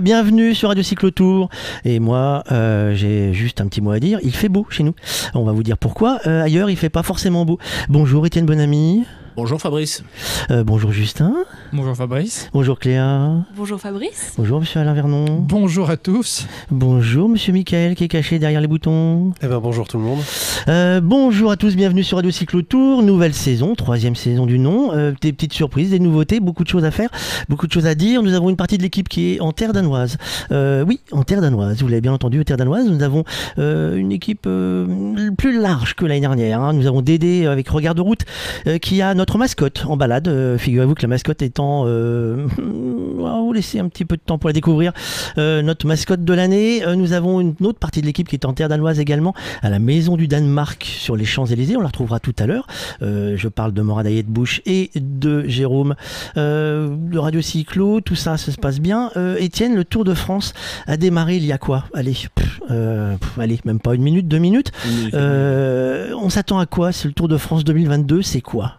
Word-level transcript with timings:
euh, 0.00 0.02
bienvenue 0.02 0.54
sur 0.54 0.68
Radio 0.68 0.82
Cyclotour. 0.82 1.48
Et 1.84 2.00
moi, 2.00 2.42
euh, 2.50 2.94
j'ai 2.94 3.32
juste 3.32 3.60
un 3.60 3.66
petit 3.66 3.80
mot 3.80 3.90
à 3.90 4.00
dire. 4.00 4.18
Il 4.22 4.34
fait 4.34 4.48
beau 4.48 4.66
chez 4.70 4.82
nous. 4.82 4.94
On 5.34 5.44
va 5.44 5.52
vous 5.52 5.62
dire 5.62 5.78
pourquoi. 5.78 6.20
Euh, 6.26 6.42
ailleurs, 6.42 6.70
il 6.70 6.76
fait 6.76 6.88
pas 6.90 7.02
forcément 7.02 7.44
beau. 7.44 7.58
Bonjour 7.88 8.26
Étienne 8.26 8.46
Bonamy. 8.46 9.04
Bonjour 9.36 9.60
Fabrice. 9.60 10.02
Euh, 10.50 10.64
bonjour 10.64 10.92
Justin. 10.92 11.34
Bonjour 11.72 11.94
Fabrice. 11.94 12.50
Bonjour 12.52 12.78
Cléa. 12.80 13.30
Bonjour 13.56 13.80
Fabrice. 13.80 14.34
Bonjour 14.36 14.58
Monsieur 14.58 14.80
Alain 14.80 14.92
Vernon. 14.92 15.24
Bonjour 15.40 15.88
à 15.88 15.96
tous. 15.96 16.46
Bonjour 16.72 17.28
Monsieur 17.28 17.52
Michael 17.52 17.94
qui 17.94 18.02
est 18.04 18.08
caché 18.08 18.40
derrière 18.40 18.60
les 18.60 18.66
boutons. 18.66 19.32
Eh 19.40 19.46
ben 19.46 19.60
bonjour 19.60 19.86
tout 19.86 19.96
le 19.98 20.02
monde. 20.02 20.18
Euh, 20.66 21.00
bonjour 21.00 21.52
à 21.52 21.56
tous, 21.56 21.76
bienvenue 21.76 22.02
sur 22.02 22.16
Radio 22.16 22.32
Cyclotour, 22.32 23.02
nouvelle 23.04 23.34
saison, 23.34 23.76
troisième 23.76 24.16
saison 24.16 24.46
du 24.46 24.58
nom. 24.58 24.92
Euh, 24.92 25.12
des 25.20 25.32
petites 25.32 25.52
surprises, 25.52 25.90
des 25.90 26.00
nouveautés, 26.00 26.40
beaucoup 26.40 26.64
de 26.64 26.68
choses 26.68 26.84
à 26.84 26.90
faire, 26.90 27.08
beaucoup 27.48 27.68
de 27.68 27.72
choses 27.72 27.86
à 27.86 27.94
dire. 27.94 28.22
Nous 28.24 28.34
avons 28.34 28.50
une 28.50 28.56
partie 28.56 28.76
de 28.76 28.82
l'équipe 28.82 29.08
qui 29.08 29.34
est 29.34 29.40
en 29.40 29.52
terre 29.52 29.72
danoise. 29.72 30.16
Euh, 30.50 30.84
oui, 30.84 30.98
en 31.12 31.22
terre 31.22 31.40
danoise, 31.40 31.80
vous 31.82 31.88
l'avez 31.88 32.00
bien 32.00 32.12
entendu, 32.12 32.40
en 32.40 32.44
terre 32.44 32.56
danoise. 32.56 32.88
Nous 32.88 33.02
avons 33.04 33.22
euh, 33.60 33.94
une 33.96 34.10
équipe 34.10 34.44
euh, 34.46 35.30
plus 35.38 35.56
large 35.60 35.94
que 35.94 36.04
l'année 36.04 36.20
dernière. 36.20 36.60
hein. 36.60 36.72
Nous 36.72 36.88
avons 36.88 37.00
Dédé 37.00 37.46
avec 37.46 37.68
Regard 37.68 37.94
de 37.94 38.00
route 38.00 38.22
euh, 38.66 38.78
qui 38.78 39.02
a 39.02 39.14
notre 39.14 39.38
mascotte 39.38 39.84
en 39.86 39.96
balade. 39.96 40.26
Euh, 40.26 40.58
Figurez-vous 40.58 40.94
que 40.94 41.02
la 41.02 41.08
mascotte 41.08 41.42
Euh, 41.60 42.46
on 42.58 43.22
va 43.22 43.40
vous 43.40 43.52
laisser 43.52 43.78
un 43.78 43.88
petit 43.88 44.04
peu 44.04 44.16
de 44.16 44.22
temps 44.22 44.38
pour 44.38 44.48
la 44.48 44.52
découvrir. 44.52 44.92
Euh, 45.38 45.62
notre 45.62 45.86
mascotte 45.86 46.24
de 46.24 46.34
l'année. 46.34 46.84
Euh, 46.84 46.94
nous 46.94 47.12
avons 47.12 47.40
une 47.40 47.54
autre 47.62 47.78
partie 47.78 48.00
de 48.00 48.06
l'équipe 48.06 48.28
qui 48.28 48.36
est 48.36 48.44
en 48.44 48.52
terre 48.52 48.68
danoise 48.68 49.00
également, 49.00 49.34
à 49.62 49.70
la 49.70 49.78
Maison 49.78 50.16
du 50.16 50.28
Danemark 50.28 50.84
sur 50.84 51.16
les 51.16 51.24
Champs-Élysées. 51.24 51.76
On 51.76 51.80
la 51.80 51.88
retrouvera 51.88 52.20
tout 52.20 52.34
à 52.38 52.46
l'heure. 52.46 52.66
Je 53.00 53.48
parle 53.48 53.72
de 53.72 53.82
Morad 53.82 54.06
de 54.06 54.22
Bouche 54.22 54.60
et 54.66 54.90
de 54.94 55.46
Jérôme 55.46 55.94
de 56.36 57.18
Radio 57.18 57.40
Cyclo. 57.40 58.00
Tout 58.00 58.14
ça, 58.14 58.36
ça 58.36 58.52
se 58.52 58.56
passe 58.56 58.80
bien. 58.80 59.10
Étienne, 59.38 59.74
le 59.74 59.84
Tour 59.84 60.04
de 60.04 60.14
France 60.14 60.54
a 60.86 60.96
démarré 60.96 61.36
il 61.36 61.44
y 61.44 61.52
a 61.52 61.58
quoi? 61.58 61.84
Allez, 61.94 62.16
pff, 62.34 62.60
pff, 62.68 63.38
allez, 63.38 63.60
même 63.64 63.80
pas 63.80 63.94
une 63.94 64.02
minute, 64.02 64.28
deux 64.28 64.38
minutes. 64.38 64.72
On 65.12 66.30
s'attend 66.30 66.58
à 66.58 66.66
quoi? 66.66 66.92
C'est 66.92 67.08
le 67.08 67.14
Tour 67.14 67.28
de 67.28 67.36
France 67.36 67.64
2022, 67.64 68.22
c'est 68.22 68.40
quoi? 68.40 68.74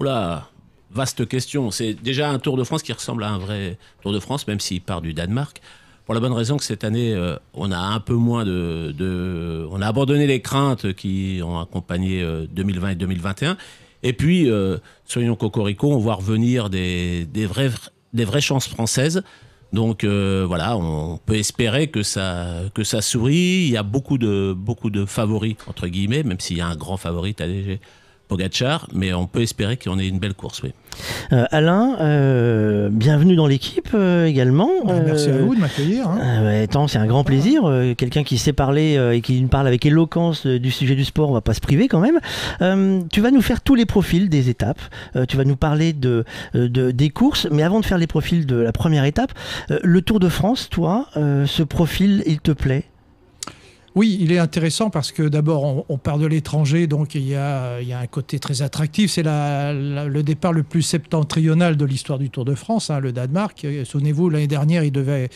Oula, 0.00 0.48
vaste 0.90 1.26
question. 1.26 1.70
C'est 1.70 1.94
déjà 1.94 2.30
un 2.30 2.38
Tour 2.38 2.56
de 2.56 2.64
France 2.64 2.82
qui 2.82 2.92
ressemble 2.92 3.24
à 3.24 3.30
un 3.30 3.38
vrai 3.38 3.78
Tour 4.02 4.12
de 4.12 4.20
France, 4.20 4.46
même 4.46 4.60
s'il 4.60 4.80
part 4.80 5.00
du 5.00 5.14
Danemark. 5.14 5.60
Pour 6.04 6.14
la 6.14 6.20
bonne 6.20 6.32
raison 6.32 6.56
que 6.56 6.64
cette 6.64 6.84
année, 6.84 7.12
euh, 7.12 7.36
on 7.52 7.70
a 7.70 7.78
un 7.78 8.00
peu 8.00 8.14
moins 8.14 8.44
de, 8.44 9.66
On 9.70 9.82
a 9.82 9.86
abandonné 9.86 10.26
les 10.26 10.40
craintes 10.40 10.94
qui 10.94 11.40
ont 11.44 11.58
accompagné 11.58 12.22
euh, 12.22 12.46
2020 12.50 12.90
et 12.90 12.94
2021. 12.94 13.56
Et 14.02 14.12
puis, 14.12 14.50
euh, 14.50 14.78
soyons 15.04 15.36
cocorico, 15.36 15.92
on 15.92 15.98
voit 15.98 16.14
revenir 16.14 16.70
des, 16.70 17.26
des, 17.26 17.46
vraies, 17.46 17.70
des 18.14 18.24
vraies 18.24 18.40
chances 18.40 18.68
françaises. 18.68 19.22
Donc 19.72 20.02
euh, 20.02 20.44
voilà, 20.46 20.76
on 20.76 21.18
peut 21.18 21.36
espérer 21.36 21.88
que 21.88 22.02
ça, 22.02 22.62
que 22.74 22.84
ça 22.84 23.02
sourit. 23.02 23.64
Il 23.66 23.70
y 23.70 23.76
a 23.76 23.82
beaucoup 23.82 24.18
de, 24.18 24.54
beaucoup 24.56 24.90
de 24.90 25.04
favoris, 25.04 25.56
entre 25.66 25.88
guillemets, 25.88 26.22
même 26.22 26.40
s'il 26.40 26.56
y 26.56 26.60
a 26.60 26.66
un 26.66 26.76
grand 26.76 26.96
favori, 26.96 27.34
Tadej 27.34 27.80
Pogacar, 28.28 28.86
mais 28.92 29.12
on 29.14 29.26
peut 29.26 29.40
espérer 29.40 29.76
qu'on 29.78 29.98
ait 29.98 30.06
une 30.06 30.18
belle 30.18 30.34
course, 30.34 30.62
oui. 30.62 30.72
Euh, 31.32 31.44
Alain, 31.50 31.96
euh, 32.00 32.88
bienvenue 32.90 33.36
dans 33.36 33.46
l'équipe 33.46 33.88
euh, 33.94 34.26
également. 34.26 34.68
Bah, 34.84 34.94
Merci 35.04 35.30
à 35.30 35.38
vous 35.38 35.54
de 35.54 35.60
m'accueillir. 35.60 36.06
hein. 36.08 36.18
Ah 36.20 36.86
c'est 36.88 36.98
un 36.98 37.06
grand 37.06 37.24
plaisir. 37.24 37.62
Euh, 37.64 37.94
Quelqu'un 37.94 38.24
qui 38.24 38.36
sait 38.38 38.52
parler 38.52 38.96
euh, 38.96 39.14
et 39.14 39.20
qui 39.20 39.40
nous 39.40 39.48
parle 39.48 39.66
avec 39.66 39.86
éloquence 39.86 40.46
euh, 40.46 40.58
du 40.58 40.70
sujet 40.70 40.94
du 40.94 41.04
sport, 41.04 41.30
on 41.30 41.34
va 41.34 41.40
pas 41.40 41.54
se 41.54 41.60
priver 41.60 41.88
quand 41.88 42.00
même. 42.00 42.18
Euh, 42.60 43.00
tu 43.10 43.20
vas 43.20 43.30
nous 43.30 43.42
faire 43.42 43.60
tous 43.60 43.74
les 43.74 43.86
profils 43.86 44.28
des 44.28 44.48
étapes. 44.50 44.80
Euh, 45.16 45.24
tu 45.26 45.36
vas 45.36 45.44
nous 45.44 45.56
parler 45.56 45.92
de, 45.92 46.24
de- 46.54 46.90
des 46.90 47.10
courses. 47.10 47.46
Mais 47.50 47.62
avant 47.62 47.80
de 47.80 47.86
faire 47.86 47.98
les 47.98 48.06
profils 48.06 48.44
de 48.46 48.56
la 48.56 48.72
première 48.72 49.04
étape, 49.04 49.32
euh, 49.70 49.78
le 49.82 50.02
Tour 50.02 50.20
de 50.20 50.28
France, 50.28 50.68
toi, 50.68 51.06
euh, 51.16 51.46
ce 51.46 51.62
profil, 51.62 52.22
il 52.26 52.40
te 52.40 52.52
plaît? 52.52 52.84
Oui, 53.98 54.16
il 54.20 54.30
est 54.30 54.38
intéressant 54.38 54.90
parce 54.90 55.10
que 55.10 55.24
d'abord, 55.24 55.84
on, 55.88 55.98
part 55.98 56.18
de 56.20 56.26
l'étranger, 56.26 56.86
donc 56.86 57.16
il 57.16 57.26
y 57.26 57.34
a, 57.34 57.78
un 57.78 58.06
côté 58.06 58.38
très 58.38 58.62
attractif. 58.62 59.10
C'est 59.10 59.24
le 59.24 60.20
départ 60.20 60.52
le 60.52 60.62
plus 60.62 60.82
septentrional 60.82 61.76
de 61.76 61.84
l'histoire 61.84 62.20
du 62.20 62.30
Tour 62.30 62.44
de 62.44 62.54
France, 62.54 62.90
hein, 62.90 63.00
le 63.00 63.10
Danemark. 63.10 63.64
Euh, 63.64 63.84
Souvenez-vous, 63.84 64.30
l'année 64.30 64.46
dernière, 64.46 64.84
il 64.84 64.92
devait 64.92 65.30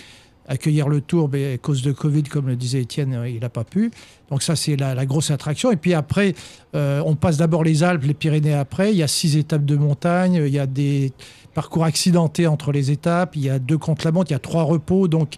accueillir 0.46 0.88
le 0.88 1.00
Tour, 1.00 1.28
mais 1.32 1.54
à 1.54 1.58
cause 1.58 1.82
de 1.82 1.90
Covid, 1.90 2.22
comme 2.22 2.46
le 2.46 2.54
disait 2.54 2.82
Étienne, 2.82 3.14
euh, 3.14 3.28
il 3.28 3.40
n'a 3.40 3.48
pas 3.48 3.64
pu. 3.64 3.90
Donc 4.30 4.44
ça, 4.44 4.54
c'est 4.54 4.76
la, 4.76 4.94
la 4.94 5.06
grosse 5.06 5.32
attraction. 5.32 5.72
Et 5.72 5.76
puis 5.76 5.92
après, 5.92 6.36
euh, 6.76 7.02
on 7.04 7.16
passe 7.16 7.38
d'abord 7.38 7.64
les 7.64 7.82
Alpes, 7.82 8.04
les 8.04 8.14
Pyrénées 8.14 8.54
après. 8.54 8.92
Il 8.92 8.96
y 8.96 9.02
a 9.02 9.08
six 9.08 9.36
étapes 9.36 9.64
de 9.64 9.74
montagne, 9.74 10.34
il 10.34 10.52
y 10.52 10.60
a 10.60 10.66
des 10.66 11.12
parcours 11.54 11.84
accidentés 11.84 12.46
entre 12.46 12.72
les 12.72 12.90
étapes, 12.90 13.36
il 13.36 13.42
y 13.42 13.50
a 13.50 13.58
deux 13.58 13.78
contre 13.78 14.04
la 14.04 14.12
montre, 14.12 14.30
il 14.30 14.34
y 14.34 14.36
a 14.36 14.40
trois 14.40 14.62
repos. 14.62 15.08
Donc 15.08 15.34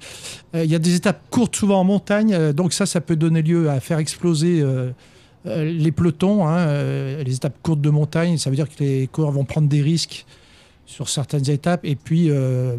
euh, 0.54 0.64
il 0.64 0.70
y 0.70 0.74
a 0.74 0.78
des 0.78 0.94
étapes 0.94 1.20
courtes 1.30 1.56
souvent 1.56 1.80
en 1.80 1.84
montagne, 1.84 2.32
euh, 2.32 2.52
donc 2.52 2.72
ça, 2.72 2.86
ça 2.86 3.00
peut 3.00 3.16
donner 3.16 3.42
lieu 3.42 3.70
à 3.70 3.80
faire 3.80 3.98
exploser 3.98 4.60
euh, 4.60 4.92
les 5.44 5.92
pelotons. 5.92 6.46
hein, 6.46 6.66
les 7.22 7.34
étapes 7.34 7.56
courtes 7.62 7.80
de 7.80 7.90
montagne, 7.90 8.38
ça 8.38 8.48
veut 8.48 8.56
dire 8.56 8.68
que 8.68 8.82
les 8.82 9.06
coureurs 9.08 9.32
vont 9.32 9.44
prendre 9.44 9.68
des 9.68 9.82
risques 9.82 10.24
sur 10.86 11.08
certaines 11.08 11.48
étapes, 11.50 11.80
et 11.84 11.96
puis 11.96 12.30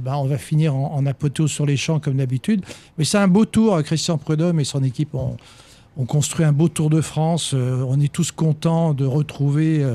bah, 0.03 0.17
on 0.17 0.25
va 0.25 0.37
finir 0.37 0.75
en, 0.75 0.95
en 0.95 1.05
apothéose 1.05 1.51
sur 1.51 1.65
les 1.65 1.77
champs 1.77 1.99
comme 1.99 2.17
d'habitude. 2.17 2.63
Mais 2.97 3.03
c'est 3.03 3.17
un 3.17 3.27
beau 3.27 3.45
tour, 3.45 3.81
Christian 3.83 4.17
Prudhomme 4.17 4.59
et 4.59 4.63
son 4.63 4.83
équipe 4.83 5.13
ont, 5.15 5.37
construit 6.07 6.45
un 6.45 6.51
beau 6.51 6.67
Tour 6.67 6.89
de 6.89 7.01
France. 7.01 7.53
On 7.53 7.99
est 7.99 8.11
tous 8.11 8.31
contents 8.31 8.93
de 8.93 9.05
retrouver 9.05 9.85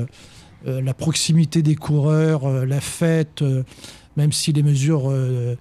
la 0.65 0.93
proximité 0.93 1.61
des 1.61 1.75
coureurs, 1.75 2.45
euh, 2.45 2.65
la 2.65 2.81
fête, 2.81 3.41
euh, 3.41 3.63
même 4.17 4.31
si 4.31 4.51
les 4.53 4.63
mesures 4.63 5.09
euh, 5.09 5.55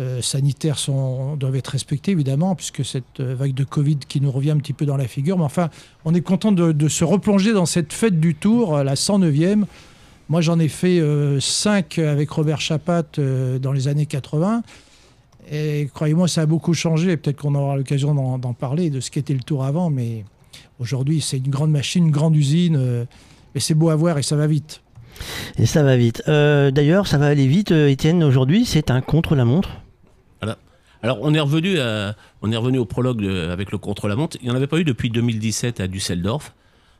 euh, 0.00 0.20
sanitaires 0.22 0.78
doivent 1.36 1.56
être 1.56 1.68
respectées, 1.68 2.12
évidemment, 2.12 2.54
puisque 2.54 2.84
cette 2.84 3.20
euh, 3.20 3.34
vague 3.34 3.54
de 3.54 3.64
Covid 3.64 3.98
qui 4.08 4.20
nous 4.20 4.32
revient 4.32 4.50
un 4.50 4.56
petit 4.56 4.72
peu 4.72 4.86
dans 4.86 4.96
la 4.96 5.06
figure. 5.06 5.36
Mais 5.38 5.44
enfin, 5.44 5.68
on 6.04 6.14
est 6.14 6.22
content 6.22 6.50
de, 6.50 6.88
se 6.88 7.04
replonger 7.04 7.52
dans 7.52 7.66
cette 7.66 7.92
fête 7.92 8.18
du 8.18 8.34
Tour, 8.34 8.76
euh, 8.76 8.84
la 8.84 8.94
109e. 8.94 9.64
Moi, 10.28 10.40
j'en 10.40 10.58
ai 10.58 10.68
fait 10.68 11.00
5 11.40 11.98
avec 11.98 12.30
Robert 12.30 12.60
Chapat 12.60 13.02
euh, 13.18 13.58
dans 13.58 13.72
les 13.72 13.86
années 13.86 14.06
80. 14.06 14.62
Et 15.50 15.90
croyez-moi, 15.92 16.26
ça 16.26 16.42
a 16.42 16.46
beaucoup 16.46 16.72
changé. 16.72 17.16
Peut-être 17.18 17.36
qu'on 17.42 17.54
aura 17.54 17.76
l'occasion 17.76 18.14
d'en 18.38 18.54
parler, 18.54 18.88
de 18.88 19.00
ce 19.00 19.10
qu'était 19.10 19.34
le 19.34 19.40
Tour 19.40 19.64
avant. 19.64 19.90
Mais 19.90 20.24
aujourd'hui, 20.78 21.20
c'est 21.20 21.36
une 21.36 21.50
grande 21.50 21.70
machine, 21.70 22.06
une 22.06 22.12
grande 22.12 22.34
usine. 22.34 22.76
euh, 22.76 23.04
et 23.54 23.60
c'est 23.60 23.74
beau 23.74 23.90
à 23.90 23.96
voir 23.96 24.18
et 24.18 24.22
ça 24.22 24.36
va 24.36 24.46
vite. 24.46 24.82
Et 25.58 25.66
ça 25.66 25.82
va 25.82 25.96
vite. 25.96 26.22
Euh, 26.28 26.70
D'ailleurs, 26.70 27.06
ça 27.06 27.18
va 27.18 27.26
aller 27.26 27.46
vite, 27.46 27.70
euh, 27.72 27.88
Étienne. 27.88 28.22
Aujourd'hui, 28.24 28.64
c'est 28.64 28.90
un 28.90 29.00
contre-la-montre. 29.00 29.70
Alors, 31.04 31.18
on 31.22 31.34
est 31.34 31.40
revenu, 31.40 31.80
à- 31.80 32.14
on 32.42 32.52
est 32.52 32.56
revenu 32.56 32.78
au 32.78 32.84
prologue 32.84 33.20
de- 33.20 33.48
avec 33.48 33.72
le 33.72 33.78
contre-la-montre. 33.78 34.36
Il 34.40 34.44
n'y 34.44 34.52
en 34.52 34.54
avait 34.54 34.68
pas 34.68 34.78
eu 34.78 34.84
depuis 34.84 35.10
2017 35.10 35.80
à 35.80 35.88
Düsseldorf. 35.88 36.54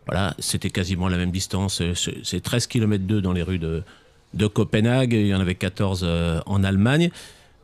Voilà, 0.09 0.35
c'était 0.41 0.71
quasiment 0.71 1.07
la 1.07 1.17
même 1.19 1.31
distance. 1.31 1.81
Euh, 1.81 1.95
C'est 1.95 2.17
c'est 2.25 2.41
13 2.43 2.67
km 2.67 3.05
2 3.07 3.21
dans 3.23 3.33
les 3.33 3.43
rues 3.45 3.61
de, 3.61 3.85
de 4.35 4.47
Copenhague. 4.49 5.13
Il 5.13 5.29
y 5.29 5.35
en 5.35 5.39
avait 5.39 5.55
14 5.55 6.01
euh, 6.03 6.41
en 6.47 6.65
Allemagne. 6.65 7.11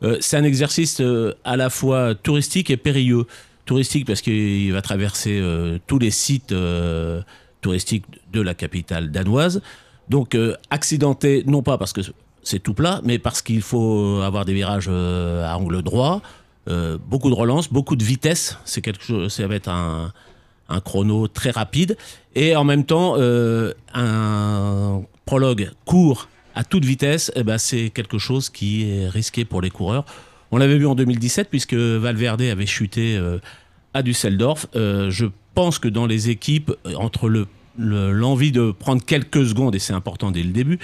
Euh, 0.01 0.15
c'est 0.21 0.37
un 0.37 0.45
exercice 0.45 1.01
euh, 1.01 1.33
à 1.43 1.57
la 1.57 1.69
fois 1.69 2.15
touristique 2.15 2.69
et 2.69 2.77
périlleux. 2.77 3.25
Touristique 3.65 4.07
parce 4.07 4.21
qu'il 4.21 4.71
va 4.71 4.81
traverser 4.81 5.37
euh, 5.41 5.77
tous 5.87 5.99
les 5.99 6.09
sites 6.09 6.53
euh, 6.53 7.21
touristiques 7.59 8.05
de 8.31 8.41
la 8.41 8.53
capitale 8.53 9.11
danoise. 9.11 9.61
Donc 10.09 10.35
euh, 10.35 10.55
accidenté, 10.69 11.43
non 11.45 11.61
pas 11.61 11.77
parce 11.77 11.93
que 11.93 12.01
c'est 12.43 12.59
tout 12.59 12.73
plat, 12.73 13.01
mais 13.03 13.19
parce 13.19 13.41
qu'il 13.41 13.61
faut 13.61 14.21
avoir 14.23 14.45
des 14.45 14.53
virages 14.53 14.87
euh, 14.89 15.45
à 15.45 15.57
angle 15.57 15.81
droit, 15.83 16.21
euh, 16.67 16.97
beaucoup 17.07 17.29
de 17.29 17.35
relance, 17.35 17.71
beaucoup 17.71 17.95
de 17.95 18.03
vitesse. 18.03 18.57
C'est 18.65 18.81
quelque 18.81 19.03
chose, 19.03 19.31
ça 19.31 19.47
va 19.47 19.55
être 19.55 19.69
un, 19.69 20.11
chrono 20.85 21.27
très 21.27 21.49
rapide 21.49 21.97
et 22.35 22.55
en 22.55 22.63
même 22.63 22.85
temps 22.85 23.15
un 23.95 25.01
prologue 25.25 25.71
court 25.83 26.29
à 26.53 26.63
toute 26.63 26.85
vitesse. 26.85 27.31
eh 27.35 27.41
ben, 27.43 27.57
c'est 27.57 27.89
quelque 27.89 28.19
chose 28.19 28.49
qui 28.49 28.87
est 28.87 29.09
risqué 29.09 29.45
pour 29.45 29.61
les 29.61 29.71
coureurs. 29.71 30.05
On 30.51 30.57
l'avait 30.57 30.77
vu 30.77 30.85
en 30.85 30.93
2017 30.93 31.49
puisque 31.49 31.73
Valverde 31.73 32.43
avait 32.43 32.67
chuté 32.67 33.19
à 33.95 34.03
Düsseldorf. 34.03 34.67
Je 34.75 35.25
pense 35.55 35.79
que 35.79 35.87
dans 35.87 36.05
les 36.05 36.29
équipes, 36.29 36.71
entre 36.95 37.29
le- 37.29 37.47
l'envie 37.79 38.51
de 38.51 38.71
prendre 38.71 39.03
quelques 39.03 39.45
secondes, 39.45 39.75
et 39.75 39.79
c'est 39.79 39.93
important 39.93 40.31
dès 40.31 40.43
le 40.43 40.51
début, 40.51 40.79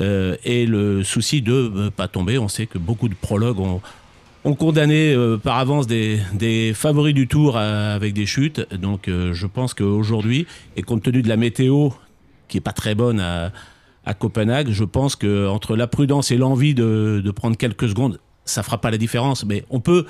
euh, 0.00 0.36
et 0.44 0.66
le 0.66 1.04
souci 1.04 1.42
de 1.42 1.70
ne 1.74 1.88
pas 1.90 2.08
tomber. 2.08 2.38
On 2.38 2.48
sait 2.48 2.66
que 2.66 2.78
beaucoup 2.78 3.08
de 3.08 3.14
prologues 3.14 3.60
ont, 3.60 3.80
ont 4.44 4.54
condamné 4.54 5.12
euh, 5.12 5.36
par 5.36 5.58
avance 5.58 5.86
des, 5.86 6.72
favoris 6.74 7.14
du 7.14 7.26
tour 7.28 7.56
euh, 7.56 7.94
avec 7.94 8.14
des 8.14 8.26
chutes. 8.26 8.66
Donc 8.74 9.08
euh, 9.08 9.32
je 9.34 9.46
pense 9.46 9.74
qu'aujourd'hui, 9.74 10.46
et 10.76 10.82
compte 10.82 11.02
tenu 11.02 11.22
de 11.22 11.28
la 11.28 11.36
météo 11.36 11.90
qui 12.48 12.56
est 12.56 12.62
pas 12.62 12.72
très 12.72 12.94
bonne 12.94 13.20
à, 13.20 13.52
à 14.06 14.14
Copenhague, 14.14 14.70
je 14.70 14.84
pense 14.84 15.16
que 15.16 15.46
entre 15.48 15.76
la 15.76 15.86
prudence 15.86 16.30
et 16.30 16.36
l'envie 16.36 16.74
de, 16.74 17.20
de 17.22 17.30
prendre 17.30 17.56
quelques 17.56 17.88
secondes, 17.88 18.20
ça 18.44 18.62
fera 18.62 18.80
pas 18.80 18.90
la 18.90 18.98
différence. 18.98 19.44
Mais 19.44 19.64
on 19.70 19.80
peut, 19.80 20.06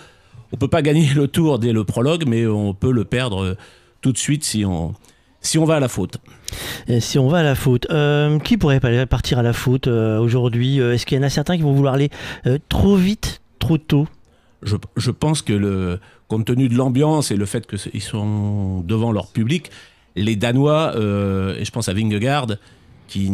on 0.52 0.56
peut 0.56 0.68
pas 0.68 0.82
gagner 0.82 1.08
le 1.14 1.26
tour 1.26 1.58
dès 1.58 1.72
le 1.72 1.84
prologue, 1.84 2.24
mais 2.26 2.46
on 2.46 2.74
peut 2.74 2.92
le 2.92 3.04
perdre 3.04 3.42
euh, 3.42 3.56
tout 4.00 4.12
de 4.12 4.18
suite 4.18 4.44
si 4.44 4.64
on, 4.64 4.94
si 5.40 5.58
on 5.58 5.64
va 5.64 5.76
à 5.76 5.80
la 5.80 5.88
faute. 5.88 6.18
Et 6.86 7.00
si 7.00 7.18
on 7.18 7.28
va 7.28 7.38
à 7.38 7.42
la 7.42 7.54
faute, 7.54 7.86
euh, 7.90 8.38
qui 8.38 8.56
pourrait 8.56 8.80
partir 9.06 9.38
à 9.38 9.42
la 9.42 9.52
faute 9.52 9.86
euh, 9.86 10.18
aujourd'hui 10.18 10.80
Euh, 10.80 10.94
Est-ce 10.94 11.06
qu'il 11.06 11.18
y 11.18 11.20
en 11.20 11.24
a 11.24 11.30
certains 11.30 11.56
qui 11.56 11.62
vont 11.62 11.72
vouloir 11.72 11.94
aller 11.94 12.10
euh, 12.46 12.58
trop 12.68 12.96
vite 12.96 13.40
trop 13.58 13.78
tôt? 13.78 14.08
Je, 14.62 14.76
je, 14.96 15.10
pense 15.10 15.42
que 15.42 15.52
le, 15.52 16.00
compte 16.26 16.46
tenu 16.46 16.68
de 16.68 16.74
l'ambiance 16.74 17.30
et 17.30 17.36
le 17.36 17.46
fait 17.46 17.66
qu'ils 17.66 18.02
sont 18.02 18.80
devant 18.80 19.12
leur 19.12 19.28
public, 19.28 19.70
les 20.16 20.34
Danois, 20.34 20.94
et 20.96 21.64
je 21.64 21.70
pense 21.70 21.88
à 21.88 21.92
Vingegaard, 21.92 22.48
qui, 23.06 23.30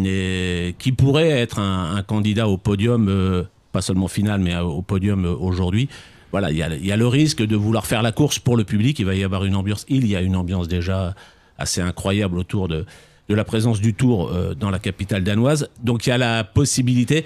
qui 0.79 0.93
pourrait 0.93 1.31
être 1.31 1.59
un, 1.59 1.97
un, 1.97 2.03
candidat 2.03 2.47
au 2.47 2.59
podium, 2.59 3.47
pas 3.73 3.81
seulement 3.81 4.09
final, 4.09 4.41
mais 4.41 4.55
au 4.59 4.83
podium 4.83 5.25
aujourd'hui. 5.25 5.89
Voilà, 6.31 6.51
il 6.51 6.57
y, 6.57 6.87
y, 6.87 6.93
a 6.93 6.97
le 6.97 7.07
risque 7.07 7.43
de 7.43 7.57
vouloir 7.57 7.87
faire 7.87 8.03
la 8.03 8.13
course 8.13 8.39
pour 8.39 8.59
le 8.59 8.65
public. 8.65 8.99
Il 8.99 9.07
va 9.07 9.15
y 9.15 9.25
avoir 9.25 9.45
une 9.45 9.57
ambiance. 9.57 9.87
Il 9.89 10.07
y 10.07 10.17
a 10.17 10.21
une 10.21 10.37
ambiance 10.37 10.69
déjà 10.69 11.15
assez 11.59 11.81
incroyable 11.81 12.39
autour 12.39 12.69
de, 12.69 12.85
de 13.29 13.35
la 13.35 13.45
présence 13.45 13.81
du 13.81 13.95
Tour 13.95 14.31
euh, 14.31 14.55
dans 14.55 14.71
la 14.71 14.79
capitale 14.79 15.25
danoise. 15.25 15.69
Donc 15.83 16.07
il 16.07 16.11
y 16.11 16.13
a 16.13 16.19
la 16.19 16.45
possibilité 16.45 17.25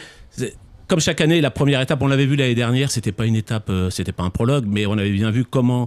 comme 0.87 1.01
chaque 1.01 1.21
année, 1.21 1.43
la 1.43 1.51
première 1.51 1.83
étape, 1.83 2.01
on 2.01 2.07
l'avait 2.07 2.25
vu 2.25 2.35
l'année 2.35 2.55
dernière, 2.55 2.91
c'était 2.91 3.13
pas 3.13 3.27
une 3.27 3.37
étape, 3.37 3.69
euh, 3.69 3.91
c'était 3.91 4.13
pas 4.13 4.23
un 4.23 4.31
prologue, 4.31 4.65
mais 4.67 4.87
on 4.87 4.93
avait 4.93 5.11
bien 5.11 5.31
vu 5.31 5.45
comment 5.45 5.87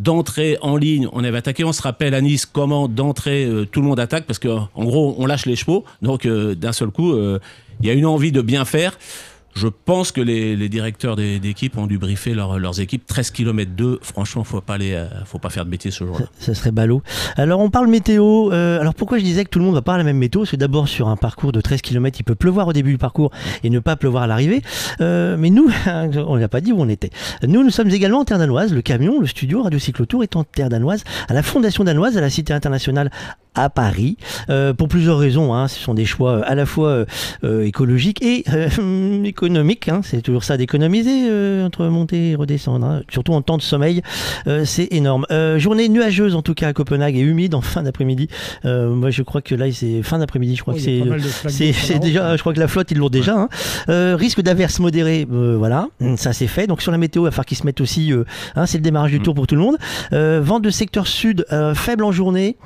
d'entrée 0.00 0.58
en 0.60 0.76
ligne, 0.76 1.06
on 1.12 1.22
avait 1.22 1.38
attaqué. 1.38 1.62
On 1.62 1.72
se 1.72 1.82
rappelle 1.82 2.14
à 2.14 2.20
Nice 2.20 2.46
comment 2.46 2.88
d'entrée 2.88 3.44
euh, 3.44 3.64
tout 3.64 3.80
le 3.80 3.86
monde 3.86 4.00
attaque 4.00 4.24
parce 4.26 4.40
qu'en 4.40 4.68
gros 4.76 5.14
on 5.18 5.26
lâche 5.26 5.46
les 5.46 5.54
chevaux, 5.54 5.84
donc 6.02 6.26
d'un 6.26 6.72
seul 6.72 6.90
coup 6.90 7.14
il 7.80 7.86
y 7.86 7.90
a 7.90 7.92
une 7.92 8.06
envie 8.06 8.32
de 8.32 8.42
bien 8.42 8.64
faire. 8.64 8.98
Je 9.54 9.68
pense 9.68 10.12
que 10.12 10.20
les, 10.20 10.68
directeurs 10.68 11.16
d'équipe 11.16 11.76
ont 11.76 11.86
dû 11.86 11.98
briefer 11.98 12.34
leur, 12.34 12.58
leurs 12.58 12.80
équipes. 12.80 13.06
13 13.06 13.30
km 13.30 13.72
2, 13.72 13.98
franchement, 14.02 14.44
faut 14.44 14.60
pas 14.60 14.74
aller, 14.74 15.04
faut 15.24 15.38
pas 15.38 15.50
faire 15.50 15.64
de 15.64 15.70
bêtises 15.70 15.94
ce 15.94 16.04
jour-là. 16.04 16.26
Ça, 16.38 16.46
ça, 16.46 16.54
serait 16.54 16.70
ballot. 16.70 17.02
Alors, 17.36 17.60
on 17.60 17.70
parle 17.70 17.88
météo. 17.88 18.52
Euh, 18.52 18.80
alors, 18.80 18.94
pourquoi 18.94 19.18
je 19.18 19.24
disais 19.24 19.44
que 19.44 19.50
tout 19.50 19.58
le 19.58 19.64
monde 19.64 19.74
va 19.74 19.82
pas 19.82 19.94
à 19.94 19.98
la 19.98 20.04
même 20.04 20.18
météo? 20.18 20.44
C'est 20.44 20.56
d'abord 20.56 20.88
sur 20.88 21.08
un 21.08 21.16
parcours 21.16 21.52
de 21.52 21.60
13 21.60 21.82
km, 21.82 22.18
il 22.20 22.22
peut 22.22 22.34
pleuvoir 22.34 22.68
au 22.68 22.72
début 22.72 22.92
du 22.92 22.98
parcours 22.98 23.30
et 23.62 23.70
ne 23.70 23.78
pas 23.78 23.96
pleuvoir 23.96 24.22
à 24.22 24.26
l'arrivée. 24.26 24.62
Euh, 25.00 25.36
mais 25.38 25.50
nous, 25.50 25.70
on 25.86 26.36
n'a 26.36 26.48
pas 26.48 26.60
dit 26.60 26.72
où 26.72 26.80
on 26.80 26.88
était. 26.88 27.10
Nous, 27.46 27.62
nous 27.62 27.70
sommes 27.70 27.90
également 27.90 28.20
en 28.20 28.24
terre 28.24 28.38
danoise. 28.38 28.72
Le 28.72 28.82
camion, 28.82 29.20
le 29.20 29.26
studio 29.26 29.62
Radio 29.62 29.78
Cyclotour 29.78 30.22
est 30.22 30.36
en 30.36 30.44
terre 30.44 30.68
danoise, 30.68 31.04
à 31.28 31.34
la 31.34 31.42
Fondation 31.42 31.84
danoise, 31.84 32.16
à 32.16 32.20
la 32.20 32.30
Cité 32.30 32.52
internationale 32.52 33.10
à 33.54 33.68
Paris 33.70 34.16
euh, 34.48 34.72
pour 34.72 34.88
plusieurs 34.88 35.18
raisons. 35.18 35.54
Hein. 35.54 35.68
Ce 35.68 35.78
sont 35.78 35.94
des 35.94 36.04
choix 36.04 36.44
à 36.44 36.54
la 36.54 36.66
fois 36.66 37.04
euh, 37.44 37.62
écologiques 37.64 38.22
et 38.22 38.44
euh, 38.52 39.22
économiques. 39.24 39.88
Hein. 39.88 40.00
C'est 40.04 40.22
toujours 40.22 40.44
ça 40.44 40.56
d'économiser 40.56 41.28
euh, 41.30 41.66
entre 41.66 41.86
monter 41.86 42.30
et 42.30 42.34
redescendre. 42.34 42.86
Hein. 42.86 43.02
Surtout 43.10 43.32
en 43.32 43.42
temps 43.42 43.56
de 43.56 43.62
sommeil, 43.62 44.02
euh, 44.46 44.64
c'est 44.64 44.88
énorme. 44.92 45.26
journée 45.58 45.88
nuageuse 45.88 46.34
en 46.34 46.42
tout 46.42 46.54
cas 46.54 46.68
à 46.68 46.72
Copenhague 46.72 47.16
et 47.16 47.20
humide 47.20 47.54
en 47.54 47.60
fin 47.60 47.82
d'après-midi. 47.82 48.28
moi 48.64 49.10
je 49.10 49.22
crois 49.22 49.42
que 49.42 49.54
là 49.54 49.70
c'est 49.72 50.02
fin 50.02 50.18
d'après-midi. 50.18 50.56
Je 50.56 50.62
crois 50.62 50.74
Oui, 50.74 51.02
que 51.08 51.18
c'est 51.50 51.72
c'est 51.72 51.98
déjà. 51.98 52.36
Je 52.36 52.40
crois 52.40 52.52
que 52.54 52.60
la 52.60 52.68
flotte 52.68 52.90
ils 52.90 52.98
l'ont 52.98 53.08
déjà. 53.08 53.36
hein. 53.36 53.48
Euh, 53.88 54.16
risque 54.18 54.40
d'averse 54.42 54.78
modérée, 54.80 55.26
euh, 55.32 55.56
voilà, 55.58 55.88
ça 56.16 56.32
c'est 56.32 56.46
fait. 56.46 56.66
Donc 56.66 56.82
sur 56.82 56.92
la 56.92 56.98
météo, 56.98 57.22
il 57.22 57.24
va 57.26 57.30
falloir 57.30 57.46
qu'ils 57.46 57.56
se 57.56 57.64
mettent 57.66 57.80
aussi. 57.80 58.12
euh, 58.12 58.24
hein, 58.56 58.66
c'est 58.66 58.78
le 58.78 58.82
démarrage 58.82 59.10
du 59.10 59.18
Mm. 59.18 59.22
tour 59.22 59.34
pour 59.34 59.46
tout 59.46 59.54
le 59.54 59.60
monde. 59.60 59.76
Euh, 60.12 60.40
vent 60.42 60.60
de 60.60 60.70
secteur 60.70 61.06
sud 61.06 61.44
euh, 61.52 61.74
faible 61.74 62.04
en 62.04 62.12
journée 62.12 62.56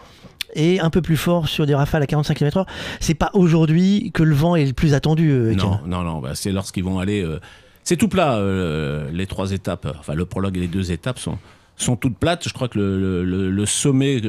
et 0.54 0.80
un 0.80 0.90
peu 0.90 1.02
plus 1.02 1.16
fort 1.16 1.48
sur 1.48 1.66
des 1.66 1.74
rafales 1.74 2.02
à 2.02 2.06
45 2.06 2.34
km/h. 2.36 2.66
C'est 3.00 3.14
pas 3.14 3.30
aujourd'hui 3.34 4.10
que 4.12 4.22
le 4.22 4.34
vent 4.34 4.56
est 4.56 4.66
le 4.66 4.72
plus 4.72 4.94
attendu. 4.94 5.30
euh. 5.30 5.54
Non, 5.54 5.78
non, 5.86 6.02
non. 6.02 6.18
bah, 6.20 6.30
c'est 6.34 6.52
lorsqu'ils 6.52 6.84
vont 6.84 6.98
aller. 6.98 7.22
euh, 7.22 7.38
c'est 7.82 7.96
tout 7.96 8.08
plat. 8.08 8.36
euh, 8.36 9.10
les 9.12 9.26
trois 9.26 9.52
étapes, 9.52 9.86
enfin 9.98 10.14
le 10.14 10.24
prologue 10.24 10.56
et 10.56 10.60
les 10.60 10.68
deux 10.68 10.90
étapes 10.92 11.18
sont 11.18 11.38
sont 11.76 11.96
toutes 11.96 12.16
plates. 12.16 12.48
Je 12.48 12.54
crois 12.54 12.68
que 12.68 12.78
le, 12.78 13.24
le- 13.50 13.66
sommet 13.66 14.20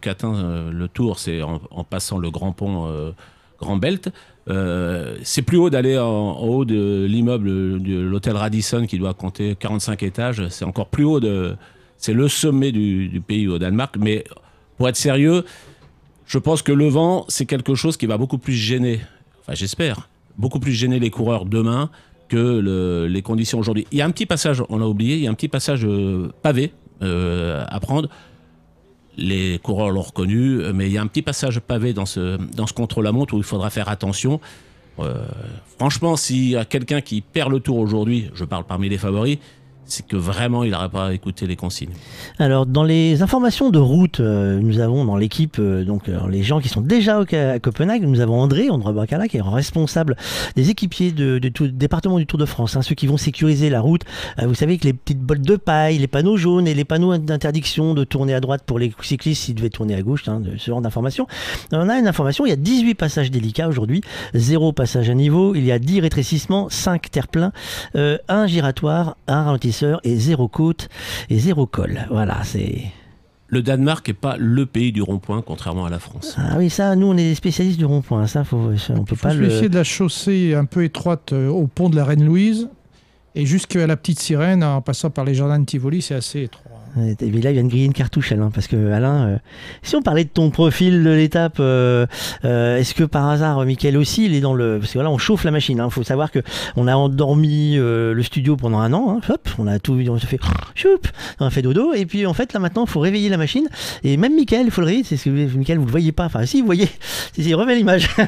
qu'atteint 0.00 0.70
le 0.70 0.88
Tour, 0.88 1.18
c'est 1.18 1.42
en, 1.42 1.60
passant 1.84 2.18
le 2.18 2.30
Grand 2.30 2.52
Pont, 2.52 3.12
Grand 3.60 3.76
Belt. 3.76 4.08
C'est 5.22 5.42
plus 5.42 5.58
haut 5.58 5.68
d'aller 5.70 5.98
en, 5.98 6.04
en 6.06 6.44
haut 6.46 6.64
de 6.64 7.04
l'immeuble 7.08 7.82
de 7.82 8.00
l'hôtel 8.00 8.36
Radisson 8.36 8.86
qui 8.88 8.98
doit 8.98 9.14
compter 9.14 9.54
45 9.54 10.02
étages. 10.02 10.48
C'est 10.48 10.64
encore 10.64 10.86
plus 10.88 11.04
haut 11.04 11.20
de. 11.20 11.54
C'est 11.98 12.14
le 12.14 12.26
sommet 12.26 12.72
du, 12.72 13.08
du 13.08 13.20
pays 13.20 13.46
au 13.48 13.58
Danemark. 13.58 13.96
Mais 14.00 14.24
pour 14.76 14.88
être 14.88 14.96
sérieux, 14.96 15.44
je 16.26 16.38
pense 16.38 16.62
que 16.62 16.72
le 16.72 16.88
vent, 16.88 17.24
c'est 17.28 17.46
quelque 17.46 17.74
chose 17.74 17.96
qui 17.96 18.06
va 18.06 18.16
beaucoup 18.18 18.38
plus 18.38 18.54
gêner, 18.54 19.00
enfin 19.40 19.54
j'espère, 19.54 20.08
beaucoup 20.38 20.60
plus 20.60 20.72
gêner 20.72 20.98
les 20.98 21.10
coureurs 21.10 21.44
demain 21.44 21.90
que 22.28 22.36
le- 22.58 23.06
les 23.06 23.20
conditions 23.22 23.58
aujourd'hui. 23.58 23.86
Il 23.92 23.98
y 23.98 24.00
a 24.02 24.06
un 24.06 24.10
petit 24.10 24.26
passage, 24.26 24.62
on 24.70 24.80
a 24.80 24.86
oublié, 24.86 25.16
il 25.16 25.22
y 25.22 25.26
a 25.26 25.30
un 25.30 25.34
petit 25.34 25.48
passage 25.48 25.84
euh, 25.84 26.32
pavé 26.42 26.72
euh, 27.02 27.64
à 27.68 27.78
prendre. 27.80 28.08
Les 29.18 29.58
coureurs 29.62 29.90
l'ont 29.90 30.00
reconnu, 30.00 30.60
euh, 30.62 30.72
mais 30.74 30.86
il 30.86 30.92
y 30.92 30.98
a 30.98 31.02
un 31.02 31.06
petit 31.06 31.20
passage 31.20 31.60
pavé 31.60 31.92
dans 31.92 32.06
ce, 32.06 32.38
dans 32.56 32.66
ce 32.66 32.72
contre-la-montre 32.72 33.34
où 33.34 33.36
il 33.38 33.42
faudra 33.44 33.68
faire 33.68 33.90
attention. 33.90 34.40
Euh, 34.98 35.26
franchement, 35.78 36.16
s'il 36.16 36.48
y 36.48 36.56
a 36.56 36.64
quelqu'un 36.64 37.02
qui 37.02 37.20
perd 37.20 37.50
le 37.52 37.60
tour 37.60 37.76
aujourd'hui, 37.76 38.30
je 38.34 38.44
parle 38.44 38.64
parmi 38.64 38.88
les 38.88 38.96
favoris, 38.98 39.36
c'est 39.92 40.06
que 40.06 40.16
vraiment 40.16 40.64
il 40.64 40.70
n'aurait 40.70 40.88
pas 40.88 41.12
écouté 41.12 41.46
les 41.46 41.56
consignes. 41.56 41.92
Alors, 42.38 42.64
dans 42.66 42.82
les 42.82 43.22
informations 43.22 43.70
de 43.70 43.78
route, 43.78 44.20
euh, 44.20 44.58
nous 44.58 44.80
avons 44.80 45.04
dans 45.04 45.16
l'équipe 45.16 45.56
euh, 45.58 45.84
donc 45.84 46.08
euh, 46.08 46.18
les 46.30 46.42
gens 46.42 46.60
qui 46.60 46.68
sont 46.68 46.80
déjà 46.80 47.18
à 47.18 47.58
Copenhague. 47.58 48.02
Nous 48.02 48.20
avons 48.20 48.40
André, 48.40 48.70
André 48.70 48.92
Bacala, 48.92 49.28
qui 49.28 49.36
est 49.36 49.42
responsable 49.42 50.16
des 50.56 50.70
équipiers 50.70 51.12
de, 51.12 51.38
de 51.38 51.48
tout 51.48 51.68
département 51.68 52.18
du 52.18 52.26
Tour 52.26 52.38
de 52.38 52.46
France, 52.46 52.76
hein, 52.76 52.82
ceux 52.82 52.94
qui 52.94 53.06
vont 53.06 53.18
sécuriser 53.18 53.68
la 53.68 53.80
route. 53.80 54.02
Vous 54.42 54.54
savez 54.54 54.78
que 54.78 54.84
les 54.84 54.94
petites 54.94 55.20
bottes 55.20 55.42
de 55.42 55.56
paille, 55.56 55.98
les 55.98 56.06
panneaux 56.06 56.36
jaunes 56.36 56.66
et 56.66 56.74
les 56.74 56.84
panneaux 56.84 57.16
d'interdiction 57.18 57.94
de 57.94 58.04
tourner 58.04 58.34
à 58.34 58.40
droite 58.40 58.62
pour 58.64 58.78
les 58.78 58.92
cyclistes 59.02 59.42
s'ils 59.42 59.54
devaient 59.54 59.70
tourner 59.70 59.94
à 59.94 60.02
gauche, 60.02 60.26
hein, 60.28 60.40
ce 60.56 60.70
genre 60.70 60.80
d'informations. 60.80 61.26
On 61.72 61.88
a 61.88 61.98
une 61.98 62.06
information, 62.06 62.46
il 62.46 62.50
y 62.50 62.52
a 62.52 62.56
18 62.56 62.94
passages 62.94 63.30
délicats 63.30 63.68
aujourd'hui, 63.68 64.00
zéro 64.34 64.72
passage 64.72 65.10
à 65.10 65.14
niveau, 65.14 65.54
il 65.54 65.64
y 65.64 65.72
a 65.72 65.78
10 65.78 66.00
rétrécissements, 66.00 66.68
5 66.70 67.10
terre-pleins, 67.10 67.52
euh, 67.96 68.18
un 68.28 68.46
giratoire, 68.46 69.16
un 69.26 69.42
et 70.04 70.16
zéro 70.16 70.48
côte 70.48 70.88
et 71.30 71.38
zéro 71.38 71.66
col. 71.66 72.06
Voilà, 72.10 72.42
c'est. 72.44 72.82
Le 73.48 73.60
Danemark 73.60 74.08
n'est 74.08 74.14
pas 74.14 74.36
le 74.38 74.64
pays 74.64 74.92
du 74.92 75.02
rond-point, 75.02 75.42
contrairement 75.42 75.84
à 75.84 75.90
la 75.90 75.98
France. 75.98 76.36
Ah 76.38 76.54
oui, 76.56 76.70
ça, 76.70 76.96
nous, 76.96 77.08
on 77.08 77.12
est 77.18 77.28
des 77.28 77.34
spécialistes 77.34 77.78
du 77.78 77.84
rond-point. 77.84 78.26
Ça, 78.26 78.44
faut, 78.44 78.74
ça, 78.78 78.94
on 78.96 79.04
peut 79.04 79.14
Il 79.14 79.18
faut 79.18 79.28
pas 79.28 79.34
se 79.34 79.38
le. 79.38 79.48
méfier 79.48 79.68
de 79.68 79.74
la 79.74 79.84
chaussée 79.84 80.54
un 80.54 80.64
peu 80.64 80.84
étroite 80.84 81.34
euh, 81.34 81.48
au 81.48 81.66
pont 81.66 81.90
de 81.90 81.96
la 81.96 82.04
Reine-Louise 82.04 82.68
et 83.34 83.44
jusqu'à 83.44 83.86
la 83.86 83.96
petite 83.96 84.20
sirène 84.20 84.64
en 84.64 84.80
passant 84.80 85.10
par 85.10 85.24
les 85.24 85.34
jardins 85.34 85.58
de 85.58 85.64
Tivoli, 85.66 86.00
c'est 86.00 86.14
assez 86.14 86.42
étroit. 86.42 86.61
Mais 86.96 87.16
là, 87.40 87.50
il 87.50 87.54
vient 87.54 87.64
de 87.64 87.68
griller 87.68 87.86
une 87.86 87.92
cartouche, 87.92 88.32
Alain, 88.32 88.50
parce 88.50 88.66
que 88.66 88.92
Alain, 88.92 89.26
euh, 89.26 89.36
si 89.82 89.96
on 89.96 90.02
parlait 90.02 90.24
de 90.24 90.28
ton 90.28 90.50
profil 90.50 91.02
de 91.02 91.10
l'étape, 91.10 91.56
euh, 91.58 92.06
euh, 92.44 92.76
est-ce 92.78 92.94
que 92.94 93.04
par 93.04 93.28
hasard, 93.28 93.64
Mickaël 93.64 93.96
aussi, 93.96 94.26
il 94.26 94.34
est 94.34 94.40
dans 94.40 94.54
le, 94.54 94.78
parce 94.78 94.92
que 94.92 94.98
là, 94.98 95.10
on 95.10 95.18
chauffe 95.18 95.44
la 95.44 95.50
machine. 95.50 95.82
Il 95.82 95.90
faut 95.90 96.02
savoir 96.02 96.30
que 96.30 96.40
on 96.76 96.86
a 96.88 96.94
endormi 96.94 97.76
le 97.76 98.22
studio 98.22 98.56
pendant 98.56 98.78
un 98.78 98.92
an. 98.92 99.16
hein, 99.16 99.32
hop, 99.32 99.48
on 99.58 99.66
a 99.66 99.78
tout, 99.78 99.98
on 100.08 100.18
se 100.18 100.26
fait, 100.26 100.38
choup, 100.74 100.88
on 101.40 101.46
a 101.46 101.50
fait 101.50 101.62
dodo, 101.62 101.94
et 101.94 102.04
puis 102.06 102.26
en 102.26 102.34
fait, 102.34 102.52
là 102.52 102.60
maintenant, 102.60 102.84
il 102.84 102.90
faut 102.90 103.00
réveiller 103.00 103.28
la 103.28 103.38
machine. 103.38 103.68
Et 104.04 104.16
même 104.16 104.34
Mickaël, 104.34 104.66
il 104.66 104.70
faut 104.70 104.80
le 104.82 104.88
réveiller. 104.88 105.04
C'est 105.04 105.16
ce 105.16 105.24
que 105.24 105.30
Mickaël, 105.30 105.78
vous 105.78 105.86
le 105.86 105.90
voyez 105.90 106.12
pas. 106.12 106.26
Enfin, 106.26 106.44
si, 106.46 106.60
vous 106.60 106.66
voyez, 106.66 106.88
si, 107.32 107.42
si, 107.42 107.54
l'image. 107.54 108.08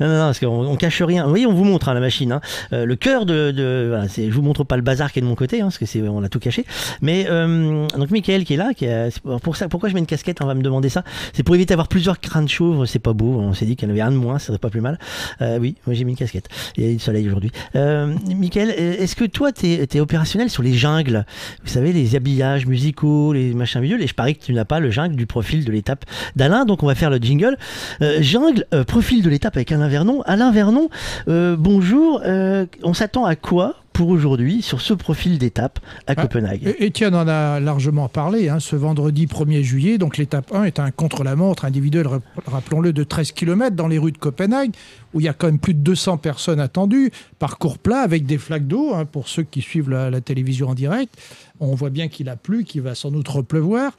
non, 0.00 0.06
non, 0.06 0.08
non, 0.08 0.18
parce 0.26 0.40
qu'on 0.40 0.66
on 0.66 0.76
cache 0.76 1.02
rien. 1.02 1.24
Vous 1.24 1.30
voyez, 1.30 1.46
on 1.46 1.52
vous 1.52 1.64
montre 1.64 1.88
hein, 1.88 1.94
la 1.94 2.00
machine. 2.00 2.32
hein. 2.32 2.40
Le 2.72 2.94
cœur 2.96 3.26
de, 3.26 3.50
de 3.50 3.86
voilà, 3.88 4.06
je 4.06 4.30
vous 4.30 4.42
montre 4.42 4.64
pas 4.64 4.76
le 4.76 4.82
bazar 4.82 5.12
qui 5.12 5.18
est 5.18 5.22
de 5.22 5.26
mon 5.26 5.34
côté, 5.34 5.60
hein, 5.60 5.64
parce 5.66 5.78
que 5.78 5.86
c'est, 5.86 6.00
on 6.02 6.22
a 6.22 6.28
tout 6.28 6.38
caché. 6.38 6.64
Mais 7.02 7.26
donc 7.98 8.10
Michael 8.10 8.44
qui 8.44 8.54
est 8.54 8.56
là, 8.56 8.72
qui 8.74 8.86
a- 8.86 9.08
pour 9.42 9.56
ça, 9.56 9.68
pourquoi 9.68 9.88
je 9.88 9.94
mets 9.94 10.00
une 10.00 10.06
casquette 10.06 10.38
On 10.42 10.46
va 10.46 10.54
me 10.54 10.62
demander 10.62 10.88
ça? 10.88 11.02
C'est 11.32 11.42
pour 11.42 11.54
éviter 11.54 11.72
d'avoir 11.72 11.88
plusieurs 11.88 12.20
crânes 12.20 12.44
de 12.44 12.50
chauve. 12.50 12.86
C'est 12.86 12.98
pas 12.98 13.12
beau. 13.12 13.38
On 13.40 13.52
s'est 13.54 13.66
dit 13.66 13.76
qu'il 13.76 13.88
y 13.88 13.90
en 13.90 13.94
avait 13.94 14.00
un 14.02 14.10
de 14.10 14.16
moins, 14.16 14.38
ça 14.38 14.46
serait 14.48 14.58
pas 14.58 14.70
plus 14.70 14.80
mal. 14.80 14.98
Euh, 15.40 15.58
oui, 15.58 15.76
moi 15.86 15.94
j'ai 15.94 16.04
mis 16.04 16.12
une 16.12 16.16
casquette. 16.18 16.48
Il 16.76 16.84
y 16.86 16.88
a 16.90 16.92
du 16.92 16.98
soleil 16.98 17.26
aujourd'hui. 17.26 17.50
Euh, 17.74 18.14
Michael, 18.36 18.70
est-ce 18.70 19.16
que 19.16 19.24
toi 19.24 19.52
t'es 19.52 19.86
es 19.92 20.00
opérationnel 20.00 20.50
sur 20.50 20.62
les 20.62 20.74
jungles 20.74 21.24
Vous 21.64 21.70
savez, 21.70 21.92
les 21.92 22.16
habillages 22.16 22.66
musicaux, 22.66 23.32
les 23.32 23.54
machins 23.54 23.80
vieux. 23.80 24.00
Et 24.02 24.06
je 24.06 24.14
parie 24.14 24.36
que 24.36 24.44
tu 24.44 24.52
n'as 24.52 24.64
pas 24.64 24.80
le 24.80 24.90
jungle 24.90 25.16
du 25.16 25.26
profil 25.26 25.64
de 25.64 25.72
l'étape 25.72 26.04
d'Alain. 26.36 26.64
Donc 26.64 26.82
on 26.82 26.86
va 26.86 26.94
faire 26.94 27.10
le 27.10 27.18
jingle. 27.18 27.56
Euh, 28.02 28.20
jungle, 28.22 28.66
euh, 28.74 28.84
profil 28.84 29.22
de 29.22 29.30
l'étape 29.30 29.56
avec 29.56 29.72
Alain 29.72 29.88
Vernon. 29.88 30.22
Alain 30.26 30.50
Vernon, 30.52 30.88
euh, 31.28 31.56
bonjour. 31.58 32.20
Euh, 32.24 32.66
on 32.82 32.94
s'attend 32.94 33.24
à 33.24 33.36
quoi 33.36 33.76
pour 33.96 34.10
aujourd'hui 34.10 34.60
sur 34.60 34.82
ce 34.82 34.92
profil 34.92 35.38
d'étape 35.38 35.78
à 36.06 36.12
Ah, 36.12 36.14
Copenhague 36.16 36.74
Étienne 36.78 37.14
en 37.14 37.26
a 37.26 37.60
largement 37.60 38.08
parlé. 38.10 38.50
hein, 38.50 38.60
ce 38.60 38.76
vendredi 38.76 39.24
1er 39.26 39.62
juillet, 39.62 39.96
donc 39.96 40.18
l'étape 40.18 40.52
1 40.54 40.64
est 40.64 40.78
un 40.78 40.90
contre-la-montre 40.90 41.64
individuel, 41.64 42.06
rap- 42.06 42.22
rappelons-le, 42.46 42.92
de 42.92 43.04
13 43.04 43.32
km 43.32 43.74
dans 43.74 43.88
les 43.88 43.96
rues 43.96 44.12
de 44.12 44.18
Copenhague, 44.18 44.72
où 45.14 45.20
il 45.20 45.24
y 45.24 45.28
a 45.28 45.32
quand 45.32 45.46
même 45.46 45.58
plus 45.58 45.72
de 45.72 45.80
200 45.80 46.18
personnes 46.18 46.60
attendues. 46.60 47.10
Parcours 47.38 47.78
plat 47.78 48.00
avec 48.00 48.26
des 48.26 48.36
flaques 48.36 48.66
d'eau, 48.66 48.92
hein, 48.94 49.06
pour 49.06 49.28
ceux 49.28 49.44
qui 49.44 49.62
suivent 49.62 49.88
la, 49.88 50.10
la 50.10 50.20
télévision 50.20 50.68
en 50.68 50.74
direct. 50.74 51.14
On 51.58 51.74
voit 51.74 51.88
bien 51.88 52.08
qu'il 52.08 52.28
a 52.28 52.36
plu, 52.36 52.64
qu'il 52.64 52.82
va 52.82 52.94
sans 52.94 53.10
doute 53.10 53.28
repleuvoir. 53.28 53.92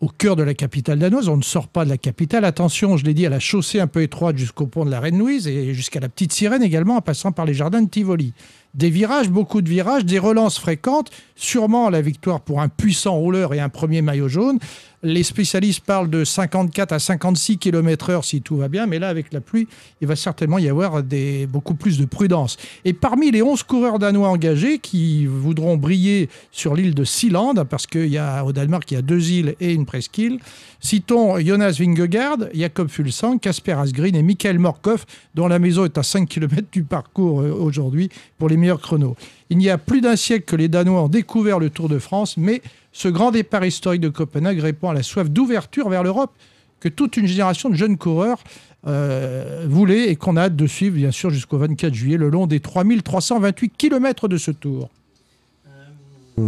Au 0.00 0.06
cœur 0.06 0.36
de 0.36 0.44
la 0.44 0.54
capitale 0.54 1.00
danoise, 1.00 1.28
on 1.28 1.36
ne 1.36 1.42
sort 1.42 1.66
pas 1.66 1.84
de 1.84 1.90
la 1.90 1.98
capitale. 1.98 2.44
Attention, 2.44 2.96
je 2.96 3.04
l'ai 3.04 3.14
dit, 3.14 3.26
à 3.26 3.30
la 3.30 3.40
chaussée 3.40 3.80
un 3.80 3.88
peu 3.88 4.00
étroite 4.02 4.38
jusqu'au 4.38 4.66
pont 4.68 4.84
de 4.84 4.90
la 4.92 5.00
Reine-Louise 5.00 5.48
et 5.48 5.74
jusqu'à 5.74 5.98
la 5.98 6.08
petite 6.08 6.32
sirène 6.32 6.62
également, 6.62 6.96
en 6.96 7.00
passant 7.00 7.32
par 7.32 7.46
les 7.46 7.52
jardins 7.54 7.82
de 7.82 7.88
Tivoli. 7.90 8.32
Des 8.74 8.90
virages, 8.90 9.28
beaucoup 9.28 9.62
de 9.62 9.68
virages, 9.68 10.04
des 10.04 10.18
relances 10.18 10.58
fréquentes, 10.58 11.10
sûrement 11.34 11.90
la 11.90 12.00
victoire 12.00 12.40
pour 12.40 12.60
un 12.60 12.68
puissant 12.68 13.14
rouleur 13.14 13.52
et 13.52 13.60
un 13.60 13.68
premier 13.68 14.00
maillot 14.00 14.28
jaune. 14.28 14.58
Les 15.02 15.22
spécialistes 15.22 15.80
parlent 15.80 16.10
de 16.10 16.24
54 16.24 16.92
à 16.92 16.98
56 16.98 17.56
km/h 17.56 18.22
si 18.22 18.42
tout 18.42 18.58
va 18.58 18.68
bien, 18.68 18.84
mais 18.84 18.98
là, 18.98 19.08
avec 19.08 19.32
la 19.32 19.40
pluie, 19.40 19.66
il 20.02 20.06
va 20.06 20.14
certainement 20.14 20.58
y 20.58 20.68
avoir 20.68 21.02
des, 21.02 21.46
beaucoup 21.46 21.74
plus 21.74 21.96
de 21.96 22.04
prudence. 22.04 22.58
Et 22.84 22.92
parmi 22.92 23.30
les 23.30 23.40
11 23.40 23.62
coureurs 23.62 23.98
danois 23.98 24.28
engagés 24.28 24.78
qui 24.78 25.24
voudront 25.24 25.78
briller 25.78 26.28
sur 26.52 26.74
l'île 26.74 26.94
de 26.94 27.04
Sealand, 27.04 27.54
parce 27.64 27.86
qu'au 27.86 28.52
Danemark, 28.52 28.90
il 28.90 28.94
y 28.94 28.96
a 28.98 29.02
deux 29.02 29.30
îles 29.30 29.54
et 29.58 29.72
une 29.72 29.86
presqu'île, 29.86 30.38
citons 30.80 31.38
Jonas 31.38 31.76
Vingegaard, 31.78 32.50
Jakob 32.52 32.88
Fulsang, 32.88 33.38
Kasper 33.38 33.78
Asgreen 33.78 34.14
et 34.14 34.22
Michael 34.22 34.58
Morkov, 34.58 35.06
dont 35.34 35.48
la 35.48 35.58
maison 35.58 35.86
est 35.86 35.96
à 35.96 36.02
5 36.02 36.28
km 36.28 36.68
du 36.70 36.82
parcours 36.82 37.40
euh, 37.40 37.52
aujourd'hui 37.52 38.10
pour 38.38 38.50
les 38.50 38.58
meilleurs 38.58 38.82
chronos. 38.82 39.16
Il 39.50 39.60
y 39.60 39.68
a 39.68 39.78
plus 39.78 40.00
d'un 40.00 40.14
siècle 40.14 40.44
que 40.44 40.54
les 40.54 40.68
Danois 40.68 41.02
ont 41.02 41.08
découvert 41.08 41.58
le 41.58 41.70
Tour 41.70 41.88
de 41.88 41.98
France, 41.98 42.36
mais 42.36 42.62
ce 42.92 43.08
grand 43.08 43.32
départ 43.32 43.64
historique 43.64 44.00
de 44.00 44.08
Copenhague 44.08 44.60
répond 44.60 44.90
à 44.90 44.94
la 44.94 45.02
soif 45.02 45.28
d'ouverture 45.28 45.88
vers 45.88 46.04
l'Europe 46.04 46.32
que 46.78 46.88
toute 46.88 47.16
une 47.16 47.26
génération 47.26 47.68
de 47.68 47.74
jeunes 47.74 47.98
coureurs 47.98 48.42
euh, 48.86 49.66
voulait 49.68 50.08
et 50.08 50.16
qu'on 50.16 50.36
a 50.36 50.42
hâte 50.42 50.56
de 50.56 50.66
suivre, 50.68 50.94
bien 50.94 51.10
sûr, 51.10 51.30
jusqu'au 51.30 51.58
24 51.58 51.92
juillet, 51.92 52.16
le 52.16 52.30
long 52.30 52.46
des 52.46 52.60
3328 52.60 53.72
km 53.76 54.28
de 54.28 54.36
ce 54.36 54.52
tour. 54.52 54.88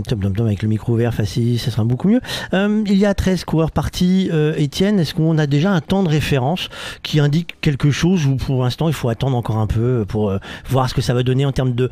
Tom, 0.03 0.21
tom, 0.21 0.33
tom, 0.35 0.47
avec 0.47 0.63
le 0.63 0.69
micro 0.69 0.93
ouvert, 0.95 1.13
facile, 1.13 1.59
ça 1.59 1.71
sera 1.71 1.85
beaucoup 1.85 2.09
mieux. 2.09 2.21
Euh, 2.55 2.83
il 2.87 2.97
y 2.97 3.05
a 3.05 3.13
13 3.15 3.45
coureurs 3.45 3.71
partis. 3.71 4.29
Euh, 4.33 4.55
Étienne, 4.57 4.99
est-ce 4.99 5.15
qu'on 5.15 5.37
a 5.39 5.47
déjà 5.47 5.71
un 5.73 5.81
temps 5.81 6.03
de 6.03 6.09
référence 6.09 6.69
qui 7.03 7.21
indique 7.21 7.61
quelque 7.61 7.91
chose 7.91 8.27
ou 8.27 8.37
pour 8.37 8.63
l'instant 8.65 8.89
il 8.89 8.95
faut 8.95 9.09
attendre 9.09 9.37
encore 9.37 9.59
un 9.59 9.67
peu 9.67 10.05
pour 10.07 10.31
euh, 10.31 10.39
voir 10.69 10.89
ce 10.89 10.95
que 10.95 11.01
ça 11.03 11.15
va 11.15 11.23
donner 11.23 11.45
en 11.45 11.53
termes 11.53 11.75
de, 11.75 11.91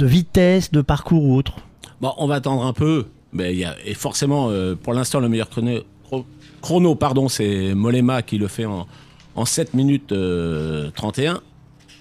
vitesse, 0.00 0.70
de 0.70 0.82
parcours 0.82 1.24
ou 1.24 1.36
autre? 1.36 1.54
Bon, 2.00 2.12
on 2.18 2.26
va 2.26 2.36
attendre 2.36 2.64
un 2.64 2.72
peu. 2.72 3.06
Et 3.38 3.94
forcément, 3.94 4.50
pour 4.82 4.92
l'instant, 4.92 5.18
le 5.20 5.28
meilleur 5.28 5.48
chrono, 5.48 5.80
chro- 6.10 6.24
chrono 6.60 6.94
pardon, 6.94 7.28
c'est 7.28 7.74
Molema 7.74 8.20
qui 8.22 8.36
le 8.36 8.46
fait 8.48 8.66
en, 8.66 8.86
en 9.36 9.44
7 9.46 9.72
minutes 9.74 10.12
euh, 10.12 10.90
31. 10.94 11.40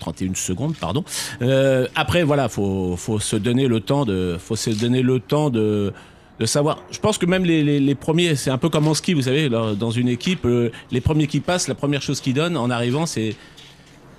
31 0.01 0.35
secondes, 0.35 0.75
pardon. 0.75 1.03
Euh, 1.41 1.87
après, 1.95 2.23
voilà, 2.23 2.49
faut, 2.49 2.97
faut 2.97 3.19
se 3.19 3.35
donner 3.37 3.67
le 3.67 3.79
temps 3.79 4.03
de, 4.03 4.37
faut 4.39 4.55
se 4.55 4.71
donner 4.71 5.01
le 5.01 5.19
temps 5.19 5.49
de, 5.49 5.93
de 6.39 6.45
savoir. 6.45 6.83
Je 6.91 6.99
pense 6.99 7.17
que 7.17 7.25
même 7.25 7.45
les, 7.45 7.79
les, 7.79 7.95
premiers, 7.95 8.35
c'est 8.35 8.49
un 8.49 8.57
peu 8.57 8.69
comme 8.69 8.87
en 8.87 8.93
ski, 8.93 9.13
vous 9.13 9.23
savez, 9.23 9.47
dans 9.49 9.91
une 9.91 10.09
équipe, 10.09 10.45
euh, 10.45 10.71
les 10.91 11.01
premiers 11.01 11.27
qui 11.27 11.39
passent, 11.39 11.67
la 11.67 11.75
première 11.75 12.01
chose 12.01 12.19
qu'ils 12.19 12.33
donnent 12.33 12.57
en 12.57 12.69
arrivant, 12.69 13.05
c'est 13.05 13.35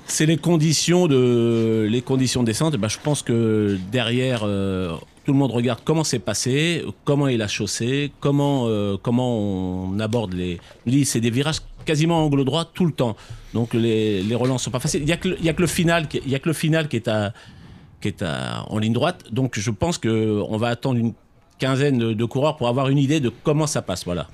c'est 0.04 0.26
les 0.26 0.36
conditions 0.36 1.06
de 1.06 1.86
les 1.88 2.02
conditions 2.02 2.42
de 2.42 2.46
descente. 2.46 2.76
Ben, 2.76 2.88
je 2.88 2.98
pense 3.02 3.22
que 3.22 3.78
derrière, 3.92 4.42
euh, 4.44 4.94
tout 5.24 5.32
le 5.32 5.38
monde 5.38 5.52
regarde 5.52 5.80
comment 5.84 6.04
c'est 6.04 6.18
passé, 6.18 6.84
comment 7.04 7.28
est 7.28 7.36
la 7.36 7.48
chaussée, 7.48 8.12
comment 8.20 8.68
comment 9.02 9.38
on 9.38 10.00
aborde 10.00 10.34
les. 10.34 10.60
C'est 11.04 11.20
des 11.20 11.30
virages 11.30 11.60
quasiment 11.84 12.24
angle 12.24 12.44
droit 12.44 12.64
tout 12.64 12.86
le 12.86 12.92
temps. 12.92 13.16
Donc 13.54 13.74
les, 13.74 14.22
les 14.22 14.34
relents 14.34 14.58
sont 14.58 14.70
pas 14.70 14.80
faciles. 14.80 15.02
Il 15.02 15.08
y 15.08 15.12
a 15.12 15.16
que 15.16 15.28
le, 15.28 15.66
final, 15.66 16.08
y 16.26 16.34
a 16.34 16.38
que 16.38 16.48
le 16.48 16.54
final 16.54 16.88
qui 16.88 16.96
est 16.96 17.08
en 17.08 18.78
ligne 18.78 18.92
droite. 18.92 19.24
Donc 19.30 19.58
je 19.58 19.70
pense 19.70 19.98
que 19.98 20.42
on 20.48 20.56
va 20.56 20.68
attendre 20.68 20.98
une 20.98 21.14
quinzaine 21.62 21.98
de, 21.98 22.24
coureurs 22.24 22.56
pour 22.56 22.66
avoir 22.66 22.88
une 22.88 22.98
idée 22.98 23.20
de 23.20 23.30
comment 23.44 23.68
ça 23.68 23.82
passe. 23.82 24.04
Voilà. 24.04 24.26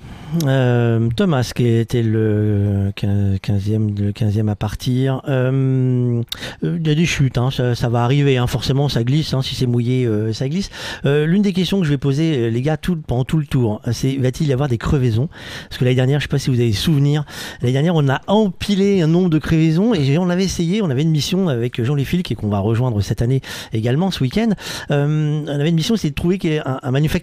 Euh, 0.47 1.09
Thomas, 1.15 1.51
qui 1.55 1.67
était 1.67 2.01
le 2.01 2.91
15e, 2.97 3.99
le 3.99 4.11
15e 4.11 4.49
à 4.49 4.55
partir. 4.55 5.21
Euh, 5.29 6.23
euh, 6.63 6.77
Il 6.79 6.87
y 6.87 6.89
a 6.89 6.95
des 6.95 7.05
chutes, 7.05 7.37
hein, 7.37 7.49
ça, 7.51 7.89
va 7.89 8.03
arriver, 8.03 8.37
hein, 8.37 8.47
forcément 8.47 8.89
ça 8.89 9.03
glisse, 9.03 9.35
hein, 9.35 9.43
si 9.43 9.53
c'est 9.53 9.67
mouillé, 9.67 10.09
ça 10.33 10.49
glisse. 10.49 10.71
L'une 11.03 11.43
des 11.43 11.53
questions 11.53 11.79
que 11.79 11.85
je 11.85 11.91
vais 11.91 11.99
poser, 11.99 12.49
les 12.49 12.61
gars, 12.63 12.77
tout, 12.77 12.95
pendant 12.95 13.25
tout 13.25 13.37
le 13.37 13.45
tour, 13.45 13.79
c'est 13.91 14.15
va-t-il 14.15 14.49
y 14.49 14.53
avoir 14.53 14.67
des 14.67 14.79
crevaisons? 14.79 15.29
Parce 15.69 15.77
que 15.77 15.85
l'année 15.85 15.95
dernière, 15.95 16.19
je 16.19 16.25
sais 16.25 16.29
pas 16.29 16.39
si 16.39 16.49
vous 16.49 16.59
avez 16.59 16.73
souvenir, 16.73 17.25
l'année 17.61 17.73
dernière, 17.73 17.93
on 17.93 18.09
a 18.09 18.21
empilé 18.25 19.03
un 19.03 19.07
nombre 19.07 19.29
de 19.29 19.37
crevaisons 19.37 19.93
et 19.93 20.17
on 20.17 20.31
avait 20.31 20.45
essayé, 20.45 20.81
on 20.81 20.89
avait 20.89 21.03
une 21.03 21.11
mission 21.11 21.47
avec 21.47 21.83
Jean 21.83 21.93
Léfil, 21.93 22.23
qui 22.23 22.33
qu'on 22.33 22.49
va 22.49 22.59
rejoindre 22.59 23.01
cette 23.01 23.21
année 23.21 23.41
également, 23.71 24.09
ce 24.09 24.23
week-end. 24.23 24.49
On 24.89 25.45
avait 25.47 25.69
une 25.69 25.75
mission, 25.75 25.95
c'est 25.95 26.09
de 26.09 26.15
trouver 26.15 26.39
un, 26.65 26.79
un 26.81 26.91
manufacturier 26.91 27.18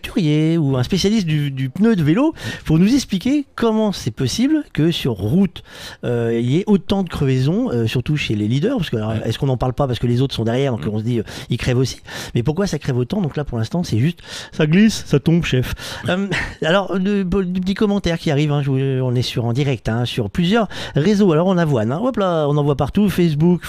ou 0.58 0.76
un 0.76 0.82
spécialiste 0.82 1.26
du, 1.26 1.50
du 1.50 1.68
pneu 1.68 1.96
de 1.96 2.02
vélo 2.02 2.34
pour 2.64 2.78
nous 2.78 2.94
expliquer 2.94 3.46
comment 3.54 3.92
c'est 3.92 4.10
possible 4.10 4.64
que 4.72 4.90
sur 4.90 5.12
route 5.12 5.62
euh, 6.04 6.38
il 6.38 6.50
y 6.50 6.58
ait 6.58 6.64
autant 6.66 7.02
de 7.02 7.08
crevaisons, 7.08 7.70
euh, 7.70 7.86
surtout 7.86 8.16
chez 8.16 8.34
les 8.34 8.48
leaders, 8.48 8.76
parce 8.76 8.90
que 8.90 8.96
alors, 8.96 9.14
est-ce 9.24 9.38
qu'on 9.38 9.46
n'en 9.46 9.56
parle 9.56 9.72
pas 9.72 9.86
parce 9.86 9.98
que 9.98 10.06
les 10.06 10.22
autres 10.22 10.34
sont 10.34 10.44
derrière, 10.44 10.72
donc 10.72 10.86
on 10.90 10.98
se 10.98 11.04
dit 11.04 11.18
euh, 11.18 11.24
ils 11.50 11.56
crèvent 11.56 11.78
aussi. 11.78 12.00
Mais 12.34 12.42
pourquoi 12.42 12.66
ça 12.66 12.78
crève 12.78 12.96
autant? 12.96 13.20
Donc 13.20 13.36
là 13.36 13.44
pour 13.44 13.58
l'instant 13.58 13.82
c'est 13.82 13.98
juste 13.98 14.20
ça 14.52 14.66
glisse, 14.66 15.04
ça 15.06 15.20
tombe, 15.20 15.44
chef. 15.44 15.74
Alors 16.62 16.96
le 16.96 17.24
petit 17.24 17.74
commentaire 17.74 18.18
qui 18.18 18.30
arrive, 18.30 18.52
hein, 18.52 18.62
je 18.62 19.00
on 19.00 19.14
est 19.14 19.22
sur 19.22 19.44
en 19.44 19.52
direct, 19.52 19.88
hein, 19.88 20.04
sur 20.04 20.30
plusieurs 20.30 20.68
réseaux. 20.94 21.32
Alors 21.32 21.46
on 21.46 21.58
avoine, 21.58 21.92
hein, 21.92 22.00
hop 22.02 22.16
là, 22.16 22.46
on 22.48 22.56
en 22.56 22.62
voit 22.62 22.76
partout, 22.76 23.08
Facebook, 23.08 23.62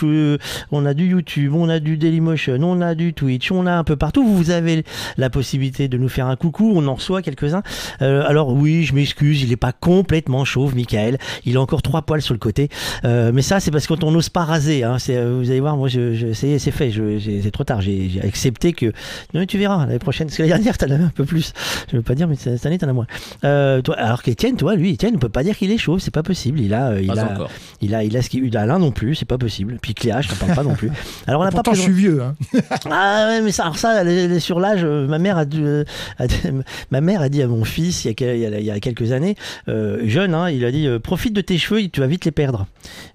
on 0.71 0.85
a 0.85 0.93
du 0.93 1.07
YouTube, 1.07 1.53
on 1.55 1.69
a 1.69 1.79
du 1.79 1.97
Dailymotion, 1.97 2.59
on 2.61 2.81
a 2.81 2.95
du 2.95 3.13
Twitch, 3.13 3.51
on 3.51 3.65
a 3.65 3.73
un 3.73 3.83
peu 3.83 3.95
partout. 3.95 4.25
Vous 4.27 4.51
avez 4.51 4.83
la 5.17 5.29
possibilité 5.29 5.87
de 5.87 5.97
nous 5.97 6.06
faire 6.07 6.27
un 6.27 6.35
coucou, 6.35 6.71
on 6.75 6.85
en 6.87 6.95
reçoit 6.95 7.21
quelques-uns. 7.21 7.63
Euh, 8.01 8.23
alors 8.27 8.53
oui, 8.53 8.83
je 8.83 8.93
m'excuse, 8.93 9.41
il 9.43 9.49
n'est 9.49 9.55
pas 9.55 9.71
complètement 9.71 10.45
chauve, 10.45 10.75
Michael. 10.75 11.17
Il 11.45 11.57
a 11.57 11.61
encore 11.61 11.81
trois 11.81 12.01
poils 12.01 12.21
sur 12.21 12.33
le 12.33 12.39
côté. 12.39 12.69
Euh, 13.05 13.31
mais 13.33 13.41
ça, 13.41 13.59
c'est 13.59 13.71
parce 13.71 13.87
qu'on 13.87 14.11
n'ose 14.11 14.29
pas 14.29 14.43
raser. 14.43 14.83
Hein. 14.83 14.97
C'est, 14.99 15.17
euh, 15.17 15.37
vous 15.41 15.49
allez 15.49 15.59
voir, 15.59 15.77
moi, 15.77 15.87
je, 15.87 16.13
je, 16.13 16.33
c'est, 16.33 16.59
c'est 16.59 16.71
fait. 16.71 16.91
C'est 17.43 17.51
trop 17.51 17.63
tard. 17.63 17.81
J'ai, 17.81 18.09
j'ai 18.09 18.21
accepté 18.21 18.73
que. 18.73 18.87
Non, 19.33 19.41
mais 19.41 19.45
tu 19.45 19.57
verras 19.57 19.85
l'année 19.85 19.99
prochaine. 19.99 20.27
Parce 20.27 20.37
que 20.37 20.43
l'année 20.43 20.53
dernière, 20.55 20.77
t'en 20.77 20.89
avais 20.89 21.03
un 21.03 21.09
peu 21.13 21.25
plus. 21.25 21.53
Je 21.91 21.97
veux 21.97 22.03
pas 22.03 22.15
dire, 22.15 22.27
mais 22.27 22.35
cette 22.35 22.65
année, 22.65 22.77
t'en 22.77 22.87
as 22.89 22.93
moins. 22.93 23.07
Euh, 23.43 23.81
toi, 23.81 23.95
alors 23.95 24.23
qu'Étienne, 24.23 24.55
toi, 24.57 24.75
lui, 24.75 24.91
Étienne, 24.91 25.13
on 25.15 25.19
peut 25.19 25.29
pas 25.29 25.43
dire 25.43 25.57
qu'il 25.57 25.71
est 25.71 25.77
chauve. 25.77 25.99
C'est 25.99 26.11
pas 26.13 26.23
possible. 26.23 26.59
Il 26.59 26.73
a, 26.73 26.89
euh, 26.89 27.01
il 27.01 27.07
Pas 27.07 27.21
a, 27.21 27.33
encore. 27.33 27.49
il 27.81 27.93
a, 27.95 28.03
il 28.03 28.15
a 28.17 28.21
ce 28.21 28.29
qu'il, 28.29 28.43
il 28.45 28.55
a 28.57 28.65
l'un 28.65 28.79
non 28.79 28.91
plus. 28.91 29.15
C'est 29.15 29.25
pas 29.25 29.37
possible. 29.37 29.77
Puis 29.81 29.93
Cléa, 29.93 30.21
je 30.21 30.29
t'en 30.29 30.35
parle 30.35 30.55
pas 30.55 30.63
non 30.63 30.75
plus. 30.75 30.91
Alors 31.27 31.41
on 31.41 31.43
n'a 31.43 31.51
pas 31.51 31.57
Pourtant, 31.57 31.73
je 31.73 31.81
suis 31.81 31.91
vieux. 31.93 32.21
hein. 32.21 32.35
ah 32.89 33.25
ouais, 33.29 33.41
mais 33.41 33.51
ça, 33.51 33.63
alors 33.63 33.77
ça, 33.77 34.01
elle 34.01 34.07
est- 34.09 34.25
elle 34.25 34.31
est 34.31 34.39
sur 34.39 34.59
l'âge. 34.59 34.81
euh, 34.83 35.07
ma 35.07 35.17
mère 35.19 35.37
a, 35.37 35.45
dû, 35.45 35.63
euh, 35.63 35.83
a- 35.83 35.85
ma 36.91 37.01
mère 37.01 37.21
a 37.21 37.29
dit 37.29 37.41
à 37.41 37.47
mon 37.47 37.63
fils 37.63 38.05
il 38.05 38.15
y 38.19 38.71
a, 38.71 38.79
quelques 38.79 39.11
années, 39.11 39.35
euh, 39.67 40.01
jeune, 40.05 40.33
hein, 40.33 40.49
il 40.49 40.65
a 40.65 40.71
dit 40.71 40.87
euh, 40.87 40.99
profite 40.99 41.33
de 41.33 41.41
tes 41.41 41.57
cheveux, 41.57 41.87
tu 41.87 41.99
vas 41.99 42.07
vite 42.07 42.25
les 42.25 42.31
perdre. 42.31 42.67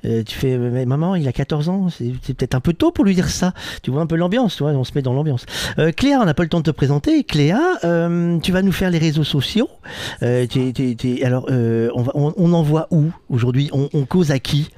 Euh, 0.04 0.22
tu 0.22 0.36
fais, 0.36 0.56
maman, 0.58 1.14
il 1.14 1.26
a 1.28 1.32
14 1.32 1.68
ans, 1.68 1.88
c'est 1.90 2.34
peut-être 2.34 2.54
un 2.54 2.60
peu 2.60 2.72
tôt 2.72 2.90
pour 2.90 3.04
lui 3.04 3.14
dire 3.14 3.28
ça. 3.28 3.54
Tu 3.82 3.90
vois 3.90 4.02
un 4.02 4.06
peu 4.06 4.16
l'ambiance, 4.16 4.56
tu 4.56 4.62
on 4.62 4.84
se 4.84 4.92
met 4.94 5.02
dans 5.02 5.12
l'ambiance. 5.12 5.46
Cléa, 5.96 6.20
on 6.20 6.24
n'a 6.24 6.34
pas 6.34 6.42
le 6.42 6.48
temps 6.48 6.60
de 6.60 6.64
te 6.64 6.70
présenter. 6.70 7.24
Cléa, 7.24 7.60
tu 8.42 8.52
vas 8.52 8.62
nous 8.62 8.72
faire 8.72 8.90
les 8.90 8.98
réseaux 8.98 9.24
sociaux. 9.24 9.68
Alors, 10.20 11.46
on, 11.48 12.02
va, 12.02 12.12
on, 12.14 12.32
on 12.36 12.52
envoie 12.52 12.88
où 12.90 13.10
aujourd'hui? 13.28 13.70
On, 13.72 14.04
cause 14.04 14.30
à 14.30 14.38
qui? 14.38 14.70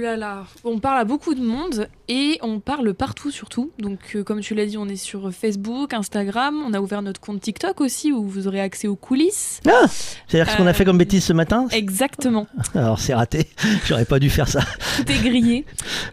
Là 0.00 0.16
là, 0.16 0.44
on 0.64 0.78
parle 0.78 0.98
à 0.98 1.04
beaucoup 1.04 1.34
de 1.34 1.40
monde 1.42 1.88
et 2.08 2.38
on 2.42 2.60
parle 2.60 2.94
partout 2.94 3.30
surtout. 3.30 3.70
Donc 3.78 3.98
euh, 4.14 4.24
comme 4.24 4.40
tu 4.40 4.54
l'as 4.54 4.66
dit, 4.66 4.76
on 4.78 4.86
est 4.88 4.96
sur 4.96 5.32
Facebook, 5.32 5.92
Instagram, 5.94 6.62
on 6.66 6.72
a 6.74 6.80
ouvert 6.80 7.02
notre 7.02 7.20
compte 7.20 7.40
TikTok 7.40 7.80
aussi 7.80 8.10
où 8.12 8.24
vous 8.26 8.48
aurez 8.48 8.60
accès 8.60 8.88
aux 8.88 8.96
coulisses. 8.96 9.60
Ah 9.68 9.84
C'est-à-dire 10.26 10.50
ce 10.52 10.56
qu'on 10.56 10.66
a 10.66 10.70
Euh, 10.70 10.74
fait 10.74 10.84
comme 10.84 10.98
bêtise 10.98 11.24
ce 11.24 11.32
matin? 11.32 11.66
Exactement, 11.70 12.46
Alors 12.74 12.98
c'est 12.98 13.14
raté, 13.14 13.46
j'aurais 13.86 14.04
pas 14.04 14.18
dû 14.18 14.30
faire 14.30 14.48
ça. 14.48 14.60
tout 14.96 15.10
est 15.10 15.18
grillé. 15.22 15.64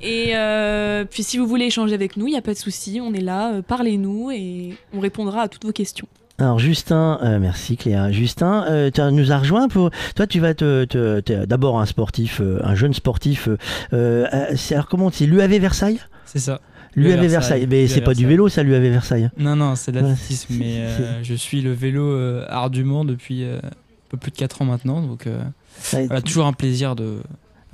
Et 0.01 0.35
euh, 0.35 1.05
puis 1.05 1.23
si 1.23 1.37
vous 1.37 1.47
voulez 1.47 1.65
échanger 1.65 1.93
avec 1.93 2.17
nous, 2.17 2.27
il 2.27 2.31
n'y 2.31 2.37
a 2.37 2.41
pas 2.41 2.53
de 2.53 2.59
souci, 2.59 2.99
on 3.01 3.13
est 3.13 3.21
là, 3.21 3.61
parlez-nous 3.61 4.31
et 4.31 4.75
on 4.93 4.99
répondra 4.99 5.41
à 5.43 5.47
toutes 5.47 5.65
vos 5.65 5.71
questions. 5.71 6.07
Alors 6.39 6.59
Justin, 6.59 7.17
euh, 7.23 7.39
merci 7.39 7.77
Cléa. 7.77 8.11
Justin, 8.11 8.65
euh, 8.69 8.91
tu 8.91 9.01
nous 9.01 9.31
as 9.31 9.39
rejoint 9.39 9.67
pour. 9.67 9.89
Toi, 10.15 10.27
tu 10.27 10.39
vas 10.39 10.53
te, 10.53 10.85
te- 10.85 11.19
t'es 11.19 11.47
d'abord 11.47 11.79
un 11.79 11.85
sportif, 11.87 12.41
euh, 12.41 12.59
un 12.63 12.75
jeune 12.75 12.93
sportif. 12.93 13.49
c'est 13.91 14.73
alors 14.75 14.87
comment 14.87 15.09
c'est 15.11 15.25
l'UAV 15.25 15.57
Versailles? 15.59 15.99
C'est 16.25 16.39
ça. 16.39 16.61
L'UAV 16.95 17.21
Versailles, 17.21 17.29
Versailles. 17.29 17.67
Mais 17.69 17.87
c'est 17.87 18.01
pas 18.01 18.13
du 18.13 18.27
vélo, 18.27 18.49
ça 18.49 18.61
l'UAV 18.63 18.83
Versailles. 18.83 19.29
Non, 19.37 19.55
non, 19.55 19.75
c'est 19.75 19.91
de 19.91 19.99
l'athlétisme, 19.99 20.53
mais 20.59 20.85
je 21.23 21.33
suis 21.33 21.61
le 21.61 21.71
vélo 21.73 22.15
ardument 22.49 23.03
depuis 23.03 23.43
un 23.43 23.59
peu 24.09 24.17
plus 24.17 24.31
de 24.31 24.37
4 24.37 24.61
ans 24.61 24.65
maintenant. 24.65 25.01
Donc 25.01 25.25
Ouais, 25.93 26.05
voilà, 26.07 26.21
toujours 26.21 26.45
un 26.47 26.53
plaisir 26.53 26.95
de, 26.95 27.17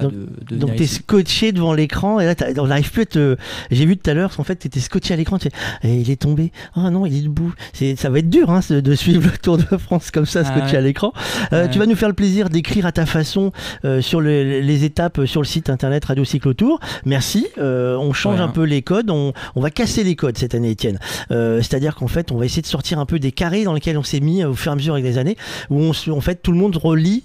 Donc- 0.03 0.13
de, 0.13 0.55
de 0.55 0.55
Donc 0.57 0.69
venir 0.71 0.81
t'es 0.81 0.87
scotché 0.87 1.51
devant 1.51 1.73
l'écran 1.73 2.19
et 2.19 2.25
là 2.25 2.35
t'as- 2.35 2.59
on 2.61 2.67
n'arrive 2.67 2.91
plus 2.91 3.01
à 3.03 3.05
te. 3.05 3.37
J'ai 3.71 3.85
vu 3.85 3.97
tout 3.97 4.09
à 4.09 4.13
l'heure, 4.13 4.31
en 4.37 4.43
fait 4.43 4.55
t'étais 4.55 4.79
scotché 4.79 5.13
à 5.13 5.17
l'écran. 5.17 5.37
Tu 5.39 5.49
fais, 5.49 5.55
Eh, 5.83 5.95
il 6.01 6.09
est 6.11 6.21
tombé. 6.21 6.51
Ah 6.75 6.89
non, 6.91 7.05
il 7.05 7.17
est 7.17 7.21
debout. 7.21 7.53
C'est, 7.73 7.95
ça 7.95 8.09
va 8.09 8.19
être 8.19 8.29
dur 8.29 8.49
hein, 8.49 8.59
de 8.69 8.95
suivre 8.95 9.23
le 9.31 9.37
Tour 9.37 9.57
de 9.57 9.77
France 9.77 10.11
comme 10.11 10.25
ça, 10.25 10.41
Ah 10.45 10.55
scotché 10.55 10.73
ouais. 10.73 10.77
à 10.77 10.81
l'écran. 10.81 11.13
Euh, 11.51 11.63
Ouais. 11.63 11.69
Tu 11.69 11.79
vas 11.79 11.85
nous 11.85 11.95
faire 11.95 12.09
le 12.09 12.13
plaisir 12.15 12.49
d'écrire 12.49 12.85
à 12.85 12.91
ta 12.91 13.05
façon 13.05 13.51
euh, 13.85 14.01
sur 14.01 14.21
le- 14.21 14.59
les 14.59 14.83
étapes 14.83 15.19
euh, 15.19 15.25
sur 15.25 15.41
le 15.41 15.47
site 15.47 15.69
internet 15.69 16.05
Radio 16.05 16.23
Cyclotour. 16.25 16.79
Merci. 17.05 17.47
Euh, 17.57 17.95
on 17.97 18.11
change 18.13 18.35
Ouais, 18.35 18.41
un 18.41 18.45
hein. 18.45 18.51
peu 18.53 18.63
les 18.63 18.81
codes. 18.81 19.09
On, 19.09 19.33
on 19.55 19.61
va 19.61 19.69
casser 19.71 20.03
les 20.03 20.15
codes 20.15 20.37
cette 20.37 20.55
année, 20.55 20.71
Étienne. 20.71 20.99
Euh, 21.31 21.57
c'est-à-dire 21.61 21.95
qu'en 21.95 22.07
fait, 22.07 22.31
on 22.31 22.37
va 22.37 22.45
essayer 22.45 22.61
de 22.61 22.67
sortir 22.67 22.99
un 22.99 23.05
peu 23.05 23.19
des 23.19 23.31
carrés 23.31 23.63
dans 23.63 23.73
lesquels 23.73 23.97
on 23.97 24.03
s'est 24.03 24.19
mis 24.19 24.43
euh, 24.43 24.49
au 24.49 24.53
fur 24.53 24.71
et 24.71 24.73
à 24.73 24.75
mesure 24.75 24.93
avec 24.93 25.05
les 25.05 25.17
années, 25.17 25.37
où 25.69 25.79
on, 25.81 25.91
en 26.11 26.21
fait 26.21 26.41
tout 26.41 26.51
le 26.51 26.57
monde 26.57 26.75
relit 26.75 27.23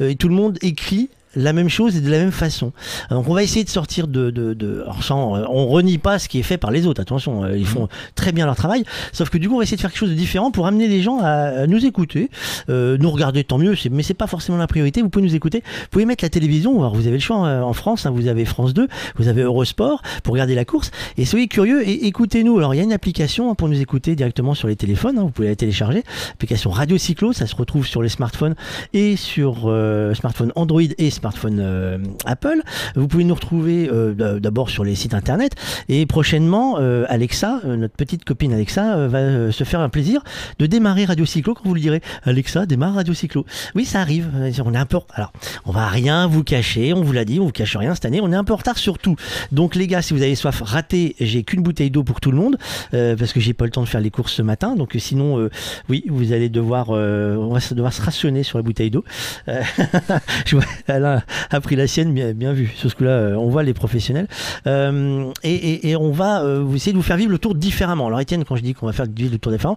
et 0.00 0.14
tout 0.16 0.28
le 0.28 0.34
monde 0.34 0.58
écrit 0.62 1.08
la 1.36 1.52
même 1.52 1.68
chose 1.68 1.96
et 1.96 2.00
de 2.00 2.10
la 2.10 2.18
même 2.18 2.32
façon. 2.32 2.72
Donc 3.10 3.28
on 3.28 3.34
va 3.34 3.42
essayer 3.42 3.62
de 3.64 3.68
sortir 3.70 4.08
de, 4.08 4.30
de, 4.30 4.54
de 4.54 4.82
alors, 4.82 5.36
euh, 5.36 5.44
on 5.48 5.66
renie 5.68 5.98
pas 5.98 6.18
ce 6.18 6.28
qui 6.28 6.38
est 6.38 6.42
fait 6.42 6.58
par 6.58 6.70
les 6.70 6.86
autres. 6.86 7.00
Attention, 7.00 7.44
euh, 7.44 7.56
ils 7.56 7.66
font 7.66 7.88
très 8.14 8.32
bien 8.32 8.46
leur 8.46 8.56
travail. 8.56 8.84
Sauf 9.12 9.30
que 9.30 9.38
du 9.38 9.48
coup, 9.48 9.54
on 9.54 9.58
va 9.58 9.64
essayer 9.64 9.76
de 9.76 9.80
faire 9.82 9.90
quelque 9.90 10.00
chose 10.00 10.10
de 10.10 10.14
différent 10.14 10.50
pour 10.50 10.66
amener 10.66 10.88
les 10.88 11.02
gens 11.02 11.20
à, 11.22 11.66
nous 11.66 11.84
écouter, 11.84 12.30
Euh, 12.68 12.96
nous 12.98 13.10
regarder 13.10 13.44
tant 13.44 13.58
mieux. 13.58 13.74
Mais 13.90 14.02
c'est 14.02 14.14
pas 14.14 14.26
forcément 14.26 14.58
la 14.58 14.66
priorité. 14.66 15.02
Vous 15.02 15.10
pouvez 15.10 15.24
nous 15.24 15.34
écouter. 15.34 15.62
Vous 15.82 15.88
pouvez 15.90 16.06
mettre 16.06 16.24
la 16.24 16.30
télévision. 16.30 16.88
Vous 16.90 17.06
avez 17.06 17.16
le 17.16 17.20
choix 17.20 17.36
en 17.36 17.72
France. 17.74 18.06
hein, 18.06 18.10
vous 18.10 18.28
avez 18.28 18.44
France 18.44 18.72
2, 18.74 18.88
vous 19.16 19.28
avez 19.28 19.42
Eurosport 19.42 20.00
pour 20.22 20.32
regarder 20.32 20.54
la 20.54 20.64
course. 20.64 20.90
Et 21.18 21.24
soyez 21.26 21.48
curieux 21.48 21.86
et 21.86 22.06
écoutez-nous. 22.06 22.58
Alors 22.58 22.74
il 22.74 22.78
y 22.78 22.80
a 22.80 22.84
une 22.84 22.92
application 22.92 23.50
hein, 23.50 23.54
pour 23.54 23.68
nous 23.68 23.80
écouter 23.80 24.16
directement 24.16 24.54
sur 24.54 24.68
les 24.68 24.76
téléphones. 24.76 25.18
hein, 25.18 25.22
vous 25.22 25.30
pouvez 25.30 25.48
la 25.48 25.56
télécharger. 25.56 26.02
Application 26.32 26.70
Radio 26.70 26.96
Cyclo. 26.98 27.32
Ça 27.32 27.46
se 27.46 27.54
retrouve 27.54 27.86
sur 27.86 28.02
les 28.02 28.08
smartphones 28.08 28.54
et 28.94 29.16
sur 29.16 29.64
euh, 29.66 30.14
smartphone 30.14 30.52
Android 30.56 30.80
et 30.80 31.10
smartphone 31.10 31.25
euh, 31.44 31.98
Apple. 32.24 32.60
Vous 32.94 33.08
pouvez 33.08 33.24
nous 33.24 33.34
retrouver 33.34 33.88
euh, 33.90 34.38
d'abord 34.40 34.70
sur 34.70 34.84
les 34.84 34.94
sites 34.94 35.14
internet 35.14 35.52
et 35.88 36.06
prochainement 36.06 36.76
euh, 36.78 37.04
Alexa, 37.08 37.60
notre 37.64 37.94
petite 37.94 38.24
copine 38.24 38.52
Alexa, 38.52 39.08
va 39.08 39.52
se 39.52 39.64
faire 39.64 39.80
un 39.80 39.88
plaisir 39.88 40.22
de 40.58 40.66
démarrer 40.66 41.04
Radio 41.04 41.24
Cyclo 41.24 41.54
quand 41.54 41.64
vous 41.64 41.74
lui 41.74 41.82
direz 41.82 42.00
Alexa 42.24 42.66
démarre 42.66 42.94
Radio 42.94 43.14
Cyclo. 43.14 43.44
Oui, 43.74 43.84
ça 43.84 44.00
arrive. 44.00 44.30
On 44.64 44.74
est 44.74 44.78
un 44.78 44.86
peu 44.86 44.96
alors 45.12 45.32
on 45.64 45.72
va 45.72 45.88
rien 45.88 46.26
vous 46.26 46.42
cacher, 46.42 46.92
on 46.94 47.02
vous 47.02 47.12
l'a 47.12 47.24
dit, 47.24 47.38
on 47.38 47.46
vous 47.46 47.52
cache 47.52 47.76
rien 47.76 47.94
cette 47.94 48.06
année, 48.06 48.20
on 48.22 48.32
est 48.32 48.36
un 48.36 48.44
peu 48.44 48.52
en 48.52 48.56
retard 48.56 48.78
sur 48.78 48.98
tout. 48.98 49.16
Donc 49.52 49.74
les 49.74 49.86
gars, 49.86 50.02
si 50.02 50.14
vous 50.14 50.22
avez 50.22 50.34
soif, 50.34 50.62
ratez, 50.64 51.16
j'ai 51.20 51.42
qu'une 51.42 51.62
bouteille 51.62 51.90
d'eau 51.90 52.02
pour 52.02 52.20
tout 52.20 52.30
le 52.30 52.38
monde 52.38 52.56
parce 52.90 53.32
que 53.32 53.40
j'ai 53.40 53.52
pas 53.52 53.64
le 53.64 53.70
temps 53.70 53.82
de 53.82 53.88
faire 53.88 54.00
les 54.00 54.10
courses 54.10 54.32
ce 54.32 54.42
matin. 54.42 54.76
Donc 54.76 54.94
sinon, 54.98 55.48
oui, 55.88 56.04
vous 56.08 56.32
allez 56.32 56.48
devoir, 56.48 56.90
on 56.90 57.52
va 57.52 57.60
devoir 57.70 57.92
se 57.92 58.02
rationner 58.02 58.42
sur 58.42 58.58
la 58.58 58.62
bouteille 58.62 58.90
d'eau. 58.90 59.04
Alain 60.88 61.15
a 61.50 61.60
pris 61.60 61.76
la 61.76 61.86
sienne, 61.86 62.12
bien, 62.12 62.32
bien 62.32 62.52
vu. 62.52 62.72
Sur 62.76 62.90
ce 62.90 62.96
coup-là, 62.96 63.10
euh, 63.10 63.34
on 63.36 63.48
voit 63.48 63.62
les 63.62 63.74
professionnels. 63.74 64.28
Euh, 64.66 65.30
et, 65.42 65.54
et- 65.54 65.90
et 65.90 65.96
on 65.96 66.10
va 66.12 66.42
euh, 66.42 66.74
essayer 66.74 66.92
de 66.92 66.96
vous 66.96 67.02
faire 67.02 67.16
vivre 67.16 67.30
le 67.30 67.38
tour 67.38 67.54
différemment. 67.54 68.06
Alors 68.06 68.20
Étienne, 68.20 68.44
quand 68.44 68.56
je 68.56 68.62
dis 68.62 68.74
qu'on 68.74 68.86
va 68.86 68.92
faire 68.92 69.06
vivre 69.06 69.32
le 69.32 69.38
tour 69.38 69.52
différent, 69.52 69.76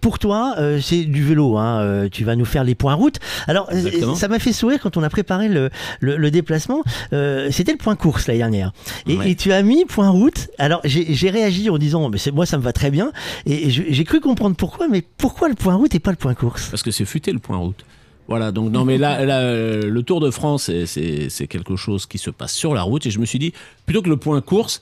pour 0.00 0.18
toi, 0.18 0.54
euh, 0.58 0.80
c'est 0.80 1.04
du 1.04 1.22
vélo. 1.24 1.56
Hein, 1.58 2.08
tu 2.10 2.24
vas 2.24 2.36
nous 2.36 2.44
faire 2.44 2.64
les 2.64 2.74
points 2.74 2.94
route. 2.94 3.18
Alors 3.46 3.70
Exactement. 3.72 4.14
ça 4.14 4.28
m'a 4.28 4.38
fait 4.38 4.52
sourire 4.52 4.78
quand 4.82 4.96
on 4.96 5.02
a 5.02 5.10
préparé 5.10 5.48
le, 5.48 5.70
le, 6.00 6.16
le 6.16 6.30
déplacement. 6.30 6.82
C'était 7.10 7.72
le 7.72 7.78
point 7.78 7.96
course 7.96 8.26
l'année 8.26 8.38
dernière. 8.38 8.72
Et, 9.06 9.16
Ouais. 9.16 9.30
et 9.32 9.34
tu 9.34 9.52
as 9.52 9.62
mis 9.62 9.84
point 9.84 10.08
route. 10.08 10.48
Alors 10.58 10.80
j'ai 10.84 11.30
réagi 11.30 11.68
en 11.70 11.78
disant, 11.78 12.08
mais 12.08 12.18
c'est 12.18 12.30
moi 12.32 12.46
ça 12.46 12.56
me 12.58 12.62
va 12.62 12.72
très 12.72 12.90
bien. 12.90 13.12
Et, 13.46 13.70
j'ai 13.70 14.04
cru 14.04 14.20
comprendre 14.20 14.56
pourquoi. 14.56 14.88
Mais 14.88 15.02
pourquoi 15.18 15.48
le 15.48 15.54
point 15.54 15.74
route 15.74 15.94
et 15.94 15.98
pas 16.00 16.10
le 16.10 16.16
point 16.16 16.34
course? 16.34 16.68
Parce 16.70 16.82
que 16.82 16.90
c'est 16.90 17.04
futé 17.04 17.32
le 17.32 17.38
point 17.38 17.56
route. 17.58 17.84
Voilà, 18.30 18.52
donc 18.52 18.70
non, 18.70 18.84
mais 18.84 18.96
là, 18.96 19.18
euh, 19.18 19.90
le 19.90 20.02
Tour 20.04 20.20
de 20.20 20.30
France, 20.30 20.70
c'est- 20.86 21.48
quelque 21.48 21.74
chose 21.74 22.06
qui 22.06 22.16
se 22.16 22.30
passe 22.30 22.54
sur 22.54 22.74
la 22.74 22.82
route. 22.82 23.04
Et 23.04 23.10
je 23.10 23.18
me 23.18 23.26
suis 23.26 23.40
dit, 23.40 23.52
plutôt 23.86 24.02
que 24.02 24.08
le 24.08 24.16
point 24.16 24.40
course, 24.40 24.80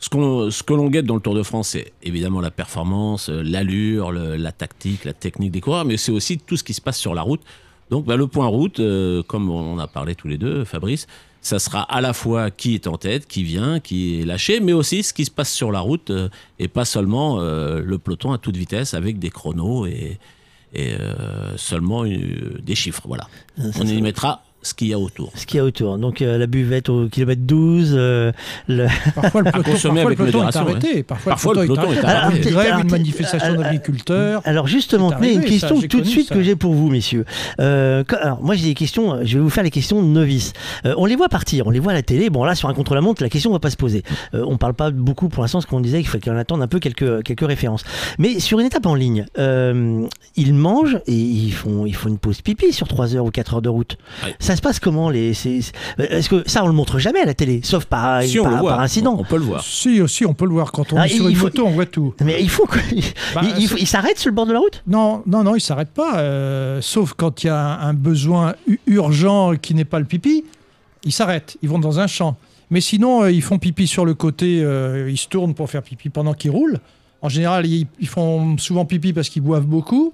ce, 0.00 0.08
que 0.08 0.74
l'on 0.74 0.88
guette 0.88 1.06
dans 1.06 1.14
le 1.14 1.20
Tour 1.20 1.36
de 1.36 1.44
France, 1.44 1.68
c'est 1.68 1.92
évidemment 2.02 2.40
la 2.40 2.50
performance, 2.50 3.30
euh, 3.30 3.40
l'allure, 3.44 4.10
la 4.10 4.50
tactique, 4.50 5.04
la 5.04 5.12
technique 5.12 5.52
des 5.52 5.60
coureurs, 5.60 5.84
mais 5.84 5.96
c'est 5.96 6.10
aussi 6.10 6.38
tout 6.38 6.56
ce 6.56 6.64
qui 6.64 6.74
se 6.74 6.80
passe 6.80 6.98
sur 6.98 7.14
la 7.14 7.22
route. 7.22 7.40
Donc 7.90 8.04
bah, 8.04 8.16
le 8.16 8.26
point 8.26 8.46
route, 8.46 8.80
euh, 8.80 9.22
comme 9.22 9.48
on 9.48 9.78
a 9.78 9.86
parlé 9.86 10.16
tous 10.16 10.26
les 10.26 10.36
deux, 10.36 10.64
Fabrice, 10.64 11.06
ça 11.40 11.60
sera 11.60 11.82
à 11.82 12.00
la 12.00 12.12
fois 12.12 12.50
qui 12.50 12.74
est 12.74 12.88
en 12.88 12.98
tête, 12.98 13.28
qui 13.28 13.44
vient, 13.44 13.78
qui 13.78 14.20
est 14.20 14.24
lâché, 14.24 14.58
mais 14.58 14.72
aussi 14.72 15.04
ce 15.04 15.12
qui 15.14 15.24
se 15.24 15.30
passe 15.30 15.52
sur 15.52 15.70
la 15.70 15.78
route, 15.78 16.10
et 16.58 16.66
pas 16.66 16.84
seulement 16.84 17.38
le 17.40 17.96
peloton 17.98 18.32
à 18.32 18.38
toute 18.38 18.56
vitesse 18.56 18.92
avec 18.92 19.20
des 19.20 19.30
chronos 19.30 19.86
et, 19.86 20.18
et 20.74 20.94
euh, 20.94 21.56
seulement 21.56 22.04
euh, 22.04 22.58
des 22.62 22.74
chiffres. 22.74 23.02
Voilà. 23.06 23.28
Ça, 23.56 23.80
On 23.80 23.86
y 23.86 24.00
mettra 24.02 24.42
ce 24.68 24.74
qu'il 24.74 24.88
y 24.88 24.92
a 24.92 24.98
autour. 24.98 25.32
ce 25.34 25.46
qu'il 25.46 25.56
y 25.58 25.60
a 25.60 25.64
autour. 25.64 25.98
Donc 25.98 26.22
euh, 26.22 26.38
la 26.38 26.46
buvette 26.46 26.88
au 26.88 27.08
kilomètre 27.08 27.42
12, 27.42 27.92
euh, 27.94 28.32
le, 28.68 28.86
Parfois 29.14 29.42
le 29.42 29.50
peloton, 29.50 29.70
consommer 29.72 29.94
parfois, 29.94 29.94
le 30.02 30.06
avec 30.06 30.18
peloton 30.18 30.38
est 30.38 30.44
modération, 30.44 30.60
arrêté. 30.60 31.02
Parfois, 31.02 31.30
Parfois, 31.32 31.54
le 31.54 31.60
peloton 31.62 31.92
est 31.92 32.04
arrêté. 32.04 32.50
grève, 32.50 32.66
Alors, 32.72 32.80
une 32.84 32.90
manifestation 32.90 33.48
alors, 33.48 33.62
d'agriculteurs. 33.62 34.42
Alors 34.44 34.66
justement, 34.66 35.12
mais 35.20 35.34
une 35.34 35.44
question 35.44 35.80
ça, 35.80 35.86
tout 35.88 36.00
de 36.00 36.06
suite 36.06 36.28
ça. 36.28 36.34
que 36.34 36.42
j'ai 36.42 36.56
pour 36.56 36.74
vous, 36.74 36.88
messieurs. 36.90 37.24
Euh, 37.60 38.04
quand- 38.06 38.16
alors 38.20 38.42
moi 38.42 38.54
j'ai 38.54 38.66
des 38.66 38.74
questions, 38.74 39.14
euh, 39.14 39.20
je 39.24 39.38
vais 39.38 39.42
vous 39.42 39.50
faire 39.50 39.64
les 39.64 39.70
questions 39.70 40.02
novices. 40.02 40.52
Euh, 40.84 40.94
on 40.98 41.06
les 41.06 41.16
voit 41.16 41.28
partir, 41.28 41.66
on 41.66 41.70
les 41.70 41.80
voit 41.80 41.92
à 41.92 41.94
la 41.94 42.02
télé. 42.02 42.30
Bon 42.30 42.44
là 42.44 42.54
sur 42.54 42.68
un 42.68 42.74
contre-la-montre, 42.74 43.22
la 43.22 43.28
question 43.28 43.50
va 43.52 43.58
pas 43.58 43.70
se 43.70 43.76
poser. 43.76 44.02
Euh, 44.34 44.44
on 44.46 44.56
parle 44.58 44.74
pas 44.74 44.90
beaucoup 44.90 45.28
pour 45.28 45.42
l'instant, 45.42 45.60
ce 45.60 45.66
qu'on 45.66 45.80
disait 45.80 45.98
qu'il 45.98 46.08
faut 46.08 46.18
qu'on 46.18 46.36
attende 46.36 46.62
un 46.62 46.68
peu 46.68 46.78
quelques 46.78 47.22
quelques 47.24 47.46
références. 47.46 47.84
Mais 48.18 48.38
sur 48.40 48.60
une 48.60 48.66
étape 48.66 48.86
en 48.86 48.94
ligne, 48.94 49.26
euh, 49.38 50.06
ils 50.36 50.54
mangent 50.54 50.98
et 51.06 51.12
ils 51.14 51.52
font 51.52 51.86
ils 51.86 51.94
font 51.94 52.08
une 52.08 52.18
pause 52.18 52.40
pipi 52.42 52.72
sur 52.72 52.88
3 52.88 53.14
heures 53.16 53.24
ou 53.24 53.30
4 53.30 53.54
heures 53.54 53.62
de 53.62 53.68
route. 53.68 53.96
Ouais. 54.24 54.34
Ça 54.38 54.56
se 54.58 54.62
passe 54.62 54.78
comment 54.78 55.08
les 55.10 55.30
Est-ce 55.30 56.28
que 56.28 56.42
ça 56.46 56.62
on 56.62 56.66
le 56.66 56.72
montre 56.74 56.98
jamais 56.98 57.20
à 57.20 57.24
la 57.24 57.32
télé, 57.34 57.60
sauf 57.64 57.86
par 57.86 58.22
Si 58.22 58.38
on 58.38 58.42
par, 58.44 58.52
le 58.52 58.58
voit, 58.58 58.70
par 58.72 58.80
incident. 58.80 59.16
on, 59.18 59.24
peut 59.24 59.36
le 59.38 59.44
voir. 59.44 59.62
Si, 59.64 60.00
aussi, 60.02 60.26
on 60.26 60.34
peut 60.34 60.44
le 60.44 60.52
voir. 60.52 60.70
Quand 60.72 60.92
on 60.92 60.96
Ah, 60.98 61.06
est 61.06 61.08
sur 61.10 61.26
une 61.28 61.34
faut- 61.36 61.46
moto, 61.46 61.64
on 61.66 61.70
voit 61.70 61.86
tout. 61.86 62.14
Mais 62.22 62.42
il 62.42 62.50
faut 62.50 62.66
quoi 62.66 62.82
Il, 62.92 63.02
Bah, 63.34 63.40
il- 63.44 63.62
il 63.62 63.68
faut- 63.68 63.76
il 63.78 63.86
s'arrête 63.86 64.18
sur 64.18 64.28
le 64.30 64.34
bord 64.34 64.46
de 64.46 64.52
la 64.52 64.58
route? 64.58 64.82
Non, 64.86 65.22
non, 65.26 65.42
non, 65.42 65.52
il 65.52 65.58
ne 65.58 65.60
s'arrête 65.60 65.90
pas. 65.90 66.18
euh, 66.18 66.80
sauf 66.82 67.14
quand 67.16 67.42
il 67.42 67.46
y 67.46 67.50
a 67.50 67.58
un, 67.80 67.88
un 67.88 67.94
besoin 67.94 68.54
urgent 68.86 69.54
qui 69.60 69.74
n'est 69.74 69.84
pas 69.84 69.98
le 69.98 70.04
pipi, 70.04 70.44
ils 71.04 71.12
s'arrêtent. 71.12 71.56
Ils 71.62 71.68
vont 71.68 71.78
dans 71.78 72.00
un 72.00 72.06
champ. 72.06 72.36
Mais 72.70 72.80
sinon, 72.80 73.22
euh, 73.22 73.30
ils 73.32 73.42
font 73.42 73.58
pipi 73.58 73.86
sur 73.86 74.04
le 74.04 74.14
côté. 74.14 74.60
euh, 74.62 75.08
ils 75.10 75.16
se 75.16 75.28
tournent 75.28 75.54
pour 75.54 75.70
faire 75.70 75.82
pipi 75.82 76.10
pendant 76.10 76.34
qu'ils 76.34 76.50
roulent. 76.50 76.78
En 77.22 77.28
général, 77.28 77.66
ils, 77.66 77.86
ils 77.98 78.06
font 78.08 78.58
souvent 78.58 78.84
pipi 78.84 79.12
parce 79.12 79.28
qu'ils 79.28 79.42
boivent 79.42 79.66
beaucoup. 79.66 80.12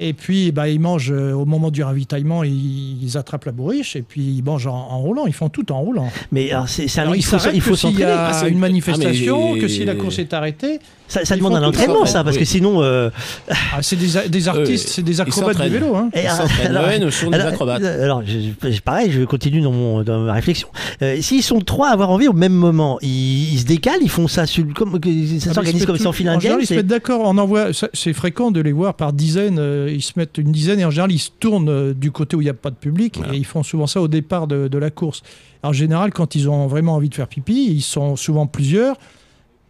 Et 0.00 0.12
puis, 0.12 0.52
bah, 0.52 0.68
ils 0.68 0.78
mangent 0.80 1.10
euh, 1.12 1.32
au 1.32 1.44
moment 1.44 1.70
du 1.70 1.82
ravitaillement, 1.82 2.44
ils, 2.44 3.02
ils 3.02 3.16
attrapent 3.18 3.46
la 3.46 3.52
bourriche 3.52 3.96
et 3.96 4.02
puis 4.02 4.22
ils 4.22 4.42
mangent 4.44 4.66
en, 4.68 4.74
en 4.76 4.98
roulant. 5.00 5.26
Ils 5.26 5.32
font 5.32 5.48
tout 5.48 5.70
en 5.72 5.80
roulant. 5.80 6.08
Mais 6.30 6.52
alors, 6.52 6.68
c'est, 6.68 6.98
Alors, 6.98 7.16
il 7.16 7.24
faut, 7.24 7.36
il 7.52 7.60
faut 7.60 7.74
s'il 7.76 7.98
y 7.98 8.04
a 8.04 8.28
Ah, 8.28 8.48
une 8.48 8.58
manifestation, 8.58 9.50
ah, 9.50 9.54
mais- 9.54 9.60
que 9.60 9.68
si 9.68 9.84
la 9.84 9.94
course 9.96 10.18
est 10.18 10.32
arrêtée. 10.32 10.78
Ça, 11.08 11.36
demande 11.36 11.54
un 11.54 11.62
entraînement, 11.62 12.04
ça, 12.06 12.22
parce 12.22 12.36
oui. 12.36 12.40
que 12.40 12.44
sinon. 12.44 12.82
euh, 12.82 13.10
Ah, 13.48 13.78
c'est 13.82 13.96
des, 13.96 14.28
des 14.28 14.48
artistes, 14.48 14.88
Euh, 14.88 14.92
c'est 14.92 15.02
des 15.02 15.20
acrobates 15.20 15.60
du 15.60 15.68
vélo. 15.70 15.96
Hein. 15.96 16.10
et, 16.12 16.26
alors- 16.26 16.86
Ouais, 16.86 16.98
nous 16.98 17.10
sommes 17.10 17.30
des 17.30 17.36
alors, 17.36 17.48
acrobates. 17.48 17.82
euh, 17.82 18.04
Alors, 18.04 18.22
je- 18.26 18.80
pareil, 18.80 19.10
je 19.10 19.22
continue 19.24 19.60
dans, 19.60 19.72
mon, 19.72 20.02
dans 20.02 20.20
ma 20.20 20.32
réflexion. 20.34 20.68
Euh, 21.02 21.16
S'ils 21.22 21.42
sont 21.42 21.60
trois 21.60 21.88
à 21.88 21.92
avoir 21.92 22.10
envie 22.10 22.28
au 22.28 22.32
même 22.34 22.52
moment, 22.52 22.98
ils, 23.02 23.54
ils 23.54 23.58
se 23.60 23.64
décalent, 23.64 24.00
ils 24.02 24.10
font 24.10 24.28
ça, 24.28 24.46
sur, 24.46 24.64
comme, 24.74 24.92
ça 24.92 25.50
Ah, 25.50 25.54
s'organise 25.54 25.86
comme 25.86 25.96
tout- 25.96 26.02
ça 26.02 26.08
en 26.10 26.12
fil 26.12 26.30
ils 26.60 26.66
se 26.66 26.74
mettent 26.74 26.86
d'accord. 26.86 27.20
On 27.24 27.38
envoie, 27.38 27.72
ça- 27.72 27.88
c'est 27.94 28.12
fréquent 28.12 28.50
de 28.50 28.60
les 28.60 28.72
voir 28.72 28.94
par 28.94 29.12
dizaines. 29.12 29.58
euh, 29.58 29.90
ils 29.90 30.02
se 30.02 30.12
mettent 30.16 30.38
une 30.38 30.52
dizaine 30.52 30.78
et 30.80 30.84
en 30.84 30.90
général, 30.90 31.10
ils 31.12 31.18
se 31.18 31.30
tournent 31.40 31.92
du 31.94 32.10
côté 32.10 32.36
où 32.36 32.40
il 32.42 32.44
n'y 32.44 32.50
a 32.50 32.54
pas 32.54 32.70
de 32.70 32.76
public 32.76 33.14
Voilà. 33.16 33.34
et 33.34 33.36
ils 33.38 33.46
font 33.46 33.62
souvent 33.62 33.86
ça 33.86 34.00
au 34.02 34.08
départ 34.08 34.46
de, 34.46 34.68
de 34.68 34.78
la 34.78 34.90
course. 34.90 35.22
En 35.62 35.72
général, 35.72 36.12
quand 36.12 36.34
ils 36.34 36.48
ont 36.48 36.66
vraiment 36.66 36.94
envie 36.94 37.08
de 37.08 37.14
faire 37.14 37.28
pipi, 37.28 37.68
ils 37.70 37.82
sont 37.82 38.14
souvent 38.16 38.46
plusieurs 38.46 38.96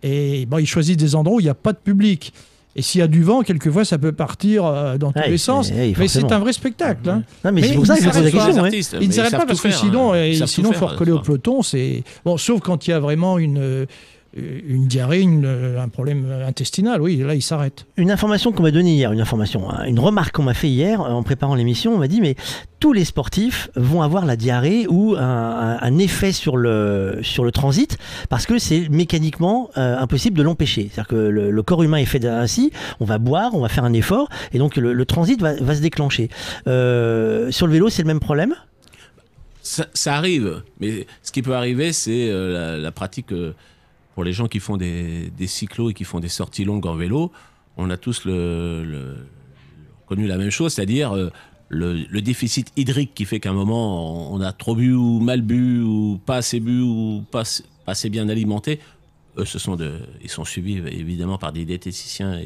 et 0.03 0.47
bon, 0.47 0.59
ils 0.59 0.67
choisissent 0.67 0.97
des 0.97 1.15
endroits 1.15 1.37
où 1.37 1.41
il 1.41 1.45
n'y 1.45 1.49
a 1.51 1.55
pas 1.55 1.73
de 1.73 1.79
public. 1.79 2.33
Et 2.77 2.83
s'il 2.83 3.01
y 3.01 3.03
a 3.03 3.09
du 3.09 3.25
vent, 3.25 3.43
quelquefois, 3.43 3.85
ça 3.85 3.99
peut 3.99 4.13
partir 4.13 4.65
euh, 4.65 4.99
dans 4.99 5.11
tous 5.11 5.19
Ouais, 5.19 5.31
les 5.31 5.39
sens. 5.39 5.71
ouais, 5.71 5.93
mais 5.99 6.07
c'est 6.07 6.31
un 6.31 6.39
vrai 6.39 6.53
spectacle. 6.53 7.09
hein. 7.11 7.25
Non, 7.45 7.51
mais, 7.53 7.63
Mais 7.63 7.69
c'est 7.69 7.75
pour 7.75 7.87
ça 7.87 7.95
que 7.97 8.01
ils 8.01 8.05
je 8.05 8.09
pose 8.11 8.23
la 8.23 8.31
question. 8.31 8.65
artistes, 8.65 8.97
mais 8.99 9.05
Ils 9.05 9.09
ne 9.09 9.13
s'arrêtent 9.15 9.33
pas 9.37 9.47
parce 9.47 9.61
que 9.61 9.69
faire, 9.71 9.79
sinon, 9.79 10.13
hein. 10.13 10.17
euh, 10.17 10.47
sinon, 10.47 10.71
tout 10.71 10.79
faut 10.79 10.87
recoller 10.87 11.11
au 11.11 11.19
peloton. 11.19 11.63
C'est 11.63 12.05
bon, 12.25 12.37
sauf 12.37 12.61
quand 12.61 12.87
il 12.87 12.91
y 12.91 12.93
a 12.93 13.01
vraiment 13.01 13.39
une 13.39 13.59
euh, 13.59 13.87
une 14.67 14.87
diarrhée, 14.87 15.21
une, 15.21 15.45
euh, 15.45 15.81
un 15.83 15.89
problème 15.89 16.27
intestinal. 16.47 17.01
Oui, 17.03 17.17
là, 17.17 17.35
ils 17.35 17.43
s'arrêtent. 17.43 17.87
Une 17.97 18.11
information 18.11 18.53
qu'on 18.53 18.63
m'a 18.63 18.71
donnée 18.71 18.95
hier, 18.95 19.13
une 19.13 19.21
information, 19.21 19.71
hein, 19.71 19.85
une 19.87 19.99
remarque 19.99 20.35
qu'on 20.37 20.43
m'a 20.43 20.55
fait 20.55 20.69
hier 20.69 21.01
euh, 21.01 21.11
en 21.11 21.23
préparant 21.23 21.55
l'émission, 21.55 21.95
on 21.95 21.99
m'a 21.99 22.09
dit 22.09 22.21
mais 22.21 22.35
tous 22.81 22.93
les 22.93 23.05
sportifs 23.05 23.71
vont 23.75 24.03
avoir 24.03 24.25
la 24.25 24.37
diarrhée 24.37 24.87
ou 24.89 25.17
un, 25.17 25.21
un- 25.21 25.79
un 25.81 25.99
effet 25.99 26.33
sur 26.33 26.57
le 26.57 27.19
sur 27.23 27.45
le 27.45 27.51
transit 27.51 27.99
parce 28.29 28.47
que 28.47 28.59
c'est 28.59 28.89
mécaniquement 28.89 29.71
euh, 29.77 29.99
impossible 29.99 30.39
de 30.39 30.43
l'empêcher. 30.43 30.89
C'est-à-dire 30.93 31.09
que 31.09 31.17
le, 31.17 31.51
le 31.51 31.63
corps 31.63 31.83
humain 31.83 31.99
est 31.99 32.05
fait 32.05 32.25
ainsi, 32.25 32.71
on 33.01 33.05
va 33.05 33.19
boire, 33.19 33.55
on 33.55 33.61
va 33.61 33.69
faire 33.69 33.85
un 33.85 33.93
effort 33.95 34.29
et 34.53 34.59
donc 34.59 34.77
le, 34.77 34.93
le 34.93 35.05
transit 35.07 35.41
va, 35.41 35.55
va 35.55 35.75
se 35.75 35.81
déclencher. 35.81 36.29
Euh, 36.67 37.51
sur 37.51 37.67
le 37.67 37.73
vélo, 37.73 37.89
c'est 37.89 38.03
le 38.03 38.07
même 38.09 38.21
problème? 38.21 38.55
Ça, 39.61 39.87
ça 39.93 40.15
arrive, 40.15 40.63
mais 40.81 41.07
ce 41.23 41.31
qui 41.33 41.43
peut 41.43 41.55
arriver, 41.55 41.93
c'est 41.93 42.31
euh, 42.31 42.53
la, 42.53 42.79
la 42.79 42.93
pratique 42.93 43.33
euh, 43.33 43.53
pour 44.19 44.25
les 44.25 44.33
gens 44.33 44.49
qui 44.49 44.59
font 44.59 44.77
des, 44.77 45.31
des 45.31 45.47
cyclos 45.47 45.91
et 45.91 45.95
qui 45.95 46.03
font 46.03 46.19
des 46.19 46.29
sorties 46.29 46.65
longues 46.65 46.87
en 46.87 46.97
vélo. 46.97 47.31
On 47.77 47.89
a 47.89 47.97
tous 47.97 48.25
connu 50.09 50.27
la 50.27 50.37
même 50.37 50.51
chose, 50.51 50.73
c'est-à-dire 50.73 51.13
euh, 51.13 51.31
le, 51.69 52.21
déficit 52.21 52.73
hydrique 52.77 53.15
qui 53.15 53.25
fait 53.27 53.39
qu'à 53.39 53.51
un 53.51 53.53
moment 53.53 54.33
on, 54.33 54.41
a 54.41 54.51
trop 54.51 54.75
bu 54.75 54.93
ou 54.93 55.21
mal 55.21 55.41
bu 55.43 55.83
ou 55.83 56.19
pas 56.27 56.39
assez 56.39 56.59
bu 56.59 56.81
ou 56.81 57.25
pas, 57.31 57.43
as- 57.43 57.63
pas 57.87 57.93
assez 57.93 58.11
bien 58.11 58.29
alimenté. 58.29 58.81
Ce 59.45 59.61
sont 59.61 59.79
ils 60.21 60.31
sont 60.31 60.45
suivis 60.45 60.79
évidemment 60.79 61.39
par 61.39 61.53
des 61.53 61.65
diététiciens 61.65 62.41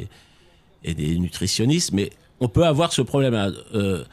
et, 0.84 0.92
des 0.92 1.18
nutritionnistes, 1.18 1.92
mais 1.92 2.10
on 2.40 2.48
peut 2.48 2.66
avoir 2.66 2.92
ce 2.92 3.00
problème-là. 3.00 3.50
Euh, 3.72 4.04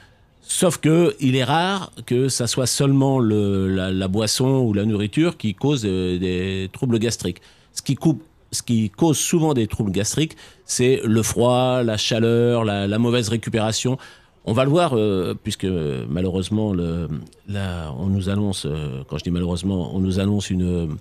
Sauf 0.52 0.80
que 0.80 1.16
il 1.20 1.36
est 1.36 1.44
rare 1.44 1.92
que 2.08 2.28
ça 2.28 2.48
soit 2.48 2.66
seulement 2.66 3.20
le- 3.20 3.68
la, 3.68 4.08
boisson 4.08 4.62
ou 4.62 4.74
la 4.74 4.84
nourriture 4.84 5.38
qui 5.38 5.54
cause 5.54 5.84
euh, 5.86 6.18
des 6.18 6.70
troubles 6.74 6.98
gastriques. 6.98 7.40
Ce 7.72 7.84
qui, 7.84 8.90
cause 8.90 9.18
souvent 9.18 9.54
des 9.54 9.68
troubles 9.68 9.92
gastriques, 9.92 10.36
c'est 10.66 11.02
le 11.06 11.22
froid, 11.22 11.84
la 11.84 11.98
chaleur, 11.98 12.66
la, 12.66 12.98
mauvaise 12.98 13.30
récupération. 13.30 14.00
On 14.44 14.54
va 14.54 14.64
le 14.64 14.72
voir, 14.72 14.94
euh, 14.98 15.36
puisque 15.44 15.68
malheureusement, 16.10 16.74
là, 16.74 17.94
on 18.00 18.08
nous 18.08 18.30
annonce, 18.30 18.66
euh, 18.66 19.04
quand 19.08 19.20
je 19.20 19.26
dis 19.26 19.32
malheureusement, 19.32 19.96
on 19.96 20.00
nous 20.00 20.20
annonce 20.20 20.50
une, 20.50 20.98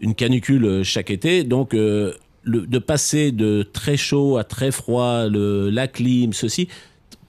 une 0.00 0.16
canicule 0.16 0.82
chaque 0.82 1.12
été. 1.12 1.44
Donc, 1.44 1.76
de 1.76 2.78
passer 2.80 3.30
de 3.30 3.62
très 3.62 3.96
chaud 3.96 4.36
à 4.36 4.42
très 4.42 4.72
froid, 4.72 5.28
la 5.28 5.86
clim, 5.86 6.32
ceci, 6.32 6.66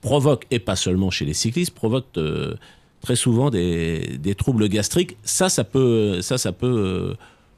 provoque, 0.09 0.43
et 0.51 0.59
pas 0.59 0.75
seulement 0.85 1.09
chez 1.17 1.25
les 1.25 1.33
cyclistes, 1.43 1.73
provoque 1.73 2.05
euh, 2.17 2.53
très 3.01 3.15
souvent 3.15 3.49
des, 3.49 4.17
des 4.27 4.35
troubles 4.35 4.67
gastriques. 4.69 5.17
Ça, 5.23 5.47
ça 5.49 5.63
peut, 5.63 6.21
ça, 6.21 6.37
ça 6.37 6.51
peut 6.51 6.67
euh, 6.67 7.13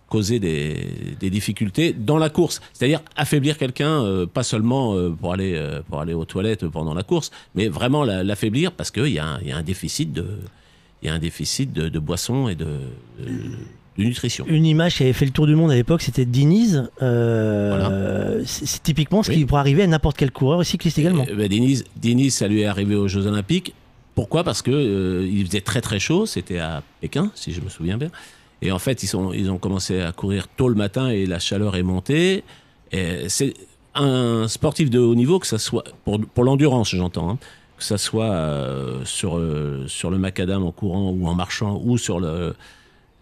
causer 0.07 0.39
des, 0.39 0.75
des 1.19 1.29
difficultés 1.29 1.91
dans 1.93 2.17
la 2.17 2.29
course. 2.29 2.61
C'est-à-dire 2.73 3.01
affaiblir 3.17 3.57
quelqu'un, 3.57 3.95
euh, 4.03 4.25
pas 4.25 4.43
seulement 4.43 4.95
pour, 5.19 5.33
aller, 5.33 5.53
pour 5.89 5.99
aller 5.99 6.13
aux 6.13 6.25
toilettes 6.25 6.65
pendant 6.67 6.93
la 6.93 7.03
course, 7.03 7.31
mais 7.55 7.67
vraiment 7.67 8.03
la- 8.05 8.23
l'affaiblir 8.23 8.71
parce 8.71 8.91
qu'il 8.91 9.07
y, 9.07 9.13
y 9.15 9.19
a 9.19 9.59
un 9.59 9.63
déficit 9.63 10.13
de, 10.13 11.89
de, 11.89 11.99
boissons 11.99 12.47
et 12.47 12.55
de, 12.55 12.71
de 13.97 14.03
nutrition. 14.03 14.45
Une 14.47 14.65
image 14.65 14.95
qui 14.97 15.03
avait 15.03 15.13
fait 15.13 15.25
le 15.25 15.31
tour 15.31 15.47
du 15.47 15.55
monde 15.55 15.71
à 15.71 15.75
l'époque, 15.75 16.01
c'était 16.01 16.25
Diniz. 16.25 16.89
Euh, 17.01 18.41
c'est, 18.45 18.65
c'est 18.65 18.83
typiquement 18.83 19.23
ce 19.23 19.31
Oui. 19.31 19.37
qui 19.37 19.45
pourrait 19.45 19.61
arriver 19.61 19.83
à 19.83 19.87
n'importe 19.87 20.17
quel 20.17 20.31
coureur 20.31 20.63
cycliste 20.65 20.99
également. 20.99 21.25
Euh, 21.29 21.35
bah, 21.35 21.47
Denis, 21.47 21.83
Denis, 22.01 22.31
ça 22.31 22.47
lui 22.47 22.61
est 22.61 22.65
arrivé 22.65 22.95
aux 22.95 23.07
Jeux 23.07 23.25
Olympiques. 23.27 23.73
Pourquoi? 24.15 24.43
Parce 24.43 24.61
que 24.61 24.71
euh, 24.71 25.27
il 25.31 25.45
faisait 25.45 25.61
très 25.61 25.81
très 25.81 25.99
chaud. 25.99 26.25
C'était 26.25 26.59
à 26.59 26.83
Pékin, 27.01 27.31
si 27.35 27.51
je 27.53 27.61
me 27.61 27.69
souviens 27.69 27.97
bien. 27.97 28.09
Et 28.61 28.71
en 28.71 28.79
fait, 28.79 29.03
ils, 29.03 29.07
sont, 29.07 29.33
ils 29.33 29.51
ont 29.51 29.57
commencé 29.59 30.01
à 30.01 30.11
courir 30.11 30.47
tôt 30.47 30.67
le 30.69 30.75
matin 30.75 31.09
et 31.09 31.25
la 31.25 31.39
chaleur 31.39 31.75
est 31.75 31.83
montée. 31.83 32.43
Et 32.91 33.29
C'est 33.29 33.53
un 33.93 34.47
sportif 34.47 34.89
de 34.89 34.99
haut 34.99 35.15
niveau, 35.15 35.39
que 35.39 35.45
ça 35.47 35.57
soit 35.59 35.83
pour, 36.05 36.19
pour 36.19 36.43
l'endurance, 36.43 36.89
j'entends, 36.95 37.31
hein, 37.31 37.37
que 37.77 37.83
ça 37.83 37.97
soit 37.99 38.25
euh, 38.31 39.05
sur, 39.05 39.37
euh, 39.37 39.85
sur 39.87 40.09
le 40.09 40.17
macadam 40.17 40.63
en 40.63 40.71
courant 40.71 41.11
ou 41.11 41.27
en 41.27 41.35
marchant 41.35 41.79
ou 41.83 41.97
sur 41.99 42.19
le, 42.19 42.55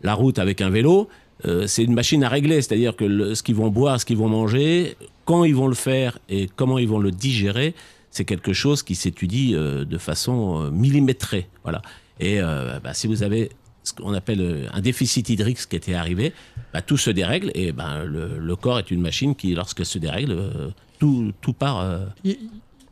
la 0.05 0.13
route 0.13 0.39
avec 0.39 0.61
un 0.61 0.69
vélo. 0.69 1.07
euh, 1.45 1.67
c'est 1.67 1.83
une 1.83 1.93
machine 1.93 2.23
à 2.23 2.29
régler, 2.29 2.61
c'est-à-dire 2.61 2.95
que 2.95 3.03
le- 3.03 3.35
ce 3.35 3.43
qu'ils 3.43 3.55
vont 3.55 3.69
boire, 3.69 3.99
ce 3.99 4.05
qu'ils 4.05 4.17
vont 4.17 4.29
manger, 4.29 4.95
quand 5.25 5.43
ils 5.43 5.53
vont 5.55 5.67
le 5.67 5.75
faire 5.75 6.17
et 6.29 6.47
comment 6.55 6.77
ils 6.77 6.87
vont 6.87 6.97
le 6.99 7.11
digérer, 7.11 7.75
c'est 8.09 8.23
quelque 8.23 8.53
chose 8.53 8.83
qui 8.83 8.95
s'étudie 8.95 9.53
euh, 9.53 9.83
de 9.83 9.97
façon 9.97 10.37
euh, 10.63 10.71
millimétrée. 10.71 11.47
Voilà. 11.63 11.81
Et 12.21 12.39
bah, 12.39 12.93
si 12.93 13.07
vous 13.07 13.21
avez 13.23 13.49
ce 13.83 13.91
qu'on 13.91 14.13
appelle 14.13 14.69
un 14.73 14.79
déficit 14.79 15.27
hydrique, 15.29 15.59
ce 15.59 15.67
qui 15.67 15.75
était 15.75 15.93
arrivé, 15.93 16.31
bah, 16.73 16.81
tout 16.81 16.95
se 16.95 17.09
dérègle 17.11 17.51
et 17.53 17.73
bah, 17.73 18.05
le, 18.05 18.39
le 18.39 18.55
corps 18.55 18.79
est 18.79 18.89
une 18.89 19.01
machine 19.01 19.35
qui, 19.35 19.53
lorsqu'elle 19.53 19.85
se 19.85 19.99
dérègle, 19.99 20.37
tout, 20.99 21.33
tout 21.41 21.51
part, 21.51 21.85
Il 22.23 22.37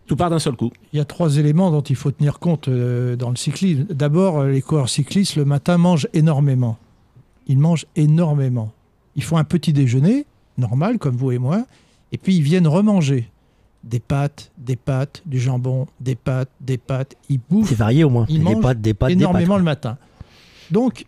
tout 0.06 0.18
part 0.18 0.30
d'un 0.30 0.40
seul 0.40 0.58
coup. 0.58 0.72
il 0.92 0.98
y 0.98 1.00
a 1.00 1.06
trois 1.06 1.38
éléments 1.38 1.72
dont 1.72 1.82
il 1.82 1.96
faut 1.96 2.12
tenir 2.12 2.40
compte 2.40 2.68
dans 2.70 3.30
le 3.30 3.38
cyclisme. 3.38 3.86
D'abord, 3.90 4.44
les 4.44 4.62
coureurs 4.62 4.90
cyclistes, 4.90 5.38
le 5.38 5.46
matin, 5.46 5.78
mangent 5.78 6.10
énormément. 6.14 6.78
Ils 7.48 7.60
mangent 7.60 7.86
énormément. 7.96 8.72
Ils 9.16 9.24
font 9.24 9.38
un 9.38 9.44
petit 9.44 9.74
déjeuner, 9.74 10.26
normal, 10.58 10.98
comme 10.98 11.16
vous 11.16 11.32
et 11.32 11.38
moi, 11.38 11.66
et 12.12 12.18
puis 12.18 12.36
ils 12.36 12.44
viennent 12.44 12.68
remanger. 12.68 13.30
Des 13.84 14.00
pâtes, 14.00 14.52
des 14.58 14.78
pâtes, 14.78 15.22
du 15.26 15.40
jambon, 15.40 15.88
des 16.00 16.16
pâtes, 16.16 16.50
des 16.62 16.78
pâtes. 16.78 17.16
Ils 17.28 17.40
bouffent 17.50 17.70
C'est 17.70 17.76
varié 17.76 18.06
au 18.06 18.10
moins. 18.10 18.26
Ils 18.30 18.38
des 18.38 18.44
mangent 18.44 18.62
pâtes, 18.62 18.82
des 18.82 18.94
pâtes, 18.94 19.10
des 19.10 19.16
énormément 19.16 19.56
pâtes. 19.56 19.58
le 19.58 19.64
matin. 19.64 19.98
Donc, 20.72 21.06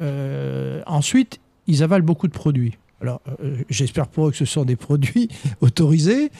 euh, 0.00 0.82
ensuite, 0.86 1.40
ils 1.66 1.82
avalent 1.82 2.04
beaucoup 2.04 2.26
de 2.26 2.32
produits. 2.32 2.76
Alors, 3.00 3.20
euh, 3.42 3.58
j'espère 3.68 4.08
pour 4.08 4.28
eux 4.28 4.30
que 4.30 4.36
ce 4.36 4.44
sont 4.44 4.64
des 4.64 4.76
produits 4.76 5.28
autorisés, 5.60 6.30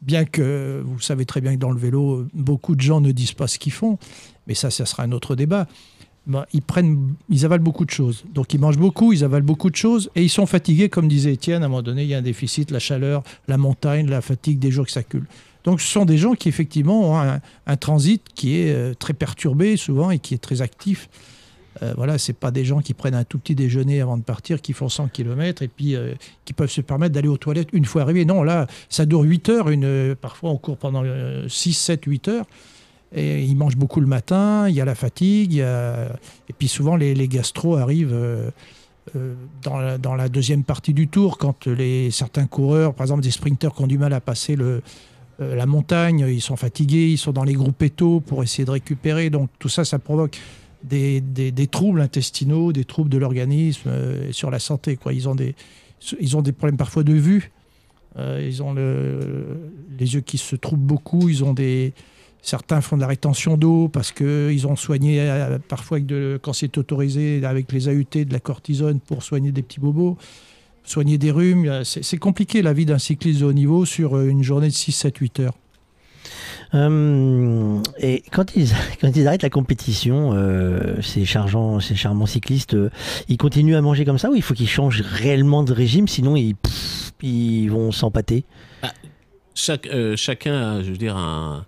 bien 0.00 0.24
que 0.24 0.82
vous 0.84 1.00
savez 1.00 1.26
très 1.26 1.40
bien 1.40 1.54
que 1.54 1.60
dans 1.60 1.70
le 1.70 1.78
vélo, 1.78 2.26
beaucoup 2.32 2.74
de 2.74 2.80
gens 2.80 3.00
ne 3.00 3.12
disent 3.12 3.32
pas 3.32 3.46
ce 3.46 3.58
qu'ils 3.58 3.72
font, 3.72 3.98
mais 4.46 4.54
ça, 4.54 4.70
ça 4.70 4.86
sera 4.86 5.02
un 5.02 5.12
autre 5.12 5.34
débat. 5.34 5.66
Ben, 6.28 6.44
ils, 6.52 6.62
prennent, 6.62 7.14
ils 7.28 7.44
avalent 7.44 7.62
beaucoup 7.62 7.84
de 7.84 7.90
choses. 7.90 8.24
Donc, 8.32 8.52
ils 8.54 8.60
mangent 8.60 8.78
beaucoup, 8.78 9.12
ils 9.12 9.24
avalent 9.24 9.46
beaucoup 9.46 9.70
de 9.70 9.76
choses, 9.76 10.10
et 10.14 10.22
ils 10.22 10.28
sont 10.28 10.46
fatigués, 10.46 10.88
comme 10.88 11.08
disait 11.08 11.32
Étienne, 11.32 11.62
à 11.62 11.66
un 11.66 11.68
moment 11.68 11.82
donné, 11.82 12.02
il 12.02 12.08
y 12.08 12.14
a 12.14 12.18
un 12.18 12.22
déficit, 12.22 12.70
la 12.70 12.78
chaleur, 12.78 13.22
la 13.48 13.56
montagne, 13.56 14.06
la 14.08 14.20
fatigue 14.20 14.58
des 14.58 14.70
jours 14.70 14.86
qui 14.86 14.92
s'accumulent. 14.92 15.26
Donc, 15.64 15.80
ce 15.80 15.88
sont 15.88 16.04
des 16.04 16.18
gens 16.18 16.34
qui, 16.34 16.48
effectivement, 16.48 17.12
ont 17.12 17.40
un, 17.66 17.76
transit 17.76 18.22
qui 18.34 18.58
est 18.58 18.72
euh, 18.72 18.94
très 18.94 19.14
perturbé 19.14 19.76
souvent 19.76 20.10
et 20.10 20.18
qui 20.18 20.34
est 20.34 20.38
très 20.38 20.62
actif. 20.62 21.08
Euh, 21.82 21.92
voilà, 21.96 22.18
c'est 22.18 22.32
pas 22.32 22.50
des 22.50 22.64
gens 22.64 22.80
qui 22.80 22.94
prennent 22.94 23.14
un 23.14 23.24
tout 23.24 23.38
petit 23.38 23.54
déjeuner 23.54 24.00
avant 24.00 24.16
de 24.16 24.22
partir, 24.22 24.60
qui 24.60 24.72
font 24.72 24.88
100 24.88 25.08
km 25.08 25.62
et 25.62 25.68
puis 25.68 25.94
euh, 25.94 26.14
qui 26.44 26.52
peuvent 26.52 26.70
se 26.70 26.80
permettre 26.80 27.14
d'aller 27.14 27.28
aux 27.28 27.36
toilettes 27.36 27.68
une 27.72 27.84
fois 27.84 28.02
arrivés. 28.02 28.24
Non, 28.24 28.42
là, 28.42 28.66
ça 28.88 29.06
dure 29.06 29.22
8 29.22 29.48
heures. 29.48 29.66
Euh, 29.68 30.14
parfois, 30.14 30.50
on 30.50 30.56
court 30.56 30.76
pendant 30.76 31.02
euh, 31.04 31.48
6, 31.48 31.72
7, 31.72 32.04
8 32.04 32.28
heures. 32.28 32.46
Et 33.14 33.42
ils 33.42 33.56
mangent 33.56 33.76
beaucoup 33.76 34.00
le 34.00 34.06
matin, 34.06 34.68
il 34.68 34.74
y 34.74 34.80
a 34.82 34.84
la 34.84 34.94
fatigue, 34.94 35.56
et 35.58 36.52
puis 36.58 36.68
souvent 36.68 36.94
les, 36.94 37.28
gastro 37.28 37.76
arrivent 37.76 38.12
euh, 38.12 38.50
euh, 39.16 39.34
dans, 39.62 39.78
la, 39.78 39.96
dans 39.96 40.14
la 40.14 40.28
deuxième 40.28 40.62
partie 40.62 40.92
du 40.92 41.08
tour, 41.08 41.38
quand 41.38 41.66
les, 41.66 42.10
certains 42.10 42.46
coureurs, 42.46 42.92
par 42.92 43.04
exemple 43.04 43.22
des 43.22 43.30
sprinteurs 43.30 43.74
qui 43.74 43.82
ont 43.82 43.86
du 43.86 43.96
mal 43.96 44.12
à 44.12 44.20
passer 44.20 44.56
le, 44.56 44.82
euh, 45.40 45.56
la 45.56 45.64
montagne, 45.64 46.26
ils 46.28 46.42
sont 46.42 46.56
fatigués, 46.56 47.08
ils 47.10 47.16
sont 47.16 47.32
dans 47.32 47.44
les 47.44 47.54
groupes 47.54 47.82
étaux 47.82 48.20
pour 48.20 48.42
essayer 48.42 48.66
de 48.66 48.70
récupérer. 48.72 49.30
Donc 49.30 49.48
tout 49.58 49.70
ça, 49.70 49.86
ça 49.86 49.98
provoque 49.98 50.36
des, 50.84 51.22
des- 51.22 51.66
troubles 51.66 52.02
intestinaux, 52.02 52.74
des 52.74 52.84
troubles 52.84 53.08
de 53.08 53.16
l'organisme 53.16 53.90
et 54.28 54.32
sur 54.32 54.50
la 54.50 54.58
santé. 54.58 54.98
Ils, 55.10 55.28
ont 55.30 55.34
des, 55.34 55.54
ils 56.20 56.36
ont 56.36 56.42
des 56.42 56.52
problèmes 56.52 56.76
parfois 56.76 57.04
de 57.04 57.14
vue, 57.14 57.52
ils 58.18 58.62
ont 58.62 58.74
le- 58.74 59.72
les 59.98 60.14
yeux 60.14 60.20
qui 60.20 60.36
se 60.36 60.56
troublent 60.56 60.86
beaucoup, 60.86 61.30
ils 61.30 61.42
ont 61.42 61.54
des... 61.54 61.94
Certains 62.42 62.80
font 62.80 62.96
de 62.96 63.02
la 63.02 63.08
rétention 63.08 63.56
d'eau 63.56 63.88
parce 63.88 64.12
qu'ils 64.12 64.66
ont 64.66 64.76
soigné 64.76 65.20
euh, 65.20 65.58
parfois, 65.68 66.00
de, 66.00 66.38
quand 66.40 66.52
c'est 66.52 66.78
autorisé, 66.78 67.44
avec 67.44 67.72
les 67.72 67.88
AUT, 67.88 68.24
de 68.24 68.32
la 68.32 68.40
cortisone 68.40 69.00
pour 69.00 69.22
soigner 69.22 69.52
des 69.52 69.62
petits 69.62 69.80
bobos, 69.80 70.16
soigner 70.84 71.18
des 71.18 71.30
rhumes. 71.30 71.66
Euh, 71.66 71.84
C'est 71.84 72.04
c'est 72.04 72.18
compliqué 72.18 72.62
la 72.62 72.72
vie 72.72 72.86
d'un 72.86 72.98
cycliste 72.98 73.40
de 73.40 73.46
haut 73.46 73.52
niveau 73.52 73.84
sur 73.84 74.16
euh, 74.16 74.28
une 74.28 74.42
journée 74.42 74.68
de 74.68 74.72
6, 74.72 74.92
7, 74.92 75.16
8 75.18 75.40
heures. 75.40 75.54
Euh, 76.74 77.80
et 77.98 78.22
quand 78.30 78.54
ils, 78.56 78.68
quand 79.00 79.14
ils 79.16 79.26
arrêtent 79.26 79.42
la 79.42 79.50
compétition, 79.50 80.32
euh, 80.34 81.00
ces, 81.02 81.24
chargeants, 81.24 81.80
ces 81.80 81.94
charmants 81.94 82.26
cyclistes, 82.26 82.74
euh, 82.74 82.90
ils 83.28 83.36
continuent 83.36 83.76
à 83.76 83.80
manger 83.80 84.04
comme 84.04 84.18
ça 84.18 84.30
ou 84.30 84.34
il 84.34 84.42
faut 84.42 84.54
qu'ils 84.54 84.68
changent 84.68 85.02
réellement 85.02 85.62
de 85.62 85.72
régime? 85.72 86.08
Sinon 86.08 86.36
ils, 86.36 86.54
pff, 86.54 87.12
ils 87.22 87.68
vont 87.68 87.90
s'empâter 87.92 88.44
Chaque, 89.54 89.86
euh, 89.86 90.16
chacun 90.16 90.54
a, 90.54 90.82
je 90.82 90.90
veux 90.90 90.96
dire, 90.96 91.16
un, 91.16 91.64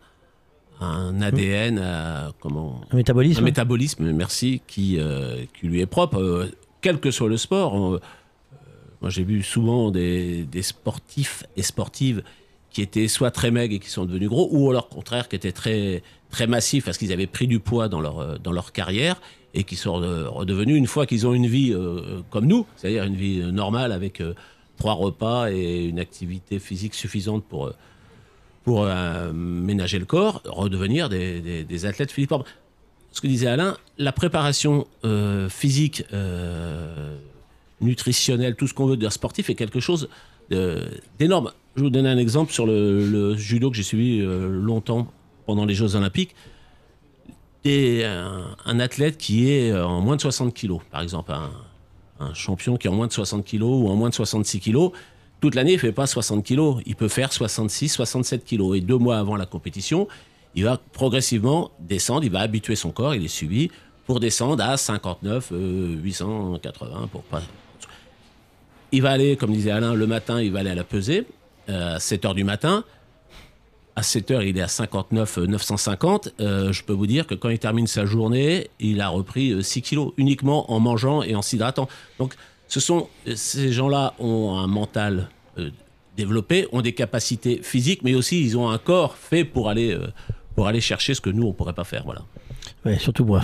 un 0.81 1.21
ADN, 1.21 1.79
euh, 1.81 2.31
comment, 2.41 2.81
Un 2.91 2.97
métabolisme 2.97 3.41
un 3.41 3.45
métabolisme, 3.45 4.11
merci, 4.13 4.63
qui, 4.67 4.97
euh, 4.99 5.45
qui 5.59 5.67
lui 5.67 5.81
est 5.81 5.87
propre, 5.87 6.19
euh, 6.19 6.51
quel 6.81 6.99
que 7.01 7.11
soit 7.11 7.29
le 7.29 7.37
sport. 7.37 7.75
On- 7.75 7.95
euh, 7.95 7.99
moi, 9.03 9.11
j'ai 9.11 9.25
vu 9.25 9.43
souvent 9.43 9.91
des, 9.91 10.45
des 10.45 10.63
sportifs 10.63 11.45
et 11.57 11.63
sportives 11.63 12.23
qui 12.71 12.83
étaient 12.83 13.09
soit 13.09 13.31
très 13.31 13.51
maigres 13.51 13.75
et 13.75 13.79
qui 13.79 13.91
sont 13.91 14.05
devenus 14.07 14.29
gros, 14.29 14.49
ou 14.53 14.71
alors, 14.71 14.89
au 14.91 14.95
contraire, 14.95 15.29
qui 15.29 15.37
étaient 15.37 15.53
très, 15.53 16.03
très 16.31 16.47
massifs 16.47 16.85
parce 16.85 16.99
qu'ils 16.99 17.13
avaient 17.13 17.27
pris 17.27 17.47
du 17.47 17.61
poids 17.61 17.89
dans 17.89 18.01
leur, 18.01 18.39
dans 18.39 18.53
leur 18.53 18.73
carrière 18.73 19.21
et 19.55 19.65
qui 19.65 19.75
sont 19.77 19.95
redevenus, 19.95 20.77
une 20.77 20.87
fois 20.87 21.05
qu'ils 21.07 21.27
ont 21.27 21.35
une 21.35 21.49
vie 21.49 21.75
comme 22.31 22.47
nous, 22.47 22.65
c'est-à-dire 22.77 23.03
une 23.03 23.17
vie 23.17 23.41
normale 23.53 23.91
avec 23.91 24.23
trois 24.79 24.93
repas 24.93 25.51
et 25.51 25.87
une 25.87 25.99
activité 25.99 26.61
physique 26.61 26.95
suffisante 26.95 27.43
pour, 27.45 27.73
pour 28.71 28.85
euh, 28.85 29.33
ménager 29.33 29.99
le 29.99 30.05
corps, 30.05 30.43
redevenir 30.45 31.09
des, 31.09 31.41
des- 31.41 31.65
des 31.65 31.87
athlètes 31.87 32.15
Orban. 32.31 32.45
Ce 33.11 33.21
que 33.21 33.27
disait 33.27 33.49
Alain, 33.49 33.77
la 33.99 34.13
préparation 34.13 34.87
euh, 35.05 35.49
physique, 35.49 36.05
euh, 36.13 37.17
nutritionnelle, 37.81 38.55
tout 38.55 38.69
ce 38.69 38.75
qu'on 38.75 38.87
veut 38.87 38.97
d'un 38.97 39.11
sportif 39.11 39.51
est 39.51 39.57
quelque 39.57 39.81
chose 39.81 40.09
d'énorme. 41.19 41.51
Je 41.75 41.81
vais 41.81 41.87
vous 41.87 41.91
donner 41.91 42.11
un 42.11 42.19
exemple 42.19 42.53
sur 42.53 42.65
le, 42.65 43.35
judo 43.37 43.73
que 43.73 43.77
j'ai 43.77 43.83
suivi 43.83 44.21
longtemps 44.23 45.09
pendant 45.47 45.65
les 45.65 45.75
Jeux 45.75 45.97
Olympiques. 45.97 46.37
Un 47.65 48.79
athlète 48.79 49.19
qui 49.19 49.51
est 49.51 49.75
en 49.75 50.01
moins 50.01 50.15
de 50.15 50.21
60 50.21 50.55
kilos, 50.55 50.81
par 50.93 51.03
exemple, 51.03 51.33
un, 51.33 51.51
un 52.21 52.35
champion 52.35 52.77
qui 52.77 52.87
est 52.87 52.91
en 52.91 52.95
moins 52.95 53.09
de 53.09 53.13
60 53.13 53.45
kilos 53.45 53.83
ou 53.83 53.89
en 53.89 53.97
moins 53.97 54.11
de 54.11 54.15
66 54.15 54.61
kilos, 54.61 54.93
toute 55.41 55.55
l'année, 55.55 55.73
il 55.73 55.77
ne 55.77 55.81
fait 55.81 55.93
pas 55.93 56.07
60 56.07 56.45
kilos. 56.45 56.83
Il 56.87 56.97
peut 56.97 57.09
faire 57.09 57.33
66, 57.33 57.89
67 57.89 58.45
kilos. 58.45 58.77
Et 58.77 58.81
deux 58.81 58.99
mois 58.99 59.19
avant 59.19 59.37
la 59.37 59.47
compétition, 59.47 60.09
il 60.55 60.65
va 60.65 60.79
progressivement 60.93 61.71
descendre, 61.81 62.25
il 62.25 62.31
va 62.31 62.41
habituer 62.41 62.77
son 62.77 62.91
corps, 62.91 63.15
il 63.15 63.25
est 63.25 63.29
suivi, 63.29 63.71
pour 64.07 64.21
descendre 64.21 64.63
à 64.65 64.77
59, 64.77 65.51
euh, 65.53 65.97
880, 66.03 67.09
pour 67.13 67.23
pas... 67.23 67.43
Il 68.93 69.03
va 69.03 69.11
aller, 69.11 69.37
comme 69.37 69.53
disait 69.53 69.71
Alain, 69.71 69.95
le 69.95 70.07
matin, 70.07 70.43
il 70.43 70.51
va 70.51 70.61
aller 70.61 70.71
à 70.71 70.75
la 70.75 70.83
pesée, 70.83 71.27
euh, 71.69 71.97
à 71.97 72.01
7 72.01 72.25
heures 72.25 72.35
du 72.35 72.43
matin. 72.43 72.85
À 73.97 74.03
7 74.03 74.31
heures, 74.31 74.43
il 74.43 74.57
est 74.57 74.63
à 74.63 74.69
59 74.69 75.39
euh, 75.39 75.47
950. 75.47 76.31
Euh, 76.41 76.73
je 76.73 76.85
peux 76.85 76.93
vous 76.93 77.07
dire 77.07 77.27
que 77.27 77.35
quand 77.35 77.49
il 77.49 77.59
termine 77.59 77.87
sa 77.87 78.07
journée, 78.07 78.71
il 78.79 79.01
a 79.01 79.09
repris 79.09 79.53
euh, 79.53 79.63
6 79.63 79.83
kilos 79.83 80.13
uniquement 80.17 80.73
en 80.73 80.81
mangeant 80.81 81.23
et 81.23 81.35
en 81.35 81.43
s'hydratant. 81.43 81.89
Donc, 82.19 82.35
ce 82.71 82.81
sont 82.81 83.09
euh, 83.27 83.35
ces 83.37 83.73
gens-là 83.73 84.15
ont 84.19 84.57
un 84.57 84.67
mental 84.67 85.29
euh, 85.59 85.71
développé, 86.17 86.67
ont 86.73 86.81
des 86.81 86.95
capacités 86.95 87.61
physiques, 87.63 88.03
mais 88.03 88.15
aussi 88.15 88.43
ils 88.43 88.57
ont 88.57 88.71
un 88.71 88.79
corps 88.79 89.17
fait 89.17 89.45
pour 89.45 89.69
aller 89.69 89.93
euh, 89.93 90.81
chercher 90.81 91.15
ce 91.15 91.21
que 91.21 91.31
nous, 91.31 91.47
on 91.47 91.53
pourrait 91.53 91.75
pas 91.75 91.85
faire. 91.85 92.05
Voilà. 92.05 92.23
Ouais, 92.87 92.97
surtout 92.99 93.27
moi. 93.27 93.43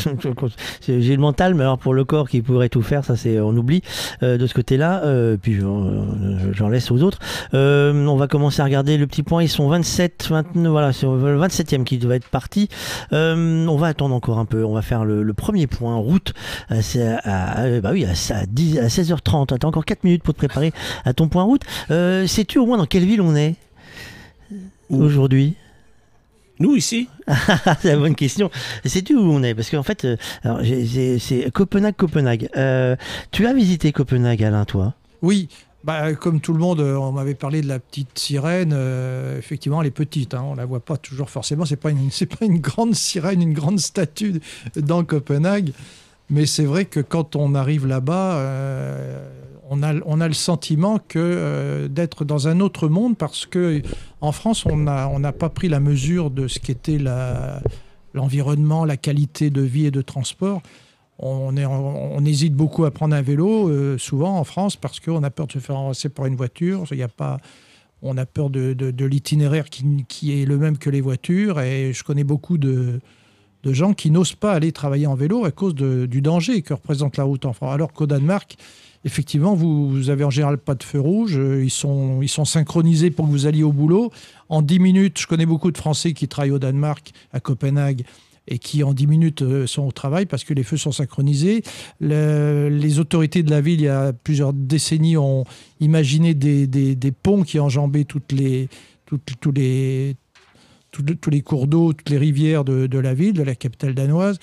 J'ai 0.86 1.14
le 1.14 1.20
mental, 1.20 1.54
mais 1.54 1.62
alors 1.62 1.76
pour 1.78 1.92
le 1.92 2.04
corps 2.04 2.26
qui 2.28 2.40
pourrait 2.40 2.70
tout 2.70 2.80
faire, 2.80 3.04
ça 3.04 3.16
c'est 3.16 3.38
on 3.38 3.50
oublie 3.50 3.82
euh, 4.22 4.38
de 4.38 4.46
ce 4.46 4.54
côté-là. 4.54 5.02
Euh, 5.04 5.36
puis 5.36 5.58
euh, 5.60 6.52
j'en 6.54 6.68
laisse 6.70 6.90
aux 6.90 7.02
autres. 7.02 7.18
Euh, 7.52 8.06
on 8.06 8.16
va 8.16 8.28
commencer 8.28 8.62
à 8.62 8.64
regarder 8.64 8.96
le 8.96 9.06
petit 9.06 9.22
point. 9.22 9.42
Ils 9.42 9.50
sont 9.50 9.68
27, 9.68 10.28
29, 10.30 10.70
voilà, 10.72 10.92
c'est 10.94 11.04
le 11.04 11.38
27e 11.38 11.84
qui 11.84 11.98
doit 11.98 12.16
être 12.16 12.28
parti. 12.28 12.68
On 13.10 13.76
va 13.76 13.88
attendre 13.88 14.14
encore 14.14 14.38
un 14.38 14.46
peu. 14.46 14.64
On 14.64 14.72
va 14.72 14.80
faire 14.82 15.04
le, 15.04 15.22
le 15.22 15.34
premier 15.34 15.66
point 15.66 15.96
route. 15.96 16.32
C'est 16.80 17.06
à, 17.06 17.18
à- 17.18 17.80
bah 17.80 17.90
oui, 17.92 18.06
à, 18.06 18.12
à 18.34 18.46
10 18.46 18.78
à 18.78 18.86
16h30. 18.86 19.58
T'as 19.58 19.66
encore 19.68 19.84
4 19.84 20.04
minutes 20.04 20.22
pour 20.22 20.32
te 20.32 20.38
préparer 20.38 20.72
à 21.04 21.12
ton 21.12 21.28
point 21.28 21.42
route. 21.42 21.62
Sais-tu 21.88 22.58
au 22.58 22.64
moins 22.64 22.78
dans 22.78 22.86
quelle 22.86 23.04
ville 23.04 23.20
on 23.20 23.36
est 23.36 23.56
aujourd'hui? 24.88 25.56
Nous, 26.62 26.76
ici, 26.76 27.08
c'est 27.80 27.84
la 27.90 27.96
bonne 27.96 28.14
question. 28.14 28.48
Sais-tu 28.84 29.16
où 29.16 29.32
on 29.32 29.42
est? 29.42 29.52
Parce 29.52 29.68
qu'en 29.68 29.82
fait, 29.82 30.04
euh, 30.04 30.16
c'est 31.18 31.50
Copenhague, 31.52 31.96
Copenhague. 31.96 32.48
Euh, 32.56 32.94
tu 33.32 33.48
as 33.48 33.52
visité 33.52 33.90
Copenhague, 33.90 34.44
Alain, 34.44 34.64
toi? 34.64 34.94
Oui, 35.22 35.48
bah, 35.82 36.14
comme 36.14 36.40
tout 36.40 36.52
le 36.52 36.60
monde, 36.60 36.78
euh, 36.78 36.94
on 36.94 37.10
m'avait 37.10 37.34
parlé 37.34 37.62
de 37.62 37.66
la 37.66 37.80
petite 37.80 38.16
sirène. 38.16 38.72
euh, 38.72 39.36
effectivement, 39.38 39.80
elle 39.80 39.88
est 39.88 39.90
petite. 39.90 40.34
Hein, 40.34 40.44
on 40.44 40.54
la 40.54 40.64
voit 40.64 40.78
pas 40.78 40.96
toujours 40.96 41.30
forcément. 41.30 41.64
C'est 41.64 41.74
pas 41.74 41.90
une, 41.90 42.10
c'est 42.12 42.26
pas 42.26 42.44
une 42.44 42.60
grande 42.60 42.94
sirène, 42.94 43.42
une 43.42 43.54
grande 43.54 43.80
statue 43.80 44.40
dans 44.76 45.02
Copenhague. 45.02 45.72
Mais 46.30 46.46
c'est 46.46 46.64
vrai 46.64 46.84
que 46.84 47.00
quand 47.00 47.34
on 47.34 47.56
arrive 47.56 47.88
là-bas, 47.88 48.36
euh, 48.36 49.28
on, 49.72 50.20
a, 50.20 50.28
le 50.28 50.34
sentiment 50.34 50.98
que 50.98 51.18
euh, 51.18 51.88
d'être 51.88 52.24
dans 52.24 52.46
un 52.46 52.60
autre 52.60 52.88
monde 52.88 53.16
parce 53.16 53.46
que 53.46 53.80
en 54.20 54.32
France, 54.32 54.66
on 54.66 54.76
n'a 54.76 55.32
pas 55.32 55.48
pris 55.48 55.68
la 55.68 55.80
mesure 55.80 56.30
de 56.30 56.46
ce 56.46 56.58
qu'était 56.58 56.98
l'environnement, 58.12 58.84
la 58.84 58.96
qualité 58.96 59.50
de 59.50 59.62
vie 59.62 59.86
et 59.86 59.90
de 59.90 60.02
transport. 60.02 60.62
On, 61.18 61.54
hésite 62.26 62.54
beaucoup 62.54 62.84
à 62.84 62.90
prendre 62.90 63.14
un 63.14 63.22
vélo, 63.22 63.68
euh, 63.68 63.96
souvent 63.96 64.38
en 64.38 64.44
France, 64.44 64.76
parce 64.76 65.00
qu'on 65.00 65.22
a 65.22 65.30
peur 65.30 65.46
de 65.46 65.52
se 65.52 65.58
faire 65.58 65.76
enracer 65.76 66.08
par 66.08 66.26
une 66.26 66.36
voiture. 66.36 66.84
Il 66.90 67.02
a 67.02 67.08
pas, 67.08 67.38
on 68.02 68.16
a 68.16 68.26
peur 68.26 68.50
de, 68.50 69.04
l'itinéraire 69.04 69.66
qui, 69.70 70.40
est 70.40 70.44
le 70.44 70.58
même 70.58 70.78
que 70.78 70.90
les 70.90 71.00
voitures. 71.00 71.60
Et 71.60 71.92
je 71.92 72.04
connais 72.04 72.24
beaucoup 72.24 72.58
de, 72.58 73.00
de 73.62 73.72
gens 73.72 73.94
qui 73.94 74.10
n'osent 74.10 74.34
pas 74.34 74.52
aller 74.52 74.72
travailler 74.72 75.06
en 75.06 75.14
vélo 75.14 75.44
à 75.44 75.50
cause 75.50 75.74
du 75.74 76.20
danger 76.20 76.62
que 76.62 76.74
représente 76.74 77.16
la 77.16 77.24
route 77.24 77.46
en 77.46 77.52
France. 77.52 77.72
Alors 77.72 77.92
qu'au 77.92 78.06
Danemark, 78.06 78.56
effectivement, 79.04 79.54
vous, 79.54 79.88
vous 79.90 80.10
avez 80.10 80.24
en 80.24 80.30
général 80.30 80.58
pas 80.58 80.74
de 80.74 80.82
feu 80.82 81.00
rouge. 81.00 81.36
euh, 81.36 81.62
Ils 81.64 81.70
sont, 81.70 82.20
ils 82.22 82.28
sont 82.28 82.44
synchronisés 82.44 83.10
pour 83.10 83.26
que 83.26 83.30
vous 83.30 83.46
alliez 83.46 83.62
au 83.62 83.72
boulot. 83.72 84.10
En 84.48 84.62
10 84.62 84.78
minutes, 84.78 85.18
je 85.20 85.26
connais 85.26 85.46
beaucoup 85.46 85.70
de 85.70 85.78
Français 85.78 86.12
qui 86.12 86.28
travaillent 86.28 86.50
au 86.52 86.58
Danemark, 86.58 87.12
à 87.32 87.40
Copenhague, 87.40 88.02
et 88.48 88.58
qui 88.58 88.82
en 88.82 88.92
10 88.92 89.06
minutes 89.06 89.42
euh, 89.42 89.66
sont 89.68 89.82
au 89.86 89.92
travail 89.92 90.26
parce 90.26 90.42
que 90.44 90.52
les 90.52 90.62
feux 90.64 90.76
sont 90.76 90.90
synchronisés. 90.92 91.62
Le- 92.00 92.68
les 92.68 92.98
autorités 92.98 93.42
de 93.42 93.50
la 93.50 93.60
ville, 93.60 93.80
il 93.80 93.84
y 93.84 93.88
a 93.88 94.12
plusieurs 94.12 94.52
décennies, 94.52 95.16
ont 95.16 95.44
imaginé 95.80 96.34
des, 96.34 96.66
des- 96.66 97.12
ponts 97.12 97.42
qui 97.44 97.60
enjambaient 97.60 98.04
toutes 98.04 98.32
les, 98.32 98.68
toutes- 99.06 99.34
tous, 99.40 99.52
les, 99.52 100.16
tous, 100.90 101.30
les 101.30 101.40
cours 101.42 101.66
d'eau, 101.68 101.92
toutes 101.92 102.10
les 102.10 102.18
rivières 102.18 102.64
de 102.64 102.98
la 102.98 103.14
ville, 103.14 103.32
de 103.34 103.42
la 103.44 103.54
capitale 103.54 103.94
danoise. 103.94 104.38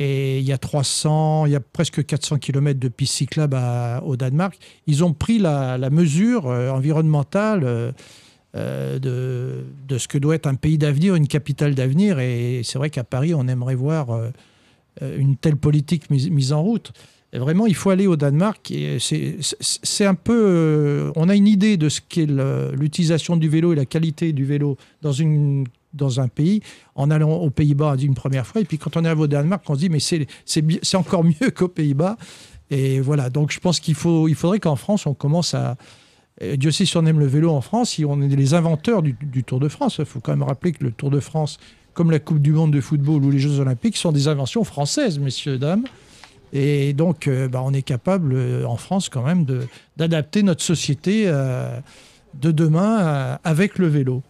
Et 0.00 0.38
il 0.38 0.44
y 0.44 0.52
a 0.52 0.58
300, 0.58 1.46
il 1.46 1.52
y 1.52 1.56
a 1.56 1.60
presque 1.60 2.06
400 2.06 2.38
km 2.38 2.78
de 2.78 2.88
pistes 2.88 3.14
cyclables 3.14 3.56
à- 3.56 4.00
au 4.06 4.16
Danemark. 4.16 4.56
Ils 4.86 5.02
ont 5.02 5.12
pris 5.12 5.38
la, 5.40 5.76
mesure 5.90 6.46
euh, 6.46 6.70
environnementale 6.70 7.64
euh, 7.64 7.90
euh, 8.54 9.64
de, 9.88 9.98
ce 9.98 10.06
que 10.06 10.16
doit 10.16 10.36
être 10.36 10.46
un 10.46 10.54
pays 10.54 10.78
d'avenir, 10.78 11.16
une 11.16 11.26
capitale 11.26 11.74
d'avenir. 11.74 12.20
Et 12.20 12.60
c'est 12.62 12.78
vrai 12.78 12.90
qu'à 12.90 13.02
Paris, 13.02 13.34
on 13.34 13.48
aimerait 13.48 13.74
voir 13.74 14.08
une 15.00 15.36
telle 15.36 15.56
politique 15.56 16.10
mise, 16.10 16.52
en 16.52 16.62
route. 16.62 16.92
Vraiment, 17.32 17.66
il 17.66 17.74
faut 17.74 17.90
aller 17.90 18.06
au 18.06 18.14
Danemark. 18.14 18.72
C'est, 19.00 20.06
un 20.06 20.14
peu. 20.14 21.10
on 21.16 21.28
a 21.28 21.34
une 21.34 21.48
idée 21.48 21.76
de 21.76 21.88
ce 21.88 22.00
qu'est 22.08 22.26
l'utilisation 22.26 23.36
du 23.36 23.48
vélo 23.48 23.72
et 23.72 23.76
la 23.76 23.84
qualité 23.84 24.32
du 24.32 24.44
vélo 24.44 24.76
dans, 25.02 25.12
une, 25.12 25.66
dans 25.92 26.20
un 26.20 26.28
pays. 26.28 26.60
En 26.94 27.10
allant 27.10 27.32
aux 27.32 27.50
Pays-Bas, 27.50 27.96
une 28.00 28.14
première 28.14 28.46
fois. 28.46 28.60
Et 28.60 28.64
puis 28.64 28.78
quand 28.78 28.96
on 28.96 29.04
arrive 29.04 29.20
au 29.20 29.26
Danemark, 29.26 29.62
on 29.68 29.74
se 29.74 29.80
dit, 29.80 29.88
mais 29.88 30.00
c'est, 30.00 30.94
encore 30.94 31.24
mieux 31.24 31.50
qu'aux 31.54 31.68
Pays-Bas. 31.68 32.16
Et 32.70 33.00
voilà. 33.00 33.30
Donc 33.30 33.52
je 33.52 33.60
pense 33.60 33.80
qu'il 33.80 33.96
il 34.28 34.34
faudrait 34.34 34.60
qu'en 34.60 34.76
France, 34.76 35.06
on 35.06 35.14
commence 35.14 35.54
à. 35.54 35.76
Dieu 36.56 36.70
sait 36.70 36.86
si 36.86 36.96
on 36.96 37.04
aime 37.04 37.18
le 37.18 37.26
vélo 37.26 37.50
en 37.50 37.60
France, 37.60 37.90
si 37.90 38.04
on 38.04 38.22
est 38.22 38.28
les 38.28 38.54
inventeurs 38.54 39.02
du, 39.02 39.42
Tour 39.44 39.58
de 39.58 39.68
France. 39.68 39.96
Il 39.98 40.04
faut 40.04 40.20
quand 40.20 40.30
même 40.30 40.44
rappeler 40.44 40.70
que 40.70 40.84
le 40.84 40.92
Tour 40.92 41.10
de 41.10 41.18
France, 41.18 41.58
comme 41.94 42.12
la 42.12 42.20
Coupe 42.20 42.40
du 42.40 42.52
Monde 42.52 42.72
de 42.72 42.80
football 42.80 43.24
ou 43.24 43.30
les 43.30 43.40
Jeux 43.40 43.58
Olympiques, 43.58 43.96
sont 43.96 44.12
des 44.12 44.28
inventions 44.28 44.62
françaises, 44.62 45.18
messieurs, 45.18 45.58
dames. 45.58 45.84
Et 46.52 46.92
donc, 46.92 47.28
euh, 47.28 47.48
bah, 47.48 47.60
on 47.64 47.72
est 47.72 47.82
capable 47.82 48.32
euh, 48.34 48.64
en 48.64 48.76
France 48.76 49.08
quand 49.08 49.22
même 49.22 49.44
d'adapter 49.96 50.42
notre 50.42 50.62
société 50.62 51.24
euh, 51.26 51.78
de 52.34 52.50
demain 52.50 53.38
avec 53.44 53.78
le 53.78 53.86
vélo. 53.86 54.22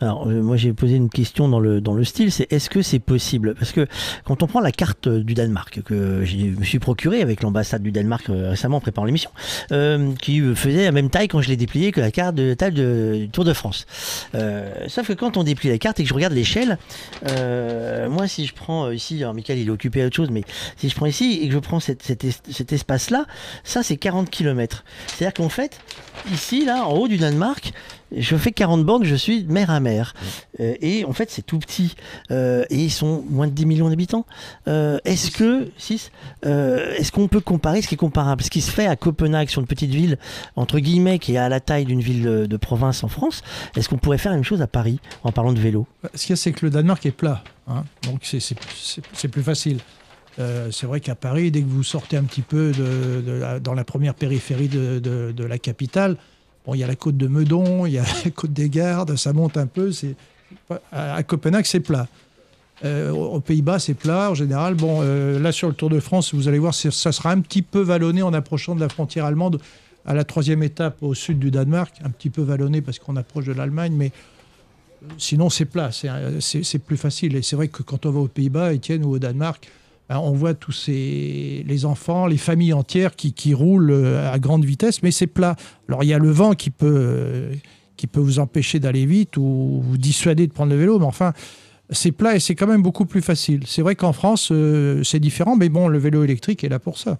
Alors, 0.00 0.28
euh, 0.28 0.42
moi 0.42 0.56
j'ai 0.56 0.72
posé 0.72 0.96
une 0.96 1.08
question 1.10 1.48
dans 1.48 1.60
le, 1.60 1.80
dans 1.80 1.94
le 1.94 2.04
style, 2.04 2.30
c'est 2.32 2.50
est-ce 2.52 2.70
que 2.70 2.82
c'est 2.82 2.98
possible? 2.98 3.54
Parce 3.54 3.72
que 3.72 3.86
quand 4.24 4.42
on 4.42 4.46
prend 4.46 4.60
la 4.60 4.72
carte 4.72 5.08
du 5.08 5.34
Danemark, 5.34 5.82
que 5.82 6.24
je 6.24 6.36
me 6.36 6.64
suis 6.64 6.78
procuré 6.78 7.22
avec 7.22 7.42
l'ambassade 7.42 7.82
du 7.82 7.92
Danemark 7.92 8.28
euh, 8.30 8.50
récemment 8.50 8.78
en 8.78 8.80
préparant 8.80 9.04
l'émission, 9.06 9.30
euh, 9.72 10.12
qui 10.20 10.40
faisait 10.54 10.84
la 10.84 10.92
même 10.92 11.10
taille 11.10 11.28
quand 11.28 11.40
je 11.40 11.48
l'ai 11.48 11.56
dépliée 11.56 11.92
que 11.92 12.00
la 12.00 12.10
carte 12.10 12.34
de 12.34 12.54
taille 12.54 12.72
du 12.72 13.28
Tour 13.30 13.44
de 13.44 13.52
France. 13.52 13.86
Euh, 14.34 14.72
sauf 14.88 15.08
que 15.08 15.12
quand 15.12 15.36
on 15.36 15.44
déplie 15.44 15.68
la 15.70 15.78
carte 15.78 16.00
et 16.00 16.02
que 16.02 16.08
je 16.08 16.14
regarde 16.14 16.32
l'échelle, 16.34 16.78
euh, 17.28 18.08
moi 18.08 18.26
si 18.28 18.46
je 18.46 18.54
prends 18.54 18.86
euh, 18.86 18.94
ici, 18.94 19.22
alors 19.22 19.34
Michael 19.34 19.58
il 19.58 19.68
est 19.68 19.70
occupé 19.70 20.02
à 20.02 20.06
autre 20.06 20.16
chose, 20.16 20.30
mais 20.30 20.42
si 20.76 20.88
je 20.88 20.94
prends 20.94 21.06
ici 21.06 21.40
et 21.42 21.48
que 21.48 21.54
je 21.54 21.58
prends 21.58 21.80
cette- 21.80 22.02
cet 22.02 22.24
es- 22.24 22.30
cet 22.50 22.72
espace-là, 22.72 23.26
ça 23.64 23.82
c'est 23.82 23.96
40 23.96 24.30
km. 24.30 24.84
C'est-à-dire 25.06 25.34
qu'en 25.34 25.48
fait, 25.48 25.80
ici, 26.32 26.64
là, 26.64 26.86
en 26.86 26.92
haut 26.94 27.08
du 27.08 27.16
Danemark, 27.16 27.72
je 28.16 28.36
fais 28.36 28.52
40 28.52 28.84
bornes, 28.84 29.04
je 29.04 29.14
suis 29.14 29.44
mer 29.44 29.70
à 29.70 29.80
mer. 29.80 30.14
Euh, 30.60 30.74
et 30.80 31.04
en 31.04 31.12
fait, 31.12 31.30
c'est 31.30 31.42
tout 31.42 31.58
petit. 31.58 31.94
Euh, 32.30 32.64
et 32.70 32.76
ils 32.76 32.90
sont 32.90 33.24
moins 33.28 33.46
de 33.46 33.52
10 33.52 33.66
millions 33.66 33.88
d'habitants. 33.88 34.24
Euh, 34.66 34.98
est-ce 35.04 35.30
que, 35.30 35.68
6, 35.78 36.10
est-ce 36.42 37.12
qu'on 37.12 37.28
peut 37.28 37.40
comparer 37.40 37.82
ce 37.82 37.88
qui 37.88 37.94
est 37.94 37.98
comparable 37.98 38.42
Ce 38.42 38.50
qui 38.50 38.60
se 38.60 38.70
fait 38.70 38.86
à 38.86 38.96
Copenhague, 38.96 39.48
sur 39.48 39.60
une 39.60 39.66
petite 39.66 39.90
ville, 39.90 40.18
entre 40.56 40.78
guillemets, 40.78 41.18
qui 41.18 41.34
est 41.34 41.38
à 41.38 41.48
la 41.48 41.60
taille 41.60 41.84
d'une 41.84 42.00
ville 42.00 42.22
de, 42.22 42.46
de 42.46 42.56
province 42.56 43.04
en 43.04 43.08
France, 43.08 43.42
est-ce 43.76 43.88
qu'on 43.88 43.98
pourrait 43.98 44.18
faire 44.18 44.32
la 44.32 44.36
même 44.38 44.44
chose 44.44 44.62
à 44.62 44.66
Paris, 44.66 45.00
en 45.24 45.32
parlant 45.32 45.52
de 45.52 45.60
vélo? 45.60 45.86
Ce 46.14 46.22
qu'il 46.22 46.30
y 46.30 46.32
a, 46.32 46.36
c'est 46.36 46.52
que 46.52 46.64
le 46.66 46.70
Danemark 46.70 47.04
est 47.06 47.10
plat. 47.10 47.42
hein. 47.66 47.84
donc, 48.04 48.20
c'est- 48.22 48.40
c'est 48.40 48.56
c'est- 48.74 49.02
c'est 49.12 49.28
plus 49.28 49.42
facile. 49.42 49.78
Euh, 50.38 50.70
c'est 50.70 50.86
vrai 50.86 51.00
qu'à 51.00 51.14
Paris, 51.16 51.50
dès 51.50 51.60
que 51.62 51.66
vous 51.68 51.82
sortez 51.82 52.16
un 52.16 52.22
petit 52.24 52.42
peu 52.42 52.70
de, 52.72 53.20
de 53.26 53.32
la- 53.32 53.58
dans 53.60 53.74
la 53.74 53.84
première 53.84 54.14
périphérie 54.14 54.68
de, 54.68 54.98
de- 55.00 55.32
de 55.36 55.44
la 55.44 55.58
capitale, 55.58 56.16
bon, 56.68 56.74
il 56.74 56.80
y 56.80 56.84
a 56.84 56.86
la 56.86 56.96
côte 56.96 57.16
de 57.16 57.26
Meudon, 57.26 57.86
il 57.86 57.92
y 57.92 57.98
a 57.98 58.04
la 58.24 58.30
côte 58.30 58.52
des 58.52 58.68
Gardes, 58.68 59.16
ça 59.16 59.32
monte 59.32 59.56
un 59.56 59.66
peu. 59.66 59.90
À, 60.92 61.22
Copenhague, 61.22 61.64
c'est 61.64 61.80
plat. 61.80 62.06
Euh, 62.84 63.10
aux 63.10 63.40
Pays-Bas, 63.40 63.78
c'est 63.78 63.94
plat 63.94 64.30
en 64.30 64.34
général. 64.34 64.74
Bon, 64.74 65.00
euh, 65.02 65.40
là, 65.40 65.50
sur 65.50 65.68
le 65.68 65.74
Tour 65.74 65.90
de 65.90 65.98
France, 65.98 66.34
vous 66.34 66.46
allez 66.46 66.58
voir, 66.58 66.74
ça 66.74 67.12
sera 67.12 67.32
un 67.32 67.40
petit 67.40 67.62
peu 67.62 67.80
vallonné 67.80 68.22
en 68.22 68.32
approchant 68.34 68.74
de 68.74 68.80
la 68.80 68.88
frontière 68.88 69.24
allemande 69.24 69.60
à 70.06 70.14
la 70.14 70.24
troisième 70.24 70.62
étape 70.62 71.02
au 71.02 71.14
sud 71.14 71.38
du 71.38 71.50
Danemark. 71.50 71.96
Un 72.04 72.10
petit 72.10 72.30
peu 72.30 72.42
vallonné 72.42 72.82
parce 72.82 72.98
qu'on 72.98 73.16
approche 73.16 73.46
de 73.46 73.52
l'Allemagne, 73.52 73.94
mais 73.96 74.12
Sinon, 75.16 75.48
c'est 75.48 75.64
plat, 75.64 75.90
c'est 75.92 76.78
plus 76.80 76.96
facile. 76.96 77.36
Et 77.36 77.42
c'est 77.42 77.56
vrai 77.56 77.68
que 77.68 77.82
quand 77.82 78.06
on 78.06 78.10
va 78.10 78.20
aux 78.20 78.28
Pays-Bas, 78.28 78.72
Étienne, 78.72 79.04
ou 79.04 79.10
au 79.10 79.18
Danemark, 79.18 79.68
ben, 80.08 80.18
on 80.18 80.32
voit 80.32 80.54
tous 80.54 80.72
ces, 80.72 81.64
les 81.66 81.84
enfants, 81.84 82.26
les 82.26 82.38
familles 82.38 82.72
entières 82.72 83.14
qui, 83.14 83.34
qui 83.34 83.52
roulent 83.52 83.90
euh, 83.90 84.32
à 84.32 84.38
grande 84.38 84.64
vitesse, 84.64 85.02
mais 85.02 85.10
c'est 85.10 85.26
plat. 85.26 85.54
Alors, 85.88 86.02
il 86.02 86.08
y 86.08 86.14
a 86.14 86.18
le 86.18 86.30
vent 86.30 86.54
qui 86.54 86.70
peut, 86.70 86.86
euh, 86.86 87.54
qui 87.96 88.06
peut 88.06 88.20
vous 88.20 88.38
empêcher 88.38 88.80
d'aller 88.80 89.04
vite 89.04 89.36
ou 89.36 89.82
vous 89.84 89.98
dissuader 89.98 90.46
de 90.46 90.52
prendre 90.52 90.72
le 90.72 90.78
vélo, 90.78 90.98
mais 90.98 91.04
enfin, 91.04 91.34
c'est 91.90 92.12
plat 92.12 92.36
et 92.36 92.40
c'est 92.40 92.54
quand 92.54 92.66
même 92.66 92.82
beaucoup 92.82 93.04
plus 93.04 93.20
facile. 93.20 93.64
C'est 93.66 93.82
vrai 93.82 93.96
qu'en 93.96 94.14
France, 94.14 94.48
euh, 94.50 95.02
c'est 95.04 95.20
différent, 95.20 95.56
mais 95.56 95.68
bon, 95.68 95.88
le 95.88 95.98
vélo 95.98 96.24
électrique 96.24 96.64
est 96.64 96.70
là 96.70 96.78
pour 96.78 96.96
ça. 96.98 97.18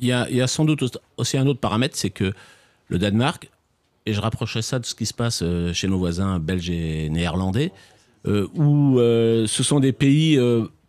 Il 0.00 0.06
y 0.06 0.08
y 0.08 0.40
a 0.42 0.46
sans 0.46 0.64
doute 0.64 0.98
aussi 1.16 1.38
un 1.38 1.46
autre 1.46 1.60
paramètre, 1.60 1.96
c'est 1.96 2.10
que 2.10 2.32
le 2.88 2.98
Danemark, 2.98 3.50
et 4.04 4.12
je 4.12 4.20
rapprocherai 4.20 4.62
ça 4.62 4.78
de 4.78 4.86
ce 4.86 4.94
qui 4.94 5.06
se 5.06 5.14
passe 5.14 5.42
chez 5.72 5.88
nos 5.88 5.98
voisins 5.98 6.38
belges 6.38 6.70
et 6.70 7.10
néerlandais, 7.10 7.72
où 8.24 8.96
ce 8.98 9.62
sont 9.62 9.80
des 9.80 9.92
pays 9.92 10.38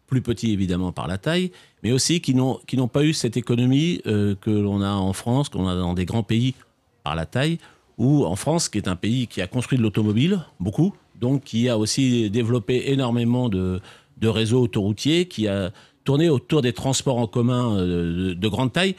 plus 0.10 0.22
petits 0.22 0.52
évidemment 0.52 0.92
par 0.92 1.08
la 1.08 1.18
taille, 1.18 1.52
mais 1.84 1.92
aussi 1.92 2.20
qui 2.20 2.34
n'ont 2.34 2.88
pas 2.92 3.04
eu 3.04 3.14
cette 3.14 3.38
économie 3.38 4.02
euh, 4.08 4.36
que 4.42 4.50
l'on 4.50 4.82
a 4.82 4.92
en 4.92 5.14
France, 5.14 5.50
qu'on 5.50 5.68
a 5.68 5.76
dans 5.76 5.94
des 5.94 6.06
grands 6.06 6.24
pays 6.24 6.56
par 7.04 7.16
la 7.16 7.26
taille, 7.26 7.60
ou 7.98 8.26
en 8.26 8.36
France, 8.36 8.70
qui 8.70 8.78
est 8.78 8.88
un 8.88 8.96
pays 8.96 9.28
qui 9.28 9.42
a 9.42 9.48
construit 9.48 9.78
de 9.78 9.84
l'automobile, 9.84 10.40
beaucoup, 10.60 10.94
donc 11.16 11.44
qui 11.44 11.70
a 11.70 11.78
aussi 11.78 12.30
développé 12.30 12.92
énormément 12.92 13.50
de, 13.50 13.82
réseaux 14.22 14.62
autoroutiers, 14.62 15.26
qui 15.28 15.48
a 15.48 15.72
tourné 16.04 16.30
autour 16.30 16.62
des 16.62 16.74
transports 16.74 17.18
en 17.18 17.28
commun 17.28 17.78
euh, 17.78 18.30
de, 18.30 18.34
de 18.34 18.48
grande 18.48 18.74
taille. 18.74 18.96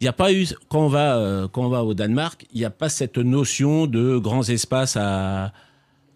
Il 0.00 0.04
n'y 0.04 0.08
a 0.08 0.14
pas 0.14 0.30
euh, 0.30 1.48
quand 1.52 1.66
on 1.66 1.68
va 1.68 1.84
au 1.84 1.92
Danemark, 1.92 2.46
il 2.54 2.60
n'y 2.60 2.64
a 2.64 2.70
pas 2.70 2.88
cette 2.88 3.18
notion 3.18 3.86
de 3.86 4.16
grands 4.16 4.48
espaces 4.48 4.96
à, 4.96 5.52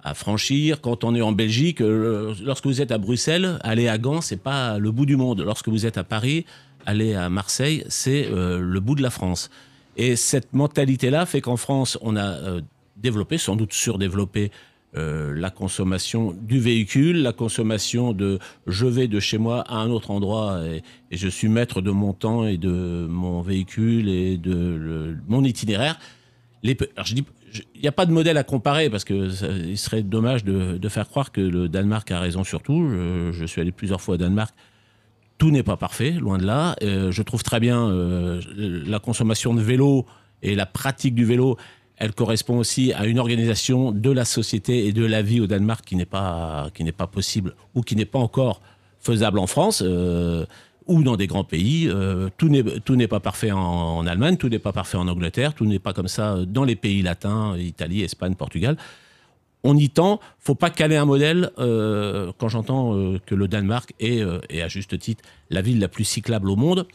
à 0.05 0.13
franchir. 0.13 0.81
Quand 0.83 1.03
on 1.03 1.15
est 1.15 1.23
en 1.23 1.33
Belgique, 1.33 1.81
euh, 1.81 2.35
lorsque 2.43 2.67
vous 2.67 2.83
êtes 2.83 2.93
à 2.93 2.99
Bruxelles, 2.99 3.59
aller 3.63 3.89
à 3.89 3.99
Gand, 3.99 4.21
c'est 4.21 4.41
pas 4.41 4.79
le 4.79 4.93
bout 4.93 5.07
du 5.07 5.17
monde. 5.17 5.41
Lorsque 5.41 5.69
vous 5.69 5.87
êtes 5.87 5.97
à 5.97 6.05
Paris, 6.05 6.45
aller 6.85 7.15
à 7.15 7.31
Marseille, 7.31 7.85
c'est 7.89 8.27
euh, 8.27 8.61
le 8.61 8.81
bout 8.81 8.95
de 8.95 9.03
la 9.03 9.11
France. 9.11 9.51
Et 9.97 10.15
cette 10.17 10.53
mentalité-là 10.53 11.25
fait 11.25 11.41
qu'en 11.41 11.57
France, 11.57 11.99
on 12.03 12.17
a 12.17 12.27
euh, 12.27 12.61
développé, 12.97 13.39
sans 13.39 13.57
doute 13.57 13.73
surdéveloppé, 13.73 14.53
la 14.97 15.51
consommation 15.51 16.37
du 16.41 16.61
véhicule, 16.61 17.21
la 17.21 17.33
consommation 17.33 18.13
de 18.13 18.39
je 18.69 18.87
vais 18.87 19.09
de 19.09 19.19
chez 19.19 19.39
moi 19.39 19.63
à 19.63 19.79
un 19.79 19.91
autre 19.91 20.13
endroit 20.13 20.61
et, 20.65 20.85
je 21.11 21.27
suis 21.27 21.49
maître 21.49 21.81
de 21.81 21.91
mon 21.91 22.13
temps 22.13 22.47
et 22.47 22.59
de 22.59 23.05
mon 23.11 23.43
véhicule 23.43 24.09
et 24.09 24.37
de 24.37 25.17
mon 25.27 25.43
itinéraire. 25.43 25.99
Les 26.63 26.77
il 27.75 27.81
n'y 27.83 27.89
a 27.89 27.93
pas 27.93 28.07
de 28.07 28.13
modèle 28.13 28.37
à 28.37 28.45
comparer 28.45 28.91
parce 28.91 29.05
que 29.05 29.29
il 29.67 29.79
serait 29.79 30.03
dommage 30.03 30.45
de, 30.45 30.89
faire 30.89 31.09
croire 31.09 31.33
que 31.33 31.41
le 31.41 31.69
Danemark 31.69 32.11
a 32.11 32.21
raison 32.21 32.45
sur 32.45 32.63
tout. 32.63 32.89
Je, 32.91 33.31
je 33.33 33.45
suis 33.47 33.61
allé 33.61 33.73
plusieurs 33.73 34.01
fois 34.01 34.15
au 34.15 34.19
Danemark. 34.19 34.55
Tout 35.39 35.51
n'est 35.51 35.63
pas 35.63 35.77
parfait, 35.77 36.13
loin 36.13 36.39
de 36.39 36.47
là. 36.47 36.77
Euh, 36.83 37.11
je 37.11 37.23
trouve 37.23 37.43
très 37.43 37.59
bien 37.59 37.89
euh, 37.89 38.41
la 38.57 39.01
consommation 39.01 39.53
de 39.53 39.61
vélo 39.61 40.07
et 40.43 40.55
la 40.55 40.67
pratique 40.67 41.15
du 41.15 41.25
vélo. 41.25 41.57
Elle 41.97 42.13
correspond 42.13 42.59
aussi 42.59 42.93
à 42.93 43.07
une 43.07 43.19
organisation 43.19 43.91
de 43.91 44.11
la 44.11 44.25
société 44.25 44.87
et 44.87 44.93
de 44.93 45.05
la 45.05 45.23
vie 45.23 45.41
au 45.41 45.47
Danemark 45.47 45.85
qui 45.85 45.97
n'est 45.97 46.07
pas 46.07 46.69
qui 46.75 46.85
n'est 46.85 46.93
pas 46.93 47.07
possible 47.07 47.55
ou 47.75 47.83
qui 47.83 47.97
n'est 47.97 48.05
pas 48.05 48.19
encore 48.19 48.61
faisable 49.01 49.39
en 49.39 49.47
France. 49.47 49.83
euh, 49.85 50.47
ou 50.87 51.03
dans 51.03 51.17
des 51.17 51.27
grands 51.27 51.45
pays. 51.45 51.89
Euh, 51.89 52.29
tout 52.37 52.49
n'est 52.49 53.09
pas 53.09 53.21
parfait 53.21 53.51
en, 53.51 54.07
Allemagne, 54.07 54.37
tout 54.37 54.49
n'est 54.49 54.59
pas 54.59 54.73
parfait 54.73 54.97
en 54.97 55.09
Angleterre, 55.09 55.55
tout 55.55 55.65
n'est 55.65 55.79
pas 55.79 55.93
comme 55.93 56.09
ça 56.09 56.39
dans 56.47 56.65
les 56.65 56.77
pays 56.77 57.03
latins, 57.03 57.57
Italie, 57.57 58.03
Espagne, 58.03 58.35
Portugal. 58.35 58.77
On 59.67 59.77
y 59.79 59.89
tend. 59.89 60.21
Faut 60.41 60.55
pas 60.55 60.69
caler 60.69 60.97
un 60.97 61.07
modèle. 61.07 61.51
euh, 61.59 62.33
quand 62.39 62.49
j'entends 62.49 62.95
euh, 62.95 63.19
que 63.25 63.35
le 63.35 63.49
Danemark 63.49 63.95
est, 63.99 64.21
euh, 64.21 64.39
et 64.51 64.63
à 64.63 64.69
juste 64.69 64.99
titre, 64.99 65.25
la 65.49 65.63
ville 65.63 65.81
la 65.81 65.89
plus 65.89 66.05
cyclable 66.05 66.51
au 66.51 66.57
monde, 66.57 66.87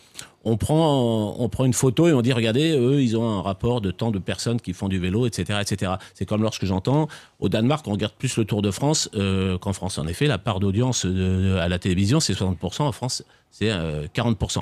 on 0.43 0.57
prend, 0.57 1.35
on 1.37 1.49
prend 1.49 1.65
une 1.65 1.73
photo 1.73 2.07
et 2.07 2.13
on 2.13 2.21
dit 2.21 2.31
regardez, 2.31 2.71
eux, 2.77 3.01
ils 3.01 3.17
ont 3.17 3.27
un 3.27 3.41
rapport 3.41 3.81
de 3.81 3.91
temps 3.91 4.11
de 4.11 4.19
personnes 4.19 4.61
qui 4.61 4.73
font 4.73 4.87
du 4.87 4.99
vélo, 4.99 5.25
etc., 5.25 5.59
etc. 5.61 5.93
C'est 6.13 6.25
comme 6.25 6.41
lorsque 6.41 6.65
j'entends 6.65 7.07
au 7.39 7.49
Danemark, 7.49 7.85
on 7.87 7.91
regarde 7.91 8.13
plus 8.13 8.37
le 8.37 8.45
Tour 8.45 8.61
de 8.61 8.71
France 8.71 9.09
euh, 9.15 9.57
qu'en 9.57 9.73
France. 9.73 9.97
En 9.97 10.07
effet, 10.07 10.27
la 10.27 10.37
part 10.37 10.59
d'audience 10.59 11.05
euh, 11.05 11.59
à 11.59 11.67
la 11.67 11.77
télévision, 11.77 12.19
c'est 12.19 12.33
60%. 12.33 12.83
En 12.83 12.91
France, 12.91 13.23
c'est 13.51 13.71
euh, 13.71 14.07
40%. 14.13 14.59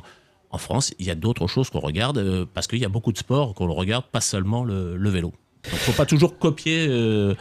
En 0.50 0.58
France, 0.58 0.94
il 0.98 1.06
y 1.06 1.12
a 1.12 1.16
d'autres 1.16 1.48
choses 1.48 1.70
qu'on 1.70 1.80
regarde 1.80 2.18
euh, 2.18 2.46
parce 2.54 2.68
qu'il 2.68 2.80
y 2.80 2.86
a 2.86 2.90
beaucoup 2.90 3.12
de 3.12 3.18
sports 3.18 3.54
qu'on 3.54 3.72
regarde, 3.72 4.06
pas 4.06 4.22
seulement 4.22 4.64
le, 4.64 4.96
le 4.96 5.10
vélo. 5.10 5.34
Donc, 5.70 5.80
faut 5.80 5.92
pas 5.92 6.06
toujours 6.06 6.38
copier 6.40 6.88
euh, 6.90 7.36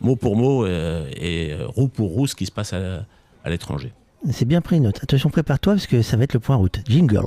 mot 0.00 0.16
pour 0.16 0.36
mot 0.36 0.64
euh, 0.64 1.10
et 1.16 1.52
euh, 1.52 1.66
roue 1.66 1.88
pour 1.88 2.10
roue 2.12 2.26
ce 2.26 2.34
qui 2.36 2.46
se 2.46 2.52
passe 2.52 2.72
à, 2.72 3.04
à 3.44 3.50
l'étranger. 3.50 3.92
C'est 4.30 4.44
bien 4.44 4.60
pris 4.60 4.78
note. 4.78 5.00
Attention, 5.02 5.30
prépare-toi 5.30 5.74
parce 5.74 5.86
que 5.88 6.02
ça 6.02 6.16
va 6.16 6.24
être 6.24 6.34
le 6.34 6.40
point 6.40 6.54
route. 6.56 6.80
Jingle. 6.86 7.20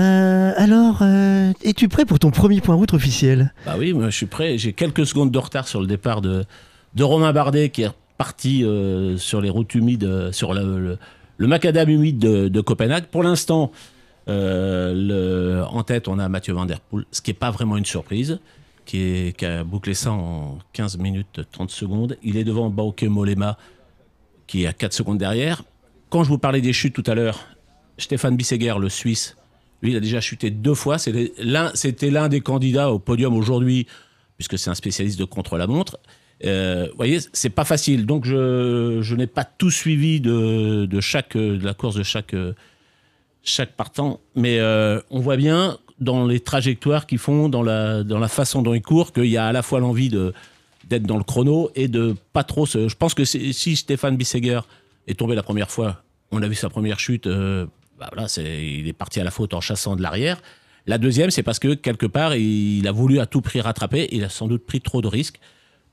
Euh, 0.00 0.52
alors, 0.56 0.98
euh, 1.02 1.52
es-tu 1.62 1.88
prêt 1.88 2.06
pour 2.06 2.18
ton 2.18 2.30
premier 2.30 2.60
point 2.60 2.74
route 2.74 2.94
officiel 2.94 3.52
Bah 3.66 3.74
oui, 3.78 3.92
moi 3.92 4.08
je 4.08 4.16
suis 4.16 4.26
prêt. 4.26 4.56
J'ai 4.56 4.72
quelques 4.72 5.06
secondes 5.06 5.30
de 5.30 5.38
retard 5.38 5.68
sur 5.68 5.80
le 5.80 5.86
départ 5.86 6.22
de, 6.22 6.44
de 6.94 7.04
Romain 7.04 7.32
Bardet 7.32 7.68
qui 7.68 7.82
est 7.82 7.90
parti 8.16 8.64
euh, 8.64 9.18
sur 9.18 9.42
les 9.42 9.50
routes 9.50 9.74
humides, 9.74 10.30
sur 10.32 10.54
le, 10.54 10.98
le, 11.36 11.46
macadam 11.46 11.88
humide 11.88 12.18
de, 12.18 12.60
Copenhague. 12.62 13.06
Pour 13.06 13.22
l'instant, 13.22 13.72
en 14.26 15.82
tête, 15.84 16.08
on 16.08 16.18
a 16.18 16.28
Mathieu 16.28 16.54
Van 16.54 16.64
Der 16.64 16.80
Poel, 16.80 17.04
ce 17.10 17.20
qui 17.20 17.30
n'est 17.30 17.34
pas 17.34 17.50
vraiment 17.50 17.76
une 17.76 17.84
surprise, 17.84 18.40
qui, 18.86 19.34
qui 19.36 19.44
a 19.44 19.64
bouclé 19.64 19.92
ça 19.92 20.12
en 20.12 20.58
15 20.72 20.96
minutes 20.96 21.40
30 21.52 21.70
secondes. 21.70 22.16
Il 22.22 22.38
est 22.38 22.44
devant 22.44 22.70
Bauke 22.70 23.02
Molema, 23.02 23.58
qui 24.46 24.64
est 24.64 24.66
à 24.66 24.72
4 24.72 24.94
secondes 24.94 25.18
derrière. 25.18 25.62
Quand 26.08 26.24
je 26.24 26.28
vous 26.28 26.38
parlais 26.38 26.62
des 26.62 26.72
chutes 26.72 26.94
tout 26.94 27.04
à 27.06 27.14
l'heure, 27.14 27.38
Stéphane 27.98 28.36
Bisseguer, 28.36 28.74
le 28.80 28.88
Suisse, 28.88 29.36
lui, 29.82 29.92
il 29.92 29.96
a 29.96 30.00
déjà 30.00 30.20
chuté 30.20 30.50
deux 30.50 30.74
fois. 30.74 30.98
C'était 30.98 31.32
l'un, 32.10 32.28
des 32.28 32.40
candidats 32.40 32.90
au 32.90 32.98
podium 32.98 33.36
aujourd'hui, 33.36 33.86
puisque 34.36 34.58
c'est 34.58 34.70
un 34.70 34.74
spécialiste 34.74 35.18
de 35.18 35.24
contre-la-montre. 35.24 35.98
Euh, 36.44 36.86
vous 36.90 36.96
voyez, 36.96 37.18
c'est 37.32 37.50
pas 37.50 37.64
facile. 37.64 38.06
Donc, 38.06 38.24
je, 38.24 39.14
n'ai 39.14 39.26
pas 39.26 39.44
tout 39.44 39.70
suivi 39.70 40.20
de, 40.20 40.88
chaque, 41.00 41.36
de 41.36 41.64
la 41.64 41.74
course 41.74 41.96
de 41.96 42.02
chaque, 42.02 42.34
chaque 43.42 43.72
partant. 43.76 44.20
Mais 44.34 44.58
euh, 44.58 45.00
on 45.10 45.20
voit 45.20 45.36
bien 45.36 45.78
dans 45.98 46.26
les 46.26 46.40
trajectoires 46.40 47.06
qu'ils 47.06 47.18
font, 47.18 47.48
dans 47.48 47.62
la, 47.62 48.02
dans 48.04 48.18
la 48.18 48.28
façon 48.28 48.62
dont 48.62 48.74
ils 48.74 48.82
courent, 48.82 49.12
qu'il 49.12 49.26
y 49.26 49.36
a 49.36 49.46
à 49.46 49.52
la 49.52 49.62
fois 49.62 49.80
l'envie 49.80 50.08
d'être 50.08 51.02
dans 51.02 51.18
le 51.18 51.24
chrono 51.24 51.70
et 51.74 51.88
de 51.88 52.14
pas 52.32 52.44
trop 52.44 52.66
se. 52.66 52.88
Je 52.88 52.96
pense 52.96 53.14
que 53.14 53.24
si 53.24 53.76
Stéphane 53.76 54.16
Bisseguer 54.16 54.60
est 55.06 55.18
tombé 55.18 55.34
la 55.34 55.42
première 55.42 55.70
fois, 55.70 56.02
on 56.32 56.42
a 56.42 56.48
vu 56.48 56.54
sa 56.54 56.68
première 56.68 56.98
chute, 56.98 57.26
euh, 57.26 57.66
bah 58.00 58.08
voilà, 58.12 58.26
il 58.38 58.88
est 58.88 58.92
parti 58.92 59.20
à 59.20 59.24
la 59.24 59.30
faute 59.30 59.52
en 59.54 59.60
chassant 59.60 59.94
de 59.94 60.02
l'arrière. 60.02 60.40
La 60.86 60.96
deuxième, 60.98 61.30
c'est 61.30 61.42
parce 61.42 61.58
que 61.58 61.74
quelque 61.74 62.06
part, 62.06 62.34
il 62.34 62.88
a 62.88 62.92
voulu 62.92 63.20
à 63.20 63.26
tout 63.26 63.42
prix 63.42 63.60
rattraper. 63.60 64.08
Il 64.12 64.24
a 64.24 64.28
sans 64.30 64.48
doute 64.48 64.64
pris 64.66 64.80
trop 64.80 65.02
de 65.02 65.06
risques. 65.08 65.38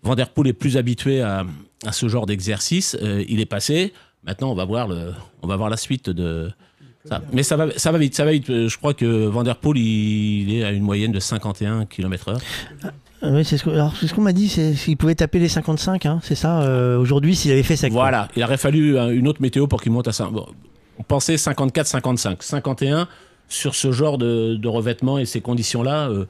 Van 0.01 0.15
Der 0.15 0.29
Poel 0.29 0.47
est 0.47 0.53
plus 0.53 0.77
habitué 0.77 1.21
à, 1.21 1.45
à 1.85 1.91
ce 1.91 2.07
genre 2.07 2.25
d'exercice. 2.25 2.97
Euh, 3.03 3.23
il 3.27 3.41
est 3.41 3.45
passé. 3.45 3.93
Maintenant, 4.23 4.49
on 4.51 4.55
va 4.55 4.63
voir, 4.65 4.87
le, 4.87 5.11
on 5.41 5.47
va 5.47 5.57
voir 5.57 5.69
la 5.69 5.75
suite 5.77 6.09
de 6.09 6.49
ça. 7.03 7.21
Mais 7.33 7.43
ça 7.43 7.57
va, 7.57 7.67
ça 7.77 7.91
va 7.91 7.97
vite. 7.97 8.15
Ça 8.15 8.23
va 8.25 8.31
vite. 8.31 8.49
Euh, 8.49 8.69
Je 8.69 8.77
crois 8.77 8.93
que 8.93 9.25
Van 9.27 9.43
Der 9.43 9.57
Poel, 9.57 9.77
il, 9.77 10.49
il 10.49 10.55
est 10.55 10.63
à 10.63 10.71
une 10.71 10.83
moyenne 10.83 11.11
de 11.11 11.19
51 11.19 11.85
km/h. 11.85 12.37
Euh, 13.23 13.35
Oui, 13.35 13.43
c'est 13.43 13.57
ce 13.57 14.13
qu'on 14.13 14.21
m'a 14.21 14.33
dit, 14.33 14.47
c'est 14.47 14.73
qu'il 14.73 14.95
pouvait 14.95 15.15
taper 15.15 15.39
les 15.39 15.49
55, 15.49 16.05
hein, 16.05 16.19
c'est 16.23 16.35
ça, 16.35 16.61
euh, 16.61 16.97
aujourd'hui, 16.99 17.35
s'il 17.35 17.51
avait 17.51 17.63
fait 17.63 17.75
ça. 17.75 17.89
Voilà, 17.89 18.27
il 18.35 18.43
aurait 18.43 18.57
fallu 18.57 18.97
une 19.13 19.27
autre 19.27 19.41
météo 19.41 19.65
pour 19.67 19.81
qu'il 19.81 19.91
monte 19.91 20.07
à 20.07 20.11
5. 20.11 20.31
Bon, 20.31 20.45
on 20.99 21.03
pensait 21.03 21.35
54-55. 21.35 22.41
51 22.41 23.07
sur 23.49 23.75
ce 23.75 23.91
genre 23.91 24.17
de, 24.17 24.55
de 24.55 24.67
revêtement 24.67 25.17
et 25.19 25.25
ces 25.25 25.41
conditions-là, 25.41 26.09
euh, 26.09 26.25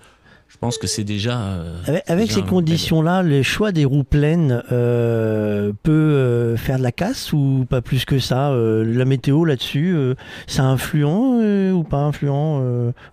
je 0.50 0.58
pense 0.58 0.78
que 0.78 0.88
c'est 0.88 1.04
déjà. 1.04 1.38
euh, 1.40 2.00
Avec, 2.08 2.28
déjà 2.30 2.36
ces 2.36 2.42
conditions-là, 2.42 3.22
le 3.22 3.44
choix 3.44 3.72
des 3.72 3.84
roues 3.86 4.06
pleines 4.06 4.64
euh, 4.72 5.74
peut 5.84 5.92
euh, 5.92 6.56
faire 6.58 6.78
de 6.78 6.84
la 6.84 6.94
casse 6.94 7.34
ou 7.34 7.66
pas 7.70 7.82
plus 7.82 8.06
que 8.06 8.18
ça 8.18 8.52
La 8.56 9.06
météo 9.06 9.44
là-dessus, 9.44 9.96
c'est 10.48 10.62
influent 10.62 11.40
ou 11.74 11.84
pas 11.84 11.98
influent 11.98 12.62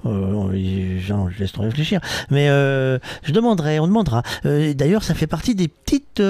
genre, 0.05 1.31
Je 1.31 1.39
laisse 1.39 1.53
te 1.53 1.61
réfléchir. 1.61 2.01
Mais 2.31 2.47
je 2.47 3.33
demanderai, 3.33 3.81
on 3.81 3.87
demandera. 3.89 4.23
D'ailleurs, 4.45 5.03
ça 5.03 5.15
fait 5.15 5.27
partie 5.27 5.55
des 5.55 5.69
petites 5.69 6.23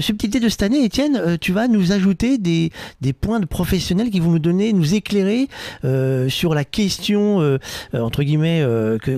subtilités 0.00 0.40
de 0.40 0.48
cette 0.48 0.62
année. 0.62 0.84
Étienne, 0.84 1.38
tu 1.40 1.52
vas 1.52 1.68
nous 1.68 1.92
ajouter 1.92 2.38
des, 2.38 2.70
des 3.00 3.12
points 3.12 3.40
de 3.40 3.46
professionnels 3.46 4.10
qui 4.10 4.20
vont 4.20 4.30
nous 4.32 4.38
donner, 4.38 4.72
nous 4.72 4.94
éclairer 4.94 5.48
sur 6.28 6.54
la 6.54 6.64
question, 6.64 7.58
entre 7.94 8.22
guillemets, 8.22 8.64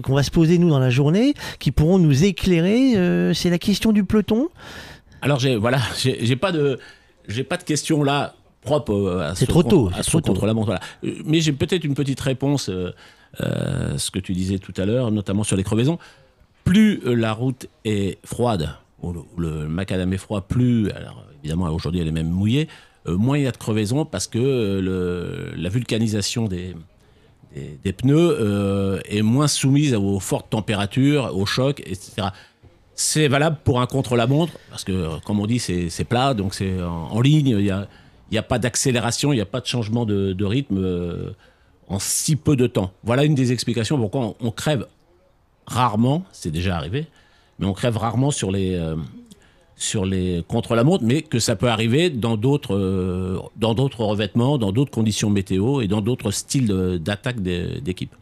qu'on 0.03 0.15
va 0.15 0.23
se 0.23 0.31
poser 0.31 0.59
nous 0.59 0.71
dans 0.71 0.79
la 0.79 0.91
journée, 0.91 1.14
qui 1.59 1.71
pourront 1.73 1.99
nous 1.99 2.25
éclairer. 2.25 2.97
euh, 2.97 3.33
c'est 3.35 3.51
la 3.51 3.59
question 3.59 3.93
du 3.93 4.05
peloton? 4.05 4.49
Alors 5.23 5.39
j'ai 5.39 5.57
voilà, 5.57 5.79
j'ai 5.97 6.37
pas 6.37 6.53
de 6.53 6.79
j'ai 7.29 7.45
pas 7.45 7.57
de 7.57 7.63
questions 7.65 8.03
là 8.03 8.35
propres 8.63 8.93
euh, 8.95 9.31
à 9.31 9.35
C'est 9.35 9.47
ce 9.47 9.51
trop 9.51 9.63
tôt, 9.63 9.91
à 9.95 10.03
ce 10.03 10.11
trop 10.11 10.21
tôt. 10.21 10.33
contre 10.33 10.47
la 10.47 10.55
montre. 10.55 10.67
Voilà. 10.67 10.81
Euh, 11.05 11.23
Mais 11.25 11.41
j'ai 11.41 11.53
peut-être 11.53 11.85
une 11.85 11.95
petite 11.95 12.21
réponse 12.21 12.69
euh, 12.69 12.93
euh, 13.41 13.97
ce 13.99 14.11
que 14.11 14.19
tu 14.19 14.33
disais 14.33 14.59
tout 14.59 14.73
à 14.77 14.85
l'heure, 14.85 15.11
notamment 15.11 15.45
sur 15.45 15.57
les 15.57 15.65
crevaisons. 15.65 15.99
Plus 16.65 17.01
la 17.05 17.33
route 17.33 17.67
est 17.85 18.19
froide, 18.25 18.71
ou 19.03 19.13
le, 19.37 19.69
macadam 19.69 20.13
est 20.15 20.19
froid, 20.19 20.41
plus 20.41 20.91
alors 20.93 21.25
évidemment 21.43 21.67
aujourd'hui 21.67 22.01
elle 22.01 22.09
est 22.09 22.13
même 22.13 22.31
mouillée, 22.31 22.69
euh, 23.07 23.17
moins 23.19 23.37
il 23.37 23.45
y 23.45 23.47
a 23.47 23.53
de 23.53 23.57
crevaisons 23.59 24.07
parce 24.07 24.27
que 24.27 24.39
le, 24.39 25.53
la 25.57 25.69
vulcanisation 25.69 26.49
des 26.49 26.75
des, 27.55 27.93
pneus 27.93 28.37
euh, 28.41 29.01
est 29.09 29.23
moins 29.23 29.49
soumise 29.49 29.95
aux 29.95 30.19
fortes 30.21 30.51
températures, 30.51 31.37
aux 31.37 31.47
chocs, 31.47 31.81
etc. 31.81 32.29
C'est 32.95 33.29
valable 33.29 33.59
pour 33.65 33.81
un 33.81 33.87
contre-la-montre, 33.87 34.53
parce 34.71 34.85
que, 34.85 34.93
euh, 34.93 35.09
comme 35.25 35.41
on 35.41 35.47
dit, 35.47 35.59
c'est 35.59 36.05
plat, 36.05 36.35
donc 36.35 36.55
c'est 36.55 36.83
en, 36.83 37.21
ligne, 37.21 37.49
il 37.49 37.65
n'y 37.65 37.71
a, 37.71 37.89
y 38.31 38.39
a 38.39 38.43
pas 38.43 38.59
d'accélération, 38.59 39.33
il 39.33 39.37
n'y 39.37 39.43
a 39.43 39.47
pas 39.47 39.61
de 39.61 39.67
changement 39.67 40.05
de, 40.05 40.45
rythme 40.45 40.79
euh, 40.79 41.31
en 41.89 41.99
si 41.99 42.37
peu 42.37 42.57
de 42.57 42.67
temps. 42.67 42.93
Voilà 43.03 43.25
une 43.25 43.35
des 43.35 43.53
explications 43.53 43.99
pourquoi 43.99 44.21
on, 44.21 44.37
on 44.41 44.51
crève 44.51 44.87
rarement, 45.67 46.25
c'est 46.33 46.51
déjà 46.51 46.77
arrivé, 46.77 47.07
mais 47.59 47.67
on 47.67 47.73
crève 47.73 47.97
rarement 47.97 48.31
sur 48.31 48.51
les, 48.51 48.75
euh, 48.75 48.97
sur 49.85 50.05
les 50.05 50.45
contre-la-montre, 50.49 51.05
mais 51.05 51.23
que 51.23 51.39
ça 51.39 51.55
peut 51.57 51.69
arriver 51.69 52.11
dans 52.11 52.37
d'autres 52.37 52.75
euh, 52.75 53.39
dans 53.57 53.75
d'autres 53.75 54.05
revêtements, 54.05 54.59
dans 54.59 54.73
d'autres 54.73 54.91
conditions 54.91 55.31
météo 55.31 55.81
et 55.81 55.89
dans 55.89 56.01
d'autres 56.01 56.31
styles 56.31 56.99
d'attaque 57.01 57.41
d'équipe. 57.43 58.15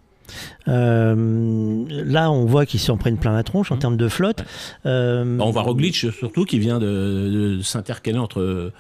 Euh, 0.69 1.85
là, 1.89 2.31
on 2.31 2.45
voit 2.47 2.67
qu'ils 2.67 2.81
s'en 2.81 2.97
prennent 2.97 3.19
plein 3.19 3.33
la 3.33 3.43
tronche 3.43 3.71
en 3.73 3.77
Mmh. 3.77 3.79
termes 3.81 3.97
de 3.97 4.09
flotte. 4.09 4.41
Ouais. 4.41 4.47
Euh, 4.87 5.37
Bah, 5.39 5.45
on 5.47 5.51
voit 5.51 5.63
Roglic 5.63 5.95
surtout 5.95 6.45
qui 6.45 6.59
vient 6.59 6.79
de, 6.79 7.57
de 7.57 7.63
s'intercaler 7.63 8.19
entre, 8.19 8.73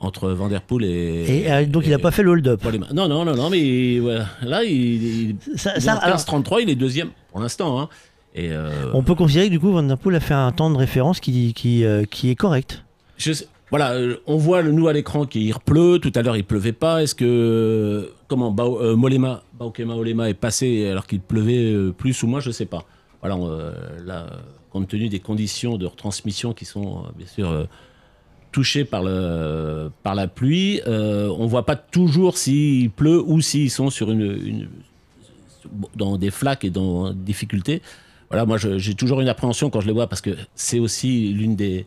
entre 0.00 0.30
Van 0.30 0.48
Der 0.48 0.62
Poel 0.62 0.84
et. 0.84 1.42
et 1.44 1.52
euh, 1.52 1.66
donc, 1.66 1.84
il 1.84 1.90
n'a 1.90 1.98
pas 1.98 2.10
fait 2.10 2.22
le 2.22 2.30
hold-up. 2.30 2.62
Non, 2.94 3.08
non, 3.08 3.24
non, 3.24 3.34
non, 3.34 3.50
mais 3.50 3.98
voilà. 3.98 4.26
là, 4.42 4.64
il, 4.64 5.30
il, 5.30 5.36
Ça, 5.56 5.72
il 5.74 5.78
est 5.78 5.80
ça, 5.80 5.96
en 5.96 5.98
alors, 5.98 6.18
15-33, 6.18 6.60
il 6.62 6.70
est 6.70 6.74
deuxième 6.76 7.10
pour 7.32 7.40
l'instant. 7.40 7.80
Hein. 7.80 7.88
Et 8.38 8.52
euh, 8.52 8.70
on 8.94 9.02
peut 9.02 9.16
considérer 9.16 9.46
que 9.48 9.52
du 9.52 9.58
coup, 9.58 9.72
Van 9.72 9.82
Der 9.82 9.98
Poel 9.98 10.14
a 10.14 10.20
fait 10.20 10.32
un 10.34 10.52
temps 10.52 10.70
de 10.70 10.76
référence 10.76 11.18
qui, 11.18 11.52
qui, 11.54 11.84
euh, 11.84 12.04
qui 12.04 12.30
est 12.30 12.36
correct. 12.36 12.84
je 13.16 13.32
sais- 13.32 13.48
voilà, 13.70 13.92
euh, 13.94 14.16
on 14.26 14.36
voit 14.36 14.62
le 14.62 14.70
nous 14.72 14.86
à 14.88 14.92
l'écran 14.94 15.26
qu'il 15.26 15.52
pleut. 15.66 15.98
Tout 16.00 16.12
à 16.14 16.22
l'heure, 16.22 16.36
il 16.36 16.44
pleuvait 16.44 16.72
pas. 16.72 17.02
Est-ce 17.02 17.14
que 17.14 18.10
comment 18.28 18.50
Bao- 18.52 18.80
euh, 18.80 18.94
Molema, 18.96 19.42
Baukema 19.58 19.94
Olema 19.94 20.30
est 20.30 20.34
passé 20.34 20.86
alors 20.88 21.06
qu'il 21.06 21.20
pleuvait 21.20 21.72
euh, 21.72 21.90
plus 21.92 22.22
ou 22.22 22.28
moins? 22.28 22.40
Je 22.40 22.50
sais 22.50 22.64
pas. 22.64 22.84
Voilà, 23.20 23.34
euh, 23.36 23.72
là, 24.06 24.26
compte 24.70 24.86
tenu 24.88 25.08
des 25.08 25.18
conditions 25.18 25.76
de 25.76 25.84
retransmission 25.84 26.54
qui 26.54 26.64
sont 26.64 27.02
bien 27.16 27.26
sûr 27.26 27.66
touchées 28.52 28.84
par 28.86 29.02
le 29.02 29.90
par 30.02 30.14
la 30.14 30.28
pluie, 30.28 30.80
on 30.86 31.46
voit 31.46 31.66
pas 31.66 31.76
toujours 31.76 32.38
s'il 32.38 32.90
pleut 32.90 33.20
ou 33.26 33.40
s'ils 33.42 33.70
sont 33.70 33.90
sur 33.90 34.10
une, 34.10 34.22
une- 34.22 34.68
dans 35.96 36.16
des 36.16 36.30
flaques 36.30 36.64
et 36.64 36.70
dans 36.70 37.10
des 37.10 37.16
difficultés. 37.32 37.82
Voilà, 38.30 38.44
moi 38.46 38.58
j'ai 38.58 38.94
toujours 38.94 39.20
une 39.20 39.28
appréhension 39.28 39.70
quand 39.70 39.80
je 39.80 39.86
les 39.86 39.92
vois 39.92 40.06
parce 40.06 40.20
que 40.20 40.30
c'est 40.54 40.78
aussi 40.78 41.32
l'une 41.32 41.56
des 41.56 41.86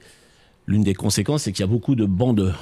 l'une 0.68 0.84
des 0.84 0.94
conséquences, 0.94 1.44
c'est 1.44 1.52
qu'il 1.52 1.62
y 1.62 1.68
a 1.68 1.72
beaucoup 1.72 1.96
de 1.96 2.06
bandes, 2.06 2.54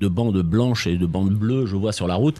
de 0.00 0.08
bandes 0.08 0.40
blanches 0.42 0.86
et 0.86 0.96
de 0.96 1.06
bandes 1.06 1.30
bleues, 1.30 1.66
je 1.66 1.76
vois 1.76 1.92
sur 1.92 2.06
la 2.06 2.14
route. 2.16 2.36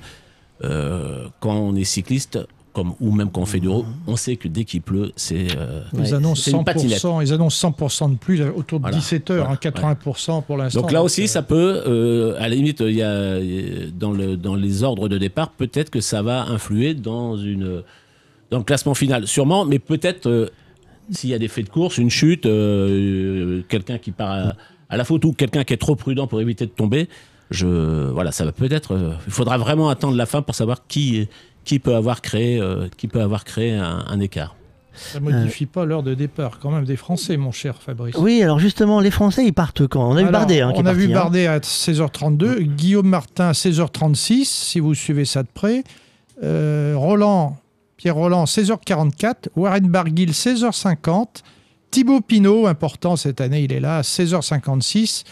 Euh, 0.62 1.26
quand 1.40 1.54
on 1.56 1.74
est 1.74 1.84
cycliste, 1.84 2.38
comme, 2.72 2.94
ou 3.00 3.12
même 3.12 3.30
quand 3.30 3.40
on 3.40 3.46
fait 3.46 3.60
du 3.60 3.68
roue, 3.68 3.84
on 4.06 4.16
sait 4.16 4.36
que 4.36 4.48
dès 4.48 4.64
qu'il 4.64 4.82
pleut, 4.82 5.12
c'est 5.16 5.46
euh, 5.56 5.82
Ils 5.98 6.14
annoncent 6.14 6.42
c'est 6.42 6.50
une 6.52 6.64
patinette. 6.64 6.98
100%, 6.98 7.22
ils 7.26 7.32
annoncent 7.32 7.68
100% 7.70 8.12
de 8.12 8.16
pluie 8.16 8.42
autour 8.42 8.78
de 8.80 8.84
Voilà. 8.84 8.96
17 8.96 9.30
heures, 9.30 9.46
Voilà. 9.46 9.58
hein, 9.88 9.94
80% 10.02 10.42
pour 10.42 10.56
l'instant. 10.56 10.80
Donc 10.80 10.92
là 10.92 11.02
aussi, 11.02 11.22
euh, 11.22 11.26
ça 11.28 11.42
peut, 11.42 11.82
euh, 11.86 12.36
à 12.38 12.48
la 12.48 12.54
limite, 12.56 12.80
il 12.80 12.94
y 12.94 13.02
a 13.02 13.08
euh, 13.10 13.88
dans, 13.96 14.12
le, 14.12 14.36
dans 14.36 14.56
les 14.56 14.82
ordres 14.82 15.08
de 15.08 15.18
départ, 15.18 15.50
peut-être 15.50 15.90
que 15.90 16.00
ça 16.00 16.22
va 16.22 16.44
influer 16.46 16.94
dans, 16.94 17.36
une, 17.36 17.82
dans 18.50 18.58
le 18.58 18.64
classement 18.64 18.94
final. 18.94 19.26
Sûrement, 19.28 19.64
mais 19.64 19.78
peut-être 19.78 20.28
euh, 20.28 20.50
s'il 21.10 21.30
y 21.30 21.34
a 21.34 21.38
des 21.38 21.48
faits 21.48 21.66
de 21.66 21.70
course, 21.70 21.98
une 21.98 22.10
chute, 22.10 22.46
euh, 22.46 23.62
quelqu'un 23.68 23.98
qui 23.98 24.10
part 24.10 24.30
à, 24.30 24.52
à 24.88 24.96
la 24.96 25.04
faute 25.04 25.24
ou 25.24 25.32
quelqu'un 25.32 25.64
qui 25.64 25.72
est 25.72 25.78
trop 25.78 25.96
prudent 25.96 26.26
pour 26.26 26.40
éviter 26.40 26.66
de 26.66 26.70
tomber, 26.70 27.08
je, 27.50 28.10
voilà, 28.10 28.32
ça 28.32 28.44
va 28.44 28.52
peut-être. 28.52 28.92
euh, 28.94 29.12
il 29.26 29.32
faudra 29.32 29.58
vraiment 29.58 29.88
attendre 29.88 30.16
la 30.16 30.26
fin 30.26 30.42
pour 30.42 30.54
savoir 30.54 30.86
qui, 30.86 31.28
qui 31.64 31.78
peut 31.78 31.94
avoir 31.94 32.22
créé, 32.22 32.58
euh, 32.60 32.88
qui 32.96 33.06
peut 33.08 33.20
avoir 33.20 33.44
créé 33.44 33.72
un, 33.74 34.04
un 34.08 34.20
écart. 34.20 34.56
Ça 34.96 35.18
modifie 35.18 35.66
pas 35.66 35.84
l'heure 35.84 36.04
de 36.04 36.14
départ 36.14 36.60
quand 36.60 36.70
même 36.70 36.84
des 36.84 36.94
Français, 36.94 37.36
mon 37.36 37.50
cher 37.50 37.74
Fabrice. 37.82 38.14
Oui, 38.16 38.40
alors 38.44 38.60
justement, 38.60 39.00
les 39.00 39.10
Français, 39.10 39.44
ils 39.44 39.52
partent 39.52 39.88
quand? 39.88 40.08
On 40.08 40.14
a 40.16 40.20
Alors, 40.20 40.30
Bardet 40.30 40.60
hein, 40.60 40.70
qui 40.72 40.78
est 40.78 40.82
on 40.84 40.86
a 40.86 40.92
vu 40.92 41.08
parti, 41.08 41.12
hein. 41.12 41.22
Bardet 41.22 41.46
à 41.48 41.58
16h32, 41.58 42.60
Guillaume 42.60 43.08
Martin 43.08 43.48
à 43.48 43.52
16h36, 43.52 44.44
si 44.44 44.78
vous 44.78 44.94
suivez 44.94 45.24
ça 45.24 45.42
de 45.42 45.48
près. 45.52 45.82
Euh, 46.44 46.94
Roland, 46.96 47.56
Pierre 47.96 48.14
Roland, 48.14 48.44
16h44. 48.44 49.48
Warren 49.56 49.88
Barguil, 49.88 50.30
16h50. 50.30 51.42
Thibaut 51.90 52.20
Pinot, 52.20 52.66
important 52.66 53.16
cette 53.16 53.40
année, 53.40 53.62
il 53.62 53.72
est 53.72 53.80
là, 53.80 53.98
à 53.98 54.02
16h56. 54.02 55.24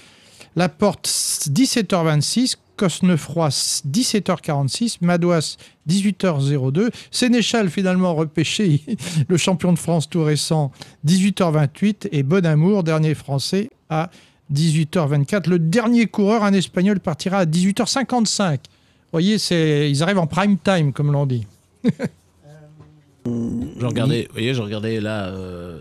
Laporte, 0.54 1.06
17h26. 1.06 2.56
Cosnefroy, 2.76 3.48
17h46. 3.48 4.98
Madouas, 5.00 5.56
18h02. 5.88 6.90
Sénéchal, 7.10 7.70
finalement 7.70 8.14
repêché, 8.14 8.80
le 9.28 9.36
champion 9.36 9.72
de 9.72 9.78
France 9.78 10.08
tout 10.08 10.22
récent, 10.22 10.72
18h28. 11.06 12.08
Et 12.12 12.22
Bonamour, 12.22 12.82
dernier 12.82 13.14
français, 13.14 13.70
à 13.90 14.10
18h24. 14.52 15.48
Le 15.48 15.58
dernier 15.58 16.06
coureur, 16.06 16.44
un 16.44 16.52
Espagnol, 16.52 17.00
partira 17.00 17.38
à 17.38 17.44
18h55. 17.44 18.52
Vous 18.52 18.58
voyez, 19.12 19.36
ils 19.90 20.02
arrivent 20.02 20.18
en 20.18 20.26
prime 20.26 20.58
time, 20.58 20.92
comme 20.92 21.12
l'on 21.12 21.26
dit. 21.26 21.46
Je 23.26 23.86
regardais, 23.86 24.22
vous 24.28 24.32
voyez, 24.32 24.54
je 24.54 24.62
regardais 24.62 25.00
là 25.00 25.26
euh, 25.26 25.80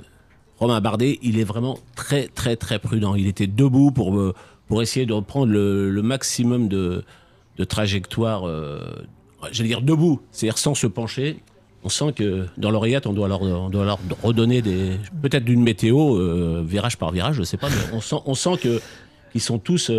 Romain 0.62 0.80
Bardet, 0.80 1.18
il 1.24 1.40
est 1.40 1.44
vraiment 1.44 1.80
très 1.96 2.28
très 2.28 2.56
très 2.56 2.78
prudent. 2.78 3.16
Il 3.16 3.26
était 3.26 3.48
debout 3.48 3.90
pour 3.90 4.16
euh, 4.16 4.36
pour 4.68 4.84
essayer 4.84 5.08
de 5.08 5.14
reprendre 5.14 5.52
le, 5.52 6.02
maximum 6.04 6.68
de, 6.68 7.04
de 7.58 7.64
trajectoire. 7.64 8.48
Euh, 8.48 8.80
J'allais 9.52 9.70
dire 9.70 9.82
debout, 9.82 10.22
c'est-à-dire 10.32 10.60
sans 10.60 10.76
se 10.76 10.86
pencher. 10.86 11.40
On 11.84 11.90
sent 11.90 12.14
que 12.14 12.46
dans 12.58 12.70
l'oreillette, 12.70 13.08
on 13.08 13.14
doit 13.14 13.28
leur, 13.28 13.42
on 13.42 13.72
doit 13.72 13.98
redonner 14.22 14.62
des 14.62 14.98
peut-être 15.24 15.46
d'une 15.46 15.64
météo 15.64 16.16
euh, 16.16 16.64
virage 16.64 17.00
par 17.00 17.12
virage, 17.12 17.38
je 17.38 17.44
sais 17.44 17.58
pas, 17.58 17.70
mais 17.70 17.98
on 17.98 18.02
sent 18.02 18.18
on 18.28 18.36
sent 18.36 18.58
qu'ils 18.62 19.42
sont 19.42 19.58
tous 19.58 19.92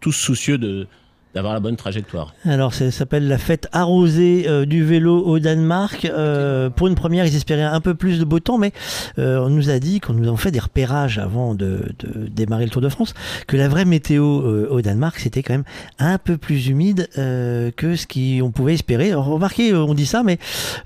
tous 0.00 0.12
soucieux 0.12 0.58
de 0.58 0.88
d'avoir 1.34 1.52
la 1.52 1.60
bonne 1.60 1.76
trajectoire. 1.76 2.34
Alors, 2.44 2.72
ça 2.72 2.90
s'appelle 2.90 3.28
la 3.28 3.38
fête 3.38 3.68
arrosée 3.72 4.46
euh, 4.48 4.64
du 4.64 4.84
vélo 4.84 5.24
au 5.24 5.38
Danemark. 5.38 6.06
Euh, 6.06 6.70
pour 6.70 6.88
une 6.88 6.94
première, 6.94 7.26
ils 7.26 7.36
espéraient 7.36 7.62
un 7.62 7.80
peu 7.80 7.94
plus 7.94 8.18
de 8.18 8.24
beau 8.24 8.40
temps, 8.40 8.58
mais 8.58 8.72
euh, 9.18 9.38
on 9.40 9.50
nous 9.50 9.70
a 9.70 9.78
dit, 9.78 10.00
quand 10.00 10.14
nous 10.14 10.26
avons 10.26 10.36
fait 10.36 10.50
des 10.50 10.58
repérages 10.58 11.18
avant 11.18 11.54
de, 11.54 11.92
démarrer 12.30 12.64
le 12.64 12.70
Tour 12.70 12.82
de 12.82 12.88
France, 12.88 13.14
que 13.46 13.56
la 13.56 13.68
vraie 13.68 13.84
météo 13.84 14.24
au 14.70 14.80
Danemark, 14.80 15.18
c'était 15.18 15.42
quand 15.42 15.54
même 15.54 15.64
un 15.98 16.18
peu 16.18 16.36
plus 16.36 16.68
humide 16.68 17.08
que 17.14 17.96
ce 17.96 18.06
qu'on 18.06 18.50
pouvait 18.50 18.74
espérer. 18.74 19.14
Remarquez, 19.14 19.74
on 19.74 19.94
dit 19.94 20.06
ça, 20.06 20.22
mais 20.22 20.38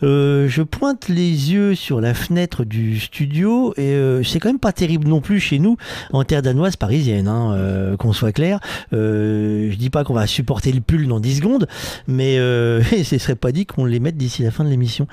je 0.03 0.63
pointe 0.63 1.09
les 1.09 1.53
yeux 1.53 1.75
sur 1.75 2.01
la 2.01 2.15
fenêtre 2.15 2.65
du 2.65 2.99
studio 2.99 3.75
et 3.77 4.23
c'est 4.25 4.39
quand 4.39 4.49
même 4.49 4.59
pas 4.59 4.73
terrible 4.73 5.09
non 5.09 5.21
plus 5.21 5.41
chez 5.41 5.59
nous, 5.59 5.77
en 6.13 6.25
terre 6.25 6.43
danoise 6.43 6.77
parisienne, 6.77 7.29
hein, 7.29 7.97
qu'on 7.99 8.13
soit 8.13 8.33
clair. 8.33 8.61
Je 8.93 9.75
dis 9.75 9.91
pas 9.91 10.05
qu'on 10.05 10.15
va 10.15 10.27
supporter 10.33 10.73
le 10.73 10.81
pull 10.81 11.07
dans 11.07 11.21
10 11.21 11.37
secondes, 11.37 11.69
mais 12.09 12.39
euh, 12.39 12.83
ce 13.05 13.19
serait 13.19 13.37
pas 13.37 13.53
dit 13.53 13.67
qu'on 13.67 13.85
les 13.85 14.01
mette 14.01 14.17
d'ici 14.17 14.43
la 14.43 14.51
fin 14.51 14.65
de 14.65 14.69
l'émission. 14.71 15.07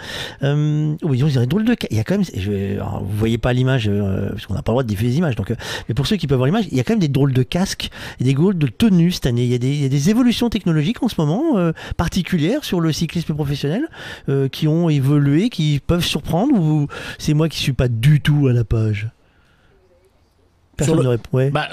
Euh, 0.44 0.96
oui, 1.04 1.24
on 1.24 1.28
dirait 1.28 1.46
drôle 1.48 1.66
de 1.66 1.74
cas. 1.76 1.88
Il 1.92 1.98
y 1.98 2.00
a 2.00 2.04
quand 2.04 2.16
même, 2.16 2.26
je, 2.36 2.74
alors, 2.76 3.04
vous 3.04 3.18
voyez 3.18 3.38
pas 3.38 3.54
l'image 3.54 3.88
euh, 3.88 4.30
parce 4.30 4.46
qu'on 4.46 4.54
n'a 4.56 4.62
pas 4.62 4.72
le 4.72 4.76
droit 4.76 4.84
de 4.84 4.88
diffuser 4.88 5.10
les 5.10 5.18
images. 5.18 5.36
Donc, 5.36 5.52
euh, 5.52 5.56
mais 5.88 5.94
pour 5.96 6.08
ceux 6.08 6.16
qui 6.16 6.28
peuvent 6.28 6.38
voir 6.38 6.48
l'image, 6.48 6.66
il 6.72 6.78
y 6.78 6.80
a 6.80 6.84
quand 6.84 6.94
même 6.94 7.00
des 7.00 7.08
drôles 7.08 7.34
de 7.34 7.44
casques 7.44 7.90
et 8.20 8.24
des 8.24 8.34
drôles 8.34 8.58
de 8.58 8.68
tenues 8.68 9.12
cette 9.12 9.26
année. 9.28 9.44
Il 9.44 9.52
y 9.52 9.56
a 9.56 9.60
des, 9.60 9.70
il 9.70 9.82
y 9.82 9.86
a 9.86 9.90
des 9.90 10.10
évolutions 10.10 10.50
technologiques 10.50 11.04
en 11.04 11.08
ce 11.10 11.16
moment 11.20 11.58
euh, 11.58 11.72
particulières 11.98 12.64
sur 12.64 12.80
le 12.82 12.92
cyclisme 12.92 13.34
professionnel 13.34 13.88
qui 14.52 14.68
ont 14.68 14.90
évolué, 14.90 15.50
qui 15.50 15.80
peuvent 15.86 16.06
surprendre 16.06 16.56
ou 16.60 16.88
c'est 17.18 17.34
moi 17.34 17.50
qui 17.50 17.60
suis 17.60 17.74
pas 17.74 17.88
du 17.88 18.22
tout 18.22 18.48
à 18.48 18.54
la 18.54 18.64
page? 18.64 19.10
Personne 20.78 20.98
le- 20.98 21.04
ne 21.04 21.08
répond. 21.10 21.30
Ouais. 21.38 21.50
Bah, 21.50 21.68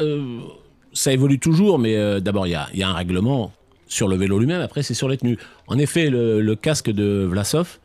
ça 0.97 1.13
évolue 1.13 1.39
toujours, 1.39 1.79
mais 1.79 1.97
euh, 1.97 2.21
d'abord, 2.21 2.47
il 2.47 2.51
y 2.51 2.55
a, 2.55 2.69
il 2.73 2.79
y 2.81 2.83
a 2.83 2.89
un 2.89 2.95
règlement 2.95 3.53
sur 3.87 4.09
le 4.09 4.17
vélo 4.17 4.39
lui-même, 4.39 4.61
après, 4.63 4.83
c'est 4.83 4.95
sur 4.95 5.09
les 5.09 5.17
tenues. 5.17 5.39
En 5.69 5.79
effet, 5.79 6.11
le, 6.11 6.41
le 6.41 6.57
casque 6.57 6.91
de 6.91 7.25
Vlasov, 7.31 7.79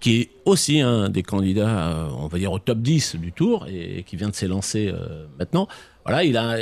qui 0.00 0.20
est 0.22 0.30
aussi 0.44 0.80
un 0.80 1.08
des 1.08 1.22
candidats, 1.22 1.88
euh, 1.88 2.08
on 2.18 2.26
va 2.26 2.38
dire, 2.38 2.50
au 2.52 2.58
top 2.58 2.78
10 2.78 3.16
du 3.16 3.32
tour, 3.32 3.66
et, 3.68 4.02
qui 4.04 4.16
vient 4.16 4.28
de 4.28 4.34
s'élancer 4.34 4.88
euh, 4.88 5.26
maintenant, 5.38 5.68
voilà, 6.04 6.24
il 6.24 6.36
a. 6.36 6.56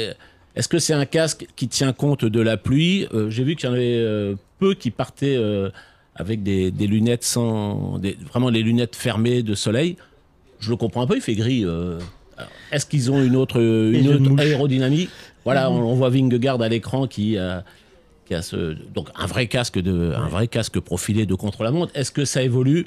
Est-ce 0.56 0.68
que 0.68 0.78
c'est 0.78 0.92
un 0.94 1.06
casque 1.06 1.46
qui 1.56 1.66
tient 1.68 1.92
compte 1.92 2.24
de 2.24 2.40
la 2.40 2.56
pluie? 2.56 3.06
J'ai 3.28 3.42
vu 3.42 3.56
qu'il 3.56 3.68
y 3.68 3.72
en 3.72 3.74
avait 3.74 4.34
peu 4.60 4.74
qui 4.74 4.90
partaient 4.92 5.36
avec 6.14 6.42
des, 6.44 6.70
des 6.70 6.86
lunettes 6.86 7.24
sans. 7.24 7.98
des- 7.98 8.16
vraiment 8.30 8.50
les 8.50 8.62
lunettes 8.62 8.94
fermées 8.94 9.42
de 9.42 9.54
soleil. 9.56 9.96
Je 10.60 10.70
le 10.70 10.76
comprends 10.76 11.02
un 11.02 11.06
peu, 11.08 11.16
il 11.16 11.20
fait 11.22 11.34
gris. 11.34 11.64
Est-ce 12.70 12.86
qu'ils 12.86 13.10
ont 13.10 13.22
une 13.22 13.34
autre, 13.36 13.60
une 13.60 14.08
autre 14.32 14.40
aérodynamique 14.42 15.10
Voilà, 15.44 15.70
on, 15.70 15.76
on 15.82 15.94
voit 15.94 16.08
Vingegaard 16.10 16.60
à 16.62 16.68
l'écran 16.68 17.06
qui 17.06 17.36
a, 17.38 17.64
qui 18.26 18.34
a 18.34 18.42
ce, 18.42 18.72
donc 18.94 19.08
un 19.14 19.26
vrai 19.26 19.46
casque 19.46 19.78
de, 19.78 20.12
un 20.16 20.28
vrai 20.28 20.48
casque 20.48 20.80
profilé 20.80 21.26
de 21.26 21.34
contre-la-montre. 21.34 21.92
Est-ce 21.94 22.10
que 22.12 22.24
ça 22.24 22.42
évolue? 22.42 22.86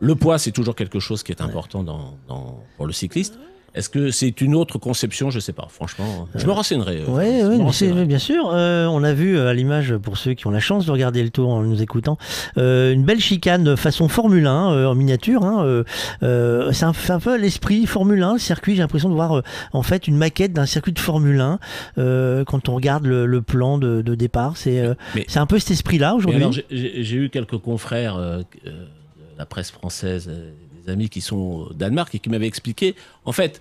Le 0.00 0.14
poids, 0.16 0.38
c'est 0.38 0.50
toujours 0.52 0.74
quelque 0.74 0.98
chose 0.98 1.22
qui 1.22 1.30
est 1.32 1.40
important 1.42 1.82
dans, 1.84 2.16
dans- 2.28 2.58
pour 2.76 2.86
le 2.86 2.92
cycliste. 2.92 3.38
Est-ce 3.74 3.88
que 3.88 4.10
c'est 4.10 4.40
une 4.42 4.54
autre 4.54 4.78
conception? 4.78 5.30
Je 5.30 5.40
sais 5.40 5.52
pas. 5.54 5.66
Franchement, 5.70 6.28
je 6.34 6.46
me 6.46 6.52
renseignerai. 6.52 7.02
euh, 7.02 7.10
Ouais, 7.10 7.38
je 7.40 7.46
ouais, 7.46 7.48
me 7.48 7.48
mais 7.50 7.56
c'est- 7.56 7.62
renseignerai. 7.62 8.00
mais 8.00 8.06
bien 8.06 8.18
sûr. 8.18 8.50
Euh, 8.52 8.86
on 8.86 9.02
a 9.02 9.12
vu 9.14 9.36
euh, 9.38 9.48
à 9.48 9.54
l'image, 9.54 9.96
pour 9.96 10.18
ceux 10.18 10.34
qui 10.34 10.46
ont 10.46 10.50
la 10.50 10.60
chance 10.60 10.84
de 10.86 10.90
regarder 10.90 11.22
le 11.22 11.30
tour 11.30 11.48
en 11.50 11.62
nous 11.62 11.80
écoutant, 11.82 12.18
euh, 12.58 12.92
une 12.92 13.04
belle 13.04 13.20
chicane 13.20 13.76
façon 13.76 14.08
Formule 14.08 14.46
1 14.46 14.72
euh, 14.72 14.86
en 14.86 14.94
miniature. 14.94 15.44
hein, 15.44 15.64
euh, 15.64 15.84
euh, 16.22 16.70
c'est 16.72 16.84
un, 16.84 16.92
peu 17.18 17.36
l'esprit 17.38 17.86
Formule 17.86 18.22
1, 18.22 18.34
le 18.34 18.38
circuit. 18.38 18.74
J'ai 18.74 18.82
l'impression 18.82 19.08
de 19.08 19.14
voir 19.14 19.38
euh, 19.38 19.42
en 19.72 19.82
fait 19.82 20.06
une 20.06 20.16
maquette 20.16 20.52
d'un 20.52 20.66
circuit 20.66 20.92
de 20.92 20.98
Formule 20.98 21.40
1 21.40 21.58
euh, 21.98 22.44
quand 22.44 22.68
on 22.68 22.74
regarde 22.74 23.06
le, 23.06 23.24
le 23.26 23.42
plan 23.42 23.78
de, 23.78 24.02
de 24.02 24.14
départ. 24.14 24.56
C'est 24.56 24.80
euh, 24.80 24.94
un 25.34 25.46
peu 25.46 25.58
cet 25.58 25.70
esprit-là 25.70 26.14
aujourd'hui. 26.14 26.44
j'ai- 26.70 27.14
eu 27.16 27.30
quelques 27.30 27.58
confrères 27.58 28.16
euh, 28.16 28.42
euh, 28.66 28.70
de 28.70 29.38
la 29.38 29.46
presse 29.46 29.70
française, 29.70 30.28
euh, 30.30 30.50
amis 30.88 31.08
qui 31.08 31.20
sont 31.20 31.36
au 31.36 31.72
Danemark 31.72 32.14
et 32.14 32.18
qui 32.18 32.28
m'avaient 32.28 32.46
expliqué. 32.46 32.94
En 33.24 33.32
fait, 33.32 33.60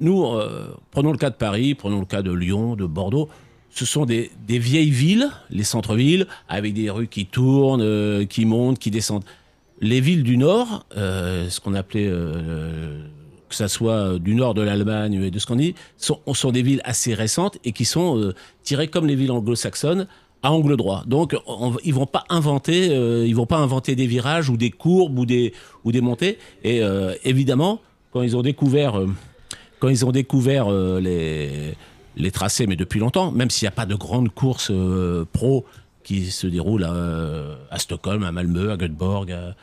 nous, 0.00 0.24
euh, 0.24 0.74
prenons 0.90 1.12
le 1.12 1.18
cas 1.18 1.30
de 1.30 1.36
Paris, 1.36 1.74
prenons 1.74 2.00
le 2.00 2.06
cas 2.06 2.22
de 2.22 2.32
Lyon, 2.32 2.76
de 2.76 2.86
Bordeaux. 2.86 3.28
Ce 3.70 3.84
sont 3.84 4.06
des, 4.06 4.30
vieilles 4.48 4.90
villes, 4.90 5.30
les 5.50 5.64
centres-villes, 5.64 6.26
avec 6.48 6.74
des 6.74 6.90
rues 6.90 7.08
qui 7.08 7.26
tournent, 7.26 7.82
euh, 7.82 8.24
qui 8.24 8.44
montent, 8.44 8.78
qui 8.78 8.90
descendent. 8.90 9.24
les 9.80 10.00
villes 10.00 10.22
du 10.22 10.38
Nord, 10.38 10.86
euh, 10.96 11.50
ce 11.50 11.60
qu'on 11.60 11.74
appelait, 11.74 12.06
que 12.06 13.54
ça 13.54 13.68
soit 13.68 14.18
du 14.18 14.34
Nord 14.34 14.54
de 14.54 14.62
l'Allemagne 14.62 15.22
et 15.22 15.30
de 15.30 15.38
Scandinavie, 15.38 15.74
sont, 15.98 16.20
sont 16.32 16.52
des 16.52 16.62
villes 16.62 16.80
assez 16.84 17.14
récentes 17.14 17.58
et 17.64 17.72
qui 17.72 17.84
sont 17.84 18.32
tirées 18.62 18.88
comme 18.88 19.06
les 19.06 19.14
villes 19.14 19.30
anglo-saxonnes 19.30 20.06
à 20.42 20.52
angle 20.52 20.76
droit. 20.76 21.02
Donc, 21.06 21.36
on- 21.46 21.76
ils 21.84 21.94
vont 21.94 22.06
pas 22.06 22.24
inventer, 22.28 22.90
euh, 22.90 23.26
ils 23.26 23.34
vont 23.34 23.46
pas 23.46 23.56
inventer 23.56 23.94
des 23.96 24.06
virages 24.06 24.48
ou 24.50 24.56
des 24.56 24.70
courbes 24.70 25.18
ou 25.18 25.26
des 25.26 25.52
ou 25.84 25.92
des 25.92 26.00
montées. 26.00 26.38
Et 26.62 26.82
euh, 26.82 27.14
évidemment, 27.24 27.80
quand 28.12 28.22
ils 28.22 28.36
ont 28.36 28.42
découvert, 28.42 28.98
euh, 28.98 29.08
quand 29.80 29.88
ils 29.88 30.04
ont 30.04 30.12
découvert 30.12 30.70
les 30.70 31.74
les 32.18 32.30
tracés, 32.30 32.66
mais 32.66 32.76
depuis 32.76 32.98
longtemps, 32.98 33.30
même 33.30 33.50
s'il 33.50 33.66
n'y 33.66 33.68
a 33.68 33.72
pas 33.72 33.84
de 33.84 33.94
grandes 33.94 34.30
courses 34.30 34.72
pro 35.32 35.66
qui 36.02 36.30
se 36.30 36.46
déroulent 36.46 36.84
à, 37.70 37.78
Stockholm, 37.78 38.22
à 38.22 38.32
Malmö, 38.32 38.70
à 38.70 38.76
Göteborg, 38.78 39.32
à, 39.32 39.54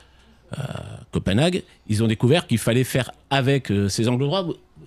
Copenhague, 1.11 1.63
ils 1.87 2.03
ont 2.03 2.07
découvert 2.07 2.45
qu'il 2.45 2.59
fallait 2.59 2.83
faire 2.83 3.09
avec 3.31 3.73
ces 3.89 4.07
angles 4.07 4.25
droits. 4.25 4.45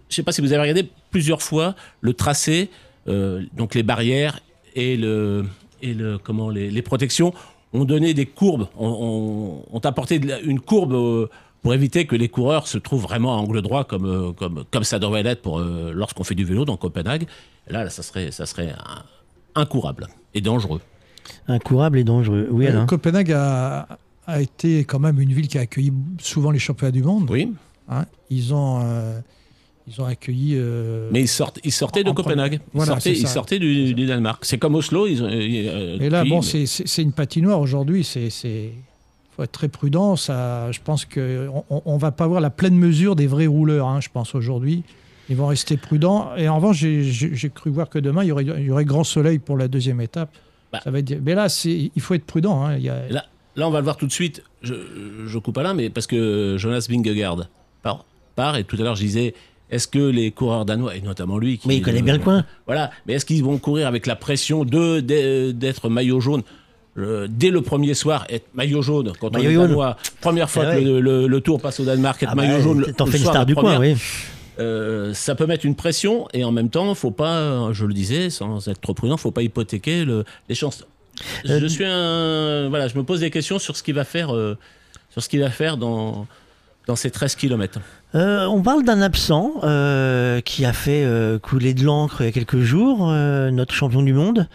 Je 0.09 0.15
sais 0.15 0.23
pas 0.23 0.31
si 0.31 0.41
vous 0.41 0.53
avez 0.53 0.63
regardé 0.63 0.89
plusieurs 1.11 1.43
fois 1.43 1.75
le 2.03 2.15
tracé, 2.15 2.71
donc 3.09 3.75
les 3.75 3.83
barrières 3.83 4.39
et 4.77 4.97
le 4.97 5.45
et 5.83 5.95
le 5.95 6.19
comment 6.19 6.51
les, 6.51 6.71
les 6.71 6.83
protections 6.83 7.33
ont 7.73 7.85
donné 7.85 8.15
des 8.15 8.27
courbes, 8.27 8.69
ont, 8.79 8.89
ont- 9.71 9.77
ont 9.77 9.81
apporté 9.81 10.19
de 10.19 10.29
la- 10.29 10.41
une 10.41 10.61
courbe 10.61 10.93
euh, 10.95 11.27
pour 11.63 11.75
éviter 11.75 12.07
que 12.07 12.15
les 12.17 12.29
coureurs 12.29 12.67
se 12.69 12.79
trouvent 12.79 13.03
vraiment 13.03 13.35
à 13.35 13.39
angle 13.39 13.61
droit 13.63 13.85
comme 13.85 14.07
euh, 14.07 14.33
comme 14.33 14.65
comme 14.71 14.85
ça 14.85 14.99
devrait 14.99 15.23
l'être 15.23 15.43
pour 15.43 15.59
euh, 15.59 15.93
lorsqu'on 15.95 16.25
fait 16.25 16.35
du 16.37 16.45
vélo 16.45 16.65
dans 16.65 16.77
Copenhague. 16.77 17.27
Là, 17.69 17.85
là, 17.85 17.91
ça 17.91 18.03
serait 18.03 18.31
ça 18.31 18.47
serait 18.47 18.71
un- 18.71 19.03
incourable 19.61 20.07
et 20.35 20.41
dangereux. 20.41 20.81
Incourable 21.49 21.99
et 21.99 22.05
dangereux. 22.05 22.47
Oui, 22.51 22.67
Alain. 22.67 22.87
Copenhague 22.87 23.33
a, 23.33 23.89
a 24.27 24.41
été 24.41 24.85
quand 24.85 25.01
même 25.01 25.21
une 25.21 25.33
ville 25.33 25.49
qui 25.49 25.59
a 25.59 25.63
accueilli 25.63 25.93
souvent 26.21 26.51
les 26.53 26.59
championnats 26.61 26.93
du 26.93 27.03
monde. 27.03 27.29
Oui, 27.31 27.53
hein. 27.89 28.05
Ils 28.31 28.55
ont, 28.55 28.81
euh, 28.83 29.19
ils 29.89 30.01
ont 30.01 30.05
accueilli. 30.05 30.55
euh, 30.57 31.09
mais 31.13 31.21
ils 31.21 31.29
sortent 31.29 31.61
ils 31.65 31.73
sortaient 31.73 32.03
de 32.05 32.11
En 32.11 32.15
Copenhague. 32.15 32.61
Ils 32.75 32.83
sortaient, 33.27 33.59
ils 33.59 33.61
du, 33.61 33.95
du 33.95 34.07
Danemark. 34.07 34.45
C'est 34.45 34.59
comme 34.59 34.75
Oslo. 34.75 35.07
Ils 35.07 35.23
euh, 35.23 35.99
Et 36.01 36.11
là, 36.11 36.23
puis- 36.23 36.31
bon, 36.31 36.43
c'est- 36.43 37.03
une 37.03 37.13
patinoire 37.13 37.61
aujourd'hui. 37.61 38.03
C'est, 38.05 38.31
faut 39.37 39.43
être 39.43 39.53
très 39.53 39.69
prudent. 39.69 40.17
Ça, 40.17 40.71
je 40.73 40.81
pense 40.83 41.05
que 41.05 41.49
on, 41.71 41.83
on 41.85 41.97
va 41.99 42.11
pas 42.11 42.27
voir 42.27 42.41
la 42.41 42.51
pleine 42.51 42.77
mesure 42.77 43.17
des 43.17 43.27
vrais 43.27 43.47
rouleurs. 43.47 43.87
hein, 43.89 44.01
je 44.01 44.09
pense 44.13 44.35
aujourd'hui, 44.35 44.83
ils 45.29 45.37
vont 45.37 45.47
rester 45.47 45.77
prudents. 45.77 46.35
Et 46.37 46.49
en 46.49 46.57
revanche, 46.57 46.79
j'ai, 46.79 47.51
cru 47.51 47.71
voir 47.71 47.89
que 47.89 47.99
demain 47.99 48.25
il 48.25 48.29
y 48.29 48.33
aurait, 48.33 48.45
il 48.45 48.65
y 48.65 48.71
aurait 48.71 48.85
grand 48.85 49.05
soleil 49.05 49.39
pour 49.39 49.57
la 49.57 49.69
deuxième 49.69 50.01
étape. 50.01 50.31
Bah. 50.73 50.81
Ça 50.83 50.91
va 50.91 50.99
être, 50.99 51.15
mais 51.25 51.35
là, 51.35 51.47
il 51.65 52.01
faut 52.01 52.15
être 52.15 52.25
prudent. 52.27 52.65
hein, 52.65 52.77
il 52.77 52.83
y 52.83 52.89
a- 52.89 53.09
Là, 53.09 53.25
là, 53.55 53.69
on 53.69 53.71
va 53.71 53.79
le 53.79 53.85
voir 53.85 53.97
tout 53.97 54.07
de 54.09 54.13
suite. 54.13 54.43
Je, 54.63 54.75
je 55.27 55.39
coupe 55.39 55.57
Alain, 55.59 55.75
mais 55.75 55.91
parce 55.91 56.09
que 56.09 56.57
Jonas 56.59 56.87
Vingegaard 56.91 57.47
part, 57.83 58.05
part 58.35 58.57
et 58.57 58.65
tout 58.65 58.75
à 58.77 58.81
l'heure 58.81 58.97
je 58.97 59.03
disais, 59.03 59.35
est-ce 59.71 59.89
que 59.89 59.99
les 59.99 60.31
coureurs 60.31 60.65
danois, 60.65 60.95
et 60.97 61.01
notamment 61.01 61.39
lui, 61.39 61.59
qui 61.59 61.69
Mais 61.69 61.77
il 61.77 61.83
connaît 61.83 62.03
bien 62.03 62.15
le 62.17 62.23
coin. 62.23 62.45
Voilà, 62.67 62.91
mais 63.07 63.15
est-ce 63.15 63.25
qu'ils 63.27 63.43
vont 63.45 63.59
courir 63.59 63.87
avec 63.87 64.07
la 64.07 64.17
pression 64.17 64.65
de 64.65 65.01
d'être 65.51 65.89
maillot 65.89 66.21
jaune 66.21 66.43
euh, 66.99 67.27
dès 67.29 67.51
le 67.51 67.61
premier 67.61 67.93
soir, 67.95 68.27
être 68.31 68.47
maillot 68.55 68.81
jaune 68.81 69.13
quand 69.21 69.31
Maillot 69.35 69.49
on 69.49 69.51
est 69.51 69.55
jaune. 69.55 69.69
danois, 69.69 69.97
première 70.23 70.49
fois 70.49 70.65
Eh 70.69 70.71
que 70.71 70.79
ouais. 70.79 70.85
le, 70.85 71.01
le- 71.01 71.27
le 71.27 71.41
tour 71.43 71.61
passe 71.61 71.79
au 71.81 71.85
Danemark, 71.85 72.23
être 72.23 72.31
Ah 72.33 72.35
bah, 72.35 72.43
maillot 72.47 72.63
jaune, 72.63 72.81
le- 72.81 72.93
T'en 72.95 73.05
fais 73.07 73.19
une 73.19 73.25
star 73.25 73.45
du 73.45 73.55
coin, 73.55 73.79
oui. 73.79 73.97
euh, 74.61 75.13
ça 75.13 75.35
peut 75.35 75.45
mettre 75.45 75.67
une 75.67 75.75
pression 75.75 76.27
et 76.33 76.43
en 76.45 76.53
même 76.53 76.71
temps, 76.71 76.95
faut 76.95 77.11
pas, 77.11 77.71
je 77.73 77.85
le 77.85 77.93
disais, 77.93 78.31
sans 78.31 78.67
être 78.69 78.81
trop 78.81 78.95
prudent, 78.95 79.19
faut 79.19 79.31
pas 79.31 79.43
hypothéquer 79.43 80.07
le- 80.07 80.25
les 80.49 80.55
chances. 80.55 80.87
Euh, 81.49 81.61
Je 81.61 81.67
suis 81.67 81.85
un, 81.85 82.69
voilà, 82.71 82.89
je 82.89 82.97
me 82.97 83.03
pose 83.03 83.21
des 83.21 83.31
questions 83.31 83.59
sur 83.59 83.77
ce 83.77 83.83
qu'il 83.83 83.95
va 83.95 84.05
faire, 84.05 84.35
euh, 84.35 84.57
sur 85.11 85.23
ce 85.23 85.29
qu'il 85.29 85.41
va 85.41 85.51
faire 85.51 85.77
dans 85.77 86.27
dans 86.87 86.97
ces 86.97 87.11
13 87.11 87.35
km. 87.35 87.81
Euh, 88.15 88.47
on 88.47 88.63
parle 88.63 88.85
d'un 88.85 89.03
absent 89.03 89.55
euh, 89.65 90.41
qui 90.41 90.65
a 90.65 90.73
fait 90.73 91.03
euh, 91.05 91.39
couler 91.39 91.75
de 91.75 91.83
l'encre 91.85 92.21
il 92.23 92.27
y 92.27 92.29
a 92.29 92.33
quelques 92.33 92.61
jours, 92.61 93.09
notre 93.09 93.75
champion 93.75 94.03
du 94.03 94.13
monde. 94.13 94.49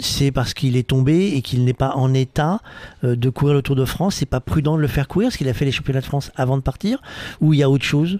C'est 0.00 0.30
parce 0.32 0.54
qu'il 0.54 0.76
est 0.76 0.88
tombé 0.88 1.28
et 1.36 1.42
qu'il 1.42 1.64
n'est 1.64 1.74
pas 1.74 1.92
en 1.94 2.14
état 2.14 2.60
de 3.02 3.28
courir 3.30 3.54
le 3.54 3.62
Tour 3.62 3.76
de 3.76 3.84
France. 3.84 4.16
C'est 4.16 4.26
pas 4.26 4.40
prudent 4.40 4.76
de 4.76 4.80
le 4.82 4.88
faire 4.88 5.06
courir 5.06 5.28
parce 5.28 5.36
qu'il 5.36 5.48
a 5.48 5.54
fait 5.54 5.64
les 5.66 5.72
championnats 5.72 6.00
de 6.00 6.06
France 6.06 6.32
avant 6.34 6.56
de 6.56 6.62
partir 6.62 7.00
ou 7.40 7.52
il 7.52 7.58
y 7.60 7.62
a 7.62 7.68
autre 7.70 7.84
chose? 7.84 8.18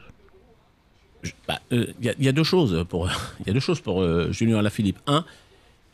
Il 1.24 1.32
bah, 1.48 1.58
euh, 1.72 1.86
y, 2.00 2.08
a- 2.10 2.14
y 2.20 2.28
a 2.28 2.32
deux 2.32 2.44
choses 2.44 2.84
pour, 2.88 3.08
il 3.40 3.46
y 3.46 3.50
a 3.50 3.52
deux 3.54 3.60
choses 3.60 3.80
pour 3.80 4.04
Julien 4.32 4.58
Alaphilippe. 4.58 4.98
Un, 5.06 5.24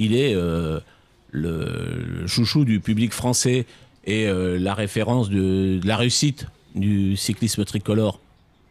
il 0.01 0.15
est 0.17 0.35
le, 0.35 0.83
le 1.31 2.27
chouchou 2.27 2.65
du 2.65 2.81
public 2.81 3.13
français 3.13 3.67
et 4.05 4.27
la 4.59 4.75
référence 4.75 5.31
de, 5.31 5.79
de 5.79 5.87
la 5.87 5.97
réussite 5.97 6.47
du 6.75 7.17
cyclisme 7.17 7.65
tricolore 7.65 8.21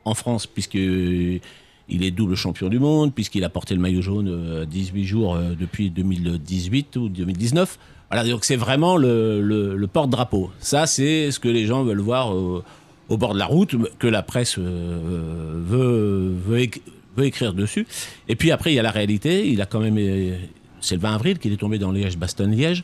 en 0.05 0.13
France, 0.13 0.47
puisque 0.47 0.75
euh, 0.77 1.39
il 1.89 2.03
est 2.03 2.11
double 2.11 2.35
champion 2.35 2.69
du 2.69 2.79
monde, 2.79 3.13
puisqu'il 3.13 3.43
a 3.43 3.49
porté 3.49 3.73
le 3.75 3.81
maillot 3.81 4.01
jaune 4.01 4.27
euh, 4.29 4.65
18 4.65 5.03
jours 5.05 5.35
euh, 5.35 5.53
depuis 5.59 5.89
2018 5.89 6.95
ou 6.97 7.09
2019. 7.09 7.77
Voilà, 8.09 8.27
donc 8.29 8.43
c'est 8.43 8.55
vraiment 8.57 8.97
le, 8.97 9.85
porte-drapeau. 9.91 10.51
Ça, 10.59 10.85
c'est 10.85 11.31
ce 11.31 11.39
que 11.39 11.47
les 11.49 11.65
gens 11.65 11.83
veulent 11.83 11.99
voir 12.01 12.33
euh, 12.33 12.63
au 13.09 13.17
bord 13.17 13.33
de 13.33 13.39
la 13.39 13.45
route, 13.45 13.75
que 13.99 14.07
la 14.07 14.21
presse 14.21 14.55
euh, 14.57 15.59
veut, 15.65 16.33
veut, 16.45 16.59
éc- 16.59 16.81
veut 17.15 17.25
écrire 17.25 17.53
dessus. 17.53 17.85
Et 18.27 18.35
puis 18.35 18.51
après, 18.51 18.71
il 18.73 18.75
y 18.75 18.79
a 18.79 18.83
la 18.83 18.91
réalité. 18.91 19.47
Il 19.49 19.61
a 19.61 19.65
quand 19.65 19.79
même. 19.79 19.97
euh, 19.97 20.35
C'est 20.81 20.95
le 20.95 21.01
20 21.01 21.13
avril 21.15 21.39
qu'il 21.39 21.53
est 21.53 21.57
tombé 21.57 21.77
dans 21.77 21.91
Liège-Bastogne-Liège. 21.91 22.83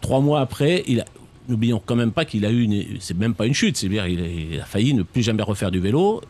Trois 0.00 0.20
mois 0.20 0.40
après, 0.40 0.82
il 0.88 1.00
a. 1.00 1.04
N'oublions 1.48 1.82
quand 1.84 1.96
même 1.96 2.12
pas 2.12 2.24
qu'il 2.24 2.46
a 2.46 2.50
eu. 2.52 2.98
C'est 3.00 3.16
même 3.16 3.34
pas 3.34 3.46
une 3.46 3.54
chute, 3.54 3.76
c'est 3.76 3.88
bien, 3.88 4.06
il 4.06 4.20
a, 4.20 4.26
il 4.26 4.60
a 4.60 4.64
failli 4.64 4.94
ne 4.94 5.02
plus 5.02 5.22
jamais 5.22 5.42
refaire 5.42 5.70
du 5.70 5.80
vélo. 5.80 6.22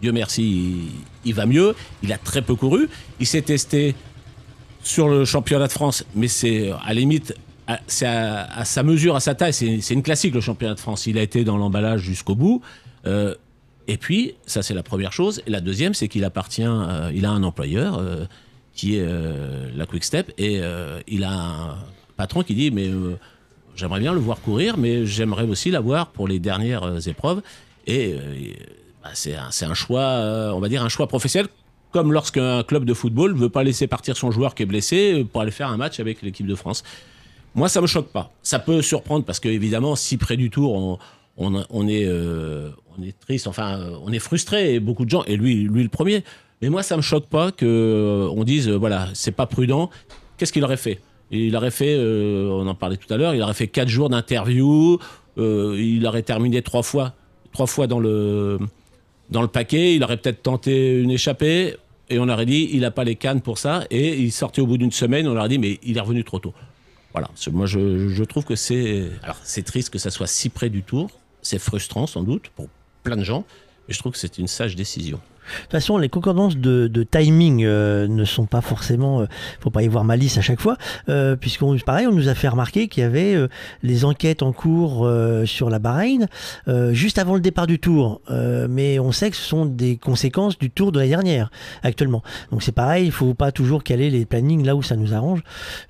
Dieu 0.00 0.12
merci, 0.12 0.88
il, 1.24 1.34
va 1.34 1.46
mieux. 1.46 1.74
Il 2.02 2.12
a 2.12 2.18
très 2.18 2.42
peu 2.42 2.54
couru. 2.56 2.88
Il 3.20 3.26
s'est 3.26 3.42
testé 3.42 3.94
sur 4.82 5.08
le 5.08 5.24
championnat 5.24 5.68
de 5.68 5.72
France, 5.72 6.04
mais 6.16 6.26
c'est 6.28 6.70
à 6.70 6.88
la 6.88 6.94
limite, 6.94 7.34
à- 7.68 7.80
c'est 7.86 8.06
à, 8.06 8.64
sa 8.64 8.82
mesure, 8.82 9.14
à 9.14 9.20
sa 9.20 9.34
taille. 9.34 9.52
C'est 9.52 9.80
c'est 9.80 9.94
une 9.94 10.02
classique 10.02 10.34
le 10.34 10.40
championnat 10.40 10.74
de 10.74 10.80
France. 10.80 11.06
Il 11.06 11.18
a 11.18 11.22
été 11.22 11.44
dans 11.44 11.56
l'emballage 11.56 12.02
jusqu'au 12.02 12.34
bout. 12.34 12.62
Euh, 13.06 13.34
et 13.88 13.96
puis, 13.96 14.34
ça 14.46 14.62
c'est 14.62 14.74
la 14.74 14.82
première 14.82 15.12
chose. 15.12 15.42
Et 15.46 15.50
la 15.50 15.60
deuxième, 15.60 15.94
c'est 15.94 16.08
qu'il 16.08 16.24
appartient, 16.24 16.64
euh, 16.66 17.10
il 17.14 17.24
a 17.24 17.30
un 17.30 17.42
employeur 17.42 17.98
euh, 17.98 18.24
qui 18.74 18.96
est 18.96 19.06
la 19.76 19.86
Quick 19.86 20.02
Step, 20.02 20.32
et 20.38 20.62
il 21.06 21.24
a 21.24 21.32
un 21.32 21.76
patron 22.16 22.42
qui 22.42 22.54
dit, 22.54 22.70
mais 22.70 22.88
j'aimerais 23.76 24.00
bien 24.00 24.12
le 24.12 24.20
voir 24.20 24.40
courir, 24.40 24.76
mais 24.78 25.06
j'aimerais 25.06 25.44
aussi 25.44 25.70
l'avoir 25.70 26.08
pour 26.08 26.28
les 26.28 26.38
dernières 26.38 26.84
euh, 26.84 27.00
épreuves. 27.00 27.42
Et 27.86 28.14
euh, 28.14 28.18
bah, 29.02 29.10
c'est 29.14 29.34
un, 29.34 29.74
choix, 29.74 30.00
euh, 30.00 30.50
on 30.52 30.60
va 30.60 30.68
dire 30.68 30.82
un 30.82 30.88
choix 30.88 31.06
professionnel, 31.06 31.48
comme 31.90 32.12
lorsqu'un 32.12 32.62
club 32.62 32.84
de 32.84 32.94
football 32.94 33.34
ne 33.34 33.38
veut 33.38 33.48
pas 33.48 33.64
laisser 33.64 33.86
partir 33.86 34.16
son 34.16 34.30
joueur 34.30 34.54
qui 34.54 34.62
est 34.62 34.66
blessé 34.66 35.26
pour 35.30 35.42
aller 35.42 35.50
faire 35.50 35.68
un 35.68 35.76
match 35.76 36.00
avec 36.00 36.22
l'équipe 36.22 36.46
de 36.46 36.54
France. 36.54 36.82
Moi, 37.54 37.68
ça 37.68 37.80
me 37.80 37.86
choque 37.86 38.08
pas. 38.08 38.32
Ça 38.42 38.58
peut 38.58 38.80
surprendre 38.80 39.24
parce 39.24 39.40
que 39.40 39.48
évidemment, 39.48 39.94
si 39.94 40.16
près 40.16 40.38
du 40.38 40.48
tour, 40.48 40.98
on, 41.36 41.88
est, 41.88 43.20
triste, 43.20 43.46
enfin, 43.46 43.90
on 44.02 44.10
est 44.10 44.18
frustré, 44.18 44.74
et 44.74 44.80
beaucoup 44.80 45.04
de 45.04 45.10
gens, 45.10 45.22
et 45.24 45.36
lui, 45.36 45.64
lui 45.64 45.82
le 45.82 45.90
premier. 45.90 46.24
Mais 46.62 46.70
moi, 46.70 46.84
ça 46.84 46.96
me 46.96 47.02
choque 47.02 47.26
pas 47.26 47.50
que 47.50 47.66
euh, 47.66 48.30
on 48.34 48.44
dise, 48.44 48.68
voilà, 48.68 49.08
c'est 49.14 49.32
pas 49.32 49.46
prudent. 49.46 49.90
Qu'est-ce 50.38 50.52
qu'il 50.52 50.62
aurait 50.62 50.76
fait? 50.76 51.00
Il 51.32 51.56
aurait 51.56 51.70
fait, 51.70 51.96
euh, 51.96 52.48
on 52.50 52.66
en 52.66 52.74
parlait 52.74 52.98
tout 52.98 53.12
à 53.12 53.16
l'heure, 53.16 53.34
il 53.34 53.42
aurait 53.42 53.54
fait 53.54 53.68
quatre 53.68 53.88
jours 53.88 54.10
d'interview. 54.10 54.98
euh, 55.38 55.76
il 55.78 56.06
aurait 56.06 56.22
terminé 56.22 56.60
trois 56.60 56.82
fois, 56.82 57.14
dans 57.86 57.98
le 57.98 58.58
paquet. 59.50 59.94
Il 59.94 60.04
aurait 60.04 60.18
peut-être 60.18 60.42
tenté 60.42 61.00
une 61.00 61.10
échappée. 61.10 61.76
Et 62.10 62.18
on 62.18 62.28
aurait 62.28 62.44
dit, 62.44 62.68
il 62.72 62.80
n'a 62.80 62.90
pas 62.90 63.04
les 63.04 63.16
cannes 63.16 63.40
pour 63.40 63.56
ça. 63.56 63.84
Et 63.90 64.18
il 64.18 64.30
sortait 64.30 64.60
au 64.60 64.66
bout 64.66 64.76
d'une 64.76 64.92
semaine, 64.92 65.26
on 65.26 65.36
aurait 65.36 65.48
dit, 65.48 65.58
mais 65.58 65.80
il 65.82 65.96
est 65.96 66.00
revenu 66.00 66.22
trop 66.22 66.38
tôt. 66.38 66.52
Voilà. 67.12 67.28
Moi, 67.50 67.66
je, 67.66 68.24
trouve 68.24 68.44
que 68.44 68.56
c'est. 68.56 69.10
C'est 69.42 69.62
triste 69.62 69.90
que 69.90 69.98
ça 69.98 70.10
soit 70.10 70.26
si 70.26 70.50
près 70.50 70.68
du 70.68 70.82
tour. 70.82 71.10
C'est 71.40 71.58
frustrant, 71.58 72.06
sans 72.06 72.22
doute, 72.22 72.50
pour 72.54 72.68
plein 73.02 73.16
de 73.16 73.24
gens. 73.24 73.44
Mais 73.88 73.94
je 73.94 73.98
trouve 73.98 74.12
que 74.12 74.18
c'est 74.18 74.38
une 74.38 74.46
sage 74.46 74.76
décision. 74.76 75.18
De 75.52 75.62
toute 75.62 75.72
façon, 75.72 75.98
les 75.98 76.08
concordances 76.08 76.56
de, 76.56 76.88
de 76.88 77.02
timing 77.02 77.64
euh, 77.64 78.08
ne 78.08 78.24
sont 78.24 78.46
pas 78.46 78.60
forcément. 78.60 79.20
euh, 79.20 79.26
faut 79.60 79.70
pas 79.70 79.82
y 79.82 79.88
voir 79.88 80.04
malice 80.04 80.38
à 80.38 80.40
chaque 80.40 80.60
fois, 80.60 80.76
euh, 81.08 81.36
puisqu'on, 81.36 81.76
pareil, 81.78 82.06
on 82.06 82.12
nous 82.12 82.28
a 82.28 82.34
fait 82.34 82.48
remarquer 82.48 82.88
qu'il 82.88 83.02
y 83.02 83.06
avait 83.06 83.34
euh, 83.34 83.48
les 83.82 84.04
enquêtes 84.04 84.42
en 84.42 84.52
cours 84.52 85.06
euh, 85.06 85.44
sur 85.46 85.70
la 85.70 85.78
Bahreïn 85.78 86.26
euh, 86.68 86.92
juste 86.92 87.18
avant 87.18 87.34
le 87.34 87.40
départ 87.40 87.66
du 87.66 87.78
Tour. 87.78 88.20
Mais 88.68 88.98
on 88.98 89.12
sait 89.12 89.30
que 89.30 89.36
ce 89.36 89.42
sont 89.42 89.66
des 89.66 89.96
conséquences 89.96 90.58
du 90.58 90.70
Tour 90.70 90.92
de 90.92 90.98
l'année 90.98 91.10
dernière 91.10 91.50
actuellement. 91.82 92.22
Donc 92.50 92.62
c'est 92.62 92.72
pareil, 92.72 93.06
il 93.06 93.12
faut 93.12 93.34
pas 93.34 93.52
toujours 93.52 93.82
caler 93.82 94.10
les 94.10 94.24
plannings 94.24 94.64
là 94.64 94.74
où 94.76 94.82
ça 94.82 94.96
nous 94.96 95.14
arrange. 95.14 95.42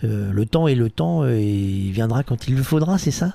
Le 0.03 0.45
temps 0.45 0.69
est 0.69 0.75
le 0.75 0.91
temps 0.91 1.27
et 1.27 1.43
il 1.43 1.93
viendra 1.93 2.23
quand 2.23 2.49
il 2.49 2.57
le 2.57 2.63
faudra, 2.63 2.99
c'est 2.99 3.11
ça? 3.11 3.35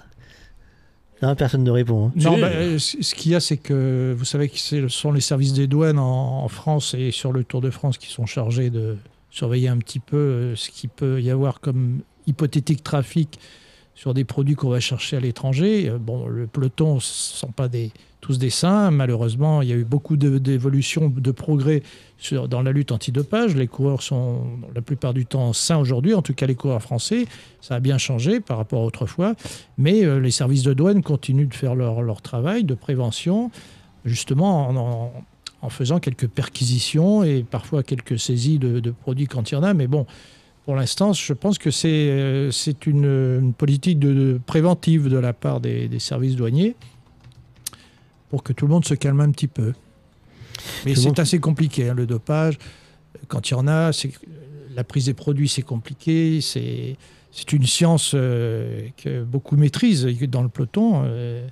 Non, 1.22 1.36
personne 1.36 1.64
ne 1.64 1.72
répond. 1.72 2.08
hein. 2.08 2.12
Non, 2.16 2.38
bah, 2.40 2.48
euh, 2.54 2.78
ce 2.80 3.16
qu'il 3.16 3.32
y 3.32 3.36
a, 3.36 3.40
c'est 3.40 3.58
que 3.58 4.14
vous 4.18 4.26
savez 4.26 4.50
que 4.50 4.58
ce 4.60 4.88
sont 4.88 5.12
les 5.12 5.22
services 5.22 5.54
des 5.54 5.66
douanes 5.68 5.98
en, 6.00 6.44
en 6.44 6.48
France 6.48 6.94
et 6.98 7.12
sur 7.12 7.32
le 7.34 7.44
Tour 7.44 7.62
de 7.62 7.70
France 7.72 7.98
qui 7.98 8.08
sont 8.12 8.26
chargés 8.26 8.70
de 8.70 8.98
surveiller 9.32 9.68
un 9.68 9.78
petit 9.78 10.00
peu 10.00 10.18
euh, 10.18 10.56
ce 10.56 10.70
qu'il 10.70 10.90
peut 10.90 11.22
y 11.22 11.30
avoir 11.32 11.60
comme 11.60 12.00
hypothétique 12.28 12.84
trafic 12.84 13.40
sur 13.98 14.14
des 14.14 14.24
produits 14.26 14.54
qu'on 14.54 14.70
va 14.70 14.80
chercher 14.80 15.18
à 15.18 15.20
l'étranger. 15.20 15.90
Euh, 15.90 15.98
Bon, 15.98 16.28
le 16.28 16.46
peloton 16.46 16.96
ne 16.96 17.00
sont 17.02 17.52
pas 17.52 17.68
tous 18.22 18.38
des 18.38 18.52
saints. 18.52 18.92
Malheureusement, 18.92 19.64
il 19.64 19.70
y 19.70 19.74
a 19.74 19.76
eu 19.76 19.84
beaucoup 19.84 20.18
d'évolutions, 20.18 21.10
de, 21.10 21.32
progrès 21.32 21.82
dans 22.48 22.62
la 22.62 22.72
lutte 22.72 22.92
antidopage. 22.92 23.56
Les 23.56 23.66
coureurs 23.66 24.04
sont 24.04 24.44
la 24.76 24.82
plupart 24.84 25.16
du 25.16 25.26
temps 25.26 25.52
sains 25.52 25.78
aujourd'hui, 25.80 26.14
en 26.14 26.22
tout 26.22 26.36
cas 26.36 26.46
les 26.46 26.54
coureurs 26.56 26.82
français. 26.84 27.26
Ça 27.60 27.74
a 27.76 27.80
bien 27.80 27.98
changé 27.98 28.40
par 28.40 28.58
rapport 28.58 28.84
à 28.84 28.86
autrefois. 28.86 29.34
Mais 29.80 30.06
euh, 30.06 30.20
les 30.20 30.32
services 30.32 30.64
de 30.64 30.74
douane 30.74 31.02
continuent 31.02 31.48
de 31.50 31.56
faire 31.56 31.74
leur, 31.74 32.22
travail 32.22 32.64
de 32.64 32.76
prévention, 32.76 33.50
justement 34.06 34.68
en, 34.70 34.76
en- 34.76 35.12
en 35.64 35.70
faisant 35.70 36.00
quelques 36.00 36.28
perquisitions 36.28 37.24
et 37.24 37.42
parfois 37.44 37.82
quelques 37.82 38.20
saisies 38.20 38.60
de, 38.60 38.80
de 38.80 38.92
produits 38.92 39.26
quand 39.26 39.50
il 39.50 39.56
y 39.56 39.58
en 39.58 39.64
a. 39.64 39.74
Mais 39.74 39.88
bon, 39.88 40.06
pour 40.68 40.76
l'instant, 40.76 41.14
je 41.14 41.32
pense 41.32 41.58
que 41.58 41.72
c'est 41.72 42.10
euh, 42.10 42.52
une, 42.86 43.06
une 43.06 43.54
politique 43.54 44.00
de, 44.00 44.14
de 44.14 44.40
préventive 44.46 45.08
de 45.08 45.18
la 45.18 45.32
part 45.32 45.62
des, 45.62 45.88
des 45.88 46.00
services 46.00 46.36
douaniers 46.36 46.76
pour 48.28 48.44
que 48.44 48.52
tout 48.52 48.68
le 48.68 48.74
monde 48.74 48.84
se 48.84 48.94
calme 48.94 49.22
un 49.22 49.32
petit 49.32 49.48
peu. 49.48 49.72
Mais 50.86 50.94
c'est 50.94 51.20
assez 51.20 51.40
compliqué, 51.40 51.88
hein, 51.88 51.94
le 51.94 52.06
dopage. 52.06 52.58
Quand 53.30 53.50
il 53.50 53.54
y 53.54 53.56
en 53.56 53.66
a, 53.70 53.92
la 54.76 54.84
prise 54.84 55.06
des 55.06 55.14
produits, 55.14 55.48
c'est 55.48 55.62
compliqué. 55.62 56.42
C'est 56.42 57.54
une 57.54 57.66
science 57.66 58.12
euh, 58.14 58.90
que 58.98 59.24
beaucoup 59.24 59.56
maîtrisent 59.56 60.04
dans 60.04 60.44
le 60.44 60.50
peloton. 60.50 61.04
euh, 61.06 61.48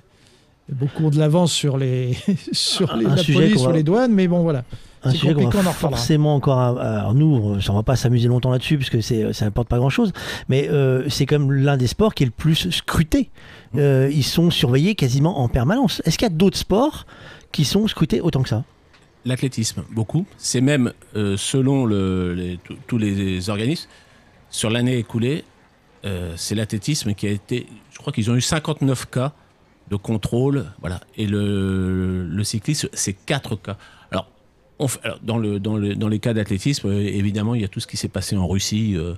beaucoup 0.68 1.06
ont 1.06 1.10
de 1.10 1.18
l'avance 1.18 1.54
sur 1.54 1.78
les 1.78 2.14
sur 2.52 2.94
les, 2.94 3.04
la 3.04 3.14
police, 3.24 3.60
sur 3.60 3.72
les 3.72 3.82
douanes, 3.82 4.12
mais 4.12 4.28
bon 4.28 4.42
voilà. 4.42 4.62
Un 5.06 5.10
sujet 5.12 5.34
qu'on 5.34 5.48
va 5.48 5.70
en 5.70 5.72
forcément 5.72 6.34
encore. 6.34 6.58
à- 6.58 6.80
Alors 7.00 7.14
nous, 7.14 7.54
euh, 7.54 7.60
on 7.68 7.74
va 7.74 7.82
pas 7.82 7.96
s'amuser 7.96 8.28
longtemps 8.28 8.50
là-dessus 8.50 8.76
puisque 8.76 9.02
c'est, 9.02 9.32
ça 9.32 9.44
n'importe 9.44 9.68
pas 9.68 9.78
grand-chose. 9.78 10.12
Mais 10.48 10.68
euh, 10.68 11.08
c'est 11.08 11.26
comme 11.26 11.52
l'un 11.52 11.76
des 11.76 11.86
sports 11.86 12.14
qui 12.14 12.22
est 12.22 12.26
le 12.26 12.32
plus 12.32 12.70
scruté. 12.70 13.30
Euh, 13.76 14.10
ils 14.12 14.24
sont 14.24 14.50
surveillés 14.50 14.94
quasiment 14.94 15.40
en 15.40 15.48
permanence. 15.48 16.02
Est-ce 16.04 16.18
qu'il 16.18 16.26
y 16.26 16.30
a 16.30 16.34
d'autres 16.34 16.58
sports 16.58 17.06
qui 17.52 17.64
sont 17.64 17.86
scrutés 17.88 18.20
autant 18.20 18.42
que 18.42 18.48
ça? 18.48 18.64
L'athlétisme, 19.24 19.82
beaucoup. 19.90 20.24
C'est 20.36 20.60
même, 20.60 20.92
euh, 21.16 21.36
selon 21.36 21.84
le- 21.84 22.32
les- 22.34 22.60
tous- 22.86 22.98
les 22.98 23.50
organismes, 23.50 23.88
sur 24.50 24.70
l'année 24.70 24.98
écoulée, 24.98 25.44
euh, 26.04 26.32
c'est 26.36 26.54
l'athlétisme 26.54 27.12
qui 27.14 27.26
a 27.26 27.30
été. 27.30 27.66
Je 27.90 27.98
crois 27.98 28.12
qu'ils 28.12 28.30
ont 28.30 28.36
eu 28.36 28.40
59 28.40 29.06
cas 29.10 29.32
de 29.90 29.96
contrôle. 29.96 30.66
Voilà. 30.80 31.00
Et 31.16 31.26
le, 31.26 32.24
le 32.24 32.44
cyclisme, 32.44 32.88
c'est 32.92 33.14
4 33.14 33.56
cas. 33.56 33.76
Alors, 34.12 34.28
dans, 35.22 35.38
le, 35.38 35.58
dans, 35.58 35.76
le- 35.76 35.94
dans 35.94 36.08
les 36.08 36.18
cas 36.18 36.34
d'athlétisme, 36.34 36.88
euh, 36.88 37.00
évidemment, 37.00 37.54
il 37.54 37.62
y 37.62 37.64
a 37.64 37.68
tout 37.68 37.80
ce 37.80 37.86
qui 37.86 37.96
s'est 37.96 38.08
passé 38.08 38.36
en 38.36 38.46
Russie 38.46 38.94
euh, 38.96 39.14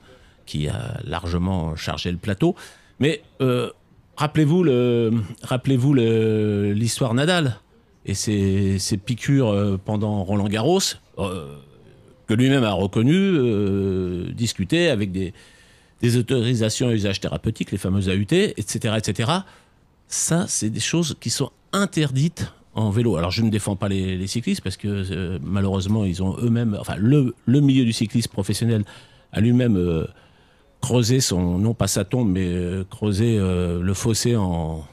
qui 0.47 0.69
a 0.69 1.01
largement 1.05 1.75
chargé 1.77 2.11
le 2.13 2.17
plateau. 2.19 2.55
Mais 3.01 3.23
euh, 3.41 3.71
rappelez-vous 4.17 4.63
le- 4.65 5.13
rappelez-vous 5.43 5.95
le- 5.95 6.73
l'histoire 6.73 7.13
Nadal 7.15 7.59
et 8.07 8.15
ses, 8.15 8.79
piqûres 9.05 9.79
pendant 9.85 10.23
Roland 10.25 10.49
Garros, 10.49 10.81
que 11.19 12.35
lui-même 12.35 12.65
a 12.65 12.73
reconnu, 12.73 14.33
discuté 14.33 14.89
avec 14.89 15.13
des, 15.13 15.35
des 16.01 16.17
autorisations 16.17 16.89
à 16.89 16.93
usage 16.93 17.21
thérapeutique, 17.21 17.71
les 17.71 17.77
fameuses 17.79 18.09
AUT, 18.09 18.33
etc., 18.33 18.95
etc. 18.97 19.31
Ça, 20.07 20.47
c'est 20.49 20.71
des 20.71 20.81
choses 20.81 21.17
qui 21.21 21.29
sont 21.29 21.51
interdites 21.73 22.51
vélo. 22.91 23.16
Alors, 23.16 23.31
je 23.31 23.43
ne 23.43 23.51
défends 23.51 23.76
pas 23.76 23.89
les, 23.89 24.26
cyclistes 24.26 24.62
parce 24.62 24.76
que 24.76 24.89
euh, 24.89 25.39
malheureusement, 25.43 26.05
ils 26.05 26.22
ont 26.22 26.37
eux-mêmes, 26.39 26.76
enfin, 26.81 26.97
le, 26.97 27.35
milieu 27.47 27.85
du 27.85 27.93
cyclisme 27.93 28.31
professionnel 28.31 28.85
a 29.33 29.41
lui-même 29.41 29.76
euh, 29.76 30.07
creusé 30.81 31.20
son, 31.20 31.59
non 31.59 31.74
pas 31.74 31.89
sa 31.89 32.05
tombe, 32.05 32.31
mais 32.31 32.47
euh, 32.47 32.85
creusé 32.89 33.39
le 33.39 33.95
fossé 33.95 34.37
en, 34.37 34.85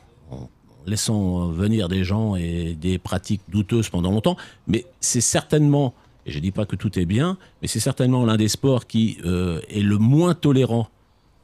laissant 0.87 1.47
venir 1.47 1.89
des 1.89 2.03
gens 2.03 2.35
et 2.35 2.77
des 2.79 2.99
pratiques 2.99 3.41
douteuses 3.49 3.89
pendant 3.89 4.11
longtemps. 4.11 4.37
Mais 4.67 4.85
c'est 4.99 5.21
certainement, 5.21 5.95
et 6.27 6.31
je 6.31 6.37
ne 6.37 6.43
dis 6.43 6.51
pas 6.51 6.65
que 6.65 6.75
tout 6.75 6.99
est 6.99 7.05
bien, 7.05 7.37
mais 7.61 7.67
c'est 7.67 7.79
certainement 7.79 8.23
l'un 8.23 8.37
des 8.37 8.49
sports 8.49 8.85
qui 8.85 9.17
est 9.23 9.81
le 9.81 9.97
moins 9.97 10.35
tolérant 10.35 10.87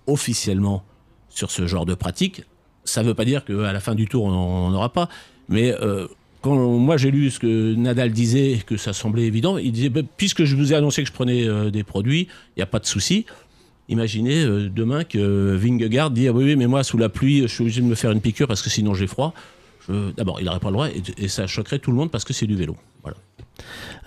officiellement 0.05 0.83
sur 1.29 1.49
ce 1.49 1.65
genre 1.65 1.87
de 1.87 1.95
pratique. 1.95 2.43
Ça 2.83 3.01
ne 3.01 3.07
veut 3.07 3.15
pas 3.15 3.25
dire 3.25 3.43
qu'à 3.43 3.73
la 3.73 3.79
fin 3.79 3.95
du 3.95 4.07
tour, 4.07 4.25
on 4.25 4.69
n'en 4.69 4.73
aura 4.75 4.93
pas. 4.93 5.09
Mais 5.49 5.75
quand 6.41 6.55
moi 6.55 6.97
j'ai 6.97 7.11
lu 7.11 7.29
ce 7.29 7.39
que 7.39 7.75
Nadal 7.75 8.11
disait, 8.11 8.59
que 8.65 8.77
ça 8.77 8.93
semblait 8.93 9.25
évident, 9.25 9.57
il 9.57 9.71
disait 9.71 9.89
bah, 9.89 10.01
puisque 10.17 10.43
je 10.43 10.55
vous 10.55 10.73
ai 10.73 10.75
annoncé 10.75 11.03
que 11.03 11.07
je 11.07 11.13
prenais 11.13 11.47
euh, 11.47 11.69
des 11.69 11.83
produits, 11.83 12.27
il 12.55 12.59
n'y 12.59 12.63
a 12.63 12.67
pas 12.67 12.79
de 12.79 12.85
souci. 12.85 13.25
Imaginez 13.89 14.43
euh, 14.43 14.69
demain 14.69 15.03
que 15.03 15.55
Vingegaard 15.55 16.11
dit 16.11 16.27
ah 16.27 16.31
oui, 16.31 16.45
oui, 16.45 16.55
mais 16.55 16.67
moi 16.67 16.83
sous 16.83 16.97
la 16.97 17.09
pluie, 17.09 17.41
je 17.41 17.47
suis 17.47 17.61
obligé 17.61 17.81
de 17.81 17.85
me 17.85 17.95
faire 17.95 18.11
une 18.11 18.21
piqûre 18.21 18.47
parce 18.47 18.61
que 18.61 18.69
sinon 18.69 18.93
j'ai 18.93 19.07
froid. 19.07 19.33
D'abord, 20.15 20.39
il 20.39 20.45
n'aurait 20.45 20.59
pas 20.59 20.69
le 20.69 20.73
droit 20.73 20.87
et, 21.17 21.27
ça 21.27 21.47
choquerait 21.47 21.79
tout 21.79 21.91
le 21.91 21.97
monde 21.97 22.11
parce 22.11 22.23
que 22.23 22.31
c'est 22.31 22.47
du 22.47 22.55
vélo. 22.55 22.77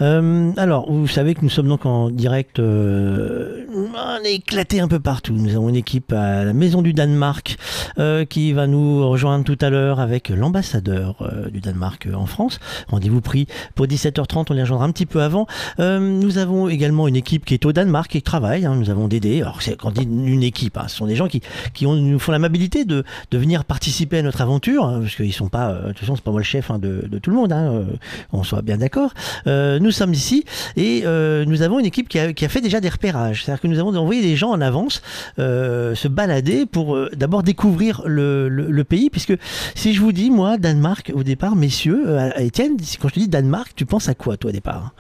Euh, 0.01 0.51
alors, 0.57 0.91
vous 0.91 1.07
savez 1.07 1.35
que 1.35 1.43
nous 1.43 1.49
sommes 1.49 1.69
donc 1.69 1.87
en 1.87 2.11
direct. 2.11 2.59
euh, 2.59 3.65
on 3.75 4.25
est 4.25 4.35
éclaté 4.35 4.81
un 4.81 4.89
peu 4.89 4.99
partout. 5.01 5.33
Nous 5.35 5.55
avons 5.55 5.69
une 5.69 5.77
équipe 5.77 6.13
à 6.13 6.45
la 6.45 6.53
Maison 6.53 6.83
du 6.83 6.93
Danemark 6.93 7.57
euh, 7.99 8.25
qui 8.25 8.53
va 8.53 8.67
nous 8.67 9.09
rejoindre 9.09 9.45
tout 9.45 9.59
à 9.61 9.71
l'heure 9.71 10.01
avec 10.01 10.29
l'ambassadeur 10.31 11.31
du 11.53 11.61
Danemark 11.61 12.09
en 12.15 12.27
France. 12.27 12.59
Rendez-vous 12.89 13.21
pris 13.21 13.47
pour 13.75 13.87
17h30. 13.87 14.47
On 14.51 14.55
les 14.55 14.63
rejoindra 14.63 14.87
un 14.87 14.91
petit 14.91 15.07
peu 15.07 15.23
avant. 15.23 15.47
Nous 15.79 16.39
avons 16.39 16.69
également 16.69 17.07
une 17.09 17.17
équipe 17.17 17.45
qui 17.45 17.55
est 17.55 17.65
au 17.65 17.73
Danemark 17.73 18.15
et 18.17 18.19
qui 18.19 18.23
travaille. 18.23 18.67
hein. 18.67 18.75
Nous 18.75 18.91
avons 18.91 19.07
Dédé. 19.09 19.43
Alors, 19.43 19.63
c'est- 19.63 19.77
quand 19.77 19.89
on 19.89 19.93
dit 19.93 20.03
une 20.05 20.43
équipe, 20.43 20.77
hein, 20.77 20.85
ce 20.89 20.97
sont 20.97 21.07
des 21.07 21.17
gens 21.17 21.29
qui, 21.29 21.41
nous 21.83 22.19
font 22.19 22.33
l'amabilité 22.33 22.85
de, 22.85 23.05
de 23.31 23.39
venir 23.39 23.65
participer 23.65 24.19
à 24.19 24.23
notre 24.23 24.41
aventure, 24.41 24.85
hein, 24.87 25.01
parce 25.03 25.15
qu'ils 25.17 25.33
sont 25.33 25.49
pas. 25.49 25.73
de 25.75 25.89
toute 25.89 25.99
façon, 26.01 26.17
c'est 26.17 26.25
pas 26.25 26.31
moi 26.31 26.41
le 26.41 26.45
chef 26.45 26.71
de, 26.81 27.07
de 27.09 27.19
tout 27.19 27.31
le 27.31 27.37
monde. 27.37 27.55
on 28.33 28.43
soit 28.43 28.63
bien 28.63 28.79
d'accord. 28.79 29.13
Euh, 29.47 29.79
nous 29.79 29.91
sommes 29.91 30.13
ici 30.13 30.45
et 30.77 31.03
euh, 31.05 31.45
nous 31.45 31.63
avons 31.63 31.79
une 31.79 31.87
équipe 31.87 32.09
qui 32.09 32.19
a, 32.19 32.49
fait 32.49 32.61
déjà 32.61 32.81
des 32.81 32.89
repérages. 32.89 33.45
C'est-à-dire 33.45 33.61
que 33.61 33.67
nous 33.67 33.79
avons 33.79 33.95
envoyé 33.97 34.23
des 34.23 34.37
gens 34.37 34.51
en 34.51 34.61
avance 34.61 35.03
euh, 35.39 35.95
se 35.95 36.09
balader 36.09 36.67
pour 36.67 36.99
d'abord 37.13 37.43
découvrir 37.43 38.03
le, 38.07 38.83
pays. 38.85 39.09
Puisque 39.11 39.35
si 39.75 39.95
je 39.95 40.01
vous 40.01 40.13
dis, 40.13 40.31
moi, 40.31 40.59
Danemark, 40.59 41.13
au 41.15 41.23
départ, 41.23 41.57
messieurs, 41.57 42.05
Étienne, 42.37 42.77
quand 43.01 43.09
je 43.09 43.15
te 43.15 43.21
dis 43.21 43.29
Danemark, 43.29 43.73
tu 43.75 43.87
penses 43.87 44.09
à 44.09 44.15
quoi, 44.15 44.37
toi, 44.37 44.51
au 44.51 44.53
départ? 44.53 44.93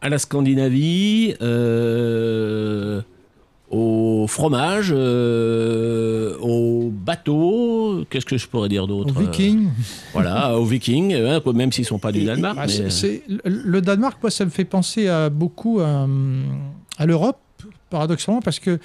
À 0.00 0.08
la 0.08 0.18
Scandinavie, 0.18 1.34
au 3.70 4.26
fromage, 4.28 4.92
euh, 4.96 6.36
au 6.40 6.90
bateau, 6.90 8.04
qu'est-ce 8.10 8.26
que 8.26 8.36
je 8.36 8.46
pourrais 8.46 8.68
dire 8.68 8.84
Aux 8.84 8.86
d'autre 8.86 9.18
Vikings. 9.18 9.66
Euh, 9.66 9.82
Voilà, 10.12 10.56
aux 10.58 10.64
Vikings, 10.64 11.14
hein, 11.14 11.40
même 11.54 11.72
s'ils 11.72 11.84
sont 11.84 11.98
pas 11.98 12.12
du 12.12 12.20
Et- 12.20 12.24
Danemark. 12.24 12.56
ah, 12.60 12.66
mais, 12.66 12.72
c'est- 12.72 12.82
euh, 12.84 12.90
c'est- 12.90 13.22
le- 13.28 13.40
le 13.64 13.80
Danemark, 13.80 14.18
moi, 14.22 14.30
ça 14.30 14.44
me 14.44 14.50
fait 14.50 14.64
penser 14.64 15.08
à 15.08 15.30
beaucoup 15.30 15.80
à, 15.80 16.06
à 16.98 17.06
l'Europe, 17.06 17.38
paradoxalement, 17.90 18.40
parce 18.40 18.58
que 18.60 18.78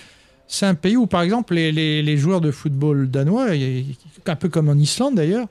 c'est 0.48 0.66
un 0.66 0.74
pays 0.76 0.98
où, 0.98 1.06
par 1.08 1.22
exemple, 1.22 1.54
les, 1.54 1.72
les- 1.72 2.02
les 2.02 2.18
joueurs 2.18 2.42
de 2.42 2.52
football 2.52 3.10
danois, 3.10 3.48
un 4.26 4.36
peu 4.36 4.50
comme 4.50 4.70
en 4.70 4.76
Islande 4.76 5.16
d'ailleurs, 5.16 5.48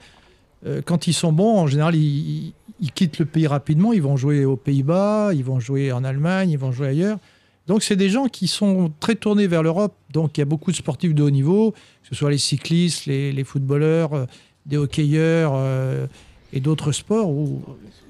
euh, 0.66 0.82
quand 0.84 1.06
ils 1.06 1.12
sont 1.14 1.32
bons, 1.32 1.56
en 1.58 1.66
général, 1.66 1.94
ils, 1.94 2.52
ils 2.80 2.92
quittent 2.92 3.18
le 3.18 3.24
pays 3.26 3.46
rapidement. 3.46 3.92
Ils 3.92 4.02
vont 4.02 4.16
jouer 4.16 4.44
aux 4.44 4.56
Pays-Bas, 4.56 5.30
ils 5.34 5.44
vont 5.44 5.58
jouer 5.60 5.92
en 5.92 6.02
Allemagne, 6.04 6.50
ils 6.50 6.58
vont 6.58 6.72
jouer 6.72 6.88
ailleurs. 6.88 7.18
Donc, 7.70 7.84
c'est 7.84 7.94
des 7.94 8.08
gens 8.10 8.26
qui 8.26 8.48
sont 8.48 8.90
très 8.98 9.14
tournés 9.14 9.46
vers 9.46 9.62
l'Europe. 9.62 9.94
Donc, 10.12 10.36
il 10.36 10.40
y 10.40 10.42
a 10.42 10.44
beaucoup 10.44 10.72
de 10.72 10.76
sportifs 10.76 11.14
de 11.14 11.22
haut 11.22 11.30
niveau, 11.30 11.70
que 11.70 12.08
ce 12.08 12.14
soit 12.16 12.30
les 12.30 12.38
cyclistes, 12.38 13.06
les, 13.06 13.30
les 13.32 13.44
footballeurs, 13.44 14.12
euh, 14.12 14.26
des 14.66 14.76
hockeyeurs 14.76 15.52
euh, 15.54 16.06
et 16.52 16.58
d'autres 16.58 16.90
sports 16.90 17.30
où 17.30 17.62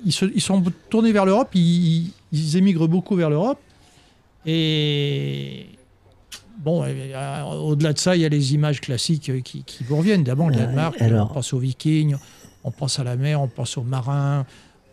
ils, 0.07 0.13
se- 0.13 0.33
ils 0.35 0.41
sont 0.41 0.63
tournés 0.89 1.13
vers 1.13 1.27
l'Europe, 1.27 1.51
ils, 1.55 2.11
ils 2.33 2.57
émigrent 2.57 2.89
beaucoup 2.89 3.17
vers 3.17 3.29
l'Europe. 3.29 3.59
Et 4.47 5.67
bon, 6.65 6.83
euh, 6.85 7.43
au-delà 7.43 7.93
de 7.93 7.99
ça, 7.99 8.17
il 8.17 8.23
y 8.23 8.25
a 8.25 8.29
les 8.31 8.55
images 8.55 8.81
classiques 8.81 9.31
qui, 9.45 9.63
qui 9.63 9.85
vous 9.85 9.97
reviennent. 9.97 10.25
D'abord, 10.25 10.49
le 10.49 10.57
Danemark, 10.57 11.01
alors- 11.03 11.31
on 11.31 11.35
pense 11.35 11.53
aux 11.53 11.59
Vikings, 11.59 12.17
on 12.65 12.71
pense 12.71 12.99
à 12.99 13.05
la 13.05 13.17
mer, 13.17 13.41
on 13.43 13.49
pense 13.49 13.77
aux 13.77 13.83
marins, 13.83 14.47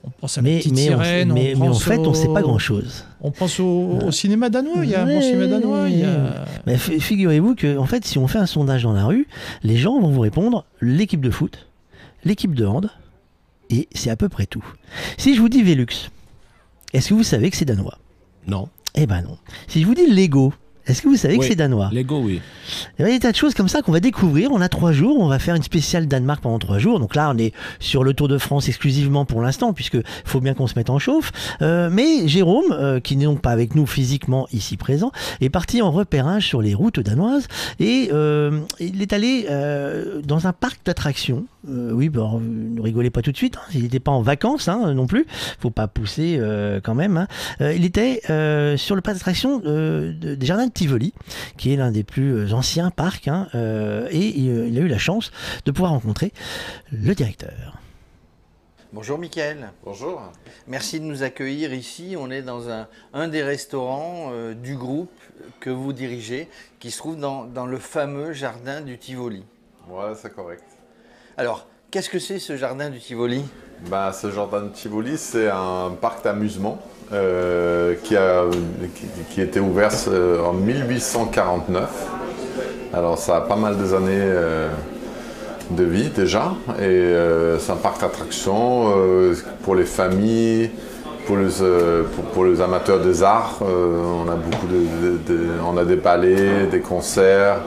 on 0.08 0.22
pense 0.22 0.38
à 0.38 0.42
la 0.42 0.50
mais, 0.50 0.58
petite 0.60 0.74
mais, 0.74 0.82
on- 0.96 1.04
sirène. 1.04 1.34
mais, 1.34 1.54
on 1.56 1.60
mais 1.60 1.68
en 1.70 1.74
fait, 1.74 1.98
on 2.00 2.10
ne 2.12 2.16
sait 2.16 2.28
pas 2.34 2.42
grand-chose. 2.42 3.06
On 3.22 3.32
pense 3.32 3.60
au, 3.60 4.00
au 4.06 4.12
cinéma 4.12 4.50
danois, 4.50 4.84
il 4.84 4.90
y 4.90 4.96
a 4.96 5.04
un 5.04 5.06
bon 5.06 5.22
cinéma 5.22 5.48
danois. 5.48 5.90
Il 5.90 6.00
y 6.00 6.04
a... 6.04 6.46
Mais 6.66 6.78
fi- 6.78 7.00
figurez-vous 7.00 7.56
que, 7.56 7.78
en 7.78 7.86
fait, 7.86 8.06
si 8.06 8.18
on 8.18 8.28
fait 8.28 8.38
un 8.40 8.46
sondage 8.46 8.84
dans 8.84 8.94
la 8.94 9.06
rue, 9.06 9.28
les 9.64 9.78
gens 9.78 10.00
vont 10.00 10.10
vous 10.10 10.22
répondre 10.22 10.66
l'équipe 10.82 11.22
de 11.22 11.30
foot, 11.30 11.68
l'équipe 12.24 12.56
de 12.56 12.66
hand, 12.66 12.90
et 13.70 13.88
c'est 13.94 14.10
à 14.10 14.16
peu 14.16 14.30
près 14.30 14.46
tout. 14.46 14.66
Si 15.18 15.36
je 15.36 15.42
vous 15.42 15.50
dis 15.50 15.62
Velux, 15.64 16.10
est-ce 16.94 17.10
que 17.10 17.14
vous 17.14 17.24
savez 17.24 17.50
que 17.50 17.58
c'est 17.58 17.66
danois? 17.66 17.98
Non. 18.48 18.70
Eh 18.96 19.06
ben 19.06 19.22
non. 19.22 19.38
Si 19.68 19.82
je 19.82 19.86
vous 19.86 19.94
dis 19.94 20.08
Lego, 20.08 20.54
Est-ce 20.88 21.02
que 21.02 21.10
vous 21.10 21.18
savez 21.18 21.38
que 21.38 21.46
c'est 21.46 21.56
danois 21.56 21.90
Lego, 21.92 22.20
oui. 22.20 22.42
Il 22.98 23.06
y 23.06 23.10
a 23.10 23.12
des 23.12 23.20
tas 23.20 23.32
de 23.32 23.36
choses 23.36 23.54
comme 23.54 23.68
ça 23.68 23.82
qu'on 23.82 23.92
va 23.92 24.00
découvrir. 24.00 24.52
On 24.52 24.62
a 24.62 24.70
trois 24.70 24.94
jours, 24.94 25.20
on 25.20 25.28
va 25.28 25.38
faire 25.38 25.56
une 25.56 25.64
spéciale 25.64 26.08
Danemark 26.08 26.42
pendant 26.42 26.60
trois 26.60 26.80
jours. 26.80 27.00
Donc 27.00 27.14
là, 27.14 27.32
on 27.34 27.38
est 27.38 27.54
sur 27.80 28.04
le 28.04 28.14
Tour 28.14 28.30
de 28.30 28.38
France 28.38 28.70
exclusivement 28.70 29.26
pour 29.26 29.42
l'instant, 29.42 29.74
puisque 29.74 29.98
faut 30.24 30.40
bien 30.40 30.54
qu'on 30.54 30.68
se 30.68 30.76
mette 30.76 30.90
en 30.90 30.98
chauffe. 30.98 31.32
Euh, 31.62 31.90
mais 31.92 32.28
Jérôme, 32.28 32.72
euh, 32.72 33.00
qui 33.02 33.18
n'est 33.18 33.26
donc 33.26 33.42
pas 33.42 33.52
avec 33.52 33.76
nous 33.76 33.86
physiquement 33.86 34.48
ici 34.54 34.78
présent, 34.78 35.12
est 35.42 35.50
parti 35.50 35.82
en 35.82 35.92
repérage 35.92 36.48
sur 36.48 36.62
les 36.62 36.74
routes 36.74 37.02
danoises 37.02 37.48
et 37.80 38.10
euh, 38.14 38.62
il 38.80 39.02
est 39.02 39.12
allé 39.14 39.48
dans 40.24 40.48
un 40.48 40.54
parc 40.54 40.80
d'attractions. 40.86 41.46
Euh, 41.70 41.92
oui, 41.92 42.10
bah, 42.10 42.30
ne 42.40 42.82
rigolez 42.82 43.10
pas 43.10 43.22
tout 43.22 43.32
de 43.32 43.38
suite. 43.38 43.58
hein. 43.58 43.70
Il 43.74 43.84
n'était 43.84 44.00
pas 44.00 44.12
en 44.12 44.22
vacances 44.22 44.68
hein, 44.68 44.94
non 44.94 45.06
plus. 45.08 45.26
Faut 45.60 45.70
pas 45.72 45.88
pousser 45.88 46.38
euh, 46.40 46.80
quand 46.82 46.96
même. 46.96 47.18
hein. 47.18 47.28
Euh, 47.62 47.74
il 47.74 47.84
était 47.84 48.22
euh, 48.30 48.78
sur 48.78 48.96
le 48.96 49.02
parc 49.02 49.16
d'attractions 49.18 49.62
euh, 49.66 50.14
de- 50.14 50.36
des 50.36 50.46
jardins 50.46 50.68
de 50.68 50.72
Tivoli 50.72 51.14
qui 51.58 51.74
est 51.74 51.76
l'un 51.76 51.92
des 51.92 52.04
plus 52.04 52.54
anciens 52.54 52.90
parcs, 52.90 53.28
hein, 53.28 53.48
euh, 53.56 54.08
et 54.12 54.28
il, 54.28 54.68
il 54.70 54.78
a 54.78 54.82
eu 54.82 54.88
la 54.88 54.98
chance 54.98 55.32
de 55.66 55.72
pouvoir 55.72 55.92
rencontrer 55.92 56.32
le 56.92 57.14
directeur. 57.14 57.78
Bonjour 58.94 59.18
Mickaël. 59.18 59.70
Bonjour. 59.84 60.22
Merci 60.68 61.02
de 61.02 61.06
nous 61.06 61.22
accueillir 61.22 61.74
ici. 61.74 62.16
On 62.18 62.32
est 62.32 62.42
dans 62.42 62.70
un, 62.70 62.88
un 63.14 63.28
des 63.28 63.44
restaurants 63.44 64.30
euh, 64.32 64.54
du 64.54 64.78
groupe 64.78 65.12
que 65.60 65.70
vous 65.70 65.92
dirigez, 65.92 66.48
qui 66.80 66.92
se 66.92 66.98
trouve 66.98 67.18
dans, 67.20 67.44
dans 67.44 67.66
le 67.66 67.78
fameux 67.78 68.32
jardin 68.32 68.80
du 68.80 68.98
Tivoli. 68.98 69.44
Voilà, 69.90 70.16
c'est 70.16 70.34
correct. 70.34 70.64
Alors, 71.40 71.68
qu'est-ce 71.92 72.10
que 72.10 72.18
c'est 72.18 72.40
ce 72.40 72.58
jardin 72.58 72.90
du 72.90 72.98
Tivoli? 72.98 73.46
Bah, 73.92 74.12
ce 74.12 74.32
jardin 74.32 74.64
de 74.64 74.70
Tivoli, 74.70 75.20
c'est 75.20 75.48
un 75.48 75.92
parc 76.02 76.24
d'amusement 76.24 76.80
euh, 77.14 77.94
qui, 78.04 78.18
a, 78.18 78.46
qui, 78.96 79.06
qui 79.30 79.42
été 79.42 79.60
ouvert 79.60 79.92
euh, 80.08 80.44
en 80.44 80.54
1849. 80.54 81.88
Alors, 82.92 83.20
ça 83.20 83.36
a 83.38 83.42
pas 83.42 83.56
mal 83.56 83.78
des 83.78 83.94
années 83.94 84.14
euh, 84.14 84.70
de 85.70 85.84
vie 85.84 86.10
déjà. 86.10 86.54
Et 86.82 87.14
c'est 87.60 87.72
un 87.72 87.76
parc 87.76 88.02
d'attractions 88.02 88.92
pour 89.62 89.76
les 89.76 89.86
familles, 89.86 90.72
pour 91.28 91.38
les, 91.38 92.62
amateurs 92.62 93.00
des 93.00 93.22
arts. 93.22 93.60
On 93.62 94.28
a 94.28 94.36
beaucoup 94.36 94.66
on 95.64 95.78
a 95.78 95.86
des 95.86 95.98
ballets, 95.98 96.66
des 96.66 96.82
concerts, 96.82 97.60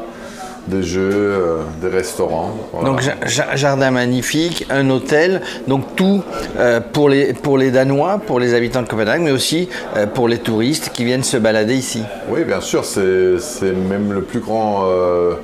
des 0.69 0.83
jeux, 0.83 1.11
euh, 1.13 1.63
des 1.83 1.89
restaurants. 1.89 2.51
Voilà. 2.73 2.89
Donc, 2.89 3.01
ja- 3.01 3.15
ja- 3.27 3.57
jardin 3.57 3.91
magnifique, 3.91 4.67
un 4.71 4.89
hôtel, 4.91 5.41
donc 5.67 5.97
tout 5.97 6.23
euh, 6.59 6.81
pour, 6.81 7.09
les, 7.09 7.33
pour 7.33 7.59
les 7.59 7.71
Danois, 7.71 8.21
pour 8.27 8.39
les 8.41 8.55
habitants 8.55 8.83
de 8.83 8.89
Copenhague, 8.89 9.23
mais 9.23 9.31
aussi 9.33 9.69
euh, 9.97 10.07
pour 10.07 10.29
les 10.29 10.39
touristes 10.39 10.91
qui 10.91 11.05
viennent 11.05 11.25
se 11.25 11.37
balader 11.37 11.75
ici. 11.75 12.03
Oui, 12.29 12.45
bien 12.45 12.61
sûr, 12.61 12.85
c'est 12.85 13.39
c'est 13.39 13.73
même 13.73 14.13
le 14.13 14.23
plus 14.23 14.41
grand 14.41 14.85
euh, 14.87 15.35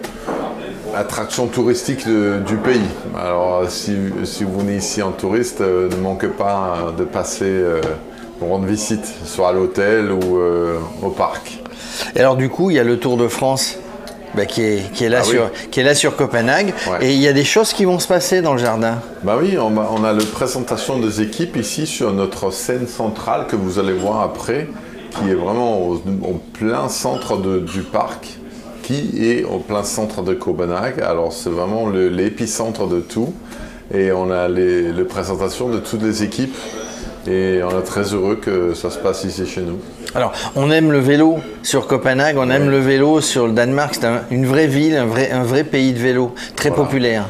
attraction 0.95 1.47
touristique 1.47 2.07
de- 2.07 2.39
du 2.47 2.57
pays. 2.57 2.81
Alors, 3.19 3.65
si, 3.69 3.97
si 4.25 4.45
vous 4.45 4.61
venez 4.61 4.77
ici 4.77 5.03
en 5.03 5.11
touriste, 5.13 5.61
ne 5.61 5.97
manquez 6.03 6.29
pas 6.29 6.93
de 6.97 7.05
passer 7.05 7.53
pour 8.39 8.49
rendre 8.51 8.67
visite, 8.67 9.07
soit 9.25 9.49
à 9.49 9.53
l'hôtel 9.53 10.11
ou 10.13 10.39
au 11.03 11.11
parc. 11.11 11.59
Et 12.15 12.21
alors 12.21 12.37
du 12.37 12.49
coup, 12.51 12.71
il 12.71 12.77
y 12.77 12.79
a 12.79 12.85
le 12.85 12.99
Tour 12.99 13.17
de 13.17 13.29
France 13.29 13.79
bah, 14.37 14.47
qui, 14.47 14.63
est, 14.63 14.93
qui, 14.93 15.05
est 15.05 15.09
là 15.09 15.21
Ah 15.23 15.27
oui. 15.27 15.33
sur, 15.35 15.51
qui 15.71 15.81
est 15.81 15.83
là 15.83 15.95
sur 15.95 16.15
Copenhague. 16.17 16.73
Ouais. 16.91 17.07
Et 17.07 17.13
il 17.15 17.21
y 17.21 17.27
a 17.29 17.33
des 17.33 17.45
choses 17.45 17.73
qui 17.73 17.85
vont 17.85 17.99
se 17.99 18.07
passer 18.07 18.43
dans 18.43 18.53
le 18.53 18.59
jardin. 18.59 19.01
Bah 19.23 19.37
oui, 19.41 19.57
on 19.59 19.77
a, 19.79 19.91
on 19.93 20.05
a 20.05 20.13
la 20.13 20.25
présentation 20.25 20.99
des 20.99 21.21
équipes 21.23 21.57
ici 21.57 21.87
sur 21.87 22.13
notre 22.13 22.51
scène 22.53 22.87
centrale 22.87 23.47
que 23.49 23.57
vous 23.57 23.79
allez 23.79 23.93
voir 23.95 24.21
après, 24.21 24.69
qui 25.11 25.31
est 25.31 25.35
vraiment 25.35 25.81
au, 25.81 25.95
au 25.95 26.41
plein 26.53 26.89
centre 26.89 27.37
de- 27.39 27.59
du 27.61 27.81
parc, 27.83 28.39
qui 28.83 29.11
est 29.31 29.45
au 29.45 29.59
plein 29.59 29.83
centre 29.83 30.23
de 30.23 30.35
Copenhague. 30.35 31.01
Alors 31.01 31.33
c'est 31.33 31.51
vraiment 31.51 31.89
l'épicentre 31.89 32.87
de 32.87 33.01
tout. 33.01 33.33
Et 33.95 34.11
on 34.13 34.31
a 34.33 34.49
les, 34.49 34.93
les 34.93 35.05
présentations 35.05 35.69
de 35.69 35.79
toutes 35.79 36.03
les 36.03 36.23
équipes. 36.25 36.55
Et 37.29 37.61
on 37.63 37.71
est 37.79 37.83
très 37.83 38.15
heureux 38.15 38.37
que 38.37 38.73
ça 38.75 38.91
se 38.91 38.99
passe 38.99 39.25
ici 39.25 39.47
chez 39.47 39.63
nous. 39.63 39.79
Alors, 40.15 40.33
on 40.55 40.71
aime 40.71 40.93
le 40.93 40.99
vélo 41.01 41.39
sur 41.63 41.87
Copenhague, 41.87 42.37
on 42.39 42.49
aime 42.51 42.71
le 42.71 42.79
vélo 42.79 43.21
sur 43.21 43.47
le 43.49 43.53
Danemark. 43.53 43.95
C'est 43.95 44.07
un- 44.07 44.23
une 44.31 44.47
vraie 44.47 44.69
ville, 44.69 44.97
un 44.97 45.07
vrai, 45.07 45.31
un 45.33 45.43
vrai 45.43 45.65
pays 45.65 45.93
de 45.93 45.99
vélo, 45.99 46.33
très 46.55 46.69
Voilà. 46.69 46.85
populaire. 46.85 47.25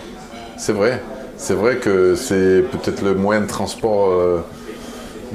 C'est 0.59 0.73
vrai. 0.73 1.01
C'est 1.39 1.55
vrai 1.55 1.77
que 1.77 2.15
c'est 2.15 2.63
peut-être 2.71 3.03
le 3.03 3.15
moyen 3.15 3.41
de 3.43 3.47
transport 3.47 4.09
euh, 4.11 4.39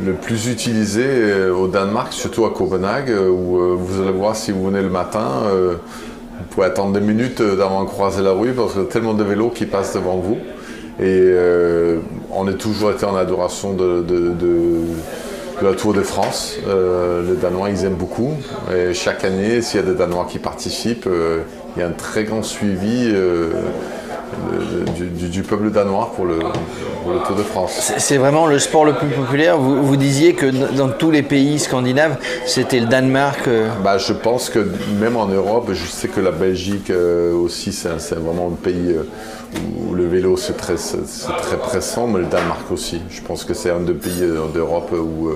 le 0.03 0.13
plus 0.13 0.47
utilisé 0.47 1.03
euh, 1.05 1.53
au 1.53 1.67
Danemark, 1.67 2.13
surtout 2.13 2.45
à 2.45 2.51
Copenhague, 2.51 3.09
euh, 3.11 3.29
où 3.29 3.57
euh, 3.59 3.75
vous 3.77 4.01
allez 4.01 4.11
voir 4.11 4.35
si 4.35 4.51
vous 4.51 4.65
venez 4.65 4.81
le 4.81 4.89
matin, 4.89 5.27
vous 5.51 6.45
pouvez 6.49 6.65
attendre 6.67 6.93
des 6.93 7.01
minutes 7.05 7.41
d'avant 7.41 7.83
de 7.83 7.89
croiser 7.89 8.21
la 8.23 8.31
rue 8.31 8.51
parce 8.53 8.73
qu'il 8.73 8.81
y 8.81 8.85
a 8.85 8.87
tellement 8.87 9.13
de 9.13 9.23
vélos 9.23 9.49
qui 9.49 9.65
passent 9.65 9.93
devant 9.93 10.17
vous. 10.17 10.37
Et 11.01 11.05
euh, 11.07 11.99
on 12.29 12.47
est 12.47 12.57
toujours 12.57 12.91
été 12.91 13.05
en 13.05 13.15
adoration 13.15 13.73
de, 13.73 14.05
la 15.59 15.73
Tour 15.73 15.93
de 15.93 16.01
France. 16.01 16.57
Euh, 16.67 17.23
les 17.27 17.37
Danois, 17.37 17.71
ils 17.71 17.85
aiment 17.85 17.95
beaucoup. 17.95 18.33
Et 18.75 18.93
chaque 18.93 19.23
année, 19.23 19.61
s'il 19.63 19.79
y 19.79 19.83
a 19.83 19.85
des 19.85 19.95
Danois 19.95 20.27
qui 20.29 20.37
participent, 20.37 21.07
euh, 21.07 21.41
il 21.75 21.79
y 21.79 21.83
a 21.83 21.87
un 21.87 21.91
très 21.91 22.23
grand 22.23 22.43
suivi 22.43 23.11
de- 24.31 25.27
du, 25.27 25.41
peuple 25.43 25.69
danois 25.71 26.11
pour 26.15 26.25
le, 26.25 26.39
pour 27.03 27.13
le 27.13 27.19
Tour 27.25 27.35
de 27.35 27.43
France. 27.43 27.93
C'est- 27.97 28.17
vraiment 28.17 28.45
le 28.47 28.59
sport 28.59 28.85
le 28.85 28.93
plus 28.93 29.07
populaire. 29.07 29.57
Vous, 29.57 29.83
vous 29.83 29.95
disiez 29.97 30.33
que 30.33 30.45
dans 30.75 30.89
tous 30.89 31.09
les 31.11 31.23
pays 31.23 31.59
scandinaves, 31.59 32.17
c'était 32.45 32.79
le 32.79 32.85
Danemark. 32.87 33.47
euh, 33.47 33.69
Bah, 33.83 33.97
je 33.97 34.13
pense 34.13 34.49
que 34.49 34.65
même 34.99 35.17
en 35.17 35.25
Europe, 35.27 35.69
je 35.73 35.85
sais 35.87 36.07
que 36.07 36.19
la 36.19 36.31
Belgique 36.31 36.89
euh, 36.89 37.33
aussi, 37.33 37.71
c'est 37.73 37.89
vraiment 38.15 38.47
un 38.53 38.55
pays 38.55 38.93
euh, 38.95 39.03
où 39.89 39.93
le 39.95 40.07
vélo 40.07 40.37
c'est 40.37 40.55
très, 40.57 40.75
très 40.75 41.57
pressant, 41.57 42.07
mais 42.07 42.19
le 42.19 42.25
Danemark 42.25 42.71
aussi. 42.71 43.01
Je 43.09 43.21
pense 43.21 43.43
que 43.43 43.53
c'est 43.53 43.71
un 43.71 43.79
des 43.79 43.93
pays 43.93 44.21
d'Europe 44.53 44.91
où 44.93 45.29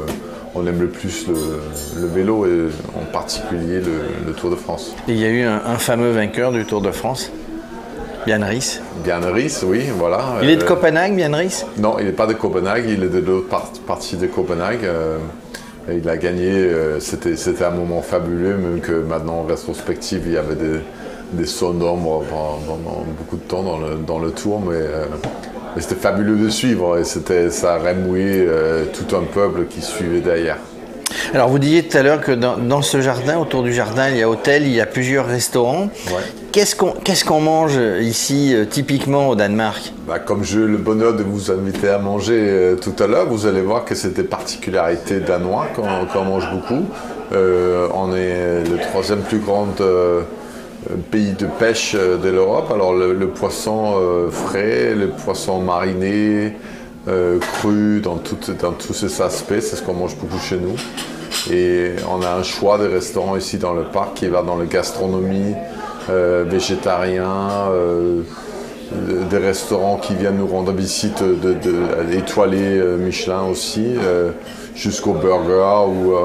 on 0.58 0.66
aime 0.68 0.80
le 0.80 0.88
plus 0.88 1.28
le, 1.28 1.34
le 2.02 2.08
vélo 2.08 2.46
et 2.46 2.70
en 2.98 3.04
particulier 3.12 3.82
le, 3.82 4.26
le 4.26 4.32
Tour 4.34 4.50
de 4.52 4.56
France. 4.56 4.96
et 5.08 5.12
il 5.12 5.18
y 5.20 5.26
a 5.26 5.30
eu 5.30 5.42
un, 5.44 5.62
un 5.66 5.78
fameux 5.78 6.12
vainqueur 6.12 6.52
du 6.54 6.64
Tour 6.66 6.80
de 6.82 6.92
France, 6.92 7.30
Bien 8.26 9.20
Ries, 9.20 9.60
oui, 9.64 9.84
voilà. 9.98 10.20
Il 10.42 10.50
est 10.50 10.56
de 10.56 10.64
Euh, 10.64 10.66
Copenhague, 10.66 11.20
Jan 11.20 11.36
Ries 11.38 11.64
Non, 11.78 11.98
il 12.00 12.06
n'est 12.06 12.12
pas 12.12 12.26
de 12.28 12.34
Copenhague, 12.34 12.86
il 12.88 13.04
est 13.04 13.08
de 13.10 13.20
l'autre 13.20 13.48
par- 13.50 13.72
partie 13.86 14.16
de 14.18 14.26
Copenhague. 14.28 14.84
euh, 14.86 15.18
il 15.92 16.10
a 16.10 16.18
gagné, 16.18 16.50
euh, 16.52 17.00
c'était 17.00 17.36
c'était 17.36 17.64
un 17.64 17.70
moment 17.70 18.02
fabuleux, 18.02 18.56
même 18.58 18.80
que 18.82 18.92
maintenant 18.94 19.42
en 19.42 19.44
rétrospective, 19.44 20.24
il 20.26 20.34
y 20.34 20.38
avait 20.38 20.56
des, 20.56 20.80
des 21.34 21.46
sauts 21.46 21.74
d'ombre 21.74 22.24
pendant, 22.28 23.04
beaucoup 23.20 23.38
de 23.38 23.44
temps 23.44 23.62
dans 23.62 23.78
le, 23.78 23.96
dans 23.96 24.18
le 24.18 24.32
tour, 24.32 24.60
mais, 24.62 24.74
euh, 24.76 25.06
mais 25.76 25.82
c'était 25.84 25.94
fabuleux 26.02 26.38
de 26.38 26.50
suivre 26.50 26.98
et 26.98 27.04
c'était, 27.04 27.52
ça 27.52 27.76
a 27.76 27.78
remoué 27.78 28.24
euh, 28.48 28.86
tout 28.86 29.16
un 29.16 29.22
peuple 29.24 29.66
qui 29.70 29.82
suivait 29.84 30.22
derrière. 30.22 30.58
Alors 31.36 31.50
vous 31.50 31.60
disiez 31.60 31.84
tout 31.84 31.98
à 31.98 32.02
l'heure 32.02 32.22
que 32.22 32.32
dans, 32.32 32.58
dans 32.58 32.82
ce 32.82 33.00
jardin, 33.02 33.38
autour 33.38 33.62
du 33.62 33.72
jardin, 33.74 34.10
il 34.10 34.18
y 34.18 34.24
a 34.24 34.30
hôtel, 34.30 34.64
il 34.64 34.74
y 34.74 34.82
a 34.82 34.86
plusieurs 34.88 35.28
restaurants. 35.28 35.90
Ouais. 36.08 36.24
Qu'est-ce 36.56 37.26
qu'on 37.26 37.42
mange 37.42 37.78
ici 38.00 38.56
euh, 38.56 38.64
typiquement 38.64 39.28
au 39.28 39.36
Danemark 39.36 39.92
Bah, 40.08 40.20
comme 40.20 40.46
j'ai 40.46 40.60
eu 40.60 40.68
le 40.68 40.78
bonheur 40.78 41.14
de 41.14 41.22
vous 41.22 41.52
inviter 41.52 41.90
à 41.90 41.98
manger 41.98 42.38
euh, 42.40 42.76
tout 42.78 42.94
à 43.04 43.08
l'heure, 43.08 43.28
vous 43.28 43.46
allez 43.46 43.60
voir 43.60 43.84
que 43.84 43.94
c'est 43.94 44.14
des 44.14 44.24
particularités 44.24 45.20
danoises 45.20 45.68
qu'on 45.76 46.24
mange 46.24 46.50
beaucoup. 46.50 46.86
Euh, 47.34 47.90
on 47.94 48.16
est 48.16 48.64
le 48.64 48.78
troisième 48.90 49.20
plus 49.20 49.40
grand 49.40 49.82
euh, 49.82 50.22
pays 51.12 51.34
de 51.34 51.46
pêche 51.46 51.94
euh, 51.94 52.16
de 52.16 52.30
l'Europe. 52.30 52.72
Alors 52.74 52.94
le, 52.94 53.28
poisson 53.28 53.96
euh, 53.98 54.32
frais, 54.32 54.96
le 54.96 55.10
poisson 55.10 55.60
mariné, 55.60 56.54
euh, 57.10 57.38
cru, 57.40 58.00
dans, 58.00 58.18
dans 58.62 58.72
tous 58.72 58.94
ces 58.94 59.22
aspects, 59.22 59.60
c'est 59.60 59.76
ce 59.76 59.84
qu'on 59.84 59.94
mange 59.94 60.16
beaucoup 60.16 60.40
chez 60.40 60.56
nous. 60.58 60.76
Et 61.54 61.92
on 62.10 62.22
a 62.24 62.30
un 62.30 62.44
choix 62.44 62.78
de 62.78 62.88
restaurants 62.88 63.36
ici 63.36 63.58
dans 63.58 63.74
le 63.74 63.84
parc 63.84 64.14
qui 64.14 64.28
va 64.28 64.42
dans 64.42 64.56
la 64.56 64.66
gastronomie, 64.66 65.54
euh, 66.10 66.44
végétarien, 66.48 67.70
euh, 67.72 68.22
des 69.30 69.38
restaurants 69.38 69.98
qui 69.98 70.14
viennent 70.16 70.38
nous 70.38 70.48
rendre 70.48 70.72
visite 70.72 71.22
de, 71.24 71.54
de, 71.54 72.16
étoilés 72.18 72.78
euh, 72.78 72.98
Michelin 72.98 73.44
aussi, 73.44 73.86
jusqu'au 74.76 75.14
burger 75.14 75.88
ou 75.90 76.16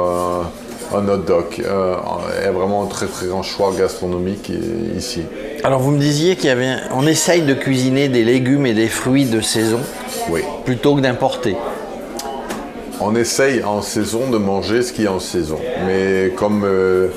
un 0.92 1.08
hot 1.08 1.18
dog. 1.18 1.44
Euh, 1.64 1.94
il 2.40 2.44
y 2.44 2.48
a 2.48 2.52
vraiment 2.52 2.82
un 2.82 2.86
très 2.86 3.06
très 3.06 3.26
grand 3.26 3.42
choix 3.42 3.72
gastronomique 3.78 4.50
ici. 4.96 5.22
Alors 5.64 5.80
vous 5.80 5.90
me 5.92 5.98
disiez 6.00 6.36
qu'il 6.36 6.46
y 6.46 6.50
avait, 6.50 6.66
un- 6.66 6.80
on 6.94 7.06
essaye 7.06 7.42
de 7.42 7.54
cuisiner 7.54 8.08
des 8.08 8.24
légumes 8.24 8.66
et 8.66 8.74
des 8.74 8.88
fruits 8.88 9.26
de 9.26 9.40
saison 9.40 9.80
Oui. 10.30 10.40
plutôt 10.64 10.96
que 10.96 11.00
d'importer. 11.00 11.56
On 13.00 13.14
essaye 13.16 13.62
en 13.64 13.80
saison 13.82 14.28
de 14.30 14.36
manger 14.36 14.82
ce 14.82 14.92
qui 14.92 15.04
est 15.04 15.08
en 15.08 15.20
saison. 15.20 15.58
Mais 15.86 16.32
comme, 16.36 16.64
euh, 16.64 17.08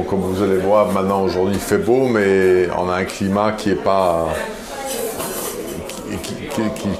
comme 0.00 0.20
vous 0.20 0.42
allez 0.42 0.56
voir, 0.56 0.90
maintenant 0.92 1.22
aujourd'hui 1.22 1.54
il 1.56 1.60
fait 1.60 1.78
beau, 1.78 2.08
mais 2.08 2.68
on 2.78 2.88
a 2.88 2.94
un 2.96 3.04
climat 3.04 3.52
qui 3.52 3.70
est 3.70 3.82
pas. 3.82 4.28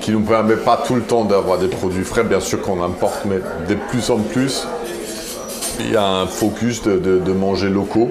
qui, 0.00 0.12
nous 0.12 0.20
permet 0.20 0.56
pas 0.56 0.82
tout 0.86 0.94
le 0.94 1.02
temps 1.02 1.24
d'avoir 1.24 1.58
des 1.58 1.68
produits 1.68 2.04
frais. 2.04 2.24
Bien 2.24 2.40
sûr 2.40 2.60
qu'on 2.60 2.82
importe, 2.82 3.24
mais 3.24 3.38
de 3.68 3.74
plus 3.88 4.10
en 4.10 4.18
plus, 4.18 4.66
il 5.80 5.92
y 5.92 5.96
a 5.96 6.06
un 6.06 6.26
focus 6.26 6.82
de, 6.82 7.32
manger 7.32 7.70
locaux, 7.70 8.10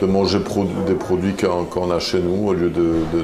de 0.00 0.06
manger 0.06 0.38
des 0.86 0.94
produits 0.94 1.34
qu'on 1.34 1.90
a 1.90 1.98
chez 1.98 2.20
nous 2.20 2.48
au 2.48 2.52
lieu 2.52 2.70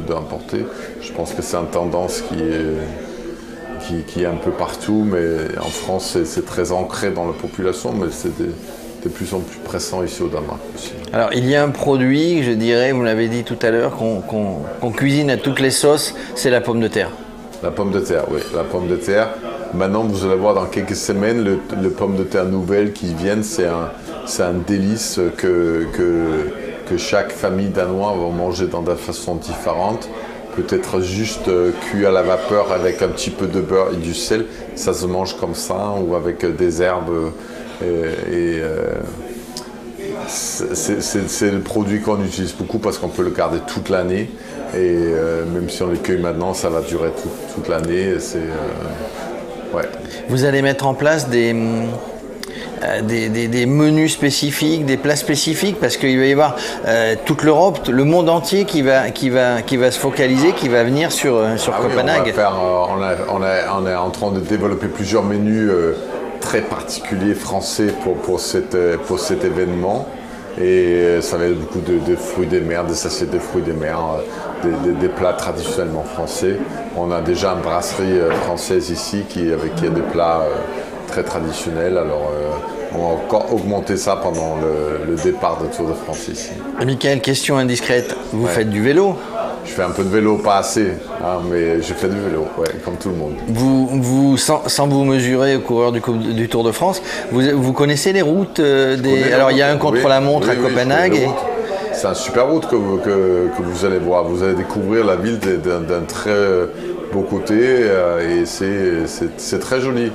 d'importer. 0.07 0.67
Je 1.01 1.13
pense 1.13 1.33
que 1.33 1.43
c'est 1.43 1.57
une 1.57 1.67
tendance 1.67 2.23
qui 2.23 2.43
est, 2.43 4.27
un 4.27 4.37
peu 4.37 4.51
partout, 4.51 5.07
mais 5.09 5.57
en 5.59 5.71
France, 5.71 6.19
c'est- 6.25 6.45
très 6.45 6.73
ancré 6.73 7.11
dans 7.11 7.27
la 7.27 7.33
population, 7.33 7.93
mais 7.93 8.09
c'est 8.11 8.33
de 9.09 9.13
plus 9.13 9.33
en 9.35 9.41
plus 9.41 9.59
pressant 9.59 10.03
ici 10.05 10.23
au 10.23 10.29
Danemark 10.29 10.61
aussi. 10.75 10.93
Alors, 11.13 11.31
il 11.33 11.49
y 11.49 11.57
a 11.57 11.63
un 11.63 11.71
produit, 11.71 12.43
je 12.43 12.53
dirais, 12.53 12.93
vous 12.93 13.03
l'avez 13.03 13.29
dit 13.29 13.45
tout 13.45 13.59
à 13.63 13.71
l'heure, 13.71 13.97
qu'on 13.97 14.91
cuisine 14.93 15.31
à 15.31 15.37
toutes 15.37 15.61
les 15.61 15.71
sauces, 15.71 16.15
c'est 16.35 16.51
la 16.51 16.61
pomme 16.61 16.81
de 16.81 16.89
terre. 16.89 17.11
La 17.63 17.71
pomme 17.71 17.91
de 17.91 18.01
terre, 18.01 18.25
oui, 18.31 18.41
la 18.55 18.63
pomme 18.63 18.89
de 18.89 18.97
terre. 18.97 19.31
Maintenant, 19.75 20.05
vous 20.05 20.25
allez 20.25 20.37
voir 20.37 20.55
dans 20.55 20.67
quelques 20.67 20.97
semaines, 20.97 21.43
le, 21.45 21.59
le 21.83 21.91
pomme 21.91 22.17
de 22.17 22.23
terre 22.23 22.45
nouvelle 22.45 22.93
qui 22.93 23.13
viennent, 23.15 23.43
c'est 23.43 23.67
un, 23.67 23.91
un 24.41 24.55
délice 24.67 25.21
que, 25.37 25.87
que, 25.93 26.51
que 26.89 26.97
chaque 26.97 27.33
famille 27.33 27.69
danoise 27.69 28.17
va 28.17 28.31
manger 28.31 28.67
dans 28.67 28.83
des 28.83 28.95
façons 28.95 29.35
différentes. 29.35 30.09
Peut-être 30.57 31.01
juste 31.01 31.49
euh, 31.49 31.71
cuit 31.91 32.05
à 32.07 32.11
la 32.11 32.23
vapeur 32.23 32.73
avec 32.73 33.03
un 33.03 33.09
petit 33.09 33.31
peu 33.31 33.47
de 33.47 33.61
beurre 33.61 33.91
et 33.93 33.97
du 33.97 34.15
sel, 34.15 34.47
ça 34.75 34.93
se 34.93 35.07
mange 35.07 35.37
comme 35.37 35.55
ça, 35.55 35.95
ou 36.01 36.15
avec 36.15 36.45
des 36.57 36.83
herbes. 36.83 37.33
Euh, 37.83 38.13
et 38.31 38.61
euh, 38.63 38.93
c'est- 40.27 41.51
le 41.51 41.61
produit 41.61 42.01
qu'on 42.01 42.23
utilise 42.23 42.53
beaucoup 42.53 42.79
parce 42.79 42.99
qu'on 42.99 43.09
peut 43.09 43.23
le 43.23 43.31
garder 43.31 43.59
toute 43.67 43.89
l'année. 43.89 44.31
Et 44.75 44.77
euh, 44.77 45.45
même 45.47 45.71
si 45.71 45.83
on 45.83 45.87
le 45.87 45.97
cueille 45.97 46.21
maintenant, 46.21 46.53
ça 46.55 46.69
va 46.69 46.81
durer 46.83 47.11
toute, 47.11 47.55
toute 47.55 47.69
l'année. 47.69 48.09
euh, 48.09 49.77
ouais. 49.77 49.85
Vous 50.29 50.45
allez 50.45 50.61
mettre 50.61 50.87
en 50.87 50.93
place 50.93 51.29
des, 51.31 51.55
euh, 51.55 53.01
des, 53.03 53.31
des- 53.31 53.49
des 53.49 53.65
menus 53.65 54.13
spécifiques, 54.13 54.85
des 54.85 54.99
plats 54.99 55.17
spécifiques, 55.17 55.81
parce 55.81 55.97
qu'il 55.97 56.19
va 56.19 56.27
y 56.27 56.33
avoir 56.33 56.57
toute 57.25 57.43
l'Europe, 57.45 57.89
le 57.89 58.05
monde 58.05 58.29
entier 58.29 58.67
qui 58.67 58.83
va, 58.83 59.09
qui, 59.11 59.31
va, 59.31 59.63
qui 59.63 59.79
va 59.79 59.91
se 59.91 59.99
focaliser, 59.99 60.53
qui 60.53 60.69
va 60.69 60.85
venir 60.85 61.13
sur, 61.13 61.43
sur 61.57 61.73
Ah 61.75 61.79
oui, 61.81 61.87
on, 61.87 61.91
Copenhague. 61.91 62.27
va 62.27 62.33
faire, 62.33 62.53
on, 62.61 63.03
a- 63.03 63.17
on 63.31 63.43
a- 63.43 63.81
on 63.81 63.87
est 63.87 63.95
en 63.95 64.11
train 64.11 64.31
de 64.33 64.41
développer 64.41 64.89
plusieurs 64.89 65.23
menus 65.25 65.71
très 66.49 66.63
particuliers 66.63 67.35
français 67.35 67.89
pour, 68.03 68.15
pour, 68.17 68.41
cette, 68.41 68.75
euh, 68.75 68.97
pour 69.07 69.19
cet 69.19 69.45
événement. 69.45 70.07
Et 70.59 70.63
euh, 70.65 71.21
ça 71.21 71.37
va 71.37 71.45
être 71.45 71.61
beaucoup 71.61 71.81
de, 71.81 71.99
de 72.11 72.17
fruits 72.17 72.47
des 72.47 72.61
mers, 72.61 72.85
des 72.85 73.07
assiettes 73.07 73.31
de 73.31 73.39
fruits 73.39 73.63
des 73.63 73.75
mers, 73.75 74.01
euh, 74.01 74.63
des, 74.65 74.93
des- 74.93 74.99
des 74.99 75.09
plats 75.09 75.35
traditionnellement 75.35 76.05
français. 76.05 76.57
On 76.97 77.11
a 77.13 77.21
déjà 77.21 77.51
une 77.53 77.61
brasserie 77.61 78.19
française 78.45 78.89
ici 78.91 79.25
qui, 79.29 79.53
avec 79.53 79.75
qui 79.77 79.87
a 79.87 79.91
des 79.91 80.01
plats 80.15 80.41
très 81.07 81.23
traditionnels. 81.23 81.99
Alors 81.99 82.33
on 82.95 82.99
va 82.99 83.05
encore 83.23 83.53
augmenter 83.55 83.97
ça 83.99 84.17
pendant 84.17 84.57
le, 84.57 85.05
le 85.11 85.17
départ 85.23 85.59
de 85.63 85.67
Tour 85.75 85.87
de 85.89 85.93
France 85.93 86.27
ici. 86.29 86.51
Michael, 86.85 87.21
question 87.21 87.57
indiscrète, 87.59 88.17
vous 88.33 88.47
Ouais. 88.47 88.51
faites 88.51 88.71
du 88.71 88.83
vélo? 88.83 89.17
Je 89.69 89.73
fais 89.75 89.83
un 89.83 89.91
peu 89.91 90.03
de 90.03 90.09
vélo, 90.09 90.37
pas 90.39 90.57
assez, 90.59 90.89
hein, 91.23 91.41
mais 91.51 91.81
je 91.83 91.93
fais 91.95 92.09
du 92.09 92.19
vélo, 92.19 92.47
ouais, 92.59 92.67
comme 92.85 92.97
tout 92.97 93.11
le 93.11 93.17
monde. 93.17 93.35
vous, 93.49 93.87
vous, 94.03 94.37
sans, 94.37 94.67
sans 94.67 94.89
vous 94.89 95.05
mesurer 95.05 95.57
au 95.57 95.61
coureur 95.61 95.93
du, 95.93 96.01
du 96.35 96.49
Tour 96.49 96.65
de 96.65 96.73
France, 96.73 97.03
vous, 97.31 97.43
vous 97.55 97.73
connaissez 97.73 98.13
les 98.13 98.23
routes 98.23 98.59
euh, 98.61 98.97
des... 98.97 99.33
Alors 99.33 99.51
il 99.53 99.59
y 99.59 99.63
a 99.63 99.71
un 99.71 99.77
contre-la-montre 99.77 100.49
oui, 100.49 100.57
à 100.57 100.59
oui, 100.61 100.69
Copenhague. 100.69 101.15
et-. 101.15 101.29
C'est 101.93 102.07
un 102.07 102.15
super 102.15 102.49
route 102.49 102.67
que 102.67 102.77
vous, 102.77 102.97
que, 102.99 103.49
que 103.57 103.63
vous 103.63 103.85
allez 103.85 103.99
voir. 103.99 104.25
Vous 104.25 104.43
allez 104.43 104.55
découvrir 104.55 105.05
la 105.05 105.17
ville 105.17 105.39
d'un- 105.39 106.01
très 106.07 106.31
beau 107.13 107.23
côté 107.23 107.57
euh, 107.61 108.43
et 108.43 108.47
c'est 108.47 109.59
très 109.59 109.81
joli. 109.81 110.13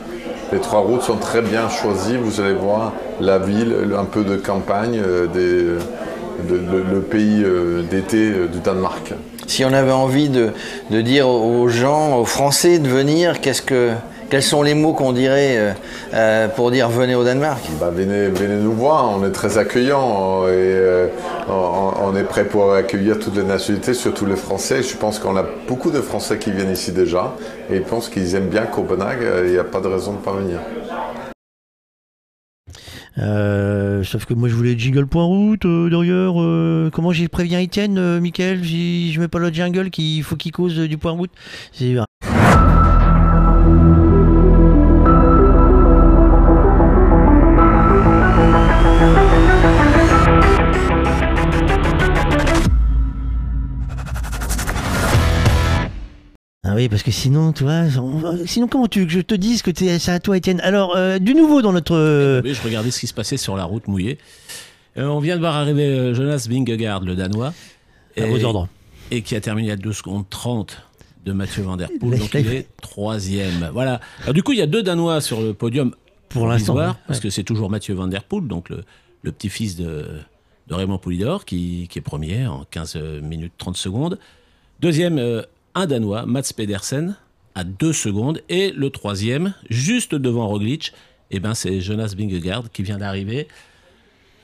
Les 0.52 0.60
trois 0.60 0.80
routes 0.80 1.02
sont 1.02 1.18
très 1.18 1.42
bien 1.42 1.68
choisies. 1.70 2.16
Vous 2.18 2.40
allez 2.42 2.54
voir 2.54 2.94
la 3.20 3.38
ville, 3.38 3.74
un 3.98 4.06
peu 4.06 4.24
de 4.24 4.36
campagne, 4.38 5.02
euh, 5.06 5.28
des- 5.28 5.84
de- 6.48 6.56
le, 6.56 6.84
le 6.96 7.02
pays 7.02 7.44
euh, 7.44 7.82
d'été 7.84 8.18
euh, 8.32 8.48
du 8.48 8.60
Danemark. 8.60 9.14
Si 9.48 9.66
on 9.66 9.74
avait 9.74 9.92
envie 9.92 10.30
de, 10.30 10.50
de 10.90 11.02
dire 11.02 11.28
aux 11.28 11.68
gens, 11.68 12.18
aux 12.18 12.26
Français 12.26 12.80
de 12.80 12.88
venir, 12.88 13.42
qu'est-ce 13.42 13.62
que, 13.62 13.92
quels 14.30 14.42
sont 14.42 14.64
les 14.64 14.74
mots 14.74 14.94
qu'on 14.94 15.12
dirait 15.12 15.58
euh, 15.58 15.72
euh, 16.14 16.48
pour 16.48 16.72
dire 16.72 16.88
venez 16.90 17.14
au 17.14 17.24
Danemark? 17.26 17.60
Bah, 17.80 17.92
venez, 17.94 18.28
venez 18.30 18.56
nous 18.56 18.72
voir, 18.72 19.12
on 19.16 19.26
est 19.28 19.32
très 19.32 19.58
accueillants 19.58 20.48
et 20.48 20.52
euh, 20.52 21.08
on, 21.50 21.92
on 22.06 22.16
est 22.16 22.24
prêt 22.24 22.46
pour 22.46 22.74
accueillir 22.74 23.20
toutes 23.20 23.36
les 23.36 23.44
nationalités, 23.44 23.94
surtout 23.94 24.26
les 24.26 24.38
Français. 24.38 24.82
Je 24.82 24.96
pense 24.96 25.20
qu'on 25.20 25.36
a 25.36 25.46
beaucoup 25.68 25.92
de 25.92 26.00
Français 26.00 26.38
qui 26.38 26.52
viennent 26.52 26.72
ici 26.72 26.94
déjà 26.94 27.36
et 27.70 27.76
ils 27.76 27.84
pensent 27.84 28.08
qu'ils 28.10 28.34
aiment 28.36 28.48
bien 28.48 28.64
Copenhague, 28.64 29.20
il 29.46 29.52
n'y 29.52 29.58
a 29.58 29.64
pas 29.66 29.82
de 29.82 29.88
raison 29.90 30.14
de 30.14 30.18
ne 30.18 30.22
pas 30.24 30.32
venir. 30.32 30.60
Euh, 33.20 34.04
sauf 34.04 34.26
que 34.26 34.34
moi 34.34 34.50
je 34.50 34.56
voulais 34.56 34.78
jingle 34.78 35.06
point 35.06 35.24
route 35.26 35.66
euh, 35.66 35.90
d'ailleurs. 35.90 36.42
euh, 36.42 36.90
comment 36.92 37.12
j'y 37.12 37.28
préviens 37.28 37.60
Étienne, 37.60 37.98
euh, 38.00 38.20
Mickaël 38.20 38.64
j'y- 38.64 39.12
Je 39.14 39.20
mets 39.20 39.28
pas 39.28 39.40
le 39.40 39.50
jingle 39.50 39.90
qu'il 39.92 40.24
faut 40.24 40.36
qu'il 40.36 40.52
cause 40.52 40.80
euh, 40.80 40.88
du 40.88 40.98
point 40.98 41.12
route. 41.12 41.32
C'est 41.72 41.96
Ah 56.74 56.76
oui, 56.76 56.90
parce 56.90 57.04
que 57.04 57.12
sinon, 57.12 57.54
tu 57.54 57.64
vois, 57.64 57.84
on- 58.00 58.46
sinon 58.48 58.68
comment 58.68 58.88
tu 58.88 59.02
veux 59.02 59.06
que 59.06 59.12
je 59.12 59.20
te 59.22 59.36
dise 59.36 59.62
que 59.62 59.70
c'est 59.76 60.10
à 60.12 60.20
toi, 60.20 60.38
Étienne? 60.38 60.60
Alors, 60.62 60.96
euh, 60.96 61.20
du 61.20 61.36
nouveau 61.36 61.62
dans 61.62 61.72
notre. 61.72 61.96
euh, 61.96 62.42
Oui, 62.44 62.54
je 62.56 62.62
regardais 62.64 62.90
ce 62.90 63.00
qui 63.00 63.06
se 63.08 63.14
passait 63.14 63.38
sur 63.38 63.56
la 63.56 63.64
route 63.66 63.88
mouillée. 63.88 64.18
Euh, 64.98 65.06
on 65.06 65.20
vient 65.20 65.36
de 65.36 65.40
voir 65.42 65.56
arriver 65.56 66.14
Jonas 66.16 66.48
Vingegaard, 66.50 67.02
le 67.02 67.16
Danois. 67.16 67.54
à 68.18 68.26
vos 68.26 68.44
ordres. 68.44 68.68
et 69.12 69.22
qui 69.22 69.36
a 69.36 69.42
terminé 69.42 69.70
à 69.72 69.76
2 69.76 69.94
secondes 69.94 70.26
30 70.30 70.82
de 71.26 71.32
Mathieu 71.34 71.62
Van 71.64 71.78
Der 71.78 71.90
Poel. 72.00 72.18
Donc 72.20 72.34
il 72.34 72.48
est 72.54 72.68
troisième. 72.82 73.70
Voilà. 73.72 74.00
Alors 74.24 74.34
du 74.34 74.42
coup, 74.42 74.54
il 74.54 74.58
y 74.58 74.62
a 74.64 74.68
deux 74.68 74.82
Danois 74.82 75.22
sur 75.22 75.42
le 75.42 75.54
podium 75.54 75.94
Pour 76.30 76.48
l'instant. 76.48 76.76
ouais. 76.76 76.88
parce 77.08 77.20
que 77.20 77.30
c'est 77.30 77.44
toujours 77.44 77.70
Mathieu 77.70 77.94
Van 77.94 78.08
Der 78.08 78.24
Poel, 78.24 78.48
donc 78.48 78.70
le, 78.70 78.84
le 79.22 79.32
petit-fils 79.32 79.76
de, 79.76 80.06
de 80.68 80.74
Raymond 80.74 80.98
Poulidor, 80.98 81.46
qui, 81.46 81.88
qui 81.90 82.00
est 82.00 82.02
premier 82.02 82.48
en 82.48 82.66
15 82.72 82.98
minutes 83.22 83.54
30 83.60 83.78
secondes. 83.78 84.18
Deuxième, 84.80 85.18
euh, 85.20 85.44
un 85.76 85.86
Danois, 85.88 86.26
Mats 86.26 86.54
Pedersen, 86.56 87.16
à 87.56 87.64
2 87.64 87.94
secondes. 87.94 88.42
Et 88.50 88.72
le 88.72 88.90
troisième, 88.90 89.54
juste 89.70 90.16
devant 90.16 90.48
Roglic, 90.48 90.94
eh 91.32 91.40
ben, 91.40 91.54
c'est 91.54 91.82
Jonas 91.82 92.14
Vingegaard 92.18 92.72
qui 92.72 92.84
vient 92.84 92.98
d'arriver. 92.98 93.48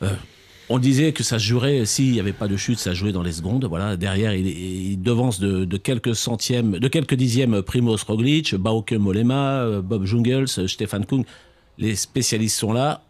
Euh, 0.02 0.10
on 0.70 0.78
disait 0.78 1.14
que 1.14 1.24
ça 1.24 1.40
jouerait, 1.40 1.86
s'il 1.86 2.12
n'y 2.12 2.20
avait 2.20 2.34
pas 2.34 2.48
de 2.48 2.56
chute, 2.56 2.78
ça 2.78 2.94
jouait 2.94 3.12
dans 3.12 3.24
les 3.24 3.32
secondes. 3.32 3.66
Voilà, 3.66 3.98
derrière, 3.98 4.36
il, 4.36 5.02
devance 5.02 5.40
de, 5.40 5.78
quelques 5.78 6.16
centièmes, 6.16 6.78
de 6.78 6.88
quelques 6.88 7.16
dixièmes 7.16 7.62
Primoz 7.64 8.04
Roglic, 8.04 8.56
Bauke 8.56 8.92
Mollema, 8.94 9.62
euh, 9.62 9.82
Bob 9.82 10.06
Jungels, 10.06 10.48
Stefan 10.48 11.06
Kung. 11.06 11.26
Les 11.80 11.96
spécialistes 11.96 12.58
sont 12.58 12.74
là. 12.74 13.02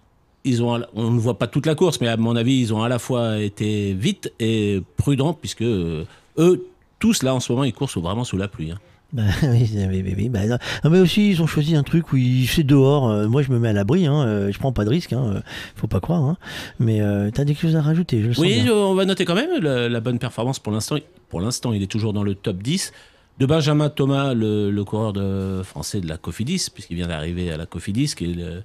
Ils 0.45 0.63
ont, 0.63 0.82
on 0.93 1.11
ne 1.11 1.20
voit 1.20 1.38
pas 1.38 1.47
toute 1.47 1.65
la 1.65 1.76
course, 1.76 1.99
mais 1.99 2.07
à 2.07 2.15
mon 2.15 2.38
avis, 2.38 2.61
ils 2.61 2.74
ont 2.74 2.82
à 2.82 2.88
la 2.88 2.97
fois 2.97 3.39
été 3.39 3.93
vite 3.93 4.32
et 4.39 4.82
prudents, 4.95 5.34
puisque 5.34 5.63
euh, 5.63 6.05
eux, 6.38 6.65
tous 6.99 7.23
là 7.23 7.33
en 7.33 7.39
ce 7.39 7.51
moment, 7.51 7.63
ils 7.63 7.73
courent 7.73 7.89
sous- 7.89 8.01
vraiment 8.01 8.23
sous 8.23 8.37
la 8.37 8.47
pluie. 8.47 8.71
hein. 8.71 8.79
Bah, 9.11 9.23
oui, 9.41 9.67
oui, 9.75 10.13
oui, 10.15 10.29
bah, 10.29 10.45
non. 10.45 10.59
Non, 10.83 10.91
mais 10.91 10.99
aussi, 10.99 11.31
ils 11.31 11.41
ont 11.41 11.47
choisi 11.47 11.75
un 11.75 11.81
truc 11.81 12.13
où 12.13 12.17
fait 12.45 12.61
dehors. 12.61 13.09
euh, 13.09 13.27
moi, 13.27 13.41
je 13.41 13.49
me 13.51 13.57
mets 13.57 13.69
à 13.69 13.73
l'abri. 13.73 14.05
Hein, 14.05 14.21
euh, 14.27 14.51
je 14.51 14.59
prends 14.59 14.71
pas 14.71 14.85
de 14.85 14.89
risque. 14.91 15.13
Hein, 15.13 15.23
euh, 15.37 15.41
faut 15.75 15.87
pas 15.87 15.99
croire. 15.99 16.21
Hein. 16.21 16.37
Mais 16.77 17.01
euh, 17.01 17.31
t'as 17.33 17.43
des 17.43 17.55
choses 17.55 17.75
à 17.75 17.81
rajouter. 17.81 18.21
Je 18.21 18.27
le 18.27 18.33
sens 18.35 18.45
Oui, 18.45 18.61
bien. 18.61 18.71
on 18.71 18.93
va 18.93 19.05
noter 19.05 19.25
quand 19.25 19.33
même 19.33 19.49
la, 19.63 19.89
la 19.89 19.99
bonne 19.99 20.19
performance 20.19 20.59
pour 20.59 20.71
l'instant. 20.71 20.97
Pour 21.29 21.41
l'instant, 21.41 21.73
il 21.73 21.81
est 21.81 21.87
toujours 21.87 22.13
dans 22.13 22.21
le 22.21 22.35
top 22.35 22.57
10 22.61 22.93
de 23.39 23.45
Benjamin 23.47 23.89
Thomas, 23.89 24.35
le, 24.35 24.69
le 24.69 24.83
coureur 24.83 25.11
de, 25.13 25.63
français 25.63 26.01
de 26.01 26.07
la 26.07 26.17
Cofidis, 26.17 26.67
puisqu'il 26.71 26.97
vient 26.97 27.07
d'arriver 27.07 27.49
à 27.51 27.57
la 27.57 27.65
Cofidis, 27.65 28.13
qui 28.15 28.25
est 28.25 28.33
le 28.35 28.61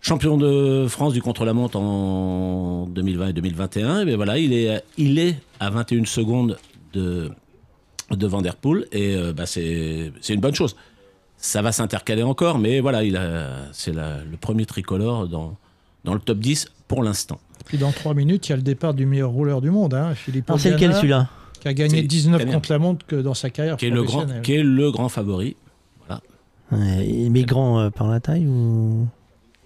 champion 0.00 0.36
de 0.36 0.86
France 0.88 1.14
du 1.14 1.20
contre-la-montre 1.22 1.78
en 1.78 2.86
2020 2.86 3.28
et 3.28 3.32
2021. 3.32 4.00
Et 4.02 4.04
bien 4.04 4.14
voilà, 4.16 4.38
il 4.38 4.52
est, 4.52 4.82
il 4.98 5.18
est 5.18 5.34
à 5.58 5.70
21 5.70 6.04
secondes 6.04 6.58
de, 6.92 7.30
de 8.10 8.26
Van 8.26 8.42
Der 8.42 8.56
Poel, 8.56 8.86
et 8.92 9.14
euh, 9.16 9.32
bah, 9.32 9.46
c'est 9.46 10.12
c'est 10.20 10.34
une 10.34 10.40
bonne 10.40 10.54
chose. 10.54 10.76
Ça 11.36 11.62
va 11.62 11.70
s'intercaler 11.72 12.22
encore, 12.24 12.58
mais 12.58 12.80
voilà, 12.80 13.04
il 13.04 13.16
a- 13.16 13.66
c'est 13.72 13.92
le 13.94 14.36
premier 14.40 14.66
tricolore 14.66 15.28
dans, 15.28 15.56
dans 16.04 16.14
le 16.14 16.20
top 16.20 16.38
10 16.38 16.66
pour 16.88 17.02
l'instant. 17.04 17.38
Puis 17.66 17.78
dans 17.78 17.92
trois 17.92 18.14
minutes, 18.14 18.48
il 18.48 18.50
y 18.50 18.52
a 18.54 18.56
le 18.56 18.62
départ 18.62 18.94
du 18.94 19.06
meilleur 19.06 19.30
rouleur 19.30 19.60
du 19.60 19.70
monde, 19.70 19.94
hein, 19.94 20.14
Philippe 20.14 20.50
c'est 20.58 20.70
lequel 20.70 20.94
celui-là 20.94 21.28
qui 21.60 21.68
a 21.68 21.74
gagné 21.74 22.02
C'est 22.02 22.06
19 22.06 22.40
italien. 22.40 22.54
contre 22.54 22.72
la 22.72 22.78
montre 22.78 23.04
que 23.06 23.16
dans 23.16 23.34
sa 23.34 23.50
carrière 23.50 23.76
qui 23.76 23.86
est 23.86 23.90
le 23.90 24.02
grand, 24.04 24.26
qui 24.42 24.54
est 24.54 24.62
le 24.62 24.90
grand 24.92 25.08
favori 25.08 25.56
Ouais, 26.70 27.28
Mais 27.30 27.44
grand 27.44 27.80
euh, 27.80 27.90
par 27.90 28.08
la 28.08 28.20
taille 28.20 28.46
ou? 28.46 29.06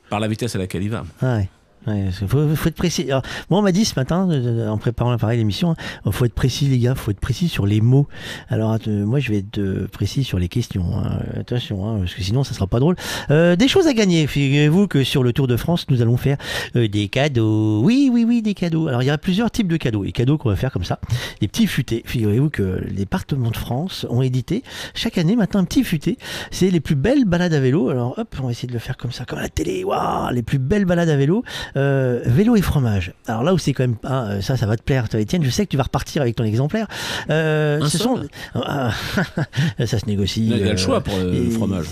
Par 0.08 0.20
la 0.20 0.28
vitesse 0.28 0.54
à 0.54 0.58
laquelle 0.58 0.82
il 0.84 0.90
va. 0.90 1.04
ah, 1.20 1.36
ouais. 1.38 1.48
Ouais, 1.86 2.10
faut, 2.12 2.54
faut 2.54 2.68
être 2.68 2.76
précis. 2.76 3.04
Alors, 3.10 3.22
moi, 3.50 3.58
on 3.58 3.62
m'a 3.62 3.72
dit 3.72 3.84
ce 3.84 3.98
matin, 3.98 4.28
euh, 4.30 4.68
en 4.68 4.78
préparant 4.78 5.10
l'appareil 5.10 5.38
l'émission, 5.38 5.74
il 6.06 6.12
faut 6.12 6.24
être 6.24 6.34
précis, 6.34 6.66
les 6.66 6.78
gars, 6.78 6.94
faut 6.94 7.10
être 7.10 7.18
précis 7.18 7.48
sur 7.48 7.66
les 7.66 7.80
mots. 7.80 8.06
Alors, 8.48 8.78
euh, 8.86 9.04
moi, 9.04 9.18
je 9.18 9.30
vais 9.30 9.38
être 9.38 9.58
euh, 9.58 9.88
précis 9.90 10.22
sur 10.22 10.38
les 10.38 10.48
questions. 10.48 10.84
hein. 10.96 11.18
Attention, 11.40 11.88
hein, 11.88 11.98
parce 12.00 12.14
que 12.14 12.22
sinon, 12.22 12.44
ça 12.44 12.54
sera 12.54 12.68
pas 12.68 12.78
drôle. 12.78 12.94
Euh, 13.30 13.56
des 13.56 13.66
choses 13.66 13.88
à 13.88 13.94
gagner. 13.94 14.26
Figurez-vous 14.28 14.86
que 14.86 15.02
sur 15.02 15.24
le 15.24 15.32
Tour 15.32 15.48
de 15.48 15.56
France, 15.56 15.86
nous 15.90 16.02
allons 16.02 16.16
faire 16.16 16.36
euh, 16.76 16.86
des 16.86 17.08
cadeaux. 17.08 17.82
Oui, 17.82 18.10
oui, 18.12 18.24
oui, 18.28 18.42
des 18.42 18.54
cadeaux. 18.54 18.86
Alors, 18.86 19.02
il 19.02 19.06
y 19.06 19.10
a 19.10 19.18
plusieurs 19.18 19.50
types 19.50 19.68
de 19.68 19.76
cadeaux. 19.76 20.04
Les 20.04 20.12
cadeaux 20.12 20.38
qu'on 20.38 20.50
va 20.50 20.56
faire 20.56 20.70
comme 20.70 20.84
ça, 20.84 21.00
des 21.40 21.48
petits 21.48 21.66
futés. 21.66 22.02
Figurez-vous 22.06 22.50
que 22.50 22.80
les 22.86 22.92
départements 22.94 23.50
de 23.50 23.56
France 23.56 24.06
ont 24.08 24.22
édité 24.22 24.62
chaque 24.94 25.18
année 25.18 25.34
maintenant 25.34 25.60
un 25.60 25.64
petit 25.64 25.82
futé. 25.82 26.16
C'est 26.52 26.70
les 26.70 26.80
plus 26.80 26.94
belles 26.94 27.24
balades 27.24 27.54
à 27.54 27.60
vélo. 27.60 27.88
Alors, 27.88 28.16
hop, 28.18 28.36
on 28.40 28.46
va 28.46 28.52
essayer 28.52 28.68
de 28.68 28.72
le 28.72 28.78
faire 28.78 28.96
comme 28.96 29.10
ça, 29.10 29.24
comme 29.24 29.40
la 29.40 29.48
télé. 29.48 29.82
Waouh, 29.82 30.32
les 30.32 30.42
plus 30.42 30.58
belles 30.58 30.84
balades 30.84 31.08
à 31.08 31.16
vélo. 31.16 31.42
Euh, 31.76 32.20
vélo 32.26 32.56
et 32.56 32.62
fromage. 32.62 33.12
Alors 33.26 33.42
là 33.42 33.54
où 33.54 33.58
c'est 33.58 33.72
quand 33.72 33.84
même 33.84 33.96
hein, 34.04 34.26
euh, 34.30 34.40
ça, 34.40 34.56
ça 34.56 34.66
va 34.66 34.76
te 34.76 34.82
plaire, 34.82 35.08
toi, 35.08 35.20
Étienne. 35.20 35.42
Je 35.44 35.50
sais 35.50 35.64
que 35.64 35.70
tu 35.70 35.76
vas 35.76 35.84
repartir 35.84 36.22
avec 36.22 36.36
ton 36.36 36.44
exemplaire. 36.44 36.86
Euh, 37.30 37.80
Un 37.80 37.88
ce 37.88 37.98
sont 37.98 38.20
ah, 38.54 38.90
ça 39.86 39.98
se 39.98 40.06
négocie. 40.06 40.46
Il 40.46 40.58
y 40.58 40.62
a- 40.62 40.72
le 40.72 40.76
choix 40.76 41.00
pour 41.02 41.16
le, 41.18 41.34
et 41.34 41.50
fromage. 41.50 41.86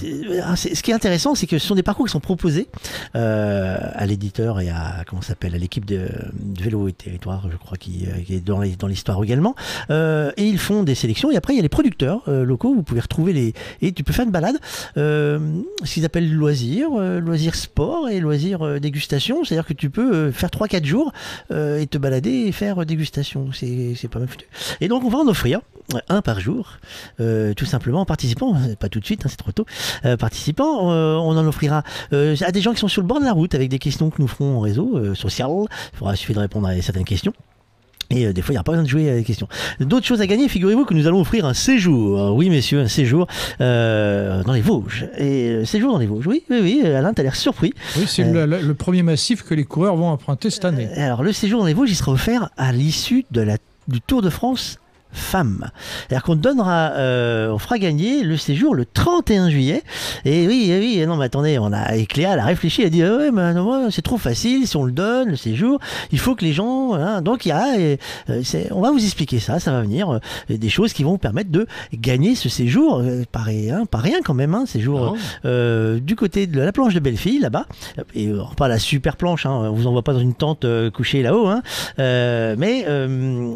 ah, 0.45 0.57
ce 0.57 0.83
qui 0.83 0.91
est 0.91 0.95
intéressant, 0.95 1.35
c'est 1.35 1.47
que 1.47 1.59
ce 1.59 1.66
sont 1.66 1.74
des 1.74 1.83
parcours 1.83 2.07
qui 2.07 2.12
sont 2.12 2.20
proposés 2.20 2.68
à 3.14 4.07
l'éditeur 4.07 4.61
et 4.61 4.70
à 4.70 5.05
comment 5.07 5.22
s'appelle 5.22 5.55
à 5.55 5.59
l'équipe 5.59 5.85
de, 5.85 6.09
de 6.39 6.62
vélo 6.62 6.89
et 6.89 6.93
territoire, 6.93 7.47
je 7.51 7.57
crois, 7.57 7.76
qui, 7.76 8.07
qui 8.26 8.35
est 8.35 8.41
dans 8.45 8.61
les- 8.61 8.76
dans 8.76 8.87
l'histoire 8.87 9.22
également. 9.22 9.55
Et 9.91 10.33
ils 10.47 10.59
font 10.59 10.83
des 10.83 10.95
sélections. 10.95 11.31
Et 11.31 11.37
après, 11.37 11.55
il 11.55 11.57
y 11.57 11.61
a 11.61 11.62
les 11.62 11.68
producteurs 11.68 12.22
locaux. 12.28 12.74
Vous 12.74 12.83
pouvez 12.83 13.01
retrouver 13.01 13.33
les 13.33 13.55
et 13.83 13.93
tu 13.93 14.05
peux 14.05 14.12
faire 14.12 14.24
une 14.24 14.31
balade. 14.31 14.57
Ce 14.97 15.95
qu'ils 15.95 16.05
appellent 16.05 16.33
loisir, 16.33 16.89
euh, 16.99 17.20
loisir 17.20 17.55
sport 17.55 18.09
et 18.09 18.20
loisir 18.20 18.62
euh, 18.64 18.78
dégustation. 18.78 19.45
C'est-à-dire 19.45 19.66
tu 19.73 19.91
peux 19.91 20.12
euh, 20.12 20.33
faire 20.33 20.49
3-4 20.49 20.85
jours 20.85 21.12
euh, 21.51 21.79
et 21.79 21.87
te 21.87 21.99
balader 21.99 22.31
et 22.31 22.53
faire 22.53 22.83
euh, 22.83 22.85
dégustation. 22.85 23.51
C'est 23.53 24.09
pas 24.09 24.18
mal 24.18 24.29
foutu. 24.29 24.47
Et 24.81 24.89
donc, 24.89 25.05
on 25.05 25.09
va 25.09 25.18
en 25.18 25.29
offrir 25.29 25.61
un 26.09 26.23
par 26.23 26.39
jour, 26.39 26.79
tout 27.18 27.64
simplement 27.64 28.03
en 28.03 28.05
participant, 28.05 28.55
pas 28.79 28.89
tout 28.89 29.01
de 29.01 29.05
suite, 29.05 29.27
hein, 29.27 29.29
c'est 29.29 29.37
trop 29.37 29.51
tôt, 29.51 29.66
participant, 30.21 30.89
on 30.89 31.37
en 31.37 31.47
offrira 31.49 31.83
à 32.12 32.53
des 32.53 32.61
gens 32.61 32.73
qui 32.73 32.79
sont 32.79 32.87
sur 32.87 33.03
le 33.03 33.09
bord 33.09 33.18
de 33.18 33.25
la 33.25 33.33
route 33.33 33.57
avec 33.57 33.71
des 33.71 33.81
questions 33.81 34.09
que 34.11 34.23
nous 34.23 34.29
ferons 34.29 34.59
en 34.59 34.61
réseau 34.61 35.16
social. 35.16 35.51
Il 35.93 35.99
faudra 35.99 36.14
suffire 36.14 36.37
de 36.37 36.41
répondre 36.43 36.68
à 36.68 36.81
certaines 36.81 37.05
questions. 37.05 37.33
Et 38.11 38.27
euh, 38.27 38.33
des 38.33 38.43
fois, 38.43 38.53
il 38.53 38.57
n'y 38.57 38.61
a 38.61 38.65
pas 38.65 38.73
besoin 38.73 38.85
de 38.85 38.89
jouer 38.89 39.11
à 39.11 39.15
des 39.15 39.23
questions. 39.23 39.47
D'autres 39.79 40.07
choses 40.07 40.21
à 40.21 40.27
gagner, 40.27 40.49
figurez-vous 40.49 40.85
que 40.85 40.95
nous 40.95 41.07
allons 41.07 41.21
offrir 41.21 41.47
un 41.47 41.55
séjour. 41.55 42.21
Euh, 42.21 42.31
oui, 42.31 42.51
messieurs, 42.51 42.81
un 42.81 42.89
séjour 42.89 43.29
euh, 43.61 44.43
dans 44.43 44.53
les 44.53 44.61
Vosges. 44.61 45.07
Et 45.17 45.51
euh, 45.51 45.65
séjour 45.65 45.93
dans 45.93 45.99
les 45.99 46.07
Vosges. 46.07 46.27
Oui, 46.27 46.43
oui, 46.51 46.59
oui. 46.61 46.87
Alain, 46.87 47.15
t'as 47.15 47.23
l'air 47.23 47.37
surpris. 47.37 47.73
Oui, 47.97 48.05
c'est 48.09 48.25
le, 48.25 48.75
premier 48.75 49.03
massif 49.03 49.43
que 49.45 49.55
les 49.55 49.65
coureurs 49.65 49.95
vont 49.95 50.09
emprunter 50.09 50.51
cette 50.51 50.65
année. 50.65 50.89
Alors, 50.97 51.23
le 51.23 51.33
séjour 51.33 51.61
dans 51.61 51.67
les 51.67 51.75
Vosges, 51.75 51.91
il 51.91 51.97
sera 51.97 52.13
offert 52.13 52.51
à 52.57 52.73
l'issue 52.73 53.25
de 53.31 53.43
la, 53.43 53.59
du 53.87 54.01
Tour 54.01 54.23
de 54.23 54.31
France 54.31 54.79
femmes. 55.13 55.71
C'est-à-dire 56.09 56.25
qu'on 56.25 56.37
donnera, 56.37 56.93
euh, 56.93 57.51
on 57.51 57.59
fera 57.59 57.79
gagner 57.79 58.23
le 58.23 58.37
séjour 58.37 58.75
le 58.75 58.85
31 58.85 59.51
juillet. 59.51 59.83
Et 60.25 60.47
oui, 60.47 60.71
eh 60.71 60.79
oui, 60.79 61.07
non, 61.07 61.17
mais 61.17 61.27
attendez, 61.27 61.59
on 61.59 61.73
a, 61.73 61.97
et 61.97 62.07
Cléa, 62.07 62.35
elle 62.35 62.41
a 62.41 62.45
réfléchi, 62.45 62.83
elle 62.83 62.89
a 62.89 62.91
dit, 62.91 63.03
ah 63.03 63.17
ouais, 63.17 63.31
mais 63.31 63.55
non, 63.55 63.91
c'est 63.91 64.03
trop 64.03 64.19
facile, 64.19 64.67
si 64.67 64.77
on 64.77 64.85
le 64.85 64.93
donne, 64.93 65.31
le 65.31 65.37
séjour, 65.37 65.79
il 66.13 66.19
faut 66.19 66.35
que 66.35 66.45
les 66.45 66.53
gens, 66.53 66.95
hein, 66.95 67.23
donc 67.23 67.47
il 67.47 67.51
y 67.51 67.53
a, 67.53 67.79
et, 67.79 67.99
euh, 68.29 68.43
on 68.71 68.81
va 68.81 68.91
vous 68.91 69.03
expliquer 69.03 69.39
ça, 69.41 69.59
ça 69.61 69.73
va 69.73 69.83
venir, 69.83 70.11
euh, 70.11 70.19
des 70.49 70.69
choses 70.69 70.93
qui 70.93 71.03
vont 71.03 71.13
vous 71.13 71.19
permettre 71.19 71.51
de 71.51 71.67
gagner 71.95 72.35
ce 72.35 72.49
séjour, 72.49 72.99
euh, 72.99 73.25
pas, 73.31 73.41
rien, 73.41 73.87
pas 73.87 73.99
rien 73.99 74.19
quand 74.25 74.35
même, 74.35 74.55
hein, 74.55 74.65
séjour 74.67 75.17
du 75.45 76.17
côté 76.17 76.47
de 76.47 76.61
la 76.61 76.73
planche 76.73 76.95
de 76.95 77.01
Bellefille, 77.01 77.41
là-bas. 77.41 77.67
Et 78.15 78.31
pas 78.57 78.69
la 78.69 78.79
super 78.79 79.17
planche, 79.17 79.47
hein, 79.47 79.51
on 79.51 79.73
vous 79.73 79.87
envoie 79.87 80.03
pas 80.03 80.13
dans 80.13 80.21
une 80.21 80.35
tente 80.35 80.67
couchée 80.93 81.23
là-haut, 81.23 81.49
hein. 81.49 81.63
Mais 81.99 82.85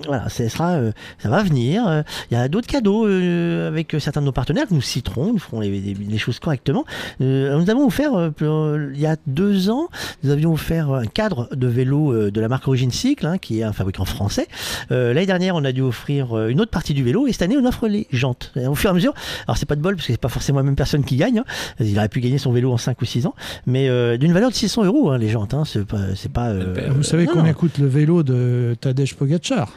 voilà, 0.07 0.29
ça 0.29 0.49
sera, 0.49 0.79
ça 1.19 1.29
va 1.29 1.44
venir. 1.45 1.87
Euh, 1.87 2.03
Il 2.31 2.35
y 2.35 2.41
a 2.41 2.49
d'autres 2.49 2.67
cadeaux 2.67 3.07
euh, 3.07 3.69
avec 3.69 3.95
certains 3.99 4.21
de 4.21 4.27
nos 4.27 4.33
partenaires 4.33 4.67
que 4.69 4.75
nous 4.75 4.81
citerons, 4.83 5.33
nous 5.33 5.39
ferons 5.39 5.61
les, 5.61 5.69
les- 5.71 5.95
les 5.95 6.19
choses 6.19 6.39
correctement. 6.39 6.85
Euh, 7.21 7.57
nous 7.59 7.71
avons 7.71 7.87
offert, 7.87 8.15
euh, 8.15 8.31
euh, 8.43 8.91
il 8.95 9.01
y 9.01 9.07
a 9.07 9.17
deux 9.27 9.71
ans, 9.71 9.89
nous 10.23 10.31
avions 10.31 10.53
offert 10.53 10.91
un 10.93 11.07
cadre 11.07 11.49
de 11.55 11.67
vélo 11.67 12.13
euh, 12.13 12.31
de 12.31 12.41
la 12.41 12.49
marque 12.49 12.67
Origine 12.69 12.91
Cycle, 12.91 13.27
hein, 13.27 13.39
qui 13.39 13.61
est 13.61 13.63
un 13.63 13.73
fabricant 13.73 14.05
français. 14.05 14.49
Euh, 14.91 15.13
L'année 15.15 15.27
dernière, 15.27 15.55
on 15.57 15.65
a 15.65 15.73
dû 15.73 15.83
offrir 15.83 16.37
euh, 16.37 16.49
une 16.49 16.61
autre 16.61 16.71
partie 16.71 16.95
du 16.95 17.03
vélo, 17.05 17.27
et 17.27 17.33
cette 17.33 17.43
année, 17.43 17.57
on 17.57 17.65
offre 17.67 17.87
les 17.89 18.07
jantes. 18.13 18.53
Et 18.57 18.67
au 18.67 18.75
fur 18.75 18.89
et 18.89 18.93
à 18.93 18.95
mesure, 18.95 19.15
alors 19.47 19.57
c'est 19.57 19.67
pas 19.67 19.77
de 19.77 19.81
bol, 19.83 19.97
parce 19.97 20.07
que 20.07 20.13
c'est 20.13 20.21
pas 20.21 20.29
forcément 20.29 20.59
la 20.61 20.65
même 20.65 20.77
personne 20.77 21.05
qui 21.05 21.17
gagne. 21.17 21.39
hein. 21.41 21.45
Il 21.81 21.97
aurait 21.99 22.09
pu 22.09 22.21
gagner 22.21 22.39
son 22.39 22.53
vélo 22.53 22.73
en 22.73 22.77
5 22.79 23.01
ou 23.03 23.05
6 23.05 23.27
ans, 23.27 23.35
mais 23.67 23.89
euh, 23.89 24.17
d'une 24.17 24.33
valeur 24.33 24.51
de 24.51 24.55
600 24.55 24.85
euros, 24.85 25.11
hein, 25.11 25.19
les 25.19 25.29
jantes. 25.29 25.55
Hein, 25.55 25.65
c'est 25.65 25.85
pas, 25.87 26.49
euh, 26.49 26.91
Vous 26.95 27.03
savez 27.03 27.27
non, 27.27 27.33
combien 27.35 27.53
non. 27.53 27.59
coûte 27.59 27.79
le 27.79 27.87
vélo 27.87 28.23
de 28.23 28.77
Tadej 28.81 29.15
Pogacar? 29.15 29.71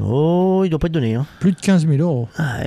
Oh, 0.00 0.62
il 0.64 0.70
doit 0.70 0.78
pas 0.78 0.88
te 0.88 0.92
donner. 0.94 1.14
Hein. 1.14 1.26
Plus 1.38 1.52
de 1.52 1.60
15 1.60 1.86
000 1.86 2.00
euros. 2.02 2.28
Ah, 2.38 2.58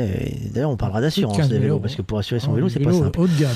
D'ailleurs, 0.53 0.69
on 0.69 0.77
parlera 0.77 1.01
d'assurance 1.01 1.35
15 1.35 1.47
des 1.49 1.55
000 1.55 1.63
vélos, 1.63 1.79
parce 1.79 1.95
que 1.95 2.01
pour 2.01 2.17
assurer 2.19 2.39
son 2.39 2.51
Oh, 2.51 2.55
vélo, 2.55 2.69
c'est 2.69 2.79
pas 2.79 2.93
simple. 2.93 3.19
haut 3.19 3.27
de 3.27 3.37
gamme. 3.39 3.49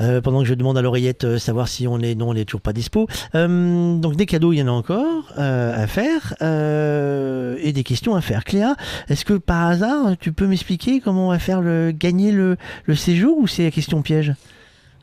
Euh, 0.00 0.20
pendant 0.20 0.40
que 0.40 0.44
je 0.46 0.54
demande 0.54 0.76
à 0.76 0.82
l'oreillette 0.82 1.24
euh, 1.24 1.38
savoir 1.38 1.68
si 1.68 1.88
on 1.88 2.00
est 2.00 2.14
non, 2.14 2.28
on 2.30 2.34
est 2.34 2.44
toujours 2.44 2.60
pas 2.60 2.72
dispo. 2.72 3.08
Euh, 3.34 3.96
donc 3.96 4.16
des 4.16 4.26
cadeaux, 4.26 4.52
il 4.52 4.58
y 4.58 4.62
en 4.62 4.68
a 4.68 4.72
encore 4.72 5.32
euh, 5.38 5.82
à 5.82 5.86
faire 5.86 6.34
et 6.42 7.72
des 7.72 7.82
questions 7.84 8.14
à 8.14 8.20
faire. 8.20 8.44
Cléa, 8.44 8.76
est-ce 9.08 9.24
que 9.24 9.34
par 9.34 9.68
hasard 9.68 10.16
tu 10.20 10.32
peux 10.32 10.46
m'expliquer 10.46 11.00
comment 11.00 11.28
on 11.28 11.30
va 11.30 11.38
faire 11.38 11.60
le 11.60 11.92
gagner 11.92 12.30
le, 12.30 12.56
le 12.84 12.94
séjour 12.94 13.38
ou 13.38 13.46
c'est 13.46 13.64
la 13.64 13.70
question 13.70 14.02
piège? 14.02 14.34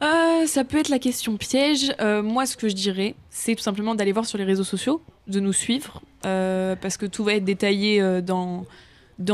Euh, 0.02 0.48
ça 0.48 0.64
peut 0.64 0.80
être 0.80 0.90
la 0.90 1.00
question 1.00 1.38
piège. 1.38 1.94
Euh, 2.02 2.24
moi, 2.24 2.46
ce 2.46 2.58
que 2.58 2.68
je 2.68 2.74
dirais, 2.74 3.16
c'est 3.30 3.56
tout 3.56 3.62
simplement 3.62 3.94
d'aller 3.94 4.12
voir 4.12 4.26
sur 4.26 4.38
les 4.38 4.44
réseaux 4.44 4.64
sociaux, 4.64 5.02
de 5.28 5.40
nous 5.40 5.54
suivre, 5.54 6.02
euh, 6.26 6.76
parce 6.76 6.98
que 6.98 7.06
tout 7.06 7.24
va 7.24 7.34
être 7.34 7.46
détaillé 7.46 8.02
euh, 8.02 8.22
dans, 8.22 8.66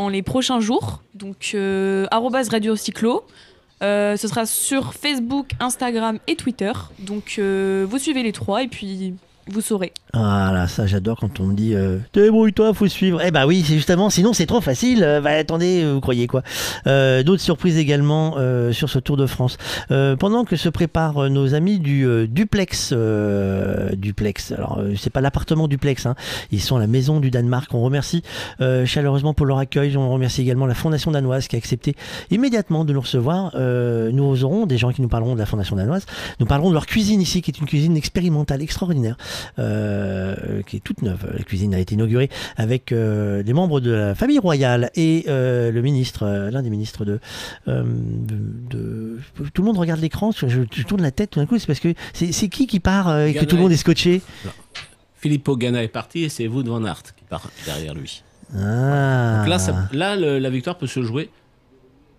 les 0.09 0.21
prochains 0.21 0.59
jours. 0.59 1.01
Donc, 1.13 1.55
Radio 2.51 2.75
Cyclo. 2.75 3.25
Ce 3.81 4.17
sera 4.17 4.45
sur 4.45 4.93
Facebook, 4.93 5.51
Instagram 5.59 6.19
et 6.27 6.35
Twitter. 6.35 6.73
Donc, 6.99 7.39
vous 7.39 7.97
suivez 7.97 8.23
les 8.23 8.33
trois 8.33 8.63
et 8.63 8.67
puis 8.67 9.13
vous 9.49 9.61
saurez. 9.61 9.93
Ah 10.13 10.51
là, 10.53 10.67
ça 10.67 10.87
j'adore 10.87 11.19
quand 11.19 11.39
on 11.39 11.45
me 11.45 11.53
dit 11.53 11.73
euh, 11.75 11.97
débrouille-toi, 12.13 12.73
faut 12.73 12.87
suivre. 12.87 13.21
Eh 13.23 13.31
bah 13.31 13.45
oui, 13.45 13.63
c'est 13.65 13.75
justement, 13.75 14.09
sinon 14.09 14.33
c'est 14.33 14.45
trop 14.45 14.61
facile. 14.61 15.03
Euh, 15.03 15.21
bah 15.21 15.31
attendez, 15.31 15.85
vous 15.85 16.01
croyez 16.01 16.27
quoi? 16.27 16.43
Euh, 16.87 17.23
D'autres 17.23 17.41
surprises 17.41 17.77
également 17.77 18.35
euh, 18.37 18.71
sur 18.71 18.89
ce 18.89 18.99
Tour 18.99 19.17
de 19.17 19.25
France. 19.25 19.57
Euh, 19.91 20.15
pendant 20.15 20.45
que 20.45 20.55
se 20.55 20.69
préparent 20.69 21.23
euh, 21.25 21.29
nos 21.29 21.53
amis 21.53 21.79
du 21.79 22.27
duplex, 22.27 22.93
duplex. 23.93 24.51
Alors 24.51 24.81
c'est 24.97 25.09
pas 25.09 25.21
l'appartement 25.21 25.67
duplex, 25.67 26.05
hein. 26.05 26.15
ils 26.51 26.61
sont 26.61 26.77
la 26.77 26.87
maison 26.87 27.19
du 27.19 27.31
Danemark. 27.31 27.73
On 27.73 27.81
remercie 27.81 28.23
chaleureusement 28.85 29.33
pour 29.33 29.45
leur 29.45 29.57
accueil. 29.57 29.95
On 29.97 30.09
remercie 30.09 30.41
également 30.41 30.65
la 30.65 30.73
Fondation 30.73 31.11
danoise 31.11 31.47
qui 31.47 31.55
a 31.55 31.59
accepté 31.59 31.95
immédiatement 32.31 32.85
de 32.85 32.93
nous 32.93 33.01
recevoir. 33.01 33.55
Nous 33.57 34.43
aurons 34.43 34.65
des 34.65 34.77
gens 34.77 34.91
qui 34.91 35.01
nous 35.01 35.07
parleront 35.07 35.33
de 35.33 35.39
la 35.39 35.45
Fondation 35.45 35.75
danoise. 35.75 36.05
Nous 36.39 36.45
parlerons 36.45 36.69
de 36.69 36.73
leur 36.73 36.85
cuisine 36.85 37.21
ici, 37.21 37.41
qui 37.41 37.51
est 37.51 37.59
une 37.59 37.67
cuisine 37.67 37.97
expérimentale 37.97 38.61
extraordinaire 38.61 39.17
euh, 39.59 40.61
qui 40.63 40.77
est 40.77 40.79
toute 40.79 41.01
neuve. 41.01 41.27
La 41.37 41.43
cuisine 41.43 41.73
a 41.73 41.79
été 41.79 41.95
inaugurée 41.95 42.29
avec 42.55 42.91
euh, 42.91 43.43
des 43.43 43.53
membres 43.53 43.79
de 43.79 43.91
la 43.91 44.15
famille 44.15 44.39
royale 44.39 44.91
et 44.95 45.25
euh, 45.27 45.71
le 45.71 45.81
ministre, 45.81 46.23
euh, 46.23 46.51
l'un 46.51 46.61
des 46.61 46.69
ministres 46.69 47.05
de, 47.05 47.19
de, 47.67 48.35
de- 48.69 49.19
Tout 49.53 49.61
le 49.61 49.65
monde 49.65 49.77
regarde 49.77 49.99
l'écran, 50.01 50.31
je, 50.31 50.47
je 50.47 50.83
tourne 50.83 51.01
la 51.01 51.11
tête 51.11 51.31
tout 51.31 51.39
d'un 51.39 51.45
coup, 51.45 51.57
c'est 51.59 51.67
parce 51.67 51.79
que 51.79 51.93
c'est 52.13 52.47
qui 52.49 52.67
qui 52.67 52.79
part 52.79 53.17
et 53.19 53.33
que 53.33 53.45
tout 53.45 53.55
le 53.55 53.61
monde 53.61 53.71
est- 53.71 53.77
scotché? 53.77 54.21
Filippo 55.19 55.57
Ganna 55.57 55.83
est 55.83 55.87
parti 55.87 56.23
et 56.23 56.29
c'est 56.29 56.47
Wout 56.47 56.63
van 56.63 56.83
Aert 56.85 57.01
qui 57.15 57.23
part 57.27 57.49
derrière 57.65 57.93
lui. 57.95 58.23
Ah, 58.55 59.39
Donc 59.39 59.47
là, 59.49 59.59
ça- 59.59 59.89
là 59.91 60.15
le- 60.15 60.39
la 60.39 60.49
victoire 60.49 60.77
peut 60.77 60.87
se 60.87 61.01
jouer 61.01 61.29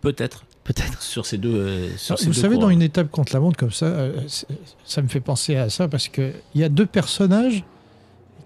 peut-être 0.01 0.45
peut-être. 0.75 1.03
sur 1.03 1.27
ces 1.27 1.39
deux. 1.39 1.55
euh, 1.55 1.89
sur 1.97 2.13
Alors, 2.13 2.19
ces 2.21 2.27
vous 2.27 2.33
deux 2.35 2.41
savez, 2.41 2.57
dans 2.59 2.71
une 2.71 2.83
étape 2.83 3.11
contre 3.11 3.33
la 3.35 3.41
montre 3.41 3.57
comme 3.57 3.73
ça, 3.73 3.87
euh, 3.87 4.13
ça 4.85 5.03
me 5.03 5.09
fait 5.09 5.21
penser 5.21 5.57
à 5.57 5.69
ça 5.71 5.89
parce 5.89 6.09
que 6.09 6.33
il 6.55 6.61
y 6.61 6.65
a 6.65 6.69
deux 6.69 6.87
personnages 6.87 7.65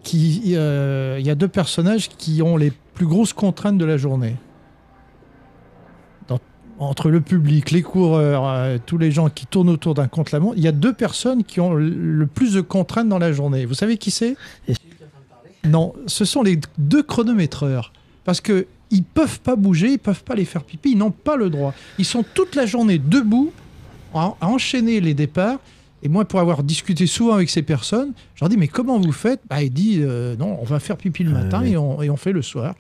qui, 0.03 0.55
euh, 0.57 1.17
il 1.21 1.27
y 1.27 1.31
a 1.31 1.35
deux 1.35 1.49
personnages 1.49 2.09
qui 2.09 2.43
ont 2.43 2.57
les 2.57 2.73
plus 2.95 3.07
grosses 3.07 3.33
contraintes 3.33 3.79
de 3.79 3.85
la 3.85 3.97
journée. 3.97 4.37
Dans- 6.29 6.41
entre 6.79 7.11
le 7.11 7.21
public, 7.21 7.71
les 7.71 7.83
coureurs, 7.83 8.79
tous 8.87 8.99
les 8.99 9.11
gens 9.13 9.29
qui 9.31 9.47
tournent 9.47 9.69
autour 9.71 9.95
d'un 9.95 10.09
contre 10.09 10.35
la 10.35 10.41
montre, 10.41 10.57
il 10.57 10.65
y 10.65 10.69
a 10.69 10.73
deux 10.73 10.93
personnes 10.93 11.45
qui 11.45 11.61
ont 11.61 11.75
le- 11.75 12.27
plus 12.27 12.55
de 12.55 12.61
contraintes 12.61 13.09
dans 13.09 13.19
la 13.19 13.33
journée. 13.33 13.65
Vous 13.67 13.75
savez 13.75 13.97
qui 13.99 14.11
c'est? 14.11 14.37
Non, 15.65 15.93
ce 16.07 16.25
sont 16.25 16.43
les 16.43 16.59
deux 16.79 17.03
chronométreurs. 17.05 17.93
Parce 18.25 18.41
que 18.41 18.67
ils 18.93 19.03
peuvent 19.03 19.41
pas 19.41 19.57
bouger, 19.57 19.93
ils 19.93 19.99
peuvent 19.99 20.23
pas 20.23 20.35
les 20.37 20.45
faire 20.45 20.63
pipi, 20.63 20.93
ils 20.93 20.99
n'ont 20.99 21.11
pas 21.11 21.37
le 21.37 21.51
droit. 21.51 21.75
Ils 21.99 22.05
sont 22.05 22.25
toute 22.35 22.55
la 22.55 22.67
journée 22.67 22.99
debout 22.99 23.53
à, 24.15 24.35
à 24.41 24.47
enchaîner 24.47 25.01
les 25.01 25.15
départs. 25.15 25.59
Et 26.05 26.09
moi, 26.09 26.25
pour 26.25 26.39
avoir 26.41 26.63
discuté 26.63 27.07
souvent 27.07 27.35
avec 27.35 27.49
ces 27.51 27.63
personnes, 27.63 28.13
je 28.35 28.41
leur 28.45 28.49
dis 28.49 28.57
mais 28.57 28.69
comment 28.69 28.99
vous 29.01 29.13
faites? 29.13 29.41
Bah, 29.49 29.63
Il 29.63 29.73
dit 29.73 29.99
euh, 30.01 30.37
non, 30.37 30.59
on 30.61 30.65
va 30.65 30.79
faire 30.81 30.97
pipi 30.97 31.25
le 31.25 31.31
Ah, 31.35 31.43
matin 31.45 31.63
et, 31.65 31.77
on, 31.77 32.03
et 32.03 32.11
on 32.11 32.17
fait 32.17 32.33
le 32.33 32.43
soir. 32.43 32.75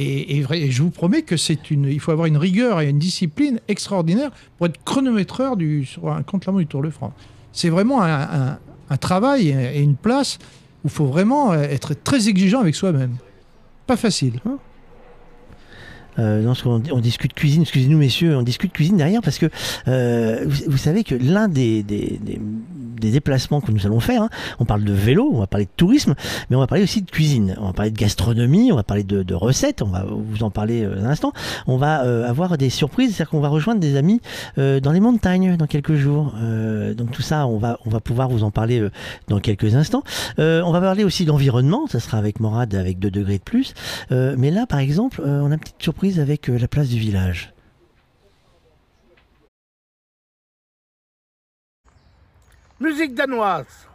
Et, 0.00 0.36
et 0.36 0.42
vrai- 0.42 0.60
et 0.60 0.70
je 0.70 0.82
vous 0.82 0.90
promets 0.90 1.22
que 1.22 1.36
c'est 1.36 1.70
une, 1.72 1.86
il 1.86 1.98
faut 1.98 2.12
avoir 2.12 2.26
une 2.28 2.36
rigueur 2.36 2.80
et 2.80 2.88
une 2.88 2.98
discipline 3.00 3.58
extraordinaire 3.68 4.30
pour 4.56 4.66
être 4.66 4.78
chronométreur 4.84 5.56
du, 5.56 5.84
sur 5.86 6.08
un 6.12 6.22
contre-la-montre 6.22 6.62
du 6.64 6.68
Tour 6.68 6.82
de 6.82 6.90
France. 6.90 7.12
C'est 7.52 7.68
vraiment 7.70 8.00
un, 8.02 8.20
un- 8.22 8.58
un 8.90 8.96
travail 8.96 9.48
et 9.48 9.80
une 9.82 9.96
place 9.96 10.38
où 10.84 10.88
il 10.88 10.90
faut 10.90 11.06
vraiment 11.06 11.52
euh, 11.52 11.62
être 11.62 11.94
très 11.94 12.28
exigeant 12.28 12.60
avec 12.60 12.74
soi-même. 12.74 13.16
Pas 13.86 13.96
facile. 13.96 14.40
Euh, 16.18 16.54
on 16.90 17.00
discute 17.00 17.32
cuisine, 17.34 17.62
excusez-nous 17.62 17.98
messieurs, 17.98 18.36
on 18.36 18.42
discute 18.42 18.72
cuisine 18.72 18.96
derrière 18.96 19.22
parce 19.22 19.38
que 19.38 19.46
euh, 19.86 20.44
vous, 20.46 20.76
savez 20.76 21.04
que 21.04 21.14
l'un 21.14 21.48
des, 21.48 21.82
des, 21.82 22.08
déplacements 22.98 23.60
que 23.60 23.70
nous 23.70 23.86
allons 23.86 24.00
faire, 24.00 24.22
hein, 24.22 24.30
on 24.58 24.64
parle 24.64 24.84
de 24.84 24.92
vélo, 24.92 25.30
on 25.32 25.38
va 25.38 25.46
parler 25.46 25.66
de 25.66 25.70
tourisme, 25.76 26.14
mais 26.50 26.56
on 26.56 26.60
va 26.60 26.66
parler 26.66 26.84
aussi 26.84 27.02
de 27.02 27.10
cuisine, 27.10 27.56
on 27.60 27.66
va 27.66 27.72
parler 27.72 27.90
de 27.90 27.96
gastronomie, 27.96 28.72
on 28.72 28.76
va 28.76 28.82
parler 28.82 29.04
de, 29.04 29.34
recettes, 29.34 29.82
on 29.82 29.88
va 29.88 30.04
vous 30.08 30.42
en 30.42 30.50
parler 30.50 30.82
euh, 30.82 31.02
un 31.02 31.06
instant. 31.06 31.32
On 31.66 31.76
va 31.76 31.96
avoir 32.28 32.58
des 32.58 32.70
surprises, 32.70 33.14
c'est-à-dire 33.14 33.30
qu'on 33.30 33.40
va 33.40 33.48
rejoindre 33.48 33.80
des 33.80 33.96
amis 33.96 34.20
dans 34.56 34.92
les 34.92 35.00
montagnes 35.00 35.56
dans 35.56 35.66
quelques 35.66 35.94
jours. 35.94 36.34
Donc 36.96 37.10
tout 37.12 37.22
ça, 37.22 37.46
on 37.46 37.58
va, 37.58 37.78
on 37.86 37.90
va 37.90 38.00
pouvoir 38.00 38.28
vous 38.28 38.42
en 38.42 38.50
parler 38.50 38.86
dans 39.28 39.38
quelques 39.38 39.74
instants. 39.74 40.02
On 40.38 40.72
va 40.72 40.80
parler 40.80 41.04
aussi 41.04 41.24
d'environnement, 41.24 41.86
ça 41.86 42.00
sera 42.00 42.18
avec 42.18 42.40
Morad 42.40 42.74
avec 42.74 42.98
2 42.98 43.10
degrés 43.10 43.38
de 43.38 43.42
plus. 43.42 43.74
Mais 44.10 44.50
là, 44.50 44.66
par 44.66 44.78
exemple, 44.80 45.22
on 45.24 45.50
a 45.50 45.54
une 45.54 45.60
petite 45.60 45.82
surprise 45.82 46.07
avec 46.16 46.48
euh, 46.48 46.58
la 46.58 46.68
place 46.68 46.88
du 46.88 46.98
village. 46.98 47.52
Musique 52.80 53.14
danoise. 53.14 53.88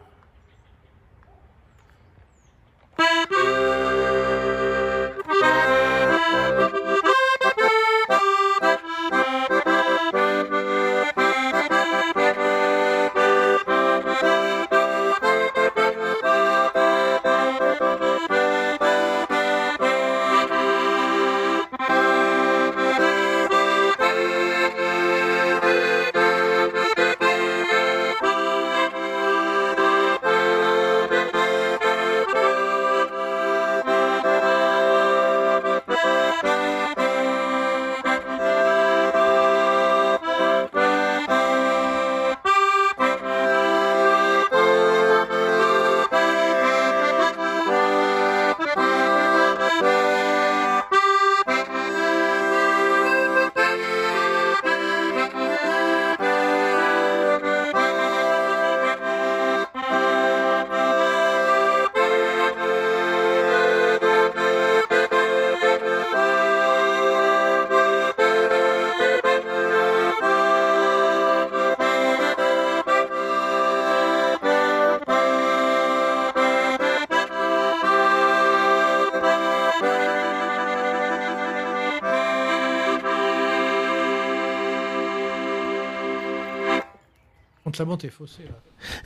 Contre 87.86 88.06
la 88.06 88.44
est 88.46 88.48
là. 88.50 88.56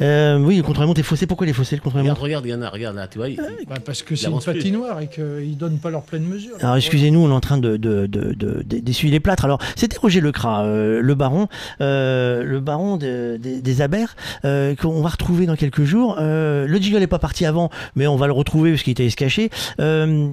Euh, 0.02 0.40
oui, 0.40 0.58
le 0.58 0.64
contre-la-montre 0.64 1.00
est 1.00 1.04
faussé. 1.04 1.28
Pourquoi 1.28 1.46
il 1.46 1.52
est 1.52 1.54
faussé 1.54 1.76
le 1.76 1.82
Regarde, 1.82 1.96
contre-la-montre 1.96 2.22
regarde, 2.22 2.46
il 2.46 2.50
y 2.50 2.54
en 2.56 2.62
a, 2.64 2.70
regarde 2.70 2.96
là, 2.96 3.08
tu 3.08 3.18
vois. 3.20 3.30
il- 3.30 3.36
Bah, 3.68 3.76
parce 3.86 4.02
que 4.02 4.16
c'est 4.16 4.28
une 4.28 4.40
patinoire 4.42 5.00
et 5.02 5.08
qu'ils 5.08 5.58
donnent 5.58 5.78
pas 5.78 5.90
leur 5.92 6.04
pleine 6.04 6.24
mesure. 6.24 6.56
Alors 6.62 6.76
excusez-nous, 6.78 7.20
on 7.20 7.30
est 7.30 7.34
en 7.34 7.40
train 7.40 7.58
de 7.58 7.78
de- 7.78 8.08
de- 8.08 8.34
de- 8.34 8.64
de- 8.64 8.80
d'essuyer 8.80 9.12
les 9.12 9.20
plâtres. 9.20 9.46
Alors 9.46 9.60
c'était 9.76 9.98
Roger 9.98 10.22
Lecras, 10.22 10.64
euh, 10.66 11.02
le 11.02 11.16
baron, 11.16 11.48
euh, 11.82 12.44
le 12.44 12.60
baron 12.60 12.98
de- 12.98 13.38
des- 13.40 13.62
des 13.62 13.82
Abers, 13.82 14.16
euh, 14.46 14.74
qu'on 14.76 15.02
va 15.02 15.10
retrouver 15.10 15.46
dans 15.46 15.56
quelques 15.56 15.84
jours. 15.84 16.18
Euh, 16.20 16.66
le 16.66 16.78
jingle 16.80 17.00
n'est 17.00 17.08
pas 17.08 17.20
parti 17.20 17.46
avant, 17.46 17.70
mais 17.96 18.08
on 18.08 18.16
va 18.16 18.26
le 18.28 18.34
retrouver 18.34 18.72
parce 18.72 18.84
qu'il 18.84 18.92
était 18.92 19.10
se 19.10 19.16
cacher. 19.16 19.50
Euh, 19.80 20.30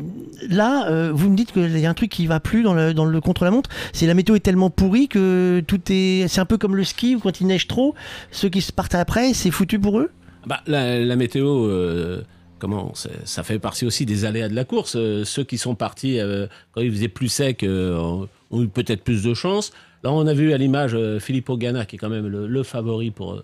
là, 0.49 0.87
euh, 0.89 1.11
vous 1.15 1.29
me 1.29 1.37
dites 1.37 1.53
qu'il 1.53 1.79
y 1.79 1.87
a 1.87 1.91
un 1.91 1.95
truc 1.95 2.11
qui 2.11 2.27
va 2.27 2.41
plus 2.41 2.63
dans 2.63 2.75
le, 2.75 2.95
dans 2.95 3.05
le 3.05 3.21
contre-la-montre. 3.21 3.69
C'est 3.93 4.07
la 4.07 4.15
météo 4.15 4.35
est 4.37 4.41
tellement 4.41 4.71
pourrie 4.71 5.09
que 5.09 5.63
tout 5.67 5.81
est. 5.91 6.27
C'est 6.29 6.41
un 6.41 6.45
peu 6.47 6.57
comme 6.59 6.77
le 6.77 6.85
ski 6.85 7.15
où 7.17 7.21
quand 7.21 7.41
il 7.41 7.47
neige 7.47 7.67
trop, 7.69 7.95
ceux 8.35 8.49
qui 8.49 8.61
se 8.61 8.73
partent 8.73 8.97
après, 8.97 9.33
c'est 9.33 9.53
foutu 9.53 9.79
pour 9.79 10.01
eux? 10.01 10.11
Bah, 10.47 10.61
la, 10.67 11.17
météo, 11.17 11.67
euh, 11.67 12.23
comment 12.59 12.93
ça 12.95 13.43
fait 13.45 13.61
partie 13.61 13.87
aussi 13.87 14.05
des 14.05 14.25
aléas 14.25 14.49
de 14.49 14.55
la 14.55 14.65
course. 14.65 14.97
Euh, 14.97 15.25
ceux 15.25 15.45
qui 15.45 15.57
sont 15.57 15.77
partis 15.77 16.19
euh, 16.19 16.47
quand 16.73 16.81
il 16.81 16.91
faisait 16.91 17.09
plus 17.09 17.29
sec 17.29 17.65
ont, 17.65 18.29
eu 18.53 18.67
peut-être 18.67 19.05
plus 19.05 19.23
de 19.23 19.35
chance. 19.35 19.73
Là, 20.03 20.13
on 20.13 20.27
a 20.27 20.35
vu 20.35 20.53
à 20.53 20.59
l'image 20.59 20.97
Filippo 21.21 21.57
Ganna, 21.57 21.87
qui 21.87 21.97
est 21.97 21.99
quand 21.99 22.11
même 22.11 22.27
le, 22.27 22.63
favori 22.63 23.11
pour, 23.11 23.43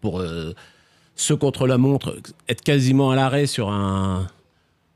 pour 0.00 0.20
ce 1.14 1.34
contre-la-montre, 1.34 2.16
être 2.48 2.62
quasiment 2.62 3.12
à 3.12 3.16
l'arrêt 3.16 3.46
sur 3.46 3.68
un, 3.68 4.26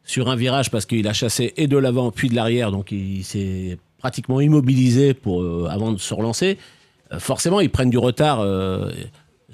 sur 0.03 0.29
un 0.29 0.35
virage 0.35 0.71
parce 0.71 0.85
qu'il 0.85 1.07
a 1.07 1.13
chassé 1.13 1.53
et 1.57 1.69
de 1.69 1.77
l'avant 1.77 2.11
puis 2.11 2.29
de 2.29 2.35
l'arrière, 2.35 2.73
donc 2.73 2.91
il 2.91 3.23
s'est 3.23 3.79
pratiquement 3.99 4.41
immobilisé 4.41 5.15
pour, 5.15 5.71
avant 5.71 5.93
de 5.93 5.99
se 5.99 6.13
relancer. 6.13 6.59
Euh, 7.15 7.19
forcément, 7.19 7.61
ils 7.61 7.71
prennent 7.71 7.91
du 7.91 7.99
retard. 7.99 8.41
euh, 8.41 8.91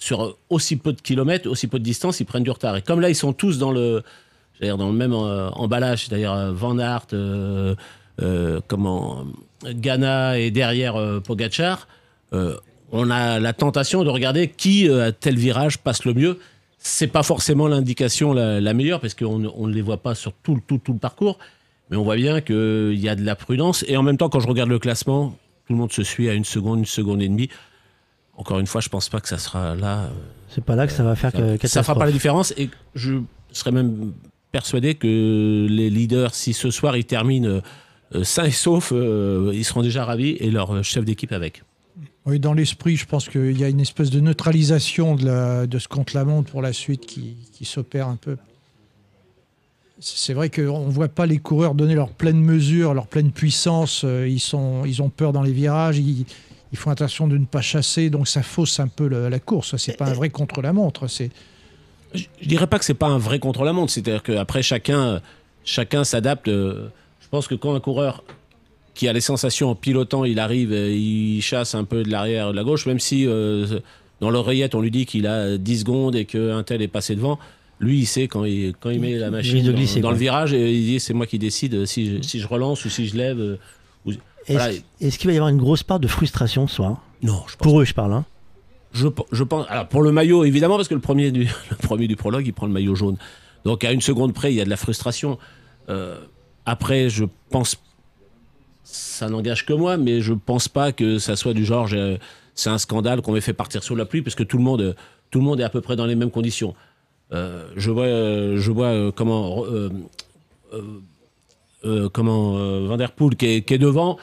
sur 0.01 0.39
aussi 0.49 0.77
peu 0.77 0.93
de 0.95 1.01
kilomètres, 1.01 1.49
aussi 1.49 1.67
peu 1.67 1.79
de 1.79 1.85
distance, 1.85 2.21
ils 2.21 2.25
prennent 2.25 2.43
du 2.43 2.51
retard. 2.51 2.77
Et 2.77 2.83
comme 2.83 3.01
là, 3.01 3.11
ils 3.11 3.15
sont 3.15 3.33
tous 3.33 3.59
dans 3.59 3.71
le, 3.71 4.03
dans 4.63 4.89
le 4.89 4.97
même 4.97 5.13
euh, 5.13 5.51
emballage, 5.51 6.07
c'est-à-dire 6.07 6.53
Van 6.55 6.79
Aert, 6.79 7.07
euh, 7.13 7.75
comment, 8.67 9.25
Ghana 9.65 10.39
et 10.39 10.51
derrière 10.51 10.97
euh, 10.97 11.21
on 12.93 13.11
a 13.11 13.39
la 13.39 13.53
tentation 13.53 14.03
de 14.03 14.09
regarder 14.09 14.49
qui 14.49 14.89
à 14.89 15.13
tel 15.13 15.37
virage 15.37 15.79
passe 15.79 16.05
le 16.05 16.15
mieux. 16.15 16.39
C'est 16.79 17.07
pas 17.07 17.23
forcément 17.23 17.69
l'indication 17.69 18.33
la, 18.33 18.59
la 18.59 18.73
meilleure 18.73 19.01
parce 19.01 19.15
qu'on 19.15 19.45
on 19.45 19.67
ne 19.67 19.73
les 19.73 19.83
voit 19.83 19.99
pas 19.99 20.15
sur 20.15 20.33
tout, 20.33 20.61
tout, 20.67 20.79
tout 20.79 20.95
le 20.95 20.99
parcours, 20.99 21.39
mais 21.91 21.97
on 21.99 22.05
voit 22.05 22.17
bien 22.17 22.41
qu'il 22.41 22.99
y 22.99 23.09
a 23.09 23.15
de 23.15 23.25
la 23.25 23.37
prudence. 23.37 23.85
Et 23.87 23.99
en 23.99 24.03
même 24.03 24.17
temps, 24.17 24.31
quand 24.31 24.41
je 24.41 24.49
regarde 24.49 24.71
le 24.71 24.79
classement, 24.79 25.37
tout 25.71 25.75
le 25.75 25.79
monde 25.83 25.93
se 25.93 26.03
suit 26.03 26.29
à 26.29 26.35
une 26.35 26.43
seconde, 26.45 26.81
une 26.81 26.85
seconde 26.85 27.23
et 27.23 27.29
demie. 27.29 27.49
Encore 28.35 28.59
une 28.59 28.67
fois, 28.67 28.81
je 28.81 28.89
pense 28.89 29.09
pas 29.09 29.21
que 29.21 29.29
ça 29.29 29.39
sera 29.39 29.77
là. 29.77 30.01
euh, 30.07 30.09
C'est 30.49 30.65
pas 30.65 30.75
là 30.75 30.89
que 30.89 30.93
ça 30.93 31.05
va 31.05 31.15
faire 31.15 31.31
que 31.31 31.39
ça, 31.39 31.45
ça 31.47 31.59
catastrophe. 31.59 31.87
fera 31.87 31.95
pas 32.01 32.07
la 32.07 32.11
différence 32.13 32.53
et 32.57 32.71
je 32.97 33.19
serais 33.53 33.71
même 33.71 34.13
persuadé 34.51 34.97
que 34.97 35.69
les 35.71 35.89
leaders, 35.89 36.35
si 36.35 36.55
ce 36.55 36.73
soir 36.73 36.97
ils 36.97 37.05
terminent 37.05 37.61
euh, 38.17 38.25
sains 38.25 38.47
et 38.47 38.51
saufs, 38.51 38.91
euh, 38.93 39.53
ils 39.55 39.65
seront 39.65 39.83
déjà 39.83 40.05
ravis 40.05 40.31
et 40.41 40.51
leur 40.51 40.75
euh, 40.75 40.83
chef 40.83 41.05
d'équipe 41.05 41.31
avec. 41.31 41.63
Oui, 42.27 42.41
dans 42.41 42.53
l'esprit, 42.53 42.97
je 42.97 43.07
pense 43.07 43.29
qu'il 43.29 43.57
y 43.57 43.63
a 43.63 43.69
une 43.69 43.81
espèce 43.81 44.11
de 44.11 44.19
neutralisation 44.19 45.15
de, 45.15 45.25
la- 45.25 45.67
de 45.69 45.79
ce 45.79 45.87
contre-la-montre 45.87 46.51
pour 46.51 46.63
la 46.63 46.73
suite 46.73 47.07
qui, 47.07 47.37
qui 47.53 47.65
s'opère 47.65 48.09
un 48.09 48.17
peu. 48.17 48.37
C'est 50.01 50.33
vrai 50.33 50.49
qu'on 50.49 50.87
ne 50.87 50.91
voit 50.91 51.09
pas 51.09 51.27
les 51.27 51.39
coureurs 51.39 51.75
donner 51.75 51.95
leur 51.95 52.09
pleine 52.11 52.41
mesure, 52.41 52.95
leur 52.95 53.07
pleine 53.07 53.31
puissance. 53.33 54.03
Euh, 54.05 54.27
Ils, 54.29 54.41
sont, 54.41 54.85
ils 54.87 55.03
ont 55.03 55.11
peur 55.11 55.33
dans 55.33 55.43
les 55.43 55.53
virages, 55.53 55.99
ils, 55.99 56.25
font 56.75 56.91
attention 56.91 57.27
de 57.29 57.37
ne 57.37 57.45
pas 57.45 57.61
chasser, 57.61 58.09
donc 58.11 58.27
ça 58.29 58.43
fausse 58.43 58.81
un 58.81 58.89
peu 58.89 59.09
le- 59.09 59.29
la 59.29 59.39
course. 59.41 59.77
C'est 59.77 59.97
pas 59.97 60.07
un 60.07 60.13
vrai 60.15 60.31
contre-la-montre. 60.31 61.07
C'est 61.09 61.31
Je, 62.15 62.25
je 62.41 62.49
dirais 62.49 62.67
pas 62.67 62.79
que 62.79 62.85
c'est 62.85 62.95
pas 62.95 63.09
un 63.09 63.19
vrai 63.19 63.39
contre-la-montre, 63.41 63.93
c'est-à-dire 63.93 64.23
qu'après 64.23 64.63
chacun, 64.63 65.21
chacun 65.65 66.05
s'adapte. 66.05 66.49
euh, 66.49 66.89
Je 67.21 67.29
pense 67.29 67.47
que 67.49 67.55
quand 67.55 67.75
un 67.75 67.81
coureur 67.81 68.25
qui 68.95 69.07
a 69.09 69.13
les 69.13 69.21
sensations 69.21 69.69
en 69.71 69.75
pilotant, 69.75 70.25
il 70.25 70.39
arrive, 70.41 70.73
il 70.73 71.41
chasse 71.43 71.75
un 71.75 71.85
peu 71.85 72.03
de 72.05 72.11
l'arrière, 72.11 72.53
de 72.53 72.57
la 72.57 72.65
gauche, 72.65 72.87
même 72.87 73.01
si 73.01 73.27
euh, 73.27 73.81
dans 74.21 74.31
l'oreillette 74.31 74.75
on 74.75 74.81
lui 74.81 74.91
dit 74.91 75.05
qu'il 75.07 75.27
a 75.27 75.59
10 75.59 75.81
secondes 75.81 76.17
et 76.17 76.25
qu'un 76.25 76.63
tel 76.63 76.81
est 76.83 76.89
passé 76.89 77.15
devant, 77.17 77.39
lui 77.81 78.01
il 78.01 78.07
sait 78.07 78.29
quand 78.29 78.45
il, 78.45 78.75
quand 78.79 78.91
il 78.91 79.01
met 79.01 79.17
la 79.17 79.31
machine 79.31 79.65
de 79.65 79.73
glisser, 79.73 80.01
dans 80.01 80.11
le 80.11 80.17
virage 80.17 80.53
et 80.53 80.73
il 80.75 80.85
dit 80.85 81.01
c'est 81.01 81.15
moi 81.15 81.27
qui 81.27 81.39
décide 81.39 81.87
si 81.87 82.17
je, 82.19 82.23
si 82.23 82.39
je 82.39 82.47
relance 82.47 82.85
ou 82.85 82.91
si 82.91 83.07
je 83.09 83.17
lève. 83.17 83.41
euh, 83.41 83.57
ou- 84.07 84.13
Est-ce 84.13 84.53
Voilà. 84.53 84.73
qu'il 85.17 85.27
va 85.27 85.33
y 85.33 85.37
avoir 85.37 85.49
une 85.49 85.59
grosse 85.59 85.83
part 85.83 85.99
de 85.99 86.07
frustration 86.07 86.67
ce 86.69 86.77
soir? 86.77 87.03
Non, 87.23 87.43
je 87.49 87.57
pense 87.57 87.65
Pour 87.67 87.81
eux, 87.81 87.85
je 87.85 87.95
parle. 87.95 88.13
Hein. 88.13 88.25
Je, 88.93 89.09
pe- 89.09 89.23
je 89.33 89.45
pense. 89.45 89.67
Alors 89.69 89.87
pour 89.89 90.03
le 90.03 90.13
maillot, 90.13 90.45
évidemment, 90.45 90.77
parce 90.77 90.89
que 90.89 90.95
le 90.95 91.01
premier 91.01 91.31
du, 91.33 91.45
le 91.71 91.77
premier 91.77 92.07
du 92.07 92.17
prologue, 92.17 92.47
il 92.47 92.53
prend 92.53 92.67
le 92.67 92.73
maillot 92.73 92.95
jaune. 92.95 93.17
Donc 93.65 93.85
à 93.85 93.93
une 93.93 94.01
seconde 94.01 94.33
près, 94.35 94.53
il 94.53 94.57
y 94.57 94.61
a 94.61 94.65
de 94.65 94.71
la 94.71 94.77
frustration. 94.77 95.39
Euh, 95.89 96.19
après, 96.67 97.09
je 97.09 97.25
pense. 97.51 97.77
Ça 98.85 99.29
n'engage 99.29 99.67
que 99.67 99.73
moi, 99.73 99.97
mais 99.97 100.21
je 100.21 100.33
pense 100.33 100.69
pas 100.69 100.93
que 100.93 101.19
ça 101.19 101.37
soit 101.37 101.55
du 101.55 101.65
genre. 101.65 101.89
C'est 102.55 102.71
un 102.71 102.79
scandale 102.79 103.23
qu'on 103.23 103.33
m'ait 103.33 103.41
fait 103.41 103.53
partir 103.53 103.83
sous 103.85 103.95
la 103.95 104.05
pluie, 104.05 104.23
parce 104.23 104.35
que 104.35 104.43
tout 104.43 104.57
le 104.59 104.65
monde, 104.65 104.97
tout 105.31 105.39
le 105.39 105.45
monde 105.45 105.61
est 105.61 105.65
à 105.65 105.69
peu 105.71 105.81
près 105.81 105.95
dans 105.97 106.07
les 106.07 106.17
mêmes 106.17 106.31
conditions. 106.31 106.75
Euh, 107.33 107.69
je 107.77 107.91
vois, 107.91 108.05
euh, 108.05 108.59
je 108.59 108.71
vois 108.73 109.13
comment, 109.13 109.65
comment 112.13 112.97
qui 113.39 113.47
est, 113.47 113.79
devant. 113.79 114.19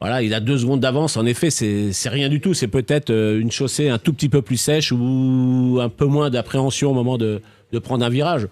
Voilà, 0.00 0.22
il 0.22 0.34
a 0.34 0.40
deux 0.40 0.58
secondes 0.58 0.80
d'avance. 0.80 1.16
En 1.16 1.24
effet, 1.24 1.50
c'est 1.50 2.08
rien 2.08 2.28
du 2.28 2.40
tout. 2.40 2.54
C'est 2.54 2.68
peut-être 2.68 3.10
euh, 3.10 3.40
une 3.40 3.50
chaussée 3.50 3.88
un 3.88 3.98
tout 3.98 4.12
petit 4.12 4.28
peu 4.28 4.42
plus 4.42 4.56
sèche 4.56 4.92
ou 4.92 5.78
un 5.80 5.88
peu 5.88 6.06
moins 6.06 6.30
d'appréhension 6.30 6.90
au 6.90 6.94
moment 6.94 7.16
de, 7.16 7.40
prendre 7.82 8.04
un 8.04 8.10
virage. 8.10 8.48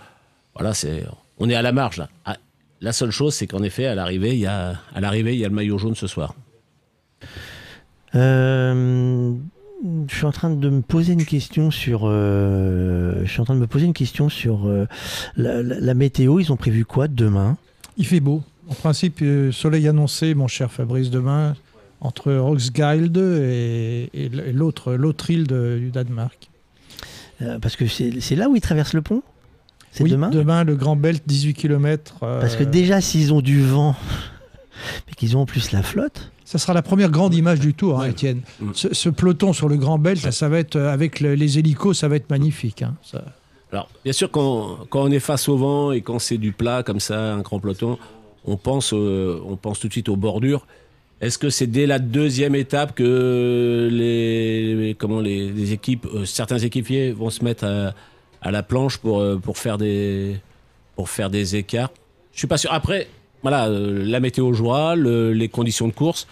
Voilà, 0.55 0.75
c'est 0.75 1.05
on 1.39 1.49
est 1.49 1.55
à 1.55 1.63
la 1.63 1.73
marge. 1.73 2.03
Ah, 2.25 2.37
la 2.81 2.93
seule 2.93 3.11
chose, 3.11 3.35
c'est 3.35 3.47
qu'en 3.47 3.63
effet, 3.63 3.87
à 3.87 3.95
l'arrivée, 3.95 4.33
il 4.33 4.41
y 4.41 4.47
a 4.47 4.81
à 4.95 5.17
il 5.17 5.37
y 5.37 5.45
a 5.45 5.49
le 5.49 5.55
maillot 5.55 5.79
jaune 5.79 5.95
ce 5.95 6.07
soir. 6.07 6.35
Je 10.09 10.15
suis 10.15 10.25
en 10.27 10.33
train 10.33 10.51
de 10.51 10.69
me 10.69 10.81
poser 10.83 11.13
une 11.15 11.25
question 11.25 11.71
sur. 11.71 12.03
euh, 12.05 13.23
je 13.25 13.31
suis 13.31 13.41
en 13.41 13.45
train 13.45 13.55
de 13.55 13.61
me 13.61 13.67
poser 13.67 13.87
une 13.87 13.93
question 13.93 14.29
sur 14.29 14.67
euh, 14.69 14.87
la, 15.37 15.63
la- 15.63 15.81
la 15.81 15.95
météo. 15.95 16.39
Ils 16.41 16.53
ont 16.53 16.57
prévu 16.57 16.85
quoi 16.85 17.09
demain? 17.09 17.57
Il 17.97 18.07
fait 18.07 18.21
beau. 18.21 18.43
En 18.69 18.75
principe, 18.75 19.19
euh, 19.23 19.51
soleil 19.53 19.89
annoncé, 19.89 20.35
mon 20.35 20.47
cher 20.49 20.71
Fabrice, 20.71 21.11
demain, 21.11 21.55
entre 22.01 22.33
Roxgilde 22.33 23.17
et, 23.19 24.09
l'autre 24.55 24.95
l'autre 24.95 25.31
île 25.31 25.47
de- 25.47 25.79
du 25.79 25.91
Danemark. 25.91 26.49
Euh, 27.43 27.59
Parce 27.59 27.75
que 27.77 27.87
c'est 27.89 28.37
là 28.37 28.49
où 28.49 28.55
ils 28.57 28.61
traversent 28.63 28.95
le 28.95 29.03
pont? 29.03 29.23
C'est 29.91 30.05
Oui, 30.05 30.11
demain? 30.11 30.65
le 30.65 30.75
Grand 30.77 30.97
Belt, 30.97 31.23
18 31.27 31.53
km. 31.55 32.15
Parce 32.21 32.57
que 32.57 32.65
déjà, 32.65 33.01
s'ils 33.03 33.33
ont 33.35 33.43
du 33.43 33.61
vent, 33.63 33.95
mais 35.07 35.15
qu'ils 35.15 35.37
ont 35.37 35.41
en 35.43 35.47
plus 35.47 35.73
la 35.73 35.83
flotte. 35.83 36.31
Ça 36.45 36.59
sera 36.59 36.75
la 36.75 36.83
première 36.83 37.11
grande 37.11 37.35
image 37.35 37.61
du 37.61 37.73
tour, 37.75 38.01
hein. 38.01 38.07
Étienne. 38.09 38.41
Mm. 38.61 38.71
Ce, 38.75 38.93
ce 38.95 39.09
peloton 39.09 39.53
sur 39.53 39.69
le 39.69 39.77
Grand 39.77 39.99
Belt, 39.99 40.23
là, 40.23 40.33
ça 40.33 40.49
va 40.49 40.59
être, 40.59 40.77
euh, 40.77 40.93
avec 40.93 41.21
le- 41.21 41.35
les 41.35 41.59
hélicos, 41.59 41.99
ça 41.99 42.09
va 42.09 42.17
être 42.17 42.29
magnifique. 42.31 42.83
hein. 42.83 42.95
Ça- 43.03 43.25
Alors, 43.73 43.89
bien 44.05 44.13
sûr, 44.13 44.31
quand, 44.31 44.79
quand 44.91 45.03
on 45.03 45.11
est 45.11 45.19
face 45.21 45.49
au 45.49 45.57
vent 45.57 45.93
et 45.93 46.03
quand 46.03 46.19
c'est 46.19 46.37
du 46.39 46.53
plat 46.53 46.83
comme 46.83 47.01
ça, 47.01 47.33
un 47.35 47.41
grand 47.41 47.59
peloton, 47.59 47.97
on 48.45 48.57
pense, 48.57 48.93
euh, 48.93 49.41
on 49.47 49.57
pense 49.57 49.81
tout 49.81 49.87
de 49.89 49.93
suite 49.93 50.09
aux 50.11 50.17
bordures. 50.17 50.67
Est-ce 51.23 51.39
que 51.39 51.49
c'est 51.51 51.69
dès 51.69 51.87
la 51.87 52.01
deuxième 52.01 52.55
étape 52.57 52.95
que 52.97 53.89
les, 53.91 54.75
les- 54.75 54.95
comment 54.95 55.21
les, 55.21 55.51
les 55.51 55.73
équipes, 55.73 56.07
euh, 56.13 56.25
certains 56.25 56.59
équipiers 56.59 57.13
vont 57.13 57.31
se 57.31 57.45
mettre 57.45 57.65
à, 57.65 57.95
à 58.43 58.51
la 58.51 58.63
planche 58.63 58.99
pour, 58.99 59.21
euh, 59.21 59.37
pour, 59.39 59.57
faire 59.57 59.79
des, 59.79 60.37
pour 60.97 61.09
faire 61.09 61.31
des 61.31 61.55
écarts? 61.57 61.91
Je 62.33 62.39
suis 62.39 62.49
pas 62.49 62.59
sûr. 62.59 62.73
Après, 62.73 63.07
voilà, 63.43 63.69
euh, 63.69 64.05
la 64.07 64.21
météo 64.21 64.53
jouera, 64.53 64.97
le- 64.97 65.33
les 65.33 65.49
conditions 65.49 65.89
de 65.89 65.93
course. 65.93 66.27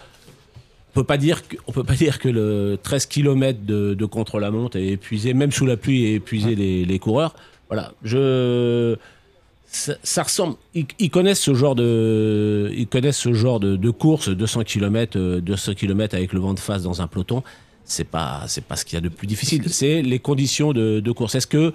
On 0.91 0.93
peut 0.99 1.03
pas 1.05 1.17
dire 1.17 1.47
que, 1.47 1.55
on 1.67 1.71
peut 1.71 1.83
pas 1.83 1.93
dire 2.05 2.19
que 2.19 2.29
le 2.29 2.77
13 2.81 3.05
km 3.05 3.59
de, 3.65 3.93
de 3.93 4.05
contre-la-montre 4.05 4.77
est 4.77 4.87
épuisé, 4.87 5.33
même 5.33 5.51
sous 5.51 5.65
la 5.65 5.77
pluie, 5.77 6.05
est 6.05 6.13
épuisé 6.15 6.55
les, 6.55 6.85
les 6.85 6.99
coureurs. 6.99 7.33
Voilà, 7.69 7.93
je 8.03 8.95
ça, 9.73 9.93
ça 10.03 10.23
ressemble. 10.23 10.55
Ils, 10.75 10.85
ils 10.99 11.09
connaissent 11.09 11.39
ce 11.39 11.53
genre 11.53 11.75
de, 11.75 12.69
ils 12.75 12.87
connaissent 12.87 13.19
ce 13.19 13.31
genre 13.33 13.61
de, 13.61 13.77
de 13.77 13.89
course, 13.89 14.27
200 14.29 14.63
km, 14.65 15.17
200 15.39 15.73
km 15.75 16.13
avec 16.15 16.33
le 16.33 16.41
vent 16.41 16.53
de 16.53 16.59
face 16.59 16.83
dans 16.83 17.01
un 17.01 17.07
peloton. 17.07 17.41
C'est 17.85 18.03
pas, 18.07 18.43
c'est 18.47 18.63
pas 18.65 18.75
ce 18.75 18.83
qu'il 18.85 18.95
y 18.95 18.97
a 18.97 19.01
de 19.01 19.07
plus 19.09 19.27
difficile. 19.27 19.63
C'est 19.69 20.01
les 20.01 20.19
conditions 20.19 20.73
de, 20.73 20.99
de 20.99 21.11
course. 21.11 21.35
Est-ce 21.35 21.47
que 21.47 21.73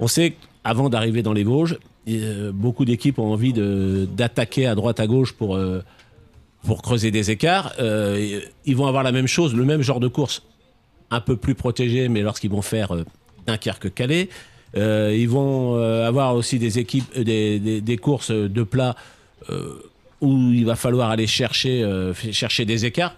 on 0.00 0.06
sait 0.08 0.34
qu'avant 0.64 0.88
d'arriver 0.88 1.22
dans 1.22 1.32
les 1.34 1.44
Vosges, 1.44 1.78
euh, 2.08 2.52
beaucoup 2.52 2.84
d'équipes 2.84 3.18
ont 3.18 3.32
envie 3.32 3.52
d'attaquer 3.52 4.66
à 4.66 4.74
droite 4.74 5.00
à 5.00 5.06
gauche 5.06 5.32
pour 5.32 5.56
euh, 5.56 5.82
pour 6.64 6.82
creuser 6.82 7.10
des 7.10 7.30
écarts. 7.30 7.72
Euh, 7.80 8.40
ils 8.64 8.76
vont 8.76 8.86
avoir 8.86 9.02
la 9.02 9.12
même 9.12 9.26
chose, 9.26 9.54
le 9.54 9.64
même 9.64 9.82
genre 9.82 10.00
de 10.00 10.08
course, 10.08 10.42
un 11.10 11.20
peu 11.20 11.36
plus 11.36 11.54
protégé, 11.54 12.08
mais 12.08 12.22
lorsqu'ils 12.22 12.50
vont 12.50 12.62
faire 12.62 12.92
Dunkerque-Calais. 13.46 14.28
Ils 14.74 15.28
vont 15.28 15.76
avoir 15.76 16.34
aussi 16.34 16.58
des 16.58 16.78
équipes, 16.78 17.18
des, 17.18 17.98
courses 18.02 18.30
de 18.32 18.62
plat 18.62 18.94
où 20.20 20.52
il 20.52 20.66
va 20.66 20.74
falloir 20.74 21.10
aller 21.10 21.28
chercher, 21.28 21.88
chercher 22.32 22.64
des 22.64 22.84
écarts. 22.84 23.16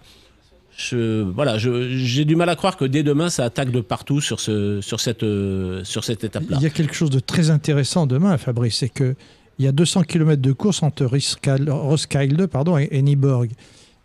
Je, 0.78 1.22
voilà, 1.22 1.58
je- 1.58 1.88
j'ai 1.96 2.24
du 2.24 2.36
mal 2.36 2.48
à 2.48 2.54
croire 2.54 2.76
que 2.76 2.84
dès 2.84 3.02
demain, 3.02 3.30
ça 3.30 3.44
attaque 3.44 3.72
de 3.72 3.80
partout 3.80 4.20
sur, 4.20 4.38
ce, 4.38 4.80
sur 4.80 5.00
cette, 5.00 5.24
euh, 5.24 5.82
sur 5.82 6.04
cette 6.04 6.22
étape-là. 6.22 6.56
Il 6.60 6.62
y 6.62 6.66
a 6.66 6.70
quelque 6.70 6.94
chose 6.94 7.10
de 7.10 7.18
très 7.18 7.50
intéressant 7.50 8.06
demain, 8.06 8.38
Fabrice, 8.38 8.76
c'est 8.76 8.88
que 8.88 9.16
il 9.58 9.64
y 9.64 9.68
a 9.68 9.72
200 9.72 10.04
km 10.04 10.40
de 10.40 10.52
course 10.52 10.84
entre 10.84 11.04
Riskal- 11.04 11.68
Roskilde 11.68 12.46
pardon, 12.46 12.78
et, 12.78 12.86
et 12.92 13.02
Nyborg. 13.02 13.50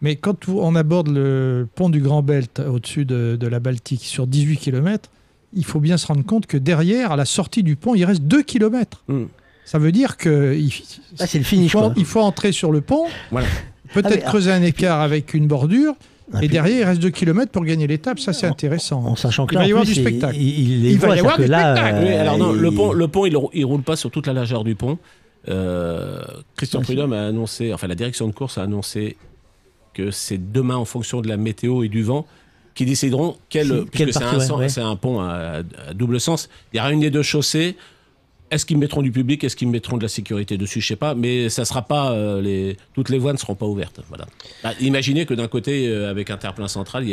Mais 0.02 0.16
quand 0.16 0.50
on 0.50 0.76
aborde 0.76 1.10
le 1.10 1.68
pont 1.76 1.90
du 1.92 2.00
Grand 2.02 2.24
Belt 2.24 2.60
au-dessus 2.60 3.06
de, 3.06 3.38
de 3.40 3.48
la 3.48 3.60
Baltique 3.60 4.04
sur 4.04 4.26
18 4.26 4.58
km, 4.58 5.12
il 5.54 5.64
faut 5.66 5.80
bien 5.80 5.98
se 5.98 6.08
rendre 6.08 6.26
compte 6.26 6.48
que 6.48 6.58
derrière, 6.58 7.12
à 7.12 7.16
la 7.16 7.26
sortie 7.26 7.62
du 7.62 7.76
pont, 7.76 7.94
il 7.94 8.04
reste 8.04 8.24
2 8.24 8.42
km. 8.42 9.04
Mm. 9.08 9.26
Ça 9.64 9.78
veut 9.78 9.92
dire 9.92 10.18
que 10.18 10.56
il, 10.58 10.74
Ah, 11.20 11.28
c'est 11.28 11.38
le 11.38 11.46
il 11.54 11.70
faut, 11.70 11.80
quoi. 11.82 11.94
il 11.98 12.06
faut 12.06 12.20
entrer 12.22 12.52
sur 12.52 12.72
le 12.72 12.82
pont, 12.82 13.06
Voilà. 13.30 13.48
peut-être 13.94 14.08
Ah, 14.08 14.16
mais- 14.16 14.22
creuser 14.24 14.52
un 14.52 14.64
écart 14.64 15.02
avec 15.02 15.36
une 15.36 15.46
bordure, 15.46 15.94
Ah, 16.32 16.38
et 16.38 16.40
puis- 16.40 16.50
derrière, 16.50 16.78
il 16.80 16.84
reste 16.84 17.02
2 17.02 17.10
km 17.10 17.52
pour 17.52 17.66
gagner 17.66 17.86
l'étape. 17.88 18.20
Ça, 18.20 18.32
c'est 18.34 18.48
intéressant. 18.48 19.04
En 19.06 19.16
sachant 19.16 19.46
que 19.46 19.56
Il 19.56 19.58
va 19.58 19.66
y 19.68 19.72
avoir 19.72 19.86
du 19.86 19.92
il- 19.92 20.00
spectacle. 20.02 20.36
Il, 20.38 20.60
il 20.60 20.84
les 20.84 20.92
Il 20.94 21.00
va 21.00 21.16
y 21.16 21.20
avoir 21.20 21.38
du 21.38 21.44
spectacle. 21.46 21.96
euh, 21.96 22.02
Oui, 22.08 22.14
alors 22.14 22.38
non, 22.38 22.54
le 22.54 22.72
pont, 22.72 22.94
le 22.94 23.08
pont, 23.08 23.26
il, 23.26 23.36
rou- 23.36 23.50
il 23.54 23.66
roule 23.66 23.82
pas 23.84 23.96
sur 23.96 24.10
toute 24.12 24.28
la 24.28 24.34
largeur 24.34 24.64
du 24.64 24.76
pont. 24.76 24.98
Euh, 25.50 26.22
Christian 26.56 26.80
c'est- 26.80 26.86
Prudhomme 26.86 27.14
a 27.14 27.26
annoncé, 27.28 27.74
enfin 27.74 27.88
la 27.88 27.96
direction 27.96 28.28
de 28.28 28.32
course 28.34 28.58
a 28.58 28.64
annoncé 28.64 29.18
que 29.94 30.10
c'est 30.10 30.52
demain 30.52 30.78
en 30.78 30.86
fonction 30.86 31.20
de 31.22 31.28
la 31.28 31.36
météo 31.38 31.84
et 31.84 31.90
du 31.90 32.02
vent 32.02 32.26
qui 32.76 32.86
décideront 32.86 33.36
quel, 33.50 33.68
Si, 33.68 33.74
puisque 33.74 33.90
quelle 33.92 34.14
c'est 34.14 34.20
partie, 34.22 34.36
un, 34.36 34.40
ouais, 34.40 34.46
sens- 34.46 34.60
ouais. 34.60 34.70
c'est 34.70 34.82
un 34.82 34.96
pont 34.96 35.20
à, 35.20 35.62
à 35.90 35.94
double 35.94 36.20
sens. 36.20 36.50
Il 36.74 36.78
y 36.78 36.80
aura 36.80 36.92
une 36.92 37.02
des 37.02 37.12
deux 37.12 37.22
chaussées. 37.22 37.76
Est-ce 38.54 38.68
qu'ils 38.68 38.78
mettront 38.78 39.02
du 39.02 39.12
public? 39.12 39.44
Est-ce 39.44 39.56
qu'ils 39.56 39.68
mettront 39.68 39.98
de 39.98 40.04
la 40.04 40.08
sécurité 40.08 40.60
dessus? 40.60 40.80
Je 40.80 40.88
sais 40.88 40.96
pas, 40.96 41.16
mais 41.16 41.50
ça 41.50 41.66
sera 41.66 41.82
pas 41.82 42.12
euh, 42.12 42.40
les 42.40 42.78
toutes 42.94 43.10
les 43.10 43.18
voies 43.18 43.34
ne 43.34 43.38
seront 43.40 43.56
pas 43.56 43.66
ouvertes. 43.66 44.02
Voilà. 44.10 44.28
Bah, 44.64 44.74
imaginez 44.80 45.26
que 45.26 45.34
d'un 45.34 45.48
côté, 45.48 45.88
euh, 45.88 46.12
avec 46.12 46.30
un 46.30 46.38
terre-plein 46.38 46.68
central, 46.68 47.04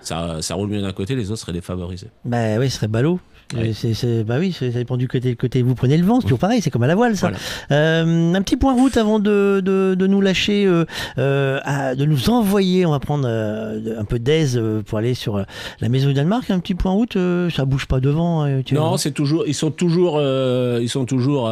ça, 0.00 0.40
roule 0.50 0.68
mieux 0.68 0.82
d'un 0.82 0.92
côté, 0.92 1.14
les 1.14 1.30
autres 1.30 1.40
seraient 1.40 1.52
défavorisés. 1.52 2.08
Bah 2.24 2.58
oui, 2.58 2.68
ce 2.68 2.78
serait 2.78 2.88
ballot. 2.88 3.20
Ouais. 3.56 3.72
C'est, 3.74 3.94
c'est- 3.94 4.24
bah 4.24 4.36
oui, 4.38 4.52
ça 4.52 4.66
dépend 4.68 4.96
du 4.96 5.08
côté, 5.08 5.34
côté. 5.36 5.62
Vous 5.62 5.74
prenez 5.74 5.96
le 5.96 6.04
vent, 6.04 6.16
c'est 6.20 6.24
toujours 6.26 6.38
pareil, 6.38 6.60
c'est 6.62 6.70
comme 6.70 6.82
à 6.82 6.86
la 6.86 6.94
voile, 6.94 7.16
ça. 7.16 7.28
Voilà. 7.30 7.38
Euh, 7.70 8.34
un 8.34 8.42
petit 8.42 8.56
point 8.56 8.74
route 8.74 8.96
avant 8.96 9.18
de, 9.18 9.60
de, 9.64 9.94
de 9.98 10.06
nous 10.06 10.20
lâcher, 10.20 10.64
euh, 10.66 10.84
euh, 11.18 11.58
à- 11.64 11.94
de 11.94 12.04
nous 12.04 12.30
envoyer. 12.30 12.86
On 12.86 12.90
va 12.90 13.00
prendre 13.00 13.24
euh, 13.26 13.98
un 13.98 14.04
peu 14.04 14.18
d'aise 14.18 14.56
euh, 14.56 14.82
pour 14.82 14.98
aller 14.98 15.14
sur 15.14 15.36
euh, 15.36 15.42
la 15.80 15.88
maison 15.88 16.08
du 16.08 16.14
Danemark. 16.14 16.50
Un 16.50 16.60
petit 16.60 16.74
point 16.74 16.92
route, 16.92 17.16
euh, 17.16 17.50
ça 17.50 17.64
bouge 17.64 17.86
pas 17.86 18.00
devant. 18.00 18.44
euh, 18.44 18.60
tu 18.64 18.74
Non, 18.74 18.96
c'est 18.96 19.12
toujours, 19.12 19.44
ils 19.46 19.54
sont 19.54 19.70
toujours, 19.70 20.16
euh, 20.18 20.78
ils 20.82 20.88
sont 20.88 21.04
toujours 21.04 21.50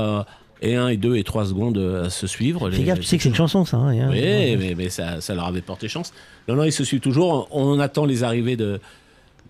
et 0.63 0.77
1 0.77 0.89
et 0.89 0.97
2 0.99 1.17
et 1.17 1.25
3 1.25 1.47
secondes 1.47 1.79
à 2.05 2.11
se 2.11 2.27
suivre. 2.27 2.71
Fais 2.71 2.77
Les- 2.79 2.85
gaffe, 2.85 3.01
tu 3.01 3.07
sais 3.07 3.17
que 3.17 3.23
c'est 3.23 3.31
une 3.31 3.35
chanson, 3.35 3.65
ça. 3.65 3.79
hein, 3.79 3.97
hein. 3.99 4.09
Oui, 4.11 4.57
mais, 4.59 4.75
mais 4.77 4.89
ça, 4.91 5.21
ça 5.21 5.35
leur 5.35 5.47
avait 5.47 5.63
porté 5.63 5.89
chance. 5.89 6.13
Non, 6.49 6.55
non, 6.57 6.65
ils 6.65 6.73
se 6.73 6.85
suivent 6.85 7.01
toujours. 7.01 7.49
On 7.51 7.79
attend 7.81 8.05
les 8.05 8.25
arrivées 8.25 8.57
de, 8.57 8.79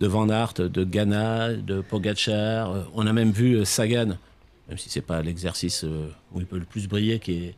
de 0.01 0.07
Van 0.07 0.29
Aert, 0.29 0.55
de 0.55 0.83
Ghana, 0.83 1.53
de 1.53 1.81
Pogacar. 1.81 2.71
Euh, 2.71 2.83
On 2.95 3.05
a 3.05 3.13
même 3.13 3.31
vu 3.31 3.55
euh, 3.55 3.65
Sagan, 3.65 4.17
même 4.67 4.77
si 4.77 4.89
c'est 4.89 5.01
pas 5.01 5.21
l'exercice 5.21 5.83
euh, 5.83 6.09
où 6.33 6.39
il 6.39 6.47
peut 6.47 6.57
le 6.57 6.65
plus 6.65 6.87
briller, 6.87 7.19
qui 7.19 7.45
est, 7.45 7.55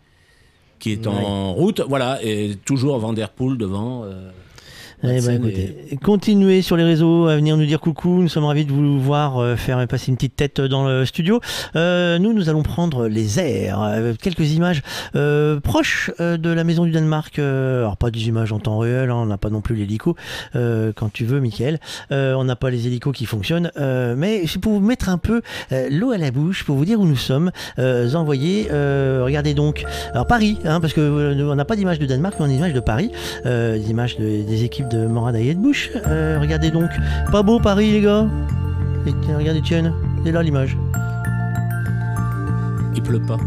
qui 0.78 0.92
est 0.92 1.08
en 1.08 1.54
route. 1.54 1.82
Voilà, 1.88 2.20
et 2.22 2.56
toujours 2.66 3.00
Van 3.00 3.14
Der 3.14 3.30
Poel 3.30 3.58
devant. 3.58 4.06
Euh, 5.04 5.18
Eh 5.18 5.22
ben, 5.26 5.32
écoutez, 5.36 5.98
continuez 6.02 6.62
sur 6.62 6.78
les 6.78 6.84
réseaux 6.84 7.28
à 7.28 7.36
venir 7.36 7.58
nous 7.58 7.66
dire 7.66 7.80
coucou. 7.80 8.22
Nous 8.22 8.30
sommes 8.30 8.46
ravis 8.46 8.66
de 8.66 8.72
vous 8.72 9.00
voir 9.00 9.38
euh, 9.40 9.56
faire 9.56 9.86
passer 9.88 10.10
une 10.12 10.16
petite 10.18 10.36
tête 10.36 10.62
dans 10.62 10.88
le 10.88 11.06
studio. 11.06 11.40
Euh, 11.76 12.20
nous, 12.20 12.34
nous 12.34 12.50
allons 12.50 12.64
prendre 12.64 13.08
les 13.08 13.40
airs. 13.40 13.82
Euh, 13.82 14.14
quelques 14.22 14.52
images 14.54 14.82
euh, 15.16 15.60
proches 15.60 16.12
euh, 16.20 16.38
de 16.38 16.50
la 16.50 16.64
maison 16.64 16.86
du 16.86 16.92
Danemark. 16.92 17.40
Euh, 17.40 17.82
alors, 17.82 17.98
pas 17.98 18.12
des 18.12 18.28
images 18.28 18.52
en 18.52 18.60
temps 18.60 18.78
réel. 18.78 19.10
hein, 19.10 19.16
on 19.16 19.26
n'a 19.26 19.38
pas 19.38 19.50
non 19.50 19.62
plus 19.62 19.76
l'hélico. 19.76 20.16
Euh, 20.56 20.92
quand 20.96 21.12
tu 21.12 21.26
veux, 21.26 21.40
Michael. 21.40 21.80
Euh, 22.12 22.34
on 22.36 22.44
n'a 22.46 22.56
pas 22.56 22.70
les 22.70 22.88
hélicos 22.88 23.14
qui 23.16 23.26
fonctionnent. 23.26 23.72
Euh, 23.78 24.16
mais 24.18 24.46
c'est 24.48 24.60
pour 24.60 24.74
vous 24.74 24.80
mettre 24.80 25.10
un 25.10 25.18
peu 25.18 25.42
euh, 25.72 25.88
l'eau 25.92 26.12
à 26.12 26.18
la 26.18 26.32
bouche, 26.32 26.64
pour 26.64 26.76
vous 26.78 26.86
dire 26.86 27.00
où 27.00 27.06
nous 27.06 27.16
sommes 27.16 27.52
euh. 27.80 28.10
Euh, 28.14 29.22
regardez 29.24 29.54
donc. 29.54 29.84
Alors, 30.14 30.28
Paris, 30.28 30.58
hein, 30.66 30.80
parce 30.80 30.94
que 30.94 31.02
euh, 31.02 31.52
on 31.52 31.56
n'a 31.56 31.66
pas 31.66 31.76
d'image 31.76 32.00
de 32.00 32.06
Danemark, 32.06 32.36
mais 32.40 32.46
on 32.46 32.50
a 32.50 32.52
des 32.52 32.56
images 32.58 32.74
de 32.74 32.80
Paris. 32.80 33.12
Euh, 33.46 33.78
des 33.78 33.90
images 33.90 34.18
de- 34.18 34.44
des 34.44 34.64
équipes 34.64 34.88
de 34.94 35.08
Morad 35.08 35.36
et 35.36 35.54
Bush. 35.56 35.92
Euh, 36.08 36.38
regardez 36.40 36.72
donc. 36.72 36.90
Pas 37.32 37.44
beau 37.44 37.60
Paris, 37.60 37.92
les 37.92 38.02
gars 38.02 38.28
Et 39.08 39.34
regardez, 39.34 39.62
tiens, 39.62 39.94
c'est 40.24 40.32
là 40.32 40.44
l'image. 40.44 40.78
Il 42.96 43.02
pleut 43.02 43.22
pas. 43.22 43.38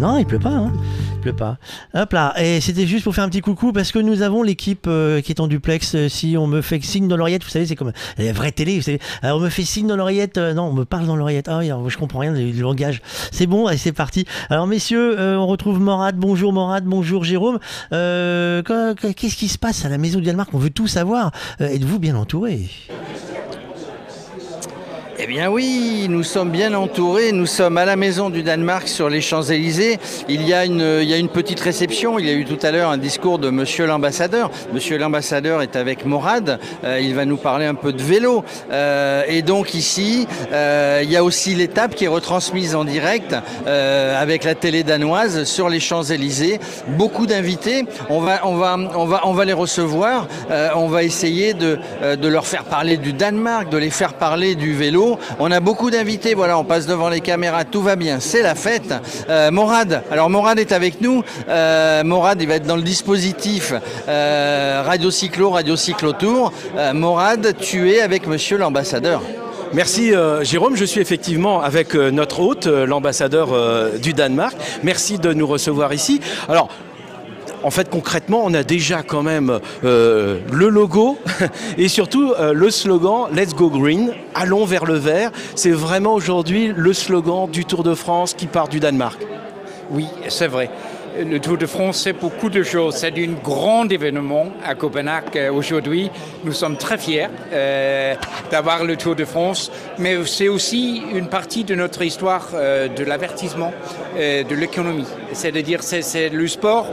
Non, 0.00 0.18
il 0.18 0.26
pleut 0.26 0.38
pas, 0.40 0.50
hein. 0.50 0.72
Il 1.14 1.20
pleut 1.20 1.32
pas. 1.36 1.56
Hop 1.94 2.12
là. 2.12 2.34
Et 2.40 2.60
c'était 2.60 2.86
juste 2.86 3.04
pour 3.04 3.14
faire 3.14 3.24
un 3.24 3.28
petit 3.28 3.40
coucou 3.40 3.72
parce 3.72 3.92
que 3.92 3.98
nous 3.98 4.22
avons 4.22 4.42
l'équipe 4.42 4.86
euh, 4.88 5.20
qui 5.20 5.32
est 5.32 5.40
en 5.40 5.46
duplex. 5.46 5.94
Euh, 5.94 6.08
Si 6.08 6.36
on 6.36 6.46
me 6.46 6.60
fait 6.62 6.80
signe 6.80 7.06
dans 7.08 7.16
l'oreillette, 7.16 7.44
vous 7.44 7.50
savez, 7.50 7.66
c'est 7.66 7.76
comme 7.76 7.92
la 8.18 8.32
vraie 8.32 8.50
télé. 8.52 8.76
Vous 8.76 8.82
savez. 8.82 8.98
Alors, 9.22 9.38
on 9.38 9.40
me 9.40 9.48
fait 9.48 9.64
signe 9.64 9.86
dans 9.86 9.96
l'oreillette. 9.96 10.38
euh, 10.38 10.52
non, 10.54 10.64
on 10.64 10.72
me 10.72 10.84
parle 10.84 11.06
dans 11.06 11.16
l'oreillette. 11.16 11.48
Ah 11.48 11.58
oui, 11.58 11.70
je 11.88 11.96
comprends 11.96 12.18
rien 12.20 12.32
du 12.32 12.52
langage. 12.60 13.00
C'est 13.30 13.46
bon, 13.46 13.68
c'est 13.76 13.92
parti. 13.92 14.24
Alors, 14.50 14.66
messieurs, 14.66 15.18
euh, 15.18 15.36
on 15.36 15.46
retrouve 15.46 15.80
Morad. 15.80 16.16
Bonjour 16.16 16.52
Morad, 16.52 16.84
bonjour 16.84 17.24
Jérôme. 17.24 17.58
Euh, 17.92 18.62
qu'est- 18.62 19.14
Qu'est-ce 19.14 19.36
qui 19.36 19.48
se 19.48 19.58
passe 19.58 19.84
à 19.84 19.88
la 19.88 19.98
maison 19.98 20.18
du 20.18 20.26
Danemark? 20.26 20.50
On 20.54 20.58
veut 20.58 20.70
tout 20.70 20.86
savoir. 20.88 21.30
Euh, 21.60 21.68
Êtes-vous 21.68 21.98
bien 21.98 22.16
entouré? 22.16 22.68
Eh 25.20 25.26
bien 25.26 25.50
oui, 25.50 26.06
nous 26.08 26.22
sommes 26.22 26.50
bien 26.50 26.74
entourés. 26.74 27.32
Nous 27.32 27.46
sommes 27.46 27.76
à 27.76 27.84
la 27.84 27.96
maison 27.96 28.30
du 28.30 28.44
Danemark 28.44 28.86
sur 28.86 29.08
les 29.10 29.20
Champs-Élysées. 29.20 29.98
Il, 30.28 30.46
y 30.46 30.54
a 30.54 30.64
une- 30.64 30.98
il 31.02 31.08
y 31.08 31.12
a 31.12 31.16
une 31.16 31.28
petite 31.28 31.58
réception. 31.58 32.20
Il 32.20 32.26
y 32.26 32.30
a 32.30 32.34
eu 32.34 32.44
tout 32.44 32.58
à 32.64 32.70
l'heure 32.70 32.88
un 32.90 32.98
discours 32.98 33.40
de 33.40 33.50
Monsieur 33.50 33.84
l'ambassadeur. 33.86 34.48
Monsieur 34.72 34.96
l'ambassadeur 34.96 35.60
est 35.62 35.74
avec 35.74 36.04
Morad. 36.06 36.60
Euh, 36.84 37.00
il 37.00 37.16
va 37.16 37.24
nous 37.24 37.36
parler 37.36 37.66
un 37.66 37.74
peu 37.74 37.92
de 37.92 38.00
vélo. 38.00 38.44
Euh, 38.70 39.24
et 39.26 39.42
donc 39.42 39.74
ici, 39.74 40.28
euh, 40.52 41.00
il 41.02 41.10
y 41.10 41.16
a 41.16 41.24
aussi 41.24 41.52
l'étape 41.56 41.96
qui 41.96 42.04
est 42.04 42.08
retransmise 42.08 42.76
en 42.76 42.84
direct 42.84 43.34
avec 43.66 44.44
la 44.44 44.54
télé 44.54 44.84
danoise 44.84 45.42
sur 45.44 45.68
les 45.68 45.80
Champs-Élysées. 45.80 46.60
Beaucoup 46.96 47.26
d'invités. 47.26 47.86
On 48.08 48.20
va, 48.20 48.46
on, 48.46 48.54
va, 48.54 48.76
on, 48.94 49.04
va, 49.06 49.22
on 49.24 49.32
va 49.32 49.44
les 49.44 49.52
recevoir. 49.52 50.28
On 50.76 50.86
va 50.86 51.02
essayer 51.02 51.54
de, 51.54 51.78
de 52.14 52.28
leur 52.28 52.46
faire 52.46 52.64
parler 52.64 52.96
du 52.98 53.12
Danemark, 53.12 53.68
de 53.68 53.78
les 53.78 53.90
faire 53.90 54.14
parler 54.14 54.54
du 54.54 54.74
vélo. 54.74 55.07
On 55.38 55.50
a 55.50 55.60
beaucoup 55.60 55.90
d'invités. 55.90 56.34
Voilà, 56.34 56.58
on 56.58 56.64
passe 56.64 56.86
devant 56.86 57.08
les 57.08 57.20
caméras. 57.20 57.64
Tout 57.64 57.82
va 57.82 57.96
bien. 57.96 58.20
C'est 58.20 58.42
la 58.42 58.54
fête. 58.54 58.92
Euh, 59.28 59.50
Morad. 59.50 60.02
Alors 60.10 60.30
Morad 60.30 60.58
est 60.58 60.72
avec 60.72 61.00
nous. 61.00 61.22
Euh, 61.48 62.02
Morad, 62.04 62.40
il 62.42 62.48
va 62.48 62.54
être 62.54 62.66
dans 62.66 62.76
le 62.76 62.82
dispositif 62.82 63.72
euh, 64.08 64.82
Radio 64.84 65.10
Cyclo, 65.10 65.50
Radio 65.50 65.76
Cyclo 65.76 66.12
Tour. 66.12 66.52
Morad, 66.94 67.56
tu 67.60 67.90
es 67.90 68.00
avec 68.00 68.26
Monsieur 68.26 68.58
l'ambassadeur. 68.58 69.22
Merci 69.74 70.12
Jérôme, 70.42 70.76
je 70.76 70.84
suis 70.84 71.00
effectivement 71.00 71.60
avec 71.60 71.94
notre 71.94 72.40
hôte, 72.40 72.66
l'ambassadeur 72.66 73.48
du 73.98 74.14
Danemark. 74.14 74.56
Merci 74.82 75.18
de 75.18 75.32
nous 75.34 75.46
recevoir 75.46 75.92
ici. 75.92 76.20
Alors, 76.48 76.70
en 77.62 77.70
fait, 77.70 77.88
concrètement, 77.90 78.42
on 78.44 78.54
a 78.54 78.62
déjà 78.62 79.02
quand 79.02 79.22
même 79.22 79.60
euh, 79.84 80.38
le 80.52 80.68
logo 80.68 81.18
et 81.78 81.88
surtout 81.88 82.32
euh, 82.38 82.52
le 82.52 82.70
slogan 82.70 83.28
Let's 83.32 83.54
Go 83.54 83.70
Green, 83.70 84.12
allons 84.34 84.64
vers 84.64 84.84
le 84.84 84.94
vert. 84.94 85.30
C'est 85.54 85.70
vraiment 85.70 86.14
aujourd'hui 86.14 86.72
le 86.74 86.92
slogan 86.92 87.48
du 87.50 87.64
Tour 87.64 87.82
de 87.82 87.94
France 87.94 88.34
qui 88.34 88.46
part 88.46 88.68
du 88.68 88.80
Danemark. 88.80 89.20
Oui, 89.90 90.06
c'est 90.28 90.46
vrai. 90.46 90.70
Le 91.18 91.40
Tour 91.40 91.58
de 91.58 91.66
France, 91.66 92.02
c'est 92.04 92.12
beaucoup 92.12 92.48
de 92.48 92.62
choses. 92.62 92.94
C'est 92.94 93.18
un 93.18 93.32
grand 93.42 93.90
événement 93.90 94.46
à 94.64 94.76
Copenhague 94.76 95.36
euh, 95.36 95.52
aujourd'hui. 95.52 96.10
Nous 96.44 96.52
sommes 96.52 96.76
très 96.76 96.98
fiers 96.98 97.26
d'avoir 98.52 98.84
le 98.84 98.96
Tour 98.96 99.16
de 99.16 99.24
France, 99.24 99.72
mais 99.98 100.16
c'est 100.26 100.48
aussi 100.48 101.02
une 101.12 101.26
partie 101.26 101.64
de 101.64 101.74
notre 101.74 102.02
histoire 102.02 102.50
de 102.52 103.04
l'avertissement, 103.04 103.72
de 104.16 104.54
l'économie. 104.54 105.06
C'est-à-dire, 105.32 105.82
c'est 105.82 106.02
c'est 106.02 106.28
le 106.28 106.46
sport 106.46 106.86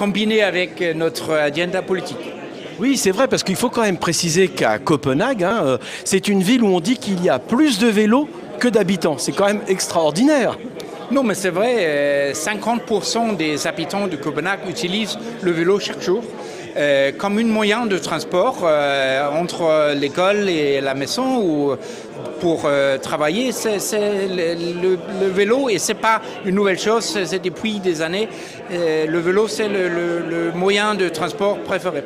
combiné 0.00 0.42
avec 0.42 0.80
euh, 0.80 0.94
notre 0.94 1.34
agenda 1.34 1.82
politique. 1.82 2.32
Oui, 2.78 2.96
c'est 2.96 3.10
vrai, 3.10 3.28
parce 3.28 3.42
qu'il 3.42 3.56
faut 3.56 3.68
quand 3.68 3.82
même 3.82 3.98
préciser 3.98 4.48
qu'à 4.48 4.78
Copenhague, 4.78 5.44
hein, 5.44 5.60
euh, 5.62 5.78
c'est 6.06 6.26
une 6.26 6.42
ville 6.42 6.62
où 6.62 6.68
on 6.68 6.80
dit 6.80 6.96
qu'il 6.96 7.22
y 7.22 7.28
a 7.28 7.38
plus 7.38 7.78
de 7.78 7.86
vélos 7.86 8.26
que 8.58 8.68
d'habitants. 8.68 9.18
C'est 9.18 9.32
quand 9.32 9.44
même 9.44 9.60
extraordinaire. 9.68 10.56
Non, 11.10 11.22
mais 11.22 11.34
c'est 11.34 11.50
vrai, 11.50 11.74
euh, 11.80 12.32
50% 12.32 13.36
des 13.36 13.66
habitants 13.66 14.06
de 14.06 14.16
Copenhague 14.16 14.60
utilisent 14.70 15.18
le 15.42 15.50
vélo 15.50 15.78
chaque 15.78 16.00
jour 16.00 16.24
euh, 16.76 17.12
comme 17.16 17.38
un 17.38 17.44
moyen 17.44 17.86
de 17.86 17.98
transport 17.98 18.58
euh, 18.64 19.28
entre 19.30 19.92
l'école 19.94 20.48
et 20.48 20.80
la 20.80 20.94
maison 20.94 21.38
ou 21.38 21.76
pour 22.40 22.62
euh, 22.64 22.98
travailler. 22.98 23.52
C'est 23.52 23.78
le, 24.28 24.54
le- 24.82 24.98
le 25.20 25.26
vélo 25.28 25.68
et 25.68 25.78
c'est 25.78 25.94
pas 25.94 26.20
une 26.44 26.54
nouvelle 26.54 26.78
chose, 26.78 27.04
c'est 27.24 27.42
depuis 27.42 27.80
des 27.80 28.02
années. 28.02 28.28
euh, 28.72 29.06
le 29.06 29.18
vélo, 29.18 29.48
c'est 29.48 29.68
le- 29.68 29.88
le 30.28 30.52
moyen 30.52 30.94
de 30.94 31.08
transport 31.08 31.58
préféré. 31.58 32.02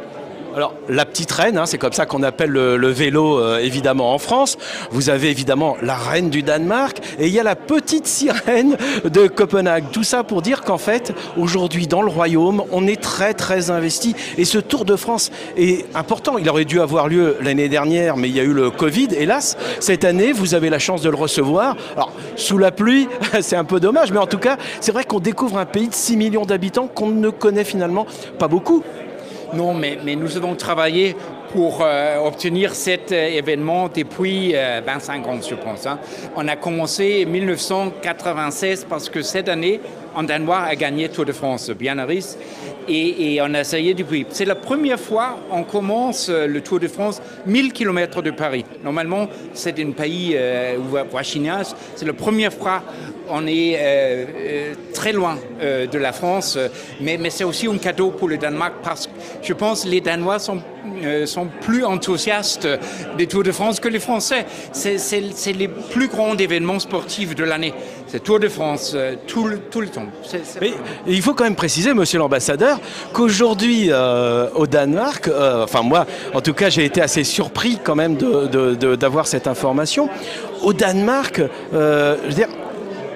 Alors, 0.55 0.74
la 0.89 1.05
petite 1.05 1.32
reine, 1.32 1.59
hein, 1.59 1.66
c'est 1.66 1.78
comme 1.78 1.93
ça 1.93 2.06
qu'on 2.06 2.22
appelle 2.22 2.51
le, 2.51 2.89
vélo, 2.89 3.40
euh, 3.40 3.59
évidemment, 3.59 4.14
en 4.14 4.18
France. 4.18 4.56
Vous 4.93 5.10
avez 5.10 5.28
évidemment 5.28 5.76
la 5.82 5.97
reine 5.97 6.31
du 6.31 6.44
Danemark 6.44 7.01
et 7.18 7.26
il 7.26 7.32
y 7.32 7.40
a 7.40 7.43
la 7.43 7.56
petite 7.56 8.06
sirène 8.06 8.76
de 9.02 9.26
Copenhague. 9.26 9.86
Tout 9.90 10.05
ça 10.05 10.22
pour 10.22 10.43
dire 10.43 10.62
qu'en 10.62 10.78
fait, 10.78 11.12
aujourd'hui, 11.36 11.89
dans 11.89 12.02
le 12.02 12.09
royaume, 12.09 12.62
on 12.70 12.86
est 12.86 13.01
très, 13.01 13.35
très 13.35 13.72
investi. 13.72 14.14
Et 14.39 14.44
ce 14.44 14.59
Tour 14.59 14.85
de 14.85 14.94
France 14.94 15.32
est 15.56 15.86
important. 15.97 16.39
Il 16.39 16.48
aurait 16.48 16.64
dû 16.64 16.81
avoir 16.81 17.09
lieu 17.09 17.36
l'année 17.40 17.68
dernière, 17.68 18.16
mais 18.16 18.28
il 18.28 18.36
y 18.36 18.40
a 18.40 18.44
eu 18.44 18.52
le 18.52 18.70
Covid, 18.70 19.09
hélas. 19.16 19.56
Cette 19.81 20.05
année, 20.05 20.31
vous 20.31 20.55
avez 20.55 20.70
la 20.70 20.78
chance 20.78 21.02
de 21.02 21.10
le 21.10 21.16
recevoir. 21.16 21.74
Alors, 21.97 22.12
sous 22.36 22.59
la 22.59 22.70
pluie, 22.70 23.09
c'est 23.40 23.56
un 23.56 23.64
peu 23.64 23.81
dommage, 23.81 24.12
mais 24.12 24.18
en 24.18 24.28
tout 24.28 24.39
cas, 24.39 24.56
c'est 24.81 24.93
vrai 24.93 25.02
qu'on 25.02 25.18
découvre 25.18 25.59
un 25.59 25.66
pays 25.66 25.89
de 25.89 25.94
6 25.94 26.16
millions 26.16 26.44
d'habitants 26.44 26.86
qu'on 26.86 27.09
ne 27.09 27.31
connaît 27.31 27.64
finalement 27.64 28.06
pas 28.39 28.47
beaucoup. 28.47 28.85
Non, 29.55 29.72
mais, 29.74 29.98
nous 30.16 30.36
avons 30.36 30.55
travaillé 30.56 31.14
pour 31.52 31.81
euh, 31.82 32.18
obtenir 32.18 32.74
cet 32.74 33.12
euh, 33.12 33.28
événement 33.28 33.89
depuis 33.89 34.52
euh, 34.55 34.81
25 34.85 35.26
ans, 35.28 35.39
je 35.48 35.55
pense. 35.55 35.86
hein. 35.86 36.01
On 36.35 36.48
a 36.48 36.56
commencé 36.56 37.24
en 37.26 37.31
1996 37.31 38.86
parce 38.89 39.09
que 39.09 39.22
cette 39.22 39.48
année, 39.48 39.81
en 40.15 40.23
Danois 40.23 40.61
a 40.62 40.74
gagné 40.77 41.09
Tour 41.09 41.24
de 41.24 41.32
France, 41.32 41.70
Bianaris, 41.70 42.36
et, 42.89 43.35
et 43.35 43.43
on 43.43 43.55
a 43.55 43.61
essayé 43.61 43.95
depuis. 43.95 44.27
C'est 44.31 44.45
la 44.45 44.55
première 44.55 45.01
fois 45.01 45.39
on 45.51 45.65
commence 45.65 46.28
euh, 46.28 46.47
le 46.47 46.61
Tour 46.61 46.81
de 46.81 46.89
France 46.89 47.20
1000 47.47 47.73
km 47.73 48.23
de 48.23 48.31
Paris. 48.31 48.65
Normalement, 48.82 49.28
c'est 49.53 49.78
un 49.81 49.91
pays 49.93 50.32
euh, 50.35 50.77
voisinage. 51.11 51.66
C'est 51.97 52.07
la 52.07 52.12
première 52.12 52.53
fois 52.53 52.82
on 53.28 53.47
est 53.47 53.77
euh, 53.77 54.24
euh, 54.36 54.74
très 54.93 55.12
loin 55.12 55.39
de 55.61 55.99
la 55.99 56.12
France, 56.12 56.59
mais, 57.01 57.19
c'est 57.31 57.45
aussi 57.45 57.66
un 57.66 57.78
cadeau 57.78 58.11
pour 58.11 58.28
le 58.28 58.36
Danemark 58.36 58.74
parce 58.82 59.07
que 59.07 59.12
je 59.43 59.53
pense 59.55 59.85
que 59.85 59.89
les 59.89 60.01
Danois 60.01 60.39
sont, 60.39 60.61
plus 61.62 61.85
enthousiastes 61.85 62.69
des 63.16 63.27
Tours 63.27 63.43
de 63.43 63.53
France 63.53 63.81
que 63.81 63.89
les 63.89 63.99
Français. 63.99 64.45
C'est 64.73 65.53
les 65.53 65.69
plus 65.69 66.09
grands 66.09 66.36
événements 66.36 66.78
sportifs 66.78 67.35
de 67.35 67.45
l'année. 67.45 67.73
C'est 68.15 68.23
Tour 68.23 68.39
de 68.39 68.47
France 68.49 68.93
euh, 68.95 69.16
tout, 69.27 69.45
le, 69.49 69.59
tout 69.59 69.81
le 69.81 69.89
temps. 69.89 70.07
C'est- 70.24 70.43
c'est- 70.45 70.61
Mais 70.61 70.73
il 71.09 71.20
faut 71.20 71.35
quand 71.35 71.43
même 71.43 71.57
préciser, 71.57 71.93
monsieur 71.95 72.20
l'ambassadeur, 72.20 72.78
qu'aujourd'hui 73.12 73.89
euh, 73.91 74.47
au 74.55 74.69
Danemark, 74.69 75.27
euh, 75.27 75.65
enfin 75.65 75.82
moi, 75.82 76.07
en 76.32 76.41
tout 76.41 76.55
cas, 76.55 76.70
j'ai 76.70 76.85
été 76.85 77.03
assez 77.03 77.24
surpris 77.24 77.81
quand 77.82 77.97
même 77.97 78.15
de- 78.15 78.47
de- 78.47 78.74
de- 78.77 78.95
d'avoir 78.95 79.27
cette 79.27 79.49
information. 79.49 80.09
Au 80.62 80.73
Danemark, 80.73 81.43
euh, 81.74 82.16
je 82.23 82.28
veux 82.28 82.35
dire, 82.35 82.47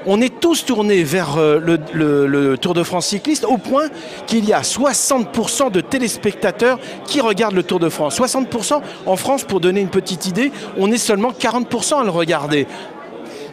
on 0.04 0.20
est 0.20 0.40
tous 0.40 0.64
tournés 0.64 1.04
vers 1.04 1.36
le, 1.38 1.78
le- 1.92 2.26
le 2.26 2.58
Tour 2.58 2.74
de 2.74 2.82
France 2.82 3.06
cycliste 3.06 3.44
au 3.44 3.56
point 3.56 3.84
qu'il 4.26 4.44
y 4.48 4.52
a 4.52 4.62
60% 4.64 5.70
de 5.70 5.80
téléspectateurs 5.80 6.80
qui 7.04 7.20
regardent 7.20 7.54
le 7.54 7.62
Tour 7.62 7.78
de 7.78 7.88
France. 7.88 8.16
60% 8.16 8.82
en 9.06 9.14
France, 9.16 9.44
pour 9.44 9.60
donner 9.60 9.80
une 9.80 9.90
petite 9.90 10.26
idée, 10.26 10.50
on 10.76 10.90
est 10.90 10.98
seulement 10.98 11.30
40% 11.30 12.00
à 12.00 12.04
le 12.04 12.10
regarder. 12.10 12.66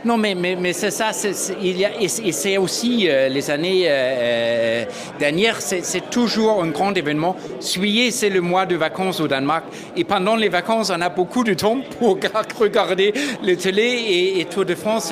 Non, 0.06 0.18
mais, 0.18 0.36
c'est 0.73 0.91
ça, 0.91 1.10
et 1.10 2.32
c'est- 2.32 2.57
aussi 2.57 3.07
euh, 3.10 3.27
les 3.27 3.49
années 3.49 3.86
euh, 3.88 4.86
dernières, 5.18 5.60
c'est 5.61 6.10
toujours 6.11 6.61
un 6.64 6.68
grand 6.68 6.94
événement. 6.95 7.36
Juillet, 7.60 8.11
c'est 8.11 8.30
le 8.30 8.40
mois 8.40 8.68
de 8.68 8.76
vacances 8.76 9.19
au 9.19 9.27
Danemark. 9.27 9.64
Et 9.98 10.03
pendant 10.03 10.36
les 10.36 10.49
vacances, 10.49 10.91
on 10.95 11.02
a 11.02 11.10
beaucoup 11.10 11.44
de 11.44 11.56
temps 11.56 11.80
pour 11.98 12.19
regarder 12.60 13.14
les 13.41 13.57
télé 13.57 13.82
et, 13.82 14.40
et 14.41 14.45
Tour 14.45 14.65
de 14.65 14.76
France. 14.76 15.11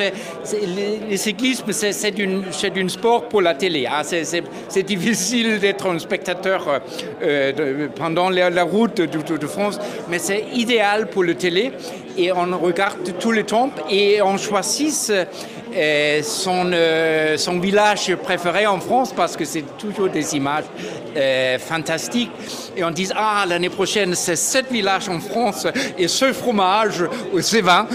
les 1.10 1.18
cyclismes, 1.18 1.72
c'est 1.72 2.12
d'un 2.12 2.88
sport 2.90 3.28
pour 3.30 3.42
la 3.42 3.56
télé. 3.56 3.88
hein. 3.88 4.04
C'est- 4.04 4.44
difficile 4.84 5.60
d'être 5.60 5.88
un 5.88 5.98
spectateur 5.98 6.68
euh, 6.68 6.80
euh, 7.24 7.52
de- 7.52 7.88
pendant 7.88 8.30
la, 8.30 8.50
route 8.64 9.02
du 9.02 9.18
Tour 9.24 9.40
de 9.40 9.48
France, 9.48 9.80
mais 10.10 10.20
c'est 10.20 10.44
idéal 10.54 11.08
pour 11.08 11.24
le 11.24 11.34
télé. 11.34 11.72
Et 12.18 12.32
on 12.32 12.58
regarde 12.58 13.18
tout 13.20 13.32
le 13.32 13.44
temps 13.44 13.70
et 13.90 14.22
on 14.22 14.38
choisit 14.38 15.12
euh, 15.76 16.22
son, 16.22 16.72
euh, 16.72 17.36
son 17.38 17.60
village 17.60 18.16
préféré 18.18 18.68
en 18.68 18.80
France 18.80 19.12
parce 19.12 19.36
que 19.36 19.44
c'est 19.44 19.66
toujours 19.78 20.10
des 20.10 20.36
images 20.36 20.66
euh, 21.18 21.58
fantastiques. 21.58 22.32
Et 22.78 22.84
on 22.84 22.92
dit, 22.92 23.10
ah, 23.16 23.46
l'année 23.48 23.70
prochaine, 23.70 24.14
c'est 24.14 24.36
sept 24.36 24.72
villages 24.72 25.10
en 25.10 25.20
France 25.20 25.66
et 25.98 26.08
ce 26.08 26.32
fromage 26.32 27.04
ou 27.34 27.42
ce 27.42 27.58
vin, 27.58 27.88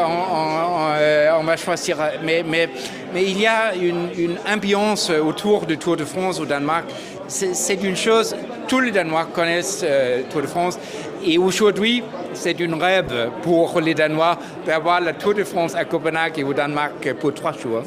on, 0.00 1.44
va 1.44 1.56
choisir. 1.56 1.98
Mais, 2.22 2.42
mais, 2.46 2.70
mais 3.12 3.24
il 3.24 3.40
y 3.40 3.46
a 3.46 3.74
une, 3.74 4.08
une 4.16 4.36
ambiance 4.50 5.10
autour 5.10 5.66
du 5.66 5.76
Tour 5.76 5.96
de 5.96 6.04
France 6.04 6.40
au 6.40 6.46
Danemark. 6.46 6.86
C'est 7.32 7.82
une 7.82 7.96
chose, 7.96 8.36
tous 8.68 8.80
les 8.80 8.90
Danois 8.90 9.24
connaissent 9.24 9.80
euh, 9.82 10.20
Tour 10.30 10.42
de 10.42 10.46
France. 10.46 10.78
Et 11.24 11.38
aujourd'hui, 11.38 12.04
c'est 12.34 12.60
une 12.60 12.74
rêve 12.74 13.30
pour 13.42 13.80
les 13.80 13.94
Danois 13.94 14.38
d'avoir 14.66 15.00
la 15.00 15.14
Tour 15.14 15.32
de 15.32 15.42
France 15.42 15.74
à 15.74 15.86
Copenhague 15.86 16.38
et 16.38 16.44
au 16.44 16.52
Danemark 16.52 17.14
pour 17.14 17.32
trois 17.32 17.52
jours. 17.52 17.84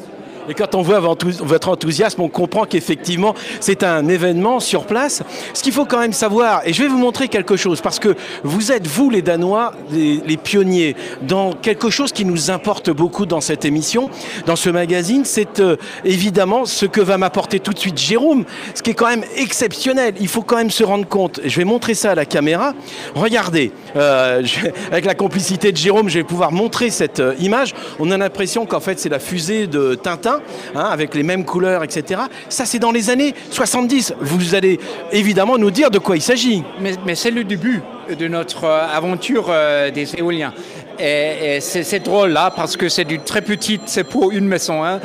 Et 0.48 0.54
quand 0.54 0.74
on 0.74 0.82
voit 0.82 1.00
votre 1.00 1.68
enthousiasme, 1.68 2.20
on 2.20 2.28
comprend 2.28 2.64
qu'effectivement, 2.64 3.34
c'est 3.60 3.82
un 3.82 4.08
événement 4.08 4.60
sur 4.60 4.86
place. 4.86 5.22
Ce 5.54 5.62
qu'il 5.62 5.72
faut 5.72 5.84
quand 5.84 5.98
même 5.98 6.12
savoir, 6.12 6.62
et 6.64 6.72
je 6.72 6.82
vais 6.82 6.88
vous 6.88 6.98
montrer 6.98 7.28
quelque 7.28 7.56
chose, 7.56 7.80
parce 7.80 7.98
que 7.98 8.14
vous 8.44 8.72
êtes, 8.72 8.86
vous 8.86 9.10
les 9.10 9.22
Danois, 9.22 9.72
les, 9.90 10.36
pionniers 10.36 10.96
dans 11.22 11.52
quelque 11.52 11.90
chose 11.90 12.12
qui 12.12 12.24
nous 12.24 12.50
importe 12.50 12.90
beaucoup 12.90 13.26
dans 13.26 13.40
cette 13.40 13.64
émission, 13.64 14.10
dans 14.44 14.54
ce 14.54 14.68
magazine, 14.68 15.24
c'est 15.24 15.60
euh, 15.60 15.76
évidemment 16.04 16.66
ce 16.66 16.84
que 16.86 17.00
va 17.00 17.16
m'apporter 17.16 17.58
tout 17.58 17.72
de 17.72 17.78
suite 17.78 17.98
Jérôme, 17.98 18.44
ce 18.74 18.82
qui 18.82 18.90
est 18.90 18.94
quand 18.94 19.08
même 19.08 19.24
exceptionnel. 19.36 20.14
Il 20.20 20.28
faut 20.28 20.42
quand 20.42 20.56
même 20.56 20.70
se 20.70 20.84
rendre 20.84 21.06
compte. 21.06 21.40
Je 21.44 21.56
vais 21.56 21.64
montrer 21.64 21.94
ça 21.94 22.12
à 22.12 22.14
la 22.14 22.26
caméra. 22.26 22.74
Regardez, 23.14 23.72
euh, 23.96 24.42
avec 24.90 25.04
la 25.04 25.14
complicité 25.14 25.72
de 25.72 25.76
Jérôme, 25.76 26.08
je 26.08 26.18
vais 26.18 26.24
pouvoir 26.24 26.52
montrer 26.52 26.90
cette 26.90 27.20
euh, 27.20 27.34
image. 27.40 27.74
On 27.98 28.10
a 28.10 28.18
l'impression 28.18 28.66
qu'en 28.66 28.80
fait, 28.80 28.98
c'est 28.98 29.08
la 29.08 29.18
fusée 29.18 29.66
de 29.66 29.94
Tintin, 29.94 30.35
hein, 30.74 30.88
avec 30.90 31.14
les 31.14 31.22
mêmes 31.22 31.44
couleurs, 31.44 31.84
etc. 31.84 32.22
Ça, 32.48 32.64
c'est 32.64 32.78
dans 32.78 32.92
les 32.92 33.10
années 33.10 33.34
70. 33.50 34.14
Vous 34.20 34.54
allez 34.54 34.78
évidemment 35.12 35.58
nous 35.58 35.70
dire 35.70 35.90
de 35.90 35.98
quoi 35.98 36.16
il 36.16 36.22
s'agit. 36.22 36.62
Mais, 36.80 37.14
c'est 37.14 37.30
le 37.30 37.44
début 37.44 37.82
de 38.18 38.28
notre 38.28 38.64
euh, 38.64 38.86
aventure 38.94 39.52
des 39.94 40.16
éoliens. 40.16 40.52
C'est 40.98 42.02
drôle 42.02 42.30
là 42.30 42.50
parce 42.54 42.76
que 42.76 42.88
c'est 42.88 43.04
du 43.04 43.18
très 43.18 43.42
petite, 43.42 43.82
c'est 43.86 44.04
pour 44.04 44.30
une 44.30 44.46
maison. 44.46 44.84
Hein. 44.84 45.00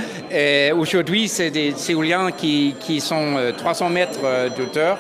Aujourd'hui, 0.78 1.28
c'est 1.28 1.52
des 1.52 1.74
éoliens 1.90 2.32
qui, 2.32 3.02
sont 3.02 3.36
300 3.58 3.90
mètres 3.90 4.20
d'auteur 4.58 4.98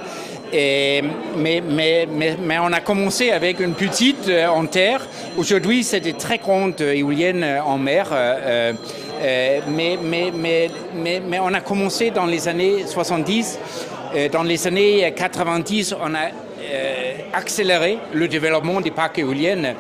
mais, 1.38 2.60
on 2.60 2.74
a 2.74 2.80
commencé 2.82 3.32
avec 3.32 3.60
une 3.60 3.74
petite 3.74 4.28
euh, 4.28 4.48
en 4.48 4.66
terre. 4.66 5.08
Aujourd'hui, 5.38 5.84
c'est 5.84 6.00
des 6.00 6.14
très 6.14 6.38
grandes 6.38 6.82
éoliennes 6.82 7.46
en 7.66 7.78
mer. 7.78 8.08
Euh, 9.22 9.60
euh, 9.60 9.60
mais, 9.68 9.98
mais, 10.02 10.32
mais, 10.94 11.22
mais, 11.22 11.40
on 11.40 11.54
a 11.54 11.62
commencé 11.62 12.12
dans 12.12 12.26
les 12.26 12.48
années 12.48 12.86
70. 12.86 13.60
dans 14.32 14.44
les 14.44 14.68
années 14.68 15.14
90, 15.16 15.96
on 16.02 16.16
a 16.16 16.30
accéléré 17.34 17.98
le 18.14 18.28
développement 18.28 18.82
des 18.82 18.92
parcs 18.92 19.20
éoliennes 19.20 19.76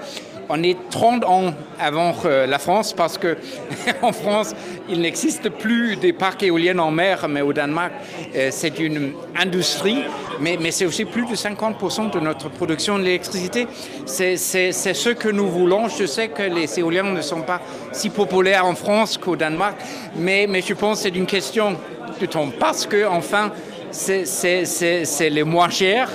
on 0.51 0.63
est 0.63 0.77
30 0.89 1.23
ans 1.25 1.53
avant 1.79 2.13
euh, 2.25 2.45
la 2.45 2.59
France 2.59 2.91
parce 2.93 3.17
que 3.17 3.37
en 4.01 4.11
France, 4.11 4.53
il 4.89 4.99
n'existe 4.99 5.49
plus 5.49 5.95
des 5.95 6.11
parcs 6.11 6.43
éoliens 6.43 6.77
en 6.79 6.91
mer, 6.91 7.27
mais 7.29 7.41
au 7.41 7.53
Danemark, 7.53 7.93
euh, 8.35 8.49
c'est 8.51 8.77
une 8.79 9.13
industrie, 9.39 10.03
mais, 10.41 10.57
c'est 10.71 10.85
aussi 10.85 11.05
plus 11.05 11.25
de 11.25 11.35
50% 11.35 12.11
de 12.11 12.19
notre 12.19 12.49
production 12.49 12.99
d'électricité. 12.99 13.67
C'est 14.05 14.35
ce 14.35 15.09
que 15.09 15.29
nous 15.29 15.47
voulons. 15.47 15.87
Je 15.87 16.05
sais 16.05 16.27
que 16.27 16.43
les 16.43 16.79
éoliens 16.79 17.03
ne 17.03 17.21
sont 17.21 17.41
pas 17.41 17.61
si 17.93 18.09
populaires 18.09 18.65
en 18.65 18.75
France 18.75 19.17
qu'au 19.17 19.37
Danemark, 19.37 19.77
mais, 20.17 20.47
mais 20.47 20.61
je 20.61 20.73
pense 20.73 20.97
que 20.97 21.03
c'est 21.03 21.15
une 21.15 21.25
question 21.25 21.77
de 22.19 22.25
temps 22.25 22.49
parce 22.59 22.85
que, 22.85 23.05
enfin, 23.05 23.51
c'est 23.91 25.29
le 25.29 25.43
moins 25.43 25.69
cher 25.69 26.09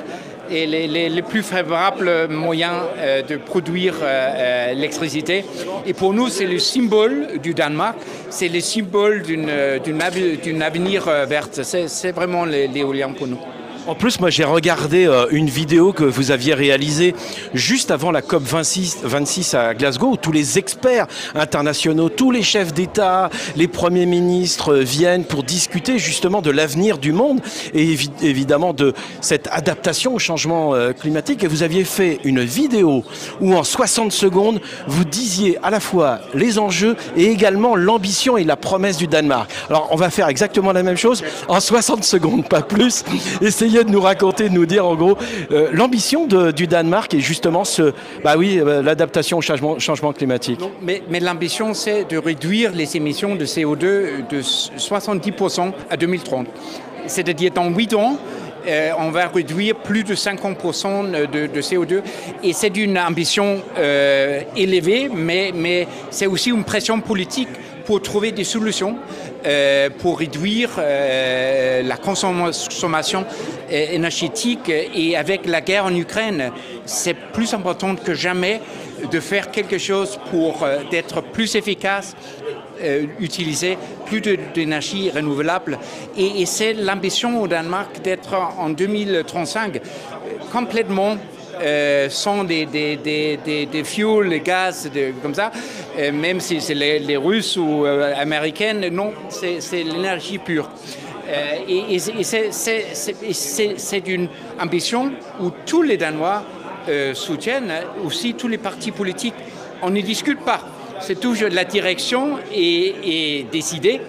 et 0.51 0.67
les, 0.67 1.23
plus 1.23 1.43
favorables 1.43 2.29
moyens 2.29 2.75
euh, 2.99 3.23
de 3.23 3.37
produire 3.37 3.95
euh, 4.03 4.05
euh, 4.05 4.75
l'électricité. 4.75 5.45
Et 5.87 5.95
pour 5.95 6.13
nous, 6.13 6.29
c'est 6.29 6.47
le 6.47 6.59
symbole 6.59 7.39
du 7.43 7.55
Danemark, 7.55 7.97
c'est 8.31 8.49
le 8.49 8.61
symbole 8.61 9.23
d'une 9.23 10.63
avenir 10.63 11.05
verte. 11.27 11.63
C'est 11.63 12.13
vraiment 12.13 12.45
l'éolien 12.45 13.11
pour 13.11 13.27
nous. 13.27 13.39
En 13.87 13.95
plus, 13.95 14.19
moi 14.19 14.31
j'ai 14.31 14.43
regardé 14.43 15.07
euh, 15.07 15.27
une 15.31 15.49
vidéo 15.49 15.93
que 15.93 16.03
vous 16.03 16.33
aviez 16.33 16.55
réalisée 16.55 17.15
juste 17.55 17.93
avant 17.93 18.11
la 18.11 18.21
COP 18.21 18.43
26, 18.43 18.99
26 19.05 19.55
à 19.55 19.75
Glasgow, 19.75 20.09
où 20.09 20.17
tous 20.17 20.33
les 20.33 20.59
experts 20.59 21.07
internationaux, 21.37 22.09
tous 22.09 22.33
les 22.33 22.43
chefs 22.43 22.75
d'État, 22.75 23.31
les 23.55 23.69
premiers 23.69 24.07
ministres 24.07 24.75
euh, 24.75 24.81
viennent 24.81 25.25
pour 25.25 25.45
discuter 25.45 26.01
justement 26.01 26.43
de 26.43 26.51
l'avenir 26.51 26.99
du 26.99 27.13
monde 27.13 27.41
et 27.75 27.97
évidemment 28.23 28.73
de 28.73 28.93
cette 29.21 29.49
adaptation 29.53 30.17
au 30.17 30.19
changement 30.19 30.75
euh, 30.75 30.93
climatique. 30.93 31.45
Et 31.45 31.47
vous 31.47 31.63
aviez 31.63 31.85
fait 31.85 32.19
une 32.25 32.43
vidéo 32.43 33.05
où 33.41 33.55
en 33.55 33.63
60 33.63 34.11
secondes, 34.11 34.61
vous 34.89 35.05
disiez 35.05 35.59
à 35.63 35.71
la 35.71 35.79
fois 35.79 36.19
les 36.35 36.59
enjeux 36.59 36.97
et 37.17 37.27
également 37.27 37.77
l'ambition 37.77 38.37
et 38.37 38.43
la 38.43 38.57
promesse 38.57 38.97
du 38.97 39.07
Danemark. 39.07 39.49
Alors 39.71 39.87
on 39.93 39.97
va 39.97 40.11
faire 40.11 40.27
exactement 40.27 40.73
la 40.73 40.83
même 40.83 40.97
chose 40.97 41.23
en 41.47 41.61
60 41.61 42.03
secondes, 42.03 42.49
pas 42.49 42.63
plus. 42.63 43.05
Essayez 43.41 43.76
de 43.85 43.91
nous 43.91 44.01
raconter, 44.01 44.49
de 44.49 44.55
nous 44.55 44.67
dire 44.67 44.87
en 44.87 44.95
gros 44.95 45.17
euh, 45.51 45.69
l'ambition 45.73 46.27
du 46.27 46.67
Danemark 46.67 47.13
et 47.15 47.21
justement 47.21 47.65
ce, 47.65 47.93
bah 48.23 48.35
oui, 48.37 48.59
euh, 48.59 48.83
l'adaptation 48.83 49.39
au 49.39 49.41
changement, 49.41 50.13
climatique. 50.13 50.61
mais, 50.83 51.03
mais 51.11 51.21
l'ambition, 51.21 51.75
c'est 51.75 52.05
de 52.05 52.19
réduire 52.19 52.73
les 52.73 52.97
émissions 52.97 53.35
de 53.35 53.45
CO2 53.45 54.29
de 54.29 54.41
70% 54.41 55.73
à 55.91 55.97
2030. 55.97 56.47
C'est-à-dire 57.07 57.53
dans 57.53 57.69
8 57.69 57.95
ans, 57.95 58.19
euh, 58.69 58.91
on 58.99 59.11
va 59.11 59.29
réduire 59.29 59.77
plus 59.77 60.05
de 60.05 60.15
50% 60.15 61.31
de, 61.31 61.47
de, 61.47 61.61
CO2. 61.61 62.03
Et 62.43 62.53
c'est 62.53 62.77
une 62.77 62.99
ambition 62.99 63.63
élevée, 64.57 65.09
mais, 65.15 65.53
mais 65.55 65.87
c'est 66.11 66.27
aussi 66.27 66.51
une 66.51 66.65
pression 66.65 67.01
politique 67.01 67.49
pour 67.87 68.03
trouver 68.03 68.33
des 68.33 68.45
solutions 68.45 68.97
euh, 69.47 69.89
pour 69.91 70.19
réduire 70.19 70.71
euh, 70.79 71.83
la 71.83 71.97
consommation 71.97 73.25
euh, 73.25 73.87
énergétique. 73.93 74.69
Et 74.69 75.17
avec 75.17 75.47
la 75.47 75.61
guerre 75.61 75.87
en 75.87 75.95
Ukraine, 75.95 76.51
c'est 76.85 77.15
plus 77.15 77.55
important 77.55 77.95
que 77.95 78.13
jamais 78.13 78.61
de 79.11 79.21
faire 79.21 79.51
quelque 79.51 79.79
chose 79.79 80.19
pour 80.31 80.67
être 80.91 81.21
plus 81.21 81.55
efficace, 81.55 82.17
utiliser 83.21 83.77
plus 84.07 84.21
d'énergie 84.21 85.11
renouvelable. 85.11 85.79
Et 86.17 86.47
c'est 86.47 86.73
l'ambition 86.73 87.41
au 87.43 87.47
Danemark 87.47 88.01
d'être 88.03 88.35
en 88.59 88.71
2035 88.71 89.81
complètement 90.51 91.17
euh, 91.61 92.11
sont 92.11 92.45
des, 92.45 92.67
des, 92.67 92.97
des, 92.97 93.67
des, 93.67 93.85
fuels, 93.85 94.29
des 94.29 94.41
gaz, 94.41 94.91
comme 95.23 95.35
ça, 95.35 95.51
euh, 95.99 96.13
même 96.13 96.41
si 96.41 96.61
c'est 96.61 96.75
les, 96.75 97.17
Russes 97.17 97.57
ou 97.57 97.87
euh, 97.87 98.13
Américaines, 98.17 98.89
non, 98.89 99.13
c'est 99.29 99.83
l'énergie 99.83 100.39
pure. 100.39 100.69
et, 101.69 101.99
c'est 103.33 104.07
une 104.07 104.29
ambition 104.61 105.13
où 105.41 105.51
tous 105.65 105.83
les 105.83 105.97
Danois 105.97 106.45
soutiennent, 107.15 107.73
aussi 108.05 108.35
tous 108.35 108.49
les 108.49 108.59
partis 108.59 108.93
politiques. 108.93 109.35
On 109.83 109.91
ne 109.91 110.01
discute 110.01 110.41
pas. 110.41 110.61
C'est 111.01 111.19
toujours 111.19 111.49
la 111.51 111.65
direction 111.65 112.39
et, 112.55 113.39
et 113.39 113.47
décidée. 113.51 114.01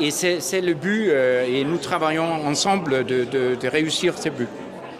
Et 0.00 0.10
c'est 0.10 0.60
le 0.60 0.74
but, 0.74 1.10
et 1.10 1.62
nous 1.64 1.78
travaillons 1.78 2.44
ensemble 2.46 3.04
de, 3.04 3.24
de, 3.24 3.54
de 3.54 3.68
réussir 3.68 4.18
ce 4.18 4.30
but. 4.30 4.48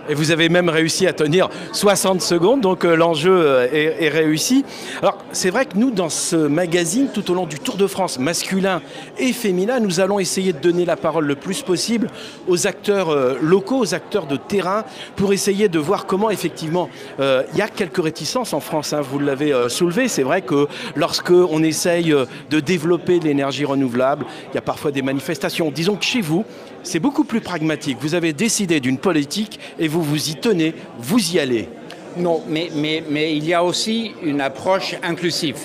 Et 0.09 0.15
vous 0.15 0.31
avez 0.31 0.49
même 0.49 0.69
réussi 0.69 1.07
à 1.07 1.13
tenir 1.13 1.49
60 1.73 2.21
secondes, 2.21 2.61
donc 2.61 2.85
euh, 2.85 2.95
l'enjeu 2.95 3.33
euh, 3.33 3.67
est, 3.73 4.09
réussi. 4.09 4.65
Alors 5.01 5.19
c'est 5.33 5.51
vrai 5.51 5.65
que 5.65 5.79
nous, 5.79 5.91
dans 5.91 6.11
ce 6.11 6.37
magazine, 6.37 7.09
tout 7.13 7.31
au 7.31 7.35
long 7.35 7.47
du 7.47 7.59
Tour 7.59 7.77
de 7.77 7.87
France 7.87 8.19
masculin 8.19 8.83
et 9.19 9.33
féminin, 9.33 9.81
nous 9.81 10.01
allons 10.01 10.19
essayer 10.19 10.53
de 10.53 10.59
donner 10.59 10.85
la 10.85 10.97
parole 10.97 11.25
le 11.27 11.37
plus 11.37 11.63
possible 11.63 12.11
aux 12.49 12.67
acteurs 12.67 13.11
euh, 13.11 13.39
locaux, 13.41 13.79
aux 13.79 13.95
acteurs 13.95 14.27
de 14.27 14.37
terrain, 14.37 14.85
pour 15.17 15.33
essayer 15.33 15.69
de 15.69 15.79
voir 15.79 16.07
comment 16.07 16.31
effectivement 16.31 16.89
il 17.19 17.59
y 17.59 17.63
a 17.63 17.69
quelques 17.69 18.03
réticences 18.03 18.53
en 18.53 18.61
France. 18.61 18.93
Hein, 18.93 19.01
vous 19.01 19.19
l'avez 19.19 19.53
soulevé, 19.69 20.09
c'est 20.09 20.23
vrai 20.23 20.43
que 20.43 20.67
lorsque 20.97 21.31
on 21.31 21.63
essaye 21.63 22.15
de 22.51 22.61
développer 22.61 23.21
l'énergie 23.21 23.65
renouvelable, 23.65 24.27
il 24.53 24.55
y 24.55 24.59
a 24.59 24.63
parfois 24.63 24.91
des 24.91 25.03
manifestations. 25.03 25.71
Disons 25.71 25.97
que 25.97 26.05
chez 26.05 26.21
vous, 26.21 26.45
c'est 26.85 27.01
beaucoup 27.01 27.25
plus 27.25 27.41
pragmatique. 27.41 27.99
Vous 28.01 28.15
avez 28.15 28.33
décidé 28.33 28.79
d'une 28.79 28.99
politique 28.99 29.59
et 29.79 29.89
vous 29.89 30.03
vous 30.03 30.31
y 30.31 30.37
tenez, 30.37 30.75
vous 30.99 31.35
y 31.35 31.41
allez. 31.41 31.69
Non, 32.17 32.43
mais, 32.49 32.69
mais, 32.77 33.03
mais 33.11 33.37
il 33.37 33.45
y 33.45 33.55
a 33.55 33.65
aussi 33.65 34.13
une 34.23 34.41
approche 34.41 34.95
inclusive. 35.03 35.57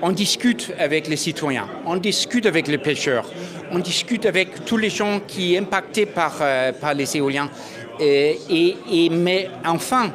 On 0.00 0.12
discute 0.12 0.72
avec 0.78 1.08
les 1.08 1.16
citoyens, 1.16 1.68
on 1.84 1.96
discute 1.96 2.46
avec 2.46 2.68
les 2.68 2.78
pêcheurs, 2.78 3.28
on 3.72 3.80
discute 3.80 4.24
avec 4.24 4.64
tous 4.64 4.76
les 4.76 4.90
gens 4.90 5.20
qui 5.26 5.56
sont 5.56 5.62
impactés 5.62 6.06
par, 6.06 6.36
euh, 6.40 6.72
par 6.72 6.94
les 6.94 7.16
éoliens. 7.16 7.50
Et, 8.00 9.08
mais 9.10 9.50
enfin, 9.66 10.12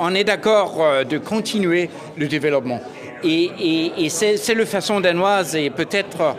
on 0.00 0.14
est 0.14 0.22
d'accord 0.22 0.76
euh, 0.80 1.02
de 1.02 1.18
continuer 1.18 1.90
le 2.16 2.28
développement. 2.28 2.80
Et, 3.24 3.50
et 3.98 4.08
c'est 4.08 4.54
la 4.54 4.64
façon 4.64 5.00
danoise 5.00 5.56
et 5.56 5.70
peut-être 5.70 6.36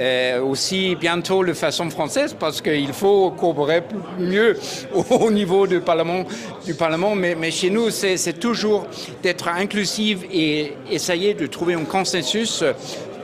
euh, 0.00 0.40
aussi 0.40 0.94
bientôt 0.94 1.44
de 1.44 1.52
façon 1.52 1.90
française 1.90 2.36
parce 2.38 2.60
qu'il 2.60 2.92
faut 2.92 3.32
coopérer 3.32 3.82
mieux 4.18 4.56
au 5.10 5.30
niveau 5.30 5.66
du 5.66 5.80
Parlement. 5.80 6.24
Mais, 7.16 7.50
chez 7.50 7.70
nous, 7.70 7.90
c'est 7.90 8.38
toujours 8.38 8.86
d'être 9.24 9.48
inclusive 9.48 10.24
et 10.32 10.74
essayer 10.88 11.34
de 11.34 11.46
trouver 11.46 11.74
un 11.74 11.84
consensus 11.84 12.62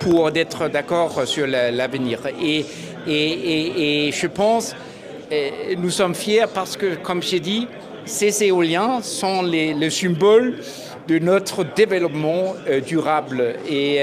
pour 0.00 0.30
être 0.34 0.68
d'accord 0.68 1.22
sur 1.26 1.46
l'avenir. 1.46 2.18
Et, 2.42 2.64
je 3.06 4.26
pense, 4.26 4.74
euh, 5.30 5.50
nous 5.78 5.90
sommes 5.90 6.14
fiers 6.16 6.46
parce 6.52 6.76
que, 6.76 6.96
comme 6.96 7.22
j'ai 7.22 7.40
dit, 7.40 7.68
ces 8.04 8.42
éoliens 8.42 9.00
sont 9.00 9.42
les, 9.42 9.74
le 9.74 9.90
symbole 9.90 10.56
de 11.06 11.20
notre 11.20 11.62
développement 11.62 12.54
euh, 12.68 12.80
durable. 12.80 13.54
Et 13.68 14.00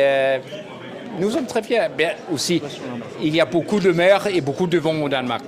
nous 1.20 1.30
sommes 1.32 1.46
très 1.46 1.62
fiers. 1.64 1.88
Bien, 1.98 2.12
aussi, 2.34 2.62
il 3.22 3.36
y 3.36 3.42
a 3.42 3.46
beaucoup 3.46 3.80
de 3.80 3.92
mer 3.92 4.28
et 4.34 4.42
beaucoup 4.42 4.68
de 4.68 4.78
vent 4.78 4.96
au 5.02 5.10
Danemark. 5.10 5.44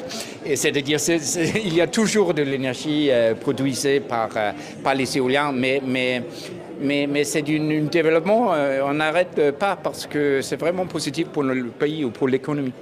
Et 0.46 0.56
c'est-à-dire, 0.56 1.00
c'est- 1.00 1.20
c'est- 1.20 1.62
il 1.66 1.74
y 1.76 1.82
a 1.82 1.88
toujours 1.88 2.34
de 2.34 2.42
l'énergie 2.44 3.08
euh, 3.12 3.34
produite 3.36 4.02
par, 4.08 4.30
euh, 4.36 4.52
par 4.84 4.96
les 4.96 5.18
éoliens, 5.18 5.52
mais, 5.54 5.82
mais, 5.86 6.22
mais, 6.82 7.08
mais 7.10 7.24
c'est 7.24 7.44
un 7.48 7.84
développement, 7.92 8.54
euh, 8.54 8.82
on 8.86 8.94
n'arrête 8.94 9.52
pas 9.58 9.76
parce 9.82 10.06
que 10.06 10.42
c'est 10.42 10.60
vraiment 10.60 10.86
positif 10.86 11.28
pour 11.28 11.44
le 11.44 11.64
pays 11.66 12.04
ou 12.04 12.10
pour 12.10 12.28
l'économie. 12.28 12.74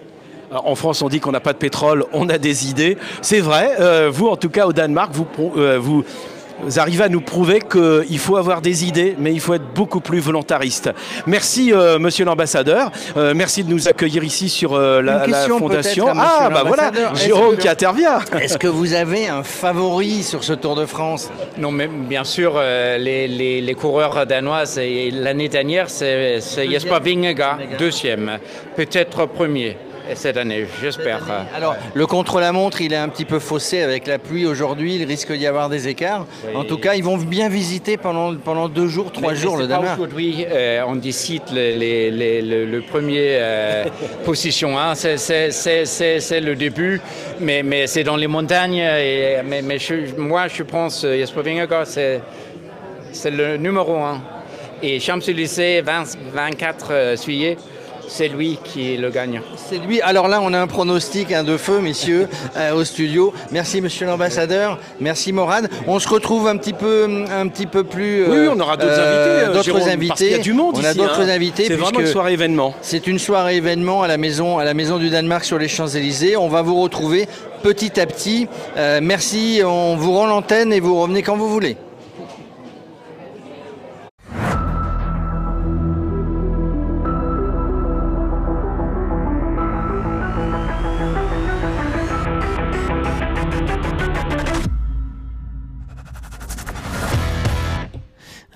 En 0.53 0.75
France, 0.75 1.01
on 1.01 1.07
dit 1.07 1.21
qu'on 1.21 1.31
n'a 1.31 1.39
pas 1.39 1.53
de 1.53 1.57
pétrole, 1.59 2.03
on 2.11 2.27
a 2.27 2.37
des 2.37 2.69
idées. 2.69 2.97
C'est 3.21 3.39
vrai. 3.39 3.71
euh, 3.79 4.09
vous, 4.11 4.27
en 4.27 4.35
tout 4.35 4.49
cas, 4.49 4.65
au 4.67 4.73
Danemark, 4.73 5.13
vous, 5.13 5.25
euh, 5.55 5.77
vous 6.63 6.79
arrivez 6.79 7.03
à 7.03 7.09
nous 7.09 7.21
prouver 7.21 7.59
qu'il 7.59 8.19
faut 8.19 8.37
avoir 8.37 8.61
des 8.61 8.85
idées, 8.85 9.15
mais 9.19 9.31
il 9.33 9.39
faut 9.39 9.53
être 9.53 9.73
beaucoup 9.73 9.99
plus 9.99 10.19
volontariste. 10.19 10.89
Merci, 11.27 11.73
euh, 11.73 11.99
monsieur 11.99 12.25
l'ambassadeur. 12.25 12.91
Euh, 13.17 13.33
merci 13.35 13.63
de 13.63 13.69
nous 13.69 13.87
accueillir 13.87 14.23
ici 14.23 14.49
sur 14.49 14.73
euh, 14.73 15.01
la, 15.01 15.25
Une 15.25 15.31
la 15.31 15.37
question 15.37 15.59
fondation. 15.59 16.07
Ah, 16.15 16.49
bah 16.53 16.63
voilà, 16.65 16.91
Jérôme 17.15 17.55
que- 17.55 17.61
qui 17.61 17.67
intervient. 17.67 18.19
Est-ce 18.39 18.57
que 18.57 18.67
vous 18.67 18.93
avez 18.93 19.27
un 19.27 19.43
favori 19.43 20.23
sur 20.23 20.43
ce 20.43 20.53
Tour 20.53 20.75
de 20.75 20.85
France? 20.85 21.29
Non, 21.57 21.71
mais 21.71 21.87
bien 21.87 22.23
sûr, 22.23 22.53
euh, 22.57 22.97
les, 22.97 23.27
les, 23.27 23.61
les 23.61 23.73
coureurs 23.73 24.25
danois, 24.25 24.63
l'année 25.13 25.49
dernière, 25.49 25.89
c'est 25.89 26.39
c'est 26.41 26.69
Jesper 26.69 26.97
Vingegaard, 27.03 27.57
deuxième, 27.77 28.37
peut-être 28.75 29.25
premier 29.25 29.77
cette 30.15 30.37
année, 30.37 30.65
j'espère. 30.81 31.19
Alors, 31.55 31.75
le 31.93 32.05
contre-la-montre, 32.05 32.81
il 32.81 32.93
est 32.93 32.97
un 32.97 33.09
petit 33.09 33.25
peu 33.25 33.39
faussé 33.39 33.81
avec 33.81 34.07
la 34.07 34.19
pluie 34.19 34.45
aujourd'hui. 34.45 34.95
Il 34.95 35.03
risque 35.05 35.31
d'y 35.33 35.47
avoir 35.47 35.69
des 35.69 35.87
écarts. 35.87 36.25
Oui. 36.47 36.55
En 36.55 36.63
tout 36.63 36.77
cas, 36.77 36.95
ils 36.95 37.03
vont 37.03 37.17
bien 37.17 37.49
visiter 37.49 37.97
pendant, 37.97 38.35
pendant 38.35 38.67
deux 38.69 38.87
jours, 38.87 39.11
trois 39.11 39.31
Mais- 39.31 39.37
jours 39.37 39.57
le 39.57 39.67
Danemark. 39.67 39.97
Aujourd'hui, 39.99 40.45
euh, 40.49 40.83
on 40.87 40.95
décide 40.95 41.43
le, 41.51 41.77
les- 41.77 42.11
les- 42.11 42.41
le- 42.41 42.65
le 42.65 42.81
premier 42.81 43.37
euh, 43.39 43.85
position. 44.25 44.77
hein. 44.77 44.95
C'est- 44.95 45.17
c'est- 45.17 45.51
C'est 45.51 45.85
c'est- 45.85 46.19
c'est 46.19 46.41
le 46.41 46.55
début, 46.55 46.99
mais, 47.39 47.63
mais 47.63 47.87
c'est 47.87 48.03
dans 48.03 48.15
les 48.17 48.27
montagnes. 48.27 48.77
Et, 48.77 49.37
mais 49.45 49.61
mais 49.61 49.79
je- 49.79 50.15
moi, 50.17 50.47
je 50.47 50.63
pense 50.63 51.03
euh, 51.05 51.17
Jesper 51.17 51.41
Vingegaard, 51.41 51.85
c'est 51.87 52.21
c'est 53.11 53.31
le 53.31 53.57
numéro 53.57 53.97
un. 53.97 54.21
Et 54.83 54.99
Champs-Élysées, 54.99 55.81
20 55.81 56.17
24 56.33 56.87
euh, 56.91 57.15
juillet, 57.17 57.57
c'est 58.11 58.27
lui 58.27 58.59
qui 58.63 58.97
le 58.97 59.09
gagne. 59.09 59.41
C'est 59.69 59.77
lui. 59.77 60.01
Alors 60.01 60.27
là, 60.27 60.41
on 60.43 60.51
a 60.53 60.59
un 60.59 60.67
pronostic 60.67 61.31
un 61.31 61.43
de 61.43 61.55
feu, 61.55 61.79
messieurs, 61.79 62.27
euh, 62.57 62.73
au 62.73 62.83
studio. 62.83 63.33
Merci, 63.51 63.79
monsieur 63.79 64.05
l'ambassadeur. 64.05 64.79
Merci, 64.99 65.31
Morad. 65.31 65.69
On 65.87 65.97
se 65.97 66.09
retrouve 66.09 66.47
un 66.47 66.57
petit 66.57 66.73
peu, 66.73 67.07
un 67.31 67.47
petit 67.47 67.67
peu 67.67 67.85
plus. 67.85 68.25
Oui, 68.25 68.37
oui, 68.41 68.47
on 68.53 68.59
aura 68.59 68.75
d'autres 68.75 68.91
euh, 68.91 69.45
invités, 69.45 69.49
euh, 69.49 69.53
D'autres 69.53 69.87
invités. 69.89 70.07
parce 70.09 70.19
qu'il 70.19 70.31
y 70.31 70.33
a 70.33 70.39
du 70.39 70.53
monde 70.53 70.75
On 70.77 70.83
a 70.83 70.89
ici, 70.89 70.97
d'autres 70.97 71.21
hein. 71.21 71.29
invités. 71.29 71.65
C'est 71.67 71.75
vraiment 71.75 72.01
une 72.01 72.07
soirée 72.07 72.33
événement. 72.33 72.75
C'est 72.81 73.07
une 73.07 73.17
soirée 73.17 73.55
événement 73.55 74.03
à 74.03 74.07
la 74.07 74.17
maison, 74.17 74.57
à 74.57 74.65
la 74.65 74.73
maison 74.73 74.97
du 74.97 75.09
Danemark 75.09 75.45
sur 75.45 75.57
les 75.57 75.69
Champs-Élysées. 75.69 76.35
On 76.35 76.49
va 76.49 76.61
vous 76.61 76.81
retrouver 76.81 77.29
petit 77.63 77.97
à 77.99 78.05
petit. 78.05 78.47
Euh, 78.75 78.99
merci. 79.01 79.61
On 79.63 79.95
vous 79.95 80.11
rend 80.11 80.27
l'antenne 80.27 80.73
et 80.73 80.81
vous 80.81 80.99
revenez 80.99 81.23
quand 81.23 81.37
vous 81.37 81.49
voulez. 81.49 81.77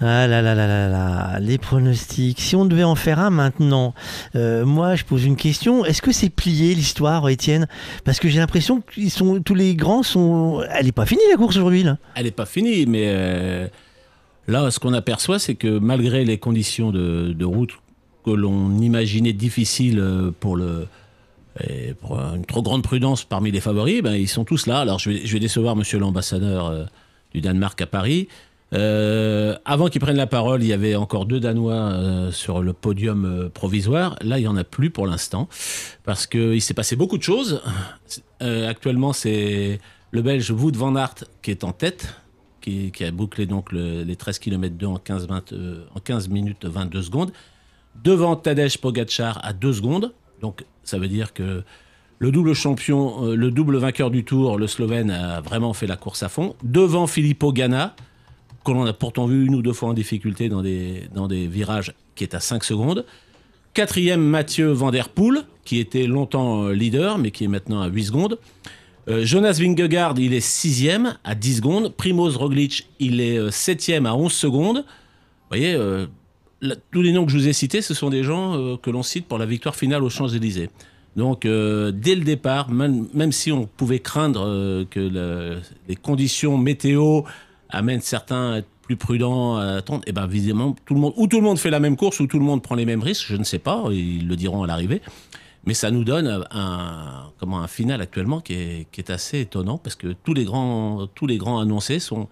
Ah 0.07 0.27
là 0.27 0.39
là 0.43 0.53
là 0.53 0.67
là 0.67 0.87
là, 0.87 1.39
les 1.39 1.57
pronostics. 1.57 2.39
Si 2.39 2.55
on 2.55 2.65
devait 2.65 2.83
en 2.83 2.93
faire 2.93 3.19
un 3.19 3.31
maintenant, 3.31 3.95
euh, 4.35 4.63
moi 4.63 4.95
je 4.95 5.03
pose 5.03 5.25
une 5.25 5.35
question. 5.35 5.83
Est-ce 5.83 5.99
que 5.99 6.11
c'est 6.11 6.29
plié 6.29 6.75
l'histoire, 6.75 7.27
Étienne? 7.27 7.67
Parce 8.03 8.19
que 8.19 8.29
j'ai 8.29 8.37
l'impression 8.37 8.81
que 8.81 9.09
sont, 9.09 9.41
tous 9.41 9.55
les 9.55 9.73
grands 9.73 10.03
sont. 10.03 10.61
Elle 10.69 10.85
n'est 10.85 10.91
pas 10.91 11.07
finie 11.07 11.23
la 11.31 11.37
course 11.37 11.55
aujourd'hui 11.55 11.81
là. 11.81 11.97
Elle 12.13 12.25
n'est 12.25 12.31
pas 12.31 12.45
finie, 12.45 12.85
mais 12.85 13.05
euh, 13.07 13.67
là, 14.47 14.69
ce 14.69 14.79
qu'on 14.79 14.93
aperçoit, 14.93 15.39
c'est 15.39 15.55
que 15.55 15.79
malgré 15.79 16.23
les 16.23 16.37
conditions 16.37 16.91
de, 16.91 17.43
route 17.43 17.71
que 18.23 18.29
l'on 18.31 18.77
imaginait 18.77 19.33
difficiles 19.33 19.97
euh, 19.99 20.29
pour, 20.39 20.55
le, 20.55 20.85
une 21.67 22.45
trop 22.45 22.61
grande 22.61 22.83
prudence 22.83 23.23
parmi 23.23 23.49
les 23.49 23.59
favoris, 23.59 24.03
ben, 24.03 24.13
ils 24.13 24.29
sont 24.29 24.45
tous 24.45 24.67
là. 24.67 24.81
Alors, 24.81 24.99
je 24.99 25.09
vais, 25.09 25.39
décevoir 25.39 25.75
monsieur 25.75 25.97
l'ambassadeur 25.97 26.87
du 27.33 27.41
Danemark 27.41 27.81
à 27.81 27.87
Paris. 27.87 28.27
Euh, 28.75 29.55
avant 29.65 29.87
qu'ils 29.87 30.01
prennent 30.01 30.17
la 30.17 30.27
parole, 30.27 30.61
il 30.61 30.67
y 30.67 30.73
avait 30.73 30.95
encore 30.95 31.25
deux 31.25 31.39
Danois 31.39 31.73
euh, 31.73 32.31
sur 32.31 32.61
le 32.61 32.73
podium 32.73 33.25
euh, 33.25 33.49
provisoire. 33.49 34.17
Là, 34.21 34.37
il 34.37 34.41
n'y 34.41 34.47
en 34.47 34.57
a 34.57 34.63
plus 34.63 34.89
pour 34.89 35.07
l'instant, 35.07 35.47
parce 36.03 36.27
qu'il 36.27 36.61
s'est 36.61 36.73
passé 36.73 36.95
beaucoup 36.95 37.17
de 37.17 37.23
choses. 37.23 37.61
Actuellement, 38.41 39.13
c'est 39.13 39.79
le 40.11 40.21
Belge 40.21 40.51
Wout 40.51 40.71
van 40.75 40.95
Aert 40.95 41.15
qui 41.41 41.51
est 41.51 41.63
en 41.63 41.71
tête, 41.71 42.15
qui, 42.61 42.91
a 43.01 43.11
bouclé 43.11 43.45
donc 43.45 43.71
le- 43.71 44.03
les 44.03 44.15
13 44.15 44.39
km 44.39 44.75
2 44.75 44.87
en 44.87 44.97
15, 44.97 45.27
20, 45.27 45.53
euh, 45.53 45.85
en 45.95 45.99
15 45.99 46.29
minutes 46.29 46.65
22 46.65 47.01
secondes. 47.01 47.31
Devant 48.03 48.35
Tadej 48.35 48.77
Pogacar 48.77 49.39
à 49.43 49.53
2 49.53 49.71
secondes. 49.73 50.13
Donc, 50.41 50.65
ça 50.83 50.97
veut 50.99 51.07
dire 51.07 51.33
que 51.33 51.63
le 52.19 52.31
double 52.31 52.53
champion, 52.53 53.31
le 53.31 53.51
double 53.51 53.77
vainqueur 53.77 54.09
du 54.11 54.25
Tour, 54.25 54.57
le 54.57 54.67
Slovène, 54.67 55.11
a 55.11 55.39
vraiment 55.41 55.73
fait 55.73 55.87
la 55.87 55.95
course 55.95 56.23
à 56.23 56.29
fond. 56.29 56.55
Devant 56.63 57.07
Filippo 57.07 57.53
Ganna, 57.53 57.95
que 58.65 58.71
l'on 58.71 58.85
a 58.85 58.93
pourtant 58.93 59.25
vu 59.27 59.45
une 59.45 59.55
ou 59.55 59.61
deux 59.61 59.73
fois 59.73 59.89
en 59.89 59.93
difficulté 59.93 60.49
dans 60.49 60.61
des, 60.61 61.03
dans 61.13 61.27
des 61.27 61.47
virages, 61.47 61.93
qui 62.15 62.23
est 62.23 62.33
à 62.33 62.39
5 62.39 62.63
secondes. 62.63 63.05
Quatrième, 63.73 64.21
Mathieu 64.21 64.71
Van 64.71 64.91
Der 64.91 65.09
Poel, 65.09 65.43
qui 65.63 65.79
était 65.79 66.07
longtemps 66.07 66.63
euh, 66.65 66.73
leader, 66.73 67.17
mais 67.17 67.31
qui 67.31 67.43
est 67.43 67.47
maintenant 67.49 67.81
à 67.81 67.87
8 67.87 68.05
secondes. 68.05 68.39
Euh, 69.07 69.25
Jonas 69.25 69.59
Vingegaard, 69.61 70.15
il 70.17 70.33
est 70.33 70.39
sixième 70.39 71.17
à 71.23 71.35
10 71.35 71.57
secondes. 71.57 71.93
Primoz 71.95 72.37
Roglic, 72.37 72.87
il 72.99 73.21
est 73.21 73.37
euh, 73.37 73.51
septième 73.51 74.05
à 74.05 74.15
11 74.15 74.31
secondes. 74.31 74.77
Vous 74.77 75.49
voyez, 75.57 75.77
tous 76.91 77.01
les 77.03 77.11
noms 77.11 77.25
que 77.25 77.31
je 77.31 77.37
vous 77.37 77.47
ai 77.47 77.53
cités, 77.53 77.81
ce 77.83 77.93
sont 77.93 78.09
des 78.09 78.23
gens 78.23 78.77
que 78.81 78.89
l'on 78.89 79.03
cite 79.03 79.27
pour 79.27 79.37
la 79.37 79.45
victoire 79.45 79.75
finale 79.75 80.03
aux 80.03 80.09
Champs-Élysées. 80.09 80.71
Donc, 81.15 81.43
dès 81.43 82.15
le 82.15 82.21
départ, 82.23 82.71
même, 82.71 83.07
même 83.13 83.31
si 83.31 83.51
on 83.51 83.67
pouvait 83.67 83.99
craindre 83.99 84.83
que 84.89 84.99
le- 84.99 85.59
les 85.87 85.95
conditions 85.95 86.57
météo 86.57 87.21
amènent 87.75 88.01
certains 88.01 88.53
à 88.53 88.57
être 88.59 88.67
plus 88.81 88.97
prudents, 88.97 89.57
à 89.57 89.77
attendre, 89.77 90.03
et 90.07 90.11
ben 90.11 90.27
visiblement, 90.27 90.75
tout 90.85 90.93
le 90.93 90.99
monde, 90.99 91.13
ou 91.17 91.27
tout 91.27 91.37
le 91.37 91.43
monde 91.43 91.57
fait 91.57 91.71
la 91.71 91.79
même 91.79 91.97
course, 91.97 92.19
ou 92.19 92.27
tout 92.27 92.39
le 92.39 92.45
monde 92.45 92.61
prend 92.61 92.75
les 92.75 92.85
mêmes 92.85 93.01
risques, 93.01 93.25
je 93.27 93.35
ne 93.35 93.43
sais 93.43 93.59
pas, 93.59 93.83
ils 93.91 94.27
le 94.27 94.35
diront 94.35 94.63
à 94.63 94.67
l'arrivée. 94.67 95.01
Mais 95.65 95.73
ça 95.73 95.89
nous 95.89 96.03
donne 96.03 96.45
un, 96.51 97.31
comment, 97.39 97.59
un 97.59 97.67
final 97.67 97.99
actuellement 97.99 98.39
qui 98.39 98.53
est, 98.53 98.87
qui 98.91 99.01
est 99.01 99.09
assez 99.09 99.41
étonnant, 99.41 99.79
parce 99.79 99.95
que 99.95 100.13
tous 100.23 100.35
les 100.35 100.45
grands, 100.45 101.07
tous 101.15 101.25
les 101.25 101.37
grands 101.37 101.59
annoncés 101.59 101.99
sont, 101.99 102.27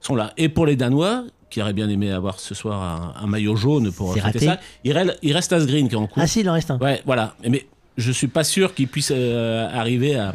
sont 0.00 0.14
là. 0.14 0.34
Et 0.36 0.50
pour 0.50 0.66
les 0.66 0.76
Danois, 0.76 1.24
qui 1.48 1.62
auraient 1.62 1.72
bien 1.72 1.88
aimé 1.88 2.10
avoir 2.10 2.40
ce 2.40 2.54
soir 2.54 2.82
un, 2.82 3.24
un 3.24 3.26
maillot 3.26 3.56
jaune 3.56 3.90
pour 3.92 4.12
fêter 4.12 4.26
raté. 4.26 4.38
ça, 4.40 4.60
il 4.82 4.92
reste, 4.92 5.18
il 5.22 5.32
reste 5.32 5.52
Asgreen 5.52 5.88
qui 5.88 5.94
est 5.94 5.98
en 5.98 6.06
cours. 6.06 6.22
Ah 6.22 6.26
si, 6.26 6.40
il 6.40 6.50
en 6.50 6.52
reste 6.52 6.70
un. 6.70 6.78
Ouais, 6.78 7.00
voilà. 7.06 7.36
Mais 7.48 7.66
je 7.96 8.12
suis 8.12 8.26
pas 8.26 8.44
sûr 8.44 8.74
qu'il 8.74 8.88
puisse 8.88 9.12
euh, 9.14 9.68
arriver 9.72 10.16
à, 10.16 10.34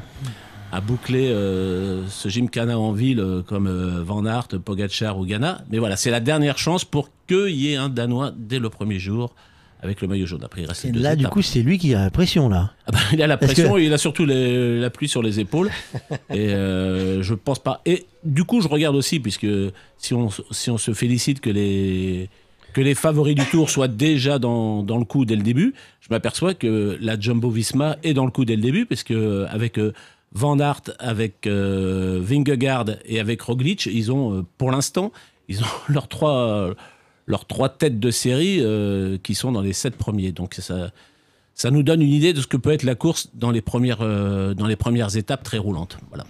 à 0.71 0.81
boucler 0.81 1.29
euh, 1.29 2.05
ce 2.07 2.29
gymkhana 2.29 2.77
en 2.77 2.91
ville 2.91 3.19
euh, 3.19 3.41
comme 3.41 3.67
euh, 3.67 4.03
Van 4.03 4.25
Aert, 4.25 4.47
Pogacar 4.63 5.17
ou 5.17 5.25
Ghana. 5.25 5.63
Mais 5.71 5.79
voilà, 5.79 5.95
c'est 5.95 6.11
la 6.11 6.19
dernière 6.19 6.57
chance 6.57 6.85
pour 6.85 7.09
qu'il 7.27 7.49
y 7.55 7.73
ait 7.73 7.75
un 7.75 7.89
Danois 7.89 8.31
dès 8.37 8.59
le 8.59 8.69
premier 8.69 8.99
jour 8.99 9.33
avec 9.81 10.01
le 10.01 10.07
maillot 10.09 10.25
jaune. 10.25 10.43
Après, 10.43 10.61
il 10.61 10.67
reste 10.67 10.85
Et 10.85 10.91
deux 10.91 10.99
là, 10.99 11.15
du 11.15 11.25
coup, 11.27 11.41
c'est 11.41 11.61
lui 11.61 11.77
qui 11.77 11.95
a 11.95 12.03
la 12.03 12.11
pression 12.11 12.49
là. 12.49 12.73
Ah 12.85 12.91
bah, 12.91 12.99
il 13.13 13.21
a 13.21 13.27
la 13.27 13.37
pression 13.37 13.73
que- 13.73 13.79
et 13.79 13.85
il 13.85 13.93
a 13.93 13.97
surtout 13.97 14.25
les- 14.25 14.79
la 14.79 14.89
pluie 14.89 15.07
sur 15.07 15.23
les 15.23 15.39
épaules. 15.39 15.69
et 16.29 16.49
euh, 16.53 17.23
je 17.23 17.33
pense 17.33 17.59
pas. 17.59 17.81
Et 17.85 18.05
du 18.23 18.43
coup, 18.43 18.61
je 18.61 18.67
regarde 18.67 18.95
aussi, 18.95 19.19
puisque 19.19 19.47
si 19.97 20.13
on, 20.13 20.29
si 20.51 20.69
on 20.69 20.77
se 20.77 20.93
félicite 20.93 21.39
que 21.39 21.49
les, 21.49 22.29
que 22.73 22.81
les 22.81 22.93
favoris 22.93 23.35
du 23.35 23.45
tour 23.45 23.69
soient 23.69 23.87
déjà 23.87 24.37
dans, 24.37 24.83
dans 24.83 24.97
le 24.97 25.05
coup 25.05 25.23
dès 25.25 25.35
le 25.37 25.43
début, 25.43 25.73
je 26.01 26.07
m'aperçois 26.11 26.53
que 26.53 26.97
la 27.01 27.17
Jumbo 27.19 27.49
Visma 27.49 27.95
est 28.03 28.13
dans 28.13 28.25
le 28.25 28.31
coup 28.31 28.43
dès 28.45 28.55
le 28.57 28.61
début, 28.61 28.85
parce 28.85 29.03
que 29.03 29.45
avec 29.49 29.79
Van 30.31 30.60
Aert, 30.60 30.81
avec 30.99 31.47
euh, 31.47 32.19
Vingegaard 32.22 32.85
et 33.06 33.19
avec 33.19 33.41
Roglic, 33.41 33.88
ils 33.88 34.11
ont, 34.11 34.39
euh, 34.39 34.45
pour 34.57 34.72
l'instant, 34.72 35.11
ils 35.47 35.61
ont 35.61 35.68
leurs 35.89 36.07
trois, 36.07 36.73
leurs 37.26 37.45
trois 37.45 37.69
têtes 37.69 37.99
de 37.99 38.11
série 38.11 38.60
euh, 38.60 39.18
qui 39.18 39.35
sont 39.35 39.51
dans 39.51 39.61
les 39.61 39.73
sept 39.73 39.95
premiers. 39.97 40.31
Donc 40.31 40.56
ça, 40.56 40.91
ça 41.60 41.72
nous 41.72 41.84
donne 41.84 42.02
une 42.02 42.14
idée 42.14 42.31
de 42.31 42.40
ce 42.40 42.48
que 42.48 42.56
peut 42.56 42.72
être 42.72 42.84
la 42.84 42.95
course 42.95 43.31
dans 43.34 43.52
les 43.52 43.60
premières, 43.60 43.98
euh, 43.99 44.53
dans 44.53 44.65
les 44.65 44.77
premières 44.77 45.18
étapes 45.18 45.44
très 45.44 45.57
roulantes. 45.57 45.98
Voilà. 46.07 46.23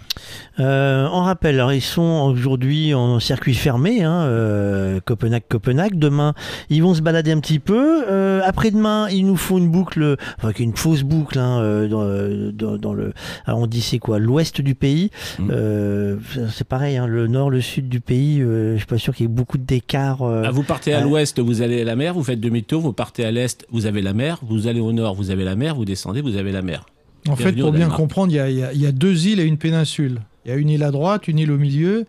Euh, 0.59 1.07
on 1.11 1.21
rappelle, 1.21 1.53
alors 1.53 1.71
ils 1.71 1.83
sont 1.83 2.31
aujourd'hui 2.33 2.95
en 2.95 3.19
circuit 3.19 3.53
fermé, 3.53 4.03
hein, 4.03 4.23
euh, 4.23 4.99
Copenhague-Copenhague. 5.05 5.99
Demain, 5.99 6.33
ils 6.71 6.81
vont 6.81 6.95
se 6.95 7.03
balader 7.03 7.31
un 7.31 7.39
petit 7.41 7.59
peu. 7.59 8.05
Euh, 8.09 8.41
Après-demain, 8.43 9.07
il 9.09 9.27
nous 9.27 9.35
faut 9.35 9.59
une 9.59 9.69
boucle, 9.69 10.17
enfin 10.39 10.51
une 10.57 10.75
fausse 10.75 11.03
boucle 11.03 11.37
hein, 11.37 11.87
dans, 11.87 12.51
dans, 12.51 12.77
dans 12.77 12.93
le. 12.95 13.13
Alors 13.45 13.59
on 13.59 13.67
dit 13.67 13.81
c'est 13.81 13.99
quoi 13.99 14.17
L'ouest 14.17 14.61
du 14.61 14.73
pays. 14.73 15.11
Euh, 15.39 16.17
c'est 16.51 16.67
pareil, 16.67 16.97
hein, 16.97 17.05
le 17.05 17.27
nord, 17.27 17.51
le 17.51 17.61
sud 17.61 17.87
du 17.87 18.01
pays. 18.01 18.39
je 18.39 18.77
suis 18.77 18.87
pas 18.87 18.97
sûr 18.97 19.13
qu'il 19.15 19.27
y 19.27 19.29
ait 19.29 19.31
beaucoup 19.31 19.59
d'écart. 19.59 20.23
Ah, 20.23 20.49
vous 20.49 20.63
partez 20.63 20.91
à 20.95 21.01
l'ouest, 21.01 21.39
vous 21.39 21.61
allez 21.61 21.81
à 21.81 21.85
la 21.85 21.95
mer, 21.95 22.15
vous 22.15 22.23
faites 22.23 22.39
demi-tour, 22.39 22.81
vous 22.81 22.93
partez 22.93 23.25
à 23.25 23.31
l'est, 23.31 23.63
vous 23.69 23.85
avez 23.85 24.01
la 24.01 24.13
mer, 24.13 24.39
vous 24.41 24.67
allez 24.67 24.79
au 24.79 24.91
nord, 24.91 25.18
vous 25.19 25.29
avez 25.31 25.43
la 25.43 25.55
mer, 25.55 25.75
vous 25.75 25.85
descendez, 25.85 26.21
vous 26.21 26.35
avez 26.37 26.51
la 26.51 26.61
mer. 26.61 26.85
En 27.27 27.35
fait, 27.35 27.51
pour 27.53 27.71
bien 27.71 27.89
comprendre, 27.97 28.31
il 28.31 28.35
y, 28.35 28.39
a, 28.39 28.49
y 28.73 28.85
y 28.85 28.93
deux 28.93 29.27
îles 29.27 29.39
et 29.39 29.43
une 29.45 29.57
péninsule. 29.57 30.21
Il 30.45 30.49
y 30.49 30.51
a 30.53 30.57
une 30.57 30.69
île 30.69 30.83
à 30.83 30.91
droite, 30.91 31.27
une 31.27 31.37
île 31.37 31.51
au 31.51 31.57
milieu 31.57 32.05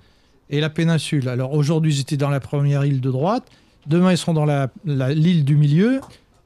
et 0.50 0.60
la 0.60 0.70
péninsule. 0.70 1.28
Alors 1.28 1.52
aujourd'hui, 1.52 1.94
ils 1.96 2.00
étaient 2.00 2.16
dans 2.16 2.30
la 2.30 2.40
première 2.40 2.84
île 2.84 3.00
de 3.00 3.10
droite. 3.10 3.44
Demain, 3.86 4.12
ils 4.12 4.16
seront 4.18 4.34
dans 4.34 4.44
la- 4.44 4.68
la- 4.84 5.12
l'île 5.12 5.44
du 5.44 5.56
milieu. 5.56 6.00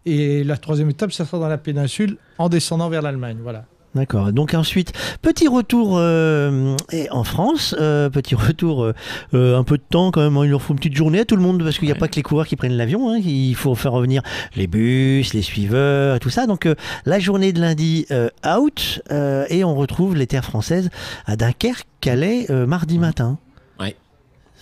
Et 0.06 0.44
la 0.44 0.56
troisième 0.58 0.90
étape, 0.90 1.12
ça 1.12 1.24
sera 1.24 1.38
dans 1.38 1.48
la 1.48 1.56
péninsule 1.58 2.16
en 2.38 2.48
descendant 2.48 2.88
vers 2.90 3.00
l'Allemagne. 3.02 3.38
Voilà. 3.42 3.64
D'accord. 3.94 4.32
Donc 4.32 4.54
ensuite, 4.54 4.92
petit 5.22 5.46
retour 5.46 5.96
euh, 5.98 6.76
et 6.90 7.08
en 7.10 7.22
France, 7.22 7.76
euh, 7.78 8.10
petit 8.10 8.34
retour, 8.34 8.92
euh, 9.34 9.56
un 9.56 9.62
peu 9.62 9.76
de 9.78 9.84
temps 9.88 10.10
quand 10.10 10.20
même. 10.20 10.36
hein, 10.36 10.44
Il 10.44 10.50
leur 10.50 10.62
faut 10.62 10.72
une 10.72 10.78
petite 10.80 10.96
journée 10.96 11.20
à 11.20 11.24
tout 11.24 11.36
le 11.36 11.42
monde 11.42 11.62
parce 11.62 11.78
qu'il 11.78 11.86
n'y 11.86 11.92
a 11.92 11.94
Ouais. 11.94 12.00
pas 12.00 12.08
que 12.08 12.16
les 12.16 12.22
coureurs 12.22 12.46
qui 12.48 12.56
prennent 12.56 12.76
l'avion. 12.76 13.10
hein, 13.10 13.18
il 13.24 13.54
faut 13.54 13.74
faire 13.76 13.92
revenir 13.92 14.22
les 14.56 14.66
bus, 14.66 15.32
les 15.32 15.42
suiveurs, 15.42 16.16
et 16.16 16.18
tout 16.18 16.30
ça. 16.30 16.46
Donc 16.48 16.68
la 17.06 17.18
journée 17.20 17.52
de 17.52 17.60
lundi 17.60 18.06
out 18.44 19.00
et 19.48 19.62
on 19.64 19.74
retrouve 19.76 20.16
les 20.16 20.26
terres 20.26 20.44
françaises 20.44 20.90
à 21.26 21.36
Dunkerque, 21.36 21.86
Calais, 22.00 22.46
mardi 22.66 22.98
matin. 22.98 23.38
Ouais. 23.78 23.94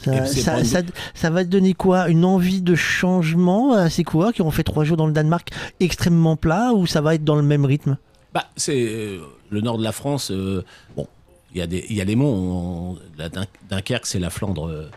Ça, 0.05 0.63
ça, 1.15 1.31
va 1.31 1.45
te 1.45 1.49
donner 1.49 1.75
quoi? 1.75 2.09
Une 2.09 2.25
envie 2.25 2.61
de 2.61 2.75
changement 2.75 3.73
à 3.73 3.89
ces 3.89 4.05
coureurs 4.05 4.33
qui 4.33 4.43
ont 4.43 4.51
fait 4.51 4.65
trois 4.65 4.85
jours 4.85 4.97
dans 4.97 5.07
le 5.07 5.13
Danemark 5.13 5.51
extrêmement 5.81 6.37
plat 6.37 6.73
ou 6.75 6.87
ça 6.87 7.01
va 7.01 7.15
être 7.15 7.25
dans 7.25 7.37
le 7.37 7.43
même 7.43 7.65
rythme? 7.65 7.97
Bah, 8.35 8.47
c'est 8.57 8.81
euh, 8.89 9.19
le 9.51 9.61
nord 9.61 9.79
de 9.79 9.85
la 9.85 9.93
France. 9.93 10.31
euh, 10.31 10.65
bon, 10.97 11.07
il 11.55 11.59
y 11.59 11.61
a 11.61 11.67
des, 11.67 11.85
il 11.91 11.97
y 11.97 12.01
a 12.01 12.05
les 12.05 12.17
monts. 12.17 12.97
Dunkerque, 13.69 14.07
c'est 14.07 14.19
la 14.19 14.31
Flandre 14.31 14.69
euh, 14.69 14.91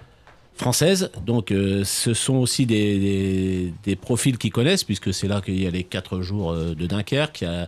française. 0.56 1.12
Donc, 1.26 1.50
ce 1.52 2.14
sont 2.14 2.36
aussi 2.36 2.66
des, 2.66 3.74
des- 3.84 3.96
profils 3.98 4.38
qui 4.38 4.50
connaissent, 4.50 4.86
puisque 4.86 5.14
c'est 5.14 5.28
là 5.28 5.42
qu'il 5.42 5.62
y 5.62 5.68
a 5.68 5.70
les 5.70 5.84
quatre 5.84 6.22
jours 6.22 6.54
de 6.54 6.86
Dunkerque, 6.86 7.42
y 7.42 7.46
a, 7.46 7.68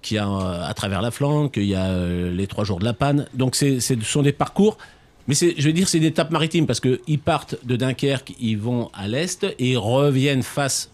qu'il 0.00 0.16
y 0.16 0.18
a 0.18 0.26
à 0.64 0.72
travers 0.74 1.02
la 1.02 1.10
Flandre, 1.10 1.50
qu'il 1.50 1.64
y 1.66 1.74
a 1.74 1.98
les 2.30 2.46
trois 2.46 2.64
jours 2.64 2.78
de 2.78 2.84
la 2.84 2.94
Panne. 2.94 3.26
Donc, 3.34 3.54
c'est, 3.56 3.80
c'est- 3.80 4.00
ce 4.00 4.06
sont 4.06 4.22
des 4.22 4.32
parcours. 4.32 4.78
Mais 5.26 5.34
c'est, 5.34 5.54
je 5.58 5.66
veux 5.66 5.72
dire, 5.74 5.88
c'est 5.88 5.98
une 5.98 6.04
étape 6.04 6.30
maritime 6.30 6.66
parce 6.66 6.80
qu'ils 6.80 7.18
partent 7.18 7.56
de 7.66 7.76
Dunkerque, 7.76 8.32
ils 8.40 8.56
vont 8.58 8.90
à 8.94 9.06
l'est 9.08 9.44
et 9.44 9.72
ils 9.72 9.78
reviennent 9.78 10.42
face 10.42 10.90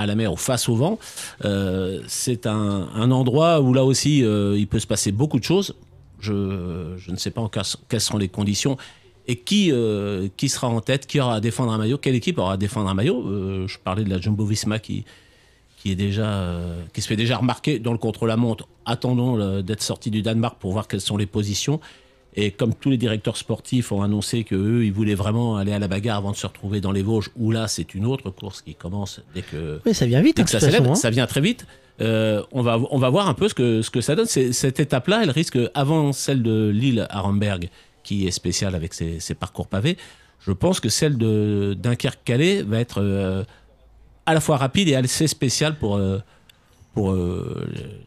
à 0.00 0.06
la 0.06 0.14
mer 0.14 0.32
ou 0.32 0.36
face 0.36 0.68
au 0.68 0.74
vent. 0.74 0.98
Euh, 1.44 2.00
c'est 2.08 2.46
un, 2.46 2.88
un 2.94 3.10
endroit 3.10 3.60
où 3.60 3.74
là 3.74 3.84
aussi 3.84 4.24
euh, 4.24 4.56
il 4.58 4.66
peut 4.66 4.78
se 4.78 4.86
passer 4.86 5.12
beaucoup 5.12 5.38
de 5.38 5.44
choses. 5.44 5.74
Je, 6.20 6.94
je 6.96 7.10
ne 7.10 7.16
sais 7.16 7.30
pas 7.30 7.42
encore 7.42 7.64
quelles 7.88 8.00
seront 8.00 8.18
les 8.18 8.28
conditions 8.28 8.78
et 9.26 9.36
qui, 9.36 9.70
euh, 9.70 10.28
qui 10.38 10.48
sera 10.48 10.68
en 10.68 10.80
tête, 10.80 11.06
qui 11.06 11.20
aura 11.20 11.36
à 11.36 11.40
défendre 11.40 11.72
un 11.72 11.78
maillot, 11.78 11.98
quelle 11.98 12.14
équipe 12.14 12.38
aura 12.38 12.54
à 12.54 12.56
défendre 12.56 12.88
un 12.88 12.94
maillot. 12.94 13.22
Je 13.68 13.78
parlais 13.78 14.02
de 14.04 14.10
la 14.10 14.18
Jumbo 14.18 14.44
Visma 14.44 14.78
qui, 14.78 15.04
qui, 15.76 15.92
est 15.92 15.96
déjà, 15.96 16.50
qui 16.94 17.02
se 17.02 17.06
fait 17.06 17.16
déjà 17.16 17.36
remarquer 17.36 17.78
dans 17.78 17.92
le 17.92 17.98
contre-la-montre. 17.98 18.66
Attendons 18.86 19.60
d'être 19.62 19.82
sorti 19.82 20.10
du 20.10 20.22
Danemark 20.22 20.58
pour 20.58 20.72
voir 20.72 20.88
quelles 20.88 21.00
sont 21.02 21.18
les 21.18 21.26
positions. 21.26 21.78
Et 22.40 22.52
comme 22.52 22.74
tous 22.74 22.88
les 22.88 22.96
directeurs 22.96 23.36
sportifs 23.36 23.92
ont 23.92 24.00
annoncé 24.00 24.44
qu'eux, 24.44 24.82
ils 24.82 24.92
voulaient 24.92 25.14
vraiment 25.14 25.58
aller 25.58 25.72
à 25.72 25.78
la 25.78 25.88
bagarre 25.88 26.16
avant 26.16 26.30
de 26.30 26.36
se 26.36 26.46
retrouver 26.46 26.80
dans 26.80 26.90
les 26.90 27.02
Vosges, 27.02 27.28
où 27.36 27.50
là, 27.50 27.68
c'est 27.68 27.94
une 27.94 28.06
autre 28.06 28.30
course 28.30 28.62
qui 28.62 28.74
commence 28.74 29.20
dès 29.34 29.42
que, 29.42 29.78
Oui, 29.84 29.92
ça 29.92 30.06
vient 30.06 30.22
vite. 30.22 30.36
dès 30.36 30.42
hein, 30.42 30.44
que 30.46 30.50
ça 30.50 30.60
façon, 30.60 30.92
hein. 30.92 30.94
ça 30.94 31.10
vient 31.10 31.26
très 31.26 31.42
vite. 31.42 31.66
Euh, 32.00 32.42
on, 32.52 32.62
va, 32.62 32.80
on 32.90 32.96
va 32.96 33.10
voir 33.10 33.28
un 33.28 33.34
peu 33.34 33.46
ce 33.48 33.52
que, 33.52 33.82
ce 33.82 33.90
que 33.90 34.00
ça 34.00 34.14
donne. 34.16 34.24
Cette 34.24 34.80
étape-là, 34.80 35.20
elle 35.22 35.30
risque, 35.30 35.58
avant 35.74 36.14
celle 36.14 36.42
de 36.42 36.70
Lille 36.70 37.06
à 37.10 37.20
Ramberg, 37.20 37.68
qui 38.04 38.26
est 38.26 38.30
spéciale 38.30 38.74
avec 38.74 38.94
ses, 38.94 39.20
ses 39.20 39.34
parcours 39.34 39.66
pavés, 39.66 39.98
je 40.40 40.52
pense 40.52 40.80
que 40.80 40.88
celle 40.88 41.18
de 41.18 41.76
Dunkerque-Calais 41.78 42.62
va 42.62 42.80
être 42.80 43.02
euh, 43.02 43.44
à 44.24 44.32
la 44.32 44.40
fois 44.40 44.56
rapide 44.56 44.88
et 44.88 44.94
assez 44.96 45.26
spéciale 45.26 45.76
pour, 45.76 45.96
euh, 45.96 46.20
pour 46.94 47.12
euh, 47.12 47.66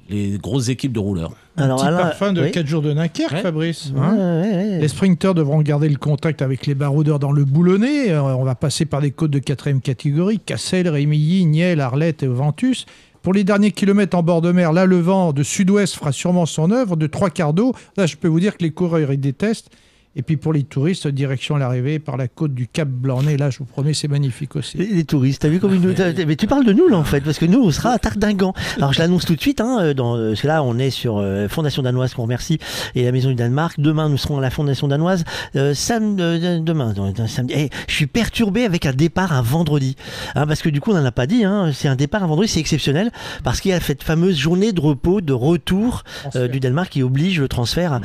les 0.09 0.37
grosses 0.37 0.69
équipes 0.69 0.93
de 0.93 0.99
rouleurs. 0.99 1.31
Alors, 1.57 1.77
Petit 1.77 1.87
Alain- 1.87 1.97
parfum 1.97 2.33
de 2.33 2.41
oui. 2.43 2.51
4 2.51 2.67
jours 2.67 2.81
de 2.81 2.91
Dunkerque, 2.93 3.31
Ouais. 3.31 3.41
Fabrice. 3.41 3.91
Ouais, 3.95 4.01
hein 4.01 4.15
ouais, 4.41 4.49
ouais. 4.55 4.79
Les 4.79 4.87
sprinteurs 4.87 5.33
devront 5.33 5.61
garder 5.61 5.87
le 5.87 5.95
contact 5.97 6.41
avec 6.41 6.65
les 6.65 6.75
baroudeurs 6.75 7.19
dans 7.19 7.31
le 7.31 7.45
boulonnais. 7.45 8.11
Euh, 8.11 8.21
On 8.21 8.43
va 8.43 8.55
passer 8.55 8.85
par 8.85 9.01
des 9.01 9.11
côtes 9.11 9.31
de 9.31 9.39
quatrième 9.39 9.79
catégorie, 9.81 10.39
Cassel, 10.39 10.89
Rémilly, 10.89 11.45
Niel, 11.45 11.79
Arlette 11.79 12.23
et 12.23 12.27
Ventus. 12.27 12.85
Pour 13.21 13.31
les 13.33 13.45
derniers 13.45 13.71
kilomètres 13.71 14.17
en 14.17 14.23
bord 14.23 14.41
de 14.41 14.51
mer, 14.51 14.73
là, 14.73 14.85
le 14.85 14.99
vent 14.99 15.31
de 15.31 15.43
sud-ouest 15.43 15.95
fera 15.95 16.11
sûrement 16.11 16.45
son 16.45 16.71
œuvre 16.71 16.97
de 16.97 17.07
trois 17.07 17.29
quarts 17.29 17.53
d'eau. 17.53 17.73
Là, 17.95 18.05
je 18.05 18.17
peux 18.17 18.27
vous 18.27 18.41
dire 18.41 18.57
que 18.57 18.63
les 18.63 18.71
coureurs, 18.71 19.13
ils 19.13 19.19
détestent. 19.19 19.69
Et 20.15 20.21
puis 20.21 20.37
pour 20.37 20.53
les 20.53 20.63
touristes, 20.63 21.07
direction 21.07 21.55
l'arrivée 21.57 21.97
par 21.99 22.17
la 22.17 22.27
côte 22.27 22.53
du 22.53 22.67
Cap 22.67 22.87
Blanc-Nez. 22.87 23.37
Là, 23.37 23.49
je 23.49 23.57
vous 23.59 23.65
promets, 23.65 23.93
c'est 23.95 24.07
magnifique 24.07 24.55
aussi. 24.55 24.77
Les, 24.77 24.85
les 24.85 25.03
touristes, 25.05 25.41
t'as 25.41 25.49
vu 25.49 25.59
comme 25.59 25.73
une... 25.73 25.93
t'as- 25.93 26.13
Mais 26.25 26.35
tu 26.35 26.45
parles 26.45 26.65
de 26.65 26.73
nous 26.73 26.87
là 26.87 26.97
en 26.97 27.03
fait, 27.03 27.21
parce 27.21 27.39
que 27.39 27.45
nous 27.45 27.59
on 27.63 27.71
sera 27.71 27.91
à 27.93 27.97
Tardingan. 27.99 28.53
Alors 28.77 28.93
je 28.93 28.99
l'annonce 28.99 29.25
tout 29.25 29.35
de 29.35 29.41
suite, 29.41 29.59
hein, 29.59 29.79
euh, 29.81 29.93
dans, 29.95 30.15
euh, 30.15 30.29
parce 30.29 30.41
que 30.41 30.47
là 30.47 30.61
on 30.63 30.77
est 30.77 30.91
sur 30.91 31.17
euh, 31.17 31.47
Fondation 31.47 31.81
Danoise 31.81 32.13
qu'on 32.13 32.23
remercie 32.23 32.59
et 32.93 33.03
la 33.05 33.11
Maison 33.11 33.29
du 33.29 33.35
Danemark. 33.35 33.79
Demain 33.79 34.07
nous 34.09 34.17
serons 34.17 34.37
à 34.37 34.41
la 34.41 34.51
Fondation 34.51 34.87
Danoise. 34.87 35.23
Euh, 35.55 35.73
sam- 35.73 36.17
euh, 36.19 36.59
demain, 36.59 36.93
samedi. 37.27 37.53
Eh, 37.57 37.69
je 37.87 37.93
suis 37.95 38.07
perturbé 38.07 38.65
avec 38.65 38.85
un 38.85 38.93
départ 38.93 39.33
un 39.33 39.41
vendredi, 39.41 39.95
hein, 40.35 40.45
parce 40.45 40.61
que 40.61 40.69
du 40.69 40.79
coup 40.79 40.91
on 40.91 40.95
n'en 40.95 41.05
a 41.05 41.11
pas 41.11 41.25
dit. 41.25 41.43
Hein, 41.43 41.71
c'est 41.73 41.87
un 41.87 41.95
départ 41.95 42.23
un 42.23 42.27
vendredi, 42.27 42.47
c'est 42.49 42.59
exceptionnel 42.59 43.11
parce 43.43 43.61
qu'il 43.61 43.71
y 43.71 43.73
a 43.73 43.79
cette 43.79 44.03
fameuse 44.03 44.37
journée 44.37 44.73
de 44.73 44.79
repos, 44.81 45.21
de 45.21 45.33
retour 45.33 46.03
du 46.51 46.59
Danemark 46.59 46.89
qui 46.91 47.01
oblige 47.01 47.39
le 47.39 47.47
transfert 47.47 47.99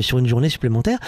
sur 0.00 0.18
une 0.18 0.26
journée 0.26 0.48
supplémentaire. 0.48 0.98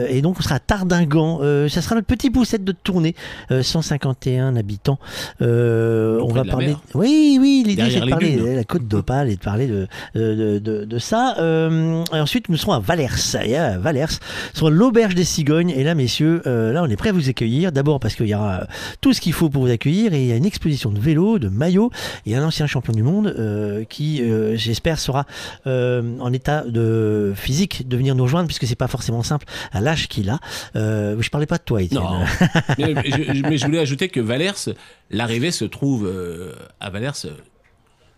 Euh, 0.00 0.06
et 0.08 0.22
donc 0.22 0.36
on 0.38 0.42
sera 0.42 0.56
à 0.56 0.58
Tardingan. 0.58 1.40
Euh, 1.42 1.68
ça 1.68 1.82
sera 1.82 1.94
notre 1.94 2.06
petit 2.06 2.30
poussette 2.30 2.64
de 2.64 2.72
tournée. 2.72 3.14
Euh, 3.50 3.62
151 3.62 4.56
habitants. 4.56 4.98
Euh, 5.42 6.18
on 6.18 6.24
Auprès 6.24 6.40
va 6.40 6.44
la 6.44 6.50
parler. 6.50 6.66
mer. 6.68 6.80
Oui, 6.94 7.38
oui, 7.40 7.64
l'idée 7.66 7.90
c'est 7.90 8.00
de 8.00 8.10
parler 8.10 8.36
de 8.36 8.46
la 8.46 8.64
côte 8.64 8.86
d'Opale 8.86 9.30
et 9.30 9.36
de 9.36 9.40
parler 9.40 9.66
de, 9.66 9.86
de, 10.14 10.58
de, 10.58 10.84
de 10.84 10.98
ça. 10.98 11.36
Et 11.38 12.20
ensuite, 12.20 12.48
nous 12.48 12.56
serons 12.56 12.72
à 12.72 12.80
Valers. 12.80 13.08
Et 13.44 13.56
à 13.56 13.78
Valers, 13.78 14.18
sur 14.54 14.70
l'auberge 14.70 15.14
des 15.14 15.24
Cigognes. 15.24 15.70
Et 15.70 15.84
là, 15.84 15.94
messieurs, 15.94 16.42
là, 16.44 16.82
on 16.82 16.86
est 16.88 16.96
prêt 16.96 17.10
à 17.10 17.12
vous 17.12 17.28
accueillir. 17.28 17.72
D'abord 17.72 18.00
parce 18.00 18.14
qu'il 18.14 18.26
y 18.26 18.34
aura 18.34 18.66
tout 19.00 19.12
ce 19.12 19.20
qu'il 19.20 19.32
faut 19.32 19.48
pour 19.50 19.62
vous 19.64 19.70
accueillir. 19.70 20.12
Et 20.14 20.22
il 20.22 20.26
y 20.26 20.32
a 20.32 20.36
une 20.36 20.44
exposition 20.46 20.90
de 20.90 20.98
vélos, 20.98 21.38
de 21.38 21.48
maillots 21.48 21.90
et 22.26 22.36
un 22.36 22.44
ancien 22.44 22.66
champion 22.66 22.92
du 22.92 23.02
monde 23.02 23.86
qui, 23.88 24.22
j'espère, 24.54 24.98
sera 24.98 25.26
en 25.66 26.32
état 26.32 26.64
de 26.66 27.32
physique 27.36 27.88
de 27.88 27.96
venir 27.96 28.14
nous 28.14 28.24
rejoindre 28.24 28.46
puisque 28.46 28.66
c'est 28.66 28.74
pas 28.74 28.88
forcément 28.88 29.22
simple 29.22 29.46
à 29.72 29.80
l'âge 29.90 30.08
qu'il 30.08 30.30
a. 30.30 30.38
Euh, 30.76 31.20
je 31.20 31.30
parlais 31.30 31.46
pas 31.46 31.58
de 31.58 31.62
toi, 31.64 31.82
Étienne. 31.82 32.02
Non. 32.02 32.24
mais, 32.78 32.94
je, 33.04 33.34
je- 33.34 33.42
mais 33.42 33.58
je 33.58 33.64
voulais 33.66 33.78
ajouter 33.80 34.08
que 34.08 34.20
Valers, 34.20 34.74
l'arrivée 35.10 35.50
se 35.50 35.64
trouve 35.64 36.06
euh, 36.06 36.54
à 36.80 36.90
Valers, 36.90 37.24
euh, 37.26 37.30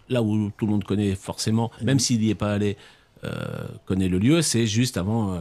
là 0.09 0.23
où 0.23 0.51
tout 0.57 0.66
le 0.66 0.73
monde 0.73 0.85
connaît 0.85 1.15
forcément, 1.15 1.70
même 1.82 1.99
s'il 1.99 2.20
n'y 2.20 2.31
est 2.31 2.35
pas 2.35 2.53
allé, 2.53 2.77
euh, 3.24 3.31
connaît 3.86 4.09
le 4.09 4.19
lieu, 4.19 4.43
c'est 4.43 4.66
juste 4.66 4.97
avant 4.97 5.40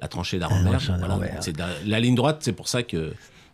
la 0.00 0.08
tranchée 0.08 0.38
d'Arenberg. 0.38 0.78
tranchée 0.84 1.00
d'Arenberg. 1.00 1.36
c'est 1.40 1.56
la, 1.56 1.68
la 1.86 2.00
ligne 2.00 2.14
droite, 2.14 2.38
c'est 2.40 2.52
pour 2.52 2.68
ça 2.68 2.82
que, 2.82 3.12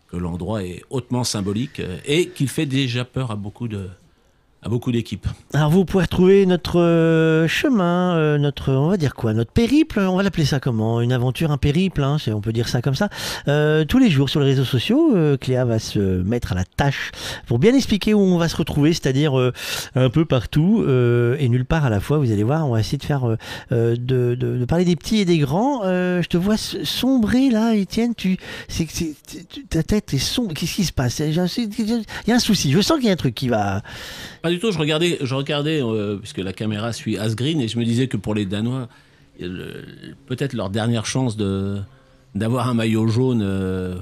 que 0.09 0.17
l'endroit 0.17 0.63
est 0.63 0.81
hautement 0.89 1.23
symbolique 1.23 1.81
et 2.05 2.29
qu'il 2.29 2.49
fait 2.49 2.65
déjà 2.65 3.05
peur 3.05 3.31
à 3.31 3.35
beaucoup 3.35 3.67
de 3.67 3.89
à 4.65 4.69
beaucoup 4.69 4.91
d'équipes. 4.91 5.27
Alors 5.53 5.69
vous 5.69 5.85
pouvez 5.85 6.03
retrouver 6.05 6.47
notre 6.47 6.79
euh, 6.81 7.47
chemin, 7.47 8.15
euh, 8.15 8.39
notre, 8.39 8.73
on 8.73 8.89
va 8.89 8.97
dire 8.97 9.13
quoi, 9.13 9.33
notre 9.33 9.51
périple, 9.51 9.99
on 9.99 10.15
va 10.17 10.23
l'appeler 10.23 10.45
ça 10.45 10.59
comment? 10.59 11.01
Une 11.01 11.13
aventure, 11.13 11.51
un 11.51 11.57
périple, 11.57 12.03
hein, 12.03 12.17
on 12.29 12.41
peut 12.41 12.51
dire 12.51 12.67
ça 12.67 12.81
comme 12.81 12.95
ça. 12.95 13.09
Euh, 13.47 13.85
tous 13.85 13.99
les 13.99 14.09
jours 14.09 14.27
sur 14.27 14.39
les 14.39 14.47
réseaux 14.47 14.65
sociaux, 14.65 15.15
euh, 15.15 15.37
Cléa 15.37 15.65
va 15.65 15.77
se 15.77 15.99
mettre 15.99 16.53
à 16.53 16.55
la 16.55 16.63
tâche 16.65 17.11
pour 17.45 17.59
bien 17.59 17.75
expliquer 17.75 18.15
où 18.15 18.19
on 18.19 18.39
va 18.39 18.49
se 18.49 18.55
retrouver, 18.55 18.91
c'est-à-dire 18.93 19.37
euh, 19.39 19.53
un 19.93 20.09
peu 20.09 20.25
partout 20.25 20.83
et 20.85 21.47
nulle 21.47 21.65
part 21.65 21.85
à 21.85 21.91
la 21.91 21.99
fois. 21.99 22.17
Vous 22.17 22.31
allez 22.31 22.43
voir, 22.43 22.67
on 22.67 22.73
va 22.73 22.79
essayer 22.79 22.97
de 22.97 23.03
faire, 23.03 23.27
de, 23.71 23.95
de- 23.95 24.35
de 24.35 24.65
parler 24.65 24.85
des 24.85 24.95
petits 24.95 25.17
et 25.17 25.25
des 25.25 25.37
grands. 25.37 25.83
Je 25.83 26.27
te 26.27 26.37
vois 26.37 26.57
sombrer 26.57 27.51
là, 27.51 27.75
Étienne. 27.75 28.15
Tu, 28.15 28.37
c'est, 28.67 28.87
ta 29.69 29.83
tête 29.83 30.13
est 30.13 30.17
sombre. 30.17 30.53
Qu'est-ce 30.53 30.75
qui 30.75 30.85
se 30.85 30.93
passe? 30.93 31.19
Il 31.19 31.33
y 31.35 31.39
a 31.39 32.35
un 32.35 32.39
souci. 32.39 32.71
Je 32.71 32.81
sens 32.81 32.97
qu'il 32.97 33.07
y 33.07 33.09
a 33.09 33.13
un 33.13 33.17
truc 33.17 33.35
qui 33.35 33.47
va. 33.47 33.81
Pas 34.41 34.49
du 34.55 34.61
tout, 34.61 34.71
je 34.71 34.79
regardais, 34.79 35.17
je 35.21 35.35
regardais 35.35 35.81
euh, 35.81 36.17
puisque 36.17 36.39
la 36.39 36.53
caméra 36.53 36.93
suit 36.93 37.17
Asgreen, 37.17 37.61
et 37.61 37.67
je 37.67 37.77
me 37.77 37.85
disais 37.85 38.07
que 38.07 38.17
pour 38.17 38.33
les 38.33 38.45
Danois, 38.45 38.87
peut-être 39.37 40.53
leur 40.53 40.69
dernière 40.69 41.05
chance 41.05 41.37
de 41.37 41.77
d'avoir 42.33 42.67
un 42.67 42.73
maillot 42.73 43.07
jaune 43.07 43.41
euh, 43.43 43.95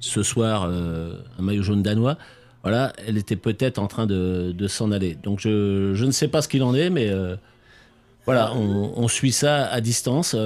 ce 0.00 0.22
soir, 0.22 0.66
euh, 0.68 1.14
un 1.38 1.42
maillot 1.42 1.62
jaune 1.62 1.82
danois. 1.82 2.18
voilà, 2.62 2.92
elle 3.06 3.16
était 3.16 3.36
peut-être 3.36 3.78
en 3.78 3.86
train 3.86 4.06
de, 4.06 4.52
de 4.54 4.68
s'en 4.68 4.92
aller. 4.92 5.16
Donc 5.22 5.40
je, 5.40 5.92
je 5.94 6.04
ne 6.04 6.10
sais 6.10 6.28
pas 6.28 6.42
ce 6.42 6.48
qu'il 6.48 6.62
en 6.62 6.74
est, 6.74 6.90
mais 6.90 7.10
voilà, 8.26 8.52
on 8.54 9.08
suit 9.08 9.32
ça 9.32 9.66
à 9.66 9.80
distance. 9.80 10.36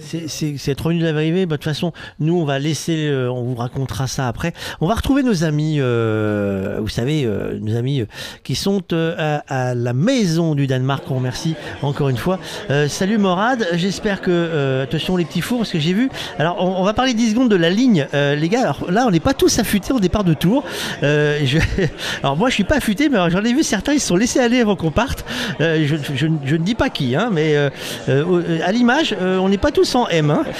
C'est- 0.00 0.74
trop 0.74 0.90
minutes 0.90 1.04
d'arriver. 1.04 1.46
De 1.46 1.50
toute 1.50 1.64
façon, 1.64 1.92
nous, 2.20 2.36
on 2.38 2.44
va 2.44 2.58
laisser, 2.58 3.06
euh, 3.08 3.28
on 3.30 3.42
vous 3.44 3.54
racontera 3.54 4.06
ça 4.06 4.28
après. 4.28 4.52
On 4.80 4.86
va 4.86 4.94
retrouver 4.94 5.22
nos 5.22 5.44
amis, 5.44 5.76
euh, 5.78 6.78
vous 6.80 6.88
savez, 6.88 7.24
euh, 7.24 7.58
nos 7.60 7.76
amis 7.76 8.00
euh, 8.00 8.06
qui 8.42 8.54
sont 8.54 8.82
euh, 8.92 9.14
à, 9.48 9.70
à 9.70 9.74
la 9.74 9.92
maison 9.92 10.54
du 10.54 10.66
Danemark. 10.66 11.04
On 11.10 11.16
remercie 11.16 11.54
encore 11.82 12.08
une 12.08 12.16
fois. 12.16 12.38
Euh, 12.70 12.88
salut 12.88 13.18
Morad, 13.18 13.66
j'espère 13.74 14.20
que, 14.20 14.30
euh, 14.30 14.82
attention 14.84 15.16
les 15.16 15.24
petits 15.24 15.40
fours, 15.40 15.58
parce 15.58 15.70
que 15.70 15.78
j'ai 15.78 15.92
vu. 15.92 16.08
Alors, 16.38 16.56
on, 16.60 16.80
on 16.80 16.84
va 16.84 16.92
parler 16.94 17.14
10 17.14 17.30
secondes 17.30 17.50
de 17.50 17.56
la 17.56 17.70
ligne, 17.70 18.06
euh, 18.14 18.34
les 18.34 18.48
gars. 18.48 18.62
Alors 18.62 18.90
là, 18.90 19.04
on 19.06 19.10
n'est 19.10 19.20
pas 19.20 19.34
tous 19.34 19.58
affûtés 19.58 19.92
au 19.92 20.00
départ 20.00 20.24
de 20.24 20.34
tour. 20.34 20.64
Euh, 21.02 21.38
je- 21.44 21.58
alors 22.22 22.36
moi, 22.36 22.48
je 22.48 22.54
suis 22.54 22.64
pas 22.64 22.76
affûté, 22.76 23.08
mais 23.08 23.18
j'en 23.30 23.44
ai 23.44 23.52
vu 23.52 23.62
certains, 23.62 23.92
ils 23.92 24.00
se 24.00 24.08
sont 24.08 24.16
laissés 24.16 24.40
aller 24.40 24.60
avant 24.60 24.76
qu'on 24.76 24.90
parte. 24.90 25.24
Euh, 25.60 25.84
je, 25.86 25.96
je- 26.14 26.26
je 26.44 26.56
ne 26.56 26.64
dis 26.64 26.74
pas 26.74 26.90
qui, 26.90 27.14
hein, 27.14 27.30
mais 27.32 27.56
euh, 27.56 27.70
euh, 28.08 28.58
à 28.64 28.72
l'image, 28.72 29.14
euh, 29.20 29.38
on 29.38 29.48
n'est 29.48 29.58
pas 29.58 29.70
tous 29.74 29.94
en 29.94 30.08
M. 30.08 30.30
Hein. 30.30 30.44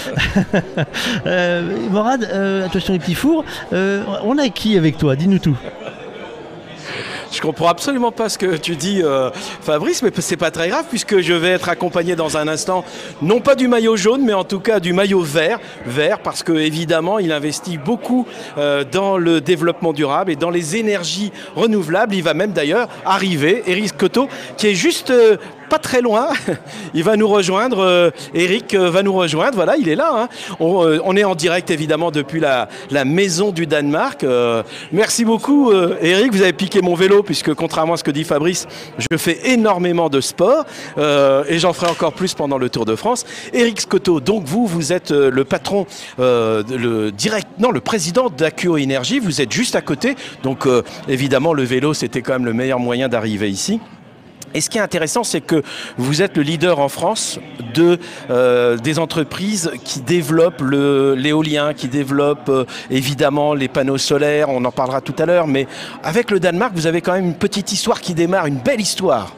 Euh, 1.26 1.62
Morad, 1.90 2.24
euh, 2.24 2.66
attention 2.66 2.92
les 2.92 2.98
petits 2.98 3.14
fours. 3.14 3.44
Euh, 3.72 4.02
on 4.24 4.36
a 4.36 4.48
qui 4.48 4.76
avec 4.76 4.98
toi? 4.98 5.16
Dis-nous 5.16 5.38
tout. 5.38 5.56
Je 7.34 7.40
comprends 7.40 7.68
absolument 7.68 8.12
pas 8.12 8.28
ce 8.28 8.38
que 8.38 8.56
tu 8.56 8.76
dis, 8.76 9.02
euh, 9.02 9.30
Fabrice, 9.60 10.02
mais 10.02 10.10
c'est 10.16 10.36
pas 10.36 10.52
très 10.52 10.68
grave 10.68 10.84
puisque 10.88 11.18
je 11.18 11.32
vais 11.32 11.48
être 11.48 11.68
accompagné 11.68 12.14
dans 12.14 12.36
un 12.36 12.46
instant, 12.46 12.84
non 13.22 13.40
pas 13.40 13.56
du 13.56 13.66
maillot 13.66 13.96
jaune, 13.96 14.24
mais 14.24 14.34
en 14.34 14.44
tout 14.44 14.60
cas 14.60 14.78
du 14.78 14.92
maillot 14.92 15.20
vert, 15.20 15.58
vert 15.84 16.20
parce 16.20 16.44
que 16.44 16.52
évidemment 16.52 17.18
il 17.18 17.32
investit 17.32 17.76
beaucoup 17.76 18.24
euh, 18.56 18.84
dans 18.84 19.18
le 19.18 19.40
développement 19.40 19.92
durable 19.92 20.30
et 20.30 20.36
dans 20.36 20.50
les 20.50 20.76
énergies 20.76 21.32
renouvelables. 21.56 22.14
Il 22.14 22.22
va 22.22 22.34
même 22.34 22.52
d'ailleurs 22.52 22.88
arriver, 23.04 23.64
Eric 23.66 23.96
Cotto, 23.96 24.28
qui 24.56 24.68
est 24.68 24.74
juste 24.74 25.10
euh, 25.10 25.36
pas 25.68 25.78
très 25.78 26.00
loin. 26.00 26.28
Il 26.94 27.02
va 27.02 27.16
nous 27.16 27.28
rejoindre. 27.28 27.78
euh, 27.78 28.10
Eric 28.34 28.74
euh, 28.74 28.90
va 28.90 29.02
nous 29.02 29.12
rejoindre. 29.12 29.54
Voilà, 29.54 29.76
il 29.76 29.88
est 29.88 29.94
là. 29.94 30.10
hein. 30.14 30.28
On, 30.60 30.84
euh, 30.84 30.98
on 31.04 31.16
est 31.16 31.24
en 31.24 31.34
direct 31.34 31.70
évidemment 31.70 32.10
depuis 32.10 32.40
la, 32.40 32.68
maison 33.04 33.50
du 33.50 33.66
Danemark. 33.66 34.24
Merci 34.92 35.24
beaucoup, 35.24 35.72
Eric. 36.00 36.32
Vous 36.32 36.42
avez 36.42 36.52
piqué 36.52 36.80
mon 36.80 36.94
vélo 36.94 37.22
puisque 37.22 37.52
contrairement 37.54 37.94
à 37.94 37.96
ce 37.96 38.04
que 38.04 38.10
dit 38.10 38.24
Fabrice, 38.24 38.66
je 38.98 39.16
fais 39.16 39.50
énormément 39.50 40.08
de 40.08 40.20
sport 40.20 40.64
et 40.96 41.58
j'en 41.58 41.72
ferai 41.72 41.90
encore 41.90 42.12
plus 42.12 42.34
pendant 42.34 42.56
le 42.56 42.70
Tour 42.70 42.84
de 42.84 42.96
France. 42.96 43.24
Eric 43.52 43.80
Scotto, 43.82 44.20
donc 44.20 44.44
vous, 44.44 44.66
vous 44.66 44.92
êtes 44.92 45.10
le 45.10 45.44
patron, 45.44 45.86
le 46.18 47.10
direct, 47.10 47.48
non, 47.58 47.70
le 47.70 47.80
président 47.80 48.30
d'Acuo 48.30 48.76
Énergie. 48.78 49.18
Vous 49.18 49.40
êtes 49.40 49.52
juste 49.52 49.76
à 49.76 49.82
côté. 49.82 50.14
Donc 50.42 50.66
évidemment, 51.08 51.52
le 51.52 51.64
vélo, 51.64 51.92
c'était 51.94 52.22
quand 52.22 52.32
même 52.34 52.46
le 52.46 52.54
meilleur 52.54 52.78
moyen 52.78 53.08
d'arriver 53.08 53.50
ici. 53.50 53.80
Et 54.54 54.60
ce 54.60 54.70
qui 54.70 54.78
est 54.78 54.80
intéressant, 54.82 55.24
c'est 55.24 55.40
que 55.40 55.62
vous 55.98 56.22
êtes 56.22 56.36
le 56.36 56.42
leader 56.42 56.78
en 56.78 56.88
France 56.88 57.38
de, 57.74 57.98
euh, 58.30 58.76
des 58.76 58.98
entreprises 58.98 59.72
qui 59.84 60.00
développent 60.00 60.62
l'éolien, 60.62 61.74
qui 61.74 61.88
développent 61.88 62.48
euh, 62.48 62.64
évidemment 62.90 63.54
les 63.54 63.68
panneaux 63.68 63.98
solaires, 63.98 64.48
on 64.48 64.64
en 64.64 64.72
parlera 64.72 65.00
tout 65.00 65.14
à 65.18 65.26
l'heure, 65.26 65.46
mais 65.46 65.66
avec 66.02 66.30
le 66.30 66.40
Danemark, 66.40 66.72
vous 66.74 66.86
avez 66.86 67.00
quand 67.00 67.12
même 67.12 67.26
une 67.26 67.34
petite 67.34 67.72
histoire 67.72 68.00
qui 68.00 68.14
démarre, 68.14 68.46
une 68.46 68.58
belle 68.58 68.80
histoire. 68.80 69.34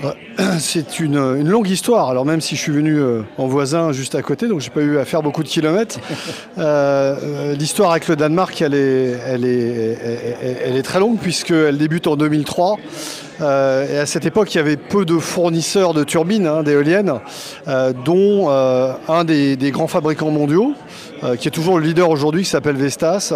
C'est 0.58 1.00
une, 1.00 1.16
une 1.16 1.48
longue 1.48 1.68
histoire. 1.68 2.08
Alors 2.08 2.24
même 2.24 2.40
si 2.40 2.56
je 2.56 2.60
suis 2.60 2.72
venu 2.72 2.98
euh, 2.98 3.22
en 3.36 3.46
voisin 3.46 3.92
juste 3.92 4.14
à 4.14 4.22
côté, 4.22 4.48
donc 4.48 4.60
j'ai 4.60 4.70
pas 4.70 4.80
eu 4.80 4.98
à 4.98 5.04
faire 5.04 5.22
beaucoup 5.22 5.42
de 5.42 5.48
kilomètres. 5.48 5.98
euh, 6.58 7.16
euh, 7.22 7.54
L'histoire 7.54 7.90
avec 7.90 8.08
le 8.08 8.16
Danemark, 8.16 8.60
elle 8.62 8.74
est, 8.74 9.18
elle 9.26 9.44
est, 9.44 9.98
elle, 10.02 10.56
elle 10.64 10.76
est 10.76 10.82
très 10.82 11.00
longue 11.00 11.18
puisqu'elle 11.18 11.78
débute 11.78 12.06
en 12.06 12.16
2003. 12.16 12.76
Euh, 13.40 13.86
et 13.92 13.98
à 13.98 14.06
cette 14.06 14.26
époque, 14.26 14.54
il 14.54 14.58
y 14.58 14.60
avait 14.60 14.76
peu 14.76 15.04
de 15.04 15.18
fournisseurs 15.18 15.94
de 15.94 16.04
turbines, 16.04 16.46
hein, 16.46 16.62
d'éoliennes, 16.62 17.14
euh, 17.68 17.92
dont 18.04 18.46
euh, 18.50 18.92
un 19.08 19.24
des, 19.24 19.56
grands 19.70 19.86
fabricants 19.86 20.30
mondiaux, 20.30 20.72
qui 21.40 21.48
est 21.48 21.50
toujours 21.50 21.80
le 21.80 21.84
leader 21.84 22.10
aujourd'hui, 22.10 22.44
qui 22.44 22.48
s'appelle 22.48 22.76
Vestas, 22.76 23.32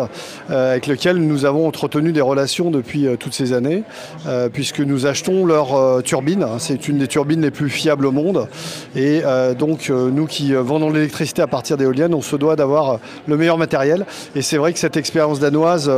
avec 0.49 0.87
lequel 0.87 1.17
nous 1.17 1.45
avons 1.45 1.67
entretenu 1.67 2.13
des 2.13 2.21
relations 2.21 2.71
depuis 2.71 3.09
toutes 3.19 3.35
ces 3.35 3.53
années, 3.53 3.83
puisque 4.53 4.79
nous 4.79 5.07
achetons 5.07 5.45
leurs 5.45 6.01
turbines. 6.05 6.47
C'est 6.59 6.87
une 6.87 6.99
des 6.99 7.09
turbines 7.09 7.43
les 7.43 7.51
plus 7.51 7.69
fiables 7.71 8.07
au 8.07 8.13
monde. 8.13 8.47
Et 8.95 9.23
donc, 9.59 9.91
nous 9.91 10.27
qui 10.27 10.53
vendons 10.55 10.91
l'électricité 10.91 11.43
à 11.43 11.49
partir 11.49 11.77
d'éoliennes, 11.77 12.15
on 12.15 12.23
se 12.23 12.37
doit 12.37 12.55
d'avoir 12.55 13.01
le 13.27 13.37
meilleur 13.37 13.59
matériel. 13.59 14.07
Et 14.37 14.43
c'est 14.43 14.59
vrai 14.59 14.73
que 14.73 14.79
cette 14.79 14.97
expérience 14.97 15.41
danoise 15.41 15.91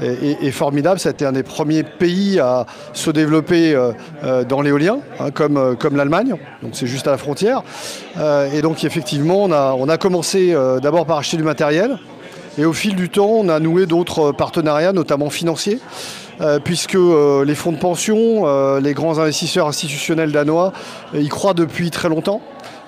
est 0.00 0.50
formidable. 0.50 0.98
Ça 0.98 1.10
a 1.10 1.12
été 1.12 1.24
un 1.24 1.32
des 1.32 1.44
premiers 1.44 1.84
pays 1.84 2.40
à 2.40 2.66
se 2.92 3.12
développer 3.12 3.47
euh, 3.52 3.92
euh, 4.24 4.44
dans 4.44 4.60
l'éolien, 4.60 4.98
hein, 5.20 5.30
comme, 5.30 5.56
euh, 5.56 5.74
comme 5.74 5.96
l'Allemagne. 5.96 6.34
Donc, 6.62 6.72
c'est 6.74 6.86
juste 6.86 7.06
à 7.06 7.10
la 7.10 7.18
frontière. 7.18 7.62
Et 8.52 8.62
donc, 8.62 8.84
effectivement, 8.84 9.44
on 9.44 9.88
a, 9.88 9.98
commencé 9.98 10.54
d'abord 10.82 11.06
par 11.06 11.18
acheter 11.18 11.36
du 11.36 11.42
matériel. 11.42 11.98
Et 12.58 12.64
au 12.64 12.72
fil 12.72 12.96
du 12.96 13.08
temps, 13.08 13.30
on 13.30 13.48
a 13.48 13.60
noué 13.60 13.86
d'autres 13.86 14.32
partenariats, 14.32 14.92
notamment 14.92 15.30
financiers, 15.30 15.78
puisque 16.64 16.94
les 16.94 17.54
fonds 17.54 17.72
de 17.72 17.78
pension, 17.78 18.78
les 18.78 18.94
grands 18.94 19.18
investisseurs 19.18 19.68
institutionnels 19.68 20.32
danois 20.32 20.72
y 21.14 21.28
croient 21.28 21.54
depuis 21.54 21.90
très 21.90 22.08
longtemps. 22.08 22.40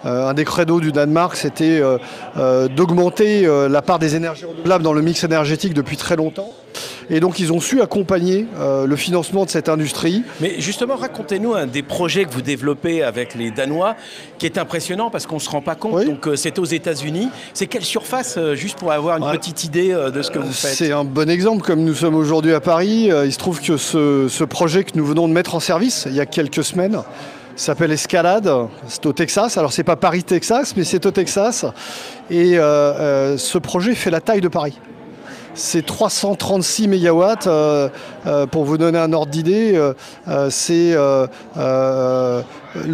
Euh, 0.05 0.29
un 0.29 0.35
des 0.35 0.45
credos 0.45 0.81
du 0.81 0.93
Danemark, 0.93 1.37
c'était 1.37 1.81
euh, 1.81 1.99
euh, 2.37 2.69
d'augmenter 2.69 3.47
la 3.69 3.83
part 3.83 3.99
des 3.99 4.17
énergies 4.17 4.45
renouvelables 4.45 4.85
dans 4.85 4.93
le 4.93 5.03
mix 5.03 5.25
énergétique 5.25 5.75
depuis 5.75 5.97
très 5.97 6.17
longtemps. 6.17 6.51
Et 7.13 7.19
donc 7.19 7.41
ils 7.41 7.53
ont 7.53 7.61
su 7.61 7.83
accompagner 7.83 8.47
euh, 8.59 8.87
le 8.87 8.97
financement 8.97 9.45
de 9.45 9.51
cette 9.51 9.69
industrie. 9.69 10.23
Mais 10.41 10.61
justement, 10.61 10.95
racontez-nous 10.95 11.55
un 11.55 11.67
des 11.67 11.83
projets 11.83 12.25
que 12.25 12.33
vous 12.33 12.41
développez 12.41 13.03
avec 13.03 13.35
les 13.35 13.51
Danois, 13.51 13.97
qui 14.39 14.47
est 14.47 14.59
impressionnant 14.59 15.11
parce 15.11 15.27
qu'on 15.27 15.37
ne 15.37 15.41
se 15.41 15.51
rend 15.51 15.61
pas 15.61 15.75
compte. 15.75 16.05
Donc 16.05 16.29
euh, 16.29 16.37
c'est 16.37 16.59
aux 16.61 16.65
États-Unis. 16.65 17.29
C'est 17.53 17.67
quelle 17.67 17.83
surface, 17.85 18.37
euh, 18.39 18.55
juste 18.55 18.79
pour 18.79 18.93
avoir 18.93 19.17
une 19.17 19.37
petite 19.37 19.65
idée 19.65 19.93
de 19.93 20.23
ce 20.23 20.31
que 20.31 20.39
vous 20.39 20.53
faites? 20.53 20.75
C'est 20.75 20.93
un 20.93 21.05
bon 21.05 21.29
exemple, 21.29 21.63
comme 21.63 21.81
nous 21.81 21.95
sommes 21.95 22.15
aujourd'hui 22.15 22.55
à 22.55 22.61
Paris. 22.61 23.11
Il 23.25 23.33
se 23.33 23.39
trouve 23.39 23.61
que 23.61 23.77
ce, 23.77 24.29
ce 24.29 24.45
projet 24.45 24.85
que 24.85 24.93
nous 24.95 25.05
venons 25.05 25.27
de 25.27 25.33
mettre 25.33 25.57
en 25.57 25.61
service 25.61 26.05
il 26.07 26.15
y 26.15 26.21
a 26.21 26.27
quelques 26.27 26.63
semaines 26.63 27.03
s'appelle 27.61 27.93
Escalade. 27.93 28.51
C'est 28.89 29.05
au 29.07 29.13
Texas. 29.13 29.59
Alors 29.59 29.73
c'est 29.73 29.85
pas 29.85 29.97
Paris, 29.97 30.25
Texas, 30.25 30.75
mais 30.77 30.85
c'est 30.85 31.05
au 31.05 31.11
Texas. 31.11 31.67
Et 32.31 32.59
euh, 32.59 32.63
euh, 32.63 33.37
ce 33.37 33.59
projet 33.59 33.95
fait 33.95 34.11
la 34.11 34.21
taille 34.21 34.41
de 34.41 34.49
Paris. 34.49 34.79
C'est 35.55 35.85
336 35.85 36.89
mégawatts. 36.89 37.47
euh, 37.47 37.89
pour 38.51 38.65
vous 38.65 38.79
donner 38.79 38.99
un 38.99 39.13
ordre 39.13 39.31
d'idée, 39.31 39.79
c'est 40.49 40.95
le 40.95 42.45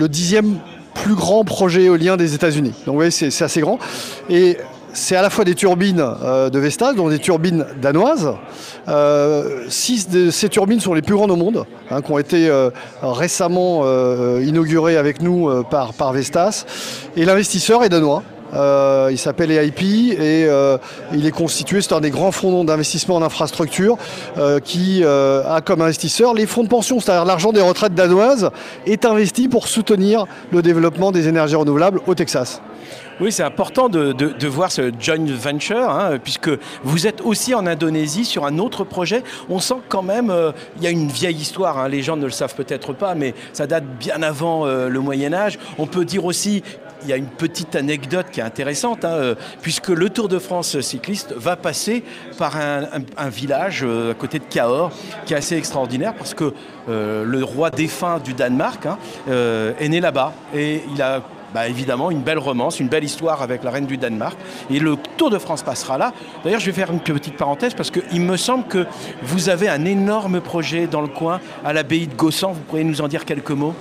dixième 0.09 0.59
plus 0.95 1.15
grand 1.15 1.45
projet 1.45 1.85
éolien 1.85 2.17
des 2.17 2.35
États-Unis. 2.35 2.73
Donc 2.87 2.95
vous 2.95 2.95
voyez, 2.95 3.11
c'est 3.11 3.45
assez 3.45 3.61
grand. 3.61 3.79
Et 4.31 4.57
c'est 4.97 5.15
à 5.15 5.23
la 5.23 5.31
fois 5.31 5.45
des 5.45 5.55
turbines 5.55 6.03
euh, 6.23 6.49
de 6.49 6.59
Vestas, 6.59 6.95
donc 6.95 7.11
des 7.11 7.19
turbines 7.19 7.67
danoises. 7.81 8.33
Euh, 8.89 9.67
six 9.69 10.09
de 10.09 10.31
ces 10.31 10.49
turbines 10.49 10.81
sont 10.81 10.95
les 10.95 11.03
plus 11.03 11.15
grandes 11.15 11.31
au 11.31 11.37
monde, 11.37 11.67
hein, 11.91 12.01
qui 12.01 12.11
ont 12.11 12.19
été 12.19 12.49
euh, 12.49 12.71
récemment 13.03 13.85
inaugurées 14.41 14.97
avec 14.97 15.21
nous 15.21 15.65
par 15.65 16.13
Vestas. 16.13 16.65
Et 17.17 17.25
l'investisseur 17.25 17.85
est 17.85 17.89
danois. 17.89 18.23
Euh, 18.55 19.09
il 19.11 19.19
s'appelle 19.19 19.51
EIP 19.51 19.83
et 19.83 20.47
euh, 20.47 20.79
il 21.13 21.27
est 21.27 21.31
constitué, 21.31 21.81
c'est 21.81 21.93
un 21.93 22.01
des 22.01 22.11
grands 22.11 22.33
fonds 22.33 22.65
d'investissement 22.65 23.17
en 23.17 23.23
infrastructure 23.23 23.97
euh, 24.39 24.61
qui 24.61 25.05
a 25.05 25.61
comme 25.61 25.81
investisseur 25.81 26.35
les 26.35 26.47
fonds 26.47 26.63
de 26.63 26.69
pension, 26.69 27.01
c'est-à-dire 27.01 27.25
l'argent 27.25 27.53
des 27.53 27.61
retraites 27.61 27.95
danoises 27.95 28.51
est 28.87 29.05
investi 29.05 29.49
pour 29.49 29.69
soutenir 29.69 30.27
le 30.53 30.63
développement 30.63 31.13
des 31.13 31.29
énergies 31.29 31.57
renouvelables 31.57 32.01
au 32.07 32.15
Texas. 32.15 32.61
Oui, 33.19 33.33
c'est 33.33 33.43
important 33.43 33.89
de, 33.89 34.47
voir 34.47 34.71
ce 34.71 34.93
joint 35.01 35.25
venture, 35.27 35.89
hein, 35.89 36.19
puisque 36.23 36.51
vous 36.85 37.07
êtes 37.07 37.23
aussi 37.23 37.55
en 37.55 37.67
Indonésie 37.67 38.27
sur 38.27 38.45
un 38.45 38.59
autre 38.59 38.85
projet. 38.85 39.23
On 39.49 39.59
sent 39.59 39.77
quand 39.89 40.03
même, 40.03 40.33
il 40.77 40.85
y 40.85 40.87
a 40.87 40.91
une 40.91 41.09
vieille 41.09 41.37
histoire, 41.37 41.79
hein, 41.79 41.89
les 41.89 42.03
gens 42.03 42.17
ne 42.17 42.27
le 42.27 42.31
savent 42.31 42.55
peut-être 42.55 42.93
pas, 42.93 43.15
mais 43.15 43.35
ça 43.55 43.67
date 43.67 43.85
bien 43.99 44.23
avant 44.23 44.67
le 44.67 45.01
Moyen 45.01 45.33
Âge. 45.33 45.59
On 45.79 45.87
peut 45.87 46.05
dire 46.05 46.27
aussi, 46.27 46.63
y 47.09 47.13
a 47.13 47.17
une 47.17 47.27
petite 47.27 47.77
anecdote 47.77 48.27
qui 48.31 48.41
est 48.41 48.45
intéressante, 48.45 49.05
hein, 49.05 49.13
euh, 49.13 49.35
puisque 49.63 49.89
le 49.89 50.11
Tour 50.11 50.29
de 50.29 50.39
France 50.39 50.81
cycliste 50.81 51.35
va 51.37 51.57
passer 51.57 52.05
par 52.39 52.57
un, 52.57 53.29
village 53.29 53.83
euh, 53.83 54.13
à 54.13 54.15
côté 54.15 54.39
de 54.39 54.45
Cahors, 54.45 54.93
qui 55.25 55.35
est 55.35 55.37
assez 55.37 55.57
extraordinaire, 55.57 56.15
parce 56.15 56.35
que 56.35 56.53
euh, 56.89 57.25
le 57.25 57.45
roi 57.45 57.71
défunt 57.71 58.19
du 58.19 58.35
Danemark 58.35 58.87
hein, 58.87 58.99
est 59.29 59.89
né 59.89 60.01
là-bas, 60.01 60.33
et 60.55 60.83
il 60.93 61.03
a 61.03 61.23
bah, 61.55 61.69
évidemment 61.69 62.11
une 62.11 62.21
belle 62.21 62.39
romance, 62.39 62.81
une 62.81 62.89
belle 62.89 63.05
histoire 63.05 63.41
avec 63.41 63.65
la 63.65 63.71
reine 63.71 63.87
du 63.87 63.97
Danemark. 63.97 64.37
Et 64.69 64.79
le 64.79 64.97
Tour 65.17 65.31
de 65.31 65.39
France 65.39 65.63
passera 65.63 65.97
là. 65.97 66.13
D'ailleurs, 66.45 66.61
je 66.61 66.67
vais 66.67 66.73
faire 66.73 66.91
une 66.91 67.01
petite 67.01 67.37
parenthèse 67.37 67.73
parce 67.73 67.91
qu'il 67.91 68.21
me 68.21 68.37
semble 68.37 68.67
que 68.67 68.87
vous 69.23 69.49
avez 69.49 69.69
un 69.69 69.85
énorme 69.87 70.41
projet 70.41 70.87
dans 70.87 71.01
le 71.01 71.09
coin 71.09 71.41
à 71.65 71.73
l'abbaye 71.73 72.09
de 72.09 72.15
Gossan. 72.15 72.53
Vous 72.53 72.61
pourriez 72.61 72.85
nous 72.85 73.01
en 73.01 73.09
dire 73.09 73.25
quelques 73.25 73.53
mots? 73.53 73.75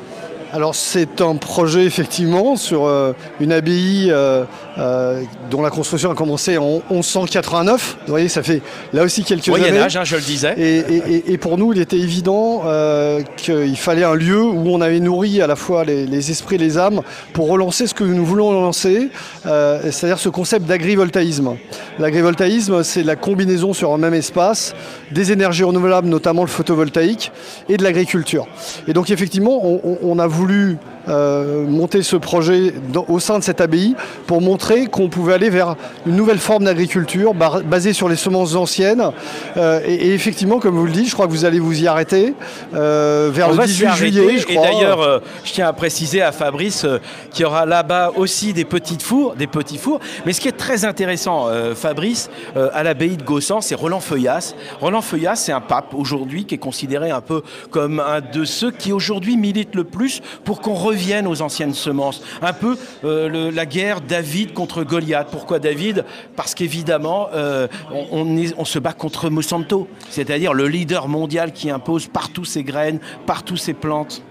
Alors 0.54 0.76
c'est 0.76 1.22
un 1.22 1.36
projet 1.36 1.86
effectivement 1.86 2.56
sur 2.56 2.86
euh, 2.86 3.14
une 3.40 3.52
abbaye 3.52 4.10
euh, 4.12 4.46
euh, 4.78 5.22
dont 5.50 5.62
la 5.62 5.70
construction 5.70 6.12
a 6.12 6.16
commencé 6.16 6.58
en 6.58 6.82
1189. 6.92 7.98
Vous 8.06 8.10
voyez, 8.12 8.28
ça 8.30 8.44
fait 8.44 8.62
là 8.94 9.04
aussi 9.04 9.24
quelques 9.24 9.48
Moyen 9.48 9.68
années. 9.68 9.80
âge, 9.80 9.98
hein, 9.98 10.04
je 10.04 10.16
le 10.16 10.22
disais. 10.22 10.54
Et, 10.58 10.78
et- 10.78 11.34
et 11.34 11.38
pour 11.38 11.58
nous, 11.58 11.74
il 11.74 11.80
était 11.80 11.98
évident 11.98 12.64
euh, 12.66 13.22
qu'il 13.38 13.78
fallait 13.78 14.04
un 14.04 14.16
lieu 14.16 14.42
où 14.42 14.68
on 14.70 14.82
avait 14.82 15.00
nourri 15.00 15.42
à 15.42 15.48
la 15.48 15.56
fois 15.56 15.86
les, 15.86 16.06
les 16.06 16.32
esprits 16.32 16.56
et 16.56 16.60
les 16.60 16.78
âmes 16.78 17.02
pour 17.34 17.48
relancer 17.48 17.88
ce 17.88 17.94
que 17.94 18.04
nous 18.04 18.26
voulons 18.26 18.52
lancer, 18.52 19.10
euh, 19.46 19.80
c'est-à-dire 19.92 20.20
ce 20.20 20.30
concept 20.30 20.66
d'agrivoltaïsme. 20.66 21.56
L'agrivoltaïsme, 22.00 22.84
c'est 22.84 23.04
la 23.04 23.16
combinaison 23.16 23.74
sur 23.74 23.94
un 23.94 23.98
même 23.98 24.14
espace 24.14 24.74
des 25.12 25.32
énergies 25.32 25.64
renouvelables, 25.64 26.08
notamment 26.08 26.42
le 26.42 26.48
photovoltaïque, 26.50 27.32
et 27.70 27.78
de 27.78 27.84
l'agriculture. 27.84 28.48
Et 28.88 28.94
donc 28.94 29.10
effectivement, 29.10 29.62
on, 30.02 30.20
a 30.20 30.28
voulu 30.28 30.78
monter 31.08 32.02
ce 32.02 32.16
projet 32.16 32.74
dans- 32.92 33.06
au 33.08 33.20
sein 33.20 33.38
de 33.40 33.44
cette 33.44 33.62
abbaye 33.62 33.96
pour 34.28 34.42
montrer 34.42 34.65
qu'on 34.92 35.10
pouvait 35.10 35.34
aller 35.34 35.50
vers 35.50 35.76
une 36.06 36.16
nouvelle 36.16 36.40
forme 36.40 36.66
d'agriculture 36.66 37.34
basée 37.34 37.94
sur 37.94 38.10
les 38.10 38.16
semences 38.16 38.56
anciennes. 38.56 39.12
Euh, 39.58 39.80
et, 39.86 39.94
et 39.94 40.14
effectivement, 40.14 40.60
comme 40.60 40.76
vous 40.76 40.86
le 40.86 40.92
dites, 40.92 41.08
je 41.08 41.14
crois 41.14 41.28
que 41.28 41.32
vous 41.32 41.46
allez 41.46 41.60
vous 41.60 41.82
y 41.82 41.88
arrêter 41.88 42.34
euh, 42.74 43.30
vers 43.32 43.48
On 43.50 43.52
le 43.52 43.58
va 43.58 43.68
s'y 43.68 43.74
18 43.74 43.86
arrêter. 43.88 44.12
juillet. 44.12 44.38
je 44.40 44.48
Et 44.50 44.56
crois. 44.56 44.68
d'ailleurs, 44.68 45.02
euh, 45.02 45.20
je 45.44 45.52
tiens 45.54 45.68
à 45.68 45.74
préciser 45.74 46.22
à 46.22 46.32
Fabrice 46.32 46.86
qu'il 47.32 47.44
y 47.44 47.46
aura 47.46 47.66
là-bas 47.66 48.12
aussi 48.16 48.54
des 48.54 48.66
petites 48.66 49.02
fours, 49.04 49.36
des 49.36 49.48
petits 49.48 49.78
fours. 49.78 50.00
Mais 50.26 50.34
ce 50.34 50.42
qui 50.42 50.48
est 50.48 50.58
très 50.58 50.86
intéressant, 50.86 51.48
Fabrice, 51.76 52.30
à 52.74 52.84
l'abbaye 52.84 53.18
de 53.18 53.24
Gossan, 53.24 53.62
c'est 53.62 53.76
Roland 53.76 54.00
Feuillas. 54.00 54.54
Roland 54.82 55.02
Feuillas, 55.02 55.36
c'est 55.36 55.52
un 55.52 55.62
pape 55.62 55.94
aujourd'hui 55.94 56.46
qui 56.46 56.56
est 56.56 56.60
considéré 56.60 57.12
un 57.12 57.22
peu 57.22 57.42
comme 57.72 58.00
un 58.00 58.22
de 58.22 58.46
ceux 58.46 58.72
qui 58.72 58.92
aujourd'hui 58.94 59.38
militent 59.38 59.76
le 59.76 59.84
plus 59.84 60.22
pour 60.44 60.62
qu'on 60.62 60.74
revienne 60.74 61.28
aux 61.28 61.42
anciennes 61.42 61.74
semences. 61.74 62.22
Un 62.42 62.54
peu 62.54 62.78
euh, 63.04 63.30
le- 63.30 63.50
la 63.50 63.66
guerre 63.66 64.02
David 64.02 64.54
contre 64.56 64.84
Goliath. 64.84 65.28
Pourquoi 65.30 65.60
David? 65.60 66.04
Parce 66.36 66.56
qu'évidemment, 66.56 67.28
euh, 67.34 67.68
on, 68.12 68.66
se 68.66 68.80
bat 68.80 68.94
contre 68.94 69.30
Monsanto, 69.30 69.88
c'est-à-dire 70.10 70.54
le 70.54 70.68
leader 70.68 71.08
mondial 71.08 71.52
qui 71.52 71.70
impose 71.70 72.08
partout 72.08 72.46
ses 72.46 72.64
graines, 72.64 73.00
partout 73.28 73.58
ses 73.58 73.74
plantes. 73.74 74.24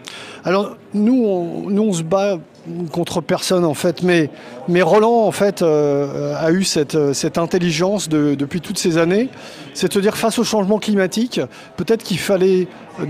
Alors 0.44 0.76
nous, 0.92 1.24
on, 1.24 1.70
nous, 1.70 1.82
on 1.82 1.92
se 1.92 2.02
bat 2.02 2.38
contre 2.90 3.20
personne 3.20 3.64
en 3.64 3.74
fait, 3.74 4.02
mais, 4.02 4.30
mais 4.68 4.82
Roland 4.82 5.26
en 5.26 5.32
fait 5.32 5.62
euh, 5.62 6.34
a 6.38 6.50
eu 6.52 6.64
cette, 6.64 6.94
euh, 6.94 7.12
cette 7.12 7.38
intelligence 7.38 8.08
de- 8.08 8.34
depuis 8.34 8.60
toutes 8.60 8.78
ces 8.78 8.98
années, 8.98 9.28
c'est 9.74 9.92
de 9.94 10.00
dire 10.00 10.16
face 10.16 10.38
au 10.38 10.44
changement 10.44 10.78
climatique, 10.78 11.40
peut-être 11.76 12.02
qu'il 12.02 12.18
fallait 12.18 12.68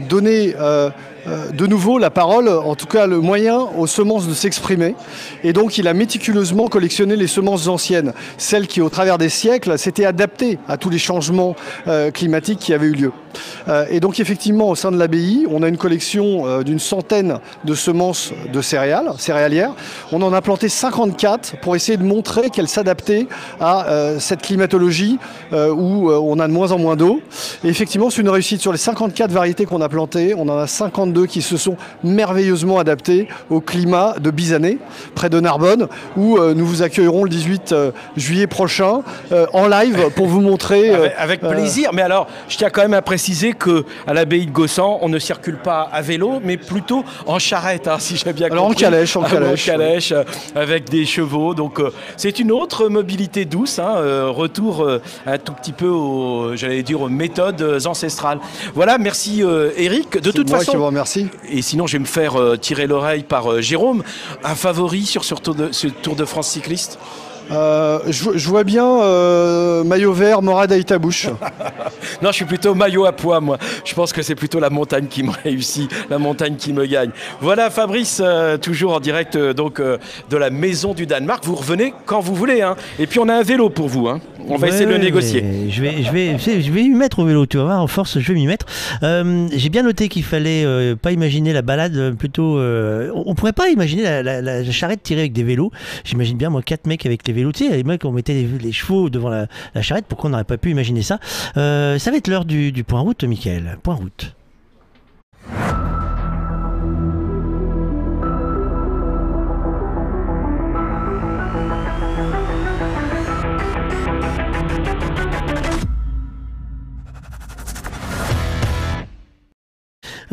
donner 0.08 0.54
euh, 0.58 0.88
euh, 1.26 1.50
de 1.50 1.66
nouveau 1.66 1.98
la 1.98 2.08
parole, 2.08 2.48
en 2.48 2.74
tout 2.74 2.86
cas 2.86 3.06
le 3.06 3.20
moyen 3.20 3.58
aux 3.76 3.86
semences 3.86 4.26
de 4.26 4.32
s'exprimer. 4.32 4.94
Et 5.42 5.52
donc 5.52 5.76
il 5.76 5.86
a 5.88 5.92
méticuleusement 5.94 6.68
collectionné 6.68 7.16
les 7.16 7.26
semences 7.26 7.68
anciennes, 7.68 8.14
celles 8.38 8.66
qui 8.66 8.80
au 8.80 8.88
travers 8.88 9.18
des 9.18 9.28
siècles 9.28 9.78
s'étaient 9.78 10.06
adaptées 10.06 10.58
à 10.68 10.78
tous 10.78 10.88
les 10.88 10.98
changements 10.98 11.54
euh, 11.86 12.10
climatiques 12.10 12.60
qui 12.60 12.72
avaient 12.72 12.86
eu 12.86 12.92
lieu. 12.94 13.12
Euh, 13.68 13.84
et 13.90 14.00
donc 14.00 14.20
effectivement 14.20 14.70
au 14.70 14.74
sein 14.74 14.90
de 14.90 14.96
l'abbaye, 14.96 15.46
on 15.50 15.62
a 15.62 15.68
une 15.68 15.76
collection 15.76 16.62
d'une 16.62 16.78
centaine 16.78 17.38
de 17.64 17.74
semences 17.74 18.32
de 18.50 18.62
céréales, 18.62 19.12
céréalières. 19.18 19.72
On 20.12 20.22
en 20.22 20.32
a 20.32 20.40
planté 20.40 20.70
54 20.70 21.43
pour 21.62 21.76
essayer 21.76 21.96
de 21.96 22.02
montrer 22.02 22.50
qu'elles 22.50 22.68
s'adaptaient 22.68 23.26
à 23.60 23.88
euh, 23.88 24.18
cette 24.18 24.42
climatologie 24.42 25.18
euh, 25.52 25.70
où 25.70 26.10
euh, 26.10 26.18
on 26.18 26.38
a 26.38 26.48
de 26.48 26.52
moins 26.52 26.72
en 26.72 26.78
moins 26.78 26.96
d'eau. 26.96 27.20
Et 27.64 27.68
effectivement, 27.68 28.10
c'est 28.10 28.22
une 28.22 28.28
réussite 28.28 28.60
sur 28.60 28.72
les 28.72 28.78
54 28.78 29.30
variétés 29.30 29.66
qu'on 29.66 29.80
a 29.80 29.88
plantées. 29.88 30.34
On 30.36 30.48
en 30.48 30.58
a 30.58 30.66
52 30.66 31.26
qui 31.26 31.42
se 31.42 31.56
sont 31.56 31.76
merveilleusement 32.02 32.78
adaptées 32.78 33.28
au 33.50 33.60
climat 33.60 34.14
de 34.18 34.30
Bizané, 34.30 34.78
près 35.14 35.30
de 35.30 35.40
Narbonne, 35.40 35.88
où 36.16 36.38
nous 36.38 36.66
vous 36.66 36.82
accueillerons 36.82 37.24
le 37.24 37.30
18 37.30 37.72
euh, 37.72 37.90
juillet 38.16 38.46
prochain 38.46 39.02
en 39.52 39.68
live 39.68 40.10
pour 40.14 40.26
vous 40.26 40.40
montrer. 40.40 40.94
Avec, 40.94 41.12
avec 41.18 41.40
plaisir. 41.40 41.90
Mais 41.92 42.02
alors, 42.02 42.26
je 42.48 42.56
tiens 42.56 42.70
quand 42.70 42.82
même 42.82 42.94
à 42.94 43.02
préciser 43.02 43.52
que 43.52 43.84
à 44.06 44.14
l'abbaye 44.14 44.46
de 44.46 44.50
Gossan, 44.50 44.98
on 45.00 45.08
ne 45.08 45.18
circule 45.18 45.56
pas 45.56 45.88
à 45.92 46.02
vélo, 46.02 46.40
mais 46.42 46.56
plutôt 46.56 47.04
en 47.26 47.38
charrette, 47.38 47.88
hein, 47.88 47.96
si 47.98 48.16
j'ai 48.16 48.32
bien 48.32 48.48
Alors, 48.50 48.64
en 48.64 48.68
compris. 48.68 48.84
calèche, 48.84 49.16
en 49.16 49.22
calèche, 49.24 49.66
calèche, 49.66 50.12
euh, 50.12 50.24
avec 50.54 50.88
des 50.88 51.04
chevaux. 51.04 51.33
Donc, 51.34 51.80
euh, 51.80 51.90
c'est 52.16 52.38
une 52.38 52.52
autre 52.52 52.88
mobilité 52.88 53.44
douce. 53.44 53.78
hein, 53.78 53.94
euh, 53.96 54.30
retour 54.30 54.82
euh, 54.82 55.00
un 55.26 55.38
tout 55.38 55.52
petit 55.52 55.72
peu, 55.72 55.88
aux, 55.88 56.54
j'allais 56.56 56.82
dire, 56.82 57.00
aux 57.00 57.08
méthodes 57.08 57.80
ancestrales. 57.86 58.38
Voilà, 58.74 58.98
merci 58.98 59.42
Eric. 59.76 60.18
De 60.18 60.30
C'est 60.30 60.32
toute 60.32 60.48
moi 60.50 60.58
façon, 60.58 60.72
qui 60.72 60.76
vous 60.76 60.86
remercie. 60.86 61.26
et 61.48 61.62
sinon, 61.62 61.86
je 61.86 61.94
vais 61.94 61.98
me 62.00 62.04
faire 62.06 62.36
tirer 62.60 62.86
l'oreille 62.86 63.24
par 63.24 63.60
Jérôme. 63.60 64.02
Un 64.44 64.54
favori 64.54 65.04
sur 65.06 65.24
ce 65.24 65.34
Tour 65.34 65.54
de, 65.54 65.72
ce 65.72 65.88
Tour 65.88 66.14
de 66.16 66.24
France 66.24 66.48
cycliste? 66.48 66.98
Euh, 67.50 67.98
je, 68.08 68.30
je 68.36 68.48
vois 68.48 68.64
bien 68.64 68.84
euh, 69.02 69.84
maillot 69.84 70.12
vert, 70.12 70.42
Morad 70.42 70.70
Aïtabouche. 70.72 71.28
Non, 72.22 72.30
je 72.30 72.36
suis 72.36 72.44
plutôt 72.44 72.74
maillot 72.74 73.06
à 73.06 73.12
poids, 73.12 73.40
moi. 73.40 73.58
Je 73.84 73.92
pense 73.94 74.12
que 74.12 74.22
c'est 74.22 74.34
plutôt 74.34 74.60
la 74.60 74.70
montagne 74.70 75.06
qui 75.06 75.22
me 75.22 75.30
réussit, 75.44 75.90
la 76.08 76.18
montagne 76.18 76.56
qui 76.56 76.72
me 76.72 76.86
gagne. 76.86 77.10
Voilà, 77.40 77.70
Fabrice, 77.70 78.20
euh, 78.24 78.56
toujours 78.56 78.94
en 78.94 79.00
direct 79.00 79.36
euh, 79.36 79.52
donc 79.52 79.80
euh, 79.80 79.98
de 80.30 80.36
la 80.36 80.48
maison 80.50 80.94
du 80.94 81.06
Danemark. 81.06 81.44
Vous 81.44 81.54
revenez 81.56 81.92
quand 82.06 82.20
vous 82.20 82.34
voulez, 82.34 82.62
hein. 82.62 82.76
Et 82.98 83.06
puis 83.06 83.18
on 83.18 83.28
a 83.28 83.34
un 83.34 83.42
vélo 83.42 83.68
pour 83.68 83.88
vous, 83.88 84.08
hein. 84.08 84.20
On 84.48 84.56
va 84.56 84.66
Ouais, 84.66 84.68
essayer 84.68 84.84
de 84.86 84.90
le 84.90 84.98
négocier. 84.98 85.42
Je 85.70 85.80
vais, 85.82 86.02
je 86.02 86.12
vais, 86.12 86.38
je 86.38 86.70
vais 86.70 86.82
m'y 86.82 86.90
mettre 86.90 87.18
au 87.18 87.24
vélo, 87.24 87.46
tu 87.46 87.56
vas 87.56 87.64
voir, 87.64 87.80
en 87.82 87.86
force, 87.86 88.18
je 88.18 88.28
vais 88.32 88.34
m'y 88.38 88.46
mettre. 88.46 88.66
Euh, 89.02 89.48
J'ai 89.52 89.70
bien 89.70 89.82
noté 89.82 90.08
qu'il 90.08 90.22
fallait 90.22 90.64
euh, 90.66 90.94
pas 90.96 91.12
imaginer 91.12 91.52
la 91.54 91.62
balade 91.62 92.14
plutôt. 92.18 92.58
euh, 92.58 93.10
on 93.14 93.24
on 93.26 93.34
pourrait 93.34 93.52
pas 93.54 93.68
imaginer 93.70 94.02
la, 94.04 94.22
la- 94.22 94.40
la 94.42 94.70
charrette 94.70 95.02
tirée 95.02 95.20
avec 95.22 95.32
des 95.32 95.42
vélos. 95.42 95.72
J'imagine 96.04 96.36
bien, 96.36 96.50
moi, 96.50 96.62
quatre 96.62 96.86
mecs 96.86 97.04
avec 97.06 97.26
les 97.26 97.32
sais, 97.54 97.70
les 97.76 97.84
mecs, 97.84 98.04
on 98.04 98.12
mettait 98.12 98.46
les, 98.60 98.72
chevaux 98.72 99.10
devant 99.10 99.28
la, 99.28 99.46
la 99.74 99.82
charrette. 99.82 100.06
Pourquoi 100.08 100.28
on 100.28 100.30
n'aurait 100.32 100.44
pas 100.44 100.58
pu 100.58 100.70
imaginer 100.70 101.02
ça? 101.02 101.18
Euh, 101.56 101.98
Ça 101.98 102.10
va 102.10 102.16
être 102.16 102.28
l'heure 102.28 102.44
du, 102.44 102.72
du 102.72 102.84
point 102.84 103.00
route, 103.00 103.24
Michael. 103.24 103.78
Point 103.82 103.94
route. 103.94 104.34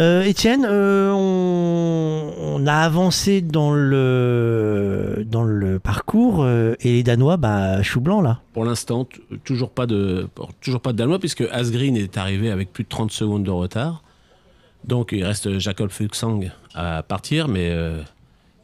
Étienne, 0.01 0.65
euh, 0.67 1.11
on, 1.11 2.65
a 2.65 2.73
avancé 2.73 3.41
dans 3.41 3.73
le, 3.73 5.23
dans 5.27 5.43
le 5.43 5.79
parcours 5.79 6.43
euh, 6.43 6.75
et 6.81 6.91
les 6.93 7.03
Danois, 7.03 7.37
bah, 7.37 7.81
chou 7.83 8.01
blanc 8.01 8.21
là. 8.21 8.41
Pour 8.53 8.65
l'instant, 8.65 9.07
toujours 9.43 9.71
pas 9.71 9.85
de 9.85 10.27
toujours 10.59 10.81
pas 10.81 10.93
Danois 10.93 11.19
puisque 11.19 11.41
Asgreen 11.51 11.97
est 11.97 12.17
arrivé 12.17 12.49
avec 12.51 12.71
plus 12.71 12.83
de 12.83 12.89
30 12.89 13.11
secondes 13.11 13.43
de 13.43 13.51
retard. 13.51 14.03
Donc 14.83 15.11
il 15.11 15.23
reste 15.23 15.59
Jacob 15.59 15.89
Fuglsang 15.89 16.51
à 16.73 17.03
partir, 17.03 17.47
mais 17.47 17.69
euh, 17.69 18.01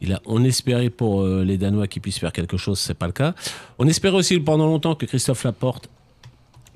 il 0.00 0.12
a, 0.12 0.20
on 0.26 0.44
espérait 0.44 0.90
pour 0.90 1.22
euh, 1.22 1.44
les 1.44 1.58
Danois 1.58 1.86
qu'ils 1.86 2.02
puissent 2.02 2.18
faire 2.18 2.32
quelque 2.32 2.56
chose, 2.56 2.78
c'est 2.78 2.94
pas 2.94 3.06
le 3.06 3.12
cas. 3.12 3.34
On 3.78 3.86
espérait 3.86 4.16
aussi 4.16 4.38
pendant 4.40 4.66
longtemps 4.66 4.94
que 4.94 5.06
Christophe 5.06 5.44
Laporte 5.44 5.88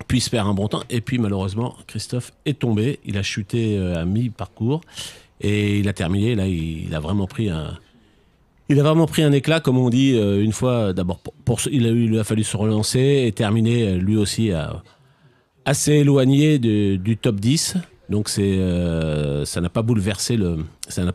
puisse 0.05 0.29
faire 0.29 0.47
un 0.47 0.55
bon 0.55 0.69
temps, 0.69 0.83
et 0.91 1.01
puis 1.01 1.19
malheureusement 1.19 1.77
Christophe 1.87 2.33
est 2.47 2.59
tombé, 2.59 3.01
il 3.05 3.19
a 3.19 3.23
chuté 3.23 3.77
euh, 3.79 4.01
à 4.01 4.05
mi-parcours 4.05 4.81
et 5.41 5.79
il 5.79 5.89
a 5.89 5.93
terminé. 5.93 6.35
Là, 6.35 6.47
il, 6.47 6.95
a 6.95 7.01
vraiment 7.01 7.27
pris 7.27 7.49
un, 7.49 7.79
il 8.69 8.79
a 8.79 8.83
vraiment 8.83 9.07
pris 9.07 9.23
un 9.23 9.33
éclat, 9.33 9.61
comme 9.61 9.79
on 9.79 9.91
dit, 9.91 10.15
euh, 10.15 10.43
une 10.43 10.53
fois. 10.53 10.93
D'abord, 10.93 11.21
pour, 11.45 11.61
il, 11.71 12.17
a, 12.17 12.21
a 12.21 12.25
fallu 12.25 12.45
se 12.45 12.57
relancer 12.57 13.25
et 13.27 13.33
terminer 13.33 13.89
euh, 13.89 13.97
lui 13.97 14.17
aussi 14.17 14.51
assez 15.65 15.93
éloigné 15.93 16.59
du 16.59 17.17
top 17.17 17.37
10. 17.37 17.77
Donc 18.09 18.29
ça 18.29 19.61
n'a 19.61 19.69
pas 19.71 19.83
bouleversé 19.83 20.37
le, 20.37 20.59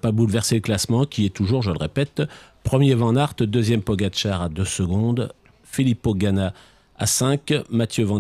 pas 0.02 0.12
bouleversé 0.12 0.56
le 0.56 0.62
classement, 0.62 1.06
qui 1.06 1.26
est 1.26 1.30
toujours, 1.30 1.62
je 1.62 1.72
le 1.72 1.78
répète, 1.78 2.24
premier 2.64 2.96
Van 2.96 3.16
Aert, 3.16 3.36
deuxième 3.40 3.82
Pogacar 3.82 4.42
à 4.42 4.50
2 4.50 4.66
secondes, 4.66 5.32
Filippo 5.64 6.16
Ganna 6.16 6.54
à 6.98 7.06
5, 7.06 7.54
Mathieu 7.70 8.06
Van 8.06 8.20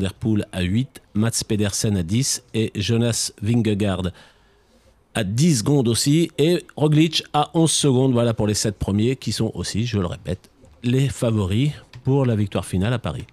à 0.51 0.61
8, 0.61 1.01
Mats 1.13 1.43
Pedersen 1.47 1.97
à 1.97 2.03
10 2.03 2.43
et 2.53 2.71
Jonas 2.75 3.31
Vingegaard 3.41 4.11
à 5.15 5.23
10 5.23 5.59
secondes 5.59 5.87
aussi, 5.87 6.29
et 6.37 6.63
Roglic 6.75 7.23
à 7.33 7.49
11 7.55 7.71
secondes, 7.71 8.11
voilà 8.13 8.35
pour 8.35 8.45
les 8.45 8.53
7 8.53 8.77
premiers, 8.77 9.15
qui 9.15 9.31
sont 9.31 9.51
aussi, 9.55 9.85
je 9.87 9.97
le 9.97 10.05
répète, 10.05 10.51
les 10.83 11.09
favoris 11.09 11.71
pour 12.03 12.23
la 12.23 12.35
victoire 12.35 12.65
finale 12.65 12.93
à 12.93 12.99
Paris. 12.99 13.25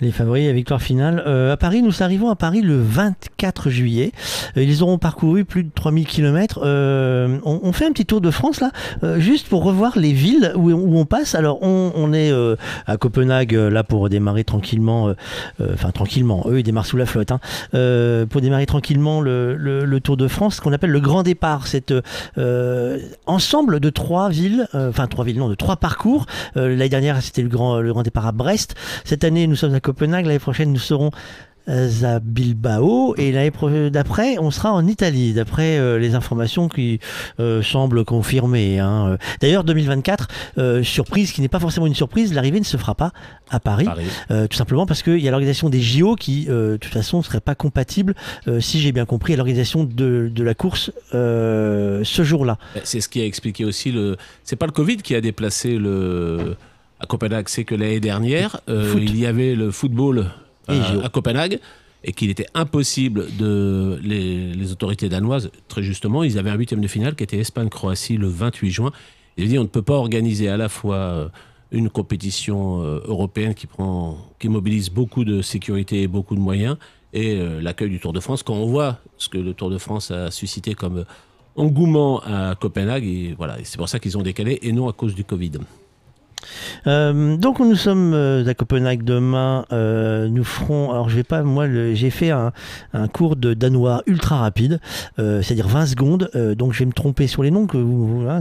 Les 0.00 0.12
favoris, 0.12 0.46
la 0.46 0.52
victoire 0.52 0.82
finale. 0.82 1.22
Euh, 1.26 1.52
à 1.52 1.56
Paris, 1.56 1.82
nous 1.82 2.02
arrivons 2.02 2.30
à 2.30 2.36
Paris 2.36 2.62
le 2.62 2.80
24 2.80 3.70
juillet. 3.70 4.12
Euh, 4.56 4.62
ils 4.62 4.82
auront 4.82 4.98
parcouru 4.98 5.44
plus 5.44 5.64
de 5.64 5.70
3000 5.74 6.06
km. 6.06 6.60
on, 6.64 7.60
on, 7.62 7.72
fait 7.72 7.86
un 7.86 7.92
petit 7.92 8.06
tour 8.06 8.20
de 8.20 8.30
France 8.30 8.60
là, 8.60 8.70
euh, 9.02 9.18
juste 9.18 9.48
pour 9.48 9.64
revoir 9.64 9.98
les 9.98 10.12
villes 10.12 10.52
où, 10.56 10.70
on 10.72 11.04
passe. 11.04 11.34
Alors, 11.34 11.58
on, 11.62 12.12
est 12.12 12.30
euh, 12.30 12.56
à 12.86 12.96
Copenhague 12.96 13.52
là 13.52 13.84
pour 13.84 14.08
démarrer 14.08 14.44
tranquillement. 14.44 15.08
euh, 15.08 15.14
Enfin, 15.72 15.90
tranquillement. 15.90 16.44
Eux, 16.48 16.60
ils 16.60 16.62
démarrent 16.62 16.86
sous 16.86 16.96
la 16.96 17.06
flotte. 17.06 17.32
Hein, 17.32 17.40
euh, 17.74 18.26
pour 18.26 18.40
démarrer 18.40 18.66
tranquillement 18.66 19.20
le, 19.20 19.98
Tour 20.02 20.16
de 20.16 20.28
France, 20.28 20.56
ce 20.56 20.60
qu'on 20.60 20.72
appelle 20.72 20.90
le 20.90 21.00
grand 21.00 21.22
départ. 21.22 21.66
C'est 21.66 21.94
euh, 22.36 22.98
ensemble 23.26 23.80
de 23.80 23.90
trois 23.90 24.28
villes, 24.28 24.66
euh, 24.74 24.90
enfin 24.90 25.06
trois 25.06 25.24
villes, 25.24 25.38
non, 25.38 25.48
de 25.48 25.54
trois 25.54 25.76
parcours. 25.76 26.26
Euh, 26.56 26.68
L'année 26.70 26.88
dernière, 26.88 27.22
c'était 27.22 27.42
le 27.42 27.48
grand, 27.48 27.80
le 27.80 27.92
grand 27.92 28.02
départ 28.02 28.26
à 28.26 28.32
Brest. 28.32 28.74
Cette 29.04 29.24
année, 29.24 29.46
nous 29.46 29.56
sommes 29.56 29.63
à 29.72 29.80
Copenhague. 29.80 30.26
L'année 30.26 30.38
prochaine, 30.38 30.72
nous 30.72 30.78
serons 30.78 31.10
euh, 31.68 31.88
à 32.02 32.20
Bilbao 32.20 33.14
et 33.16 33.32
l'année 33.32 33.50
d'après 33.90 34.36
on 34.38 34.50
sera 34.50 34.72
en 34.72 34.86
Italie 34.86 35.32
d'après 35.32 35.78
euh, 35.78 35.98
les 35.98 36.14
informations 36.14 36.68
qui 36.68 37.00
euh, 37.40 37.62
semblent 37.62 38.04
confirmées 38.04 38.78
hein. 38.80 39.16
D'ailleurs 39.40 39.64
2024 39.64 40.28
euh, 40.58 40.82
surprise 40.82 41.32
qui 41.32 41.40
n'est 41.40 41.48
pas 41.48 41.60
forcément 41.60 41.86
une 41.86 41.94
surprise 41.94 42.34
l'arrivée 42.34 42.60
ne 42.60 42.64
se 42.64 42.76
fera 42.76 42.94
pas 42.94 43.12
à 43.50 43.60
Paris, 43.60 43.84
Paris. 43.84 44.06
Tout 44.28 44.56
simplement 44.56 44.84
parce 44.84 45.02
qu'il 45.02 45.20
y 45.20 45.28
a 45.28 45.30
l'organisation 45.30 45.70
des 45.70 45.80
JO 45.80 46.16
qui 46.16 46.46
de 46.46 46.76
toute 46.78 46.92
façon 46.92 47.18
ne 47.18 47.22
serait 47.22 47.40
pas 47.40 47.54
compatible 47.54 48.14
si 48.60 48.80
j'ai 48.80 48.92
bien 48.92 49.06
compris 49.06 49.34
à 49.34 49.36
l'organisation 49.36 49.84
de, 49.84 50.30
de 50.32 50.44
la 50.44 50.54
course 50.54 50.90
ce 51.12 52.22
jour-là 52.22 52.58
C'est 52.82 53.00
ce 53.00 53.08
qui 53.08 53.20
a 53.20 53.24
expliqué 53.24 53.64
aussi 53.64 53.92
le. 53.92 54.16
C'est 54.44 54.56
pas 54.56 54.66
le 54.66 54.72
Covid 54.72 54.98
qui 54.98 55.14
a 55.14 55.20
déplacé 55.20 55.76
le 55.76 56.56
à 57.04 57.06
Copenhague, 57.06 57.48
c'est 57.48 57.64
que 57.64 57.74
l'année 57.74 58.00
dernière, 58.00 58.60
euh, 58.68 58.94
il 58.98 59.18
y 59.18 59.26
avait 59.26 59.54
le 59.54 59.70
football 59.70 60.26
Et 60.68 60.78
à, 61.02 61.08
Copenhague 61.08 61.60
et 62.06 62.12
qu'il 62.12 62.30
était 62.30 62.46
impossible 62.54 63.26
de 63.38 63.98
les, 64.02 64.52
les 64.52 64.72
autorités 64.72 65.08
danoises, 65.08 65.50
très 65.68 65.82
justement, 65.82 66.22
ils 66.22 66.38
avaient 66.38 66.50
un 66.50 66.56
huitième 66.56 66.80
de 66.80 66.88
finale 66.88 67.14
qui 67.14 67.24
était 67.24 67.38
Espagne-Croatie 67.38 68.18
le 68.18 68.28
28 68.28 68.70
juin. 68.70 68.92
Ils 69.36 69.44
ont 69.44 69.48
dit 69.48 69.58
on 69.58 69.62
ne 69.62 69.68
peut 69.68 69.82
pas 69.82 69.94
organiser 69.94 70.48
à 70.48 70.56
la 70.56 70.68
fois 70.68 70.96
euh, 70.96 71.28
une 71.74 71.90
compétition 71.90 72.82
euh, 72.82 73.00
européenne 73.06 73.54
qui 73.54 73.66
prend, 73.66 74.18
qui 74.38 74.48
mobilise 74.48 74.90
beaucoup 74.90 75.24
de 75.24 75.42
sécurité 75.42 76.02
et 76.02 76.08
beaucoup 76.08 76.34
de 76.34 76.40
moyens 76.40 76.76
et 77.12 77.36
euh, 77.36 77.60
l'accueil 77.60 77.90
du 77.90 78.00
Tour 78.00 78.12
de 78.12 78.20
France. 78.20 78.42
Quand 78.42 78.54
on 78.54 78.66
voit 78.66 78.98
ce 79.18 79.28
que 79.28 79.38
le 79.38 79.54
Tour 79.54 79.70
de 79.70 79.78
France 79.78 80.10
a 80.10 80.30
suscité 80.30 80.74
comme 80.74 80.98
euh, 80.98 81.04
engouement 81.56 82.20
à 82.24 82.54
Copenhague, 82.60 83.04
et 83.04 83.34
voilà, 83.36 83.56
c'est 83.62 83.78
pour 83.78 83.88
ça 83.88 83.98
qu'ils 83.98 84.18
ont 84.18 84.22
décalé 84.22 84.58
et 84.62 84.72
non 84.72 84.88
à 84.88 84.92
cause 84.92 85.14
du 85.14 85.24
Covid. 85.24 85.52
Euh, 86.86 87.36
donc 87.36 87.60
nous 87.60 87.74
sommes 87.76 88.12
euh, 88.14 88.46
à 88.46 88.54
Copenhague 88.54 89.02
demain. 89.02 89.64
Euh, 89.72 90.28
nous 90.28 90.44
ferons. 90.44 90.90
Alors 90.90 91.08
je 91.08 91.16
vais 91.16 91.22
pas. 91.22 91.42
Moi, 91.42 91.66
j'ai 91.94 92.10
fait 92.10 92.30
un, 92.30 92.52
cours 93.12 93.36
de 93.36 93.54
danois 93.54 94.02
ultra 94.06 94.38
rapide, 94.38 94.80
c'est-à-dire 95.16 95.68
20 95.68 95.86
secondes. 95.86 96.30
Donc 96.56 96.72
je 96.72 96.80
vais 96.80 96.86
me 96.86 96.92
tromper 96.92 97.26
sur 97.26 97.42
les 97.42 97.50
noms 97.50 97.66
que 97.66 97.76
vous. 97.76 98.26
hein, 98.28 98.40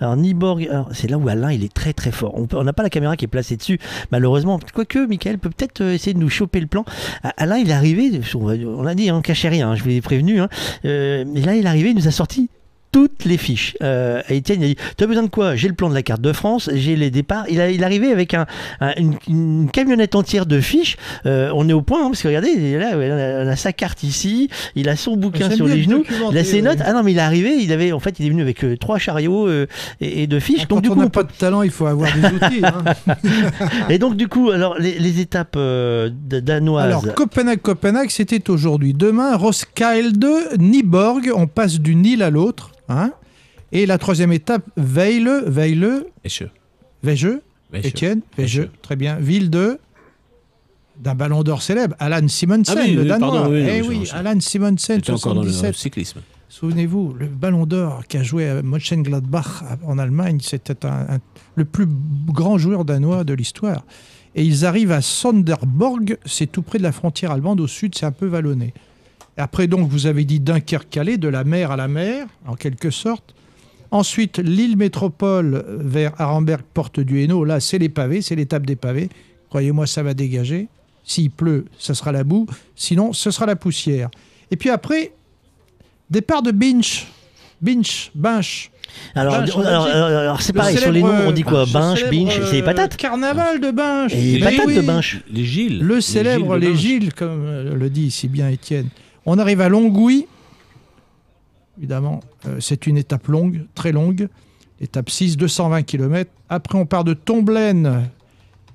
alors 0.00 0.16
Niborg. 0.16 0.68
c'est 0.92 1.08
là 1.10 1.18
où 1.18 1.28
Alain 1.28 1.52
il 1.52 1.64
est 1.64 1.72
très 1.72 1.92
très 1.92 2.10
fort. 2.10 2.34
On 2.36 2.46
on 2.54 2.64
n'a 2.64 2.72
pas 2.72 2.82
la 2.82 2.90
caméra 2.90 3.16
qui 3.16 3.24
est 3.24 3.28
placée 3.28 3.56
dessus, 3.56 3.78
malheureusement. 4.10 4.58
Quoique 4.74 5.06
Michael 5.06 5.38
peut 5.38 5.50
peut-être 5.50 5.82
essayer 5.82 6.14
de 6.14 6.18
nous 6.18 6.28
choper 6.30 6.60
le 6.60 6.66
plan. 6.66 6.84
Alain 7.36 7.56
il 7.56 7.70
est 7.70 7.74
arrivé. 7.74 8.20
On 8.34 8.52
on 8.52 8.82
l'a 8.82 8.94
dit, 8.94 9.10
hein, 9.10 9.20
cachez 9.22 9.48
rien. 9.48 9.70
hein, 9.70 9.74
je 9.74 9.82
vous 9.82 9.88
l'ai 9.88 10.00
prévenu. 10.00 10.40
Et 10.84 11.24
là 11.24 11.54
il 11.54 11.64
est 11.64 11.66
arrivé. 11.66 11.90
Il 11.90 11.96
nous 11.96 12.08
a 12.08 12.12
sorti 12.12 12.50
toutes 12.92 13.24
les 13.24 13.38
fiches. 13.38 13.74
Euh, 13.82 14.22
et 14.28 14.36
Étienne 14.36 14.62
a 14.62 14.66
dit 14.66 14.76
Tu 14.96 15.02
as 15.02 15.06
besoin 15.06 15.22
de 15.24 15.28
quoi? 15.28 15.56
J'ai 15.56 15.66
le 15.68 15.74
plan 15.74 15.88
de 15.88 15.94
la 15.94 16.02
carte 16.02 16.20
de 16.20 16.32
France, 16.32 16.70
j'ai 16.74 16.94
les 16.94 17.10
départs. 17.10 17.46
Il, 17.48 17.60
a, 17.60 17.70
il 17.70 17.80
est 17.80 17.84
arrivé 17.84 18.12
avec 18.12 18.34
un, 18.34 18.46
un- 18.80 18.92
une, 18.98 19.14
une 19.28 19.70
camionnette 19.72 20.14
entière 20.14 20.46
de 20.46 20.60
fiches. 20.60 20.96
Euh, 21.26 21.50
on 21.54 21.68
est 21.68 21.72
au 21.72 21.82
point, 21.82 22.04
hein, 22.04 22.08
parce 22.10 22.22
que 22.22 22.28
regardez, 22.28 22.76
là, 22.78 22.90
on 22.94 23.00
a, 23.00 23.44
on 23.44 23.48
a 23.48 23.56
sa 23.56 23.72
carte 23.72 24.02
ici, 24.02 24.48
il 24.76 24.88
a 24.88 24.96
son 24.96 25.16
bouquin 25.16 25.50
sur 25.50 25.66
les 25.66 25.76
le 25.76 25.82
genoux, 25.82 26.04
il 26.30 26.38
a 26.38 26.44
ses 26.44 26.56
ouais. 26.56 26.62
notes. 26.62 26.78
Ah 26.84 26.92
non, 26.92 27.02
mais 27.02 27.12
il 27.12 27.18
est 27.18 27.22
arrivé, 27.22 27.56
il 27.60 27.72
avait, 27.72 27.92
en 27.92 28.00
fait, 28.00 28.20
il 28.20 28.26
est 28.26 28.30
venu 28.30 28.42
avec 28.42 28.62
euh, 28.64 28.76
trois 28.76 28.98
chariots 28.98 29.48
euh, 29.48 29.66
et, 30.00 30.24
et 30.24 30.26
de 30.26 30.38
fiches. 30.38 30.66
Quand 30.66 30.76
donc, 30.76 30.82
du 30.84 30.90
on 30.90 30.96
n'a 30.96 31.08
pas 31.08 31.22
de 31.22 31.32
talent, 31.32 31.62
il 31.62 31.70
faut 31.70 31.86
avoir 31.86 32.10
des 32.12 32.26
outils. 32.46 32.62
hein. 32.64 32.84
et 33.88 33.98
donc, 33.98 34.16
du 34.16 34.28
coup, 34.28 34.50
alors, 34.50 34.76
les, 34.78 34.98
les 34.98 35.20
étapes 35.20 35.56
danoises. 35.56 36.84
Alors, 36.84 37.14
Copenhague-Copenhague, 37.14 38.10
c'était 38.10 38.50
aujourd'hui. 38.50 38.92
Demain, 38.94 39.36
Roskilde, 39.36 40.26
Nyborg, 40.58 41.30
on 41.34 41.46
passe 41.46 41.80
du 41.80 41.94
Nil 41.94 42.22
à 42.22 42.30
l'autre. 42.30 42.70
Hein? 42.98 43.12
Et 43.72 43.86
la 43.86 43.98
troisième 43.98 44.32
étape, 44.32 44.64
Veile, 44.76 45.28
Eche. 46.24 46.44
Veige, 47.02 47.28
Veige. 47.72 47.86
Étienne, 47.86 48.20
Veige. 48.36 48.68
très 48.82 48.96
bien. 48.96 49.16
Ville 49.16 49.50
de 49.50 49.78
d'un 51.00 51.14
ballon 51.14 51.42
d'or 51.42 51.62
célèbre, 51.62 51.96
Alan 51.98 52.28
Simonsen, 52.28 52.76
Ah 52.78 52.82
oui, 52.84 52.92
le 52.94 53.04
Danois. 53.06 53.32
pardon, 53.32 53.50
oui, 53.50 53.64
eh 53.66 53.80
oui, 53.80 53.86
oui, 54.00 54.06
je- 54.06 54.14
Alan 54.14 54.38
Simonsen, 54.38 54.76
C'était 54.98 55.10
encore 55.10 55.34
dans 55.34 55.42
le 55.42 55.48
77. 55.50 55.74
cyclisme. 55.74 56.20
Souvenez-vous, 56.50 57.14
le 57.18 57.26
Ballon 57.28 57.64
d'Or 57.64 58.02
qui 58.06 58.18
a 58.18 58.22
joué 58.22 58.46
à 58.48 58.62
Mönchengladbach 58.62 59.62
en 59.86 59.98
Allemagne, 59.98 60.38
c'était 60.42 60.84
un- 60.86 61.06
un- 61.14 61.18
le 61.56 61.64
plus 61.64 61.86
grand 62.28 62.58
joueur 62.58 62.84
danois 62.84 63.24
de 63.24 63.32
l'histoire. 63.32 63.84
Et 64.34 64.44
ils 64.44 64.64
arrivent 64.66 64.92
à 64.92 65.00
Sonderborg, 65.00 66.18
c'est 66.26 66.46
tout 66.52 66.62
près 66.62 66.76
de 66.78 66.82
la 66.82 66.92
frontière 66.92 67.30
allemande, 67.32 67.60
au 67.60 67.66
sud, 67.66 67.94
c'est 67.96 68.06
un 68.06 68.12
peu 68.12 68.26
vallonné. 68.26 68.74
Après, 69.36 69.66
donc, 69.66 69.88
vous 69.88 70.06
avez 70.06 70.24
dit 70.24 70.40
Dunkerque-Calais, 70.40 71.16
de 71.16 71.28
la 71.28 71.44
mer 71.44 71.70
à 71.70 71.76
la 71.76 71.88
mer, 71.88 72.26
en 72.46 72.54
quelque 72.54 72.90
sorte. 72.90 73.34
Ensuite, 73.90 74.38
l'île 74.38 74.76
métropole 74.76 75.64
vers 75.68 76.18
Arenberg, 76.20 76.62
porte 76.74 77.00
du 77.00 77.22
Hainaut. 77.22 77.44
Là, 77.44 77.60
c'est 77.60 77.78
les 77.78 77.88
pavés, 77.88 78.22
c'est 78.22 78.34
l'étape 78.34 78.66
des 78.66 78.76
pavés. 78.76 79.10
Croyez-moi, 79.48 79.86
ça 79.86 80.02
va 80.02 80.14
dégager. 80.14 80.68
S'il 81.04 81.30
pleut, 81.30 81.66
ça 81.78 81.94
sera 81.94 82.12
la 82.12 82.24
boue. 82.24 82.46
Sinon, 82.74 83.12
ce 83.12 83.30
sera 83.30 83.46
la 83.46 83.56
poussière. 83.56 84.10
Et 84.50 84.56
puis 84.56 84.70
après, 84.70 85.12
départ 86.08 86.42
de 86.42 86.52
Binch. 86.52 87.06
Binch, 87.60 88.10
Binch. 88.14 88.70
Alors, 89.14 89.34
en 89.34 89.36
alors, 89.36 89.46
Belgique. 89.46 89.66
alors, 89.66 90.06
alors, 90.06 90.42
c'est 90.42 90.52
Le 90.52 90.58
pareil, 90.58 90.78
sur 90.78 90.92
les 90.92 91.02
noms, 91.02 91.28
on 91.28 91.32
dit 91.32 91.42
quoi 91.42 91.64
Binche, 91.66 91.98
célèbre, 91.98 92.24
Binche, 92.24 92.40
c'est 92.46 92.52
les 92.52 92.62
euh, 92.62 92.64
patates 92.64 92.96
Carnaval 92.96 93.60
de 93.60 93.70
Binche. 93.70 94.14
Et 94.14 94.38
les 94.38 94.40
patates 94.40 94.66
de 94.68 94.80
oui. 94.80 94.86
Binche. 94.86 95.20
Les 95.30 95.44
Gilles. 95.44 95.80
Le 95.80 96.00
célèbre 96.00 96.58
Gilles 96.58 96.68
de 96.68 96.72
les. 96.72 96.76
Gilles, 96.76 97.14
comme 97.14 97.44
euh, 97.46 97.74
le 97.74 97.90
dit 97.90 98.10
si 98.10 98.28
bien 98.28 98.48
Étienne. 98.48 98.88
On 99.24 99.38
arrive 99.38 99.60
à 99.60 99.68
Longouy. 99.68 100.26
Évidemment, 101.78 102.20
euh, 102.46 102.58
c'est 102.60 102.86
une 102.86 102.96
étape 102.96 103.28
longue, 103.28 103.66
très 103.74 103.92
longue. 103.92 104.28
Étape 104.80 105.10
6, 105.10 105.36
220 105.36 105.82
km. 105.82 106.30
Après, 106.48 106.78
on 106.78 106.86
part 106.86 107.04
de 107.04 107.14
Tomblaine. 107.14 108.08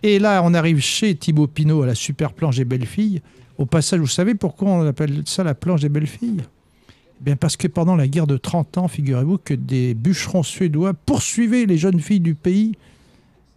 Et 0.04 0.20
là, 0.20 0.42
on 0.44 0.54
arrive 0.54 0.80
chez 0.80 1.16
Thibaut 1.16 1.48
Pinot 1.48 1.84
à 1.84 1.86
la 1.88 1.96
super 1.96 2.32
planche 2.34 2.58
des 2.58 2.66
belles 2.66 2.86
filles. 2.86 3.22
Au 3.58 3.66
passage, 3.66 4.00
vous 4.00 4.08
savez 4.08 4.36
pourquoi 4.36 4.70
on 4.70 4.88
appelle 4.88 5.24
ça 5.26 5.44
la 5.44 5.54
planche 5.54 5.82
des 5.82 5.90
belles 5.90 6.08
filles? 6.08 6.42
Eh 6.42 7.24
Bien 7.24 7.36
parce 7.36 7.58
que 7.58 7.68
pendant 7.68 7.96
la 7.96 8.08
guerre 8.08 8.28
de 8.28 8.38
30 8.38 8.78
ans, 8.78 8.88
figurez-vous 8.88 9.40
que 9.40 9.54
des 9.54 9.96
bûcherons 9.96 10.44
suédois 10.44 10.94
poursuivaient 10.94 11.66
les 11.66 11.78
jeunes 11.78 12.00
filles 12.00 12.20
du 12.20 12.36
pays. 12.36 12.74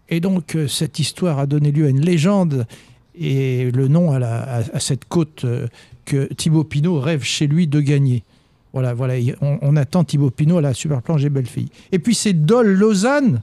Et 0.09 0.21
donc, 0.21 0.57
euh, 0.57 0.67
cette 0.67 0.99
histoire 0.99 1.39
a 1.39 1.47
donné 1.47 1.71
lieu 1.71 1.87
à 1.87 1.89
une 1.89 2.01
légende 2.01 2.67
et 3.15 3.71
le 3.71 3.89
nom 3.89 4.13
à 4.13 4.81
cette 4.81 5.05
côte 5.05 5.45
euh, 5.45 5.67
que 6.11 6.25
Thibaut 6.35 6.65
Pinot 6.65 6.99
rêve 6.99 7.23
chez 7.23 7.47
lui 7.47 7.69
de 7.69 7.81
gagner. 7.81 8.25
Voilà, 8.73 8.95
voilà, 8.95 9.17
il- 9.17 9.37
on, 9.41 9.77
attend 9.77 10.03
Thibaut 10.03 10.31
Pinot 10.31 10.59
à 10.59 10.61
la 10.61 10.75
super 10.75 11.03
planche 11.03 11.23
des 11.23 11.31
belles 11.31 11.47
filles. 11.47 11.69
Et 11.93 12.01
puis 12.01 12.17
c'est 12.17 12.33
Dole 12.33 12.73
Lausanne, 12.73 13.43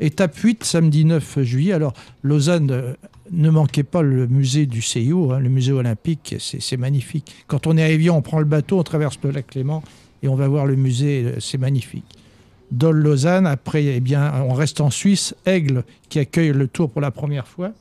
étape 0.00 0.36
8, 0.36 0.64
samedi 0.64 1.04
9 1.04 1.42
juillet. 1.42 1.72
Alors 1.72 1.94
Lausanne, 2.24 2.70
euh, 2.72 2.94
ne 3.30 3.50
manquez 3.50 3.84
pas 3.84 4.02
le 4.02 4.26
musée 4.26 4.66
du 4.66 4.82
CIO, 4.82 5.30
hein, 5.30 5.38
le 5.38 5.48
musée 5.48 5.70
olympique, 5.72 6.34
c'est 6.40 6.76
magnifique. 6.76 7.32
Quand 7.46 7.68
on 7.68 7.76
est 7.76 7.82
à 7.84 7.88
Évian, 7.88 8.16
on 8.16 8.22
prend 8.22 8.40
le 8.40 8.44
bateau, 8.46 8.80
on 8.80 8.82
traverse 8.82 9.16
le 9.22 9.30
lac 9.30 9.46
Clément 9.46 9.84
et 10.24 10.28
on 10.28 10.34
va 10.34 10.48
voir 10.48 10.66
le 10.66 10.74
musée, 10.74 11.24
euh, 11.24 11.40
c'est 11.40 11.58
magnifique. 11.58 12.04
Dole 12.72 12.98
Lausanne, 12.98 13.46
après, 13.46 13.84
eh 13.84 14.00
bien, 14.00 14.32
on 14.48 14.54
reste 14.54 14.80
en 14.80 14.90
Suisse, 14.90 15.36
Aigle, 15.46 15.84
qui 16.08 16.18
accueille 16.18 16.52
le 16.52 16.66
tour 16.66 16.90
pour 16.90 17.00
la 17.00 17.10
première 17.12 17.46
fois, 17.46 17.72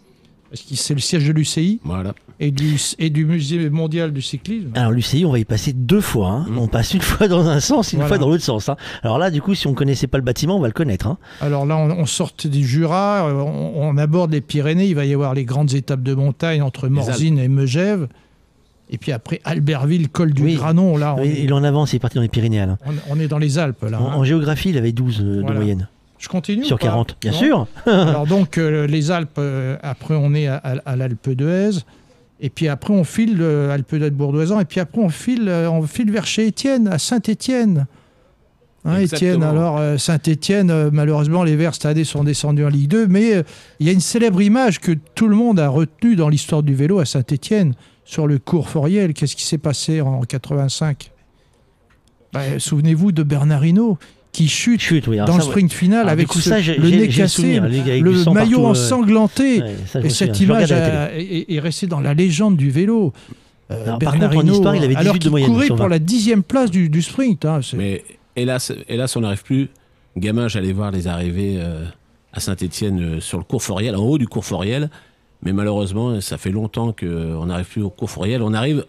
parce 0.51 0.61
que 0.63 0.75
c'est 0.75 0.93
le 0.93 0.99
siège 0.99 1.25
de 1.25 1.31
l'UCI 1.31 1.79
Voilà. 1.85 2.13
et 2.41 2.51
du, 2.51 2.77
et 2.99 3.09
du 3.09 3.25
musée 3.25 3.69
mondial 3.69 4.11
du 4.11 4.21
cyclisme. 4.21 4.67
Alors 4.75 4.91
l'UCI, 4.91 5.23
on 5.25 5.31
va 5.31 5.39
y 5.39 5.45
passer 5.45 5.71
deux 5.71 6.01
fois. 6.01 6.27
hein. 6.29 6.45
Mm. 6.49 6.57
On 6.59 6.67
passe 6.67 6.93
une 6.93 7.01
fois 7.01 7.27
dans 7.29 7.47
un 7.47 7.61
sens, 7.61 7.93
une 7.93 7.99
Voilà. 7.99 8.09
fois 8.09 8.17
dans 8.17 8.27
l'autre 8.29 8.43
sens. 8.43 8.67
hein. 8.67 8.75
Alors 9.01 9.17
là, 9.17 9.31
du 9.31 9.41
coup, 9.41 9.55
si 9.55 9.67
on 9.67 9.73
connaissait 9.73 10.07
pas 10.07 10.17
le 10.17 10.23
bâtiment, 10.25 10.57
on 10.57 10.59
va 10.59 10.67
le 10.67 10.73
connaître. 10.73 11.07
hein. 11.07 11.17
Alors 11.39 11.65
là, 11.65 11.77
on, 11.77 11.89
on 11.89 12.05
sort 12.05 12.31
du 12.43 12.67
Jura, 12.67 13.27
euh, 13.29 13.33
on, 13.41 13.71
on 13.89 13.97
aborde 13.97 14.31
les 14.33 14.41
Pyrénées, 14.41 14.87
il 14.87 14.95
va 14.95 15.05
y 15.05 15.13
avoir 15.13 15.33
les 15.33 15.45
grandes 15.45 15.73
étapes 15.73 16.03
de 16.03 16.13
montagne 16.13 16.61
entre 16.61 16.89
Morzine 16.89 17.39
et 17.39 17.47
Megève. 17.47 18.07
Et 18.89 18.97
puis 18.97 19.13
après, 19.13 19.39
Albertville, 19.45 20.09
col 20.09 20.33
du 20.33 20.43
Oui. 20.43 20.55
Granon, 20.55 20.97
là, 20.97 21.15
on, 21.17 21.21
Oui, 21.21 21.29
est, 21.29 21.43
il 21.45 21.53
en 21.53 21.63
avance, 21.63 21.93
il 21.93 21.95
est 21.95 21.99
parti 21.99 22.15
dans 22.17 22.21
les 22.23 22.27
Pyrénées. 22.27 22.61
On- 22.85 22.91
on 23.15 23.19
est 23.21 23.29
dans 23.29 23.37
les 23.37 23.57
Alpes. 23.57 23.85
Là, 23.89 24.01
En, 24.01 24.07
hein. 24.09 24.13
en 24.15 24.23
géographie, 24.25 24.71
il 24.71 24.77
avait 24.77 24.91
12 24.91 25.21
euh, 25.21 25.43
de 25.43 25.53
moyenne. 25.53 25.87
Je 26.21 26.29
continue 26.29 26.63
Sur 26.63 26.75
ou 26.75 26.79
pas 26.79 26.85
40, 26.85 27.17
bien 27.19 27.31
Non 27.31 27.37
sûr. 27.37 27.67
Alors 27.87 28.25
donc, 28.27 28.57
euh, 28.57 28.87
les 28.87 29.11
Alpes, 29.11 29.31
euh, 29.39 29.75
après 29.83 30.13
on 30.15 30.33
est 30.33 30.47
à, 30.47 30.55
à- 30.57 30.77
à 30.85 30.95
l'Alpe 30.95 31.29
d'Huez. 31.31 31.79
Et 32.39 32.49
puis 32.49 32.67
après, 32.67 32.93
on 32.93 33.03
file 33.03 33.37
euh, 33.41 33.73
Alpe 33.73 33.95
d'Huez 33.95 34.09
Bourdoisan. 34.11 34.59
Et 34.59 34.65
puis 34.65 34.79
après, 34.79 35.01
on 35.01 35.09
file, 35.09 35.47
euh, 35.49 35.69
on 35.69 35.81
file 35.83 36.11
vers 36.11 36.25
chez 36.25 36.47
Étienne, 36.47 36.87
à 36.87 36.97
Saint-Étienne. 36.99 37.85
Hein, 38.83 38.97
Étienne, 38.97 39.43
alors 39.43 39.77
euh, 39.77 39.97
Saint-Étienne, 39.99 40.89
malheureusement, 40.91 41.43
les 41.43 41.55
Verts 41.55 41.75
cette 41.75 41.85
année 41.85 42.03
sont 42.03 42.23
descendus 42.23 42.65
en 42.65 42.69
Ligue 42.69 42.87
2, 42.87 43.05
mais 43.07 43.35
euh, 43.35 43.43
il 43.79 43.85
y 43.85 43.89
a 43.91 43.93
une 43.93 43.99
célèbre 43.99 44.41
image 44.41 44.79
que 44.79 44.91
tout 45.13 45.27
le 45.27 45.35
monde 45.35 45.59
a 45.59 45.69
retenue 45.69 46.15
dans 46.15 46.29
l'histoire 46.29 46.63
du 46.63 46.73
vélo 46.73 46.97
à 46.99 47.05
Saint-Étienne, 47.05 47.75
sur 48.05 48.25
le 48.25 48.39
cours 48.39 48.69
Foriel. 48.69 49.13
Qu'est-ce 49.13 49.35
qui 49.35 49.43
s'est 49.45 49.59
passé 49.59 50.01
en 50.01 50.21
85 50.21 51.11
Bah, 52.33 52.41
Souvenez-vous 52.57 53.11
de 53.11 53.21
Bernardino 53.21 53.99
qui 54.31 54.47
chute, 54.47 54.79
Chute, 54.81 55.07
oui, 55.07 55.17
alors 55.17 55.27
dans 55.27 55.33
ça, 55.33 55.39
le 55.39 55.51
sprint 55.51 55.73
final 55.73 55.99
Alors, 56.01 56.11
avec 56.13 56.27
du 56.27 56.31
coup, 56.33 56.39
ce- 56.39 56.49
ça, 56.49 56.61
j'ai- 56.61 56.77
le 56.77 56.89
nez 56.89 57.07
le 57.07 57.13
cassé, 57.13 57.59
le 57.59 58.11
maillot 58.31 58.33
partout, 58.33 58.55
euh, 58.61 58.65
ensanglanté. 58.69 59.61
ouais, 59.61 59.75
ça, 59.87 59.99
je 60.01 60.05
et 60.05 60.09
cette 60.09 60.35
souviens. 60.35 60.55
Image 60.57 60.71
a- 60.71 61.17
est, 61.17 61.45
est 61.53 61.59
restée 61.59 61.87
dans 61.87 61.99
la 61.99 62.13
légende 62.13 62.55
du 62.55 62.69
vélo. 62.71 63.11
Euh, 63.71 63.83
Alors, 63.85 63.99
par 63.99 64.13
contre, 64.13 64.25
en 64.25 64.29
Bernardino, 64.29 64.53
histoire, 64.53 64.75
il 64.75 64.83
avait 64.83 64.95
alors 64.95 65.13
18 65.13 65.19
de 65.19 65.23
qu'il 65.23 65.31
moyenne 65.31 65.51
courait 65.51 65.67
pour 65.67 65.77
20. 65.77 65.87
la 65.89 65.99
dixième 65.99 66.43
place 66.43 66.71
du, 66.71 66.89
du 66.89 67.01
sprint. 67.01 67.43
hein, 67.45 67.59
Mais 67.75 68.03
hélas, 68.35 68.71
hélas 68.87 69.15
on 69.15 69.21
n'arrive 69.21 69.43
plus. 69.43 69.69
Gamin, 70.17 70.47
j'allais 70.47 70.71
voir 70.73 70.91
les 70.91 71.07
arrivées 71.07 71.55
euh, 71.57 71.83
à 72.33 72.39
Saint-Etienne 72.39 73.19
sur 73.21 73.37
le 73.37 73.43
cours 73.43 73.63
Foriel, 73.63 73.95
en 73.95 73.99
haut 74.03 74.17
du 74.17 74.27
cours 74.27 74.45
Foriel. 74.45 74.89
Mais 75.43 75.53
malheureusement, 75.53 76.21
ça 76.21 76.37
fait 76.37 76.51
longtemps 76.51 76.93
qu'on 76.97 77.45
n'arrive 77.45 77.65
plus 77.65 77.81
au 77.81 77.89
cours 77.89 78.09
Foriel. 78.11 78.41
On 78.43 78.53
arrive 78.53 78.85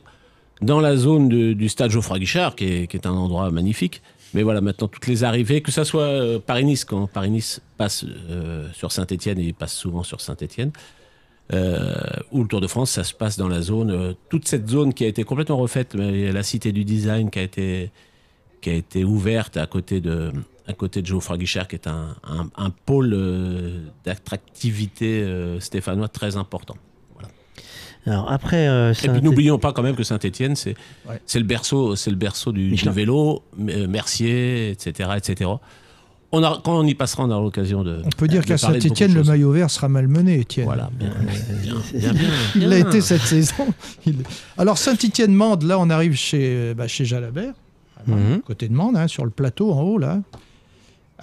dans 0.60 0.80
la 0.80 0.96
zone 0.96 1.28
de- 1.28 1.52
du 1.52 1.68
stade 1.68 1.90
Geoffroy 1.90 2.18
Guichard, 2.18 2.54
qui 2.56 2.64
est, 2.64 2.86
qui 2.86 2.96
est 2.96 3.06
un 3.06 3.12
endroit 3.12 3.50
magnifique. 3.50 4.02
Mais 4.34 4.42
voilà, 4.42 4.60
maintenant, 4.60 4.88
toutes 4.88 5.06
les 5.06 5.24
arrivées, 5.24 5.60
que 5.60 5.70
ça 5.70 5.84
soit 5.84 6.02
euh, 6.04 6.38
Paris-Nice, 6.38 6.84
quand 6.84 7.06
Paris-Nice 7.06 7.60
passe 7.76 8.04
euh, 8.04 8.68
sur 8.72 8.90
Saint-Etienne, 8.92 9.38
et 9.38 9.52
passe 9.52 9.74
souvent 9.74 10.02
sur 10.02 10.20
Saint-Etienne, 10.20 10.72
euh, 11.52 11.94
ou 12.30 12.42
le 12.42 12.48
Tour 12.48 12.60
de 12.62 12.66
France, 12.66 12.90
ça 12.92 13.04
se 13.04 13.12
passe 13.12 13.36
dans 13.36 13.48
la 13.48 13.60
zone, 13.60 14.14
toute 14.30 14.48
cette 14.48 14.68
zone 14.70 14.94
qui 14.94 15.04
a 15.04 15.08
été 15.08 15.22
complètement 15.24 15.58
refaite, 15.58 15.94
la 15.94 16.42
cité 16.42 16.72
du 16.72 16.84
design 16.84 17.28
qui 17.30 17.38
a 17.40 17.42
été, 17.42 17.90
qui 18.62 18.70
a 18.70 18.74
été 18.74 19.04
ouverte 19.04 19.58
à 19.58 19.66
côté 19.66 20.00
de, 20.00 20.32
à 20.66 20.72
côté 20.72 21.02
de 21.02 21.06
Geoffroy 21.06 21.36
Guichard, 21.36 21.68
qui 21.68 21.74
est 21.76 21.86
un, 21.88 22.14
un- 22.24 22.48
un 22.56 22.70
pôle 22.70 23.14
d'attractivité 24.04 25.26
stéphanois 25.60 26.08
très 26.08 26.36
important. 26.36 26.76
Alors 28.06 28.30
après, 28.32 28.66
euh, 28.68 28.90
Et 28.90 28.94
Saint- 28.94 29.12
puis 29.12 29.22
n'oublions 29.22 29.58
pas 29.58 29.72
quand 29.72 29.82
même 29.82 29.94
que 29.94 30.02
Saint-Etienne, 30.02 30.56
c'est 30.56 30.74
Ouais. 31.08 31.20
c'est 31.26 31.38
le 31.38 31.44
berceau, 31.44 31.94
c'est 31.96 32.10
le 32.10 32.16
berceau 32.16 32.50
du, 32.52 32.74
vélo, 32.90 33.42
euh, 33.68 33.86
Mercier, 33.86 34.70
etc., 34.70 35.10
etc. 35.16 35.50
On 36.34 36.42
a, 36.42 36.60
quand 36.64 36.78
on 36.78 36.86
y 36.86 36.94
passera, 36.94 37.24
on 37.24 37.30
aura 37.30 37.42
l'occasion 37.42 37.84
de. 37.84 38.00
On 38.04 38.08
peut 38.08 38.26
dire 38.26 38.44
qu'à 38.44 38.56
de 38.56 39.14
le 39.14 39.22
maillot 39.22 39.52
vert 39.52 39.70
sera 39.70 39.88
malmené, 39.88 40.40
Étienne. 40.40 40.64
Voilà, 40.64 40.90
bien, 40.98 41.10
bien, 41.62 41.74
bien, 41.94 42.12
bien, 42.14 42.28
Il 42.56 42.68
l'a 42.68 42.78
été 42.78 43.00
cette 43.02 43.20
saison. 43.22 43.66
Il- 44.06 44.16
Alors 44.56 44.78
Saint-Étienne-Mende, 44.78 45.62
là 45.64 45.78
on 45.78 45.90
arrive 45.90 46.14
chez, 46.14 46.40
euh, 46.42 46.74
bah, 46.74 46.88
chez 46.88 47.04
Jalabert, 47.04 47.52
Mhm. 48.06 48.40
côté 48.46 48.66
de 48.68 48.74
Mende, 48.74 48.96
hein, 48.96 49.06
sur 49.08 49.24
le 49.24 49.30
plateau 49.30 49.72
en 49.72 49.82
haut 49.82 49.98
là. 49.98 50.20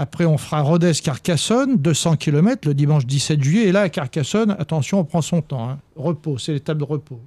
Après 0.02 0.26
on 0.26 0.38
fera 0.38 0.62
Rodez-Carcassonne, 0.62 1.76
200 1.78 2.16
km 2.16 2.68
le 2.68 2.74
dimanche 2.74 3.06
17 3.06 3.44
juillet. 3.44 3.68
Et 3.68 3.72
là 3.72 3.82
à 3.82 3.90
Carcassonne, 3.90 4.56
attention, 4.58 5.00
on 5.00 5.04
prend 5.04 5.22
son 5.22 5.42
temps. 5.42 5.70
hein. 5.70 5.78
Repos, 5.96 6.38
c'est 6.38 6.54
l'étape 6.54 6.78
de 6.78 6.84
repos. 6.86 7.20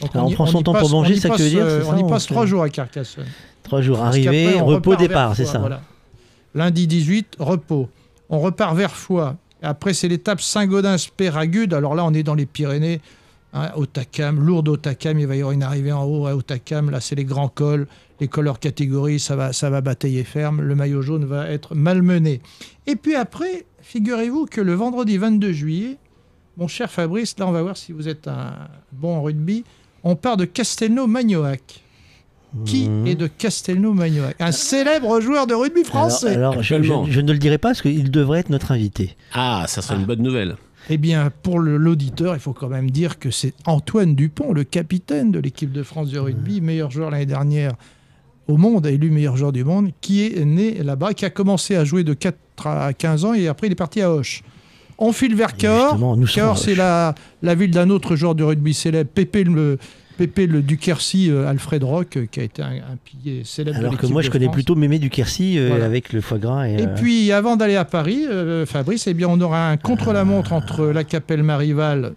Donc, 0.00 0.10
on 0.14 0.26
y- 0.28 0.34
prend 0.34 0.46
son 0.46 0.62
temps 0.62 0.72
pour 0.74 0.90
manger, 0.90 1.16
ça 1.16 1.28
que 1.28 1.34
tu 1.36 1.42
passe, 1.42 1.42
veux 1.42 1.50
dire, 1.50 1.64
euh, 1.66 1.82
On 1.86 1.92
ça, 1.92 1.98
y 2.00 2.08
passe 2.08 2.26
trois 2.26 2.46
jours 2.46 2.62
à 2.62 2.68
Carcassonne. 2.70 3.26
Trois 3.62 3.80
jours, 3.82 4.00
arrivée, 4.02 4.58
repos, 4.60 4.96
départ, 4.96 5.36
c'est 5.36 5.44
ça. 5.44 5.58
voilà. 5.58 5.80
Lundi 6.54 6.86
18, 6.86 7.36
repos. 7.38 7.88
On 8.30 8.40
repart 8.40 8.74
vers 8.76 8.90
Foix. 8.92 9.36
Après, 9.62 9.92
c'est 9.94 10.08
l'étape 10.08 10.40
Saint-Gaudens-Péragude. 10.40 11.74
Alors 11.74 11.94
là, 11.94 12.04
on 12.04 12.12
est 12.14 12.22
dans 12.22 12.34
les 12.34 12.46
Pyrénées. 12.46 13.00
Hein, 13.56 13.70
Hautacam, 13.76 14.40
lourde 14.44 14.68
Hautacam. 14.68 15.18
Il 15.18 15.26
va 15.28 15.36
y 15.36 15.38
avoir 15.38 15.52
une 15.52 15.62
arrivée 15.62 15.92
en 15.92 16.04
haut 16.04 16.26
à 16.26 16.34
Hautacam. 16.34 16.90
Là, 16.90 17.00
c'est 17.00 17.14
les 17.14 17.24
grands 17.24 17.48
cols. 17.48 17.86
Les 18.20 18.26
cols 18.28 18.48
hors 18.48 18.58
catégorie, 18.58 19.20
ça 19.20 19.36
va, 19.36 19.52
ça 19.52 19.70
va 19.70 19.80
batailler 19.80 20.24
ferme. 20.24 20.60
Le 20.60 20.74
maillot 20.74 21.02
jaune 21.02 21.24
va 21.24 21.48
être 21.48 21.74
malmené. 21.74 22.40
Et 22.86 22.96
puis 22.96 23.14
après, 23.14 23.64
figurez-vous 23.80 24.46
que 24.46 24.60
le 24.60 24.74
vendredi 24.74 25.18
22 25.18 25.52
juillet, 25.52 25.96
mon 26.56 26.68
cher 26.68 26.90
Fabrice, 26.90 27.36
là, 27.38 27.46
on 27.46 27.52
va 27.52 27.62
voir 27.62 27.76
si 27.76 27.92
vous 27.92 28.08
êtes 28.08 28.26
un 28.28 28.54
bon 28.92 29.16
en 29.16 29.22
rugby. 29.22 29.64
On 30.02 30.16
part 30.16 30.36
de 30.36 30.44
Castelnau-Magnoac. 30.44 31.80
Qui 32.66 32.88
Mhm. 32.88 33.06
est 33.08 33.14
de 33.16 33.26
Castelnau-Magnoac? 33.26 34.36
Un 34.38 34.52
célèbre 34.52 35.20
joueur 35.20 35.48
de 35.48 35.54
rugby 35.54 35.82
français. 35.82 36.28
Alors, 36.28 36.52
alors, 36.52 36.62
je, 36.62 36.74
Actuellement. 36.74 37.04
je- 37.06 37.10
je 37.12 37.20
ne 37.20 37.32
le 37.32 37.38
dirai 37.38 37.58
pas 37.58 37.70
parce 37.70 37.82
qu'il 37.82 38.10
devrait 38.12 38.38
être 38.40 38.50
notre 38.50 38.70
invité. 38.70 39.16
Ah, 39.32 39.64
ça 39.66 39.82
serait 39.82 39.96
une 39.96 40.04
bonne 40.06 40.22
nouvelle. 40.22 40.56
Eh 40.90 40.98
bien, 40.98 41.30
pour 41.42 41.58
l'auditeur, 41.58 42.34
il 42.34 42.40
faut 42.40 42.52
quand 42.52 42.68
même 42.68 42.90
dire 42.90 43.18
que 43.18 43.30
c'est 43.30 43.54
Antoine 43.64 44.14
Dupont, 44.14 44.52
le 44.52 44.64
capitaine 44.64 45.32
de 45.32 45.38
l'équipe 45.38 45.72
de 45.72 45.82
France 45.82 46.10
de 46.10 46.18
rugby, 46.18 46.60
meilleur 46.60 46.90
joueur 46.90 47.10
l'année 47.10 47.26
dernière 47.26 47.72
au 48.48 48.58
monde, 48.58 48.86
élu 48.86 49.10
meilleur 49.10 49.36
joueur 49.36 49.52
du 49.52 49.64
monde, 49.64 49.90
qui 50.02 50.24
est 50.24 50.44
né 50.44 50.82
là-bas, 50.82 51.14
qui 51.14 51.24
a 51.24 51.30
commencé 51.30 51.76
à 51.76 51.84
jouer 51.84 52.04
de 52.04 52.12
4 52.12 52.36
à 52.66 52.92
15 52.92 53.24
ans 53.24 53.34
et 53.34 53.48
après 53.48 53.68
il 53.68 53.72
est 53.72 53.76
parti 53.76 54.02
à 54.02 54.10
Auch. 54.10 54.42
On 54.98 55.12
file 55.12 55.34
vers 55.34 55.56
Cahors. 55.56 55.98
Cahors, 56.32 56.58
c'est 56.58 56.74
la, 56.74 57.14
la 57.42 57.54
ville 57.54 57.70
d'un 57.70 57.90
autre 57.90 58.14
joueur 58.14 58.34
de 58.34 58.44
rugby 58.44 58.74
célèbre, 58.74 59.10
Pépé 59.12 59.42
le, 59.44 59.78
Pépé 60.16 60.46
le 60.46 60.62
du 60.62 60.76
Quercy, 60.78 61.28
euh, 61.30 61.48
Alfred 61.48 61.82
Rock, 61.82 62.16
euh, 62.16 62.26
qui 62.30 62.40
a 62.40 62.42
été 62.44 62.62
un, 62.62 62.66
un 62.72 62.96
pilier 63.04 63.42
célèbre 63.44 63.78
de 63.80 63.84
Alors 63.86 63.98
que 63.98 64.06
moi, 64.06 64.20
de 64.22 64.26
je 64.26 64.30
connais 64.30 64.44
France. 64.46 64.54
plutôt 64.54 64.74
Mémé 64.74 64.98
du 64.98 65.10
Quercy 65.10 65.58
euh, 65.58 65.68
Voilà. 65.70 65.84
avec 65.86 66.12
le 66.12 66.20
foie 66.20 66.38
gras. 66.38 66.68
Et, 66.68 66.74
Et 66.74 66.86
euh, 66.86 66.94
puis, 66.94 67.32
avant 67.32 67.56
d'aller 67.56 67.76
à 67.76 67.84
Paris, 67.84 68.24
euh, 68.30 68.64
Fabrice, 68.66 69.06
eh 69.06 69.14
bien, 69.14 69.28
on 69.28 69.40
aura 69.40 69.70
un 69.70 69.76
contre-la-montre 69.76 70.52
entre 70.52 70.86
la 70.86 71.04
Capelle 71.04 71.42
Marival, 71.42 72.12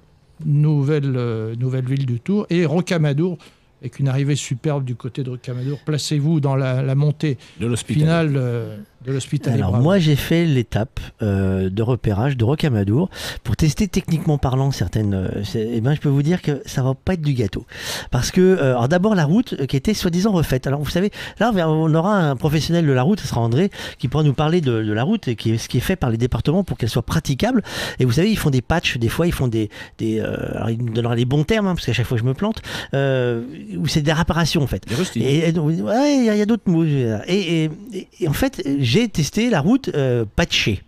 nouvelle, 0.45 1.13
euh, 1.15 1.55
nouvelle 1.59 1.85
ville 1.85 2.05
du 2.05 2.19
Tour, 2.19 2.45
et 2.49 2.65
Rocamadour, 2.65 3.37
avec 3.81 3.99
une 3.99 4.07
arrivée 4.07 4.35
superbe 4.35 4.83
du 4.83 4.95
côté 4.95 5.23
de 5.23 5.29
Rocamadour. 5.31 5.79
Placez-vous 5.85 6.39
dans 6.39 6.55
la, 6.55 6.81
la 6.81 6.95
montée 6.95 7.37
De 7.59 7.67
l'hospital. 7.67 7.99
finale 8.29 8.33
euh, 8.37 8.77
de. 9.07 9.61
Alors 9.61 9.71
moi 9.81 9.99
j'ai 9.99 10.15
fait 10.15 10.45
l'étape 10.45 10.99
euh, 11.21 11.69
de 11.69 11.81
repérage 11.81 12.35
de 12.37 12.43
Rocamadour 12.43 13.09
pour 13.43 13.55
tester 13.55 13.87
techniquement 13.87 14.37
parlant 14.37 14.71
certaines. 14.71 15.13
euh, 15.13 15.43
eh 15.55 15.81
ben 15.81 15.93
je 15.95 15.99
peux 16.01 16.09
vous 16.09 16.23
dire 16.23 16.41
que 16.41 16.61
ça 16.65 16.83
va 16.83 16.93
pas 16.93 17.13
être 17.13 17.21
du 17.21 17.33
gâteau 17.33 17.65
parce 18.11 18.31
que 18.31 18.41
euh, 18.41 18.71
alors 18.71 18.87
d'abord 18.89 19.15
la 19.15 19.25
route 19.25 19.53
euh, 19.59 19.65
qui 19.65 19.77
était 19.77 19.93
soi-disant 19.93 20.31
refaite. 20.31 20.67
Alors 20.67 20.81
vous 20.81 20.89
savez 20.89 21.11
là 21.39 21.51
on 21.67 21.93
aura 21.93 22.15
un 22.17 22.35
professionnel 22.35 22.85
de 22.85 22.91
la 22.91 23.01
route, 23.03 23.19
ce 23.19 23.27
sera 23.27 23.41
André 23.41 23.69
qui 23.97 24.07
pourra 24.07 24.23
nous 24.23 24.33
parler 24.33 24.61
de, 24.61 24.83
de 24.83 24.91
la 24.93 25.03
route 25.03 25.27
et 25.27 25.35
qui 25.35 25.51
est 25.51 25.57
ce 25.57 25.69
qui 25.69 25.77
est 25.77 25.81
fait 25.81 25.95
par 25.95 26.09
les 26.09 26.17
départements 26.17 26.63
pour 26.63 26.77
qu'elle 26.77 26.89
soit 26.89 27.01
praticable. 27.05 27.63
Et 27.99 28.05
vous 28.05 28.11
savez 28.11 28.29
ils 28.29 28.37
font 28.37 28.49
des 28.49 28.61
patchs 28.61 28.97
des 28.97 29.09
fois 29.09 29.25
ils 29.27 29.33
font 29.33 29.47
des 29.47 29.69
des 29.97 30.19
alors 30.19 30.69
il 30.69 30.83
nous 30.83 30.93
donnera 30.93 31.15
les 31.15 31.25
bons 31.25 31.43
termes 31.43 31.67
hein, 31.67 31.75
parce 31.75 31.85
qu'à 31.85 31.93
chaque 31.93 32.05
fois 32.07 32.17
je 32.17 32.23
me 32.23 32.33
plante 32.33 32.61
où 32.93 33.87
c'est 33.87 34.01
des 34.01 34.13
réparations 34.13 34.61
en 34.63 34.67
fait. 34.67 34.83
Des. 34.87 34.95
Et, 35.21 35.57
ouais, 35.59 36.17
il 36.17 36.25
y 36.25 36.41
a, 36.41 36.45
d'autres 36.45 36.69
mots. 36.69 36.83
Et, 36.85 37.07
et- 37.27 37.63
et- 37.93 38.07
et 38.19 38.27
en 38.27 38.33
fait, 38.33 38.61
j'ai 38.79 38.96
testé 39.05 39.49
la 39.49 39.61
route 39.61 39.89
euh, 39.93 40.25
patchée. 40.35 40.81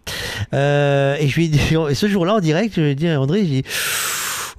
Euh, 0.53 1.15
et 1.19 1.27
je 1.27 1.35
lui 1.35 1.45
ai 1.45 1.49
ce 1.93 2.07
jour-là, 2.07 2.35
en 2.35 2.39
direct, 2.39 2.73
je 2.75 2.81
lui 2.81 3.05
ai 3.05 3.11
à 3.11 3.21
André, 3.21 3.41
j'ai 3.41 3.61
dit, 3.61 3.63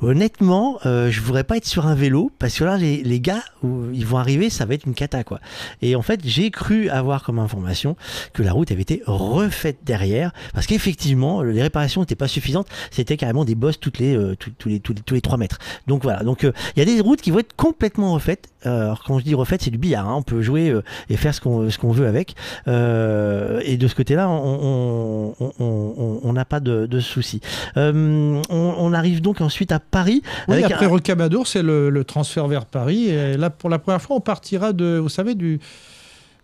honnêtement, 0.02 0.78
euh, 0.86 1.10
je 1.10 1.20
voudrais 1.20 1.44
pas 1.44 1.56
être 1.56 1.66
sur 1.66 1.86
un 1.86 1.94
vélo 1.94 2.30
parce 2.38 2.58
que 2.58 2.64
là, 2.64 2.76
les, 2.76 3.02
les 3.02 3.20
gars, 3.20 3.42
où 3.62 3.84
ils 3.92 4.06
vont 4.06 4.18
arriver, 4.18 4.50
ça 4.50 4.64
va 4.64 4.74
être 4.74 4.86
une 4.86 4.94
cata, 4.94 5.24
quoi. 5.24 5.40
Et 5.82 5.96
en 5.96 6.02
fait, 6.02 6.20
j'ai 6.24 6.50
cru 6.50 6.88
avoir 6.88 7.22
comme 7.22 7.38
information 7.38 7.96
que 8.32 8.42
la 8.42 8.52
route 8.52 8.70
avait 8.72 8.82
été 8.82 9.02
refaite 9.06 9.78
derrière 9.84 10.32
parce 10.54 10.66
qu'effectivement, 10.66 11.42
les 11.42 11.62
réparations 11.62 12.00
n'étaient 12.00 12.14
pas 12.14 12.28
suffisantes. 12.28 12.66
C'était 12.90 13.16
carrément 13.16 13.44
des 13.44 13.54
bosses 13.54 13.78
toutes 13.80 13.98
les, 13.98 14.16
euh, 14.16 14.36
tous, 14.36 14.68
les, 14.68 14.80
tous 14.80 14.92
les, 14.94 15.00
tous 15.02 15.14
les 15.14 15.20
3 15.20 15.36
mètres. 15.38 15.58
Donc 15.86 16.02
voilà. 16.02 16.22
Donc 16.22 16.44
euh, 16.44 16.52
il 16.76 16.78
y 16.78 16.82
a 16.82 16.84
des 16.94 17.00
routes 17.00 17.20
qui 17.20 17.30
vont 17.30 17.38
être 17.40 17.54
complètement 17.56 18.12
refaites. 18.12 18.48
Euh, 18.66 18.94
quand 19.06 19.18
je 19.18 19.24
dis 19.24 19.34
refaites, 19.34 19.62
c'est 19.62 19.70
du 19.70 19.78
billard. 19.78 20.08
hein. 20.08 20.14
On 20.16 20.22
peut 20.22 20.42
jouer 20.42 20.68
euh, 20.70 20.82
et 21.08 21.16
faire 21.16 21.34
ce 21.34 21.40
qu'on 21.40 21.70
ce 21.70 21.78
qu'on 21.78 21.92
veut 21.92 22.06
avec. 22.06 22.34
Et 22.66 23.76
de 23.76 23.88
ce 23.88 23.94
côté-là, 23.94 24.28
on 24.28 25.34
on- 25.40 25.52
on- 25.58 25.94
on- 25.98 26.20
on 26.22 26.32
n'a 26.32 26.44
pas 26.44 26.60
de, 26.60 26.86
de 26.86 27.00
soucis. 27.00 27.40
On 27.76 28.92
arrive 28.94 29.20
donc 29.20 29.40
ensuite 29.40 29.72
à 29.72 29.80
Paris. 29.90 30.22
Oui, 30.48 30.54
avec 30.54 30.70
après 30.70 30.86
un- 30.86 30.90
Rocamadour, 30.90 31.46
c'est 31.46 31.62
le, 31.62 31.90
le 31.90 32.04
transfert 32.04 32.46
vers 32.48 32.64
Paris. 32.66 33.06
Et 33.08 33.36
là, 33.36 33.50
pour 33.50 33.68
la 33.70 33.78
première 33.78 34.00
fois, 34.00 34.16
on 34.16 34.20
partira 34.20 34.72
de, 34.72 34.98
vous 34.98 35.08
savez, 35.08 35.34
du, 35.34 35.58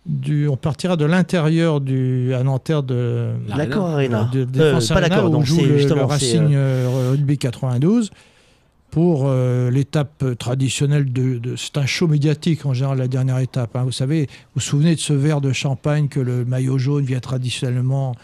du, 0.05 0.47
on 0.47 0.55
partira 0.57 0.95
de 0.95 1.05
l'intérieur 1.05 1.81
du 1.81 2.33
à 2.33 2.43
Nanterre 2.43 2.83
de 2.83 3.29
L'accord 3.55 3.87
Arena. 3.87 4.29
de, 4.31 4.41
Euh, 4.41 4.45
Défense 4.45 4.87
pas 4.89 4.95
Arena, 4.95 5.09
l'accord, 5.09 5.29
où 5.29 5.33
donc 5.33 5.45
joue 5.45 5.55
c'est 5.57 5.65
le, 5.89 5.95
le 5.95 6.03
Racing 6.03 6.53
euh, 6.53 7.09
Rugby 7.11 7.37
92 7.37 8.11
pour 8.89 9.23
euh, 9.25 9.69
l'étape 9.69 10.23
traditionnelle 10.39 11.11
de, 11.11 11.37
de- 11.39 11.55
c'est 11.57 11.77
un 11.77 11.85
show 11.85 12.07
médiatique 12.07 12.65
en 12.65 12.73
général 12.73 12.97
la 12.99 13.09
dernière 13.09 13.39
étape. 13.39 13.75
hein. 13.75 13.83
Vous 13.83 13.91
savez, 13.91 14.27
vous 14.27 14.31
vous 14.55 14.61
souvenez 14.61 14.95
de 14.95 14.99
ce 14.99 15.11
verre 15.13 15.41
de 15.41 15.51
champagne 15.51 16.07
que 16.07 16.21
le 16.21 16.45
maillot 16.45 16.77
jaune 16.77 17.03
vient 17.03 17.19
traditionnellement 17.19 18.15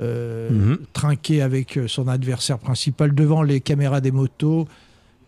euh, 0.00 0.50
Mhm. 0.50 0.78
trinquer 0.92 1.42
avec 1.42 1.76
euh, 1.78 1.86
son 1.88 2.08
adversaire 2.08 2.58
principal 2.58 3.14
devant 3.14 3.42
les 3.42 3.60
caméras 3.60 4.00
des 4.00 4.10
motos. 4.10 4.66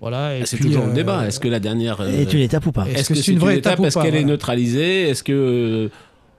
Voilà. 0.01 0.33
Ah, 0.41 0.45
C'est 0.47 0.59
toujours 0.59 0.85
le 0.85 0.91
euh, 0.91 0.95
débat. 0.95 1.27
Est-ce 1.27 1.41
que 1.41 1.49
la 1.49 1.61
dernière. 1.61 2.01
euh, 2.01 2.09
est 2.11 2.33
une 2.33 2.41
étape 2.41 2.67
ou 2.67 2.73
pas 2.73 2.87
Est-ce 2.89 3.09
que 3.09 3.15
que 3.15 3.21
c'est 3.23 3.33
une 3.33 3.39
vraie 3.39 3.59
étape 3.59 3.79
ou 3.81 3.87
Est-ce 3.87 3.97
qu'elle 3.97 4.07
est 4.09 4.11
voilà. 4.21 4.27
neutralisée 4.27 5.09
Est-ce 5.09 5.23
que 5.23 5.33
euh, 5.33 5.89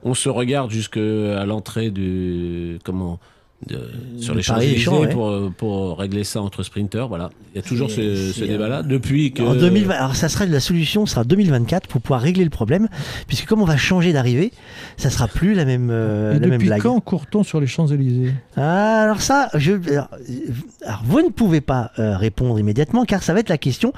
on 0.04 0.14
se 0.14 0.28
regarde 0.28 0.70
jusqu'à 0.70 1.44
l'entrée 1.44 1.90
du 1.90 2.78
comment 2.84 3.18
de- 3.66 3.90
sur 4.20 4.34
de 4.34 4.38
les 4.38 4.42
Champs-Élysées 4.44 4.78
Champs, 4.78 5.00
ouais. 5.00 5.08
pour, 5.08 5.28
euh, 5.28 5.52
pour 5.56 5.98
régler 5.98 6.22
ça 6.24 6.40
entre 6.40 6.62
sprinters. 6.62 7.08
Voilà. 7.08 7.30
Il 7.54 7.56
y 7.56 7.58
a 7.58 7.62
toujours 7.62 7.90
ce, 7.90 8.44
débat-là 8.44 8.82
depuis 8.82 9.32
que. 9.32 9.42
En 9.42 9.54
2020, 9.54 9.94
alors 9.94 10.14
ça 10.16 10.28
sera 10.28 10.46
la 10.46 10.60
solution 10.60 11.06
sera 11.06 11.24
2024 11.24 11.88
pour 11.88 12.00
pouvoir 12.00 12.20
régler 12.20 12.44
le 12.44 12.50
problème, 12.50 12.88
puisque 13.26 13.46
comme 13.46 13.60
on 13.60 13.64
va 13.64 13.76
changer 13.76 14.12
d'arrivée, 14.12 14.52
ça 14.96 15.10
sera 15.10 15.26
plus 15.26 15.54
la 15.54 15.64
même 15.64 15.88
euh, 15.90 16.36
Et 16.36 16.38
la 16.38 16.46
même 16.46 16.60
depuis 16.60 16.78
quand 16.78 17.00
court-on 17.00 17.42
sur 17.42 17.60
les 17.60 17.66
Champs-Élysées? 17.66 18.32
Ah, 18.56 19.02
alors 19.02 19.20
ça, 19.20 19.48
je, 19.54 19.72
alors, 19.90 20.08
alors, 20.86 21.02
vous 21.04 21.20
ne 21.22 21.28
pouvez 21.30 21.60
pas 21.60 21.90
euh, 21.98 22.16
répondre 22.16 22.58
immédiatement 22.60 23.04
car 23.04 23.22
ça 23.24 23.34
va 23.34 23.40
être 23.40 23.48
la 23.48 23.58
question. 23.58 23.92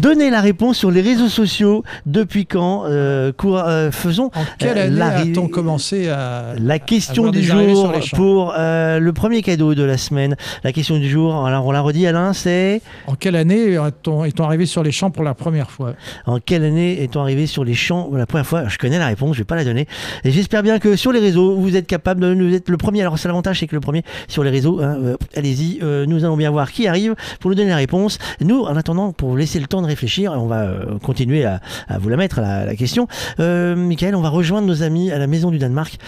Donnez 0.00 0.30
la 0.30 0.40
réponse 0.40 0.76
sur 0.78 0.90
les 0.92 1.00
réseaux 1.00 1.28
sociaux. 1.28 1.82
Depuis 2.06 2.46
quand 2.46 2.84
euh, 2.86 3.32
cour- 3.32 3.58
euh, 3.58 3.90
faisons 3.90 4.26
En 4.34 4.44
quelle 4.58 4.78
année 4.78 4.96
l'arrivée- 4.96 5.32
a-t-on 5.32 5.48
commencé 5.48 6.08
à. 6.08 6.54
la 6.60 6.78
question 6.78 7.30
du 7.30 7.42
jour 7.42 7.92
pour 8.14 8.54
euh, 8.56 8.99
le 9.00 9.12
premier 9.12 9.42
cadeau 9.42 9.74
de 9.74 9.82
la 9.82 9.96
semaine. 9.96 10.36
La 10.62 10.72
question 10.72 10.98
du 10.98 11.08
jour, 11.08 11.46
alors 11.46 11.66
on 11.66 11.72
l'a 11.72 11.80
redit 11.80 12.06
Alain, 12.06 12.32
c'est 12.32 12.82
En 13.06 13.14
quelle 13.14 13.36
année 13.36 13.72
est-on 13.74 14.44
arrivé 14.44 14.66
sur 14.66 14.82
les 14.82 14.92
champs 14.92 15.10
pour 15.10 15.24
la 15.24 15.34
première 15.34 15.70
fois? 15.70 15.94
En 16.26 16.38
quelle 16.38 16.64
année 16.64 17.02
est-on 17.02 17.20
arrivé 17.20 17.46
sur 17.46 17.64
les 17.64 17.74
champs 17.74 18.04
pour 18.04 18.16
la 18.16 18.26
première 18.26 18.46
fois? 18.46 18.68
Je 18.68 18.78
connais 18.78 18.98
la 18.98 19.06
réponse, 19.06 19.36
je 19.36 19.40
vais 19.40 19.46
pas 19.46 19.56
la 19.56 19.64
donner. 19.64 19.86
Et 20.24 20.30
j'espère 20.30 20.62
bien 20.62 20.78
que 20.78 20.96
sur 20.96 21.12
les 21.12 21.20
réseaux, 21.20 21.56
vous 21.56 21.76
êtes 21.76 21.86
capable 21.86 22.20
de 22.20 22.34
nous 22.34 22.54
être 22.54 22.68
le 22.68 22.76
premier. 22.76 23.00
Alors 23.00 23.18
c'est 23.18 23.28
l'avantage, 23.28 23.60
c'est 23.60 23.66
que 23.66 23.74
le 23.74 23.80
premier 23.80 24.02
sur 24.28 24.44
les 24.44 24.50
réseaux, 24.50 24.80
hein, 24.80 24.98
euh, 25.02 25.16
allez-y, 25.36 25.80
euh, 25.82 26.06
nous 26.06 26.24
allons 26.24 26.36
bien 26.36 26.50
voir 26.50 26.70
qui 26.70 26.86
arrive 26.86 27.14
pour 27.40 27.50
nous 27.50 27.56
donner 27.56 27.70
la 27.70 27.76
réponse. 27.76 28.18
Nous, 28.40 28.60
en 28.60 28.76
attendant, 28.76 29.12
pour 29.12 29.30
vous 29.30 29.36
laisser 29.36 29.60
le 29.60 29.66
temps 29.66 29.82
de 29.82 29.86
réfléchir, 29.86 30.32
on 30.32 30.46
va 30.46 30.62
euh, 30.62 30.98
continuer 31.02 31.44
à, 31.44 31.60
à 31.88 31.98
vous 31.98 32.08
la 32.08 32.16
mettre 32.16 32.40
la, 32.40 32.64
la 32.64 32.74
question. 32.76 33.08
Michael, 33.38 34.14
on 34.14 34.20
va 34.20 34.28
rejoindre 34.28 34.66
nos 34.66 34.82
amis 34.82 35.10
à 35.10 35.18
la 35.18 35.26
Maison 35.26 35.50
du 35.50 35.58
Danemark, 35.58 35.98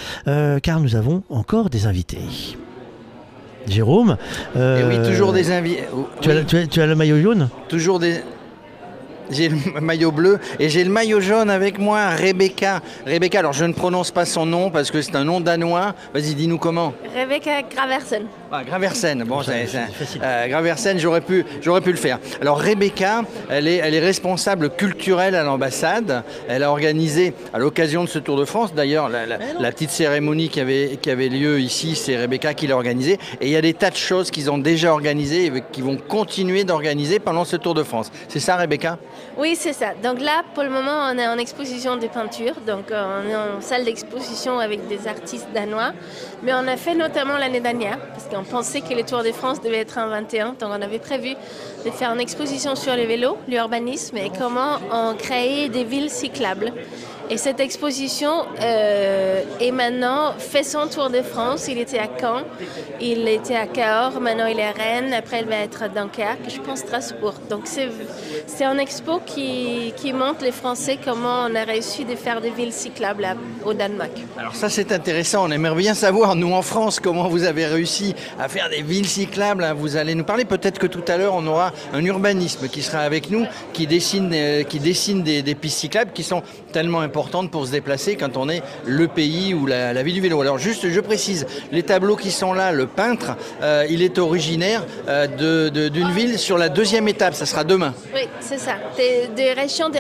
car 0.62 0.81
nous 0.81 0.97
avons 0.97 1.23
encore 1.31 1.70
des 1.70 1.86
invités. 1.86 2.19
Jérôme, 3.67 4.17
euh, 4.57 4.93
Et 4.95 4.99
oui, 4.99 5.09
toujours 5.09 5.33
des 5.33 5.51
invités. 5.53 5.85
tu, 6.21 6.31
as, 6.31 6.43
tu 6.45 6.57
as- 6.57 6.67
tu 6.67 6.81
as 6.81 6.87
le 6.87 6.95
maillot 6.95 7.21
jaune? 7.21 7.49
Toujours 7.69 7.99
des. 7.99 8.21
J'ai 9.31 9.49
le 9.49 9.57
maillot 9.81 10.12
bleu 10.12 10.39
et 10.59 10.69
j'ai 10.69 10.85
le 10.85 10.90
maillot 10.90 11.20
jaune 11.20 11.51
avec 11.51 11.78
moi, 11.78 12.11
Rebecca. 12.11 12.81
Rebecca, 13.07 13.39
alors 13.39 13.53
je 13.53 13.65
ne 13.65 13.73
prononce 13.73 14.11
pas 14.11 14.24
son 14.24 14.47
nom 14.47 14.70
parce 14.70 14.90
que 14.90 15.01
c'est 15.03 15.16
un 15.16 15.24
nom 15.24 15.40
danois. 15.40 15.94
Vas-y, 16.15 16.35
dis-nous 16.35 16.59
comment. 16.59 16.93
Rebecca 17.15 17.62
Graversen. 17.62 18.24
Ah, 18.51 18.62
Graversen, 18.65 19.24
bon, 19.24 19.43
c'est, 19.43 19.66
euh, 20.23 20.49
Graversen, 20.49 20.99
j'aurais 20.99 21.23
pu, 21.23 21.44
j'aurais 21.62 21.81
pu 21.81 21.90
le 21.90 21.97
faire. 21.97 22.19
Alors 22.40 22.59
Rebecca, 22.61 23.23
elle 23.49 23.66
est, 23.66 23.77
elle 23.77 23.94
est 23.94 24.01
responsable 24.01 24.70
culturelle 24.70 25.35
à 25.35 25.43
l'ambassade. 25.43 26.23
Elle 26.49 26.62
a 26.62 26.70
organisé, 26.70 27.32
à 27.55 27.59
l'occasion 27.59 28.05
de 28.05 28.09
ce 28.09 28.19
Tour 28.19 28.36
de 28.36 28.44
France, 28.44 28.74
d'ailleurs, 28.74 29.09
la, 29.09 29.24
la- 29.27 29.39
la 29.59 29.73
petite 29.73 29.90
cérémonie 29.90 30.49
qui 30.51 30.61
avait, 30.61 30.99
qui 31.01 31.11
avait 31.11 31.28
lieu 31.28 31.61
ici, 31.61 31.94
c'est 31.97 32.16
Rebecca 32.16 32.53
qui 32.55 32.66
l'a 32.66 32.77
organisée. 32.77 33.19
Et 33.40 33.47
il 33.47 33.51
y 33.51 33.57
a 33.57 33.62
des 33.62 33.73
tas 33.74 33.90
de 33.90 33.97
choses 33.97 34.31
qu'ils 34.31 34.51
ont 34.51 34.59
déjà 34.59 34.93
organisées 34.93 35.47
et 35.47 35.53
qui 35.73 35.81
vont 35.81 35.97
continuer 35.97 36.65
d'organiser 36.65 37.19
pendant 37.19 37.44
ce 37.47 37.57
Tour 37.57 37.73
de 37.74 37.82
France. 37.82 38.11
C'est 38.28 38.40
ça, 38.40 38.57
Rebecca? 38.57 38.99
Oui, 39.39 39.57
c'est 39.57 39.73
ça. 39.73 39.94
Donc 40.03 40.20
là, 40.20 40.43
pour 40.55 40.62
le 40.62 40.69
moment, 40.69 41.09
on 41.11 41.16
est 41.16 41.27
en 41.27 41.39
exposition 41.39 41.97
de 41.97 42.07
peinture. 42.07 42.55
Donc 42.66 42.90
euh, 42.90 43.23
on 43.24 43.28
est 43.28 43.35
en 43.35 43.61
salle 43.61 43.85
d'exposition 43.85 44.59
avec 44.59 44.86
des 44.89 45.09
artistes 45.09 45.49
danois. 45.55 45.93
Mais 46.43 46.53
on 46.53 46.66
a 46.69 46.77
fait 46.77 46.94
notamment 46.94 47.39
l'année 47.39 47.61
dernière, 47.61 47.99
parce 47.99 48.24
qu'on 48.24 48.44
pensait 48.44 48.81
que 48.81 48.94
le 48.94 49.05
Tour 49.05 49.23
de 49.23 49.32
France 49.32 49.61
devait 49.61 49.78
être 49.78 49.99
en 49.99 50.09
21. 50.09 50.57
Donc 50.61 50.70
on 50.70 50.82
avait 50.82 50.99
prévu 50.99 51.35
de 51.85 51.90
faire 51.90 52.12
une 52.12 52.20
exposition 52.20 52.74
sur 52.77 52.94
le 52.94 53.05
vélo, 53.05 53.39
l'urbanisme 53.49 54.16
et 54.16 54.31
comment 54.39 54.78
on 54.93 55.15
créait 55.15 55.69
des 55.69 55.85
villes 55.85 56.11
cyclables. 56.11 56.73
Et 57.31 57.39
cette 57.39 57.61
exposition 57.61 58.44
euh, 58.61 59.43
est 59.59 59.70
maintenant 59.70 60.35
fait 60.36 60.65
son 60.65 60.86
tour 60.89 61.09
de 61.09 61.23
France. 61.23 61.66
Il 61.69 61.78
était 61.78 61.99
à 61.99 62.09
Caen, 62.20 62.43
il 63.01 63.27
était 63.27 63.57
à 63.57 63.66
Cahors, 63.66 64.20
maintenant 64.20 64.47
il 64.47 64.59
est 64.59 64.66
à 64.66 64.73
Rennes, 64.73 65.15
après 65.15 65.40
il 65.40 65.47
va 65.47 65.57
être 65.57 65.82
à 65.82 65.89
Dunkerque, 65.89 66.49
je 66.49 66.61
pense 66.61 66.81
Strasbourg. 66.81 67.35
Donc 67.49 67.62
c'est 67.65 67.89
c'est 68.47 68.65
un 68.65 68.77
expo 69.13 69.23
qui, 69.27 69.93
qui 69.97 70.13
montre 70.13 70.43
les 70.45 70.53
Français 70.53 70.99
comment 71.05 71.47
on 71.49 71.55
a 71.55 71.65
réussi 71.65 72.05
de 72.05 72.15
faire 72.15 72.41
des 72.41 72.51
villes 72.51 72.73
cyclables 72.73 73.25
à- 73.25 73.35
au 73.65 73.75
Danemark. 73.75 74.11
Alors 74.39 74.55
ça 74.55 74.69
c'est 74.69 74.93
intéressant, 74.93 75.47
on 75.47 75.51
aimerait 75.51 75.77
bien 75.77 75.95
savoir, 75.95 76.35
nous 76.35 76.53
en 76.53 76.63
France, 76.63 77.01
comment 77.01 77.29
vous 77.29 77.45
avez 77.45 77.67
réussi 77.67 78.15
à 78.39 78.49
faire 78.49 78.69
des 78.71 78.83
villes 78.83 79.09
cyclables. 79.09 79.65
hein. 79.65 79.75
Vous 79.75 79.97
allez 79.97 80.15
nous 80.15 80.25
parler, 80.25 80.45
peut-être 80.45 80.79
que 80.79 80.87
tout 80.87 81.05
à 81.09 81.17
l'heure 81.17 81.35
on 81.35 81.47
aura 81.47 81.73
un 81.93 82.05
urbanisme 82.05 82.69
qui 82.69 82.83
sera 82.83 83.01
avec 83.01 83.31
nous, 83.31 83.47
qui 83.73 83.87
dessine, 83.87 84.31
euh, 84.35 84.63
qui 84.63 84.79
dessine 84.79 85.23
des, 85.23 85.43
des 85.43 85.55
pistes 85.55 85.79
cyclables 85.79 86.13
qui 86.13 86.23
sont 86.23 86.43
tellement 86.73 87.01
importantes 87.01 87.51
pour 87.51 87.67
se 87.67 87.73
déplacer 87.73 88.17
quand 88.17 88.37
on 88.37 88.49
est 88.49 88.63
le 88.87 89.09
pays 89.09 89.55
ou 89.55 89.67
la, 89.67 89.93
la 89.93 90.03
vie 90.03 90.13
du 90.13 90.21
vélo. 90.21 90.41
Alors 90.41 90.59
juste, 90.59 90.89
je 90.89 91.01
précise, 91.01 91.47
les 91.71 91.83
tableaux 91.83 92.17
qui 92.17 92.31
sont 92.31 92.53
là, 92.53 92.73
le 92.73 92.87
peintre, 92.87 93.37
euh, 93.63 93.85
il 93.91 94.03
est 94.03 94.19
originaire 94.19 94.85
euh, 95.09 95.27
de- 95.27 95.69
de- 95.69 95.89
d'une 95.89 96.11
ville 96.11 96.39
sur 96.39 96.59
la 96.59 96.69
deuxième 96.69 97.09
étape, 97.09 97.35
ça 97.35 97.47
sera 97.47 97.65
demain. 97.65 97.95
Oui, 98.15 98.23
c'est 98.41 98.59
ça. 98.59 98.73
Des, 99.03 99.27
des 99.35 99.53
régions 99.53 99.89
de. 99.89 99.99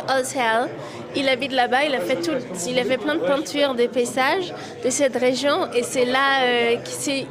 Il 1.16 1.28
habite 1.28 1.52
là-bas, 1.52 1.84
il 1.84 1.94
a 1.94 2.00
fait 2.00 2.16
tout, 2.16 2.30
il 2.68 2.78
a 2.78 2.84
fait 2.84 2.96
plein 2.96 3.16
de 3.16 3.20
peintures 3.20 3.74
des 3.74 3.88
paysages 3.88 4.54
de 4.84 4.90
cette 4.90 5.16
région 5.16 5.70
et 5.74 5.82
c'est 5.82 6.04
là 6.04 6.44
euh, 6.44 6.76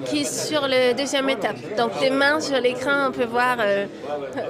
qui, 0.05 0.19
est 0.19 0.23
sur 0.23 0.67
la 0.67 0.93
deuxième 0.93 1.29
étape. 1.29 1.55
Donc 1.77 1.91
demain 2.03 2.39
sur 2.39 2.59
l'écran 2.59 3.07
on 3.07 3.11
peut 3.11 3.25
voir 3.25 3.57
euh, 3.59 3.85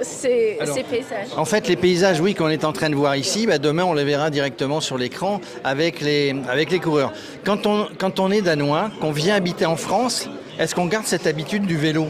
ces, 0.02 0.58
Alors, 0.60 0.74
ces 0.74 0.82
paysages. 0.82 1.28
En 1.36 1.44
fait, 1.44 1.68
les 1.68 1.76
paysages, 1.76 2.20
oui, 2.20 2.34
qu'on 2.34 2.48
est 2.48 2.64
en 2.64 2.72
train 2.72 2.90
de 2.90 2.94
voir 2.94 3.16
ici, 3.16 3.46
bah, 3.46 3.58
demain, 3.58 3.84
on 3.84 3.94
les 3.94 4.04
verra 4.04 4.28
directement 4.28 4.80
sur 4.80 4.98
l'écran 4.98 5.40
avec 5.64 6.00
les, 6.00 6.34
avec 6.50 6.70
les 6.70 6.80
coureurs. 6.80 7.12
Quand 7.44 7.66
on, 7.66 7.88
quand 7.98 8.20
on 8.20 8.30
est 8.30 8.42
danois, 8.42 8.90
qu'on 9.00 9.12
vient 9.12 9.34
habiter 9.34 9.64
en 9.64 9.76
France, 9.76 10.28
est-ce 10.58 10.74
qu'on 10.74 10.86
garde 10.86 11.06
cette 11.06 11.26
habitude 11.26 11.66
du 11.66 11.76
vélo? 11.76 12.08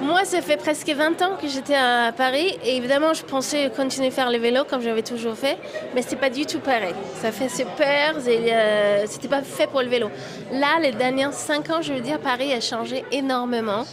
Moi, 0.00 0.24
ça 0.24 0.42
fait 0.42 0.56
presque 0.58 0.88
20 0.88 1.22
ans 1.22 1.36
que 1.40 1.48
j'étais 1.48 1.74
à 1.74 2.12
Paris 2.12 2.58
et 2.64 2.76
évidemment, 2.76 3.14
je 3.14 3.22
pensais 3.24 3.70
continuer 3.74 4.08
à 4.08 4.10
faire 4.10 4.30
le 4.30 4.38
vélo 4.38 4.64
comme 4.68 4.82
j'avais 4.82 5.02
toujours 5.02 5.34
fait, 5.34 5.56
mais 5.94 6.02
c'est 6.02 6.16
pas 6.16 6.28
du 6.28 6.44
tout 6.44 6.58
pareil. 6.60 6.94
Ça 7.20 7.32
fait 7.32 7.48
super, 7.48 8.16
euh, 8.26 9.04
c'était 9.06 9.28
pas 9.28 9.42
fait 9.42 9.66
pour 9.66 9.80
le 9.80 9.88
vélo. 9.88 10.10
Là, 10.52 10.78
les 10.82 10.92
derniers 10.92 11.32
5 11.32 11.70
ans, 11.70 11.82
je 11.82 11.94
veux 11.94 12.00
dire, 12.00 12.18
Paris 12.20 12.52
a 12.52 12.60
changé 12.60 13.04
énormément. 13.10 13.84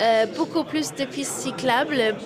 Euh, 0.00 0.26
beaucoup 0.36 0.64
plus 0.64 0.94
de 0.94 1.04
pistes 1.04 1.40
cyclables, 1.40 2.16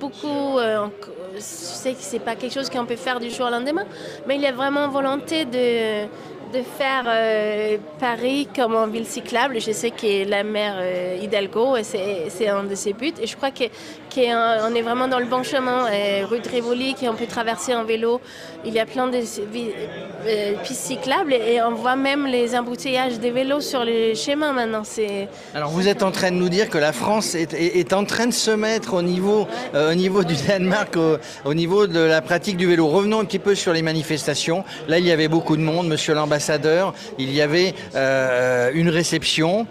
beaucoup. 0.00 0.58
euh, 0.58 0.86
je 1.34 1.40
sais 1.40 1.92
que 1.92 2.00
c'est 2.00 2.18
pas 2.18 2.34
quelque 2.34 2.52
chose 2.52 2.68
qu'on 2.68 2.86
peut 2.86 2.96
faire 2.96 3.20
du 3.20 3.30
jour 3.30 3.46
au 3.46 3.50
lendemain, 3.50 3.84
mais 4.26 4.34
il 4.34 4.40
y 4.40 4.46
a 4.46 4.52
vraiment 4.52 4.88
volonté 4.88 5.44
de 5.44 6.08
de 6.52 6.62
faire 6.62 7.04
euh, 7.06 7.76
Paris 7.98 8.48
comme 8.54 8.74
en 8.74 8.86
ville 8.86 9.06
cyclable. 9.06 9.60
Je 9.60 9.72
sais 9.72 9.90
que 9.90 10.28
la 10.28 10.42
maire 10.42 10.76
euh, 10.78 11.18
Hidalgo, 11.22 11.76
c'est 11.82 12.48
un 12.48 12.64
de 12.64 12.74
ses 12.74 12.92
buts. 12.92 13.12
Et 13.20 13.26
je 13.26 13.36
crois 13.36 13.50
que- 13.50 13.64
qu'on 14.12 14.74
est 14.74 14.82
vraiment 14.82 15.08
dans 15.08 15.18
le 15.18 15.26
bon 15.26 15.42
chemin. 15.42 15.86
Rue 16.24 16.40
de 16.40 16.48
Rivoli, 16.48 16.94
qu'on 16.94 17.14
peut 17.14 17.26
traverser 17.26 17.74
en 17.74 17.84
vélo. 17.84 18.20
Il 18.64 18.74
y 18.74 18.78
a 18.78 18.84
plein 18.84 19.08
de 19.08 19.16
euh, 19.16 20.52
pistes 20.62 20.82
cyclables 20.82 21.32
et, 21.32 21.62
on 21.62 21.74
voit 21.74 21.96
même 21.96 22.26
les 22.26 22.54
embouteillages 22.54 23.18
des 23.18 23.30
vélos 23.30 23.60
sur 23.60 23.84
les 23.84 24.14
chemins 24.14 24.52
maintenant. 24.52 24.82
Alors, 25.54 25.70
vous 25.70 25.88
êtes 25.88 26.02
en 26.02 26.10
train 26.10 26.30
de 26.30 26.36
nous 26.36 26.48
dire 26.48 26.68
que 26.68 26.76
la 26.76 26.92
France 26.92 27.34
est, 27.34 27.92
en 27.92 28.04
train 28.04 28.26
de 28.26 28.32
se 28.32 28.50
mettre 28.50 28.94
au 28.94 29.02
niveau, 29.02 29.46
euh, 29.74 29.94
du 29.94 30.34
Danemark, 30.46 30.96
au, 30.96 31.16
au 31.44 31.54
niveau 31.54 31.86
de 31.86 32.00
la 32.00 32.20
pratique 32.20 32.56
du 32.56 32.66
vélo. 32.66 32.86
Revenons 32.86 33.20
un 33.20 33.24
petit 33.24 33.38
peu 33.38 33.54
sur 33.54 33.72
les 33.72 33.82
manifestations. 33.82 34.64
Là, 34.88 34.98
il 34.98 35.06
y 35.06 35.12
avait 35.12 35.28
beaucoup 35.28 35.56
de 35.56 35.62
monde, 35.62 35.88
monsieur 35.88 36.14
l'ambassadeur. 36.14 36.92
Il 37.18 37.32
y 37.32 37.40
avait 37.40 37.74
euh, 37.94 38.70
une 38.74 38.90
réception 38.90 39.66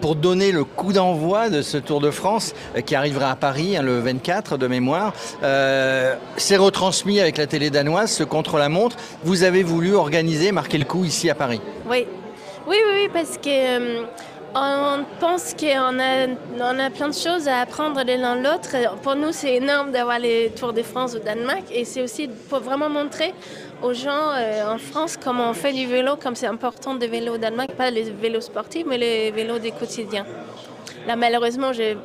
pour 0.00 0.16
donner 0.16 0.50
le 0.50 0.64
coup 0.64 0.92
d'envoi 0.92 1.50
de 1.50 1.62
ce 1.62 1.76
Tour 1.76 2.00
de 2.00 2.10
France 2.10 2.54
qui 2.86 2.94
arrivera 2.94 3.30
à 3.30 3.36
Paris 3.36 3.73
hein, 3.76 3.82
le 3.82 3.98
24 4.00 4.56
de 4.56 4.66
mémoire. 4.66 5.12
Euh, 5.42 6.14
C'est 6.36 6.56
retransmis 6.56 7.20
avec 7.20 7.36
la 7.38 7.46
télé 7.46 7.70
danoise, 7.70 8.10
ce 8.10 8.24
contre-la-montre. 8.24 8.96
Vous 9.24 9.42
avez 9.42 9.62
voulu 9.62 9.94
organiser, 9.94 10.52
marquer 10.52 10.78
le 10.78 10.84
coup 10.84 11.04
ici 11.04 11.30
à 11.30 11.34
Paris. 11.34 11.60
Oui, 11.88 12.06
oui, 12.66 12.76
oui, 12.76 12.92
oui, 13.02 13.08
parce 13.12 13.36
que 13.38 13.48
euh, 13.48 14.02
on 14.56 15.04
pense 15.20 15.54
qu'on 15.58 15.98
a, 15.98 16.26
on 16.60 16.78
a 16.78 16.90
plein 16.90 17.08
de 17.08 17.14
choses 17.14 17.48
à 17.48 17.58
apprendre 17.60 18.00
l'un 18.06 18.36
l'autre. 18.36 18.76
Pour 19.02 19.16
nous, 19.16 19.32
c'est 19.32 19.56
énorme 19.56 19.90
d'avoir 19.90 20.18
les 20.18 20.50
Tours 20.50 20.72
de 20.72 20.82
France 20.82 21.14
au 21.16 21.18
Danemark 21.18 21.64
et 21.72 21.84
c'est 21.84 22.02
aussi 22.02 22.28
pour 22.48 22.60
vraiment 22.60 22.88
montrer 22.88 23.34
aux 23.82 23.92
gens 23.92 24.30
euh, 24.36 24.72
en 24.72 24.78
France 24.78 25.16
comment 25.22 25.50
on 25.50 25.54
fait 25.54 25.72
du 25.72 25.86
vélo, 25.86 26.12
comme 26.16 26.36
c'est 26.36 26.46
important 26.46 26.94
de 26.94 27.04
vélo 27.04 27.34
au 27.34 27.38
Danemark, 27.38 27.72
pas 27.72 27.90
les 27.90 28.04
vélos 28.04 28.40
sportifs, 28.42 28.84
mais 28.88 28.96
les 28.96 29.30
vélos 29.32 29.58
des 29.58 29.72
quotidiens. 29.72 30.24
Là, 31.06 31.16
malheureusement, 31.16 31.72
je- 31.72 31.96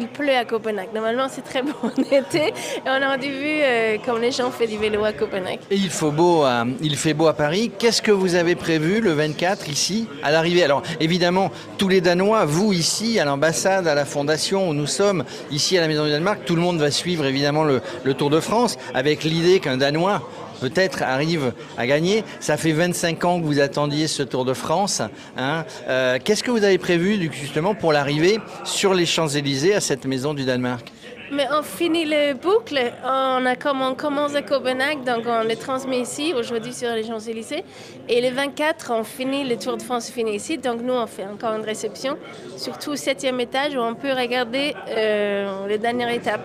il 0.00 0.08
pleut 0.08 0.34
à 0.34 0.44
Copenhague. 0.44 0.88
Normalement, 0.94 1.26
c'est 1.28 1.42
très 1.42 1.62
beau 1.62 1.72
en 1.82 1.90
été 2.10 2.48
et 2.48 2.52
on 2.86 2.90
a 2.90 3.16
vu 3.16 3.30
euh, 3.34 3.98
comme 4.04 4.20
les 4.20 4.32
gens 4.32 4.50
font 4.50 4.64
du 4.64 4.78
vélo 4.78 5.04
à 5.04 5.12
Copenhague. 5.12 5.60
Il, 5.70 5.90
fait 5.90 7.14
beau 7.14 7.26
à 7.26 7.34
Paris. 7.34 7.70
Qu'est-ce 7.78 8.02
que 8.02 8.10
vous 8.10 8.34
avez 8.34 8.54
prévu 8.54 9.00
le 9.00 9.12
24 9.12 9.68
ici 9.68 10.08
à 10.22 10.30
l'arrivée? 10.30 10.64
Alors 10.64 10.82
évidemment, 11.00 11.50
tous 11.78 11.88
les 11.88 12.00
Danois, 12.00 12.44
vous 12.44 12.72
ici 12.72 13.18
à 13.18 13.24
l'ambassade, 13.24 13.86
à 13.86 13.94
la 13.94 14.04
fondation 14.04 14.68
où 14.68 14.74
nous 14.74 14.86
sommes, 14.86 15.24
ici 15.50 15.76
à 15.76 15.80
la 15.80 15.88
Maison 15.88 16.04
du 16.04 16.10
Danemark, 16.10 16.44
tout 16.44 16.56
le 16.56 16.62
monde 16.62 16.78
va 16.78 16.90
suivre 16.90 17.26
évidemment 17.26 17.64
le 17.64 18.14
Tour 18.14 18.30
de 18.30 18.40
France 18.40 18.78
avec 18.94 19.24
l'idée 19.24 19.60
qu'un 19.60 19.76
Danois 19.76 20.22
peut-être 20.60 21.02
arrive 21.02 21.52
à 21.76 21.86
gagner. 21.86 22.24
Ça 22.40 22.56
fait 22.56 22.72
25 22.72 23.24
ans 23.24 23.40
que 23.40 23.46
vous 23.46 23.60
attendiez 23.60 24.06
ce 24.06 24.22
Tour 24.22 24.44
de 24.44 24.54
France. 24.54 25.02
hein. 25.36 25.64
Euh, 25.88 26.18
Qu'est-ce 26.22 26.42
que 26.42 26.50
vous 26.50 26.64
avez 26.64 26.78
prévu 26.78 27.30
justement 27.32 27.74
pour 27.74 27.92
l'arrivée 27.92 28.38
sur 28.64 28.94
les 28.94 29.06
Champs-Élysées 29.06 29.74
à 29.74 29.80
cette 29.80 30.04
maison 30.06 30.34
du 30.34 30.44
Danemark? 30.44 30.92
Mais 31.32 31.46
on 31.56 31.62
finit 31.62 32.04
le 32.06 32.34
boucle. 32.34 32.76
On, 33.04 33.94
commence 33.94 34.34
à 34.34 34.42
Copenhague, 34.42 35.04
donc 35.04 35.24
on 35.26 35.44
le 35.44 35.54
transmet 35.54 36.00
ici, 36.00 36.34
aujourd'hui 36.36 36.72
sur 36.72 36.92
les 36.92 37.04
Champs-Élysées. 37.04 37.62
Et 38.08 38.20
le 38.20 38.34
24, 38.34 38.92
on 38.92 39.04
finit 39.04 39.48
le 39.48 39.56
Tour 39.56 39.76
de 39.76 39.82
France 39.82 40.10
finit 40.10 40.34
ici. 40.34 40.58
Donc 40.58 40.82
nous, 40.82 40.92
on 40.92 41.06
fait 41.06 41.24
encore 41.24 41.54
une 41.54 41.64
réception, 41.64 42.18
surtout 42.56 42.90
au 42.90 42.96
septième 42.96 43.38
étage, 43.38 43.76
où 43.76 43.78
on 43.78 43.94
peut 43.94 44.12
regarder 44.12 44.74
euh, 44.88 45.68
la 45.68 45.78
dernière 45.78 46.10
étape. 46.10 46.40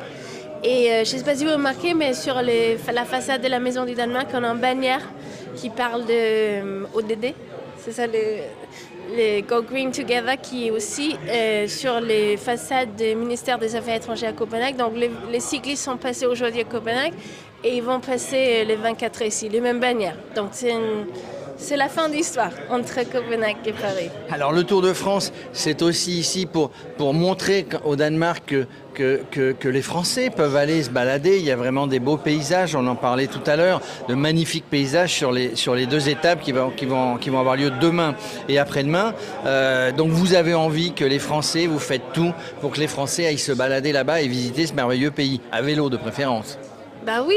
Et 0.67 0.91
euh, 0.91 1.03
je 1.05 1.13
ne 1.13 1.17
sais 1.19 1.23
pas 1.23 1.35
si 1.35 1.45
vous 1.45 1.51
remarquez, 1.51 1.93
mais 1.93 2.13
sur 2.13 2.41
les- 2.41 2.77
la 2.91 3.05
façade 3.05 3.41
de 3.41 3.47
la 3.47 3.59
Maison 3.59 3.85
du 3.85 3.93
Danemark, 3.93 4.27
on 4.33 4.43
a 4.43 4.47
une 4.47 4.59
bannière 4.59 5.01
qui 5.55 5.69
parle 5.69 6.05
de 6.05 6.11
euh, 6.11 6.85
ODD. 6.93 7.33
C'est 7.77 7.91
ça, 7.91 8.07
le, 8.07 9.41
Go 9.41 9.61
Green 9.61 9.91
Together, 9.91 10.35
qui 10.41 10.67
est 10.67 10.71
aussi 10.71 11.15
euh, 11.29 11.67
sur 11.67 11.99
les 11.99 12.35
façades 12.37 12.95
du 12.95 13.13
ministère 13.15 13.59
des 13.59 13.75
Affaires 13.75 13.97
étrangères 13.97 14.31
à 14.31 14.33
Copenhague. 14.33 14.75
Donc 14.75 14.93
les, 14.97 15.11
les 15.31 15.39
cyclistes 15.39 15.83
sont 15.83 15.97
passés 15.97 16.25
aujourd'hui 16.25 16.61
à 16.61 16.63
Copenhague 16.63 17.13
et 17.63 17.77
ils 17.77 17.83
vont 17.83 17.99
passer 17.99 18.63
euh, 18.63 18.65
le 18.65 18.75
24 18.75 19.21
ici, 19.21 19.47
les 19.47 19.61
mêmes 19.61 19.79
bannières. 19.79 20.17
Donc 20.35 20.49
c'est 20.53 20.71
une- 20.71 21.05
c'est 21.57 21.77
la 21.77 21.89
fin 21.89 22.09
de 22.09 22.13
l'histoire 22.13 22.51
entre 22.69 22.95
Copenhague 23.09 23.57
et 23.65 23.73
Paris. 23.73 24.09
Alors 24.29 24.51
le 24.51 24.63
Tour 24.63 24.81
de 24.81 24.93
France, 24.93 25.31
c'est 25.53 25.81
aussi 25.81 26.19
ici 26.19 26.45
pour, 26.45 26.71
montrer 27.13 27.65
au 27.83 27.95
Danemark 27.95 28.53
que, 28.93 29.21
que, 29.31 29.67
les 29.67 29.81
Français 29.81 30.29
peuvent 30.29 30.55
aller 30.55 30.83
se 30.83 30.89
balader. 30.89 31.37
Il 31.37 31.45
y 31.45 31.51
a 31.51 31.55
vraiment 31.55 31.87
des 31.87 31.99
beaux 31.99 32.17
paysages, 32.17 32.75
on 32.75 32.87
en 32.87 32.95
parlait 32.95 33.27
tout 33.27 33.43
à 33.45 33.55
l'heure, 33.55 33.81
de 34.07 34.15
magnifiques 34.15 34.69
paysages 34.69 35.13
sur 35.13 35.31
les, 35.31 35.85
deux 35.85 36.09
étapes 36.09 36.41
qui 36.41 36.51
vont, 36.51 36.71
qui, 36.71 37.29
avoir 37.29 37.55
lieu 37.55 37.71
demain 37.81 38.15
et 38.49 38.57
après-demain. 38.57 39.13
Euh, 39.45 39.91
donc 39.91 40.11
vous 40.11 40.33
avez 40.33 40.53
envie 40.53 40.93
que 40.93 41.05
les 41.05 41.19
Français, 41.19 41.67
vous 41.67 41.79
faites 41.79 42.13
tout 42.13 42.33
pour 42.61 42.71
que 42.71 42.79
les 42.79 42.87
Français 42.87 43.27
aillent 43.27 43.37
se 43.37 43.51
balader 43.51 43.91
là-bas 43.91 44.21
et 44.21 44.27
visiter 44.27 44.65
ce 44.65 44.73
merveilleux 44.73 45.11
pays, 45.11 45.41
à 45.51 45.61
vélo 45.61 45.89
de 45.89 45.97
préférence. 45.97 46.57
Bah 47.05 47.21
oui, 47.23 47.35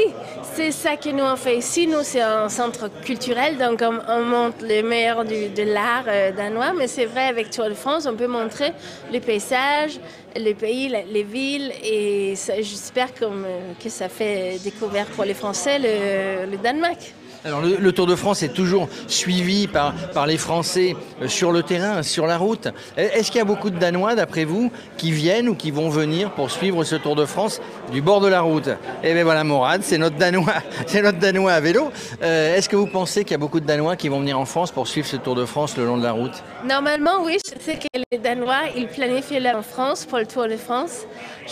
c'est 0.55 0.71
ça 0.71 0.97
que 0.97 1.09
nous 1.09 1.23
on 1.23 1.35
fait 1.35 1.57
ici. 1.57 1.85
Nous, 1.85 2.01
c'est 2.01 2.21
un 2.21 2.49
centre 2.49 2.89
culturel, 3.03 3.57
donc 3.57 3.83
on, 3.83 3.99
on 4.11 4.23
montre 4.23 4.57
le 4.63 4.81
meilleur 4.81 5.23
du- 5.25 5.49
de 5.49 5.61
l'art 5.63 6.05
euh, 6.07 6.31
danois. 6.31 6.73
Mais 6.75 6.87
c'est 6.87 7.05
vrai, 7.05 7.25
avec 7.27 7.51
Tour 7.51 7.65
de 7.69 7.75
France, 7.75 8.07
on 8.09 8.15
peut 8.15 8.25
montrer 8.27 8.71
les 9.11 9.19
paysages, 9.19 9.99
les 10.35 10.55
pays, 10.55 10.89
les 11.11 11.23
villes. 11.23 11.71
Et 11.83 12.33
j'espère 12.61 13.09
euh, 13.21 13.73
que 13.83 13.89
ça 13.89 14.09
fait 14.09 14.57
découvrir 14.63 15.05
pour 15.07 15.23
les 15.25 15.35
Français 15.35 15.77
le 15.77 16.57
Danemark. 16.57 17.13
Alors 17.45 17.61
le, 17.61 17.91
Tour 17.93 18.05
de 18.05 18.15
France 18.15 18.43
est 18.43 18.53
toujours 18.53 18.89
suivi 19.07 19.67
par, 19.67 19.93
par 20.13 20.27
les 20.27 20.37
Français 20.37 20.95
euh, 21.21 21.27
sur 21.29 21.53
le 21.53 21.63
terrain, 21.63 22.03
sur 22.03 22.27
la 22.27 22.37
route. 22.37 22.67
Est-ce 22.97 23.31
qu'il 23.31 23.37
y 23.39 23.41
a 23.41 23.45
beaucoup 23.45 23.69
de 23.69 23.79
Danois, 23.79 24.15
d'après 24.15 24.43
vous, 24.43 24.71
qui 24.97 25.11
viennent 25.11 25.47
ou 25.47 25.55
qui 25.55 25.71
vont 25.71 25.89
venir 25.89 26.31
pour 26.31 26.51
suivre 26.51 26.83
ce 26.83 26.95
Tour 26.95 27.15
de 27.15 27.25
France 27.25 27.61
du 27.93 28.01
bord 28.01 28.19
de 28.19 28.27
la 28.27 28.41
route? 28.41 28.69
Eh 29.03 29.13
bien 29.13 29.23
voilà, 29.23 29.45
Morad, 29.45 29.81
c'est 29.83 29.97
notre 29.97 30.17
Danois, 30.17 30.53
c'est 30.85 31.01
notre 31.01 31.19
Danois 31.19 31.53
à 31.53 31.61
vélo. 31.61 31.91
Euh, 32.21 32.55
Est-ce 32.57 32.67
que 32.67 32.75
vous 32.75 32.87
pensez 32.87 33.23
qu'il 33.23 33.31
y 33.31 33.35
a 33.35 33.39
beaucoup 33.39 33.61
de 33.61 33.65
Danois 33.65 33.95
qui 33.95 34.09
vont 34.09 34.19
venir 34.19 34.37
en 34.37 34.45
France 34.45 34.71
pour 34.71 34.87
suivre 34.87 35.07
ce 35.07 35.15
Tour 35.15 35.35
de 35.35 35.45
France 35.45 35.77
le 35.77 35.85
long 35.85 35.97
de 35.97 36.03
la 36.03 36.11
route? 36.11 36.43
Normalement, 36.65 37.23
oui, 37.23 37.37
je 37.45 37.63
sais 37.63 37.75
que 37.77 37.87
les 38.11 38.17
Danois, 38.17 38.63
ils 38.75 38.87
planifient 38.87 39.39
là 39.39 39.57
en 39.57 39.61
France 39.63 40.05
pour 40.05 40.17
le 40.17 40.25
Tour 40.25 40.47
de 40.47 40.57
France. 40.57 41.05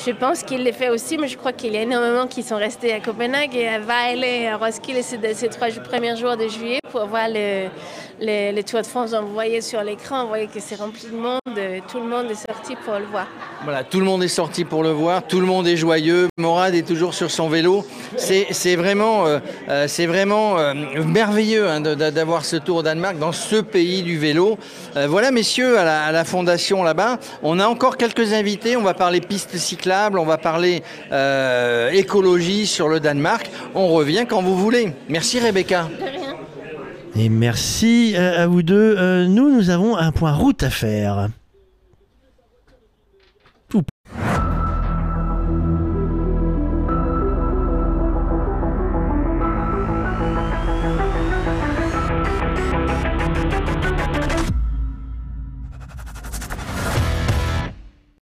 Je 0.05 0.11
pense 0.11 0.43
qu'ils 0.43 0.63
le 0.65 0.73
font 0.73 0.89
aussi, 0.89 1.17
mais 1.17 1.27
je 1.29 1.37
crois 1.37 1.53
qu'il 1.53 1.73
y 1.73 1.77
a 1.77 1.81
énormément 1.81 2.27
qui 2.27 2.43
sont 2.43 2.57
restés 2.57 2.93
à 2.93 2.99
Copenhague 2.99 3.55
et 3.55 3.67
à 3.69 3.77
et 4.13 4.47
à 4.47 4.57
Roskilde 4.57 5.01
ces 5.01 5.47
trois 5.47 5.69
jours- 5.69 5.76
premiers 5.81 6.15
jours 6.15 6.37
de 6.37 6.47
juillet 6.47 6.79
pour 6.91 7.05
voir 7.05 7.27
le, 7.27 7.67
le, 8.21 8.55
le 8.55 8.63
Tour 8.63 8.81
de 8.81 8.85
France. 8.85 9.13
On 9.13 9.25
voyait 9.25 9.61
sur 9.61 9.83
l'écran, 9.83 10.23
on 10.23 10.27
voyait 10.27 10.47
que 10.47 10.59
c'est 10.59 10.75
rempli 10.75 11.07
de 11.11 11.15
monde, 11.15 11.39
tout 11.91 11.99
le 11.99 12.05
monde 12.05 12.29
est 12.31 12.35
sorti 12.35 12.75
pour 12.83 12.95
le 12.95 13.05
voir. 13.05 13.27
Voilà, 13.63 13.83
tout 13.83 13.99
le 13.99 14.05
monde 14.05 14.23
est 14.23 14.27
sorti 14.27 14.65
pour 14.65 14.83
le 14.83 14.91
voir, 14.91 15.25
tout 15.25 15.39
le 15.39 15.45
monde 15.45 15.67
est 15.67 15.77
joyeux. 15.77 16.27
Morad 16.37 16.75
est 16.75 16.87
toujours 16.87 17.13
sur 17.13 17.31
son 17.31 17.49
vélo. 17.49 17.85
C'est 18.15 18.47
c'est 18.51 18.75
vraiment, 18.75 19.25
euh, 19.25 19.39
euh, 19.69 19.87
vraiment 20.07 20.57
euh, 20.57 20.73
merveilleux 21.03 21.67
hein, 21.67 21.81
d'avoir 21.81 22.45
ce 22.45 22.55
tour 22.55 22.77
au 22.77 22.83
Danemark 22.83 23.17
dans 23.17 23.31
ce 23.31 23.57
pays 23.57 24.03
du 24.03 24.17
vélo. 24.17 24.57
Voilà, 25.07 25.31
messieurs, 25.31 25.77
à 25.77 25.83
la, 25.83 26.03
à 26.03 26.11
la 26.11 26.23
fondation 26.25 26.83
là-bas, 26.83 27.19
on 27.43 27.59
a 27.59 27.67
encore 27.67 27.97
quelques 27.97 28.33
invités. 28.33 28.75
On 28.77 28.81
va 28.81 28.93
parler 28.93 29.21
pistes 29.21 29.57
cyclables, 29.57 30.17
on 30.17 30.25
va 30.25 30.37
parler 30.37 30.81
écologie 31.91 32.65
sur 32.67 32.87
le 32.87 32.99
Danemark. 32.99 33.49
On 33.75 33.89
revient 33.89 34.25
quand 34.27 34.41
vous 34.41 34.57
voulez. 34.57 34.93
Merci 35.09 35.39
Rebecca. 35.39 35.66
Et 37.15 37.29
merci 37.29 38.13
euh, 38.15 38.43
à 38.43 38.47
vous 38.47 38.61
deux. 38.61 38.95
Euh, 38.97 39.27
nous, 39.27 39.49
nous 39.53 39.69
avons 39.69 39.97
un 39.97 40.11
point 40.11 40.33
route 40.33 40.61
à 40.63 40.69
faire. 40.69 41.29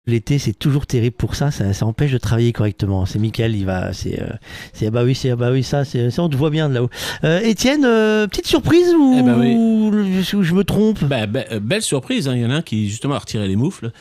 L'été, 0.06 0.38
c'est 0.38 0.54
toujours 0.58 0.86
terrible 0.86 1.14
pour 1.16 1.34
ça, 1.34 1.50
ça, 1.50 1.74
ça 1.74 1.84
empêche 1.84 2.10
de 2.12 2.18
travailler 2.18 2.52
correctement. 2.52 3.04
C'est 3.04 3.18
Mickaël, 3.18 3.54
il 3.54 3.66
va, 3.66 3.92
c'est, 3.92 4.20
euh, 4.20 4.28
c'est 4.72 4.86
ah 4.86 4.90
bah 4.90 5.04
oui, 5.04 5.14
c'est 5.14 5.30
ah 5.30 5.36
bah 5.36 5.50
oui, 5.52 5.62
ça, 5.62 5.84
c'est, 5.84 6.10
ça 6.10 6.22
on 6.22 6.30
te 6.30 6.36
voit 6.36 6.48
bien 6.48 6.70
de 6.70 6.74
là-haut. 6.74 6.88
Euh, 7.22 7.38
Étienne, 7.40 7.84
euh, 7.84 8.26
petite 8.26 8.46
surprise 8.46 8.94
ou 8.98 9.16
Eh 9.18 9.22
ben 9.22 9.38
oui. 9.38 9.54
ou 9.54 10.42
je 10.42 10.54
me 10.54 10.64
trompe? 10.64 11.04
Bah, 11.04 11.26
be- 11.26 11.58
belle 11.58 11.82
surprise, 11.82 12.28
hein. 12.28 12.34
il 12.34 12.40
y 12.40 12.46
en 12.46 12.50
a 12.50 12.54
un 12.56 12.62
qui 12.62 12.88
justement 12.88 13.14
a 13.14 13.18
retiré 13.18 13.46
les 13.46 13.56
moufles. 13.56 13.92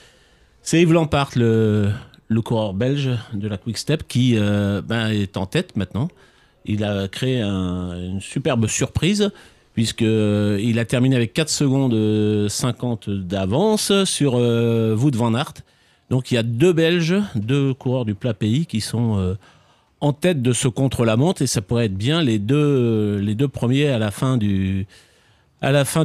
C'est 0.61 0.81
Yves 0.81 0.93
Lampart, 0.93 1.31
le, 1.35 1.89
le 2.29 2.41
coureur 2.41 2.73
belge 2.73 3.09
de 3.33 3.47
la 3.49 3.57
Quick 3.57 3.77
Step, 3.77 4.03
qui 4.07 4.35
euh, 4.37 4.81
ben, 4.81 5.09
est 5.09 5.35
en 5.35 5.47
tête 5.47 5.75
maintenant. 5.75 6.07
Il 6.65 6.85
a 6.85 7.09
créé 7.09 7.41
un- 7.41 7.99
une 8.01 8.21
superbe 8.21 8.67
surprise, 8.67 9.31
puisqu'il 9.73 10.79
a 10.79 10.85
terminé 10.85 11.17
avec 11.17 11.33
4 11.33 11.49
secondes 11.49 11.93
euh, 11.93 12.47
50 12.47 13.09
d'avance 13.09 13.91
sur 14.05 14.35
Wout 14.35 15.11
van 15.15 15.35
Aert. 15.35 15.53
Donc 16.09 16.31
il 16.31 16.35
y 16.35 16.37
a 16.37 16.43
deux 16.43 16.73
Belges, 16.73 17.15
deux 17.35 17.73
coureurs 17.73 18.05
du 18.05 18.15
plat 18.15 18.33
pays 18.33 18.65
qui 18.65 18.81
sont 18.81 19.17
euh, 19.17 19.35
en 20.01 20.13
tête 20.13 20.41
de 20.41 20.53
ce 20.53 20.67
contre-la-montre, 20.67 21.41
et 21.41 21.47
ça 21.47 21.61
pourrait 21.61 21.85
être 21.85 21.95
bien 21.97 22.21
les 22.21 22.39
deux, 22.39 23.17
les 23.17 23.35
deux 23.35 23.47
premiers 23.47 23.87
à 23.89 23.99
la 23.99 24.11
fin 24.11 24.37
du, 24.37 24.87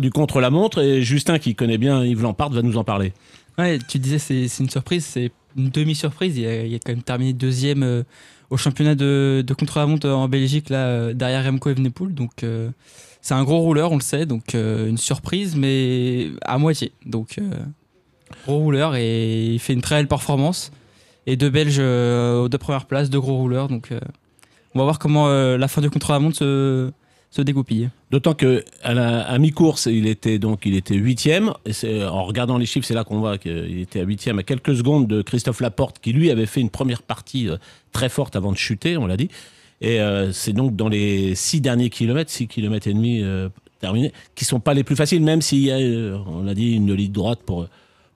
du 0.01 0.11
contre-la-montre. 0.11 0.83
Et 0.83 1.03
Justin, 1.03 1.39
qui 1.39 1.55
connaît 1.55 1.79
bien 1.79 2.05
Yves 2.05 2.23
Lampard, 2.23 2.51
va 2.51 2.63
nous 2.63 2.77
en 2.77 2.85
parler. 2.85 3.13
Ouais, 3.57 3.79
tu 3.89 3.99
disais 3.99 4.19
c'est 4.19 4.49
c'est 4.49 4.63
une 4.65 4.71
surprise, 4.71 5.05
c'est 5.05 5.31
une 5.57 5.71
demi-surprise. 5.71 6.37
Il, 6.37 6.47
a- 6.47 6.79
quand 6.81 6.93
même 6.93 7.03
terminé 7.03 7.33
deuxième 7.33 7.83
euh, 7.85 8.03
au 8.51 8.57
championnat 8.57 8.97
de, 8.97 9.45
contre-la-montre 9.55 10.09
en 10.09 10.29
Belgique, 10.29 10.71
là, 10.71 10.87
euh, 10.87 11.13
derrière 11.15 11.45
Remco 11.45 11.71
Evenepoel. 11.71 12.13
Donc 12.15 12.43
euh, 12.43 12.71
c'est 13.23 13.35
un 13.35 13.45
gros 13.45 13.61
rouleur, 13.61 13.93
on 13.93 13.97
le 13.97 14.03
sait. 14.03 14.27
Donc 14.27 14.55
euh, 14.55 14.89
une 14.89 14.99
surprise, 14.99 15.55
mais 15.57 16.31
à 16.43 16.59
moitié. 16.59 16.91
Donc 17.07 17.39
euh, 17.39 17.51
gros 18.47 18.59
rouleur 18.59 18.97
et 18.97 19.45
il 19.47 19.59
fait 19.59 19.73
une 19.73 19.83
très 19.83 19.97
belle 19.97 20.09
performance. 20.09 20.71
Et 21.27 21.37
deux 21.37 21.51
Belges 21.51 21.77
euh, 21.79 22.43
aux 22.43 22.49
deux 22.49 22.59
premières 22.59 22.87
places, 22.87 23.11
deux 23.11 23.21
gros 23.21 23.37
rouleurs. 23.37 23.69
Donc 23.69 23.93
euh, 23.93 24.01
on 24.75 24.79
va 24.79 24.85
voir 24.85 24.99
comment 24.99 25.29
euh, 25.29 25.57
la 25.57 25.69
fin 25.69 25.81
du 25.81 25.89
contre-la-montre 25.89 26.37
se, 26.37 26.91
se 27.31 27.43
dégoupille. 27.43 27.89
D'autant 28.11 28.35
que 28.35 28.65
à, 28.83 29.39
mi-course, 29.39 29.87
il 29.87 30.07
était 30.07 30.39
donc 30.39 30.67
il 30.67 30.75
était 30.75 30.97
huitième. 30.97 31.53
En 31.89 32.25
regardant 32.25 32.59
les 32.59 32.67
chiffres, 32.67 32.87
c'est 32.87 32.95
là 32.95 33.05
qu'on 33.05 33.21
voit 33.21 33.39
qu'il 33.39 33.81
était 33.81 34.01
à 34.01 34.05
huitième 34.05 34.39
à 34.39 34.43
quelques 34.43 34.77
secondes 34.77 35.07
de 35.07 35.23
Christophe 35.23 35.61
Laporte, 35.61 35.99
qui 36.01 36.13
lui 36.13 36.31
avait 36.31 36.47
fait 36.47 36.61
une 36.61 36.71
première 36.71 37.03
partie 37.03 37.49
très 37.93 38.09
forte 38.09 38.37
avant 38.37 38.53
de 38.53 38.59
chuter, 38.59 38.97
on 38.97 39.07
l'a 39.07 39.17
dit. 39.17 39.31
Et 39.81 39.99
c'est 40.33 40.53
donc 40.53 40.77
dans 40.77 40.89
les 40.89 41.35
six 41.35 41.61
derniers 41.61 41.91
kilomètres, 41.91 42.31
six 42.31 42.47
kilomètres 42.47 42.87
et 42.87 42.95
demi 42.95 43.25
terminés, 43.81 44.13
qui 44.37 44.45
sont 44.45 44.61
pas 44.61 44.73
les 44.73 44.85
plus 44.85 44.97
faciles, 44.97 45.23
même 45.23 45.43
s'il 45.43 45.59
y 45.59 45.73
a, 45.73 45.77
on 45.77 46.45
l'a 46.45 46.55
dit, 46.55 46.75
une 46.75 46.95
ligne 46.95 47.11
droite 47.11 47.41
pour 47.45 47.67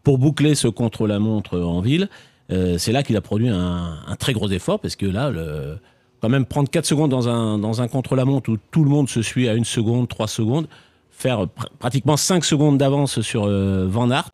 pour 0.03 0.19
boucler 0.19 0.55
ce 0.55 0.69
contre-la-montre 0.69 1.59
en 1.61 1.81
ville. 1.81 2.09
Euh, 2.51 2.79
c'est 2.79 2.93
là 2.93 3.03
qu'il 3.03 3.16
a 3.16 3.20
produit 3.20 3.49
un, 3.49 3.99
un 4.07 4.16
très 4.16 4.33
gros 4.33 4.49
effort, 4.51 4.81
parce 4.81 4.97
que 4.97 5.05
là, 5.07 5.31
le, 5.31 5.79
quand 6.20 6.29
même 6.31 6.47
prendre 6.47 6.69
4 6.70 6.87
secondes 6.87 7.11
dans 7.11 7.29
un, 7.29 7.59
dans 7.59 7.83
un 7.83 7.89
contre-la-montre 7.89 8.51
où 8.51 8.57
tout 8.70 8.85
le 8.85 8.91
monde 8.91 9.09
se 9.09 9.20
suit 9.23 9.49
à 9.49 9.55
une 9.55 9.65
seconde, 9.66 10.09
3 10.09 10.29
secondes, 10.29 10.66
faire 11.11 11.43
pr- 11.45 11.49
pratiquement 11.79 12.16
5 12.16 12.45
secondes 12.45 12.79
d'avance 12.79 13.20
sur 13.20 13.45
euh, 13.45 13.87
Van 13.89 14.11
Aert, 14.11 14.33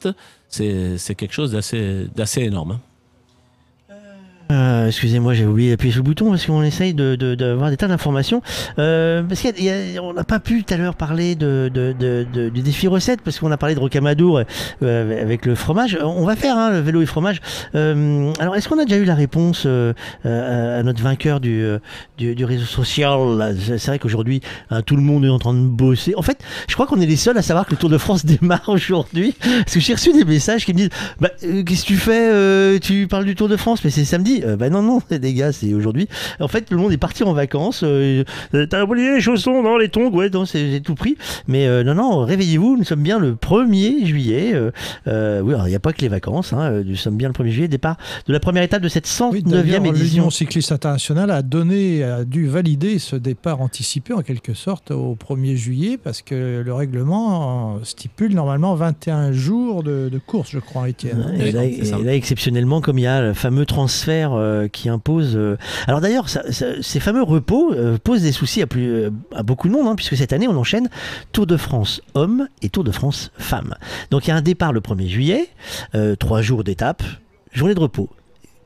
c'est 0.49 1.15
quelque 1.17 1.33
chose 1.35 1.53
d'assez 1.53 2.07
d'assez 2.15 2.43
énorme. 2.43 2.73
hein. 2.73 2.81
Euh, 4.55 4.87
excusez-moi, 4.87 5.35
j'ai 5.35 5.47
oublié 5.47 5.71
d'appuyer 5.71 5.93
sur 5.93 6.03
le 6.03 6.05
bouton 6.05 6.31
parce 6.31 6.47
qu'on 6.47 6.63
essaye 6.63 6.95
d'avoir 6.95 7.17
de, 7.17 7.35
de, 7.35 7.71
des 7.71 7.77
tas 7.77 7.89
d'informations. 7.89 8.41
Euh, 8.79 9.23
parce 9.23 9.43
qu'on 9.43 10.13
n'a 10.13 10.25
pas 10.25 10.39
pu 10.39 10.63
tout 10.63 10.75
à 10.75 10.77
l'heure 10.77 10.95
parler 10.95 11.35
de, 11.35 11.71
du 12.53 12.63
défi 12.63 12.87
recette 12.87 13.21
parce 13.23 13.39
qu'on 13.39 13.51
a 13.51 13.57
parlé 13.57 13.75
de 13.75 13.81
rocamadour 13.81 14.43
euh, 14.83 15.23
avec 15.23 15.47
le 15.47 15.55
fromage. 15.55 15.99
On 16.03 16.25
va 16.25 16.37
faire 16.37 16.57
hein, 16.57 16.71
le 16.71 16.81
vélo 16.81 17.03
et 17.03 17.07
fromage. 17.07 17.41
Euh, 17.75 18.33
alors, 18.39 18.55
est-ce 18.55 18.69
qu'on 18.69 18.79
a 18.79 18.85
déjà 18.85 18.99
eu 18.99 19.05
la 19.05 19.15
réponse 19.15 19.67
à 20.25 20.83
notre 20.83 21.03
vainqueur 21.03 21.41
du, 21.41 21.65
du, 22.17 22.35
du 22.35 22.45
réseau 22.45 22.67
social? 22.67 23.55
C'est 23.59 23.87
vrai 23.87 23.99
qu'aujourd'hui, 23.99 24.41
hein, 24.71 24.83
tout 24.83 24.97
le 24.97 25.03
monde 25.03 25.25
est 25.25 25.29
en 25.29 25.39
train 25.39 25.55
de 25.55 25.67
bosser. 25.67 26.15
En 26.17 26.23
fait, 26.23 26.39
je 26.69 26.75
crois 26.75 26.87
qu'on 26.87 27.01
est 27.01 27.07
les 27.07 27.17
seuls 27.17 27.37
à 27.39 27.43
savoir 27.43 27.67
que 27.67 27.73
le 27.73 27.77
Tour 27.77 27.91
de 27.91 27.99
France 27.99 28.25
démarre 28.27 28.69
aujourd'hui. 28.69 29.35
Parce 29.41 29.75
que 29.75 29.81
j'ai 29.81 29.95
reçu 29.95 30.13
des 30.13 30.25
messages 30.25 30.65
qui 30.65 30.73
me 30.73 30.79
disent 30.79 30.91
bah, 31.21 31.31
Qu'est-ce 31.41 31.83
que 31.83 31.87
tu 31.87 31.97
fais 31.97 32.81
Tu 32.81 33.09
parles 33.09 33.25
du 33.25 33.35
Tour 33.35 33.49
de 33.49 33.57
France, 33.57 33.83
mais 33.83 33.91
c'est 33.91 34.05
samedi. 34.05 34.44
Bah 34.59 34.71
non, 34.71 34.83
non, 34.83 35.01
les 35.11 35.35
gars, 35.35 35.53
c'est 35.53 35.73
aujourd'hui. 35.75 36.09
En 36.41 36.49
fait, 36.49 36.63
tout 36.63 36.75
le 36.75 36.81
monde 36.81 36.93
est 36.93 36.99
parti 36.99 37.23
en 37.25 37.33
vacances. 37.33 37.85
T'as 38.71 38.85
oublié 38.85 39.15
les 39.15 39.21
chaussons 39.21 39.63
dans 39.63 39.77
les 39.77 39.89
tongs 39.89 40.11
Ouais, 40.15 40.31
j'ai 40.53 40.81
tout 40.81 40.95
pris. 40.95 41.17
Mais 41.49 41.85
non, 41.85 41.95
non, 41.95 42.19
réveillez-vous, 42.25 42.77
nous 42.77 42.85
sommes 42.85 43.03
bien 43.03 43.19
le 43.19 43.35
1er 43.35 44.05
juillet. 44.05 44.55
oui, 45.07 45.55
il 45.65 45.69
n'y 45.69 45.75
a 45.75 45.81
pas 45.81 45.93
que 45.93 46.01
les 46.01 46.09
vacances. 46.09 46.53
Hein, 46.53 46.83
nous 46.85 46.97
sommes 46.97 47.17
bien 47.17 47.29
le 47.29 47.35
1er 47.35 47.51
juillet, 47.51 47.69
départ 47.69 47.97
de 48.27 48.33
la 48.33 48.41
première 48.41 48.63
étape 48.63 48.83
de 48.83 48.89
cette 48.89 49.07
109e 49.07 49.87
édition. 49.87 49.93
L'Union 49.93 50.31
cycliste 50.31 50.73
internationale 50.73 51.31
a 51.31 51.43
donné, 51.43 52.03
a 52.03 52.25
dû 52.25 52.47
valider 52.47 52.99
ce 52.99 53.17
départ 53.17 53.61
anticipé 53.61 54.13
en 54.13 54.23
quelque 54.23 54.55
sorte 54.55 54.91
au 54.91 55.17
1er 55.17 55.57
juillet 55.57 55.99
parce 56.03 56.23
que 56.23 56.63
le 56.65 56.75
règlement 56.75 57.79
stipule 57.83 58.35
normalement 58.35 58.75
21 58.75 59.33
jours 59.33 59.83
de, 59.83 60.11
course, 60.27 60.51
je 60.51 60.59
crois, 60.59 60.89
Étienne. 60.89 61.35
et, 61.39 61.53
là, 61.53 62.15
exceptionnellement, 62.15 62.81
comme 62.81 62.99
il 62.99 63.03
y 63.03 63.07
a 63.07 63.21
le 63.21 63.35
fameux 63.35 63.67
transfert 63.67 64.24
euh, 64.33 64.69
qui 64.69 64.89
impose. 64.89 65.37
Euh, 65.37 65.57
alors 65.87 66.01
d'ailleurs, 66.01 66.27
ces 66.29 67.01
fameux 67.01 67.23
repos 67.23 67.73
euh, 67.73 67.99
posent 68.03 68.23
des 68.23 68.33
soucis 68.33 68.63
à, 68.63 68.67
plus, 68.67 69.11
à 69.35 69.43
beaucoup 69.43 69.69
de 69.69 69.73
monde, 69.73 69.87
hein, 69.87 69.95
puisque 69.95 70.17
cette 70.17 70.33
année, 70.33 70.49
on 70.49 70.57
enchaîne 70.57 70.89
Tour 71.33 71.47
de 71.47 71.57
France 71.57 72.01
hommes 72.15 72.49
et 72.63 72.69
Tour 72.69 72.85
de 72.85 72.91
France 72.91 73.31
femmes. 73.39 73.75
Donc 74.11 74.27
il 74.27 74.31
y 74.31 74.33
a 74.33 74.37
un 74.37 74.43
départ 74.43 74.73
le 74.73 74.81
1er 74.81 75.09
juillet, 75.09 75.49
trois 76.19 76.43
jours 76.43 76.65
d'étape, 76.65 77.03
journée 77.53 77.75
de 77.75 77.81
repos. 77.81 78.09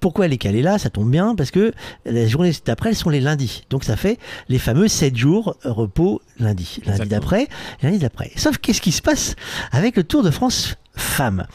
Pourquoi 0.01 0.26
elle 0.26 0.32
est 0.32 0.39
calée 0.39 0.62
là? 0.62 0.78
Ça 0.78 0.90
tombe 0.90 1.10
bien 1.10 1.35
parce 1.35 1.51
que 1.51 1.72
les 2.06 2.28
journées 2.28 2.52
d'après, 2.64 2.90
elles 2.90 2.97
sont 2.97 3.10
les 3.10 3.20
lundis. 3.20 3.64
Donc 3.70 3.85
ça 3.85 3.97
fait 3.97 4.18
les 4.48 4.59
fameux 4.59 4.89
7 4.89 5.16
jours 5.16 5.56
repos 5.64 6.22
lundi. 6.39 6.80
Lundi 6.86 7.09
d'après, 7.09 7.48
lundi 7.82 7.98
d'après. 7.98 8.30
Sauf 8.36 8.59
qu'est-ce 8.59 8.80
qui 8.80 8.93
se 8.93 9.02
passe 9.02 9.35
avec 9.72 9.97
le 9.97 10.05
Tour 10.05 10.22
de 10.22 10.30
France 10.30 10.76
femmes 10.94 11.47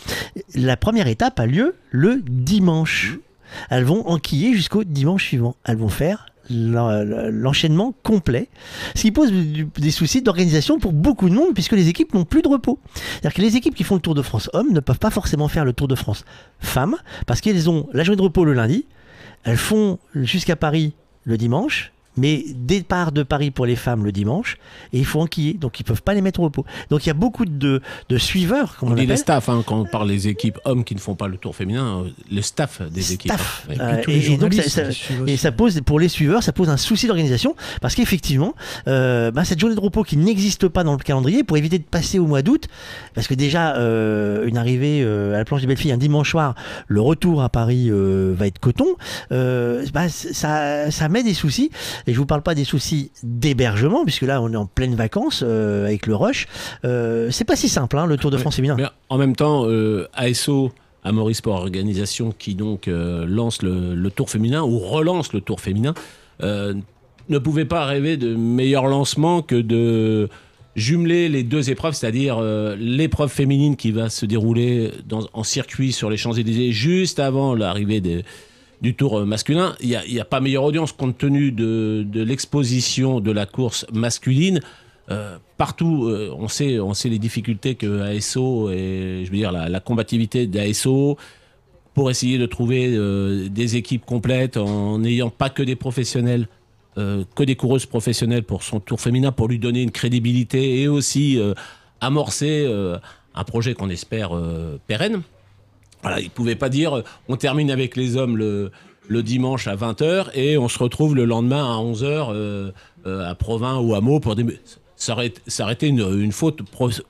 La 0.56 0.78
première 0.78 1.08
étape 1.08 1.40
a 1.40 1.46
lieu 1.46 1.76
le 1.92 2.22
dimanche. 2.26 3.18
Elles 3.70 3.84
vont 3.84 4.08
enquiller 4.08 4.54
jusqu'au 4.54 4.84
dimanche 4.84 5.26
suivant. 5.26 5.56
Elles 5.66 5.78
vont 5.78 5.90
faire 5.90 6.28
l'enchaînement 6.50 7.94
complet, 8.04 8.50
ce 8.96 9.02
qui 9.04 9.12
pose 9.12 9.32
des 9.32 9.92
soucis 9.92 10.22
d'organisation 10.22 10.78
pour 10.78 10.92
beaucoup 10.92 11.30
de 11.30 11.34
monde 11.34 11.54
puisque 11.54 11.72
les 11.72 11.88
équipes 11.88 12.14
n'ont 12.14 12.26
plus 12.26 12.42
de 12.42 12.50
repos. 12.50 12.80
C'est-à-dire 12.96 13.34
que 13.34 13.42
les 13.42 13.56
équipes 13.56 13.76
qui 13.76 13.84
font 13.84 13.96
le 13.96 14.02
Tour 14.02 14.14
de 14.14 14.22
France 14.22 14.50
hommes 14.52 14.74
ne 14.74 14.82
peuvent 14.82 15.00
pas 15.00 15.10
forcément 15.10 15.48
faire 15.48 15.64
le 15.64 15.72
Tour 15.72 15.88
de 15.88 15.96
France 15.96 16.26
femmes 16.60 16.98
parce 17.28 17.40
qu'elles 17.40 17.70
ont 17.70 17.88
la 17.94 18.04
journée 18.04 18.18
de 18.18 18.22
repos 18.24 18.44
le 18.44 18.54
lundi, 18.54 18.86
elles 19.46 19.58
font 19.58 20.00
jusqu'à 20.14 20.58
Paris 20.58 20.94
le 21.24 21.38
dimanche, 21.38 21.93
mais 22.18 22.46
départ 22.56 23.12
de 23.12 23.24
Paris 23.24 23.52
pour 23.52 23.66
les 23.66 23.76
femmes 23.76 24.06
le 24.06 24.12
dimanche, 24.12 24.58
et 24.92 25.00
il 25.00 25.06
faut 25.06 25.22
enquiller, 25.22 25.54
donc 25.54 25.80
ils 25.80 25.84
peuvent 25.84 26.04
pas 26.04 26.14
les 26.14 26.22
mettre 26.22 26.40
au 26.40 26.44
repos. 26.44 26.66
Donc 26.90 27.06
il 27.06 27.08
y 27.08 27.12
a 27.12 27.16
beaucoup 27.16 27.46
de, 27.46 27.82
de 28.10 28.18
suiveurs, 28.18 28.78
comme 28.78 28.92
on, 28.92 28.96
dit 28.96 29.06
les 29.06 29.18
staffs, 29.18 29.50
hein, 29.50 29.64
quand 29.66 29.80
on 29.80 29.86
parle 29.86 30.10
des 30.10 30.28
équipes 30.28 30.60
hommes 30.66 30.84
qui 30.84 30.96
ne 30.96 31.00
font 31.00 31.16
pas 31.16 31.28
le 31.28 31.38
tour 31.38 31.56
féminin, 31.56 32.04
euh, 32.06 32.10
le 32.32 32.42
staff 32.42 32.82
des 32.90 33.14
équipes. 33.14 33.34
et, 34.08 34.38
donc 34.38 34.54
ça, 34.54 34.84
et 35.28 35.38
ça 35.38 35.52
pose, 35.52 35.82
pour 35.82 36.00
les 36.00 36.10
suiveurs, 36.10 36.44
ça 36.44 36.52
pose 36.52 36.70
un 36.70 36.78
souci 36.78 37.08
d'organisation, 37.08 37.56
parce 37.82 37.96
qu'effectivement, 37.96 38.54
euh, 38.88 39.32
bah, 39.32 39.44
cette 39.46 39.60
journée 39.60 39.76
de 39.76 39.80
repos 39.82 40.04
qui 40.04 40.18
n'existe 40.18 40.68
pas 40.68 40.84
dans 40.84 40.94
le 40.94 41.00
calendrier, 41.00 41.44
pour 41.44 41.58
éviter 41.58 41.80
de 41.80 41.84
passer 41.84 42.20
au 42.20 42.28
mois 42.28 42.42
d'août, 42.42 42.68
parce 43.16 43.28
que 43.28 43.34
déjà, 43.34 43.76
euh, 43.76 44.48
une 44.48 44.58
arrivée 44.58 45.04
à 45.04 45.38
la 45.38 45.46
planche 45.46 45.62
des 45.62 45.68
belles 45.68 45.78
filles 45.78 45.92
un 45.92 45.98
dimanche 45.98 46.32
soir, 46.32 46.56
le 46.88 47.02
retour 47.02 47.42
à 47.42 47.50
Paris 47.50 47.90
va 47.92 48.48
être 48.48 48.60
coton, 48.60 48.96
bah, 49.30 50.10
ça, 50.10 50.92
ça 50.92 51.10
met 51.10 51.24
des 51.24 51.34
soucis. 51.34 51.72
Et 52.08 52.14
je 52.14 52.18
vous 52.18 52.26
parle 52.26 52.42
pas 52.42 52.56
des 52.56 52.64
soucis 52.64 53.12
d'hébergement, 53.24 54.04
puisque 54.04 54.24
là 54.24 54.42
on 54.42 54.52
est 54.52 54.58
en 54.58 54.66
pleine 54.66 54.96
vacances 54.96 55.44
euh, 55.46 55.86
avec 55.86 56.06
le 56.08 56.16
rush. 56.16 56.48
Euh, 56.86 57.30
c'est 57.32 57.46
pas 57.46 57.56
si 57.56 57.70
simple, 57.70 57.98
hein, 57.98 58.06
le 58.06 58.18
Tour 58.18 58.32
de 58.32 58.38
France 58.38 58.56
féminin. 58.56 58.78
En 59.10 59.18
même 59.18 59.36
temps, 59.36 59.66
euh, 59.66 60.08
ASO, 60.14 60.72
Amaury 61.04 61.36
Sport 61.36 61.56
Organisation, 61.56 62.34
qui 62.38 62.56
donc 62.56 62.88
lance 62.88 63.62
le, 63.62 64.10
Tour 64.10 64.30
féminin 64.30 64.64
ou 64.64 64.80
relance 64.80 65.34
le 65.34 65.42
Tour 65.42 65.60
féminin, 65.62 65.94
ne 66.42 67.38
pouvait 67.40 67.66
pas 67.66 67.86
rêver 67.86 68.18
de 68.18 68.36
meilleur 68.36 68.86
lancement 68.86 69.42
que 69.42 69.56
de 69.56 70.30
jumeler 70.76 71.30
les 71.30 71.44
deux 71.44 71.70
épreuves, 71.70 71.94
c'est-à-dire 71.94 72.42
l'épreuve 72.78 73.30
féminine 73.30 73.76
qui 73.76 73.92
va 73.92 74.10
se 74.10 74.26
dérouler 74.26 74.92
en 75.34 75.44
circuit 75.44 75.92
sur 75.92 76.10
les 76.10 76.18
Champs-Élysées 76.18 76.72
juste 76.72 77.20
avant 77.20 77.54
l'arrivée 77.54 78.02
des 78.02 78.24
du 78.84 78.94
tour 78.94 79.20
euh, 79.20 79.26
masculin. 79.26 79.76
Il 79.80 79.98
n'y 80.08 80.20
a, 80.20 80.26
pas 80.26 80.42
meilleure 80.42 80.66
audience 80.66 80.92
compte 80.92 81.18
tenu 81.18 81.52
de, 81.52 82.06
l'exposition 82.14 83.22
de 83.22 83.32
la 83.32 83.48
course 83.48 83.88
masculine. 83.92 84.60
Euh, 85.10 85.38
partout, 85.58 86.06
euh, 86.06 86.36
on, 86.38 86.50
sait, 86.50 86.80
on 86.80 86.92
les 87.06 87.20
difficultés 87.20 87.76
que 87.76 88.02
ASO 88.02 88.70
et 88.70 89.24
je 89.26 89.32
veux 89.32 89.38
dire 89.38 89.52
la, 89.52 89.80
combativité 89.80 90.46
d'ASO 90.48 91.18
pour 91.94 92.12
essayer 92.12 92.38
de 92.38 92.46
trouver 92.46 92.98
des 93.50 93.76
équipes 93.76 94.04
complètes 94.04 94.58
en 94.58 94.98
n'ayant 94.98 95.30
pas 95.30 95.52
que 95.52 95.62
des 95.62 95.76
professionnels, 95.76 96.48
que 96.96 97.44
des 97.44 97.56
coureuses 97.56 97.86
professionnelles 97.86 98.42
pour 98.42 98.64
son 98.64 98.80
tour 98.80 99.00
féminin, 99.00 99.32
pour 99.32 99.48
lui 99.48 99.60
donner 99.60 99.84
une 99.84 99.92
crédibilité 99.92 100.82
et 100.82 100.88
aussi 100.88 101.40
amorcer 102.02 102.68
un 103.36 103.44
projet 103.44 103.76
qu'on 103.76 103.92
espère 103.92 104.32
pérenne. 104.88 105.22
Voilà, 106.04 106.20
il 106.20 106.26
ne 106.26 106.30
pouvait 106.30 106.56
pas 106.56 106.70
dire 106.70 107.02
on 107.28 107.38
termine 107.38 107.72
avec 107.72 107.96
les 107.96 108.18
hommes 108.18 108.38
le, 108.38 108.72
dimanche 109.24 109.68
à 109.68 109.76
20h 109.76 110.28
et 110.34 110.58
on 110.58 110.68
se 110.68 110.80
retrouve 110.80 111.16
le 111.16 111.26
lendemain 111.26 111.64
à 111.64 111.82
11h 111.82 112.04
euh, 112.04 112.72
euh, 113.06 113.30
à 113.30 113.36
Provins 113.36 113.80
ou 113.80 113.96
à 113.96 114.02
Meaux 114.02 114.20
pour 114.20 114.36
des... 114.36 114.46
Ça 114.96 115.14
aurait, 115.14 115.34
ça 115.48 115.64
aurait 115.64 115.74
été 115.74 115.88
une, 115.88 116.32
faute 116.32 116.62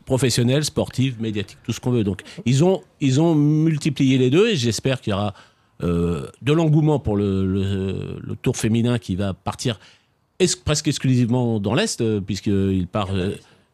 professionnelle, 0.06 0.64
sportive, 0.64 1.22
médiatique, 1.22 1.60
tout 1.64 1.72
ce 1.74 1.80
qu'on 1.80 1.91
veut. 1.91 2.03
Donc 2.03 2.24
ils 2.45 2.64
ont, 2.64 2.82
ils 3.02 3.22
ont 3.22 3.36
multiplié 3.36 4.18
les 4.18 4.30
deux 4.30 4.49
et 4.49 4.56
j'espère 4.56 5.02
qu'il 5.02 5.11
y 5.11 5.14
aura 5.14 5.34
euh, 5.84 6.28
de 6.41 6.53
l'engouement 6.53 6.99
pour 6.99 7.18
le, 7.18 8.18
tour 8.41 8.57
féminin 8.57 8.98
qui 8.98 9.15
va 9.15 9.34
partir 9.34 9.80
presque 10.65 10.88
exclusivement 10.88 11.60
dans 11.60 11.74
l'Est, 11.74 12.03
puisqu'il 12.22 12.88
part 12.88 13.10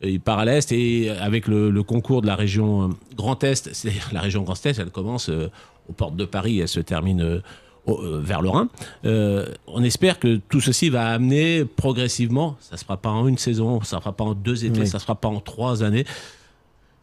il 0.01 0.21
part 0.21 0.39
à 0.39 0.45
l'Est 0.45 0.71
et 0.71 1.09
avec 1.09 1.47
le, 1.47 1.83
concours 1.83 2.21
de 2.21 2.27
la 2.27 2.35
région 2.35 2.83
euh, 2.83 2.87
Grand 3.15 3.43
Est, 3.43 3.69
c'est 3.73 3.91
la 4.11 4.21
région 4.21 4.43
Grand 4.43 4.65
Est, 4.65 4.79
elle 4.79 4.91
commence 4.91 5.29
euh, 5.29 5.49
aux 5.89 5.93
portes 5.93 6.15
de 6.15 6.25
Paris, 6.25 6.59
elle 6.59 6.67
se 6.67 6.79
termine 6.79 7.21
euh, 7.21 7.41
vers 7.87 8.43
le 8.43 8.49
Rhin. 8.49 8.69
on 9.03 9.83
espère 9.83 10.19
que 10.19 10.35
tout 10.35 10.61
ceci 10.61 10.89
va 10.89 11.07
amener 11.07 11.65
progressivement, 11.65 12.55
ça 12.59 12.75
ne 12.75 12.77
se 12.77 12.83
fera 12.83 12.97
pas 12.97 13.09
en 13.09 13.27
une 13.27 13.39
saison, 13.39 13.81
ça 13.81 13.95
ne 13.95 13.99
se 13.99 14.03
fera 14.03 14.15
pas 14.15 14.25
en 14.25 14.33
deux 14.35 14.63
étés, 14.63 14.85
ça 14.85 14.97
ne 14.97 14.99
se 14.99 15.05
fera 15.05 15.15
pas 15.15 15.27
en 15.27 15.39
trois 15.39 15.83
années, 15.83 16.05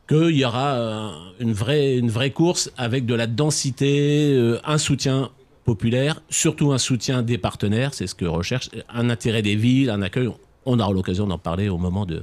qu'il 0.09 0.37
y 0.37 0.45
aura 0.45 1.13
une 1.41 1.53
vraie, 1.53 1.97
une 1.97 2.09
vraie 2.11 2.31
course 2.31 2.71
avec 2.77 3.05
de 3.05 3.15
la 3.15 3.27
densité, 3.27 4.59
un 4.65 4.79
soutien 4.79 5.31
populaire, 5.65 6.23
surtout 6.31 6.73
un 6.73 6.79
soutien 6.79 7.23
des 7.23 7.39
partenaires, 7.39 7.93
c'est 7.93 8.07
ce 8.07 8.15
que 8.15 8.25
recherche, 8.25 8.71
un 8.89 9.11
intérêt 9.11 9.43
des 9.43 9.57
villes, 9.57 9.91
un 9.91 10.03
accueil. 10.03 10.31
On 10.67 10.79
aura 10.79 10.93
l'occasion 10.93 11.27
d'en 11.27 11.39
parler 11.39 11.69
au 11.69 11.79
moment 11.79 12.07
de, 12.07 12.23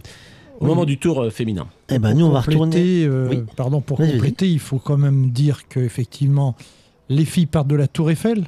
au 0.64 0.68
moment 0.68 0.86
du 0.86 0.98
tour 0.98 1.22
euh, 1.22 1.30
féminin. 1.30 1.68
Eh 1.90 2.00
ben, 2.00 2.14
nous, 2.14 2.26
on 2.26 2.32
va 2.32 2.42
retourner. 2.42 3.06
Euh, 3.06 3.44
pardon, 3.56 3.82
pour 3.82 3.98
compléter, 3.98 4.50
il 4.50 4.60
faut 4.60 4.80
quand 4.80 4.98
même 4.98 5.30
dire 5.32 5.68
qu'effectivement, 5.68 6.56
les 7.10 7.26
filles 7.26 7.46
partent 7.46 7.68
de 7.68 7.76
la 7.76 7.88
Tour 7.88 8.12
Eiffel 8.12 8.46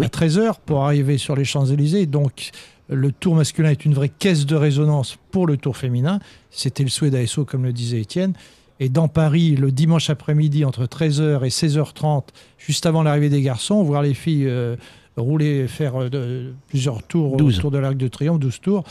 à 0.00 0.06
13h 0.06 0.54
pour 0.64 0.84
arriver 0.84 1.18
sur 1.18 1.36
les 1.36 1.44
Champs-Élysées. 1.44 2.06
Donc, 2.06 2.50
le 2.88 3.12
tour 3.12 3.34
masculin 3.34 3.70
est 3.70 3.84
une 3.84 3.94
vraie 3.94 4.08
caisse 4.08 4.46
de 4.46 4.56
résonance 4.56 5.18
pour 5.30 5.46
le 5.46 5.56
tour 5.56 5.76
féminin. 5.76 6.20
C'était 6.50 6.84
le 6.84 6.88
souhait 6.88 7.10
d'ASO, 7.10 7.44
comme 7.44 7.64
le 7.64 7.72
disait 7.72 8.00
Étienne. 8.00 8.32
Et 8.80 8.88
dans 8.88 9.08
Paris, 9.08 9.56
le 9.56 9.72
dimanche 9.72 10.08
après-midi, 10.08 10.64
entre 10.64 10.84
13h 10.84 11.44
et 11.44 11.48
16h30, 11.48 12.28
juste 12.58 12.86
avant 12.86 13.02
l'arrivée 13.02 13.28
des 13.28 13.42
garçons, 13.42 13.82
voir 13.82 14.02
les 14.02 14.14
filles 14.14 14.46
euh, 14.46 14.76
rouler, 15.16 15.66
faire 15.66 15.94
plusieurs 16.68 17.02
tours 17.02 17.34
autour 17.34 17.72
de 17.72 17.78
l'Arc 17.78 17.96
de 17.96 18.06
Triomphe, 18.06 18.38
12 18.38 18.60
tours 18.60 18.84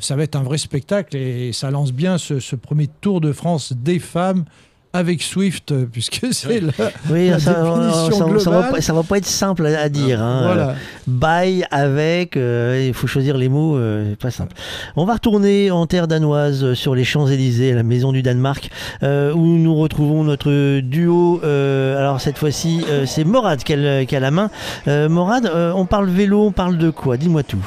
ça 0.00 0.16
va 0.16 0.22
être 0.24 0.36
un 0.36 0.42
vrai 0.42 0.58
spectacle 0.58 1.16
et 1.16 1.52
ça 1.52 1.70
lance 1.70 1.92
bien 1.92 2.18
ce, 2.18 2.56
premier 2.56 2.88
Tour 3.00 3.20
de 3.20 3.32
France 3.32 3.72
des 3.76 3.98
femmes 3.98 4.44
avec 4.92 5.22
Swift, 5.22 5.70
euh, 5.70 5.86
puisque 5.90 6.26
c'est 6.32 6.60
la, 6.60 6.72
Oui, 7.10 7.28
la 7.28 7.38
ça, 7.38 7.62
définition 7.62 8.38
ça- 8.40 8.50
va 8.50 8.62
pas, 8.64 8.80
ça 8.80 8.92
va 8.92 9.04
pas 9.04 9.18
être 9.18 9.26
simple 9.26 9.64
à, 9.66 9.82
à 9.82 9.88
dire. 9.88 10.20
hein. 10.20 10.40
Voilà. 10.42 10.70
Euh, 10.70 11.60
avec, 11.70 12.36
euh, 12.36 12.84
il 12.88 12.92
faut 12.92 13.06
choisir 13.06 13.36
les 13.36 13.48
mots, 13.48 13.76
euh, 13.76 14.16
pas 14.16 14.32
simple. 14.32 14.52
On 14.96 15.04
va 15.04 15.12
retourner 15.14 15.70
en 15.70 15.86
terre 15.86 16.08
danoise 16.08 16.64
euh, 16.64 16.74
sur 16.74 16.96
les 16.96 17.04
Champs-Élysées, 17.04 17.70
à 17.70 17.76
la 17.76 17.84
maison 17.84 18.10
du 18.10 18.22
Danemark, 18.22 18.68
où 19.02 19.06
nous 19.58 19.76
retrouvons 19.76 20.24
notre 20.24 20.80
duo. 20.80 21.40
alors 21.44 22.20
cette 22.20 22.38
fois-ci, 22.38 22.84
c'est 23.06 23.22
Morad 23.22 23.62
qui 23.62 23.74
a, 23.74 23.76
a 24.16 24.20
la 24.20 24.30
main. 24.32 24.50
Morad, 24.86 25.48
on 25.76 25.86
parle 25.86 26.08
vélo, 26.08 26.46
on 26.46 26.52
parle 26.52 26.78
de 26.78 26.90
quoi? 26.90 27.16
Dis-moi 27.16 27.44
tout. 27.44 27.64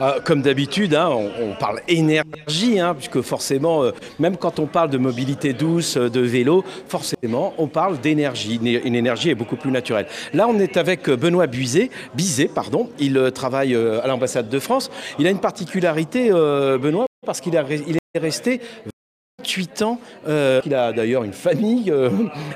Euh, 0.00 0.18
comme 0.24 0.40
d'habitude, 0.40 0.94
hein, 0.94 1.10
on, 1.10 1.54
parle 1.54 1.80
énergie, 1.86 2.80
hein, 2.80 2.94
puisque 2.94 3.20
forcément, 3.20 3.82
euh, 3.82 3.92
même 4.18 4.36
quand 4.36 4.58
on 4.58 4.66
parle 4.66 4.88
de 4.88 4.96
mobilité 4.96 5.52
douce, 5.52 5.96
euh, 5.98 6.08
de 6.08 6.20
vélo, 6.20 6.64
forcément, 6.88 7.52
on 7.58 7.66
parle 7.66 8.00
d'énergie. 8.00 8.58
Une, 8.62 8.94
énergie 8.94 9.30
est 9.30 9.34
beaucoup 9.34 9.56
plus 9.56 9.70
naturelle. 9.70 10.06
Là, 10.32 10.48
on 10.48 10.58
est 10.58 10.78
avec 10.78 11.08
euh, 11.08 11.16
Benoît 11.16 11.46
Buizet, 11.46 11.90
Bizet, 12.14 12.48
pardon. 12.48 12.88
Il 12.98 13.30
travaille 13.34 13.74
à 13.74 14.06
l'ambassade 14.06 14.48
de 14.48 14.58
France. 14.58 14.90
Il 15.18 15.26
a 15.26 15.30
une 15.30 15.38
particularité, 15.38 16.30
Benoît, 16.30 17.06
parce 17.26 17.40
qu'il 17.40 17.54
est 17.54 18.18
resté 18.18 18.60
28 19.40 19.82
ans. 19.82 20.00
Il 20.26 20.74
a 20.74 20.92
d'ailleurs 20.92 21.24
une 21.24 21.32
famille 21.32 21.92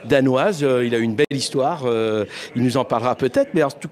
danoise. 0.04 0.60
Il 0.62 0.94
a 0.94 0.98
une 0.98 1.14
belle 1.14 1.26
histoire. 1.30 1.84
Il 2.56 2.62
nous 2.62 2.76
en 2.76 2.84
parlera 2.84 3.14
peut-être. 3.14 3.50
Mais 3.54 3.62
en 3.62 3.70
tout 3.70 3.88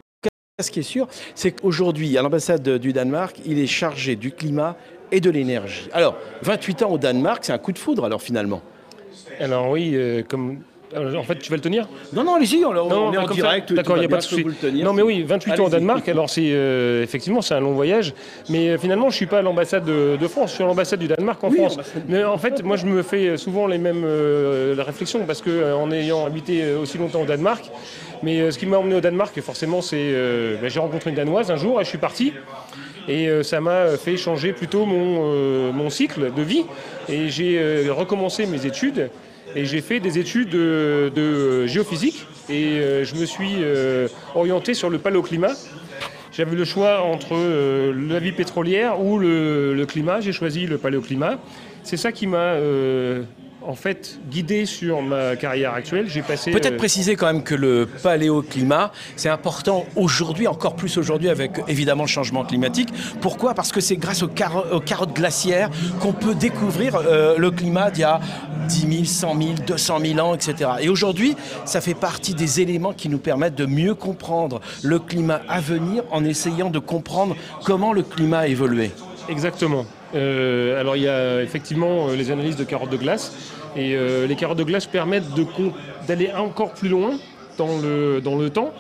ce 0.63 0.71
qui 0.71 0.81
est 0.81 0.83
sûr, 0.83 1.09
c'est 1.35 1.53
qu'aujourd'hui, 1.53 2.17
à 2.17 2.23
l'ambassade 2.23 2.69
du 2.79 2.93
Danemark, 2.93 3.37
il 3.45 3.59
est 3.59 3.67
chargé 3.67 4.17
du 4.17 4.33
climat 4.33 4.77
et 5.11 5.21
de 5.21 5.31
l'énergie. 5.31 5.89
Alors, 5.93 6.17
28 6.43 6.83
ans 6.83 6.91
au 6.91 6.99
Danemark, 6.99 7.45
c'est 7.45 7.53
un 7.53 7.59
coup 7.59 7.73
de 7.73 7.79
foudre, 7.79 8.05
alors 8.05 8.23
finalement? 8.23 8.63
Alors 9.39 9.71
oui, 9.71 9.93
euh, 9.95 10.23
comme... 10.27 10.61
alors, 10.95 11.21
en 11.21 11.23
fait, 11.25 11.39
tu 11.39 11.51
vas 11.51 11.57
le 11.57 11.63
tenir 11.63 11.89
Non, 12.13 12.25
non, 12.25 12.35
allez-y, 12.37 12.65
on, 12.65 12.71
on 12.71 13.13
est 13.13 13.17
en 13.17 13.25
comme 13.27 13.35
direct. 13.37 13.73
D'accord, 13.73 13.97
il 13.97 14.01
n'y 14.01 14.07
a 14.07 14.09
pas 14.09 14.17
de 14.19 14.23
souci. 14.23 14.45
Non, 14.75 14.93
mais 14.93 15.03
oui, 15.03 15.23
28 15.23 15.61
ans 15.61 15.65
au. 15.65 15.69
Danemark, 15.69 16.07
alors 16.09 16.29
c'est 16.29 16.51
euh, 16.53 17.03
effectivement 17.03 17.41
c'est 17.41 17.55
un 17.55 17.61
long 17.61 17.73
voyage, 17.73 18.13
mais 18.51 18.69
euh, 18.71 18.79
finalement 18.79 19.09
je 19.11 19.17
suis 19.17 19.27
pas 19.27 19.39
à 19.39 19.43
l'ambassade 19.43 19.85
de, 19.85 20.17
de 20.21 20.29
France, 20.29 20.51
je 20.51 20.55
suis 20.57 20.65
à 20.65 20.67
l'ambassade 20.67 20.99
du 20.99 21.09
Danemark 21.09 21.43
en 21.43 21.49
Oui, 21.49 21.57
France. 21.57 21.79
Mais 22.09 22.23
en 22.25 22.37
fait, 22.39 22.63
moi 22.63 22.77
je 22.77 22.87
me 22.87 23.03
fais 23.03 23.37
souvent 23.37 23.67
les 23.67 23.79
mêmes 23.79 24.03
euh, 24.05 24.75
réflexions 24.79 25.25
parce 25.27 25.41
que 25.41 25.51
euh, 25.51 25.77
en 25.77 25.91
ayant 25.91 26.27
habité 26.27 26.63
euh, 26.63 26.79
aussi 26.81 26.99
longtemps 26.99 27.23
au 27.23 27.27
Danemark, 27.27 27.71
mais 28.23 28.41
euh, 28.41 28.51
ce 28.51 28.59
qui 28.59 28.67
m'a 28.67 28.77
emmené 28.79 28.95
au 28.97 29.01
Danemark, 29.01 29.39
forcément, 29.41 29.81
c'est 29.81 29.97
euh, 29.99 30.57
bah, 30.61 30.69
j'ai 30.69 30.81
rencontré 30.81 31.11
une 31.11 31.17
danoise 31.17 31.51
un 31.51 31.57
jour 31.57 31.81
et 31.81 31.85
je 31.85 31.89
suis 31.89 31.99
parti. 31.99 32.33
Et 33.09 33.29
euh, 33.29 33.43
ça 33.43 33.61
m'a 33.61 33.89
fait 33.97 34.17
changer 34.17 34.53
plutôt 34.53 34.85
mon, 34.87 35.23
euh, 35.35 35.73
mon 35.73 35.91
cycle 35.91 36.33
de 36.33 36.43
vie. 36.43 36.65
Et 37.09 37.29
j'ai 37.31 37.59
euh, 37.59 37.93
recommencé 37.93 38.47
mes 38.47 38.65
études. 38.65 39.11
Et 39.55 39.65
j'ai 39.65 39.81
fait 39.81 40.01
des 40.01 40.19
études 40.19 40.51
de 40.51 41.67
géophysique. 41.67 42.27
Et 42.49 42.81
euh, 42.81 43.05
je 43.05 43.15
me 43.15 43.25
suis 43.25 43.57
euh, 43.61 44.09
orienté 44.35 44.75
sur 44.75 44.91
le 44.91 44.99
paléoclimat. 44.99 45.53
J'avais 46.33 46.57
le 46.57 46.65
choix 46.65 47.03
entre 47.03 47.35
euh, 47.35 47.93
la 48.09 48.19
vie 48.19 48.33
pétrolière 48.33 49.01
ou 49.01 49.19
le, 49.19 49.75
le 49.75 49.87
climat. 49.87 50.21
J'ai 50.21 50.33
choisi 50.33 50.67
le 50.67 50.79
paléoclimat. 50.79 51.39
C'est 51.83 51.97
ça 51.97 52.13
qui 52.13 52.27
m'a 52.27 52.57
en 53.67 53.75
fait 53.75 54.19
guidé 54.31 54.67
sur 54.67 55.03
ma 55.03 55.37
carrière 55.37 55.73
actuelle. 55.75 56.07
J'ai 56.09 56.23
passé. 56.23 56.51
Peut-être 56.51 56.75
euh, 56.75 56.79
préciser 56.79 57.17
quand 57.17 57.27
même 57.27 57.43
que 57.43 57.55
le 57.55 57.89
paléoclimat, 58.03 58.93
c'est 59.17 59.29
important 59.29 59.85
aujourd'hui, 59.97 60.47
encore 60.47 60.77
plus 60.77 60.97
aujourd'hui 60.99 61.29
avec 61.29 61.53
évidemment 61.69 62.05
le 62.05 62.09
changement 62.09 62.45
climatique. 62.45 62.89
Pourquoi? 63.21 63.55
Parce 63.55 63.73
que 63.73 63.81
c'est 63.81 63.97
grâce 63.97 64.23
aux, 64.23 64.29
caro- 64.29 64.65
aux 64.73 64.81
carottes 64.81 65.15
glaciaires 65.15 65.71
qu'on 66.01 66.13
peut 66.13 66.35
découvrir 66.35 66.97
euh, 66.97 67.37
le 67.39 67.51
climat 67.51 67.91
d'il 67.91 68.03
y 68.03 68.05
a 68.05 68.21
10 68.69 68.81
000, 68.93 69.05
100 69.05 69.37
000, 69.41 69.51
200 69.67 69.99
000 70.15 70.19
ans, 70.21 70.35
etc. 70.35 70.71
Et 70.81 70.89
aujourd'hui, 70.89 71.37
ça 71.65 71.81
fait 71.81 71.95
partie 71.95 72.35
des 72.35 72.61
éléments 72.61 72.93
qui 72.93 73.09
nous 73.09 73.19
permettent 73.19 73.55
de 73.57 73.67
mieux 73.67 73.95
comprendre 73.95 74.61
le 74.83 74.99
climat 74.99 75.41
à 75.49 75.61
venir 75.61 76.03
en 76.11 76.25
essayant 76.25 76.71
de 76.71 76.79
comprendre 76.79 77.37
comment 77.65 77.93
le 77.93 78.03
climat 78.03 78.41
a 78.41 78.47
évolué. 78.47 78.91
Exactement. 79.29 79.87
Euh, 80.15 80.81
alors 80.81 80.97
il 80.97 81.03
y 81.03 81.09
a 81.09 81.43
effectivement 81.43 82.09
euh, 82.09 82.17
les 82.17 82.31
analyses 82.31 82.57
de 82.57 82.65
carottes 82.65 82.91
de 82.91 82.97
glace. 82.97 83.33
Et 83.77 83.95
euh, 83.95 84.27
les 84.27 84.37
carottes 84.37 84.59
de 84.59 84.65
glace 84.65 84.87
permettent 84.87 85.25
d'aller 86.07 86.31
encore 86.33 86.73
plus 86.75 86.89
loin 86.89 87.13
dans 87.57 87.79
le, 87.81 88.21
dans 88.21 88.37
le 88.37 88.51
temps. 88.51 88.73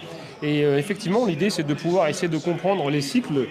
Et 0.43 0.62
effectivement, 0.62 1.24
l'idée, 1.24 1.51
c'est 1.51 1.62
de 1.62 1.73
pouvoir 1.73 2.09
essayer 2.09 2.27
de 2.27 2.36
comprendre 2.36 2.90
les 2.90 3.01
cycles 3.01 3.47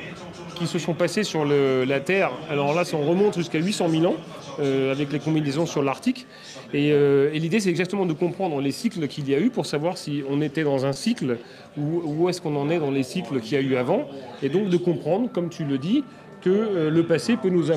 qui 0.56 0.68
se 0.68 0.78
sont 0.78 0.94
passés 0.94 1.24
sur 1.24 1.46
la 1.46 2.00
Terre. 2.02 2.32
Alors 2.50 2.74
là, 2.74 2.84
on 2.92 3.10
remonte 3.10 3.38
jusqu'à 3.38 3.60
800 3.60 3.88
000 3.88 4.06
ans, 4.08 4.16
avec 4.60 5.14
les 5.14 5.20
combinaisons 5.20 5.66
sur 5.66 5.84
l'Arctique. 5.84 6.28
Et, 6.74 6.90
et 6.90 7.40
l'idée, 7.40 7.62
c'est 7.62 7.70
exactement 7.70 8.06
de 8.06 8.12
comprendre 8.12 8.60
les 8.60 8.74
cycles 8.74 9.08
qu'il 9.08 9.30
y 9.30 9.34
a 9.34 9.40
eu 9.40 9.50
pour 9.50 9.66
savoir 9.66 9.98
si 9.98 10.22
on 10.30 10.42
était 10.42 10.66
dans 10.66 10.86
un 10.86 10.92
cycle 10.92 11.38
ou 11.78 12.02
où 12.06 12.28
est-ce 12.28 12.42
qu'on 12.42 12.58
en 12.58 12.70
est 12.70 12.80
dans 12.80 12.92
les 12.92 13.04
cycles 13.04 13.40
qu'il 13.40 13.54
y 13.54 13.56
a 13.56 13.62
eu 13.62 13.78
avant. 13.78 14.10
Et 14.44 14.50
donc 14.50 14.68
de 14.68 14.76
comprendre, 14.76 15.30
comme 15.32 15.50
tu 15.50 15.64
le 15.64 15.78
dis, 15.78 16.04
que 16.42 16.50
euh, 16.50 16.90
le 16.90 17.04
passé 17.04 17.38
peut 17.38 17.50
nous, 17.50 17.72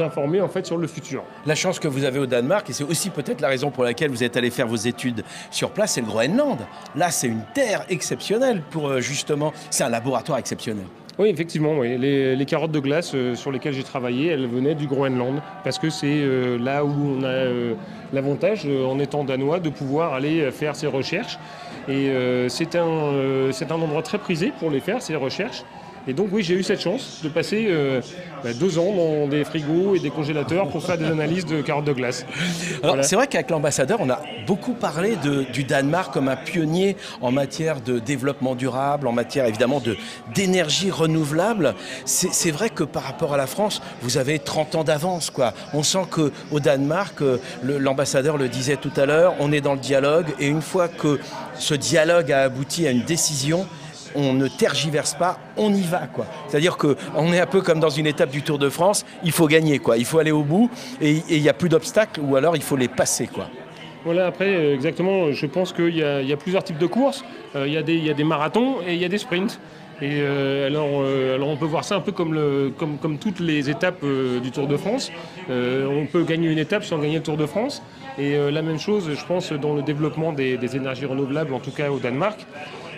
informer 0.00 0.40
en 0.40 0.48
fait 0.48 0.66
sur 0.66 0.76
le 0.76 0.86
futur. 0.86 1.24
La 1.46 1.54
chance 1.54 1.78
que 1.78 1.88
vous 1.88 2.04
avez 2.04 2.18
au 2.18 2.26
Danemark, 2.26 2.68
et 2.68 2.72
c'est 2.72 2.84
aussi 2.84 3.10
peut-être 3.10 3.40
la 3.40 3.48
raison 3.48 3.70
pour 3.70 3.84
laquelle 3.84 4.10
vous 4.10 4.22
êtes 4.22 4.36
allé 4.36 4.50
faire 4.50 4.66
vos 4.66 4.76
études 4.76 5.24
sur 5.50 5.70
place, 5.70 5.92
c'est 5.92 6.00
le 6.00 6.06
Groenland. 6.06 6.58
Là, 6.94 7.10
c'est 7.10 7.28
une 7.28 7.42
terre 7.54 7.84
exceptionnelle 7.88 8.62
pour 8.70 8.88
euh, 8.88 9.00
justement, 9.00 9.52
c'est 9.70 9.84
un 9.84 9.88
laboratoire 9.88 10.38
exceptionnel. 10.38 10.84
Oui, 11.18 11.30
effectivement, 11.30 11.76
oui. 11.76 11.98
Les, 11.98 12.36
les 12.36 12.44
carottes 12.44 12.70
de 12.70 12.78
glace 12.78 13.10
euh, 13.12 13.34
sur 13.34 13.50
lesquelles 13.50 13.72
j'ai 13.72 13.82
travaillé, 13.82 14.28
elles 14.28 14.46
venaient 14.46 14.76
du 14.76 14.86
Groenland, 14.86 15.42
parce 15.64 15.76
que 15.76 15.90
c'est 15.90 16.06
euh, 16.06 16.58
là 16.58 16.84
où 16.84 17.18
on 17.18 17.24
a 17.24 17.26
euh, 17.26 17.74
l'avantage, 18.12 18.66
en 18.66 19.00
étant 19.00 19.24
danois, 19.24 19.58
de 19.58 19.68
pouvoir 19.68 20.14
aller 20.14 20.48
faire 20.52 20.76
ces 20.76 20.86
recherches. 20.86 21.38
Et 21.88 22.10
c'est 22.48 22.76
un, 22.76 23.50
c'est 23.50 23.72
un 23.72 23.76
endroit 23.76 24.02
très 24.02 24.18
prisé 24.18 24.52
pour 24.58 24.70
les 24.70 24.80
faire, 24.80 25.00
ces 25.00 25.16
recherches. 25.16 25.64
Et 26.08 26.14
donc 26.14 26.28
oui, 26.32 26.42
j'ai 26.42 26.54
eu 26.54 26.62
cette 26.62 26.80
chance 26.80 27.20
de 27.22 27.28
passer 27.28 27.66
euh, 27.68 28.00
bah, 28.42 28.54
deux 28.54 28.78
ans 28.78 28.94
dans 28.96 29.28
des 29.28 29.44
frigos 29.44 29.94
et 29.94 29.98
des 29.98 30.08
congélateurs 30.08 30.66
pour 30.68 30.82
faire 30.82 30.96
des 30.96 31.04
analyses 31.04 31.44
de 31.44 31.60
carottes 31.60 31.84
de 31.84 31.92
glace. 31.92 32.24
Alors 32.78 32.94
Voilà. 32.94 33.02
c'est 33.02 33.14
vrai 33.14 33.26
qu'avec 33.26 33.50
l'ambassadeur, 33.50 33.98
on 34.00 34.08
a 34.08 34.22
beaucoup 34.46 34.72
parlé 34.72 35.16
de- 35.16 35.42
du 35.52 35.64
Danemark 35.64 36.10
comme 36.14 36.28
un 36.28 36.36
pionnier 36.36 36.96
en 37.20 37.30
matière 37.30 37.82
de 37.82 37.98
développement 37.98 38.54
durable, 38.54 39.06
en 39.06 39.12
matière 39.12 39.44
évidemment 39.44 39.80
de 39.80 39.98
d'énergie 40.34 40.90
renouvelable. 40.90 41.74
C'est 42.06 42.50
vrai 42.52 42.70
que 42.70 42.84
par 42.84 43.02
rapport 43.02 43.34
à 43.34 43.36
la 43.36 43.46
France, 43.46 43.82
vous 44.00 44.16
avez 44.16 44.38
30 44.38 44.76
ans 44.76 44.84
d'avance. 44.84 45.28
quoi. 45.28 45.52
On 45.74 45.82
sent 45.82 46.06
que 46.10 46.32
au 46.50 46.58
Danemark, 46.58 47.20
euh, 47.20 47.36
le- 47.62 47.76
l'ambassadeur 47.76 48.38
le 48.38 48.48
disait 48.48 48.76
tout 48.76 48.92
à 48.96 49.04
l'heure, 49.04 49.34
on 49.40 49.52
est 49.52 49.60
dans 49.60 49.74
le 49.74 49.80
dialogue 49.80 50.28
et 50.40 50.46
une 50.46 50.62
fois 50.62 50.88
que 50.88 51.20
ce 51.58 51.74
dialogue 51.74 52.32
a 52.32 52.44
abouti 52.44 52.86
à 52.86 52.92
une 52.92 53.02
décision, 53.02 53.66
on 54.18 54.34
ne 54.34 54.48
tergiverse 54.48 55.14
pas, 55.14 55.38
on 55.56 55.72
y 55.72 55.82
va. 55.82 56.02
C'est-à-dire 56.48 56.76
que 56.76 56.96
on 57.14 57.32
est 57.32 57.40
un 57.40 57.46
peu 57.46 57.60
comme 57.60 57.80
dans 57.80 57.90
une 57.90 58.06
étape 58.06 58.30
du 58.30 58.42
Tour 58.42 58.58
de 58.58 58.68
France, 58.68 59.06
il 59.24 59.32
faut 59.32 59.46
gagner 59.46 59.78
quoi, 59.78 59.96
il 59.96 60.04
faut 60.04 60.18
aller 60.18 60.32
au 60.32 60.42
bout 60.42 60.70
et 61.00 61.22
il 61.28 61.40
n'y 61.40 61.48
a 61.48 61.54
plus 61.54 61.68
d'obstacles 61.68 62.20
ou 62.20 62.36
alors 62.36 62.56
il 62.56 62.62
faut 62.62 62.76
les 62.76 62.88
passer 62.88 63.26
quoi. 63.26 63.48
Voilà, 64.04 64.26
après, 64.26 64.54
euh, 64.54 64.74
exactement, 64.74 65.32
je 65.32 65.46
pense 65.46 65.72
qu'il 65.72 65.96
y, 65.96 66.02
a- 66.02 66.36
plusieurs 66.36 66.64
types 66.64 66.78
de 66.78 66.86
courses. 66.86 67.24
Euh, 67.56 67.66
il, 67.66 67.72
y 67.72 67.76
a 68.10 68.14
des, 68.14 68.24
marathons 68.24 68.76
et 68.86 68.94
il 68.94 69.00
y 69.00 69.04
a 69.04 69.08
des 69.08 69.18
sprints. 69.18 69.60
Euh, 70.00 70.66
alors, 70.66 71.48
on 71.48 71.56
peut 71.56 71.66
voir 71.66 71.84
ça 71.84 71.96
un 71.96 72.00
peu 72.00 72.12
comme, 72.12 73.18
toutes 73.20 73.40
les 73.40 73.68
étapes 73.68 74.04
du 74.42 74.50
Tour 74.50 74.68
de 74.68 74.76
France. 74.76 75.10
On 75.50 76.06
peut 76.10 76.22
gagner 76.22 76.48
une 76.48 76.58
étape 76.58 76.84
sans 76.84 76.98
gagner 76.98 77.16
le 77.16 77.22
Tour 77.22 77.36
de 77.36 77.46
France. 77.46 77.82
Et 78.18 78.38
la 78.50 78.62
même 78.62 78.78
chose, 78.78 79.10
je 79.12 79.26
pense, 79.26 79.52
dans 79.52 79.74
le 79.74 79.82
développement 79.82 80.32
des 80.32 80.76
énergies 80.76 81.04
renouvelables, 81.04 81.52
en 81.52 81.60
tout 81.60 81.72
cas 81.72 81.90
au 81.90 81.98
Danemark. 81.98 82.46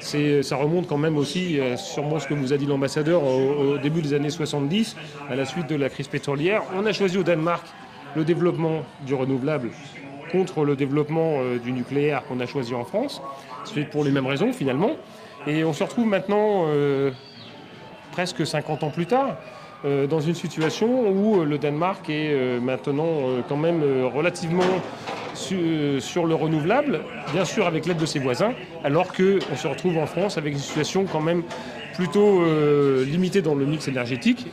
C'est, 0.01 0.43
ça 0.43 0.56
remonte 0.56 0.86
quand 0.86 0.98
même 0.98 1.16
aussi, 1.16 1.60
euh, 1.60 1.77
sûrement 1.77 2.18
ce 2.18 2.27
que 2.27 2.35
vous 2.35 2.52
a 2.52 2.56
dit 2.56 2.66
l'ambassadeur 2.66 3.22
au, 3.22 3.78
début 3.78 4.02
des 4.02 4.14
années 4.14 4.31
70, 4.31 4.97
à 5.28 5.36
la 5.36 5.44
suite 5.44 5.68
de 5.68 5.77
la 5.77 5.89
crise 5.89 6.09
pétrolière. 6.09 6.62
On 6.74 6.86
a 6.86 6.93
choisi 6.93 7.18
au 7.18 7.22
Danemark 7.22 7.66
le 8.16 8.24
développement 8.24 8.82
du 9.06 9.14
renouvelable 9.14 9.70
contre 10.32 10.64
le 10.64 10.74
développement 10.74 11.39
euh, 11.39 11.59
du 11.59 11.72
nucléaire 11.72 12.24
qu'on 12.27 12.40
a 12.40 12.47
choisi 12.47 12.74
en 12.74 12.85
France. 12.85 13.20
C'est 13.64 13.85
pour 13.85 14.05
les 14.05 14.10
mêmes 14.10 14.27
raisons 14.27 14.52
finalement. 14.52 14.93
Et 15.47 15.64
on 15.64 15.72
se 15.72 15.82
retrouve 15.85 16.06
maintenant, 16.06 16.64
euh, 16.68 17.10
presque 18.12 18.47
50 18.47 18.82
ans 18.82 18.90
plus 18.90 19.06
tard, 19.06 19.36
euh, 19.85 20.07
dans 20.07 20.20
une 20.20 20.35
situation 20.35 21.09
où 21.11 21.40
euh, 21.40 21.44
le 21.44 21.59
Danemark 21.59 22.09
est 22.11 22.32
euh, 22.32 22.61
maintenant 22.61 23.09
quand 23.48 23.57
même 23.57 23.82
relativement 24.15 24.62
su- 25.35 26.01
sur 26.01 26.27
le 26.27 26.35
renouvelable, 26.35 27.01
bien 27.32 27.44
sûr 27.44 27.66
avec 27.66 27.86
l'aide 27.86 27.97
de 27.98 28.07
ses 28.07 28.19
voisins, 28.19 28.52
alors 28.85 29.09
qu'on 29.12 29.57
se 29.57 29.66
retrouve 29.69 29.97
en 29.98 30.07
France 30.07 30.39
avec 30.39 30.52
une 30.52 30.59
situation 30.59 31.07
quand 31.11 31.20
même 31.20 31.43
plutôt 31.94 32.43
limitée 33.05 33.43
dans 33.43 33.55
le 33.55 33.66
mix 33.66 33.86
énergétique 33.89 34.47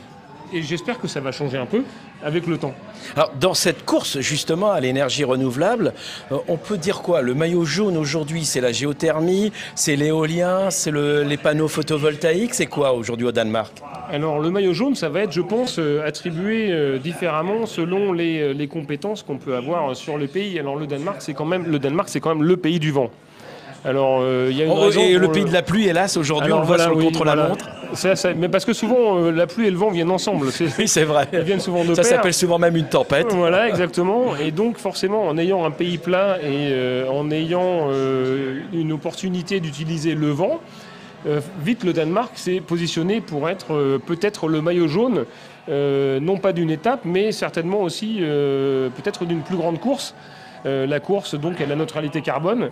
et 0.52 0.62
j'espère 0.62 0.98
que 0.98 1.08
ça 1.08 1.20
va 1.20 1.32
changer 1.32 1.58
un 1.58 1.66
peu 1.66 1.82
avec 2.22 2.46
le 2.46 2.58
temps. 2.58 2.74
Alors, 3.16 3.32
dans 3.40 3.54
cette 3.54 3.84
course 3.84 4.20
justement 4.20 4.70
à 4.70 4.80
l'énergie 4.80 5.24
renouvelable, 5.24 5.92
euh, 6.32 6.36
on 6.48 6.56
peut 6.56 6.76
dire 6.78 7.00
quoi? 7.02 7.22
Le 7.22 7.34
maillot 7.34 7.64
jaune 7.64 7.96
aujourd'hui, 7.96 8.44
c'est 8.44 8.60
la 8.60 8.72
géothermie, 8.72 9.52
c'est 9.74 9.96
l'éolien, 9.96 10.70
c'est 10.70 10.90
le- 10.90 11.22
les 11.22 11.36
panneaux 11.36 11.68
photovoltaïques, 11.68 12.54
c'est 12.54 12.66
quoi 12.66 12.92
aujourd'hui 12.92 13.26
au 13.26 13.32
Danemark? 13.32 13.72
Alors 14.10 14.40
le 14.40 14.50
maillot 14.50 14.72
jaune, 14.72 14.94
ça 14.94 15.08
va 15.08 15.20
être, 15.20 15.32
je 15.32 15.40
pense, 15.42 15.78
euh, 15.78 16.06
attribué 16.06 16.70
euh, 16.70 16.98
différemment 16.98 17.66
selon 17.66 18.12
les, 18.12 18.54
les 18.54 18.66
compétences 18.68 19.22
qu'on 19.22 19.38
peut 19.38 19.54
avoir 19.54 19.94
sur 19.94 20.18
le 20.18 20.26
pays. 20.26 20.58
Alors 20.58 20.76
le 20.76 20.86
Danemark, 20.86 21.18
c'est 21.20 21.34
quand 21.34 21.44
même 21.44 21.64
le 21.66 21.78
Danemark, 21.78 22.08
c'est 22.08 22.20
quand 22.20 22.34
même 22.34 22.42
le 22.46 22.56
pays 22.56 22.78
du 22.80 22.90
vent. 22.90 23.10
Alors 23.84 24.18
euh, 24.20 24.48
il 24.50 24.56
y 24.56 24.62
a 24.62 24.64
une 24.64 24.72
Oh, 24.72 24.80
raison 24.80 25.00
Et 25.00 25.14
le 25.16 25.30
pays 25.30 25.44
de 25.44 25.52
la 25.52 25.62
pluie, 25.62 25.86
hélas, 25.88 26.16
aujourd'hui, 26.16 26.52
on 26.52 26.60
le 26.60 26.66
voit 26.66 26.78
sur 26.78 26.90
le 26.90 26.96
oui, 26.96 27.04
contre-la-montre. 27.06 27.64
voilà. 27.64 27.94
Ça, 27.96 28.16
ça- 28.16 28.34
mais 28.34 28.48
parce 28.48 28.64
que 28.64 28.72
souvent 28.72 29.16
euh, 29.18 29.30
la 29.30 29.46
pluie 29.46 29.66
et 29.68 29.70
le 29.70 29.76
vent 29.76 29.90
viennent 29.90 30.10
ensemble. 30.10 30.48
Oui, 30.78 30.88
c'est 30.88 31.04
vrai. 31.04 31.28
Ils 31.32 31.40
viennent 31.40 31.60
souvent 31.60 31.84
de 31.84 31.94
Ça 31.94 32.02
s'appelle 32.02 32.34
souvent 32.34 32.58
même 32.58 32.76
une 32.76 32.88
tempête. 32.88 33.32
Voilà, 33.32 33.68
exactement. 33.68 34.36
Et 34.36 34.50
donc, 34.50 34.78
forcément, 34.78 35.26
en 35.28 35.38
ayant 35.38 35.64
un 35.64 35.70
pays 35.70 35.96
plat 35.98 36.38
et 36.42 36.70
euh, 36.72 37.08
en 37.08 37.30
ayant 37.30 37.88
euh, 37.90 38.60
une 38.72 38.92
opportunité 38.92 39.60
d'utiliser 39.60 40.14
le 40.14 40.30
vent, 40.30 40.60
vite 41.62 41.84
le 41.84 41.92
Danemark 41.92 42.32
s'est 42.38 42.60
positionné 42.60 43.20
pour 43.20 43.48
être 43.48 43.98
peut-être 44.06 44.48
le 44.48 44.62
maillot 44.62 44.86
jaune, 44.88 45.24
non 45.68 46.38
pas 46.38 46.52
d'une 46.52 46.70
étape, 46.70 47.00
mais 47.04 47.32
certainement 47.32 47.82
aussi 47.82 48.20
peut-être 48.20 49.24
d'une 49.24 49.40
plus 49.40 49.56
grande 49.56 49.78
course. 49.80 50.14
Euh, 50.66 50.86
la 50.86 50.98
course 51.00 51.34
donc 51.36 51.60
à 51.60 51.66
la 51.66 51.76
neutralité 51.76 52.20
carbone 52.20 52.70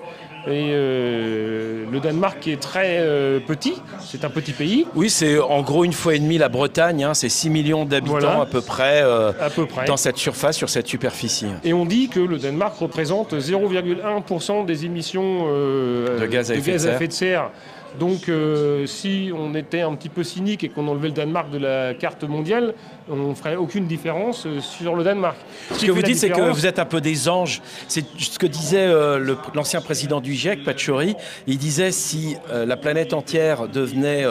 et 0.49 0.71
euh, 0.73 1.85
le 1.91 2.01
Danemark 2.01 2.41
qui 2.41 2.51
est 2.53 2.61
très 2.61 2.99
euh, 2.99 3.39
petit, 3.41 3.75
c'est 4.01 4.25
un 4.25 4.31
petit 4.31 4.53
pays. 4.53 4.87
Oui, 4.95 5.09
c'est 5.09 5.39
en 5.39 5.63
gros 5.63 5.85
une 5.85 5.93
fois 5.93 6.15
et 6.15 6.19
demie 6.19 6.39
la 6.39 6.49
Bretagne, 6.49 7.05
hein, 7.05 7.15
c'est 7.15 7.29
6 7.29 7.51
millions 7.51 7.85
d'habitants 7.85 8.19
Voilà. 8.19 8.41
à 8.43 8.47
peu 8.47 8.61
près, 8.61 9.01
À 9.03 9.51
peu 9.55 9.67
près. 9.67 9.87
dans 9.87 9.97
cette 9.97 10.17
surface, 10.17 10.57
sur 10.57 10.69
cette 10.69 10.87
superficie. 10.89 11.47
Et 11.65 11.73
on 11.73 11.87
dit 11.87 12.09
que 12.09 12.21
le 12.21 12.39
Danemark 12.39 12.77
représente 12.77 13.35
0,1% 13.35 14.65
des 14.65 14.85
émissions 14.85 15.47
De 15.47 16.27
gaz 16.27 16.51
à 16.51 16.55
effet 16.55 16.73
de 16.73 16.79
serre. 16.79 16.99
de 16.99 17.13
serre. 17.13 17.51
Donc 17.99 18.29
euh, 18.29 18.87
si 18.87 19.31
on 19.35 19.55
était 19.55 19.81
un 19.81 19.95
petit 19.95 20.09
peu 20.09 20.23
cynique 20.23 20.65
et 20.65 20.69
qu'on 20.69 20.87
enlevait 20.89 21.09
le 21.09 21.15
Danemark 21.15 21.51
de 21.51 21.59
la 21.59 21.95
carte 21.95 22.25
mondiale, 22.25 22.75
on 23.09 23.17
ne 23.17 23.35
ferait 23.35 23.57
aucune 23.57 23.87
différence 23.87 24.47
euh, 24.47 24.61
sur 24.61 24.95
le 24.95 25.05
Danemark. 25.05 25.37
Ce 25.73 25.85
que 25.85 25.93
vous 25.93 26.03
dites, 26.03 26.19
c'est 26.19 26.31
que 26.31 26.51
vous 26.51 26.67
êtes 26.67 26.79
un 26.79 26.85
peu 26.85 27.01
des 27.01 27.29
anges. 27.29 27.63
C'est 27.89 28.05
ce 28.19 28.39
que 28.39 28.47
disait 28.47 28.87
euh, 28.87 29.37
l'ancien 29.55 29.81
président 29.81 30.21
du 30.21 30.35
GIEC, 30.35 30.65
Pachori. 30.65 31.15
Il 31.47 31.59
disait 31.59 31.93
si 31.93 32.37
euh, 32.51 32.67
la 32.67 32.77
planète 32.77 33.15
entière 33.15 33.69
devenait 33.69 34.25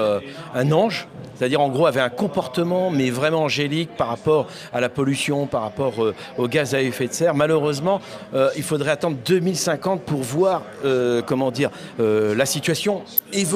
un 0.54 0.72
ange, 0.72 1.08
c'est-à-dire 1.36 1.62
en 1.62 1.70
gros 1.70 1.86
avait 1.86 2.02
un 2.02 2.10
comportement 2.10 2.90
mais 2.90 3.10
vraiment 3.10 3.44
angélique 3.44 3.90
par 3.98 4.08
rapport 4.08 4.48
à 4.74 4.80
la 4.80 4.90
pollution, 4.90 5.48
par 5.48 5.62
rapport 5.62 6.04
euh, 6.04 6.16
au 6.38 6.48
gaz 6.48 6.74
à 6.74 6.82
effet 6.82 7.08
de 7.08 7.14
serre, 7.14 7.36
malheureusement, 7.36 8.02
euh, 8.34 8.50
il 8.56 8.64
faudrait 8.64 8.92
attendre 8.92 9.18
2050 9.26 10.02
pour 10.02 10.22
voir 10.22 10.64
euh, 10.86 11.22
comment 11.22 11.52
dire 11.52 11.70
la 12.00 12.46
situation 12.46 13.04
évoluer. 13.34 13.55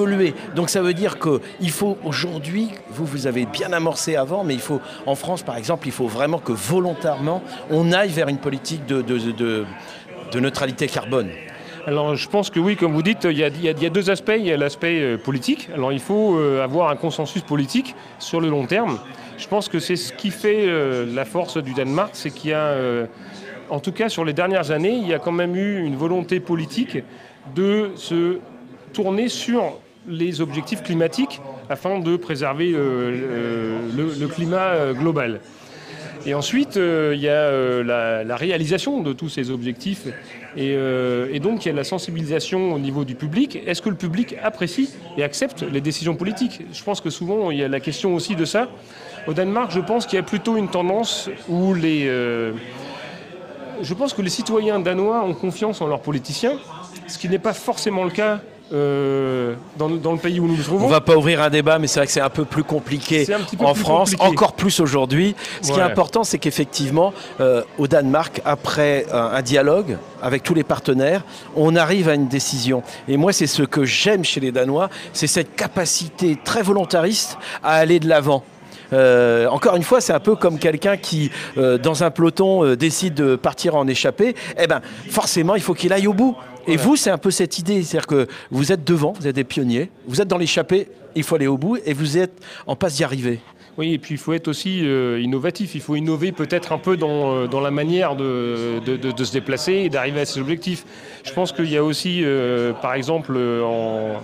Donc 0.55 0.69
ça 0.69 0.81
veut 0.81 0.93
dire 0.93 1.17
qu'il 1.19 1.71
faut 1.71 1.97
aujourd'hui, 2.03 2.69
vous 2.89 3.05
vous 3.05 3.27
avez 3.27 3.45
bien 3.45 3.73
amorcé 3.73 4.15
avant, 4.15 4.43
mais 4.43 4.53
il 4.53 4.59
faut 4.59 4.80
en 5.05 5.15
France 5.15 5.43
par 5.43 5.57
exemple, 5.57 5.88
il 5.88 5.91
faut 5.91 6.07
vraiment 6.07 6.39
que 6.39 6.51
volontairement 6.51 7.41
on 7.69 7.91
aille 7.91 8.09
vers 8.09 8.27
une 8.30 8.38
politique 8.38 8.85
de, 8.85 9.65
neutralité 10.39 10.88
carbone. 10.88 11.30
Alors 11.85 12.15
je 12.15 12.30
pense 12.30 12.49
que 12.49 12.59
oui, 12.59 12.76
comme 12.76 12.93
vous 12.93 13.01
dites, 13.01 13.26
il 13.26 13.38
y 13.38 13.43
a, 13.43 13.47
il 13.47 13.63
y 13.63 13.85
a- 13.85 13.89
deux 13.89 14.09
aspects. 14.09 14.35
Il 14.38 14.45
y 14.45 14.51
a 14.51 14.57
l'aspect 14.57 15.01
euh, 15.01 15.17
politique. 15.17 15.69
Alors 15.73 15.91
il 15.91 15.99
faut 15.99 16.38
euh, 16.38 16.63
avoir 16.63 16.89
un 16.89 16.95
consensus 16.95 17.41
politique 17.41 17.95
sur 18.19 18.39
le 18.41 18.49
long 18.49 18.67
terme. 18.67 18.99
Je 19.38 19.47
pense 19.47 19.69
que 19.69 19.80
c'est 19.80 19.95
ce 19.95 20.13
qui 20.13 20.30
fait 20.30 20.67
euh, 20.67 21.05
la 21.13 21.26
force 21.26 21.57
du 21.57 21.73
Danemark, 21.73 22.11
c'est 22.13 22.31
qu'il 22.31 22.51
y 22.51 22.53
a, 22.53 22.76
en 23.69 23.80
tout 23.80 23.91
cas 23.91 24.09
sur 24.09 24.23
les 24.23 24.34
dernières 24.34 24.71
années, 24.71 24.93
il 24.93 25.07
y 25.07 25.13
a 25.13 25.19
quand 25.19 25.31
même 25.31 25.55
eu 25.55 25.84
une 25.84 25.95
volonté 25.95 26.39
politique 26.39 26.99
de 27.55 27.91
se 27.95 28.39
tourner 28.93 29.30
sur 29.30 29.80
les 30.10 30.41
objectifs 30.41 30.84
climatiques 30.84 31.40
afin 31.69 31.99
de 31.99 32.18
préserver 32.18 32.73
euh, 32.73 33.88
le, 33.95 34.14
le- 34.19 34.27
climat 34.27 34.73
euh, 34.73 34.94
global. 34.94 35.40
Et 36.26 36.34
ensuite, 36.34 36.76
euh, 36.76 37.14
il 37.15 37.22
y 37.22 37.30
a 37.30 37.31
euh, 37.31 38.26
la, 38.26 38.36
réalisation 38.36 39.02
de 39.02 39.14
tous 39.14 39.30
ces 39.30 39.52
objectifs. 39.52 40.07
Et, 40.57 40.73
euh, 40.76 41.40
donc, 41.40 41.65
il 41.65 41.69
y 41.69 41.72
a 41.72 41.76
la 41.76 41.86
sensibilisation 41.86 42.73
au 42.73 42.80
niveau 42.80 43.06
du 43.06 43.15
public. 43.15 43.60
Est-ce 43.65 43.81
que 43.81 43.90
le 43.90 43.95
public 43.95 44.36
apprécie 44.44 44.90
et 45.18 45.23
accepte 45.23 45.61
les 45.61 45.80
décisions 45.80 46.15
politiques? 46.15 46.61
Je 46.73 46.84
pense 46.84 46.99
que 46.99 47.10
souvent, 47.10 47.52
il 47.52 47.60
y 47.60 47.64
a 47.64 47.69
la 47.69 47.80
question 47.80 48.15
aussi 48.15 48.36
de 48.36 48.44
ça. 48.44 48.68
Au 49.27 49.34
Danemark, 49.34 49.72
je 49.72 49.80
pense 49.80 50.06
qu'il 50.06 50.18
y 50.18 50.19
a 50.19 50.23
plutôt 50.23 50.57
une 50.57 50.69
tendance 50.69 51.30
où 51.48 51.73
les... 51.73 52.07
euh, 52.07 52.52
je 53.81 53.94
pense 53.94 54.14
que 54.14 54.22
les 54.22 54.30
citoyens 54.30 54.80
danois 54.80 55.23
ont 55.23 55.34
confiance 55.34 55.80
en 55.81 55.88
leurs 55.88 56.02
politiciens, 56.02 56.57
ce 57.07 57.18
qui 57.18 57.30
n'est 57.30 57.40
pas 57.40 57.53
forcément 57.53 58.03
le 58.03 58.10
cas 58.10 58.41
euh, 58.71 59.55
dans, 59.77 59.89
dans 59.89 60.11
le 60.11 60.17
pays 60.17 60.39
où 60.39 60.47
nous 60.47 60.55
nous 60.55 60.63
trouvons. 60.63 60.85
On 60.85 60.89
va 60.89 61.01
pas 61.01 61.15
ouvrir 61.15 61.41
un 61.41 61.49
débat, 61.49 61.79
mais 61.79 61.87
c'est 61.87 61.99
vrai 61.99 62.07
que 62.07 62.11
c'est 62.11 62.21
un 62.21 62.29
peu 62.29 62.45
plus 62.45 62.63
compliqué 62.63 63.25
peu 63.25 63.65
en 63.65 63.73
plus 63.73 63.81
France, 63.81 64.11
compliqué. 64.11 64.31
encore 64.31 64.53
plus 64.53 64.79
aujourd'hui. 64.79 65.35
Ce 65.61 65.71
qui 65.71 65.79
est 65.79 65.83
important, 65.83 66.23
c'est 66.23 66.37
qu'effectivement, 66.37 67.13
euh, 67.39 67.63
au 67.77 67.87
Danemark, 67.87 68.41
après 68.45 69.05
un, 69.11 69.31
un 69.33 69.41
dialogue 69.41 69.97
avec 70.21 70.43
tous 70.43 70.53
les 70.53 70.63
partenaires, 70.63 71.23
on 71.55 71.75
arrive 71.75 72.09
à 72.09 72.15
une 72.15 72.27
décision. 72.27 72.83
Et 73.07 73.17
moi, 73.17 73.33
c'est 73.33 73.47
ce 73.47 73.63
que 73.63 73.85
j'aime 73.85 74.23
chez 74.23 74.39
les 74.39 74.51
Danois, 74.51 74.89
c'est 75.13 75.27
cette 75.27 75.55
capacité 75.55 76.37
très 76.43 76.61
volontariste 76.61 77.37
à 77.63 77.73
aller 77.73 77.99
de 77.99 78.07
l'avant. 78.07 78.43
Euh, 78.93 79.47
encore 79.47 79.75
une 79.75 79.83
fois, 79.83 80.01
c'est 80.01 80.13
un 80.13 80.19
peu 80.19 80.35
comme 80.35 80.57
quelqu'un 80.57 80.97
qui, 80.97 81.31
euh, 81.57 81.77
dans 81.77 82.03
un 82.03 82.11
peloton, 82.11 82.65
euh, 82.65 82.75
décide 82.75 83.13
de 83.13 83.35
partir 83.35 83.75
en 83.75 83.87
échappée. 83.87 84.35
Eh 84.59 84.67
ben, 84.67 84.81
forcément, 85.09 85.55
il 85.55 85.61
faut 85.61 85.73
qu'il 85.73 85.93
aille 85.93 86.07
au 86.07 86.13
bout. 86.13 86.35
Et 86.68 86.77
vous, 86.77 86.95
c'est 86.95 87.10
un 87.10 87.18
peu 87.18 87.31
cette 87.31 87.57
idée, 87.60 87.81
c'est-à-dire 87.84 88.07
que 88.07 88.27
vous 88.52 88.72
êtes 88.72 88.84
devant, 88.84 89.14
vous 89.19 89.27
êtes 89.27 89.36
des 89.36 89.44
pionniers, 89.44 89.90
vous 90.07 90.22
êtes 90.22 90.27
dans 90.27 90.38
l'échappée, 90.38 90.88
il 91.15 91.23
faut 91.23 91.36
aller 91.36 91.48
au 91.48 91.57
bout, 91.57 91.77
et 91.86 91.94
vous 91.94 92.18
êtes 92.18 92.34
en 92.68 92.76
passe 92.76 92.95
d'y 92.95 93.03
arriver. 93.03 93.40
Oui, 93.77 93.94
et 93.94 93.98
puis 93.98 94.15
il 94.15 94.18
faut 94.18 94.34
être 94.34 94.49
aussi 94.49 94.81
euh, 94.84 95.22
innovatif. 95.22 95.73
Il 95.73 95.80
faut 95.81 95.95
innover 95.95 96.31
peut-être 96.34 96.73
un 96.73 96.77
peu 96.77 96.98
dans, 96.98 97.34
euh, 97.34 97.48
dans 97.48 97.61
la 97.61 97.72
manière 97.72 98.15
de, 98.18 98.80
de- 98.86 98.98
de- 98.98 99.11
de 99.11 99.23
se 99.23 99.31
déplacer 99.31 99.73
et 99.73 99.90
d'arriver 99.90 100.19
à 100.19 100.26
ses 100.26 100.41
objectifs. 100.41 100.84
Je 101.23 101.31
pense 101.31 101.53
qu'il 101.53 101.69
y 101.72 101.77
a 101.77 101.84
aussi, 101.84 102.22
euh, 102.23 102.73
par 102.73 102.94
exemple, 102.94 103.38
en- 103.38 104.18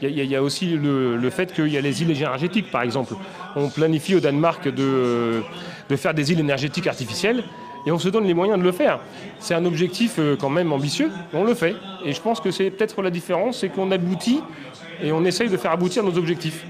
y, 0.00 0.06
il 0.06 0.24
y 0.26 0.36
a 0.36 0.42
aussi 0.42 0.66
le, 0.76 1.16
le 1.16 1.30
fait 1.30 1.52
qu'il 1.52 1.66
y 1.68 1.76
a 1.76 1.80
les 1.80 2.00
îles 2.02 2.12
énergétiques, 2.12 2.70
par 2.70 2.82
exemple. 2.82 3.14
On 3.56 3.68
planifie 3.70 4.14
au 4.14 4.20
Danemark 4.20 4.68
de, 4.68 5.42
de 5.88 5.96
faire 5.96 6.14
des 6.14 6.30
îles 6.30 6.40
énergétiques 6.40 6.86
artificielles 6.86 7.42
et 7.86 7.92
on 7.92 7.98
se 7.98 8.08
donne 8.08 8.24
les 8.24 8.34
moyens 8.34 8.58
de 8.58 8.64
le 8.64 8.72
faire. 8.72 9.00
C'est 9.38 9.54
un 9.54 9.64
objectif 9.64 10.16
euh, 10.18 10.36
quand 10.36 10.50
même 10.50 10.72
ambitieux, 10.72 11.10
on 11.32 11.44
le 11.44 11.54
fait. 11.54 11.74
Et 12.04 12.12
je 12.12 12.20
pense 12.20 12.40
que 12.40 12.50
c'est 12.50 12.70
peut-être 12.70 13.02
la 13.02 13.10
différence, 13.10 13.58
c'est 13.58 13.68
qu'on 13.68 13.90
aboutit 13.90 14.40
et 15.02 15.12
on 15.12 15.24
essaye 15.24 15.48
de 15.48 15.56
faire 15.56 15.72
aboutir 15.72 16.02
nos 16.04 16.16
objectifs. 16.16 16.64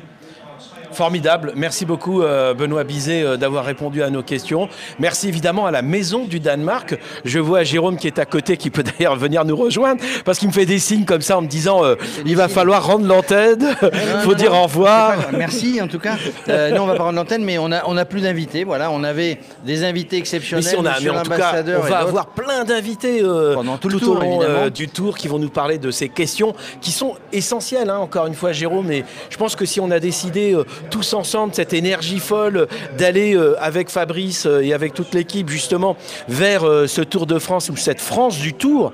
Formidable. 0.93 1.53
Merci 1.57 1.87
beaucoup 1.87 2.23
euh, 2.23 2.55
Benoît 2.55 2.85
Bizet 2.85 3.23
euh, 3.23 3.37
d'avoir 3.37 3.65
répondu 3.65 4.03
à 4.03 4.11
nos 4.11 4.23
questions. 4.23 4.69
Merci 4.99 5.29
évidemment 5.29 5.67
à 5.67 5.71
la 5.71 5.83
Maison 5.83 6.25
du 6.25 6.41
Danemark. 6.41 6.99
Je 7.25 7.39
vois 7.39 7.63
Jérôme 7.65 7.97
qui 7.97 8.07
est 8.07 8.19
à 8.19 8.25
côté, 8.27 8.57
qui 8.57 8.71
peut 8.71 8.83
d'ailleurs 8.99 9.17
venir 9.17 9.45
nous 9.45 9.57
rejoindre, 9.57 10.03
parce 10.25 10.39
qu'il 10.39 10.49
me 10.49 10.53
fait 10.53 10.67
des 10.67 10.79
signes 10.79 11.05
comme 11.05 11.23
ça 11.23 11.39
en 11.39 11.43
me 11.43 11.47
disant 11.49 11.85
euh, 11.85 11.95
il 12.27 12.37
va 12.37 12.49
falloir 12.49 12.87
rendre 12.87 13.07
l'antenne, 13.07 13.75
faut 14.23 14.31
Non, 14.33 14.37
dire 14.37 14.53
non, 14.53 14.61
au 14.61 14.63
revoir. 14.65 15.15
Merci 15.33 15.81
en 15.81 15.89
tout 15.89 15.99
cas. 15.99 16.17
Euh, 16.49 16.71
nous 16.71 16.83
on 16.83 16.87
va 16.87 16.95
pas 16.95 17.05
rendre 17.05 17.17
l'antenne, 17.17 17.45
mais 17.45 17.59
on 17.59 17.73
a 17.73 17.83
on 17.87 17.97
a 17.97 18.05
plus 18.05 18.23
d'invités. 18.23 18.65
Voilà, 18.65 18.91
on 18.91 19.03
avait 19.03 19.39
des 19.65 19.85
invités 19.85 20.17
Mais 20.17 20.21
exceptionnels. 20.21 20.65
si 20.65 20.77
on 20.77 20.85
a, 20.85 21.01
mais 21.01 21.11
en 21.11 21.23
tout 21.23 21.31
cas, 21.31 21.63
on 21.79 21.89
va 21.89 21.99
avoir 21.99 22.27
plein 22.27 22.65
d'invités 22.65 23.23
Pendant 23.55 23.79
tout 23.79 23.89
tout, 23.89 23.95
le 23.95 24.01
tour, 24.01 24.17
au 24.19 24.21
long 24.21 24.69
du 24.69 24.89
tour 24.89 25.17
qui 25.17 25.29
vont 25.29 25.39
nous 25.39 25.51
parler 25.51 25.79
de 25.79 25.91
ces 25.91 26.09
questions 26.09 26.55
qui 26.81 26.91
sont 26.93 27.15
essentielles. 27.33 27.91
hein, 27.91 27.99
encore 27.99 28.27
une 28.27 28.35
fois, 28.35 28.53
Jérôme, 28.53 28.91
et 28.93 29.05
je 29.31 29.37
pense 29.37 29.57
que 29.57 29.65
si 29.65 29.81
on 29.81 29.91
a 29.91 29.99
décidé 30.01 30.57
tous 30.93 31.15
ensemble 31.15 31.55
cette 31.55 31.73
énergie 31.73 32.19
folle 32.19 32.69
d'aller 32.99 33.35
euh, 33.35 33.57
avec 33.61 33.89
Fabrice 33.89 34.45
euh, 34.45 34.61
et 34.61 34.75
avec 34.75 34.93
toute 34.93 35.15
l'équipe 35.15 35.49
justement 35.49 35.97
vers 36.29 36.69
euh, 36.69 36.87
ce 36.87 37.01
Tour 37.01 37.27
de 37.27 37.39
France 37.39 37.71
ou 37.71 37.77
cette 37.77 38.01
France 38.01 38.39
du 38.39 38.53
Tour, 38.53 38.93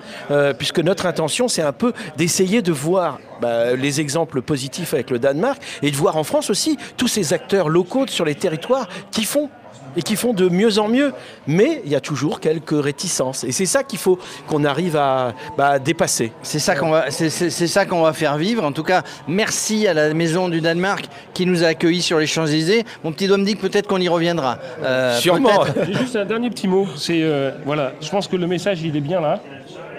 puisque 0.58 0.78
notre 0.78 1.06
intention 1.06 1.48
c'est 1.48 1.62
un 1.62 1.72
peu 1.72 1.92
d'essayer 2.16 2.62
de 2.62 2.70
voir 2.70 3.18
bah, 3.40 3.74
les 3.74 4.00
exemples 4.00 4.42
positifs 4.42 4.94
avec 4.94 5.10
le 5.10 5.18
Danemark 5.18 5.60
et 5.82 5.90
de 5.90 5.96
voir 5.96 6.16
en 6.16 6.24
France 6.24 6.50
aussi 6.50 6.78
tous 6.96 7.08
ces 7.08 7.32
acteurs 7.32 7.68
locaux 7.68 8.06
sur 8.06 8.24
les 8.24 8.36
territoires 8.36 8.88
qui 9.10 9.24
font 9.24 9.50
et 9.98 10.02
qui 10.02 10.14
font 10.16 10.32
de 10.32 10.48
mieux 10.48 10.78
en 10.78 10.88
mieux. 10.88 11.12
Mais 11.48 11.82
il 11.84 11.90
y 11.90 11.96
a 11.96 12.00
toujours 12.00 12.38
quelques 12.40 12.80
réticences. 12.82 13.42
Et 13.44 13.50
c'est 13.52 13.66
ça 13.66 13.82
qu'il 13.82 13.98
faut 13.98 14.18
qu'on 14.46 14.64
arrive 14.64 14.96
à 14.96 15.34
bah, 15.58 15.78
dépasser. 15.80 16.32
C'est 16.42 16.60
ça 16.60 16.76
qu'on 16.76 16.90
va, 16.90 17.10
c'est, 17.10 17.28
c'est- 17.30 17.50
c'est 17.50 17.66
ça 17.66 17.84
qu'on 17.84 18.02
va 18.02 18.12
faire 18.12 18.38
vivre. 18.38 18.64
En 18.64 18.72
tout 18.72 18.84
cas, 18.84 19.02
merci 19.26 19.86
à 19.88 19.94
la 19.94 20.14
Maison 20.14 20.48
du 20.48 20.60
Danemark 20.60 21.06
qui 21.34 21.44
nous 21.46 21.64
a 21.64 21.66
accueillis 21.68 22.02
sur 22.02 22.18
les 22.20 22.26
Champs-Élysées. 22.28 22.84
Mon 23.02 23.10
petit 23.12 23.26
doigt 23.26 23.38
me 23.38 23.44
dit 23.44 23.56
que 23.56 23.60
peut-être 23.62 23.88
qu'on 23.88 24.00
y 24.00 24.08
reviendra. 24.08 24.58
Euh. 24.82 25.18
J'ai 25.84 25.94
juste 25.94 26.14
un 26.16 26.24
dernier 26.24 26.48
petit 26.50 26.68
mot. 26.68 26.86
C'est 26.96 27.22
euh, 27.22 27.50
voilà, 27.66 27.92
je 28.00 28.08
pense 28.08 28.28
que 28.28 28.36
le 28.36 28.46
message 28.46 28.80
il 28.82 28.96
est 28.96 29.00
bien 29.00 29.20
là. 29.20 29.40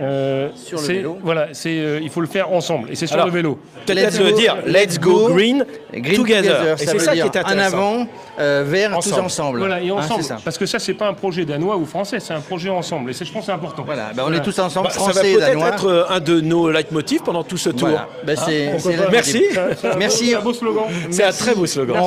Euh, 0.02 0.50
Sur 0.56 0.80
le 0.80 0.84
c'est- 0.86 0.94
vélo. 0.94 1.18
Voilà, 1.24 1.48
c'est, 1.54 1.70
euh, 1.78 2.00
il 2.02 2.10
faut 2.10 2.22
le 2.22 2.28
faire 2.28 2.52
ensemble. 2.52 2.90
Et 2.92 2.96
c'est 2.96 3.06
sur 3.08 3.16
Alors, 3.16 3.28
le 3.28 3.34
vélo. 3.34 3.60
Peut-être 3.86 3.98
Let's 4.14 4.20
le 4.20 4.32
go- 4.32 4.38
dire, 4.38 4.56
let's 4.66 5.00
go 5.00 5.30
green, 5.30 5.66
Green 5.94 6.16
together. 6.16 6.76
Et 6.80 6.86
c'est 6.86 7.00
ça 7.00 7.14
qui 7.14 7.20
est 7.20 7.24
en 7.24 7.28
intéressant. 7.28 7.58
avant, 7.78 8.08
euh, 8.40 8.64
vers 8.66 8.92
tous 8.92 8.98
Ensemble. 8.98 9.22
ensemble. 9.26 9.60
Voilà, 9.60 9.82
et 9.82 9.90
Hein, 9.90 9.96
ensemble. 9.98 10.24
parce 10.46 10.58
que 10.58 10.66
ça, 10.66 10.80
c'est 10.80 10.94
pas 10.94 11.08
un 11.08 11.14
projet 11.14 11.44
danois 11.46 11.76
ou 11.78 11.86
français, 11.86 12.20
c'est 12.20 12.34
un 12.34 12.40
projet 12.40 12.70
ensemble. 12.70 13.10
Et 13.10 13.14
c'est, 13.14 13.26
je 13.26 13.32
pense 13.32 13.42
que 13.42 13.46
c'est 13.48 13.52
important. 13.52 13.84
Voilà, 13.86 14.12
ben, 14.16 14.24
on 14.28 14.34
est 14.34 14.42
tous 14.42 14.58
ensemble, 14.60 14.88
Bah, 14.88 14.94
ça 14.94 15.00
va 15.00 15.06
français 15.12 15.32
et 15.32 15.36
peut-être 15.36 15.48
danois. 15.50 15.68
être 15.70 15.86
euh, 15.88 16.04
un 16.10 16.20
de 16.20 16.40
nos 16.42 16.72
leitmotifs 16.72 17.24
pendant 17.24 17.44
tout 17.44 17.58
ce 17.58 17.70
tour. 17.70 17.90
Voilà. 17.90 18.08
C'est- 18.46 18.80
c'est 18.80 18.96
la- 18.96 19.10
Merci. 19.10 19.44
C'est 19.52 19.58
un 19.88 19.92
beau- 19.92 19.98
Merci. 19.98 20.26
c'est 20.30 20.36
un 20.36 20.40
beau 20.42 20.54
slogan. 20.54 20.84
C'est 21.10 21.24
un 21.24 21.32
très 21.32 21.56
beau 21.56 21.66
slogan. 21.66 21.98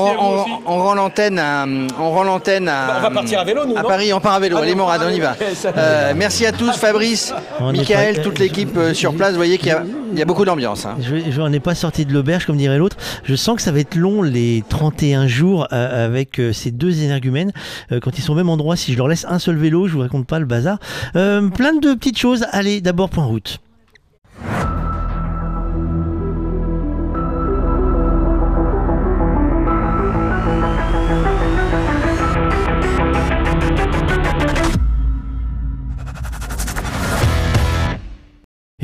On, 0.66 0.78
rend 0.82 0.94
l'antenne 0.94 1.38
à, 1.38 1.66
on 2.00 2.10
rend 2.10 2.22
l'antenne 2.24 2.68
à, 2.68 2.86
Bah, 2.86 2.94
on 2.98 3.02
va 3.02 3.10
partir 3.10 3.40
à 3.40 3.44
vélo, 3.44 3.64
nous, 3.66 3.76
à 3.76 3.82
Paris, 3.82 4.12
on 4.12 4.20
part 4.20 4.34
à 4.34 4.40
vélo. 4.40 4.56
Ah, 4.58 4.62
Allez, 4.62 4.72
non, 4.72 4.84
Morad, 4.84 5.00
on 5.04 5.10
y 5.10 5.20
va. 5.20 5.34
Euh, 5.76 6.12
merci 6.16 6.46
à 6.46 6.52
tous, 6.52 6.76
Fabrice, 6.76 7.34
Michael, 7.90 8.16
pas- 8.16 8.22
toute 8.22 8.38
l'équipe 8.38 8.76
euh, 8.76 8.94
sur 8.94 9.14
place. 9.14 9.30
Vous 9.30 9.36
voyez 9.36 9.58
qu'il 9.58 9.68
y 9.68 9.72
a, 9.72 9.84
il 10.12 10.18
y 10.18 10.22
a 10.22 10.24
beaucoup 10.24 10.44
d'ambiance. 10.44 10.86
hein. 10.86 10.96
Je, 11.00 11.30
je 11.30 11.40
n'en 11.40 11.52
ai 11.52 11.60
pas 11.60 11.74
sorti 11.74 12.04
de 12.06 12.12
l'auberge, 12.12 12.46
comme 12.46 12.56
dirait 12.56 12.78
l'autre. 12.78 12.96
Je 13.24 13.34
sens 13.34 13.56
que 13.56 13.62
ça 13.62 13.72
va 13.72 13.80
être 13.80 13.94
long, 13.94 14.22
les 14.22 14.62
31 14.68 15.26
jours 15.26 15.66
euh, 15.72 16.04
avec 16.06 16.38
euh, 16.40 16.52
ces 16.52 16.70
deux 16.70 17.02
énergumènes. 17.02 17.52
Euh, 17.92 18.00
quand 18.00 18.18
ils 18.18 18.22
sont 18.22 18.32
au 18.32 18.36
même 18.36 18.48
endroit, 18.48 18.76
si 18.76 18.92
je 18.92 18.98
leur 18.98 19.08
laisse 19.08 19.26
un 19.28 19.38
seul 19.38 19.56
vélo, 19.56 19.86
je 19.88 19.92
vous 19.94 20.00
raconte 20.00 20.26
pas 20.26 20.38
le 20.38 20.46
bazar. 20.46 20.78
Plein 21.12 21.74
de 21.74 21.94
petites 21.94 22.18
choses. 22.18 22.46
Allez, 22.52 22.80
d'abord, 22.80 23.10
point 23.10 23.24
route. 23.24 23.58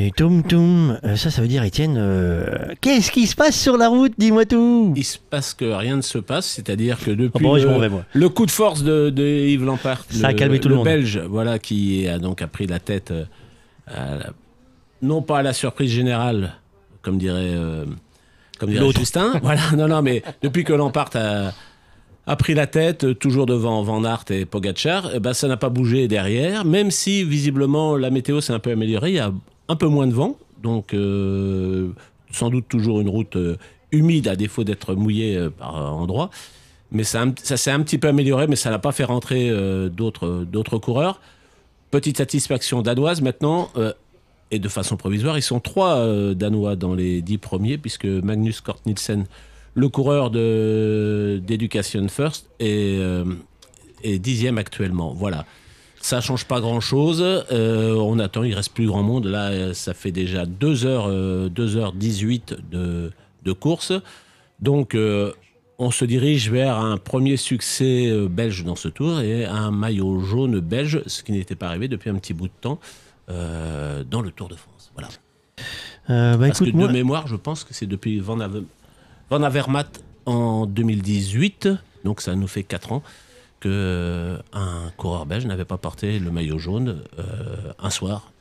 Et 0.01 0.11
toum 0.11 0.43
toum, 0.43 0.97
euh, 1.03 1.17
ça, 1.17 1.29
ça 1.29 1.41
veut 1.41 1.49
dire, 1.49 1.61
Étienne, 1.63 1.95
euh, 1.97 2.45
qu'est-ce 2.79 3.11
qui 3.11 3.27
se 3.27 3.35
passe 3.35 3.59
sur 3.59 3.75
la 3.75 3.89
route 3.89 4.13
Dis-moi 4.17 4.45
tout? 4.45 4.93
Il 4.95 5.03
se 5.03 5.17
passe 5.17 5.53
que 5.53 5.65
rien 5.65 5.97
ne 5.97 6.01
se 6.01 6.17
passe, 6.19 6.45
c'est-à-dire 6.45 6.97
que 7.03 7.11
depuis 7.11 7.45
Ah 7.45 7.49
bon, 7.49 7.55
le, 7.55 7.87
vais, 7.87 7.97
le 8.13 8.29
coup 8.29 8.45
de 8.45 8.51
force 8.51 8.81
de, 8.81 9.09
de 9.09 9.23
Yves 9.25 9.65
Lampard, 9.65 10.05
Ça 10.09 10.27
a 10.27 10.31
le, 10.31 10.37
calmé 10.37 10.61
tout 10.61 10.69
le 10.69 10.75
monde. 10.75 10.85
Belge, 10.85 11.19
voilà, 11.29 11.59
qui 11.59 12.07
a 12.07 12.17
donc 12.17 12.41
a 12.41 12.47
pris 12.47 12.65
la 12.65 12.79
tête, 12.79 13.11
euh, 13.11 13.25
à 13.87 14.15
la- 14.15 14.29
non 15.01 15.21
pas 15.21 15.39
à 15.39 15.43
la 15.43 15.51
surprise 15.51 15.91
générale, 15.91 16.53
comme 17.01 17.17
dirait, 17.17 17.51
euh, 17.53 17.83
comme 18.57 18.69
dirait. 18.69 18.89
Justin, 18.97 19.33
voilà, 19.43 19.61
non, 19.75 19.89
non, 19.89 20.01
mais 20.01 20.23
depuis 20.41 20.63
que 20.63 20.71
Lampard 20.71 21.09
a, 21.15 21.51
a 22.25 22.35
pris 22.37 22.53
la 22.53 22.67
tête, 22.67 23.19
toujours 23.19 23.45
devant 23.47 23.83
Van 23.83 24.05
Aert 24.05 24.23
et 24.29 24.45
Pogacar, 24.45 25.09
eh 25.13 25.19
ben, 25.19 25.33
ça 25.33 25.49
n'a 25.49 25.57
pas 25.57 25.67
bougé 25.69 26.07
derrière, 26.07 26.63
même 26.63 26.89
si 26.89 27.25
visiblement 27.25 27.97
la 27.97 28.11
météo 28.11 28.39
s'est 28.39 28.53
un 28.53 28.59
peu 28.59 28.71
améliorée, 28.71 29.09
il 29.09 29.15
y 29.15 29.19
a 29.19 29.33
un 29.69 29.75
peu 29.75 29.87
moins 29.87 30.07
de 30.07 30.13
vent, 30.13 30.37
donc 30.61 30.93
euh, 30.93 31.91
sans 32.31 32.49
doute 32.49 32.67
toujours 32.67 32.99
une 32.99 33.07
route 33.09 33.35
euh, 33.37 33.55
humide 33.91 34.27
à 34.27 34.35
défaut 34.35 34.63
d'être 34.65 34.95
mouillée 34.95 35.37
euh, 35.37 35.49
par 35.49 35.75
endroits. 35.75 36.29
Mais 36.91 37.03
ça, 37.03 37.23
ça 37.43 37.55
s'est 37.55 37.71
un 37.71 37.81
petit 37.81 37.99
peu 37.99 38.07
amélioré, 38.07 38.47
mais 38.47 38.55
ça 38.55 38.71
n'a 38.71 38.79
pas 38.79 38.91
fait 38.91 39.03
rentrer 39.03 39.51
d'autres 39.91 40.43
d'autres 40.51 40.79
coureurs. 40.79 41.21
Petite 41.91 42.17
satisfaction 42.17 42.81
danoise 42.81 43.21
maintenant, 43.21 43.69
et 44.49 44.57
de 44.57 44.67
façon 44.67 44.97
provisoire, 44.97 45.37
ils 45.37 45.43
sont 45.43 45.59
trois 45.59 46.03
Danois 46.33 46.75
dans 46.75 46.95
les 46.95 47.21
dix 47.21 47.37
premiers, 47.37 47.77
puisque 47.77 48.05
Magnus 48.05 48.61
Kort 48.61 48.79
Nielsen, 48.87 49.25
le 49.75 49.89
coureur 49.89 50.31
de- 50.31 51.39
d'Education 51.45 52.07
First, 52.07 52.49
est, 52.59 52.99
est 54.03 54.17
dixième 54.17 54.57
actuellement. 54.57 55.13
Voilà. 55.13 55.45
Ça 56.01 56.21
change 56.21 56.45
pas 56.45 56.61
grand-chose. 56.61 57.21
Euh, 57.21 57.93
on 57.95 58.19
attend, 58.19 58.43
il 58.43 58.53
reste 58.53 58.73
plus 58.73 58.87
grand 58.87 59.03
monde. 59.03 59.25
Là, 59.25 59.49
euh, 59.49 59.73
ça 59.73 59.93
fait 59.93 60.11
déjà 60.11 60.45
2 60.45 60.85
heures, 60.85 61.07
euh, 61.09 61.49
2h18 61.49 62.57
de, 62.71 63.11
de 63.43 63.51
course. 63.51 63.91
Donc, 64.61 64.95
euh, 64.95 65.33
on 65.77 65.91
se 65.91 66.05
dirige 66.05 66.49
vers 66.49 66.77
un 66.77 66.97
premier 66.97 67.37
succès 67.37 68.11
belge 68.29 68.63
dans 68.65 68.75
ce 68.75 68.89
tour 68.89 69.21
et 69.21 69.45
un 69.45 69.71
maillot 69.71 70.19
jaune 70.19 70.59
belge, 70.59 71.01
ce 71.05 71.23
qui 71.23 71.31
n'était 71.31 71.55
pas 71.55 71.67
arrivé 71.67 71.87
depuis 71.87 72.09
un 72.09 72.15
petit 72.15 72.33
bout 72.33 72.47
de 72.47 72.53
temps 72.59 72.79
dans 73.27 74.21
le 74.21 74.31
Tour 74.31 74.49
de 74.49 74.55
France. 74.55 74.91
Voilà. 74.93 75.07
Bah, 76.37 76.47
Parce 76.47 76.59
que 76.59 76.65
de 76.65 76.71
moi, 76.71 76.91
mémoire, 76.91 77.27
je 77.27 77.37
pense 77.37 77.63
que 77.63 77.73
c'est 77.73 77.85
depuis 77.85 78.19
Van 78.19 78.41
Avermaet 79.31 79.85
en 80.25 80.65
2018, 80.65 81.69
donc 82.03 82.19
ça 82.19 82.35
nous 82.35 82.47
fait 82.47 82.63
4 82.63 82.91
ans, 82.91 83.03
que 83.59 83.69
euh, 83.71 84.37
un 84.53 84.89
coureur 84.97 85.25
belge 85.25 85.45
n'avait 85.45 85.65
pas 85.65 85.77
porté 85.77 86.19
le 86.19 86.31
maillot 86.31 86.57
jaune 86.59 87.01
euh, 87.19 87.23
un 87.81 87.89
soir 87.89 88.31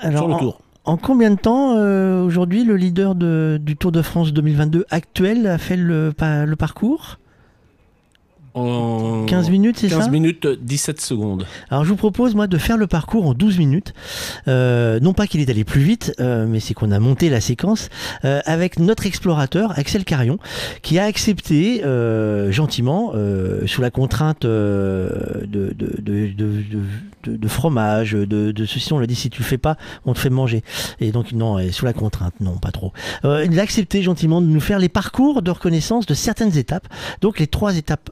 alors, 0.00 0.20
sur 0.20 0.28
le 0.28 0.34
en- 0.34 0.38
Tour. 0.38 0.60
En, 0.84 0.96
combien 0.96 1.30
de 1.30 1.36
temps, 1.38 1.76
euh, 1.76 2.22
aujourd'hui, 2.24 2.64
le 2.64 2.76
leader 2.76 3.14
de- 3.14 3.58
du 3.62 3.76
Tour 3.76 3.92
de 3.92 4.02
France 4.02 4.32
2022 4.32 4.84
actuel 4.90 5.46
a 5.46 5.58
fait 5.58 5.76
le 5.76 6.12
parcours? 6.58 7.18
En 8.54 9.24
15 9.26 9.48
minutes, 9.50 9.78
c'est 9.78 9.88
15 9.88 10.04
ça 10.04 10.10
minutes, 10.10 10.46
17 10.46 11.00
secondes. 11.00 11.46
Alors 11.70 11.84
je 11.84 11.88
vous 11.88 11.96
propose 11.96 12.34
moi 12.34 12.46
de 12.46 12.58
faire 12.58 12.76
le 12.76 12.86
parcours 12.86 13.26
en 13.26 13.32
12 13.34 13.56
minutes. 13.58 13.94
Euh, 14.46 15.00
non 15.00 15.14
pas 15.14 15.26
qu'il 15.26 15.40
est 15.40 15.48
allé 15.48 15.64
plus 15.64 15.80
vite, 15.80 16.14
euh, 16.20 16.46
mais 16.46 16.60
c'est 16.60 16.74
qu'on 16.74 16.90
a 16.90 16.98
monté 16.98 17.30
la 17.30 17.40
séquence 17.40 17.88
euh, 18.26 18.40
avec 18.44 18.78
notre 18.78 19.06
explorateur 19.06 19.78
Axel 19.78 20.04
Carion, 20.04 20.38
qui 20.82 20.98
a 20.98 21.04
accepté 21.04 21.82
euh, 21.84 22.52
gentiment, 22.52 23.12
euh, 23.14 23.66
sous 23.66 23.80
la 23.80 23.90
contrainte 23.90 24.44
euh, 24.44 25.08
de, 25.46 25.74
de, 25.74 25.96
de, 26.02 26.26
de, 26.32 26.62
de- 27.24 27.36
de 27.36 27.48
fromage, 27.48 28.12
de, 28.12 28.24
de 28.50 28.66
ceci, 28.66 28.92
on 28.92 28.98
l'a 28.98 29.06
dit 29.06 29.14
si 29.14 29.30
tu 29.30 29.40
le 29.42 29.46
fais 29.46 29.56
pas, 29.58 29.76
on 30.04 30.12
te 30.12 30.18
fait 30.18 30.28
manger. 30.28 30.62
Et 31.00 31.12
donc 31.12 31.30
non, 31.32 31.58
et 31.60 31.70
sous 31.70 31.84
la 31.84 31.92
contrainte, 31.92 32.34
non, 32.40 32.56
pas 32.58 32.72
trop. 32.72 32.92
Euh, 33.24 33.46
il 33.48 33.58
a 33.60 33.62
accepté 33.62 34.02
gentiment 34.02 34.40
de 34.42 34.46
nous 34.48 34.58
faire 34.60 34.80
les 34.80 34.88
parcours 34.88 35.40
de 35.40 35.50
reconnaissance 35.52 36.04
de 36.04 36.14
certaines 36.14 36.58
étapes. 36.58 36.88
Donc 37.20 37.38
les 37.38 37.46
trois 37.46 37.76
étapes 37.76 38.10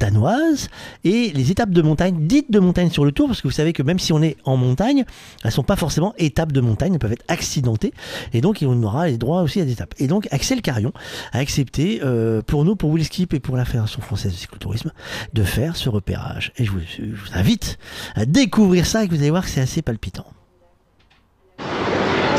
danoise 0.00 0.68
et 1.04 1.30
les 1.30 1.50
étapes 1.52 1.70
de 1.70 1.82
montagne 1.82 2.26
dites 2.26 2.50
de 2.50 2.58
montagne 2.58 2.90
sur 2.90 3.04
le 3.04 3.12
tour 3.12 3.28
parce 3.28 3.40
que 3.40 3.46
vous 3.46 3.54
savez 3.54 3.72
que 3.72 3.82
même 3.82 3.98
si 3.98 4.12
on 4.12 4.22
est 4.22 4.36
en 4.44 4.56
montagne 4.56 5.04
elles 5.44 5.52
sont 5.52 5.62
pas 5.62 5.76
forcément 5.76 6.14
étapes 6.18 6.50
de 6.52 6.60
montagne 6.60 6.94
elles 6.94 6.98
peuvent 6.98 7.12
être 7.12 7.24
accidentées 7.28 7.92
et 8.32 8.40
donc 8.40 8.64
on 8.66 8.82
aura 8.82 9.06
les 9.06 9.18
droits 9.18 9.42
aussi 9.42 9.60
à 9.60 9.64
des 9.64 9.72
étapes. 9.72 9.94
Et 9.98 10.06
donc 10.06 10.26
Axel 10.32 10.62
Carion 10.62 10.92
a 11.32 11.38
accepté 11.38 12.00
euh, 12.02 12.42
pour 12.42 12.64
nous 12.64 12.74
pour 12.74 12.92
Willskip 12.92 13.34
et 13.34 13.40
pour 13.40 13.56
la 13.56 13.64
Fédération 13.64 14.00
française 14.00 14.32
de 14.32 14.36
cyclotourisme 14.36 14.92
de 15.34 15.42
faire 15.42 15.76
ce 15.76 15.88
repérage. 15.88 16.52
Et 16.56 16.64
je 16.64 16.70
vous, 16.70 16.80
je 16.80 17.04
vous 17.04 17.38
invite 17.38 17.78
à 18.14 18.24
découvrir 18.24 18.86
ça 18.86 19.04
et 19.04 19.08
que 19.08 19.14
vous 19.14 19.20
allez 19.20 19.30
voir 19.30 19.44
que 19.44 19.50
c'est 19.50 19.60
assez 19.60 19.82
palpitant 19.82 20.26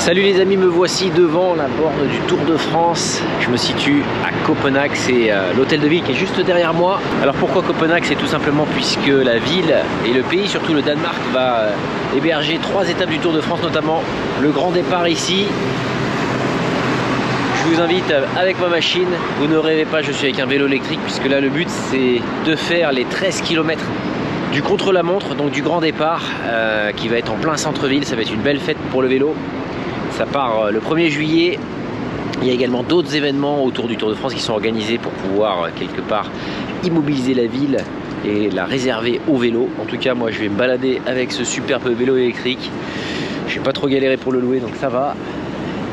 Salut 0.02 0.24
les 0.24 0.42
amis, 0.42 0.58
me 0.58 0.66
voici 0.66 1.12
devant 1.12 1.54
la 1.54 1.68
borne 1.68 2.08
du 2.08 2.18
Tour 2.28 2.40
de 2.40 2.58
France. 2.58 3.22
Je 3.40 3.50
me 3.50 3.56
situe 3.56 4.02
à 4.26 4.32
Copenhague, 4.48 4.94
c'est 4.96 5.32
euh, 5.32 5.54
l'hôtel 5.56 5.80
de 5.80 5.88
ville 5.88 6.02
qui 6.02 6.14
est 6.14 6.16
juste 6.16 6.40
derrière 6.44 6.74
moi. 6.74 7.00
Alors 7.22 7.36
pourquoi 7.36 7.62
Copenhague? 7.62 8.04
C'est 8.08 8.16
tout 8.16 8.26
simplement 8.26 8.66
puisque 8.74 9.06
la 9.06 9.38
ville 9.38 9.76
et 10.04 10.12
le 10.12 10.24
pays, 10.24 10.48
surtout 10.48 10.74
le 10.74 10.82
Danemark, 10.82 11.20
va 11.32 11.60
euh, 11.60 11.72
héberger 12.18 12.58
trois 12.64 12.90
étapes 12.90 13.12
du 13.12 13.20
Tour 13.20 13.32
de 13.32 13.42
France, 13.42 13.62
notamment 13.62 14.02
le 14.42 14.50
grand 14.50 14.72
départ 14.72 15.08
ici. 15.08 15.46
Je 17.60 17.70
vous 17.70 17.80
invite 17.80 18.10
euh, 18.10 18.26
avec 18.40 18.60
ma 18.60 18.70
machine. 18.70 19.10
Vous 19.40 19.46
ne 19.46 19.58
rêvez 19.58 19.86
pas, 19.86 20.02
je 20.02 20.12
suis 20.12 20.30
avec 20.30 20.40
un 20.40 20.48
vélo 20.48 20.66
électrique 20.66 21.02
puisque 21.04 21.28
là 21.28 21.40
le 21.40 21.50
but 21.50 21.70
c'est 21.70 22.22
de 22.48 22.56
faire 22.56 22.92
les 22.92 23.06
13 23.06 23.42
km 23.42 23.80
du 24.52 24.64
contre-la-montre, 24.64 25.36
donc 25.36 25.52
du 25.52 25.62
grand 25.62 25.80
départ 25.80 26.24
qui 26.98 27.08
va 27.08 27.18
être 27.18 27.32
en 27.32 27.38
plein 27.38 27.56
centre-ville. 27.56 28.04
Ça 28.04 28.16
va 28.16 28.24
être 28.24 28.34
une 28.34 28.42
belle 28.42 28.60
fête 28.60 28.78
pour 28.92 29.04
le 29.04 29.08
vélo. 29.08 29.36
Ça 30.12 30.26
part 30.26 30.66
euh, 30.66 30.72
le 30.72 30.80
1er 30.80 31.10
juillet. 31.10 31.60
Il 32.42 32.48
y 32.48 32.52
a 32.52 32.54
également 32.54 32.84
d'autres 32.84 33.16
événements 33.16 33.64
autour 33.64 33.88
du 33.88 33.98
Tour 33.98 34.10
de 34.10 34.16
France 34.16 34.34
qui 34.34 34.42
sont 34.42 34.54
organisés 34.54 34.98
pour 34.98 35.12
pouvoir 35.12 35.64
euh, 35.64 35.70
quelque 35.78 36.02
part 36.02 36.30
immobiliser 36.84 37.34
la 37.34 37.46
ville 37.46 37.78
et 38.26 38.50
la 38.50 38.66
réserver 38.66 39.22
au 39.28 39.38
vélo. 39.38 39.70
En 39.82 39.86
tout 39.86 39.98
cas, 39.98 40.14
moi 40.14 40.32
je 40.32 40.40
vais 40.40 40.50
me 40.50 40.58
balader 40.58 41.02
avec 41.06 41.32
ce 41.32 41.44
superbe 41.44 41.88
vélo 41.88 42.18
électrique. 42.18 42.70
Je 43.48 43.56
vais 43.56 43.64
pas 43.64 43.74
trop 43.74 43.88
galérer 43.88 44.18
pour 44.18 44.32
le 44.32 44.40
louer, 44.40 44.60
donc 44.60 44.76
ça 44.76 44.90
va. 44.90 45.16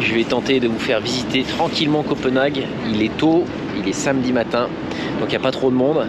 Je 0.01 0.15
vais 0.15 0.25
tenter 0.25 0.61
de 0.61 0.69
vous 0.69 0.79
faire 0.79 1.01
visiter 1.01 1.43
tranquillement 1.43 2.03
Copenhague. 2.03 2.65
Il 2.93 3.03
est 3.03 3.17
tôt, 3.17 3.45
il 3.79 3.89
est 3.89 3.93
samedi 3.93 4.33
matin, 4.33 4.69
donc 5.21 5.29
il 5.29 5.31
n'y 5.31 5.37
a 5.37 5.41
pas 5.41 5.51
trop 5.51 5.71
de 5.71 5.77
monde. 5.77 6.07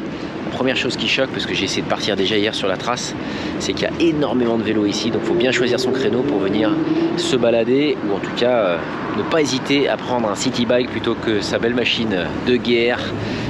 Première 0.51 0.75
chose 0.75 0.97
qui 0.97 1.07
choque, 1.07 1.29
parce 1.29 1.45
que 1.45 1.53
j'ai 1.53 1.65
essayé 1.65 1.81
de 1.81 1.87
partir 1.87 2.15
déjà 2.15 2.35
hier 2.35 2.53
sur 2.53 2.67
la 2.67 2.75
trace, 2.75 3.15
c'est 3.59 3.73
qu'il 3.73 3.83
y 3.83 3.87
a 3.87 3.93
énormément 4.01 4.57
de 4.57 4.63
vélos 4.63 4.85
ici, 4.85 5.09
donc 5.09 5.21
il 5.23 5.27
faut 5.27 5.33
bien 5.33 5.51
choisir 5.51 5.79
son 5.79 5.91
créneau 5.91 6.21
pour 6.21 6.39
venir 6.39 6.71
se 7.17 7.37
balader, 7.37 7.97
ou 8.05 8.15
en 8.15 8.19
tout 8.19 8.31
cas 8.35 8.57
euh, 8.57 8.77
ne 9.17 9.23
pas 9.23 9.41
hésiter 9.41 9.87
à 9.87 9.95
prendre 9.95 10.29
un 10.29 10.35
city 10.35 10.65
bike 10.65 10.89
plutôt 10.89 11.15
que 11.15 11.39
sa 11.39 11.59
belle 11.59 11.75
machine 11.75 12.25
de 12.45 12.55
guerre, 12.57 12.99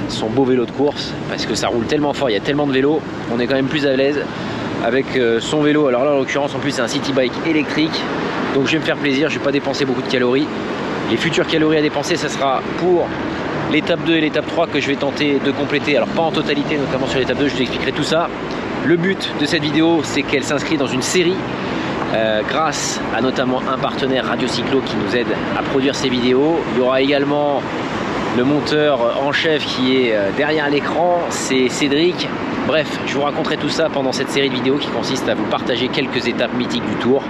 son 0.07 0.27
beau 0.27 0.43
vélo 0.43 0.65
de 0.65 0.71
course, 0.71 1.13
parce 1.29 1.45
que 1.47 1.55
ça 1.55 1.67
roule 1.67 1.85
tellement 1.85 2.13
fort, 2.13 2.29
il 2.29 2.33
y 2.33 2.37
a 2.37 2.41
tellement 2.41 2.67
de 2.67 2.73
vélos, 2.73 3.01
on 3.33 3.39
est 3.39 3.47
quand 3.47 3.55
même 3.55 3.67
plus 3.67 3.87
à 3.87 3.95
l'aise 3.95 4.21
avec 4.85 5.05
euh, 5.17 5.39
son 5.39 5.61
vélo. 5.61 5.87
Alors 5.87 6.05
là, 6.05 6.11
en 6.13 6.19
l'occurrence, 6.19 6.53
en 6.53 6.59
plus, 6.59 6.71
c'est 6.71 6.81
un 6.81 6.87
city 6.87 7.11
bike 7.11 7.33
électrique, 7.47 7.99
donc 8.53 8.67
je 8.67 8.73
vais 8.73 8.79
me 8.79 8.85
faire 8.85 8.97
plaisir, 8.97 9.29
je 9.29 9.39
vais 9.39 9.43
pas 9.43 9.51
dépenser 9.51 9.85
beaucoup 9.85 10.03
de 10.03 10.09
calories. 10.09 10.47
Les 11.09 11.17
futures 11.17 11.47
calories 11.47 11.77
à 11.77 11.81
dépenser, 11.81 12.17
ça 12.17 12.29
sera 12.29 12.61
pour 12.77 13.07
l'étape 13.71 14.03
2 14.05 14.15
et 14.15 14.21
l'étape 14.21 14.47
3 14.47 14.67
que 14.67 14.79
je 14.79 14.87
vais 14.87 14.95
tenter 14.95 15.39
de 15.43 15.51
compléter. 15.51 15.95
Alors 15.95 16.09
pas 16.09 16.21
en 16.21 16.31
totalité, 16.31 16.77
notamment 16.77 17.07
sur 17.07 17.19
l'étape 17.19 17.37
2, 17.37 17.47
je 17.47 17.55
vous 17.55 17.61
expliquerai 17.61 17.91
tout 17.91 18.03
ça. 18.03 18.29
Le 18.85 18.95
but 18.95 19.31
de 19.39 19.45
cette 19.45 19.61
vidéo, 19.61 20.01
c'est 20.03 20.23
qu'elle 20.23 20.43
s'inscrit 20.43 20.77
dans 20.77 20.87
une 20.87 21.01
série 21.01 21.35
euh, 22.13 22.41
grâce 22.47 22.99
à 23.15 23.21
notamment 23.21 23.61
un 23.71 23.77
partenaire 23.77 24.25
Radio 24.25 24.47
Cyclo 24.47 24.81
qui 24.81 24.95
nous 24.95 25.15
aide 25.15 25.27
à 25.57 25.61
produire 25.61 25.95
ces 25.95 26.09
vidéos. 26.09 26.59
Il 26.73 26.79
y 26.79 26.81
aura 26.81 27.01
également 27.01 27.61
le 28.37 28.43
monteur 28.43 29.21
en 29.23 29.31
chef 29.31 29.65
qui 29.65 29.97
est 29.97 30.15
euh, 30.15 30.29
derrière 30.35 30.69
l'écran, 30.69 31.19
c'est 31.29 31.69
Cédric. 31.69 32.27
Bref, 32.67 32.99
je 33.05 33.13
vous 33.13 33.21
raconterai 33.21 33.57
tout 33.57 33.69
ça 33.69 33.89
pendant 33.89 34.11
cette 34.11 34.29
série 34.29 34.49
de 34.49 34.55
vidéos 34.55 34.77
qui 34.77 34.87
consiste 34.89 35.27
à 35.27 35.35
vous 35.35 35.45
partager 35.45 35.87
quelques 35.87 36.27
étapes 36.27 36.53
mythiques 36.53 36.85
du 36.85 36.95
tour, 36.95 37.23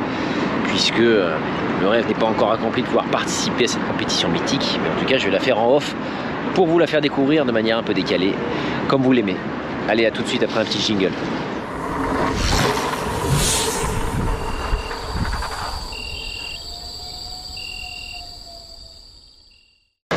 puisque 0.68 1.00
euh, 1.00 1.36
le 1.82 1.88
rêve 1.88 2.08
n'est 2.08 2.14
pas 2.14 2.26
encore 2.26 2.52
accompli 2.52 2.82
de 2.82 2.88
pouvoir 2.88 3.06
participer 3.06 3.66
à 3.66 3.68
cette 3.68 3.88
compétition 3.88 4.30
mythique, 4.30 4.80
mais 4.84 4.90
en 4.90 5.00
tout 5.00 5.06
cas 5.06 5.18
je 5.18 5.26
vais 5.26 5.32
la 5.32 5.40
faire 5.40 5.60
en 5.60 5.76
off 5.76 5.96
pour 6.54 6.68
vous 6.68 6.80
la 6.80 6.88
faire 6.88 7.02
découvrir 7.02 7.46
de 7.46 7.52
manière 7.52 7.78
un 7.78 7.84
peu 7.84 7.94
décalée, 7.94 8.34
comme 8.88 9.02
vous 9.02 9.12
l'aimez. 9.12 9.36
Allez, 9.88 10.06
à 10.06 10.12
tout 10.12 10.22
de 10.22 10.28
suite 10.28 10.44
après 10.44 10.60
un 10.60 10.66
petit 10.66 10.80
jingle. 10.80 11.12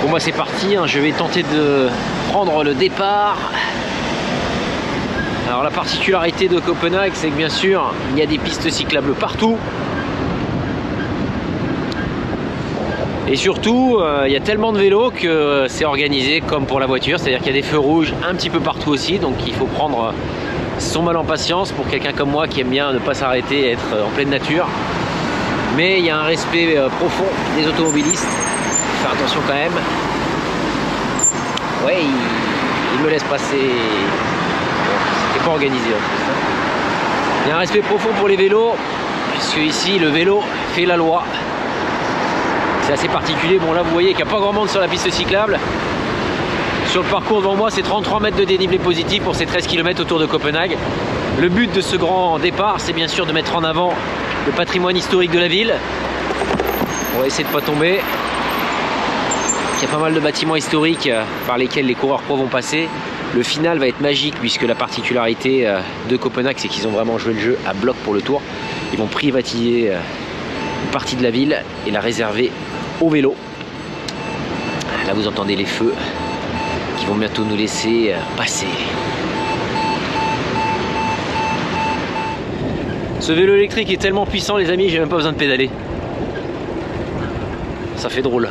Pour 0.00 0.10
moi 0.10 0.20
c'est 0.20 0.32
parti, 0.32 0.76
hein. 0.76 0.86
je 0.86 0.98
vais 0.98 1.12
tenter 1.12 1.42
de 1.42 1.88
prendre 2.30 2.64
le 2.64 2.74
départ. 2.74 3.38
Alors 5.48 5.62
la 5.62 5.70
particularité 5.70 6.48
de 6.48 6.58
Copenhague 6.60 7.12
c'est 7.14 7.28
que 7.28 7.36
bien 7.36 7.48
sûr 7.48 7.94
il 8.12 8.18
y 8.18 8.22
a 8.22 8.26
des 8.26 8.38
pistes 8.38 8.68
cyclables 8.70 9.14
partout. 9.14 9.56
Et 13.32 13.36
surtout, 13.36 13.96
euh, 13.98 14.24
il 14.26 14.32
y 14.32 14.36
a 14.36 14.40
tellement 14.40 14.72
de 14.74 14.78
vélos 14.78 15.10
que 15.10 15.64
c'est 15.68 15.86
organisé 15.86 16.42
comme 16.42 16.66
pour 16.66 16.78
la 16.80 16.84
voiture, 16.86 17.18
c'est-à-dire 17.18 17.38
qu'il 17.38 17.56
y 17.56 17.58
a 17.58 17.62
des 17.62 17.66
feux 17.66 17.78
rouges 17.78 18.12
un 18.28 18.34
petit 18.34 18.50
peu 18.50 18.60
partout 18.60 18.90
aussi, 18.90 19.18
donc 19.18 19.36
il 19.46 19.54
faut 19.54 19.64
prendre 19.64 20.12
son 20.78 21.02
mal 21.02 21.16
en 21.16 21.24
patience 21.24 21.72
pour 21.72 21.88
quelqu'un 21.88 22.12
comme 22.12 22.30
moi 22.30 22.46
qui 22.46 22.60
aime 22.60 22.68
bien 22.68 22.92
ne 22.92 22.98
pas 22.98 23.14
s'arrêter 23.14 23.60
et 23.60 23.70
être 23.72 23.86
en 24.06 24.10
pleine 24.14 24.28
nature. 24.28 24.66
Mais 25.78 25.98
il 25.98 26.04
y 26.04 26.10
a 26.10 26.18
un 26.18 26.24
respect 26.24 26.76
euh, 26.76 26.90
profond 27.00 27.24
des 27.58 27.66
automobilistes, 27.66 28.26
faut 28.26 29.02
faire 29.02 29.12
attention 29.12 29.40
quand 29.46 29.54
même. 29.54 29.72
Ouais, 31.86 32.00
il, 32.02 32.98
il 32.98 33.02
me 33.02 33.08
laisse 33.08 33.24
passer. 33.24 33.56
Bon, 33.56 34.92
C'était 35.32 35.44
pas 35.46 35.52
organisé 35.52 35.86
en 35.86 36.02
plus. 36.04 36.22
hein. 36.28 36.36
Il 37.46 37.48
y 37.48 37.52
a 37.52 37.56
un 37.56 37.60
respect 37.60 37.80
profond 37.80 38.10
pour 38.18 38.28
les 38.28 38.36
vélos, 38.36 38.74
puisque 39.32 39.56
ici 39.56 39.98
le 39.98 40.08
vélo 40.08 40.42
fait 40.74 40.84
la 40.84 40.96
loi. 40.98 41.22
C'est 42.82 42.92
assez 42.92 43.08
particulier. 43.08 43.58
Bon 43.58 43.72
là 43.72 43.82
vous 43.82 43.92
voyez 43.92 44.08
qu'il 44.08 44.24
n'y 44.24 44.30
a 44.30 44.32
pas 44.32 44.40
grand 44.40 44.52
monde 44.52 44.68
sur 44.68 44.80
la 44.80 44.88
piste 44.88 45.10
cyclable. 45.10 45.58
Sur 46.88 47.02
le 47.02 47.08
parcours 47.08 47.40
devant 47.40 47.56
moi 47.56 47.70
c'est 47.70 47.82
33 47.82 48.20
mètres 48.20 48.36
de 48.36 48.44
dénivelé 48.44 48.78
positif 48.78 49.22
pour 49.22 49.34
ces 49.34 49.46
13 49.46 49.66
km 49.66 50.02
autour 50.02 50.18
de 50.18 50.26
Copenhague. 50.26 50.76
Le 51.40 51.48
but 51.48 51.72
de 51.72 51.80
ce 51.80 51.96
grand 51.96 52.38
départ 52.38 52.76
c'est 52.78 52.92
bien 52.92 53.08
sûr 53.08 53.24
de 53.24 53.32
mettre 53.32 53.56
en 53.56 53.64
avant 53.64 53.92
le 54.46 54.52
patrimoine 54.52 54.96
historique 54.96 55.30
de 55.30 55.38
la 55.38 55.48
ville. 55.48 55.74
On 57.16 57.20
va 57.20 57.26
essayer 57.26 57.44
de 57.44 57.48
ne 57.48 57.54
pas 57.54 57.60
tomber. 57.60 58.00
Il 59.78 59.82
y 59.82 59.88
a 59.88 59.90
pas 59.90 59.98
mal 59.98 60.14
de 60.14 60.20
bâtiments 60.20 60.56
historiques 60.56 61.08
euh, 61.08 61.24
par 61.46 61.58
lesquels 61.58 61.86
les 61.86 61.94
coureurs 61.94 62.22
pro 62.22 62.36
vont 62.36 62.46
passer. 62.46 62.88
Le 63.34 63.42
final 63.42 63.78
va 63.78 63.88
être 63.88 64.00
magique 64.00 64.34
puisque 64.38 64.62
la 64.62 64.74
particularité 64.74 65.66
euh, 65.66 65.80
de 66.08 66.16
Copenhague 66.16 66.56
c'est 66.58 66.68
qu'ils 66.68 66.86
ont 66.86 66.92
vraiment 66.92 67.18
joué 67.18 67.34
le 67.34 67.40
jeu 67.40 67.58
à 67.66 67.72
bloc 67.74 67.96
pour 68.04 68.14
le 68.14 68.22
tour. 68.22 68.42
Ils 68.92 68.98
vont 68.98 69.06
privatiser 69.06 69.90
euh, 69.90 69.98
partie 70.92 71.16
de 71.16 71.22
la 71.22 71.30
ville 71.30 71.56
et 71.86 71.90
la 71.90 72.00
réserver 72.00 72.52
au 73.00 73.08
vélo. 73.08 73.34
Là 75.06 75.14
vous 75.14 75.26
entendez 75.26 75.56
les 75.56 75.64
feux 75.64 75.94
qui 76.98 77.06
vont 77.06 77.16
bientôt 77.16 77.42
nous 77.44 77.56
laisser 77.56 78.14
passer. 78.36 78.66
Ce 83.18 83.32
vélo 83.32 83.54
électrique 83.54 83.90
est 83.90 84.00
tellement 84.00 84.26
puissant 84.26 84.56
les 84.56 84.70
amis, 84.70 84.88
j'ai 84.90 84.98
même 84.98 85.08
pas 85.08 85.16
besoin 85.16 85.32
de 85.32 85.38
pédaler. 85.38 85.70
Ça 87.96 88.08
fait 88.08 88.22
drôle. 88.22 88.48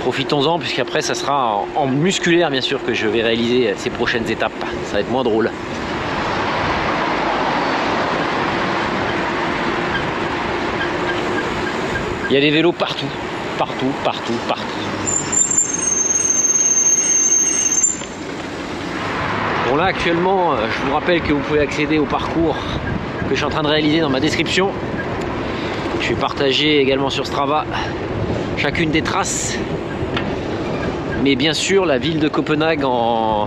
Profitons-en 0.00 0.58
puisqu'après 0.58 1.02
ça 1.02 1.14
sera 1.14 1.64
en 1.74 1.86
musculaire 1.86 2.50
bien 2.50 2.60
sûr 2.60 2.84
que 2.84 2.94
je 2.94 3.06
vais 3.06 3.22
réaliser 3.22 3.74
ces 3.76 3.90
prochaines 3.90 4.30
étapes. 4.30 4.64
Ça 4.86 4.94
va 4.94 5.00
être 5.00 5.10
moins 5.10 5.24
drôle. 5.24 5.50
Il 12.28 12.34
y 12.34 12.36
a 12.36 12.40
des 12.40 12.50
vélos 12.50 12.72
partout, 12.72 13.06
partout, 13.56 13.92
partout, 14.02 14.32
partout. 14.48 14.64
Bon 19.68 19.76
là 19.76 19.84
actuellement, 19.84 20.52
euh, 20.52 20.56
je 20.68 20.86
vous 20.86 20.92
rappelle 20.92 21.20
que 21.20 21.32
vous 21.32 21.40
pouvez 21.40 21.60
accéder 21.60 21.98
au 21.98 22.04
parcours 22.04 22.56
que 23.28 23.30
je 23.30 23.36
suis 23.36 23.44
en 23.44 23.50
train 23.50 23.62
de 23.62 23.68
réaliser 23.68 24.00
dans 24.00 24.10
ma 24.10 24.18
description. 24.18 24.70
Je 26.00 26.08
vais 26.08 26.20
partager 26.20 26.80
également 26.80 27.10
sur 27.10 27.26
Strava 27.26 27.64
chacune 28.56 28.90
des 28.90 29.02
traces. 29.02 29.56
Mais 31.22 31.36
bien 31.36 31.54
sûr, 31.54 31.86
la 31.86 31.98
ville 31.98 32.18
de 32.18 32.28
Copenhague 32.28 32.84
en 32.84 33.46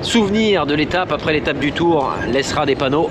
souvenir 0.00 0.64
de 0.64 0.74
l'étape, 0.74 1.12
après 1.12 1.34
l'étape 1.34 1.58
du 1.58 1.72
tour, 1.72 2.14
laissera 2.32 2.64
des 2.64 2.74
panneaux 2.74 3.10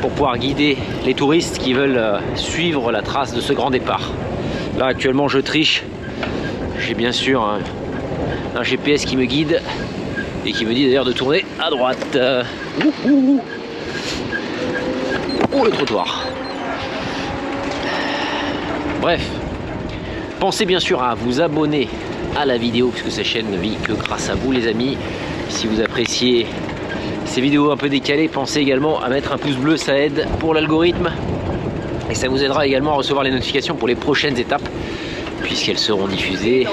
pour 0.00 0.10
pouvoir 0.10 0.38
guider 0.38 0.76
les 1.04 1.14
touristes 1.14 1.58
qui 1.58 1.72
veulent 1.72 1.96
euh, 1.96 2.18
suivre 2.36 2.90
la 2.92 3.02
trace 3.02 3.34
de 3.34 3.40
ce 3.40 3.52
grand 3.52 3.70
départ. 3.70 4.10
Là 4.78 4.86
actuellement 4.86 5.28
je 5.28 5.38
triche. 5.38 5.82
J'ai 6.78 6.94
bien 6.94 7.12
sûr 7.12 7.42
un, 7.42 7.58
un 8.58 8.62
GPS 8.62 9.04
qui 9.04 9.16
me 9.16 9.24
guide 9.24 9.60
et 10.46 10.52
qui 10.52 10.64
me 10.64 10.72
dit 10.72 10.86
d'ailleurs 10.86 11.04
de 11.04 11.12
tourner 11.12 11.44
à 11.60 11.70
droite. 11.70 11.98
Euh, 12.14 12.42
ouh, 12.84 13.08
ouh, 13.08 13.40
ouh. 15.52 15.64
Le 15.64 15.70
trottoir. 15.70 16.24
Bref, 19.02 19.20
pensez 20.38 20.64
bien 20.64 20.80
sûr 20.80 21.02
à 21.02 21.14
vous 21.14 21.40
abonner 21.42 21.88
à 22.38 22.46
la 22.46 22.56
vidéo 22.56 22.88
puisque 22.88 23.10
cette 23.10 23.26
chaîne 23.26 23.50
ne 23.50 23.58
vit 23.58 23.76
que 23.82 23.92
grâce 23.92 24.30
à 24.30 24.34
vous 24.34 24.52
les 24.52 24.66
amis. 24.66 24.96
Si 25.50 25.66
vous 25.66 25.80
appréciez 25.82 26.46
ces 27.30 27.40
vidéos 27.40 27.70
un 27.70 27.76
peu 27.76 27.88
décalées, 27.88 28.26
pensez 28.26 28.58
également 28.58 29.00
à 29.00 29.08
mettre 29.08 29.32
un 29.32 29.38
pouce 29.38 29.54
bleu, 29.54 29.76
ça 29.76 29.96
aide 29.96 30.26
pour 30.40 30.52
l'algorithme. 30.52 31.12
Et 32.10 32.14
ça 32.16 32.28
vous 32.28 32.42
aidera 32.42 32.66
également 32.66 32.94
à 32.94 32.96
recevoir 32.96 33.22
les 33.22 33.30
notifications 33.30 33.76
pour 33.76 33.86
les 33.86 33.94
prochaines 33.94 34.36
étapes, 34.36 34.68
puisqu'elles 35.40 35.78
seront 35.78 36.08
diffusées 36.08 36.66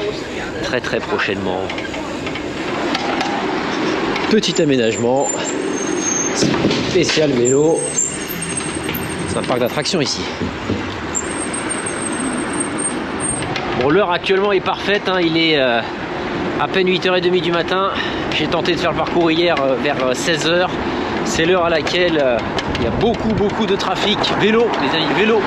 très 0.64 0.82
très 0.82 1.00
prochainement. 1.00 1.60
Petit 4.32 4.60
aménagement, 4.60 5.28
spécial 6.90 7.30
vélo. 7.30 7.80
C'est 9.30 9.38
un 9.38 9.44
parc 9.44 9.60
d'attractions 9.60 10.02
ici. 10.02 10.22
Bon, 13.80 13.92
l'heure 13.92 14.10
actuellement 14.10 14.54
est 14.54 14.60
parfaite, 14.60 15.04
hein, 15.08 15.22
il 15.22 15.38
est 15.38 15.60
euh, 15.60 15.82
à 16.60 16.68
peine 16.68 16.88
8h30 16.88 17.42
du 17.42 17.52
matin. 17.52 17.92
J'ai 18.36 18.48
tenté 18.48 18.74
de 18.74 18.80
faire 18.80 18.92
le 18.92 18.98
parcours 18.98 19.30
hier 19.32 19.56
euh, 19.62 19.76
vers 19.76 19.98
16h. 20.14 20.68
C'est 21.26 21.46
l'heure 21.46 21.66
à 21.66 21.70
laquelle 21.70 22.22
euh, 22.24 22.38
il 22.80 22.86
y 22.86 22.88
a 22.88 22.92
beaucoup 22.92 23.30
beaucoup 23.30 23.66
de 23.66 23.76
trafic. 23.76 24.18
Vélo, 24.40 24.68
les 24.82 24.98
amis, 24.98 25.14
vélo. 25.18 25.40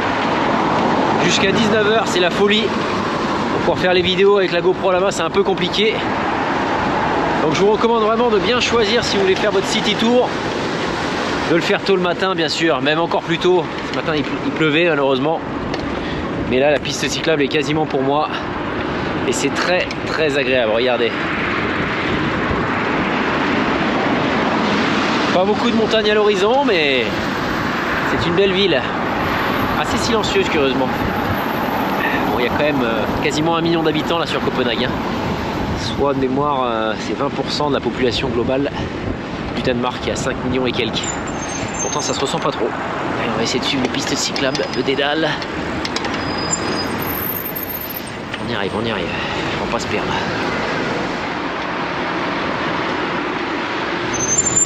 Jusqu'à 1.24 1.50
19h, 1.50 2.02
c'est 2.06 2.20
la 2.20 2.30
folie. 2.30 2.64
Pour 3.64 3.78
faire 3.78 3.92
les 3.92 4.02
vidéos 4.02 4.38
avec 4.38 4.52
la 4.52 4.60
GoPro 4.60 4.92
là-bas, 4.92 5.10
c'est 5.10 5.22
un 5.22 5.30
peu 5.30 5.42
compliqué. 5.42 5.94
Donc 7.42 7.54
je 7.54 7.60
vous 7.60 7.72
recommande 7.72 8.02
vraiment 8.02 8.30
de 8.30 8.38
bien 8.38 8.60
choisir 8.60 9.02
si 9.04 9.16
vous 9.16 9.22
voulez 9.22 9.34
faire 9.34 9.52
votre 9.52 9.66
city 9.66 9.94
tour. 9.94 10.28
De 11.50 11.56
le 11.56 11.62
faire 11.62 11.80
tôt 11.80 11.96
le 11.96 12.02
matin, 12.02 12.34
bien 12.34 12.48
sûr, 12.48 12.80
même 12.80 13.00
encore 13.00 13.22
plus 13.22 13.38
tôt. 13.38 13.64
Ce 13.90 13.96
matin, 13.96 14.12
il 14.16 14.22
pleuvait 14.52 14.88
malheureusement. 14.88 15.40
Mais 16.48 16.60
là, 16.60 16.70
la 16.70 16.78
piste 16.78 17.08
cyclable 17.08 17.42
est 17.42 17.48
quasiment 17.48 17.86
pour 17.86 18.02
moi. 18.02 18.28
Et 19.28 19.32
c'est 19.32 19.52
très 19.54 19.86
très 20.06 20.36
agréable, 20.38 20.72
regardez. 20.74 21.10
Pas 25.34 25.44
beaucoup 25.44 25.70
de 25.70 25.76
montagnes 25.76 26.10
à 26.10 26.14
l'horizon, 26.14 26.64
mais 26.66 27.04
c'est 28.10 28.26
une 28.26 28.34
belle 28.34 28.52
ville. 28.52 28.80
Assez 29.80 29.96
silencieuse, 29.98 30.48
curieusement. 30.48 30.88
Bon, 32.32 32.38
il 32.38 32.44
y 32.44 32.48
a 32.48 32.50
quand 32.50 32.64
même 32.64 32.82
euh, 32.82 33.02
quasiment 33.22 33.56
un 33.56 33.60
million 33.62 33.82
d'habitants 33.82 34.18
là 34.18 34.26
sur 34.26 34.40
Copenhague. 34.40 34.84
hein. 34.84 34.90
Soit 35.78 36.14
de 36.14 36.20
mémoire, 36.20 36.62
euh, 36.64 36.92
c'est 36.98 37.16
20% 37.18 37.68
de 37.70 37.74
la 37.74 37.80
population 37.80 38.28
globale 38.28 38.70
du 39.56 39.62
Danemark, 39.62 40.00
qui 40.02 40.10
a 40.10 40.16
5 40.16 40.36
millions 40.46 40.66
et 40.66 40.72
quelques. 40.72 41.02
Pourtant, 41.80 42.00
ça 42.00 42.12
se 42.12 42.20
ressent 42.20 42.38
pas 42.38 42.50
trop. 42.50 42.66
Allez, 42.66 43.30
on 43.32 43.36
va 43.36 43.42
essayer 43.44 43.60
de 43.60 43.64
suivre 43.64 43.82
les 43.84 43.88
pistes 43.88 44.14
cyclables, 44.14 44.62
le 44.76 44.82
dédale. 44.82 45.28
On 48.50 48.52
y 48.52 48.56
arrive, 48.56 48.72
on 48.82 48.84
y 48.84 48.90
arrive. 48.90 49.06
On 49.60 49.66
va 49.66 49.70
pas 49.70 49.78
se 49.78 49.86
perdre. 49.86 50.08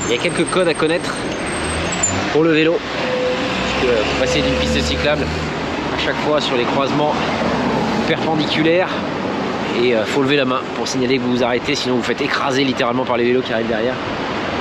Il 0.06 0.14
y 0.14 0.18
a 0.18 0.22
quelques 0.22 0.48
codes 0.48 0.68
à 0.68 0.72
connaître 0.72 1.14
pour 2.32 2.44
le 2.44 2.52
vélo. 2.52 2.78
Puisque 2.78 3.92
euh, 3.92 4.02
passer 4.20 4.40
d'une 4.40 4.54
piste 4.54 4.80
cyclable, 4.80 5.26
à 5.94 5.98
chaque 5.98 6.16
fois 6.16 6.40
sur 6.40 6.56
les 6.56 6.64
croisements 6.64 7.12
perpendiculaires, 8.08 8.88
et 9.78 9.90
il 9.90 10.04
faut 10.06 10.22
lever 10.22 10.36
la 10.36 10.46
main 10.46 10.60
pour 10.76 10.88
signaler 10.88 11.18
que 11.18 11.22
vous 11.22 11.36
vous 11.36 11.44
arrêtez, 11.44 11.74
sinon 11.74 11.96
vous 11.96 12.02
faites 12.02 12.22
écraser 12.22 12.64
littéralement 12.64 13.04
par 13.04 13.18
les 13.18 13.24
vélos 13.24 13.42
qui 13.42 13.52
arrivent 13.52 13.68
derrière. 13.68 13.96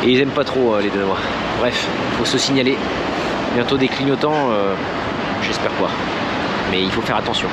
Et 0.04 0.10
ils 0.10 0.20
aiment 0.20 0.30
pas 0.32 0.44
trop 0.44 0.76
euh, 0.76 0.82
les 0.82 0.90
Danois. 0.90 1.18
Bref, 1.60 1.88
il 2.12 2.18
faut 2.18 2.26
se 2.26 2.38
signaler 2.38 2.78
Bientôt 3.56 3.78
des 3.78 3.88
clignotants, 3.88 4.50
euh, 4.52 4.74
j'espère 5.44 5.72
pas. 5.72 5.90
Mais 6.72 6.82
il 6.82 6.92
faut 6.92 7.02
faire 7.02 7.18
attention. 7.18 7.48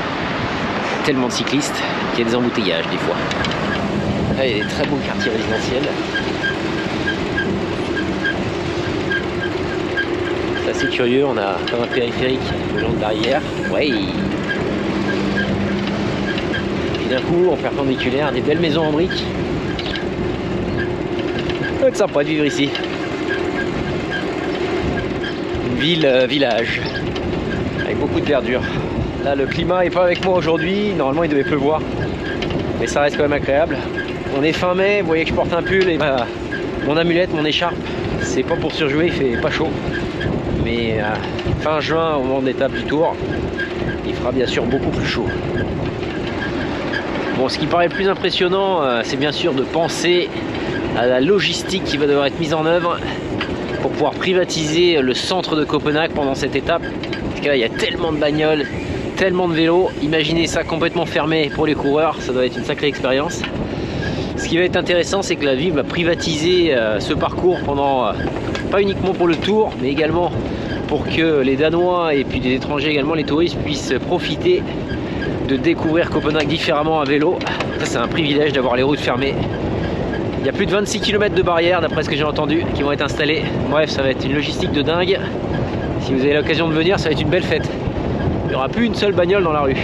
Tellement 1.04 1.28
de 1.28 1.32
cyclistes 1.32 1.74
qu'il 2.14 2.24
y 2.24 2.26
a 2.26 2.30
des 2.30 2.36
embouteillages 2.36 2.88
des 2.90 2.98
fois. 2.98 3.16
Là, 4.36 4.46
il 4.46 4.58
y 4.58 4.60
a 4.60 4.64
des 4.64 4.70
très 4.70 4.86
beaux 4.86 4.98
quartiers 5.04 5.32
résidentiels. 5.32 5.88
C'est 10.64 10.70
assez 10.70 10.86
curieux, 10.88 11.24
on 11.26 11.36
a 11.38 11.58
comme 11.70 11.82
un 11.82 11.86
périphérique 11.86 12.38
de 12.74 13.00
l'arrière. 13.00 13.40
Ouais. 13.72 13.88
Et 17.04 17.08
d'un 17.08 17.20
coup, 17.22 17.50
en 17.50 17.56
perpendiculaire, 17.56 18.30
des 18.30 18.42
belles 18.42 18.60
maisons 18.60 18.82
en 18.82 18.92
briques. 18.92 19.24
Ça 21.76 21.82
va 21.82 21.88
être 21.88 21.96
sympa 21.96 22.22
de 22.22 22.28
vivre 22.28 22.44
ici. 22.44 22.68
Une 25.70 25.78
ville, 25.78 26.04
euh, 26.04 26.24
avec 26.24 27.98
beaucoup 27.98 28.20
de 28.20 28.26
verdure. 28.26 28.62
Là, 29.24 29.34
le 29.34 29.44
climat 29.44 29.84
est 29.84 29.90
pas 29.90 30.04
avec 30.04 30.24
moi 30.24 30.38
aujourd'hui. 30.38 30.94
Normalement, 30.94 31.24
il 31.24 31.30
devait 31.30 31.44
pleuvoir, 31.44 31.80
mais 32.80 32.86
ça 32.86 33.02
reste 33.02 33.16
quand 33.16 33.24
même 33.24 33.34
agréable. 33.34 33.76
On 34.38 34.42
est 34.42 34.52
fin 34.52 34.74
mai, 34.74 35.02
vous 35.02 35.08
voyez 35.08 35.24
que 35.24 35.30
je 35.30 35.34
porte 35.34 35.52
un 35.52 35.62
pull 35.62 35.90
et 35.90 35.98
mon 36.86 36.96
amulette, 36.96 37.34
mon 37.34 37.44
écharpe. 37.44 37.76
C'est 38.22 38.42
pas 38.42 38.56
pour 38.56 38.72
surjouer, 38.72 39.06
il 39.06 39.12
fait 39.12 39.40
pas 39.40 39.50
chaud. 39.50 39.68
Mais 40.64 41.00
euh, 41.00 41.04
fin 41.60 41.80
juin, 41.80 42.16
au 42.16 42.22
moment 42.22 42.40
de 42.40 42.46
l'étape 42.46 42.72
du 42.72 42.84
tour, 42.84 43.14
il 44.06 44.14
fera 44.14 44.32
bien 44.32 44.46
sûr 44.46 44.64
beaucoup 44.64 44.90
plus 44.90 45.06
chaud. 45.06 45.26
Bon, 47.36 47.48
ce 47.48 47.58
qui 47.58 47.66
paraît 47.66 47.88
le 47.88 47.94
plus 47.94 48.08
impressionnant, 48.08 48.82
euh, 48.82 49.02
c'est 49.04 49.18
bien 49.18 49.32
sûr 49.32 49.52
de 49.52 49.62
penser 49.62 50.30
à 50.98 51.06
la 51.06 51.20
logistique 51.20 51.84
qui 51.84 51.98
va 51.98 52.06
devoir 52.06 52.26
être 52.26 52.40
mise 52.40 52.54
en 52.54 52.64
œuvre 52.64 52.98
pour 53.82 53.90
pouvoir 53.90 54.12
privatiser 54.12 55.02
le 55.02 55.12
centre 55.12 55.56
de 55.56 55.64
Copenhague 55.64 56.12
pendant 56.12 56.34
cette 56.34 56.56
étape. 56.56 56.82
Parce 56.82 57.40
que 57.40 57.48
là, 57.48 57.56
il 57.56 57.60
y 57.60 57.64
a 57.64 57.68
tellement 57.68 58.12
de 58.12 58.18
bagnoles, 58.18 58.66
tellement 59.20 59.48
de 59.48 59.52
vélos. 59.52 59.90
Imaginez 60.02 60.46
ça 60.46 60.64
complètement 60.64 61.04
fermé 61.04 61.50
pour 61.54 61.66
les 61.66 61.74
coureurs, 61.74 62.16
ça 62.20 62.32
doit 62.32 62.46
être 62.46 62.56
une 62.56 62.64
sacrée 62.64 62.86
expérience. 62.86 63.42
Ce 64.38 64.48
qui 64.48 64.56
va 64.56 64.64
être 64.64 64.76
intéressant, 64.76 65.20
c'est 65.20 65.36
que 65.36 65.44
la 65.44 65.54
ville 65.54 65.74
va 65.74 65.84
privatiser 65.84 66.74
euh, 66.74 67.00
ce 67.00 67.12
parcours 67.12 67.58
pendant, 67.66 68.06
euh, 68.06 68.12
pas 68.70 68.80
uniquement 68.80 69.12
pour 69.12 69.28
le 69.28 69.36
tour, 69.36 69.74
mais 69.82 69.90
également 69.90 70.32
pour 70.88 71.04
que 71.04 71.42
les 71.42 71.56
Danois 71.56 72.14
et 72.14 72.24
puis 72.24 72.40
des 72.40 72.54
étrangers 72.54 72.88
également, 72.88 73.12
les 73.12 73.24
touristes, 73.24 73.58
puissent 73.58 73.92
profiter 74.06 74.62
de 75.50 75.56
découvrir 75.56 76.08
Copenhague 76.08 76.48
différemment 76.48 77.02
à 77.02 77.04
vélo. 77.04 77.38
Ça, 77.80 77.84
c'est 77.84 77.98
un 77.98 78.08
privilège 78.08 78.54
d'avoir 78.54 78.74
les 78.74 78.82
routes 78.82 79.00
fermées. 79.00 79.34
Il 80.40 80.46
y 80.46 80.48
a 80.48 80.52
plus 80.52 80.64
de 80.64 80.70
26 80.70 80.98
km 81.00 81.34
de 81.34 81.42
barrières, 81.42 81.82
d'après 81.82 82.04
ce 82.04 82.08
que 82.08 82.16
j'ai 82.16 82.24
entendu, 82.24 82.64
qui 82.74 82.82
vont 82.82 82.92
être 82.92 83.04
installées. 83.04 83.42
Bref, 83.68 83.90
ça 83.90 84.00
va 84.00 84.12
être 84.12 84.24
une 84.24 84.32
logistique 84.32 84.72
de 84.72 84.80
dingue. 84.80 85.18
Si 86.00 86.14
vous 86.14 86.22
avez 86.22 86.32
l'occasion 86.32 86.70
de 86.70 86.72
venir, 86.72 86.98
ça 86.98 87.10
va 87.10 87.12
être 87.12 87.20
une 87.20 87.28
belle 87.28 87.42
fête. 87.42 87.68
Il 88.50 88.54
n'y 88.54 88.56
aura 88.56 88.68
plus 88.68 88.84
une 88.84 88.96
seule 88.96 89.12
bagnole 89.12 89.44
dans 89.44 89.52
la 89.52 89.60
rue. 89.60 89.76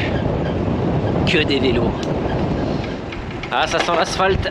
Que 1.24 1.44
des 1.44 1.60
vélos. 1.60 1.88
Ah, 3.52 3.64
ça 3.64 3.78
sent 3.78 3.92
l'asphalte. 3.96 4.48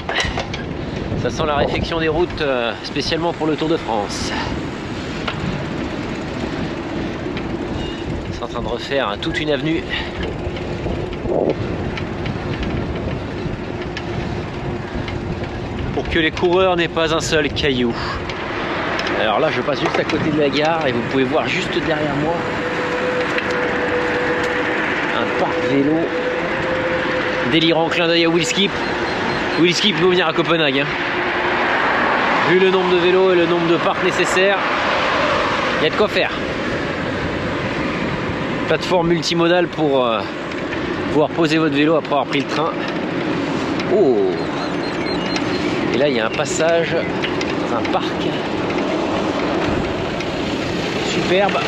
Ça 1.22 1.30
sent 1.30 1.44
la 1.46 1.58
réfection 1.58 2.00
des 2.00 2.08
routes, 2.08 2.40
euh, 2.40 2.72
spécialement 2.84 3.34
pour 3.34 3.46
le 3.46 3.58
Tour 3.58 3.68
de 3.68 3.76
France. 3.76 4.32
C'est 8.32 8.42
en 8.42 8.48
train 8.48 8.62
de 8.62 8.68
refaire 8.70 9.18
toute 9.22 9.38
une 9.38 9.50
avenue. 9.50 9.84
Pour 15.94 16.08
que 16.08 16.20
les 16.20 16.32
coureurs 16.32 16.78
n'aient 16.78 16.88
pas 16.88 17.14
un 17.14 17.20
seul 17.20 17.50
caillou. 17.50 17.94
Alors 19.20 19.42
là, 19.42 19.50
je 19.52 19.60
passe 19.60 19.82
juste 19.82 20.00
à 20.00 20.06
côté 20.06 20.30
de 20.30 20.40
la 20.40 20.48
gare 20.48 20.88
et 20.88 20.94
vous 20.94 21.02
pouvez 21.12 21.26
voir 21.26 21.50
juste 21.50 21.78
derrière 21.86 22.16
moi 22.24 22.36
un 25.16 25.40
parc 25.40 25.55
vélo 25.70 25.98
délirant. 27.52 27.90
Clin 27.90 28.08
d'œil 28.08 28.26
à 28.26 28.30
Willskip. 28.30 28.72
Willskip 29.60 29.96
veut 29.98 30.10
venir 30.10 30.28
à 30.28 30.34
Copenhague. 30.34 30.80
hein. 30.80 30.88
Vu 32.50 32.60
le 32.60 32.70
nombre 32.70 32.92
de 32.92 32.98
vélos 32.98 33.32
et 33.32 33.36
le 33.36 33.46
nombre 33.46 33.68
de 33.68 33.78
parcs 33.78 34.04
nécessaires, 34.04 34.58
il 35.80 35.84
y 35.84 35.88
a 35.88 35.90
de 35.90 35.96
quoi 35.96 36.08
faire. 36.08 36.32
Plateforme 38.68 39.08
multimodale 39.10 39.68
pour 39.68 40.06
euh, 40.06 40.20
pouvoir 41.12 41.30
poser 41.30 41.58
votre 41.58 41.76
vélo 41.76 41.96
après 41.96 42.12
avoir 42.12 42.26
pris 42.26 42.40
le 42.40 42.48
train. 42.48 42.72
Oh 43.96 44.18
Et 45.94 45.98
là, 45.98 46.08
il 46.08 46.16
y 46.16 46.20
a 46.20 46.28
un 46.28 46.32
passage 46.32 46.96
dans 47.70 47.78
un 47.78 47.82
parc 47.92 48.06
superbe. 51.14 51.60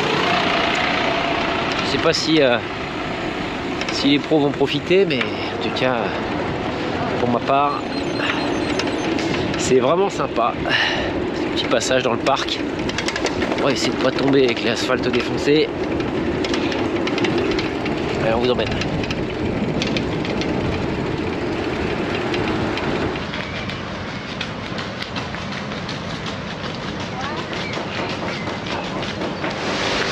Je 1.85 1.91
sais 1.91 2.03
pas 2.03 2.13
si, 2.13 2.41
euh, 2.41 2.57
si 3.97 4.09
les 4.09 4.19
pros 4.19 4.37
vont 4.37 4.51
profiter, 4.51 5.05
mais 5.05 5.17
en 5.17 5.63
tout 5.63 5.73
cas, 5.75 5.95
pour 7.19 7.29
ma 7.29 7.39
part, 7.39 7.81
c'est 9.57 9.79
vraiment 9.79 10.09
sympa. 10.09 10.53
Ce 11.35 11.41
petit 11.41 11.65
passage 11.65 12.03
dans 12.03 12.13
le 12.13 12.19
parc. 12.19 12.59
On 13.59 13.65
va 13.65 13.71
essayer 13.71 13.91
de 13.91 13.97
pas 13.97 14.11
tomber 14.11 14.43
avec 14.43 14.63
l'asphalte 14.63 15.07
défoncé. 15.07 15.67
Allez, 18.23 18.35
on 18.35 18.39
vous 18.39 18.51
emmène. 18.51 18.67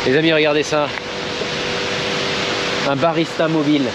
Les 0.07 0.17
amis, 0.17 0.33
regardez 0.33 0.63
ça. 0.63 0.87
Un 2.87 2.95
barista 2.95 3.47
mobile. 3.47 3.85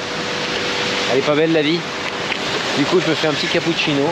Elle 1.12 1.18
est 1.18 1.22
pas 1.22 1.36
belle 1.36 1.52
la 1.52 1.62
vie. 1.62 1.78
Du 2.76 2.84
coup, 2.86 2.98
je 2.98 3.08
me 3.08 3.14
fais 3.14 3.28
un 3.28 3.32
petit 3.32 3.46
cappuccino. 3.46 4.02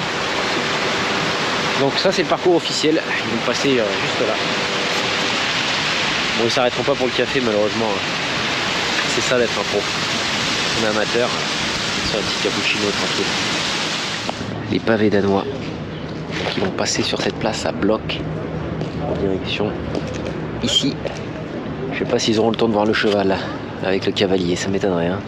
Donc 1.81 1.94
ça, 1.98 2.12
c'est 2.12 2.23
le 2.23 2.28
parcours 2.28 2.55
officiel. 2.55 2.94
Ils 2.94 3.39
vont 3.39 3.44
passer 3.44 3.70
euh, 3.70 3.82
juste 4.02 4.20
là. 4.20 4.34
Bon, 6.39 6.44
ils 6.44 6.50
s'arrêteront 6.50 6.84
pas 6.84 6.94
pour 6.94 7.07
le 7.07 7.12
café, 7.12 7.40
malheureusement. 7.40 7.90
C'est 9.16 9.20
ça 9.20 9.36
d'être 9.36 9.58
un 9.58 9.65
pro. 9.65 9.81
On 10.81 10.86
est 10.86 10.90
amateur. 10.90 11.28
C'est 12.07 12.18
un 12.18 12.20
petit 12.20 12.42
cappuccino 12.44 12.84
tranquille. 12.84 13.26
Les 14.70 14.78
pavés 14.78 15.10
danois 15.10 15.44
qui 16.52 16.60
vont 16.60 16.70
passer 16.70 17.02
sur 17.02 17.20
cette 17.20 17.36
place 17.36 17.66
à 17.66 17.73
bloc 17.73 18.20
en 19.10 19.15
direction 19.20 19.73
ici. 20.62 20.94
Je 21.92 21.98
sais 21.98 22.05
pas 22.05 22.20
s'ils 22.20 22.39
auront 22.39 22.50
le 22.50 22.57
temps 22.57 22.68
de 22.68 22.74
voir 22.74 22.86
le 22.86 22.92
cheval 22.92 23.36
avec 23.84 24.07
le 24.07 24.12
cavalier, 24.12 24.57
ça 24.57 24.68
m'étonnerait. 24.68 25.07
hein. 25.08 25.20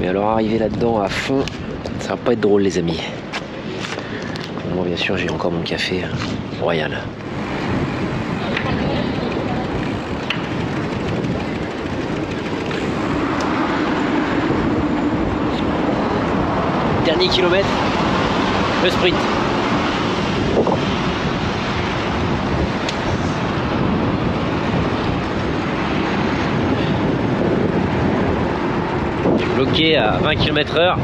Mais 0.00 0.08
alors 0.08 0.30
arriver 0.30 0.58
là-dedans 0.58 1.00
à 1.00 1.08
fond, 1.08 1.42
ça 2.00 2.10
va 2.10 2.16
pas 2.16 2.32
être 2.32 2.40
drôle 2.40 2.62
les 2.62 2.78
amis. 2.78 3.00
Moi 4.74 4.84
bien 4.86 4.96
sûr 4.96 5.16
j'ai 5.16 5.30
encore 5.30 5.52
mon 5.52 5.62
café 5.62 6.02
euh, 6.02 6.62
royal. 6.62 6.98
Dernier 17.04 17.28
kilomètre, 17.28 17.68
le 18.82 18.90
sprint. 18.90 19.14
Bloqué 29.54 29.96
à 29.96 30.18
20 30.22 30.34
km 30.36 30.76
heure 30.76 30.98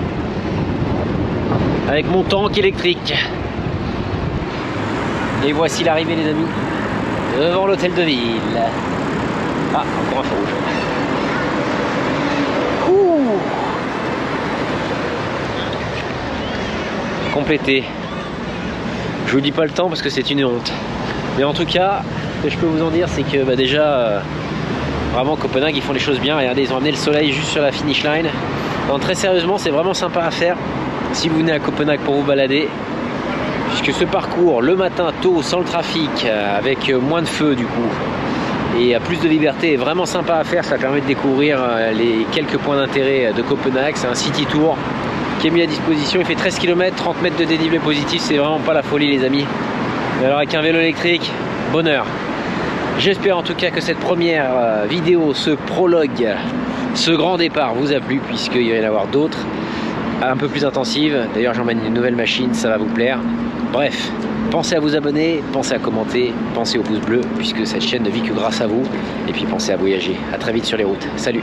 avec 1.89 2.07
mon 2.11 2.23
tank 2.23 2.57
électrique. 2.59 3.15
Et 5.47 5.53
voici 5.53 5.85
l'arrivée 5.85 6.17
les 6.17 6.29
amis, 6.29 6.47
devant 7.39 7.67
l'hôtel 7.67 7.95
de 7.95 8.03
ville. 8.03 8.31
Ah, 9.75 9.85
encore 10.07 10.21
un 10.21 10.23
feu 10.23 10.35
rouge. 10.37 10.55
Ouh. 12.91 13.39
Complété. 17.33 17.85
Je 19.27 19.33
vous 19.33 19.41
dis 19.41 19.53
pas 19.53 19.65
le 19.65 19.71
temps 19.71 19.89
parce 19.89 20.03
que 20.03 20.11
c'est 20.11 20.31
une 20.31 20.45
honte. 20.45 20.73
Mais 21.39 21.45
en 21.45 21.55
tout 21.55 21.65
cas, 21.65 22.03
ce 22.39 22.45
que 22.45 22.51
je 22.53 22.59
peux 22.59 22.67
vous 22.67 22.83
en 22.83 22.91
dire, 22.91 23.09
c'est 23.09 23.23
que 23.23 23.45
bah, 23.45 23.57
déjà, 23.57 23.83
euh, 23.83 24.21
vraiment 25.13 25.37
Copenhague, 25.37 25.77
ils 25.77 25.83
font 25.83 25.93
les 25.93 26.01
choses 26.01 26.21
bien. 26.21 26.37
Regardez, 26.37 26.63
ils 26.63 26.73
ont 26.73 26.77
amené 26.77 26.93
le 26.93 26.97
soleil 26.97 27.33
juste 27.33 27.49
sur 27.49 27.63
la 27.63 27.73
finish 27.73 28.05
line. 28.05 28.27
Non, 28.89 28.99
très 28.99 29.15
sérieusement, 29.15 29.59
c'est 29.59 29.71
vraiment 29.71 29.95
sympa 29.95 30.21
à 30.21 30.31
faire 30.31 30.57
si 31.13 31.29
vous 31.29 31.39
venez 31.39 31.53
à 31.53 31.59
Copenhague 31.59 32.01
pour 32.01 32.15
vous 32.15 32.23
balader. 32.23 32.69
Puisque 33.69 33.99
ce 33.99 34.05
parcours, 34.05 34.63
le 34.63 34.75
matin 34.75 35.13
tôt, 35.23 35.43
sans 35.43 35.61
le 35.61 35.65
trafic, 35.65 36.11
euh, 36.25 36.59
avec 36.59 36.89
euh, 36.91 36.99
moins 37.01 37.23
de 37.23 37.29
feu 37.29 37.55
du 37.55 37.67
coup, 37.67 37.89
et 38.79 38.95
à 38.95 39.01
plus 39.01 39.21
de 39.21 39.29
liberté, 39.29 39.75
est 39.75 39.77
vraiment 39.77 40.07
sympa 40.07 40.35
à 40.35 40.45
faire. 40.45 40.65
Ça 40.65 40.77
permet 40.77 41.01
de 41.01 41.07
découvrir 41.07 41.59
euh, 41.61 41.93
les 41.93 42.27
quelques 42.33 42.59
points 42.59 42.77
d'intérêt 42.77 43.33
de 43.33 43.43
Copenhague. 43.43 43.95
C'est 43.97 44.09
un 44.09 44.15
city 44.15 44.45
tour 44.47 44.77
qui 45.41 45.49
est 45.49 45.51
mis 45.51 45.63
à 45.63 45.67
disposition. 45.67 46.21
Il 46.21 46.27
fait 46.27 46.35
13 46.35 46.59
km, 46.59 46.97
30 46.97 47.23
mètres 47.23 47.37
de 47.37 47.45
dénivelé 47.45 47.79
positif. 47.79 48.21
C'est 48.23 48.37
vraiment 48.37 48.59
pas 48.59 48.75
la 48.75 48.83
folie, 48.83 49.11
les 49.17 49.25
amis. 49.25 49.47
Mais 50.19 50.27
alors, 50.27 50.39
avec 50.39 50.55
un 50.55 50.63
vélo 50.63 50.79
électrique, 50.79 51.31
bonheur. 51.73 52.07
J'espère 53.01 53.39
en 53.39 53.43
tout 53.43 53.55
cas 53.55 53.71
que 53.71 53.81
cette 53.81 53.97
première 53.97 54.51
euh, 54.55 54.87
vidéo, 54.87 55.33
ce 55.33 55.53
prologue, 55.53 56.29
ce 56.95 57.11
grand 57.11 57.39
départ 57.39 57.75
vous 57.75 57.95
a 57.95 57.99
plu, 57.99 58.21
puisqu'il 58.29 58.69
va 58.69 58.77
y 58.77 58.85
en 58.85 58.87
avoir 58.87 59.07
d'autres 59.07 59.39
un 60.23 60.37
peu 60.37 60.49
plus 60.49 60.67
intensives. 60.67 61.19
D'ailleurs, 61.33 61.55
j'emmène 61.55 61.79
une 61.83 61.95
nouvelle 61.95 62.15
machine, 62.15 62.53
ça 62.53 62.69
va 62.69 62.77
vous 62.77 62.93
plaire. 62.93 63.19
Bref, 63.73 64.13
pensez 64.51 64.75
à 64.75 64.81
vous 64.81 64.95
abonner, 64.95 65.43
pensez 65.51 65.73
à 65.73 65.79
commenter, 65.79 66.35
pensez 66.55 66.77
au 66.77 66.83
pouce 66.83 67.01
bleu, 67.01 67.23
puisque 67.39 67.67
cette 67.67 67.81
chaîne 67.81 68.03
ne 68.03 68.11
vit 68.11 68.21
que 68.21 68.35
grâce 68.35 68.61
à 68.61 68.67
vous. 68.67 68.83
Et 69.27 69.33
puis 69.33 69.47
pensez 69.47 69.73
à 69.73 69.79
voyager. 69.79 70.17
À 70.35 70.37
très 70.37 70.53
vite 70.53 70.67
sur 70.67 70.77
les 70.77 70.85
routes. 70.85 71.09
Salut 71.17 71.43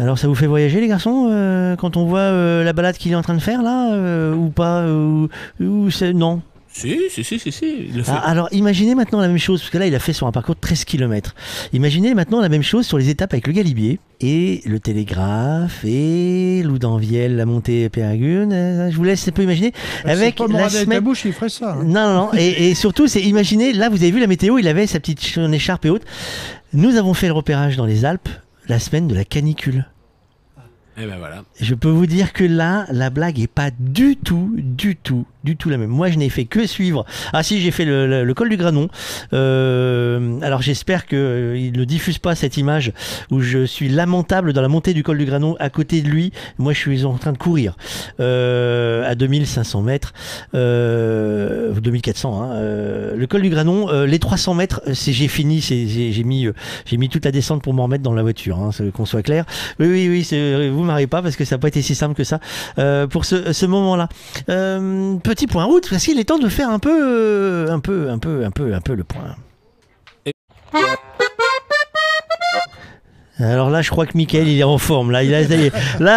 Alors 0.00 0.16
ça 0.16 0.28
vous 0.28 0.34
fait 0.34 0.46
voyager 0.46 0.80
les 0.80 0.88
garçons 0.88 1.28
euh, 1.30 1.76
quand 1.76 1.98
on 1.98 2.06
voit 2.06 2.20
euh, 2.20 2.64
la 2.64 2.72
balade 2.72 2.96
qu'il 2.96 3.12
est 3.12 3.16
en 3.16 3.22
train 3.22 3.34
de 3.34 3.42
faire 3.42 3.62
là 3.62 4.32
ou 4.32 4.48
pas 4.48 4.86
ou, 4.86 5.28
ou 5.60 5.90
c'est 5.90 6.14
non? 6.14 6.40
Si, 6.76 6.98
si, 7.08 7.22
si, 7.22 7.38
si, 7.38 7.52
si, 7.52 7.86
il 7.88 7.96
le 7.98 8.02
fait. 8.02 8.10
Ah, 8.12 8.18
alors 8.28 8.48
imaginez 8.50 8.96
maintenant 8.96 9.20
la 9.20 9.28
même 9.28 9.38
chose, 9.38 9.60
parce 9.60 9.70
que 9.70 9.78
là 9.78 9.86
il 9.86 9.94
a 9.94 10.00
fait 10.00 10.12
sur 10.12 10.26
un 10.26 10.32
parcours 10.32 10.56
de 10.56 10.60
13 10.60 10.84
km. 10.84 11.32
Imaginez 11.72 12.14
maintenant 12.14 12.40
la 12.40 12.48
même 12.48 12.64
chose 12.64 12.84
sur 12.84 12.98
les 12.98 13.10
étapes 13.10 13.32
avec 13.32 13.46
le 13.46 13.52
Galibier 13.52 14.00
et 14.20 14.60
le 14.66 14.80
Télégraphe 14.80 15.84
et 15.84 16.62
Loudanviel, 16.64 17.36
la 17.36 17.46
montée 17.46 17.88
Péragune. 17.90 18.52
Euh, 18.52 18.90
Je 18.90 18.96
vous 18.96 19.04
laisse 19.04 19.28
un 19.28 19.30
peu 19.30 19.44
imaginer. 19.44 19.72
avec 20.04 20.34
pas 20.34 20.48
la 20.48 20.68
semaine... 20.68 20.98
Tabouche, 20.98 21.24
il 21.26 21.32
ferait 21.32 21.48
ça. 21.48 21.74
hein. 21.74 21.84
Non, 21.84 22.06
non, 22.08 22.14
non. 22.26 22.30
Et, 22.36 22.70
et 22.70 22.74
surtout, 22.74 23.06
c'est 23.06 23.22
imaginez, 23.22 23.72
là 23.72 23.88
vous 23.88 23.98
avez 24.02 24.10
vu 24.10 24.18
la 24.18 24.26
météo, 24.26 24.58
il 24.58 24.66
avait 24.66 24.88
sa 24.88 24.98
petite 24.98 25.20
ch- 25.20 25.38
écharpe 25.52 25.84
et 25.86 25.90
autres. 25.90 26.06
Nous 26.72 26.96
avons 26.96 27.14
fait 27.14 27.28
le 27.28 27.34
repérage 27.34 27.76
dans 27.76 27.86
les 27.86 28.04
Alpes 28.04 28.28
la 28.66 28.80
semaine 28.80 29.06
de 29.06 29.14
la 29.14 29.24
canicule. 29.24 29.86
Et 30.98 31.06
ben 31.06 31.18
voilà. 31.18 31.44
Je 31.60 31.74
peux 31.74 31.88
vous 31.88 32.06
dire 32.06 32.32
que 32.32 32.42
là, 32.44 32.86
la 32.90 33.10
blague 33.10 33.38
est 33.38 33.46
pas 33.46 33.70
du 33.78 34.16
tout, 34.16 34.52
du 34.56 34.96
tout, 34.96 35.24
du 35.44 35.56
tout 35.56 35.68
la 35.68 35.76
même. 35.76 35.90
Moi, 35.90 36.08
je 36.08 36.18
n'ai 36.18 36.30
fait 36.30 36.46
que 36.46 36.66
suivre. 36.66 37.04
Ah 37.32 37.42
si, 37.42 37.60
j'ai 37.60 37.70
fait 37.70 37.84
le, 37.84 38.32
col 38.34 38.48
du 38.48 38.56
Granon. 38.56 38.88
Euh, 39.32 40.40
alors 40.40 40.62
j'espère 40.62 41.06
que 41.06 41.14
euh, 41.16 41.70
ne 41.70 41.84
diffuse 41.84 42.18
pas 42.18 42.34
cette 42.34 42.56
image 42.56 42.92
où 43.30 43.40
je 43.40 43.64
suis 43.64 43.88
lamentable 43.88 44.52
dans 44.52 44.62
la 44.62 44.68
montée 44.68 44.94
du 44.94 45.02
col 45.02 45.18
du 45.18 45.24
Granon 45.24 45.56
à 45.60 45.70
côté 45.70 46.02
de 46.02 46.08
lui. 46.08 46.32
Moi, 46.58 46.72
je 46.72 46.78
suis 46.78 47.04
en 47.04 47.14
train 47.14 47.32
de 47.32 47.38
courir 47.38 47.76
euh, 48.20 49.08
à 49.08 49.14
2500 49.14 49.82
mètres, 49.82 50.14
euh, 50.54 51.72
2400. 51.72 52.42
Hein, 52.42 52.52
euh, 52.54 53.16
le 53.16 53.26
col 53.26 53.42
du 53.42 53.50
Granon, 53.50 53.88
euh, 53.90 54.06
les 54.06 54.18
300 54.18 54.54
mètres, 54.54 54.80
c'est 54.94 55.12
j'ai 55.12 55.28
fini. 55.28 55.60
J'ai 55.60 56.24
mis, 56.24 57.08
toute 57.08 57.24
la 57.24 57.32
descente 57.32 57.62
pour 57.62 57.74
m'en 57.74 57.84
remettre 57.84 58.02
dans 58.02 58.14
la 58.14 58.22
voiture. 58.22 58.58
Hein, 58.58 58.70
qu'on 58.94 59.04
soit 59.04 59.22
clair. 59.22 59.44
Oui, 59.78 59.86
oui, 59.88 60.08
oui. 60.08 60.70
Vous 60.70 60.82
m'arrivez 60.82 61.06
pas 61.06 61.22
parce 61.22 61.36
que 61.36 61.44
ça 61.44 61.56
n'a 61.56 61.60
pas 61.60 61.68
été 61.68 61.82
si 61.82 61.94
simple 61.94 62.14
que 62.14 62.24
ça 62.24 62.40
pour 63.10 63.24
ce, 63.26 63.52
ce 63.52 63.66
moment-là. 63.66 64.08
Petit 65.34 65.48
point 65.48 65.64
route 65.64 65.90
parce 65.90 66.04
qu'il 66.04 66.20
est 66.20 66.24
temps 66.24 66.38
de 66.38 66.48
faire 66.48 66.70
un 66.70 66.78
peu, 66.78 67.66
un 67.68 67.80
peu, 67.80 68.08
un 68.08 68.18
peu, 68.20 68.44
un 68.44 68.52
peu, 68.52 68.72
un 68.72 68.80
peu 68.80 68.94
le 68.94 69.02
point. 69.02 69.34
Alors 73.40 73.68
là, 73.68 73.82
je 73.82 73.90
crois 73.90 74.06
que 74.06 74.16
Mickaël, 74.16 74.46
il 74.46 74.60
est 74.60 74.62
en 74.62 74.78
forme. 74.78 75.10
Là, 75.10 75.24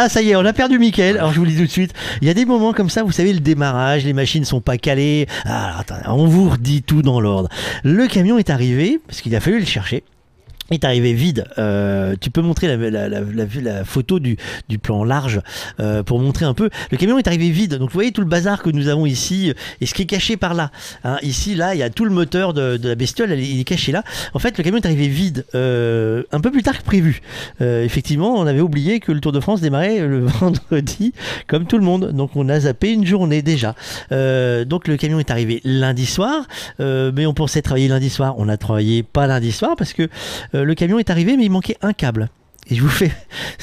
ça 0.07 0.21
y 0.21 0.29
est. 0.29 0.35
on 0.35 0.45
a 0.45 0.53
perdu 0.53 0.77
Mickaël. 0.77 1.17
Alors 1.17 1.33
je 1.33 1.39
vous 1.39 1.45
le 1.45 1.49
dis 1.49 1.57
tout 1.57 1.63
de 1.65 1.71
suite, 1.71 1.95
il 2.21 2.27
y 2.27 2.29
a 2.29 2.35
des 2.35 2.45
moments 2.45 2.73
comme 2.73 2.91
ça, 2.91 3.01
vous 3.01 3.11
savez, 3.11 3.33
le 3.33 3.39
démarrage, 3.39 4.05
les 4.05 4.13
machines 4.13 4.45
sont 4.45 4.61
pas 4.61 4.77
calées. 4.77 5.25
Ah, 5.45 5.79
attendez, 5.79 6.03
on 6.05 6.27
vous 6.27 6.51
redit 6.51 6.83
tout 6.83 7.01
dans 7.01 7.19
l'ordre. 7.19 7.49
Le 7.83 8.05
camion 8.05 8.37
est 8.37 8.51
arrivé, 8.51 8.99
parce 9.07 9.21
qu'il 9.21 9.35
a 9.35 9.39
fallu 9.39 9.57
le 9.57 9.65
chercher. 9.65 10.03
Est 10.69 10.83
arrivé 10.83 11.13
vide. 11.13 11.45
Euh, 11.57 12.15
tu 12.19 12.29
peux 12.29 12.41
montrer 12.41 12.67
la, 12.67 13.85
photo 13.85 14.19
du, 14.19 14.37
plan 14.81 15.05
large 15.05 15.39
euh, 15.79 16.03
pour 16.03 16.19
montrer 16.19 16.43
un 16.43 16.53
peu. 16.53 16.69
Le 16.91 16.97
camion 16.97 17.17
est 17.17 17.27
arrivé 17.27 17.49
vide. 17.51 17.75
Donc 17.75 17.89
vous 17.89 17.93
voyez 17.93 18.11
tout 18.11 18.19
le 18.19 18.27
bazar 18.27 18.61
que 18.61 18.69
nous 18.69 18.89
avons 18.89 19.05
ici 19.05 19.53
et 19.79 19.85
ce 19.85 19.93
qui 19.93 20.01
est 20.01 20.07
caché 20.07 20.35
par 20.35 20.53
là. 20.53 20.71
Hein, 21.05 21.19
ici, 21.21 21.55
là, 21.55 21.73
il 21.73 21.77
y 21.77 21.83
a 21.83 21.89
tout 21.89 22.03
le 22.03 22.11
moteur 22.11 22.53
de, 22.53 22.77
la 22.83 22.95
bestiole. 22.95 23.31
il 23.39 23.61
est 23.61 23.63
caché 23.63 23.93
là. 23.93 24.03
En 24.33 24.39
fait, 24.39 24.57
le 24.57 24.63
camion 24.63 24.77
est 24.77 24.85
arrivé 24.85 25.07
vide 25.07 25.45
euh, 25.55 26.23
un 26.33 26.41
peu 26.41 26.51
plus 26.51 26.63
tard 26.63 26.77
que 26.77 26.83
prévu. 26.83 27.21
Effectivement, 27.61 28.35
on 28.35 28.45
avait 28.45 28.61
oublié 28.61 28.99
que 28.99 29.13
le 29.13 29.21
Tour 29.21 29.31
de 29.31 29.39
France 29.39 29.61
démarrait 29.61 29.99
le 29.99 30.25
vendredi, 30.25 31.13
comme 31.47 31.65
tout 31.65 31.77
le 31.77 31.83
monde. 31.83 32.11
Donc 32.11 32.31
on 32.35 32.49
a 32.49 32.59
zappé 32.59 32.91
une 32.91 33.05
journée 33.05 33.41
déjà. 33.41 33.73
Donc 34.11 34.89
le 34.89 34.97
camion 34.97 35.19
est 35.19 35.31
arrivé 35.31 35.61
lundi 35.63 36.05
soir, 36.05 36.45
mais 36.79 37.25
on 37.25 37.33
pensait 37.33 37.61
travailler 37.61 37.87
lundi 37.87 38.09
soir. 38.09 38.35
On 38.37 38.49
a 38.49 38.57
travaillé 38.57 39.03
pas 39.03 39.27
lundi 39.27 39.53
soir 39.53 39.75
parce 39.77 39.93
que 39.93 40.09
le 40.63 40.75
camion 40.75 40.99
est 40.99 41.09
arrivé, 41.09 41.37
mais 41.37 41.45
il 41.45 41.51
manquait 41.51 41.77
un 41.81 41.93
câble. 41.93 42.29
Et 42.69 42.75
je 42.75 42.81
vous 42.81 42.89
fais. 42.89 43.11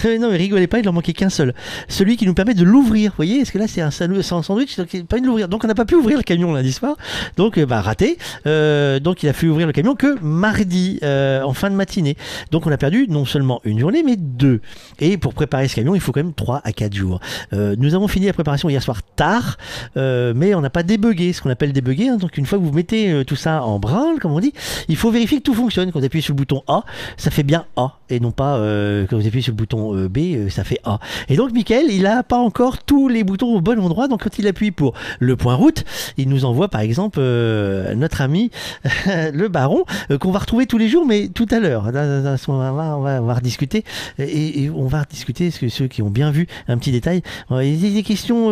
non, 0.19 0.31
mais 0.31 0.37
rigolez 0.37 0.67
pas, 0.67 0.79
il 0.79 0.89
en 0.89 0.93
manquait 0.93 1.13
qu'un 1.13 1.29
seul. 1.29 1.55
Celui 1.89 2.17
qui 2.17 2.27
nous 2.27 2.35
permet 2.35 2.55
de 2.55 2.65
l'ouvrir. 2.65 3.11
Vous 3.11 3.17
voyez, 3.17 3.39
parce 3.39 3.51
que 3.51 3.59
là, 3.59 3.69
c'est 3.69 3.83
un, 3.83 3.91
sandwich, 3.91 4.77
donc 4.77 4.95
il 4.95 5.05
permet 5.05 5.23
de 5.23 5.27
l'ouvrir. 5.27 5.49
Donc, 5.49 5.65
on 5.65 5.69
n'a 5.69 5.75
pas 5.75 5.85
pu 5.85 5.95
ouvrir 5.95 6.17
le 6.17 6.23
camion 6.23 6.53
lundi 6.53 6.73
soir. 6.73 6.97
Donc, 7.37 7.59
euh, 7.59 7.67
bah, 7.67 7.83
raté. 7.83 8.17
Euh, 8.47 9.01
donc, 9.01 9.23
il 9.23 9.29
a 9.29 9.33
fallu 9.33 9.51
ouvrir 9.51 9.67
le 9.67 9.73
camion 9.73 9.95
que 9.95 10.19
mardi, 10.23 10.99
euh, 11.03 11.43
en 11.43 11.53
fin 11.53 11.71
de 11.71 11.75
matinée. 11.75 12.17
Donc, 12.51 12.67
on 12.67 12.73
a 12.73 12.79
perdu 12.79 13.07
non 13.09 13.27
seulement 13.27 13.61
une 13.65 13.79
journée, 13.79 14.03
mais 14.03 14.17
deux. 14.17 14.61
Et 15.01 15.19
pour 15.19 15.35
préparer 15.35 15.69
ce 15.69 15.77
camion, 15.77 15.95
il 15.95 16.01
faut 16.01 16.13
quand 16.13 16.23
même 16.23 16.35
3 16.35 16.63
à 16.65 16.73
4 16.73 16.95
jours. 16.95 17.21
Nous 17.53 17.95
avons 17.95 18.09
fini 18.09 18.27
la 18.27 18.33
préparation 18.33 18.69
hier 18.69 18.83
soir 18.83 19.03
tard, 19.03 19.59
mais 19.97 20.55
on 20.55 20.61
n'a 20.61 20.71
pas 20.71 20.83
débugué, 20.83 21.33
ce 21.33 21.43
qu'on 21.43 21.51
appelle 21.51 21.73
débugger. 21.73 22.09
hein. 22.09 22.17
Donc, 22.17 22.39
une 22.39 22.47
fois 22.47 22.59
que 22.59 22.65
vous 22.65 22.73
mettez 22.73 23.25
tout 23.27 23.37
ça 23.37 23.63
en 23.63 23.79
branle, 23.79 24.19
comme 24.19 24.33
on 24.33 24.41
dit, 24.41 24.53
il 24.89 24.97
faut 24.97 25.11
vérifier 25.11 25.39
que 25.39 25.43
tout 25.43 25.55
fonctionne. 25.55 25.93
Quand 25.93 25.99
vous 25.99 26.05
appuyez 26.07 26.23
sur 26.23 26.33
le 26.33 26.39
bouton 26.39 26.63
A, 26.69 26.85
ça 27.17 27.31
fait 27.31 27.43
bien 27.43 27.67
A 27.77 27.99
et 28.09 28.21
non 28.21 28.31
pas 28.31 28.59
euh, 28.95 29.07
quand 29.09 29.17
vous 29.17 29.27
appuyez 29.27 29.43
sur 29.43 29.53
le 29.53 29.57
bouton 29.57 29.97
euh, 29.97 30.09
B, 30.09 30.19
euh, 30.19 30.51
ça 30.51 30.65
fait 30.65 30.79
A. 30.85 30.99
Et 31.29 31.37
donc 31.37 31.53
Michael, 31.53 31.87
il 31.91 32.07
a 32.07 32.23
pas 32.23 32.37
encore 32.37 32.79
tous 32.79 33.09
les 33.09 33.25
boutons 33.25 33.55
au 33.55 33.61
bon 33.61 33.79
endroit. 33.81 34.09
Donc 34.09 34.25
quand 34.25 34.39
il 34.39 34.47
appuie 34.47 34.71
pour 34.71 34.95
le 35.19 35.37
point 35.37 35.55
route, 35.55 35.85
il 36.17 36.29
nous 36.29 36.45
envoie 36.45 36.69
par 36.69 36.81
exemple 36.81 37.21
notre 37.21 38.21
ami 38.21 38.51
le 39.07 39.49
baron 39.49 39.85
qu'on 40.21 40.31
va 40.31 40.39
retrouver 40.39 40.67
tous 40.67 40.79
les 40.79 40.89
jours, 40.89 41.07
mais 41.07 41.29
tout 41.29 41.47
à 41.51 41.61
l'heure. 41.61 41.85
On 41.87 41.91
va, 41.93 42.97
on 42.97 43.01
va, 43.03 43.23
on 43.23 43.27
va 43.27 43.35
rediscuter 43.35 43.85
et, 44.19 44.65
et 44.65 44.71
on 44.71 44.87
va 44.87 45.03
rediscuter 45.03 45.51
ce 45.51 45.61
que 45.61 45.69
ceux 45.69 45.87
qui 45.87 46.03
ont 46.03 46.11
bien 46.11 46.31
vu 46.31 46.47
un 46.69 46.79
petit 46.79 46.93
détail. 46.93 47.23
Il 47.51 47.85
y 47.85 47.91
a 47.91 47.95
des 47.95 48.03
questions. 48.03 48.51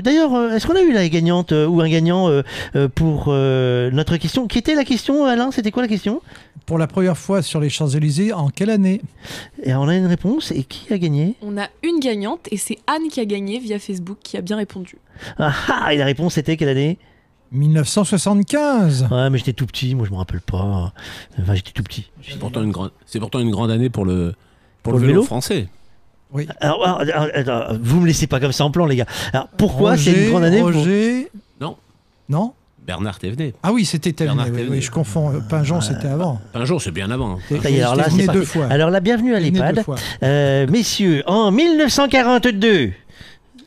D'ailleurs, 0.00 0.52
est-ce 0.52 0.66
qu'on 0.66 0.76
a 0.76 0.82
eu 0.82 0.92
la 0.92 1.08
gagnante 1.08 1.52
ou 1.52 1.80
un 1.80 1.88
gagnant 1.88 2.30
pour 2.94 3.28
notre 3.28 4.16
question 4.16 4.46
Qui 4.46 4.58
était 4.58 4.74
la 4.74 4.84
question, 4.84 5.24
Alain? 5.24 5.50
C'était 5.50 5.70
quoi 5.70 5.82
la 5.82 5.88
question? 5.88 6.20
Pour 6.66 6.78
la 6.78 6.86
première 6.86 7.18
fois 7.18 7.42
sur 7.42 7.60
les 7.60 7.68
Champs-Élysées, 7.68 8.32
en 8.32 8.48
quelle 8.48 8.70
année? 8.70 9.02
Et 9.62 9.74
on 9.84 9.88
a 9.88 9.96
une 9.96 10.06
réponse. 10.06 10.50
Et 10.50 10.64
qui 10.64 10.92
a 10.92 10.98
gagné 10.98 11.34
On 11.42 11.56
a 11.58 11.68
une 11.82 12.00
gagnante 12.00 12.48
et 12.50 12.56
c'est 12.56 12.78
Anne 12.86 13.08
qui 13.10 13.20
a 13.20 13.24
gagné 13.24 13.58
via 13.58 13.78
Facebook 13.78 14.18
qui 14.22 14.36
a 14.36 14.40
bien 14.40 14.56
répondu. 14.56 14.96
Ah 15.38 15.52
ah, 15.68 15.94
Et 15.94 15.96
la 15.98 16.04
réponse 16.04 16.34
c'était 16.34 16.56
quelle 16.56 16.68
année 16.70 16.98
1975 17.52 19.08
Ouais, 19.10 19.30
mais 19.30 19.38
j'étais 19.38 19.52
tout 19.52 19.66
petit, 19.66 19.94
moi 19.94 20.06
je 20.06 20.10
me 20.12 20.16
rappelle 20.16 20.40
pas. 20.40 20.92
Enfin, 21.40 21.54
j'étais 21.54 21.70
tout 21.72 21.82
petit. 21.82 22.10
C'est 22.22 22.38
pourtant 22.38 22.62
une 22.62 22.72
grande, 22.72 22.90
c'est 23.06 23.20
pourtant 23.20 23.40
une 23.40 23.50
grande 23.50 23.70
année 23.70 23.90
pour 23.90 24.04
le 24.04 24.34
pour, 24.82 24.92
Pour 24.92 24.92
le 24.94 24.98
le 25.00 25.06
vélo, 25.06 25.20
vélo 25.20 25.26
français. 25.26 25.68
Oui. 26.32 26.48
Alors, 26.60 26.84
alors, 26.84 27.00
alors, 27.14 27.28
alors, 27.34 27.78
vous 27.80 28.00
me 28.00 28.06
laissez 28.06 28.26
pas 28.26 28.40
comme 28.40 28.50
ça 28.52 28.64
en 28.64 28.70
plan, 28.70 28.86
les 28.86 28.96
gars. 28.96 29.06
Alors, 29.32 29.48
pourquoi 29.56 29.96
c'est 29.96 30.24
une 30.24 30.30
grande 30.30 30.42
année 30.44 30.60
pour- 30.60 30.72
Roger 30.72 31.30
Non. 31.60 31.76
Non 32.28 32.54
Bernard 32.86 33.18
Thévenet. 33.18 33.54
Ah 33.62 33.72
oui, 33.72 33.84
c'était 33.84 34.10
Oui, 34.10 34.14
Thévenet. 34.14 34.66
oui, 34.68 34.82
je 34.82 34.90
confonds. 34.90 35.30
Euh, 35.34 35.40
Pinjon, 35.40 35.80
c'était 35.80 36.08
avant. 36.08 36.40
Un 36.54 36.64
jour, 36.64 36.82
c'est 36.82 36.90
bien 36.90 37.10
avant. 37.10 37.38
Alors 37.64 37.96
là, 37.96 38.06
c'est 38.10 38.26
deux 38.32 38.44
fois. 38.44 38.66
Alors 38.66 38.90
là, 38.90 39.00
bienvenue 39.00 39.34
à 39.34 39.40
l'EHPAD. 39.40 39.84
Euh, 40.22 40.66
messieurs, 40.68 41.22
en 41.26 41.50
1942. 41.50 42.92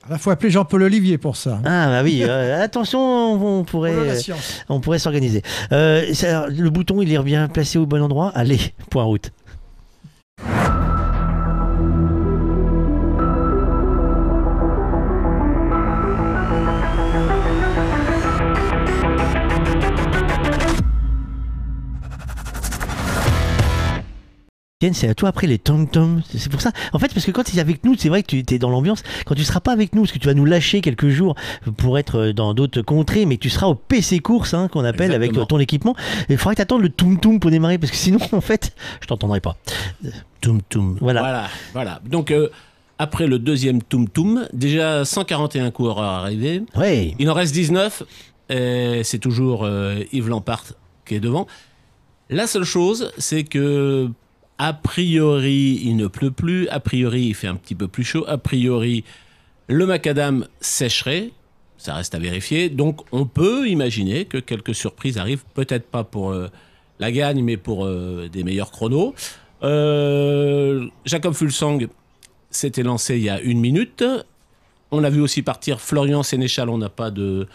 Il 0.09 0.17
faut 0.19 0.29
appeler 0.29 0.49
Jean-Paul 0.49 0.83
Olivier 0.83 1.17
pour 1.17 1.35
ça. 1.35 1.59
Ah 1.65 1.87
bah 1.87 2.01
oui, 2.03 2.21
euh, 2.23 2.63
attention, 2.63 2.99
on, 2.99 3.59
on 3.59 3.63
pourrait, 3.63 3.93
Oh 3.99 4.03
la 4.05 4.13
euh, 4.13 4.39
on 4.69 4.79
pourrait 4.79 4.99
s'organiser. 4.99 5.41
Euh, 5.71 6.05
le 6.49 6.69
bouton, 6.69 7.01
il 7.01 7.11
est 7.11 7.19
bien 7.19 7.47
placé 7.47 7.77
au 7.77 7.85
bon 7.85 8.01
endroit. 8.01 8.31
Allez, 8.33 8.59
point 8.89 9.03
route. 9.03 9.31
Tiens, 24.79 24.93
c'est 24.93 25.07
à 25.09 25.15
toi 25.15 25.29
après 25.29 25.47
les 25.47 25.57
tom 25.57 25.87
tom 25.89 26.21
C'est 26.29 26.51
pour 26.51 26.61
ça. 26.61 26.71
En 26.93 26.99
fait, 26.99 27.11
parce 27.11 27.25
que 27.25 27.31
quand 27.31 27.41
tu 27.43 27.57
es 27.57 27.59
avec 27.59 27.83
nous, 27.83 27.95
c'est 27.97 28.09
vrai 28.09 28.21
que 28.21 28.39
tu 28.39 28.53
es 28.53 28.59
dans 28.59 28.69
l'ambiance. 28.69 29.01
Quand 29.25 29.33
tu 29.33 29.43
seras 29.43 29.59
pas 29.59 29.71
avec 29.71 29.95
nous, 29.95 30.03
parce 30.03 30.11
que 30.11 30.19
tu 30.19 30.27
vas 30.27 30.35
nous 30.35 30.45
lâcher 30.45 30.81
quelques 30.81 31.09
jours 31.09 31.33
pour 31.77 31.97
être 31.97 32.19
euh, 32.19 32.31
dans 32.33 32.53
d'autres 32.53 32.83
contrées, 32.83 33.25
mais 33.25 33.37
tu 33.37 33.49
seras 33.49 33.65
au 33.65 33.73
PC 33.73 34.19
course, 34.19 34.53
hein, 34.53 34.67
qu'on 34.67 34.85
appelle 34.85 35.13
avec 35.13 35.29
Exactement. 35.31 35.43
euh, 35.45 35.47
ton 35.47 35.57
équipement. 35.59 35.95
Il 36.29 36.37
faudra 36.37 36.51
que 36.51 36.57
tu 36.57 36.61
attendes 36.61 36.83
le 36.83 36.89
toum 36.89 37.19
toum 37.19 37.39
pour 37.39 37.49
démarrer, 37.49 37.79
parce 37.79 37.89
que 37.89 37.97
sinon, 37.97 38.19
en 38.31 38.39
fait, 38.41 38.75
je 39.01 39.07
t'entendrai 39.07 39.39
pas. 39.39 39.57
Toum 40.41 40.61
toum. 40.61 40.99
Voilà. 41.01 41.21
Voilà, 41.21 41.47
voilà. 41.73 42.01
Donc 42.05 42.29
euh, 42.29 42.49
après 42.99 43.25
le 43.25 43.39
deuxième 43.39 43.81
Toum 43.81 44.07
Toum, 44.07 44.47
déjà 44.53 45.05
141 45.05 45.71
coureurs 45.71 45.97
arrivés. 46.01 46.61
Ouais. 46.75 47.15
Il 47.17 47.31
en 47.31 47.33
reste 47.33 47.51
19. 47.55 48.03
et 48.51 49.01
C'est 49.03 49.17
toujours 49.17 49.63
euh, 49.65 49.95
Yves 50.13 50.29
Lampart 50.29 50.65
qui 51.03 51.15
est 51.15 51.19
devant. 51.19 51.47
La 52.29 52.45
seule 52.45 52.63
chose, 52.63 53.11
c'est 53.17 53.43
que 53.43 54.11
a 54.59 54.73
priori, 54.73 55.81
il 55.83 55.95
ne 55.97 56.07
pleut 56.07 56.31
plus. 56.31 56.67
A 56.69 56.79
priori, 56.79 57.25
il 57.27 57.35
fait 57.35 57.47
un 57.47 57.55
petit 57.55 57.75
peu 57.75 57.87
plus 57.87 58.03
chaud. 58.03 58.25
A 58.27 58.37
priori, 58.37 59.03
le 59.67 59.85
macadam 59.85 60.47
sécherait. 60.61 61.31
Ça 61.77 61.93
reste 61.93 62.15
à 62.15 62.19
vérifier. 62.19 62.69
Donc, 62.69 63.01
on 63.11 63.25
peut 63.25 63.67
imaginer 63.67 64.25
que 64.25 64.39
quelques 64.39 64.73
surprises 64.73 65.19
arrivent. 65.19 65.43
Peut-être 65.53 65.85
pas 65.85 66.03
pour 66.03 66.31
euh, 66.31 66.47
la 66.99 67.11
gagne, 67.11 67.43
mais 67.43 67.57
pour 67.57 67.85
euh, 67.85 68.29
des 68.31 68.43
meilleurs 68.43 68.71
chronos. 68.71 69.13
Euh, 69.61 70.87
Jacob 71.05 71.33
Fulsang 71.33 71.79
s'était 72.49 72.83
lancé 72.83 73.17
il 73.17 73.23
y 73.23 73.29
a 73.29 73.39
une 73.39 73.59
minute. 73.59 74.03
On 74.89 75.03
a 75.03 75.09
vu 75.11 75.21
aussi 75.21 75.43
partir 75.43 75.81
Florian 75.81 76.23
Sénéchal, 76.23 76.69
on 76.69 76.77
n'a 76.79 76.89
pas 76.89 77.11
de, 77.11 77.47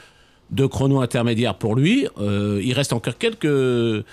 de 0.50 0.66
chrono 0.66 1.00
intermédiaire 1.00 1.56
pour 1.56 1.74
lui. 1.74 2.06
Il 2.20 2.72
reste 2.74 2.92
encore 2.92 3.16
quelques, 3.16 4.04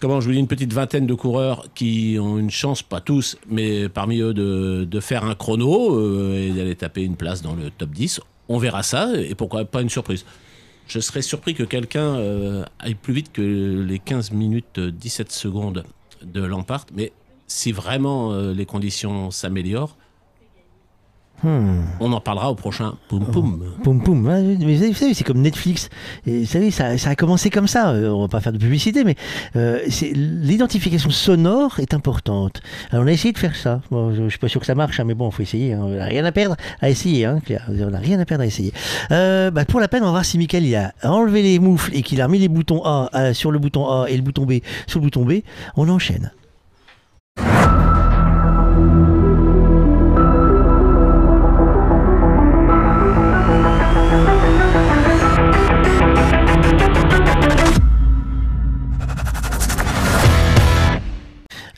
comment 0.00 0.20
je 0.20 0.26
vous 0.26 0.32
dis, 0.32 0.38
une 0.38 0.46
petite 0.46 0.72
vingtaine 0.72 1.06
de 1.06 1.14
coureurs 1.14 1.66
qui 1.74 2.18
ont 2.20 2.38
une 2.38 2.50
chance, 2.50 2.82
pas 2.82 3.00
tous, 3.00 3.38
mais 3.48 3.88
parmi 3.88 4.20
eux 4.20 4.34
de, 4.34 5.00
faire 5.00 5.24
un 5.24 5.34
chrono 5.34 5.96
euh, 5.96 6.48
et 6.48 6.50
d'aller 6.50 6.74
taper 6.74 7.02
une 7.02 7.16
place 7.16 7.42
dans 7.42 7.54
le 7.54 7.70
top 7.70 7.90
10. 7.90 8.20
On 8.48 8.58
verra 8.58 8.82
ça, 8.82 9.12
et 9.16 9.34
pourquoi 9.34 9.64
pas 9.64 9.82
une 9.82 9.90
surprise. 9.90 10.24
Je 10.86 11.00
serais 11.00 11.22
surpris 11.22 11.54
que 11.54 11.64
quelqu'un 11.64 12.16
euh, 12.16 12.64
aille 12.78 12.94
plus 12.94 13.12
vite 13.12 13.32
que 13.32 13.42
les 13.42 13.98
15 13.98 14.30
minutes 14.30 14.78
euh, 14.78 14.92
17 14.92 15.32
secondes 15.32 15.84
de 16.22 16.42
Lampard, 16.42 16.86
mais 16.94 17.12
si 17.48 17.72
vraiment 17.72 18.32
euh, 18.32 18.54
les 18.54 18.66
conditions 18.66 19.30
s'améliorent, 19.30 19.96
Hmm. 21.42 21.82
on 22.00 22.12
en 22.12 22.20
parlera 22.20 22.50
au 22.50 22.54
prochain 22.54 22.94
Poum 23.08 23.24
Poum. 23.26 23.62
Poum 23.84 24.02
poum. 24.02 24.26
Ouais, 24.26 24.42
mais 24.42 24.54
vous 24.56 24.74
savez, 24.80 24.88
vous 24.88 24.94
savez, 24.94 25.14
c'est 25.14 25.24
comme 25.24 25.40
Netflix. 25.42 25.88
Et 26.26 26.40
vous 26.40 26.46
savez, 26.46 26.70
ça, 26.70 26.96
ça 26.98 27.10
a 27.10 27.14
commencé 27.14 27.50
comme 27.50 27.66
ça. 27.68 27.90
Euh, 27.90 28.10
on 28.10 28.22
va 28.22 28.28
pas 28.28 28.40
faire 28.40 28.52
de 28.52 28.58
publicité, 28.58 29.04
mais 29.04 29.16
euh, 29.54 29.80
l'identification 30.14 31.10
sonore 31.10 31.78
est 31.78 31.94
importante. 31.94 32.62
Alors 32.90 33.04
on 33.04 33.08
a 33.08 33.12
essayé 33.12 33.32
de 33.32 33.38
faire 33.38 33.54
ça. 33.54 33.80
Bon, 33.90 34.14
je, 34.14 34.24
je 34.24 34.28
suis 34.30 34.38
pas 34.38 34.48
sûr 34.48 34.60
que 34.60 34.66
ça 34.66 34.74
marche, 34.74 34.98
hein, 34.98 35.04
mais 35.04 35.14
bon, 35.14 35.30
faut 35.30 35.42
essayer. 35.42 35.74
hein. 35.74 35.80
On 35.82 35.88
n'a 35.90 36.04
rien 36.06 36.24
à 36.24 36.32
perdre 36.32 36.56
à 36.80 36.88
essayer, 36.90 37.24
hein, 37.26 37.40
Claire. 37.44 37.66
On 37.68 37.90
n'a 37.90 37.98
rien 37.98 38.18
à 38.18 38.24
perdre 38.24 38.42
à 38.42 38.46
essayer. 38.46 38.72
Euh, 39.10 39.50
bah, 39.50 39.64
pour 39.64 39.80
la 39.80 39.88
peine, 39.88 40.02
on 40.02 40.06
va 40.06 40.12
voir 40.12 40.24
si 40.24 40.38
Michael 40.38 40.64
il 40.64 40.74
a 40.76 40.92
enlevé 41.02 41.42
les 41.42 41.58
moufles 41.58 41.90
et 41.94 42.02
qu'il 42.02 42.20
a 42.20 42.26
remis 42.26 42.38
les 42.38 42.48
boutons 42.48 42.82
A 42.84 43.34
sur 43.34 43.50
le 43.50 43.58
bouton 43.58 43.86
A 43.88 44.06
et 44.08 44.16
le 44.16 44.22
bouton 44.22 44.44
B 44.46 44.54
sur 44.86 45.00
le 45.00 45.04
bouton 45.04 45.24
B. 45.24 45.34
On 45.76 45.88
enchaîne. 45.88 46.30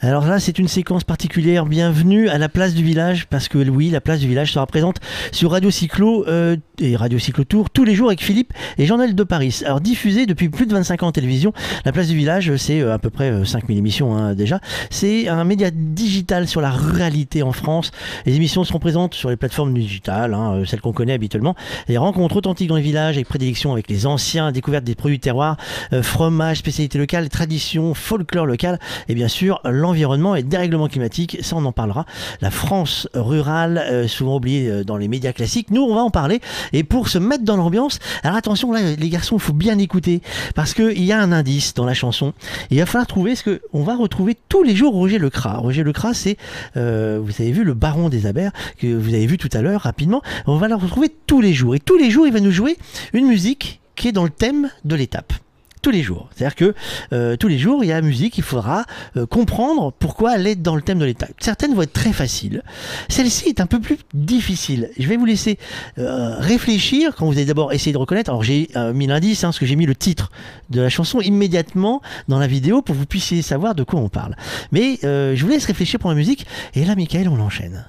Alors 0.08 0.24
là, 0.24 0.40
c'est 0.40 0.58
une 0.58 0.68
séquence 0.68 1.04
particulière. 1.04 1.66
Bienvenue 1.66 2.30
à 2.30 2.38
la 2.38 2.48
place 2.48 2.72
du 2.72 2.82
village, 2.82 3.26
parce 3.26 3.46
que 3.46 3.58
oui, 3.58 3.90
la 3.90 4.00
place 4.00 4.20
du 4.20 4.26
village 4.26 4.54
sera 4.54 4.66
présente 4.66 4.96
sur 5.32 5.50
Radio 5.50 5.70
Cyclo 5.70 6.24
euh, 6.28 6.56
et 6.78 6.96
Radio 6.96 7.18
Cyclo 7.18 7.44
Tour 7.44 7.68
tous 7.68 7.84
les 7.84 7.94
jours 7.94 8.08
avec 8.08 8.22
Philippe 8.22 8.54
et 8.78 8.86
Jean-Noël 8.86 9.14
de 9.14 9.22
Paris. 9.22 9.60
Alors 9.66 9.82
diffusé 9.82 10.24
depuis 10.24 10.48
plus 10.48 10.64
de 10.64 10.72
25 10.72 11.02
ans 11.02 11.08
en 11.08 11.12
télévision, 11.12 11.52
la 11.84 11.92
place 11.92 12.08
du 12.08 12.16
village, 12.16 12.56
c'est 12.56 12.80
euh, 12.80 12.94
à 12.94 12.98
peu 12.98 13.10
près 13.10 13.30
euh, 13.30 13.44
5000 13.44 13.76
émissions 13.76 14.16
hein, 14.16 14.34
déjà. 14.34 14.60
C'est 14.88 15.28
un 15.28 15.44
média 15.44 15.70
digital 15.70 16.48
sur 16.48 16.62
la 16.62 16.70
ruralité 16.70 17.42
en 17.42 17.52
France. 17.52 17.90
Les 18.24 18.34
émissions 18.34 18.64
seront 18.64 18.78
présentes 18.78 19.12
sur 19.12 19.28
les 19.28 19.36
plateformes 19.36 19.74
digitales, 19.74 20.32
hein, 20.32 20.54
euh, 20.54 20.64
celles 20.64 20.80
qu'on 20.80 20.94
connaît 20.94 21.12
habituellement. 21.12 21.54
Les 21.86 21.98
rencontres 21.98 22.36
authentiques 22.36 22.70
dans 22.70 22.76
les 22.76 22.82
villages 22.82 23.16
avec 23.16 23.28
prédilection 23.28 23.74
avec 23.74 23.90
les 23.90 24.06
anciens, 24.06 24.52
découverte 24.52 24.84
des 24.84 24.94
produits 24.94 25.18
de 25.18 25.22
terroir, 25.22 25.58
euh, 25.92 26.02
fromage, 26.02 26.56
spécialités 26.56 26.96
locales, 26.96 27.28
traditions, 27.28 27.92
folklore 27.92 28.46
local 28.46 28.78
et 29.10 29.14
bien 29.14 29.28
sûr 29.28 29.60
l'environnement 29.64 29.97
et 30.34 30.42
le 30.42 30.48
dérèglement 30.48 30.88
climatique, 30.88 31.38
ça 31.42 31.56
on 31.56 31.64
en 31.64 31.72
parlera. 31.72 32.06
La 32.40 32.50
France 32.50 33.08
rurale, 33.14 33.78
euh, 33.78 34.08
souvent 34.08 34.36
oubliée 34.36 34.68
euh, 34.68 34.84
dans 34.84 34.96
les 34.96 35.08
médias 35.08 35.32
classiques, 35.32 35.70
nous 35.70 35.82
on 35.82 35.94
va 35.94 36.02
en 36.02 36.10
parler. 36.10 36.40
Et 36.72 36.84
pour 36.84 37.08
se 37.08 37.18
mettre 37.18 37.44
dans 37.44 37.56
l'ambiance, 37.56 37.98
alors 38.22 38.36
attention 38.36 38.72
là 38.72 38.80
les 38.96 39.08
garçons, 39.08 39.36
il 39.36 39.42
faut 39.42 39.52
bien 39.52 39.78
écouter 39.78 40.22
parce 40.54 40.74
qu'il 40.74 41.02
y 41.04 41.12
a 41.12 41.20
un 41.20 41.32
indice 41.32 41.74
dans 41.74 41.84
la 41.84 41.94
chanson. 41.94 42.32
Il 42.70 42.78
va 42.78 42.86
falloir 42.86 43.06
trouver 43.06 43.34
ce 43.34 43.42
que 43.42 43.60
on 43.72 43.82
va 43.82 43.96
retrouver 43.96 44.36
tous 44.48 44.62
les 44.62 44.76
jours 44.76 44.92
Roger 44.94 45.18
Lecras. 45.18 45.58
Roger 45.58 45.84
Lecras, 45.84 46.14
c'est, 46.14 46.36
euh, 46.76 47.20
vous 47.22 47.32
avez 47.40 47.52
vu 47.52 47.64
le 47.64 47.74
baron 47.74 48.08
des 48.08 48.26
Abers 48.26 48.52
que 48.78 48.86
vous 48.86 49.14
avez 49.14 49.26
vu 49.26 49.38
tout 49.38 49.50
à 49.52 49.62
l'heure 49.62 49.82
rapidement. 49.82 50.22
On 50.46 50.56
va 50.56 50.68
le 50.68 50.74
retrouver 50.74 51.10
tous 51.26 51.40
les 51.40 51.52
jours 51.52 51.74
et 51.74 51.80
tous 51.80 51.96
les 51.96 52.10
jours 52.10 52.26
il 52.26 52.32
va 52.32 52.40
nous 52.40 52.52
jouer 52.52 52.76
une 53.12 53.26
musique 53.26 53.80
qui 53.96 54.08
est 54.08 54.12
dans 54.12 54.24
le 54.24 54.30
thème 54.30 54.70
de 54.84 54.94
l'étape 54.94 55.32
tous 55.80 55.90
les 55.90 56.02
jours. 56.02 56.28
C'est-à-dire 56.34 56.54
que 56.54 56.74
euh, 57.12 57.36
tous 57.36 57.48
les 57.48 57.58
jours, 57.58 57.84
il 57.84 57.88
y 57.88 57.92
a 57.92 58.00
musique, 58.00 58.38
il 58.38 58.44
faudra 58.44 58.84
euh, 59.16 59.26
comprendre 59.26 59.92
pourquoi 59.98 60.36
elle 60.36 60.46
est 60.46 60.56
dans 60.56 60.76
le 60.76 60.82
thème 60.82 60.98
de 60.98 61.04
l'étape. 61.04 61.32
Certaines 61.40 61.74
vont 61.74 61.82
être 61.82 61.92
très 61.92 62.12
faciles. 62.12 62.62
Celle-ci 63.08 63.48
est 63.48 63.60
un 63.60 63.66
peu 63.66 63.80
plus 63.80 63.98
difficile. 64.14 64.90
Je 64.98 65.08
vais 65.08 65.16
vous 65.16 65.24
laisser 65.24 65.58
euh, 65.98 66.36
réfléchir 66.38 67.14
quand 67.16 67.26
vous 67.26 67.32
allez 67.32 67.44
d'abord 67.44 67.72
essayer 67.72 67.92
de 67.92 67.98
reconnaître. 67.98 68.30
Alors 68.30 68.42
j'ai 68.42 68.68
mis 68.94 69.06
l'indice, 69.06 69.44
hein, 69.44 69.48
parce 69.48 69.58
que 69.58 69.66
j'ai 69.66 69.76
mis 69.76 69.86
le 69.86 69.94
titre 69.94 70.30
de 70.70 70.80
la 70.80 70.88
chanson 70.88 71.20
immédiatement 71.20 72.02
dans 72.28 72.38
la 72.38 72.46
vidéo 72.46 72.82
pour 72.82 72.94
que 72.94 73.00
vous 73.00 73.06
puissiez 73.06 73.42
savoir 73.42 73.74
de 73.74 73.82
quoi 73.82 74.00
on 74.00 74.08
parle. 74.08 74.36
Mais 74.72 74.98
je 75.02 75.40
vous 75.40 75.48
laisse 75.48 75.66
réfléchir 75.66 75.98
pour 76.00 76.10
la 76.10 76.16
musique. 76.16 76.46
Et 76.74 76.84
là, 76.84 76.94
Michael, 76.94 77.28
on 77.28 77.40
enchaîne. 77.40 77.86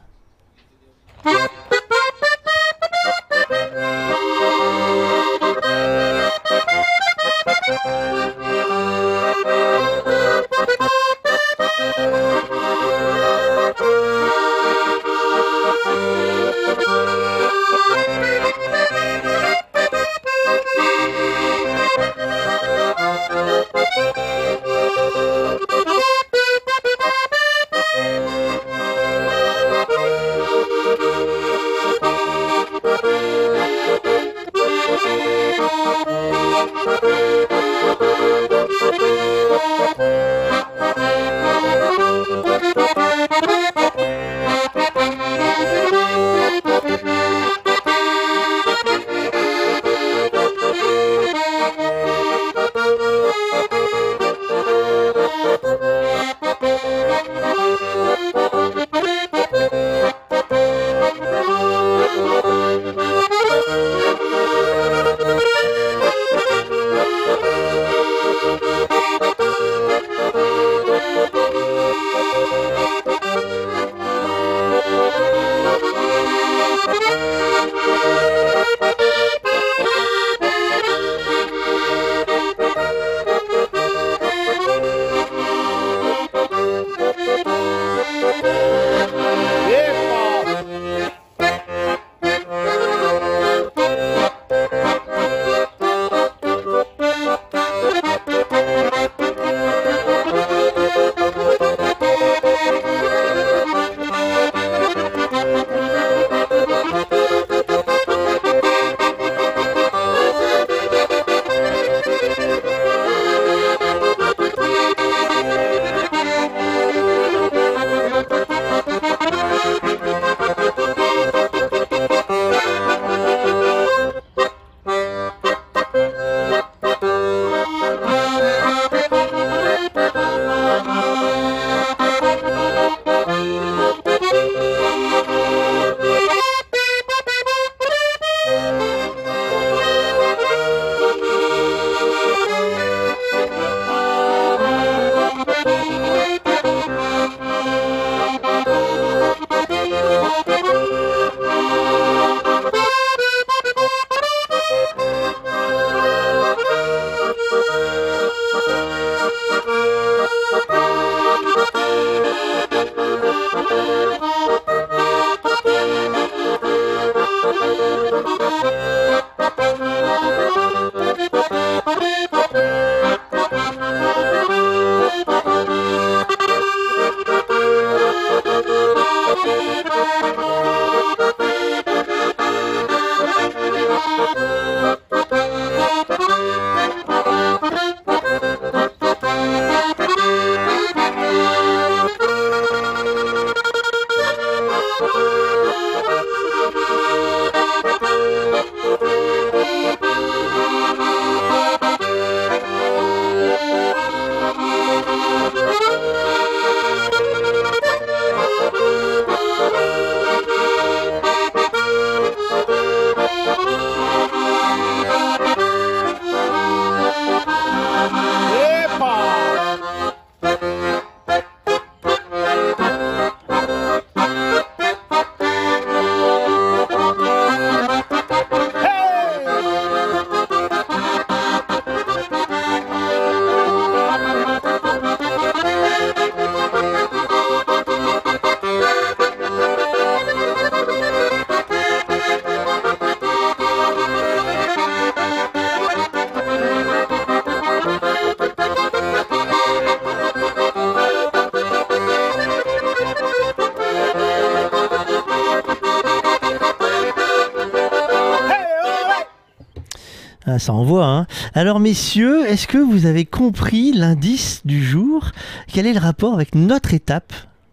Ah, 260.60 260.62
ça 260.62 260.74
envoie. 260.74 261.06
Hein. 261.06 261.26
Alors, 261.54 261.80
messieurs, 261.80 262.46
est-ce 262.46 262.68
que 262.68 262.78
vous 262.78 263.06
avez 263.06 263.24
compris 263.24 263.94
l'indice 263.94 264.60
du 264.66 264.84
jour? 264.84 265.32
Quel 265.72 265.88
est 265.88 265.94
le 265.94 266.00
rapport 266.02 266.34
avec 266.34 266.54
notre 266.54 266.94
étape 266.94 267.32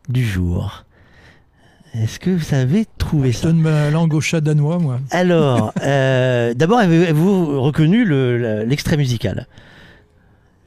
du 0.09 0.25
jour? 0.25 0.85
Est-ce 1.95 2.21
que 2.21 2.31
vous 2.31 2.55
avez 2.55 2.87
trouvé 2.99 3.33
Je 3.33 3.39
ça? 3.39 3.47
donne 3.49 3.59
ma 3.61 3.91
langue 3.91 4.15
au 4.15 4.21
chat 4.21 4.41
danois, 4.41 4.79
moi. 4.79 5.01
Alors, 5.11 5.73
euh, 5.83 6.55
d'abord, 6.55 6.79
avez-vous 6.79 7.61
reconnu 7.61 8.05
le- 8.05 8.39
le- 8.39 8.65
l'extrait 8.65 8.97
musical? 8.97 9.49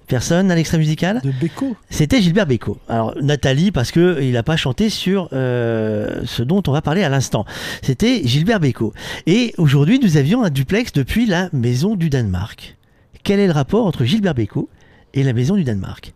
Personne 0.09 0.49
à 0.49 0.55
l'extrait 0.55 0.79
musical 0.79 1.21
De 1.23 1.29
Beko. 1.29 1.77
C'était 1.91 2.19
Gilbert 2.19 2.47
Bécaud. 2.47 2.79
Alors 2.89 3.13
Nathalie, 3.21 3.69
parce 3.69 3.91
que 3.91 4.19
il 4.23 4.31
n'a 4.31 4.41
pas 4.41 4.57
chanté 4.57 4.89
sur 4.89 5.29
euh, 5.33 6.21
ce 6.25 6.41
dont 6.41 6.63
on 6.67 6.71
va 6.71 6.81
parler 6.81 7.03
à 7.03 7.09
l'instant. 7.09 7.45
C'était 7.83 8.23
Gilbert 8.25 8.59
Bécaud. 8.59 8.91
Et 9.27 9.53
aujourd'hui, 9.59 9.99
nous 9.99 10.17
avions 10.17 10.43
un 10.43 10.49
duplex 10.49 10.93
depuis 10.93 11.27
la 11.27 11.49
Maison 11.53 11.95
du 11.95 12.09
Danemark. 12.09 12.75
Quel 13.23 13.39
est 13.39 13.45
le 13.45 13.53
rapport 13.53 13.85
entre 13.85 14.03
Gilbert 14.03 14.33
Bécaud 14.33 14.67
et 15.13 15.21
la 15.21 15.31
Maison 15.31 15.55
du 15.55 15.63
Danemark? 15.63 16.15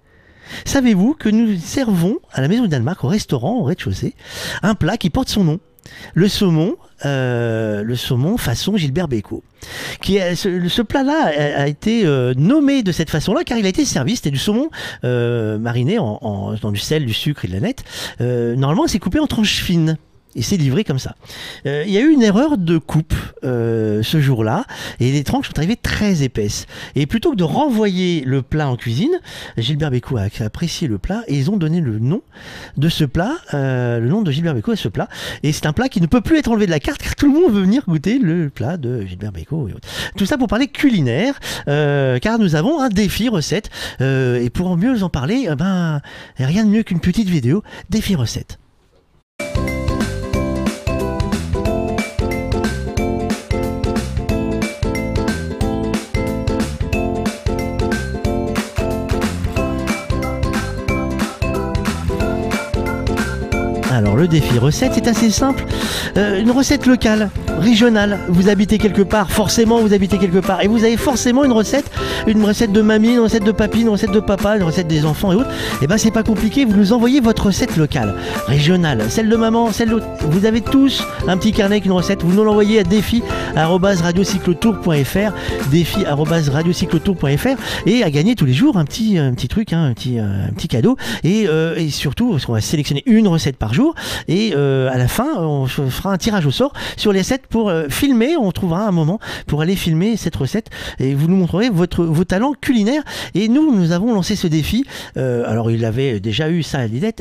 Savez-vous 0.66 1.14
que 1.14 1.30
nous 1.30 1.56
servons 1.60 2.18
à 2.32 2.42
la 2.42 2.48
Maison 2.48 2.64
du 2.64 2.70
Danemark, 2.70 3.04
au 3.04 3.10
restaurant, 3.10 3.60
au 3.60 3.64
rez-de-chaussée, 3.64 4.16
un 4.64 4.74
plat 4.74 4.98
qui 4.98 5.12
porte 5.12 5.30
son 5.30 5.44
nom 5.44 5.60
le 6.14 6.28
saumon, 6.28 6.78
euh, 7.06 7.84
le 7.84 7.96
saumon 7.96 8.38
façon 8.38 8.78
Gilbert 8.78 9.08
Bécaud. 9.08 9.44
Ce, 10.04 10.82
plat-là 10.82 11.32
a, 11.58 11.68
été 11.68 12.06
euh, 12.06 12.34
nommé 12.36 12.84
de 12.84 12.92
cette 12.92 13.10
façon-là 13.10 13.44
car 13.44 13.58
il 13.58 13.66
a 13.66 13.70
été 13.70 13.86
servi. 13.86 14.16
C'était 14.16 14.32
du 14.32 14.38
saumon 14.38 14.70
euh, 15.04 15.58
mariné 15.58 15.96
dans 15.96 16.72
du 16.72 16.80
sel, 16.80 17.06
du 17.06 17.14
sucre 17.14 17.46
et 17.46 17.48
de 17.48 17.54
la 17.54 17.62
nette. 17.62 17.84
Euh, 18.22 18.56
normalement, 18.56 18.88
c'est 18.88 19.00
coupé 19.00 19.20
en 19.20 19.28
tranches 19.28 19.64
fines. 19.64 19.98
Et 20.36 20.42
c'est 20.42 20.58
livré 20.58 20.84
comme 20.84 20.98
ça. 20.98 21.16
Il 21.64 21.92
y 21.92 21.98
a 21.98 22.02
eu 22.02 22.10
une 22.10 22.24
erreur 22.24 22.58
de 22.58 22.80
coupe 22.80 23.14
euh, 23.44 24.02
ce 24.04 24.20
jour-là, 24.20 24.66
et 25.00 25.12
les 25.12 25.24
tranches 25.24 25.48
sont 25.48 25.58
arrivées 25.58 25.76
très 25.76 26.24
épaisses. 26.24 26.66
Et 26.96 27.06
plutôt 27.06 27.32
que 27.32 27.36
de 27.36 27.44
renvoyer 27.44 28.24
le 28.26 28.42
plat 28.42 28.70
en 28.70 28.76
cuisine, 28.76 29.12
Gilbert 29.58 29.92
Bécaud 29.92 30.18
a 30.18 30.28
apprécié 30.44 30.88
le 30.88 30.98
plat, 30.98 31.24
et 31.28 31.36
ils 31.36 31.52
ont 31.52 31.58
donné 31.58 31.82
le 31.82 32.00
nom 32.00 32.22
de 32.78 32.90
ce 32.90 33.04
plat, 33.04 33.36
euh, 33.54 34.00
le 34.00 34.08
nom 34.08 34.22
de 34.22 34.32
Gilbert 34.32 34.56
Bécaud 34.56 34.72
à 34.72 34.76
ce 34.76 34.88
plat. 34.88 35.08
Et 35.44 35.52
c'est 35.52 35.66
un 35.66 35.74
plat 35.74 35.90
qui 35.90 36.02
ne 36.02 36.08
peut 36.08 36.22
plus 36.22 36.38
être 36.38 36.50
enlevé 36.50 36.66
de 36.66 36.72
la 36.72 36.80
carte, 36.80 37.02
car 37.02 37.16
tout 37.16 37.28
le 37.28 37.40
monde 37.40 37.52
veut 37.52 37.62
venir 37.62 37.84
goûter 37.88 38.20
le 38.20 38.50
plat 38.50 38.78
de 38.78 39.02
Gilbert 39.06 39.32
Bécaud. 39.32 39.68
et 39.68 39.74
autres. 39.74 39.88
Tout 40.18 40.26
ça 40.26 40.38
pour 40.38 40.48
parler 40.48 40.68
culinaire, 40.68 41.40
euh, 41.68 42.20
car 42.20 42.40
nous 42.40 42.56
avons 42.56 42.80
un 42.80 42.90
défi 42.90 43.30
recette. 43.30 43.70
et 44.00 44.50
pour 44.50 44.76
mieux 44.78 45.04
en 45.04 45.10
parler, 45.10 45.48
eh 45.52 45.56
ben, 45.56 46.02
rien 46.38 46.66
de 46.66 46.70
mieux 46.70 46.84
qu'une 46.84 47.00
petite 47.00 47.30
vidéo 47.30 47.64
défi 47.90 48.16
recette. 48.16 48.60
Alors 63.94 64.13
le 64.24 64.28
défi 64.30 64.58
recette, 64.58 64.94
c'est 64.94 65.10
assez 65.10 65.30
simple. 65.30 65.66
Euh, 66.16 66.40
une 66.40 66.52
recette 66.52 66.86
locale, 66.86 67.30
régionale. 67.60 68.20
Vous 68.30 68.48
habitez 68.48 68.78
quelque 68.78 69.02
part, 69.02 69.30
forcément 69.30 69.80
vous 69.80 69.94
habitez 69.94 70.18
quelque 70.18 70.38
part, 70.38 70.62
et 70.62 70.68
vous 70.68 70.86
avez 70.86 70.96
forcément 70.96 71.44
une 71.44 71.52
recette, 71.52 71.92
une 72.26 72.42
recette 72.46 72.72
de 72.72 72.82
mamie, 72.82 73.16
une 73.16 73.20
recette 73.20 73.44
de 73.44 73.52
papy, 73.52 73.82
une 73.82 73.90
recette 73.90 74.12
de 74.12 74.22
papa, 74.22 74.56
une 74.56 74.64
recette 74.64 74.88
des 74.88 75.06
enfants 75.06 75.34
et 75.34 75.36
autres. 75.36 75.50
Et 75.82 75.88
ben 75.88 75.98
c'est 75.98 76.10
pas 76.10 76.24
compliqué, 76.24 76.64
vous 76.64 76.78
nous 76.78 76.94
envoyez 76.94 77.20
votre 77.20 77.48
recette 77.48 77.76
locale, 77.76 78.16
régionale, 78.48 79.04
celle 79.10 79.28
de 79.28 79.36
maman, 79.36 79.74
celle 79.74 79.90
d'autre. 79.90 80.08
Vous 80.22 80.46
avez 80.46 80.62
tous 80.62 81.04
un 81.28 81.36
petit 81.36 81.52
carnet 81.52 81.76
avec 81.76 81.86
une 81.86 81.92
recette. 81.92 82.24
Vous 82.24 82.32
nous 82.32 82.46
l'envoyez 82.46 82.80
à 82.80 82.84
défi@radiocyclotour.fr, 82.84 85.34
défi@radiocyclotour.fr 85.70 87.88
et 87.88 88.04
à 88.04 88.10
gagner 88.10 88.36
tous 88.36 88.46
les 88.46 88.54
jours 88.54 88.78
un 88.78 88.86
petit 88.86 89.18
un 89.18 89.34
petit 89.34 89.50
truc, 89.50 89.74
hein, 89.74 89.84
un 89.84 89.94
petit 89.94 90.18
un 90.18 90.48
petit 90.56 90.70
cadeau. 90.70 90.96
Et, 91.26 91.50
euh, 91.50 91.76
et 91.76 91.90
surtout, 91.90 92.38
qu'on 92.46 92.54
va 92.54 92.62
sélectionner 92.62 93.04
une 93.06 93.28
recette 93.28 93.58
par 93.58 93.74
jour. 93.74 93.96
Et 94.28 94.54
euh, 94.56 94.90
à 94.92 94.98
la 94.98 95.08
fin, 95.08 95.38
on 95.38 95.68
fera 95.68 96.12
un 96.12 96.18
tirage 96.18 96.46
au 96.46 96.52
sort 96.52 96.74
sur 96.98 97.12
les 97.12 97.20
recettes 97.20 97.48
pour 97.48 97.70
euh, 97.70 97.88
filmer. 97.90 98.38
On 98.38 98.52
trouvera 98.52 98.88
un 98.88 98.92
moment 98.92 99.20
pour 99.48 99.62
aller 99.62 99.76
filmer 99.76 100.18
cette 100.18 100.36
recette 100.36 100.70
et 101.00 101.14
vous 101.14 101.28
nous 101.28 101.36
montrerez 101.36 101.70
votre, 101.70 102.04
vos 102.06 102.24
talents 102.24 102.54
culinaires. 102.60 103.04
Et 103.34 103.48
nous, 103.48 103.76
nous 103.76 103.92
avons 103.92 104.14
lancé 104.14 104.36
ce 104.36 104.48
défi. 104.48 104.86
Euh, 105.18 105.44
alors, 105.48 105.72
il 105.72 105.86
avait 105.86 106.20
déjà 106.20 106.50
eu 106.50 106.64
ça 106.64 106.80
à 106.80 106.88
l'idée 106.88 107.14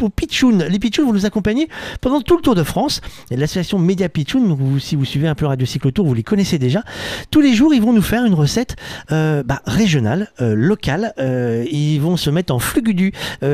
Les 0.00 0.78
Pitchoun 0.78 1.06
vont 1.06 1.12
nous 1.12 1.26
accompagner 1.26 1.68
pendant 2.00 2.20
tout 2.20 2.36
le 2.36 2.42
Tour 2.42 2.54
de 2.54 2.62
France. 2.62 3.00
L'association 3.30 3.78
Média 3.78 4.08
vous, 4.34 4.78
si 4.78 4.96
vous 4.96 5.04
suivez 5.04 5.28
un 5.28 5.34
peu 5.34 5.46
Radio 5.46 5.66
Cyclotour, 5.66 6.06
vous 6.06 6.14
les 6.14 6.22
connaissez 6.22 6.58
déjà. 6.58 6.82
Tous 7.30 7.40
les 7.40 7.54
jours, 7.54 7.74
ils 7.74 7.82
vont 7.82 7.92
nous 7.92 8.02
faire 8.02 8.24
une 8.24 8.34
recette 8.34 8.76
euh, 9.12 9.42
bah, 9.42 9.62
régionale, 9.66 10.30
euh, 10.40 10.54
locale. 10.54 11.12
Euh, 11.18 11.64
ils 11.70 11.98
vont 11.98 12.16
se 12.16 12.30
mettre 12.30 12.54
en 12.54 12.58
flugudu 12.58 13.12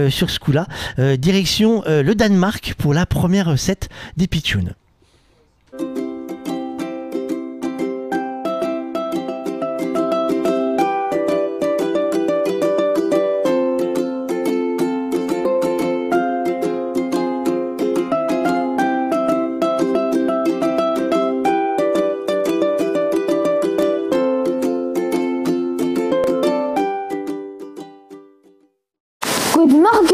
sur 0.09 0.31
ce 0.31 0.39
coup-là. 0.39 0.67
Direction 1.19 1.83
le 1.87 2.15
Danemark 2.15 2.75
pour 2.79 2.95
la 2.95 3.07
première 3.07 3.47
recette 3.47 3.89
des 4.17 4.27
Pitchoun. 4.27 4.75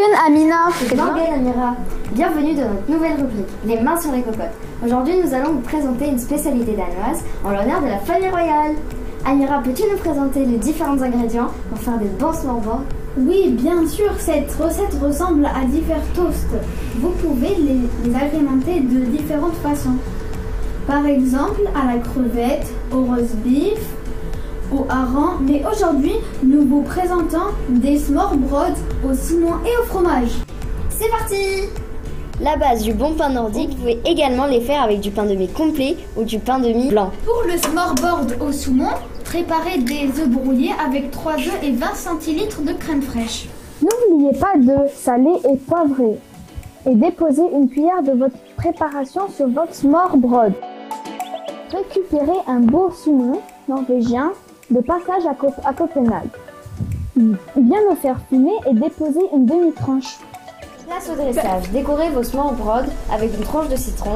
Good 0.03 0.11
morgen 0.11 0.27
Amina 0.27 0.69
Good 0.81 0.99
morgen 0.99 1.33
Amira 1.33 1.77
Bienvenue 2.11 2.55
dans 2.55 2.63
notre 2.63 2.91
nouvelle 2.91 3.13
rubrique, 3.13 3.47
les 3.65 3.81
mains 3.81 4.01
sur 4.01 4.11
les 4.11 4.23
cocottes. 4.23 4.51
Aujourd'hui 4.85 5.15
nous 5.25 5.33
allons 5.33 5.53
vous 5.53 5.61
présenter 5.61 6.09
une 6.09 6.19
spécialité 6.19 6.73
danoise 6.73 7.23
en 7.45 7.51
l'honneur 7.51 7.81
de 7.81 7.87
la 7.87 7.99
famille 7.99 8.29
royale. 8.29 8.73
Amira, 9.25 9.63
peux-tu 9.63 9.85
nous 9.89 9.99
présenter 9.99 10.45
les 10.45 10.57
différents 10.57 11.01
ingrédients 11.01 11.51
pour 11.69 11.79
faire 11.79 11.99
des 11.99 12.09
bons 12.19 12.33
smorgasbords 12.33 12.83
Oui, 13.17 13.51
bien 13.51 13.87
sûr, 13.87 14.11
cette 14.19 14.53
recette 14.57 14.99
ressemble 15.01 15.47
à 15.47 15.65
différents 15.67 16.01
toasts. 16.17 16.57
Vous 16.97 17.11
pouvez 17.11 17.55
les, 17.55 18.11
les 18.11 18.17
agrémenter 18.17 18.81
de 18.81 19.05
différentes 19.05 19.57
façons. 19.63 19.99
Par 20.85 21.07
exemple, 21.07 21.61
à 21.81 21.95
la 21.95 22.01
crevette, 22.01 22.67
au 22.91 23.05
roast 23.05 23.37
beef, 23.45 23.79
au 24.73 24.87
hareng. 24.89 25.39
Mais 25.41 25.63
aujourd'hui, 25.71 26.15
nous 26.43 26.63
vous 26.67 26.83
présentons 26.83 27.53
des 27.69 27.99
smorgasbords 27.99 28.77
au 29.09 29.15
saumon 29.15 29.55
et 29.65 29.77
au 29.83 29.85
fromage. 29.87 30.31
C'est 30.91 31.11
parti 31.11 31.69
La 32.41 32.57
base 32.57 32.83
du 32.83 32.93
bon 32.93 33.15
pain 33.15 33.31
nordique, 33.31 33.71
vous 33.71 33.77
pouvez 33.77 34.01
également 34.05 34.47
les 34.47 34.61
faire 34.61 34.83
avec 34.83 35.01
du 35.01 35.11
pain 35.11 35.25
de 35.25 35.35
mie 35.35 35.49
complet 35.49 35.97
ou 36.17 36.25
du 36.25 36.39
pain 36.39 36.59
de 36.59 36.69
mie 36.69 36.91
blanc. 36.91 37.11
Pour 37.25 37.43
le 37.47 37.57
smorgasbord 37.59 38.47
au 38.47 38.53
saumon, 38.53 38.91
préparez 39.25 39.79
des 39.79 40.09
œufs 40.21 40.29
brouillés 40.29 40.73
avec 40.85 41.11
3 41.11 41.35
œufs 41.35 41.63
et 41.63 41.73
20 41.73 41.95
centilitres 41.95 42.63
de 42.63 42.73
crème 42.73 43.03
fraîche. 43.03 43.49
N'oubliez 43.81 44.39
pas 44.39 44.57
de 44.57 44.89
saler 44.95 45.35
et 45.51 45.57
poivrer 45.57 46.19
et 46.87 46.95
déposez 46.95 47.43
une 47.53 47.69
cuillère 47.69 48.03
de 48.03 48.13
votre 48.13 48.37
préparation 48.57 49.29
sur 49.29 49.49
votre 49.49 49.75
smorgasbord. 49.75 50.51
Récupérez 51.73 52.39
un 52.47 52.61
beau 52.61 52.91
saumon 52.91 53.41
norvégien 53.69 54.33
de 54.71 54.81
passage 54.81 55.27
à, 55.29 55.35
Cop- 55.35 55.61
à 55.65 55.73
Copenhague. 55.73 56.29
Bien 57.17 57.79
le 57.91 57.97
faire 57.97 58.17
fumer 58.29 58.55
et 58.71 58.75
déposez 58.75 59.21
une 59.35 59.47
demi-tranche. 59.47 60.19
Place 60.87 61.09
au 61.11 61.15
dressage, 61.15 61.71
décorez 61.71 62.11
vos 62.11 62.23
smorgasbords 62.23 62.85
avec 63.13 63.35
une 63.37 63.45
tranche 63.45 63.69
de 63.69 63.77
citron, 63.77 64.15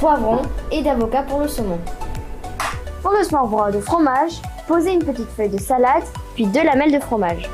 poivron 0.00 0.42
et 0.72 0.82
d'avocat 0.82 1.22
pour 1.22 1.40
le 1.40 1.48
saumon. 1.48 1.78
Pour 3.02 3.12
le 3.12 3.22
smorgasbord 3.24 3.76
au 3.76 3.80
fromage, 3.80 4.40
posez 4.66 4.92
une 4.92 5.04
petite 5.04 5.28
feuille 5.36 5.50
de 5.50 5.60
salade, 5.60 6.02
puis 6.34 6.46
deux 6.46 6.64
lamelles 6.64 6.92
de 6.92 7.00
fromage. 7.00 7.48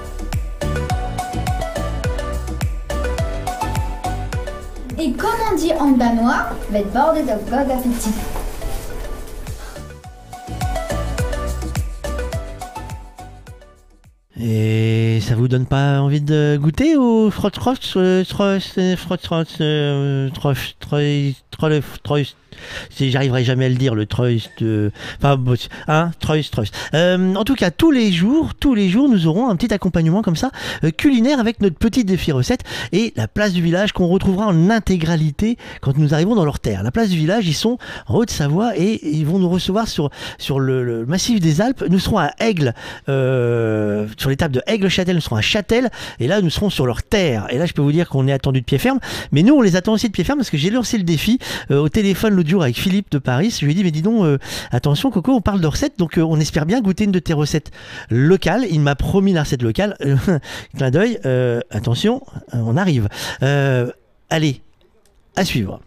Et 4.98 5.12
comme 5.12 5.30
on 5.52 5.56
dit 5.56 5.72
en 5.78 5.88
danois, 5.88 6.46
Med 6.70 6.86
bordet 6.92 7.22
of 7.32 7.44
god 7.50 7.70
appétit. 7.70 8.14
Et 14.40 15.20
ça 15.20 15.36
vous 15.36 15.46
donne 15.46 15.64
pas 15.66 16.00
envie 16.00 16.20
de 16.20 16.58
goûter 16.60 16.96
au 16.96 17.30
frot 17.30 17.50
frot 17.54 17.74
euh, 17.96 18.24
frot 18.24 18.58
euh, 18.78 18.96
frot 18.96 19.16
frot 19.22 19.44
euh, 19.60 20.28
trof- 20.30 20.74
troi- 20.80 21.34
troi- 21.52 21.80
troi- 22.02 22.22
si 22.90 23.10
j'arriverai 23.10 23.42
jamais 23.44 23.66
à 23.66 23.68
le 23.68 23.74
dire 23.74 23.94
le 23.96 24.06
troist 24.06 24.62
euh, 24.62 24.90
enfin 25.20 25.40
hein 25.88 26.10
troist 26.20 26.52
troist. 26.52 26.74
Euh, 26.94 27.34
en 27.34 27.44
tout 27.44 27.54
cas 27.56 27.70
tous 27.72 27.90
les 27.90 28.10
jours 28.12 28.54
tous 28.58 28.74
les 28.74 28.88
jours 28.88 29.08
nous 29.08 29.26
aurons 29.26 29.48
un 29.50 29.56
petit 29.56 29.72
accompagnement 29.74 30.22
comme 30.22 30.36
ça 30.36 30.50
euh, 30.84 30.90
culinaire 30.90 31.38
avec 31.40 31.60
notre 31.60 31.76
petit 31.76 32.04
défi 32.04 32.30
recette 32.32 32.62
et 32.92 33.12
la 33.16 33.26
place 33.28 33.52
du 33.52 33.62
village 33.62 33.92
qu'on 33.92 34.06
retrouvera 34.06 34.46
en 34.46 34.70
intégralité 34.70 35.58
quand 35.80 35.96
nous 35.98 36.12
arrivons 36.14 36.34
dans 36.36 36.44
leur 36.44 36.58
terre. 36.60 36.82
La 36.82 36.90
place 36.92 37.10
du 37.10 37.18
village 37.18 37.46
ils 37.46 37.54
sont 37.54 37.78
en 38.08 38.14
Haute-Savoie 38.16 38.76
et 38.78 39.00
ils 39.16 39.26
vont 39.26 39.38
nous 39.38 39.48
recevoir 39.50 39.86
sur 39.88 40.10
sur 40.38 40.58
le, 40.58 40.84
le 40.84 41.06
massif 41.06 41.38
des 41.40 41.60
Alpes. 41.60 41.84
Nous 41.88 41.98
serons 42.00 42.18
à 42.18 42.30
Aigle 42.40 42.72
sur 44.24 44.30
l'étape 44.30 44.52
de 44.52 44.62
Aigle-Châtel 44.66 45.14
nous 45.16 45.20
serons 45.20 45.36
à 45.36 45.42
Châtel 45.42 45.90
et 46.18 46.26
là 46.26 46.40
nous 46.40 46.48
serons 46.48 46.70
sur 46.70 46.86
leur 46.86 47.02
terre. 47.02 47.46
Et 47.50 47.58
là 47.58 47.66
je 47.66 47.74
peux 47.74 47.82
vous 47.82 47.92
dire 47.92 48.08
qu'on 48.08 48.26
est 48.26 48.32
attendu 48.32 48.62
de 48.62 48.64
pied 48.64 48.78
ferme. 48.78 48.98
Mais 49.32 49.42
nous 49.42 49.52
on 49.52 49.60
les 49.60 49.76
attend 49.76 49.92
aussi 49.92 50.06
de 50.06 50.12
pied 50.12 50.24
ferme 50.24 50.38
parce 50.38 50.48
que 50.48 50.56
j'ai 50.56 50.70
lancé 50.70 50.96
le 50.96 51.04
défi 51.04 51.38
euh, 51.70 51.82
au 51.82 51.90
téléphone 51.90 52.32
l'autre 52.32 52.48
jour 52.48 52.62
avec 52.62 52.78
Philippe 52.78 53.10
de 53.10 53.18
Paris. 53.18 53.54
Je 53.60 53.66
lui 53.66 53.72
ai 53.72 53.74
dit 53.74 53.84
mais 53.84 53.90
dis 53.90 54.00
donc 54.00 54.24
euh, 54.24 54.38
attention 54.70 55.10
Coco 55.10 55.32
on 55.32 55.42
parle 55.42 55.60
de 55.60 55.66
recettes 55.66 55.98
donc 55.98 56.16
euh, 56.16 56.22
on 56.22 56.40
espère 56.40 56.64
bien 56.64 56.80
goûter 56.80 57.04
une 57.04 57.12
de 57.12 57.18
tes 57.18 57.34
recettes 57.34 57.70
locales. 58.08 58.64
Il 58.70 58.80
m'a 58.80 58.94
promis 58.94 59.34
la 59.34 59.42
recette 59.42 59.60
locale. 59.60 59.94
Clin 60.74 60.90
d'œil 60.90 61.20
attention 61.70 62.22
on 62.54 62.78
arrive. 62.78 63.10
Allez 64.30 64.62
à 65.36 65.44
suivre 65.44 65.80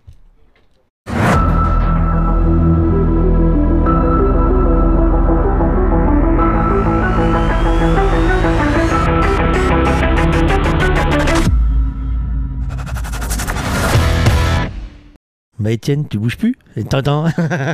Bah 15.59 15.71
Étienne, 15.71 16.07
tu 16.07 16.19
bouges 16.19 16.37
plus 16.37 16.55
Tintin. 16.89 17.25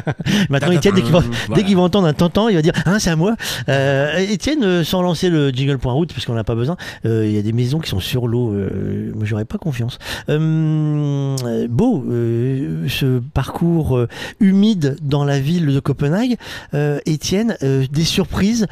Maintenant 0.50 0.72
Étienne, 0.72 0.96
dès 0.96 1.02
qu'il 1.02 1.12
va, 1.12 1.20
Voilà. 1.20 1.62
dès 1.62 1.68
qu'il 1.68 1.76
va 1.76 1.82
entendre 1.82 2.08
un 2.08 2.14
Tintin, 2.14 2.48
il 2.50 2.56
va 2.56 2.62
dire 2.62 2.72
Hein, 2.86 2.98
c'est 3.00 3.10
à 3.10 3.16
moi. 3.18 3.36
Euh, 3.68 4.16
Étienne, 4.18 4.64
euh, 4.64 4.84
sans 4.86 5.02
lancer 5.02 5.30
le 5.30 5.50
jingle 5.50 5.78
point 5.78 5.92
route, 5.92 6.14
parce 6.14 6.26
qu'on 6.26 6.34
n'a 6.34 6.46
pas 6.46 6.56
besoin, 6.56 6.78
euh, 7.06 7.26
il 7.28 7.34
y 7.34 7.38
a 7.38 7.42
des 7.42 7.52
maisons 7.52 7.80
qui 7.80 7.90
sont 7.90 8.00
sur 8.00 8.28
l'eau. 8.28 8.54
Euh, 8.54 9.12
moi, 9.16 9.26
j'aurais 9.26 9.44
pas 9.46 9.58
confiance. 9.58 10.00
Euh, 10.30 11.36
euh, 11.44 11.68
beau, 11.70 12.04
euh, 12.10 12.88
ce 12.88 13.20
parcours 13.20 13.98
euh, 13.98 14.08
humide 14.40 14.96
dans 15.02 15.26
la 15.26 15.40
ville 15.40 15.66
de 15.68 15.80
Copenhague. 15.80 16.38
Euh, 16.74 17.00
Étienne, 17.06 17.58
euh, 17.64 17.86
des 17.92 18.06
surprises 18.06 18.68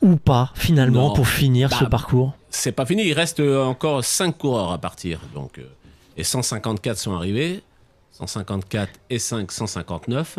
ou 0.00 0.16
pas 0.16 0.52
finalement 0.54 1.08
Non. 1.08 1.14
pour 1.14 1.28
finir 1.28 1.70
ce 1.72 1.84
Bah, 1.84 1.90
parcours? 1.90 2.32
C'est 2.48 2.72
pas 2.72 2.86
fini, 2.86 3.02
il 3.06 3.12
reste 3.12 3.40
euh, 3.40 3.62
encore 3.64 4.02
5 4.04 4.38
coureurs 4.38 4.72
à 4.72 4.78
partir. 4.78 5.20
Donc, 5.34 5.58
euh, 5.58 5.62
et 6.16 6.24
154 6.24 6.96
sont 6.96 7.12
arrivés. 7.14 7.62
154 8.18 8.90
et 9.10 9.18
5, 9.18 9.50
159. 9.50 10.38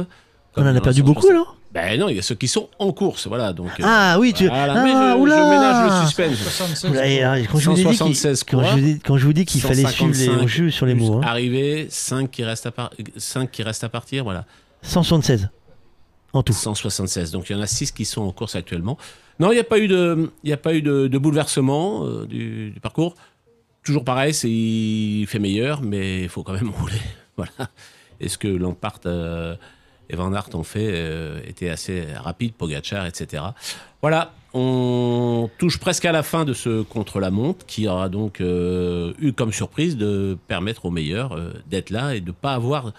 On 0.58 0.62
en 0.62 0.74
a 0.76 0.80
perdu 0.82 1.04
beaucoup, 1.04 1.30
là 1.30 1.44
Ben 1.74 2.00
non, 2.00 2.08
il 2.08 2.16
y 2.16 2.20
a 2.20 2.22
ceux 2.22 2.36
qui 2.36 2.48
sont 2.48 2.70
en 2.80 2.94
course, 2.94 3.28
voilà. 3.28 3.52
Donc, 3.52 3.68
euh, 3.80 3.84
Ah 3.86 4.18
oui, 4.20 4.32
tu. 4.34 4.48
voilà. 4.48 4.76
Ah, 4.78 4.84
Mais 4.84 4.92
je, 4.92 4.96
je 5.12 5.18
oula 5.18 5.50
ménage 5.50 5.92
le 6.02 6.06
suspense. 6.08 6.38
76 6.38 6.92
Oula, 6.92 7.08
et 7.08 7.22
alors, 7.24 7.46
quand 7.52 7.60
je 7.60 7.70
vous 7.70 7.76
ai 7.80 7.84
dit 7.84 7.90
qu'il- 7.90 8.16
176 8.16 8.44
quand 8.46 8.64
je 8.64 8.98
quand 9.06 9.18
je 9.18 9.26
vous 9.26 9.34
dis 9.34 9.44
qu'il 9.46 9.60
fallait 9.60 9.86
suivre 9.86 10.08
les 10.08 10.14
155 10.14 10.44
enjeux 10.44 10.72
sur 10.72 10.86
les 10.86 10.94
mots. 10.94 11.16
hein. 11.18 11.22
Arrivés, 11.26 11.88
5 11.90 12.32
qui, 12.32 12.46
restent 12.46 12.68
à 12.68 12.72
par- 12.72 12.92
5 13.18 13.52
qui 13.52 13.64
restent 13.64 13.84
à 13.84 13.90
partir, 13.90 14.24
voilà. 14.24 14.46
176 14.84 15.50
en 16.32 16.42
tout. 16.44 16.54
176. 16.54 17.32
Donc 17.32 17.50
il 17.50 17.54
y 17.54 17.60
en 17.60 17.62
a 17.62 17.68
6 17.68 17.92
qui 17.92 18.06
sont 18.06 18.22
en 18.22 18.32
course 18.32 18.56
actuellement. 18.56 18.98
Non, 19.42 19.52
il 19.52 19.56
n'y 19.56 19.60
a 19.60 19.66
pas 19.66 19.80
eu 19.80 19.90
de, 19.90 20.32
il 20.46 20.50
y 20.50 20.54
a 20.54 20.58
pas 20.58 20.74
eu 20.74 20.82
de, 20.82 21.08
de 21.08 21.18
bouleversement 21.18 22.06
euh, 22.06 22.26
du, 22.26 22.72
du 22.72 22.80
parcours. 22.80 23.16
Toujours 23.84 24.06
pareil, 24.06 24.34
c'est 24.34 24.50
il 24.50 25.26
fait 25.28 25.40
meilleur, 25.40 25.82
mais 25.82 26.22
il 26.24 26.30
faut 26.30 26.44
quand 26.44 26.54
même 26.54 26.70
rouler. 26.80 26.94
Voilà. 27.38 27.70
Et 28.20 28.30
ce 28.30 28.38
que 28.38 28.48
Lampart 28.48 29.02
euh, 29.06 29.56
et 30.10 30.16
Van 30.16 30.34
Aert 30.34 30.50
ont 30.54 30.64
fait 30.64 30.90
euh, 30.94 31.40
était 31.46 31.70
assez 31.70 32.06
rapide, 32.16 32.54
Pogacar, 32.54 33.06
etc. 33.06 33.44
Voilà, 34.02 34.34
on 34.54 35.50
touche 35.58 35.80
presque 35.80 36.06
à 36.06 36.12
la 36.12 36.24
fin 36.24 36.46
de 36.46 36.54
ce 36.54 36.84
contre-la-montre 36.84 37.66
qui 37.66 37.88
aura 37.88 38.10
donc 38.10 38.42
euh, 38.42 39.14
eu 39.20 39.34
comme 39.34 39.52
surprise 39.52 39.98
de 39.98 40.38
permettre 40.48 40.86
aux 40.86 40.92
meilleurs 40.92 41.34
euh, 41.34 41.54
d'être 41.68 41.90
là 41.90 42.16
et 42.16 42.22
de 42.22 42.28
ne 42.28 42.32
pas 42.32 42.54
avoir 42.54 42.94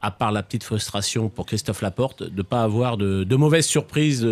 à 0.00 0.10
part 0.10 0.32
la 0.32 0.42
petite 0.42 0.64
frustration 0.64 1.28
pour 1.28 1.46
Christophe 1.46 1.80
Laporte, 1.80 2.24
de 2.24 2.36
ne 2.36 2.42
pas 2.42 2.64
avoir 2.64 2.96
de, 2.96 3.22
de 3.22 3.36
mauvaises 3.36 3.66
surprises 3.66 4.26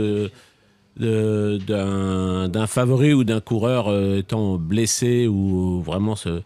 d'un 0.97 2.67
favori 2.67 3.15
ou 3.15 3.23
d'un 3.23 3.41
coureur 3.41 4.17
étant 4.17 4.57
blessé 4.57 5.29
ou 5.29 5.81
vraiment 5.81 6.17
se, 6.17 6.43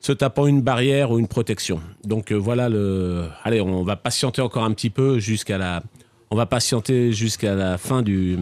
se 0.00 0.12
tapant 0.12 0.46
une 0.46 0.62
barrière 0.62 1.10
ou 1.10 1.18
une 1.18 1.28
protection. 1.28 1.80
Donc 2.04 2.30
euh, 2.32 2.36
voilà 2.36 2.68
le. 2.68 3.24
Allez, 3.44 3.60
on 3.60 3.82
va 3.82 3.96
patienter 3.96 4.42
encore 4.42 4.64
un 4.64 4.72
petit 4.72 4.90
peu 4.90 5.18
jusqu'à 5.18 5.58
la. 5.58 5.82
On 6.30 6.36
va 6.36 6.46
patienter 6.46 7.12
jusqu'à 7.12 7.54
la 7.54 7.78
fin 7.78 8.02
du 8.02 8.38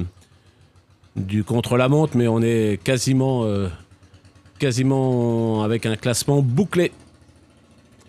du 1.16 1.44
contre-la-montre, 1.44 2.16
mais 2.16 2.28
on 2.28 2.42
est 2.42 2.78
quasiment 2.82 3.44
euh, 3.44 3.68
quasiment 4.58 5.62
avec 5.62 5.86
un 5.86 5.96
classement 5.96 6.42
bouclé. 6.42 6.92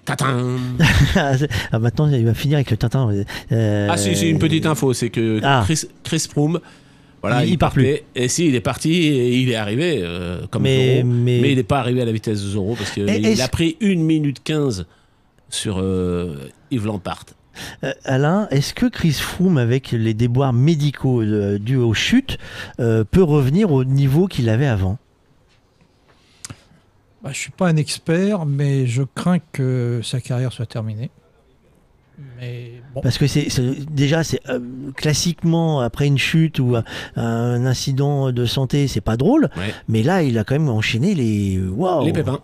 Tatin 0.06 0.58
ah, 1.16 1.80
maintenant, 1.80 2.09
il 2.09 2.26
va 2.26 2.34
finir 2.34 2.56
avec 2.58 2.72
le 2.72 2.77
Tintin. 2.77 3.09
Euh, 3.51 3.88
Ah 3.92 3.98
si, 3.98 4.16
c'est 4.16 4.30
une 4.30 4.40
petite 4.40 4.66
info, 4.66 4.93
c'est 4.93 5.09
que 5.09 5.42
Ah. 5.43 5.64
Chris, 5.66 5.84
Chris 6.03 6.26
Froome, 6.32 6.61
voilà, 7.30 7.45
Il- 7.45 7.57
part 7.57 7.73
partait, 7.73 8.03
Et 8.15 8.27
si, 8.27 8.47
il 8.47 8.56
est 8.56 8.61
parti 8.61 8.91
et 8.93 9.38
il 9.39 9.49
est 9.49 9.56
arrivé 9.56 9.99
euh, 10.01 10.45
comme 10.49 10.64
Mais- 10.64 10.97
Zorro, 11.01 11.07
mais- 11.07 11.39
mais... 11.41 11.51
il 11.51 11.56
n'est 11.57 11.64
pas 11.64 11.80
arrivé 11.80 12.01
à 12.01 12.06
la 12.06 12.11
vitesse 12.11 12.41
de 12.41 12.47
Zorro 12.49 12.75
parce 12.75 12.91
qu'il 12.91 13.41
a 13.41 13.47
pris 13.47 13.77
1 13.81 13.95
minute 14.03 14.41
15 14.43 14.85
sur 15.49 15.80
euh, 15.80 16.49
Yves 16.72 16.85
Lampart. 16.85 17.25
Euh, 17.83 17.91
Alain, 18.03 18.47
est-ce 18.51 18.73
que 18.73 18.85
Chris 18.85 19.14
Froome, 19.14 19.57
avec 19.57 19.91
les 19.91 20.14
déboires 20.14 20.53
médicaux 20.53 21.22
euh, 21.23 21.57
dus 21.57 21.77
aux 21.77 21.93
chutes, 21.95 22.38
euh, 22.80 23.03
peut 23.03 23.23
revenir 23.23 23.72
au 23.72 23.83
niveau 23.83 24.27
qu'il 24.27 24.47
avait 24.49 24.67
avant? 24.67 24.99
Bah, 27.23 27.31
je 27.33 27.38
suis 27.39 27.51
pas 27.51 27.67
un 27.67 27.75
expert, 27.77 28.45
mais 28.45 28.85
je 28.85 29.01
crains 29.15 29.39
que 29.51 30.01
sa 30.03 30.22
carrière 30.22 30.53
soit 30.53 30.67
terminée. 30.67 31.09
Mais 32.39 32.81
bon. 32.93 33.01
Parce 33.01 33.17
que 33.17 33.27
c'est 33.27 33.47
déjà, 33.91 34.23
c'est 34.23 34.39
euh, 34.49 34.59
classiquement 34.95 35.81
après 35.81 36.07
une 36.07 36.17
chute 36.17 36.59
ou 36.59 36.75
un, 36.75 36.83
un 37.15 37.65
incident 37.65 38.31
de 38.31 38.45
santé, 38.45 38.87
c'est 38.87 39.01
pas 39.01 39.17
drôle. 39.17 39.49
Ouais. 39.55 39.73
Mais 39.87 40.01
là, 40.03 40.23
il 40.23 40.37
a 40.37 40.43
quand 40.43 40.55
même 40.55 40.69
enchaîné 40.69 41.13
les. 41.13 41.59
Waouh 41.59 42.05
Les 42.05 42.13
pépins. 42.13 42.39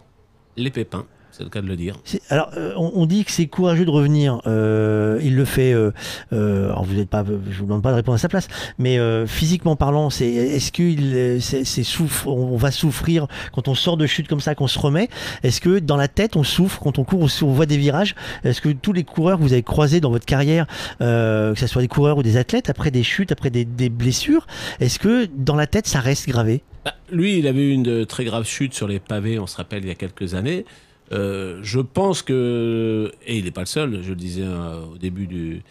Les 0.58 0.69
pépins. 0.69 1.06
C'est 1.36 1.44
le 1.44 1.50
cas 1.50 1.62
de 1.62 1.68
le 1.68 1.76
dire. 1.76 2.00
Alors, 2.30 2.52
euh, 2.56 2.74
on, 2.78 2.92
on 2.95 3.06
dit 3.06 3.26
que 3.26 3.32
c'est 3.32 3.48
courageux 3.48 3.86
de 3.86 3.90
revenir. 3.90 4.40
euh, 4.48 5.20
il 5.24 5.36
le 5.36 5.45
fait. 5.45 5.74
euh, 5.74 5.92
euh, 6.32 6.68
alors, 6.68 6.84
vous 6.86 6.94
n'êtes 6.94 7.10
pas. 7.10 7.26
Je 7.26 7.58
vous 7.58 7.66
demande 7.66 7.82
pas 7.82 7.90
de 7.92 7.95
répondre 7.95 8.16
à 8.16 8.20
sa 8.20 8.30
place, 8.30 8.48
mais 8.78 9.00
euh, 9.00 9.26
physiquement 9.26 9.76
parlant, 9.76 10.10
c'est 10.10 10.30
est-ce 10.30 10.72
qu'il 10.72 11.42
c'est, 11.42 11.66
c'est 11.66 11.84
souffre, 11.84 12.28
on 12.28 12.56
va 12.56 12.72
souffrir 12.72 13.28
quand 13.52 13.68
on 13.68 13.76
sort 13.76 13.98
de 13.98 14.06
chute 14.06 14.28
comme 14.28 14.40
ça, 14.40 14.56
qu'on 14.56 14.68
se 14.68 14.78
remet? 14.80 15.10
Est-ce 15.44 15.60
que 15.60 15.80
dans 15.80 15.98
la 15.98 16.08
tête, 16.08 16.36
on 16.36 16.44
souffre 16.44 16.80
quand 16.80 17.00
on 17.00 17.03
court, 17.03 17.22
on, 17.22 17.45
on 17.45 17.52
voit 17.52 17.66
des 17.66 17.78
virages? 17.78 18.16
Est-ce 18.44 18.62
que 18.62 18.70
tous 18.70 18.94
les 18.94 19.03
coureurs 19.03 19.40
que 19.40 19.44
vous 19.44 19.53
avez 19.53 19.64
croisés 19.64 20.00
dans 20.00 20.12
votre 20.12 20.26
carrière, 20.26 20.68
euh, 21.02 21.53
que 21.53 21.60
ce 21.60 21.68
soit 21.68 21.82
des 21.82 21.88
coureurs 21.88 22.18
ou 22.18 22.24
des 22.24 22.38
athlètes, 22.38 22.70
après 22.70 22.92
des 22.92 23.03
chutes, 23.03 23.32
après 23.32 23.50
des, 23.50 23.66
des 23.66 23.90
blessures, 23.90 24.45
est-ce 24.80 25.00
que 25.00 25.28
dans 25.36 25.56
la 25.56 25.68
tête, 25.68 25.88
ça 25.88 26.00
reste 26.00 26.28
gravé? 26.28 26.62
Bah, 26.86 26.94
lui, 27.12 27.40
il 27.40 27.48
avait 27.48 27.64
eu 27.64 27.72
une 27.72 28.06
très 28.06 28.26
grave 28.26 28.45
chute 28.45 28.74
sur 28.74 28.88
les 28.88 29.00
pavés, 29.00 29.40
on 29.40 29.48
se 29.48 29.58
rappelle, 29.58 29.84
il 29.84 29.88
y 29.88 29.92
a 29.92 29.95
quelques 29.95 30.34
années. 30.34 30.66
Euh, 31.14 31.59
je 31.61 31.80
pense 31.80 32.22
que, 32.22 33.11
et 33.25 33.38
il 33.38 33.45
n'est 33.45 33.51
pas 33.51 33.61
le 33.61 33.67
seul, 33.67 34.01
je 34.01 34.09
le 34.09 34.16
disais 34.16 34.43
euh, 34.43 34.83
au 34.93 34.98
début 34.98 35.27
du, 35.27 35.61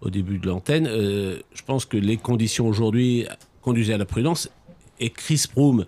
au 0.00 0.10
début 0.10 0.38
de 0.38 0.46
l'antenne, 0.48 0.86
euh, 0.88 1.38
je 1.54 1.62
pense 1.62 1.84
que 1.84 1.96
les 1.96 2.16
conditions 2.16 2.66
aujourd'hui 2.66 3.26
conduisaient 3.62 3.94
à 3.94 3.98
la 3.98 4.04
prudence. 4.06 4.50
Et 5.00 5.10
Chris 5.10 5.44
Froome, 5.52 5.84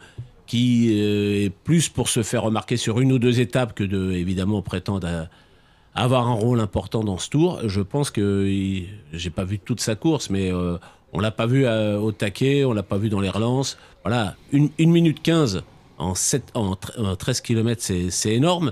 qui 0.47 0.91
euh, 1.01 1.45
est 1.47 1.51
plus 1.51 1.89
pour 1.89 2.09
se 2.09 2.23
faire 2.23 2.43
remarquer 2.43 2.77
sur 2.77 3.01
une 3.01 3.11
ou 3.13 3.19
deux 3.19 3.41
étapes 3.41 3.75
que 3.75 3.83
de, 3.85 4.13
évidemment, 4.13 4.63
prétendre 4.63 5.29
avoir 5.95 6.29
un 6.29 6.35
rôle 6.35 6.61
important 6.61 7.03
dans 7.03 7.19
ce 7.19 7.29
tour. 7.31 7.61
Je 7.67 7.81
pense 7.81 8.11
que 8.13 8.49
j'ai 9.13 9.31
pas 9.31 9.45
vu 9.45 9.59
toute 9.59 9.81
sa 9.81 9.97
course, 9.97 10.31
mais 10.31 10.53
on 11.13 11.19
l'a 11.19 11.33
pas 11.33 11.47
vu 11.47 11.67
au 11.67 12.13
taquet, 12.13 12.65
on 12.65 12.73
l'a 12.73 12.85
pas 12.85 12.97
vu 12.97 13.09
dans 13.09 13.21
les 13.21 13.29
relances. 13.29 13.77
Voilà, 14.05 14.37
une, 14.53 14.71
minute 14.79 15.21
15 15.21 15.65
en, 15.99 16.15
7, 16.15 16.53
en, 16.55 16.75
tre- 16.75 16.97
en 17.05 17.17
13 17.17 17.41
km, 17.41 17.83
c'est 18.11 18.33
énorme. 18.33 18.71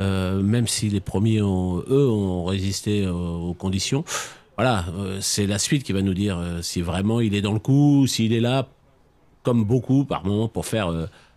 Euh, 0.00 0.40
même 0.40 0.66
si 0.66 0.88
les 0.88 1.00
premiers, 1.00 1.42
ont, 1.42 1.82
eux, 1.88 2.08
ont 2.08 2.44
résisté 2.44 3.04
euh, 3.04 3.12
aux 3.12 3.52
conditions. 3.54 4.04
Voilà, 4.56 4.86
euh, 4.98 5.18
c'est 5.20 5.46
la 5.46 5.58
suite 5.58 5.82
qui 5.84 5.92
va 5.92 6.02
nous 6.02 6.14
dire 6.14 6.38
si 6.62 6.80
vraiment 6.80 7.20
il 7.20 7.34
est 7.34 7.42
dans 7.42 7.52
le 7.52 7.58
coup, 7.58 8.06
s'il 8.06 8.32
est 8.32 8.40
là, 8.40 8.66
comme 9.42 9.64
beaucoup 9.64 10.04
par 10.04 10.24
moment, 10.24 10.48
pour 10.48 10.66
faire, 10.66 10.90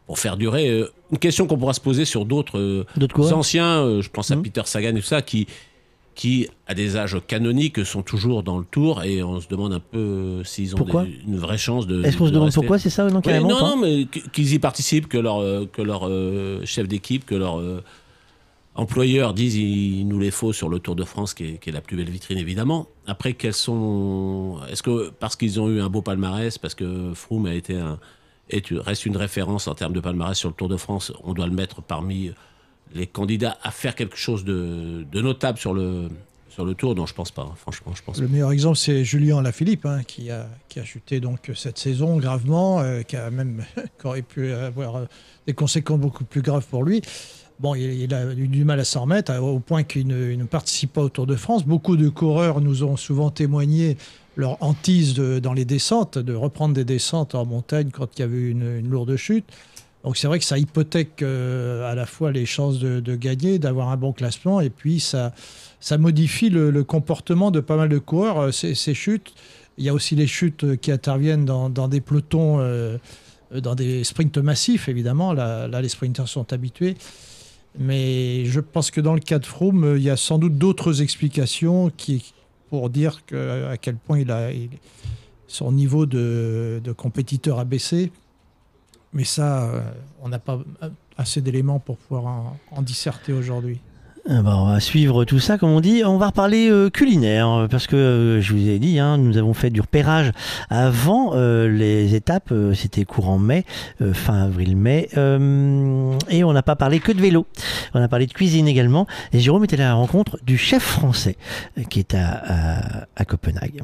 pour 0.08 0.20
faire 0.20 0.38
durer. 0.38 0.84
Une 1.12 1.18
question 1.20 1.48
qu'on 1.48 1.58
pourra 1.58 1.74
se 1.74 1.80
poser 1.82 2.06
sur 2.06 2.26
d'autres 2.26 2.86
anciens, 3.34 4.02
je 4.02 4.10
pense 4.10 4.32
à 4.32 4.38
Peter 4.38 4.62
Sagan 4.66 4.90
et 4.96 5.00
tout 5.00 5.06
ça, 5.06 5.22
qui, 5.22 5.48
qui, 6.16 6.48
à 6.68 6.74
des 6.74 6.96
âges 6.98 7.18
canoniques, 7.28 7.86
sont 7.86 8.02
toujours 8.02 8.44
dans 8.44 8.60
le 8.60 8.66
tour 8.66 9.04
et 9.04 9.24
on 9.24 9.40
se 9.42 9.48
demande 9.48 9.74
un 9.74 9.80
peu 9.80 10.42
s'ils 10.44 10.74
ont 10.76 10.78
Pourquoi 10.78 11.06
des- 11.06 11.20
une 11.28 11.38
vraie 11.38 11.58
chance 11.58 11.88
de. 11.88 12.04
Est-ce 12.04 12.18
qu'on 12.18 12.26
de 12.26 12.30
se 12.30 12.34
demande 12.34 12.46
rester. 12.48 12.60
pourquoi, 12.62 12.78
c'est 12.80 12.90
ça, 12.90 13.08
non, 13.10 13.22
carrément, 13.22 13.48
Non, 13.50 13.60
non, 13.60 13.78
mais 13.78 14.06
qu- 14.06 14.30
qu'ils 14.32 14.54
y 14.54 14.60
participent, 14.60 15.08
que 15.08 15.18
leur, 15.18 15.40
que 15.72 15.82
leur 15.82 16.08
euh, 16.08 16.62
chef 16.66 16.88
d'équipe, 16.90 17.26
que 17.26 17.36
leur 17.36 17.60
euh, 17.60 17.82
employeur 18.76 19.34
disent 19.34 19.56
il 19.56 20.08
nous 20.08 20.20
les 20.20 20.32
faut 20.32 20.54
sur 20.54 20.70
le 20.70 20.80
Tour 20.80 20.96
de 20.96 21.04
France, 21.04 21.34
qui 21.34 21.46
est, 21.46 21.58
qui 21.60 21.70
est 21.70 21.74
la 21.74 21.82
plus 21.82 21.96
belle 21.98 22.10
vitrine 22.10 22.38
évidemment. 22.38 22.88
Après, 23.08 23.34
quels 23.34 23.54
sont. 23.54 24.60
Est-ce 24.70 24.84
que 24.84 25.10
parce 25.20 25.36
qu'ils 25.36 25.60
ont 25.60 25.70
eu 25.70 25.82
un 25.82 25.90
beau 25.90 26.02
palmarès, 26.02 26.58
parce 26.58 26.76
que 26.76 27.14
Froome 27.14 27.46
a 27.46 27.54
été 27.54 27.76
un. 27.76 28.00
est- 28.50 28.72
reste 28.72 29.06
une 29.06 29.18
référence 29.18 29.68
en 29.68 29.76
termes 29.76 29.94
de 29.94 30.00
palmarès 30.00 30.38
sur 30.38 30.50
le 30.50 30.56
Tour 30.56 30.70
de 30.70 30.78
France, 30.78 31.12
on 31.24 31.34
doit 31.34 31.48
le 31.48 31.54
mettre 31.54 31.82
parmi 31.82 32.32
les 32.94 33.08
candidats 33.08 33.58
à 33.64 33.72
faire 33.72 33.96
quelque 33.96 34.18
chose 34.18 34.44
de, 34.46 35.06
de 35.12 35.22
notable 35.22 35.58
sur 35.58 35.74
le, 35.74 36.10
sur 36.50 36.64
le 36.64 36.76
Tour? 36.76 36.94
Non, 36.96 37.06
je 37.08 37.14
pense 37.16 37.32
pas, 37.32 37.42
hein, 37.44 37.56
franchement, 37.56 37.94
je 37.96 38.04
pense 38.04 38.20
Le 38.20 38.28
meilleur 38.28 38.52
exemple, 38.52 38.78
c'est 38.78 39.04
Julien 39.04 39.42
Lafilippe, 39.42 39.86
hein, 39.88 40.04
qui, 40.06 40.30
a, 40.30 40.48
qui 40.70 40.80
a 40.80 40.84
chuté 40.84 41.20
donc 41.20 41.50
cette 41.56 41.80
saison 41.80 42.18
gravement, 42.18 42.82
euh, 42.82 43.02
qui 43.02 43.16
a 43.16 43.32
même 43.32 43.66
qui 44.00 44.06
aurait 44.08 44.22
pu 44.22 44.52
avoir 44.52 44.96
euh, 44.98 45.06
des 45.48 45.54
conséquences 45.54 46.00
beaucoup 46.00 46.24
plus 46.24 46.42
graves 46.44 46.66
pour 46.68 46.84
lui. 46.84 47.02
Bon, 47.60 47.76
il, 47.76 48.14
a 48.14 48.34
eu 48.34 48.48
du 48.48 48.66
mal 48.66 48.80
à 48.80 48.84
s'en 48.84 49.02
remettre, 49.02 49.32
à- 49.32 49.42
au 49.42 49.60
point 49.60 49.84
qu'il 49.84 50.08
ne, 50.08 50.34
ne 50.36 50.44
participe 50.44 50.94
pas 50.94 51.02
au 51.02 51.10
Tour 51.10 51.28
de 51.28 51.36
France. 51.36 51.66
Beaucoup 51.66 51.96
de 51.96 52.10
coureurs 52.10 52.62
nous 52.62 52.84
ont 52.84 52.98
souvent 52.98 53.30
témoigné 53.30 53.98
leur 54.36 54.62
hantise 54.62 55.14
dans 55.16 55.54
les 55.54 55.66
descentes, 55.66 56.18
de 56.18 56.34
reprendre 56.34 56.74
des 56.74 56.86
descentes 56.86 57.36
en 57.36 57.46
montagne 57.46 57.90
quand 57.92 58.08
il 58.18 58.22
y 58.22 58.24
avait 58.24 58.42
une, 58.42 58.80
une 58.80 58.90
lourde 58.90 59.16
chute. 59.16 59.46
Donc 60.04 60.18
c'est 60.18 60.28
vrai 60.28 60.40
que 60.40 60.46
ça 60.46 60.58
hypothèque 60.58 61.22
euh, 61.22 61.90
à 61.90 61.96
la 61.96 62.06
fois 62.06 62.32
les 62.32 62.46
chances 62.46 62.80
de, 62.80 63.16
gagner, 63.16 63.58
d'avoir 63.58 63.90
un 63.90 63.98
bon 63.98 64.12
classement, 64.12 64.60
et 64.60 64.70
puis 64.70 65.00
ça, 65.00 65.32
modifie 65.98 66.50
le, 66.50 66.84
comportement 66.84 67.52
de 67.52 67.62
pas 67.62 67.78
mal 67.78 67.90
de 67.90 68.00
coureurs. 68.00 68.40
euh, 68.40 68.52
Ces, 68.52 68.94
chutes, 68.94 69.34
il 69.78 69.86
y 69.86 69.90
a 69.90 69.94
aussi 69.94 70.16
les 70.16 70.28
chutes 70.28 70.64
euh, 70.66 70.76
qui 70.76 70.92
interviennent 70.92 71.46
dans, 71.46 71.88
des 71.88 72.02
pelotons, 72.02 72.60
euh, 72.60 72.98
euh, 73.54 73.62
dans 73.62 73.76
des 73.76 74.04
sprints 74.04 74.38
massifs, 74.40 74.90
évidemment. 74.90 75.32
Là, 75.32 75.68
là, 75.68 75.82
les 75.82 75.90
sprinters 75.90 76.28
sont 76.28 76.52
habitués. 76.52 76.96
Mais 77.78 78.46
je 78.46 78.60
pense 78.60 78.92
que 78.92 79.02
dans 79.02 79.14
le 79.14 79.20
cas 79.20 79.40
de 79.40 79.46
Froome, 79.46 79.84
euh, 79.84 79.98
il 79.98 80.04
y 80.04 80.10
a 80.10 80.18
sans 80.18 80.38
doute 80.38 80.58
d'autres 80.58 81.02
explications 81.02 81.92
qui, 81.96 82.34
pour 82.70 82.90
dire 82.90 83.26
que, 83.26 83.68
à 83.68 83.78
quel 83.78 83.96
point 83.96 84.20
il 84.20 84.32
a, 84.32 84.50
son 85.48 85.72
niveau 85.72 86.06
de, 86.06 86.82
compétiteur 86.96 87.60
a 87.60 87.66
baissé. 87.66 88.12
Mais 89.14 89.24
ça, 89.24 89.70
euh, 89.70 89.82
on 90.22 90.30
n'a 90.30 90.40
pas 90.40 90.60
assez 91.18 91.42
d'éléments 91.42 91.80
pour 91.80 91.98
pouvoir 91.98 92.26
en, 92.26 92.58
en 92.72 92.82
disserter 92.82 93.34
aujourd'hui. 93.34 93.80
Ah 94.30 94.42
bah, 94.42 94.54
on 94.56 94.68
va 94.72 94.80
suivre 94.80 95.26
tout 95.26 95.40
ça, 95.42 95.58
comme 95.58 95.72
on 95.72 95.82
dit. 95.82 96.02
On 96.06 96.18
va 96.18 96.28
reparler 96.28 96.70
euh, 96.70 96.90
culinaire, 96.90 97.50
euh, 97.50 97.68
parce 97.68 97.88
que 97.88 97.98
euh, 97.98 98.42
je 98.42 98.54
vous 98.54 98.70
ai 98.70 98.80
dit, 98.80 98.98
hein, 98.98 99.18
nous 99.18 99.38
avons 99.38 99.54
fait 99.54 99.70
du 99.70 99.82
repérage 99.82 100.32
avant 100.70 101.32
euh, 101.36 101.68
les 101.68 102.16
étapes. 102.16 102.54
euh, 102.54 102.74
C'était 102.74 103.04
courant 103.04 103.38
mai, 103.38 103.66
euh, 104.02 104.14
fin 104.14 104.44
avril-mai. 104.44 105.10
euh, 105.18 106.14
et 106.30 106.46
on 106.46 106.54
n'a 106.54 106.64
pas 106.64 106.78
parlé 106.78 107.02
que 107.02 107.12
de 107.12 107.20
vélo. 107.20 107.46
On 107.94 108.02
a 108.02 108.08
parlé 108.08 108.26
de 108.26 108.32
cuisine 108.32 108.66
également. 108.70 109.08
Et 109.34 109.40
Jérôme 109.42 109.66
était 109.66 109.76
à 109.76 109.80
la 109.90 109.94
rencontre 109.94 110.40
du 110.46 110.58
chef 110.58 110.84
français, 110.84 111.36
qui 111.90 112.00
est 112.00 112.14
à, 112.16 112.42
à- 112.48 113.06
à 113.18 113.26
Copenhague. 113.26 113.82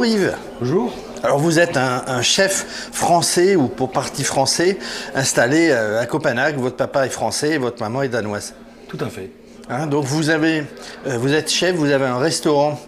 Yves. 0.00 0.34
Bonjour. 0.58 0.92
Alors 1.22 1.38
vous 1.38 1.60
êtes 1.60 1.76
un, 1.76 2.02
un 2.08 2.22
chef 2.22 2.90
français 2.92 3.54
ou 3.54 3.68
pour 3.68 3.92
partie 3.92 4.24
français 4.24 4.78
installé 5.14 5.70
à 5.70 6.04
Copenhague. 6.06 6.56
Votre 6.58 6.76
papa 6.76 7.06
est 7.06 7.10
français 7.10 7.52
et 7.52 7.58
votre 7.58 7.80
maman 7.80 8.02
est 8.02 8.08
danoise. 8.08 8.52
Tout 8.88 8.98
à 9.00 9.08
fait. 9.08 9.30
Hein, 9.68 9.86
donc 9.86 10.04
vous 10.04 10.30
avez, 10.30 10.62
euh, 11.06 11.18
vous 11.18 11.32
êtes 11.32 11.50
chef, 11.50 11.74
vous 11.74 11.90
avez 11.90 12.06
un 12.06 12.18
restaurant 12.18 12.80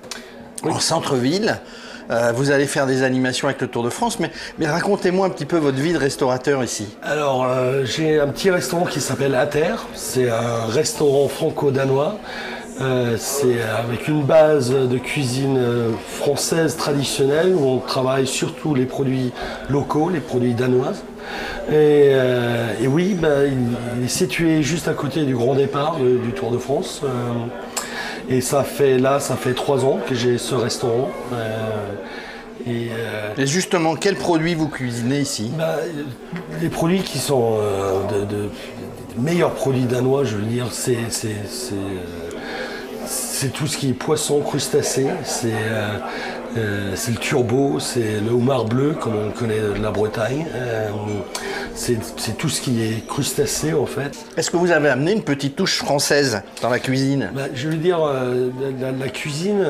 en 0.63 0.79
centre-ville. 0.79 1.61
Euh, 2.11 2.33
vous 2.35 2.51
allez 2.51 2.67
faire 2.67 2.87
des 2.87 3.03
animations 3.03 3.49
avec 3.49 3.61
le 3.61 3.67
Tour 3.67 3.83
de 3.83 3.91
France, 3.91 4.19
mais, 4.19 4.31
mais 4.59 4.67
racontez-moi 4.67 5.27
un 5.27 5.31
petit 5.31 5.45
peu 5.45 5.59
votre 5.59 5.77
vie 5.77 5.93
de 5.93 5.99
restaurateur 5.99 6.65
ici. 6.65 6.89
Alors, 7.03 7.45
euh, 7.45 7.85
j'ai 7.85 8.19
un 8.19 8.29
petit 8.29 8.51
restaurant 8.51 8.87
qui 8.87 9.01
s'appelle 9.01 9.35
Ater. 9.35 9.75
C'est 9.95 10.31
un 10.31 10.65
restaurant 10.67 11.29
franco-danois. 11.29 12.19
Euh, 12.81 13.17
c'est 13.19 13.61
avec 13.61 14.09
une 14.09 14.23
base 14.23 14.71
de 14.71 14.99
cuisine 14.99 15.61
française 16.17 16.77
traditionnelle 16.77 17.53
où 17.55 17.67
on 17.67 17.79
travaille 17.79 18.27
surtout 18.27 18.75
les 18.75 18.87
produits 18.87 19.33
locaux, 19.69 20.09
les 20.09 20.21
produits 20.21 20.55
danois. 20.55 20.93
Et, 21.69 22.11
euh, 22.13 22.73
et 22.83 22.87
oui, 22.87 23.15
bah, 23.15 23.45
il, 23.47 23.57
il 23.99 24.05
est 24.05 24.09
situé 24.09 24.63
juste 24.63 24.89
à 24.89 24.95
côté 24.95 25.25
du 25.25 25.35
grand 25.35 25.55
départ 25.55 25.97
de- 25.99 26.19
du 26.19 26.33
Tour 26.33 26.51
de 26.51 26.59
France. 26.59 27.01
Euh, 27.05 27.09
et 28.31 28.41
ça 28.41 28.63
fait 28.65 28.99
là, 28.99 29.21
ça 29.21 29.37
fait 29.37 29.55
trois 29.55 29.85
ans 29.85 29.99
que 30.07 30.15
j'ai 30.15 30.39
ce 30.39 30.55
restaurant. 30.55 31.11
Euh, 31.33 31.47
et, 32.67 32.89
euh, 32.93 33.31
Et 33.39 33.47
justement, 33.47 33.95
quels 33.95 34.17
produits 34.17 34.55
vous 34.55 34.69
cuisinez 34.69 35.21
ici? 35.21 35.51
Bah, 35.57 35.77
les 36.61 36.69
produits 36.69 37.03
qui 37.03 37.19
sont 37.19 37.59
euh, 37.61 38.25
de, 38.27 38.49
meilleurs 39.21 39.53
produits 39.53 39.85
danois, 39.85 40.25
je 40.25 40.37
veux 40.37 40.43
dire, 40.43 40.67
c'est 40.73 40.97
euh, 40.97 41.79
tout 43.55 43.67
ce 43.67 43.79
qui 43.79 43.91
est 43.91 43.95
poisson, 43.95 44.41
crustacé, 44.41 45.07
c'est 45.25 45.53
euh, 46.59 46.93
c'est 46.95 47.13
le 47.13 47.19
turbo, 47.19 47.79
c'est 47.81 48.21
le 48.21 48.31
homard 48.31 48.65
bleu, 48.65 48.95
comme 49.01 49.15
on 49.29 49.31
connaît 49.31 49.61
de 49.61 49.83
la 49.83 49.91
Bretagne. 49.91 50.47
Euh, 50.55 50.89
c'est 51.75 52.37
tout 52.37 52.49
ce 52.49 52.61
qui 52.61 52.83
est 52.83 53.07
crustacé 53.07 53.73
en 53.73 53.87
fait. 53.87 54.19
Est-ce 54.37 54.51
que 54.51 54.57
vous 54.57 54.73
avez 54.73 54.89
amené 54.89 55.13
une 55.13 55.23
petite 55.23 55.55
touche 55.57 55.79
française 55.79 56.43
dans 56.61 56.71
la 56.71 56.81
cuisine? 56.81 57.31
Bah, 57.35 57.43
je 57.55 57.69
veux 57.69 57.77
dire, 57.77 58.01
euh, 58.03 58.51
la, 58.81 59.09
cuisine, 59.09 59.65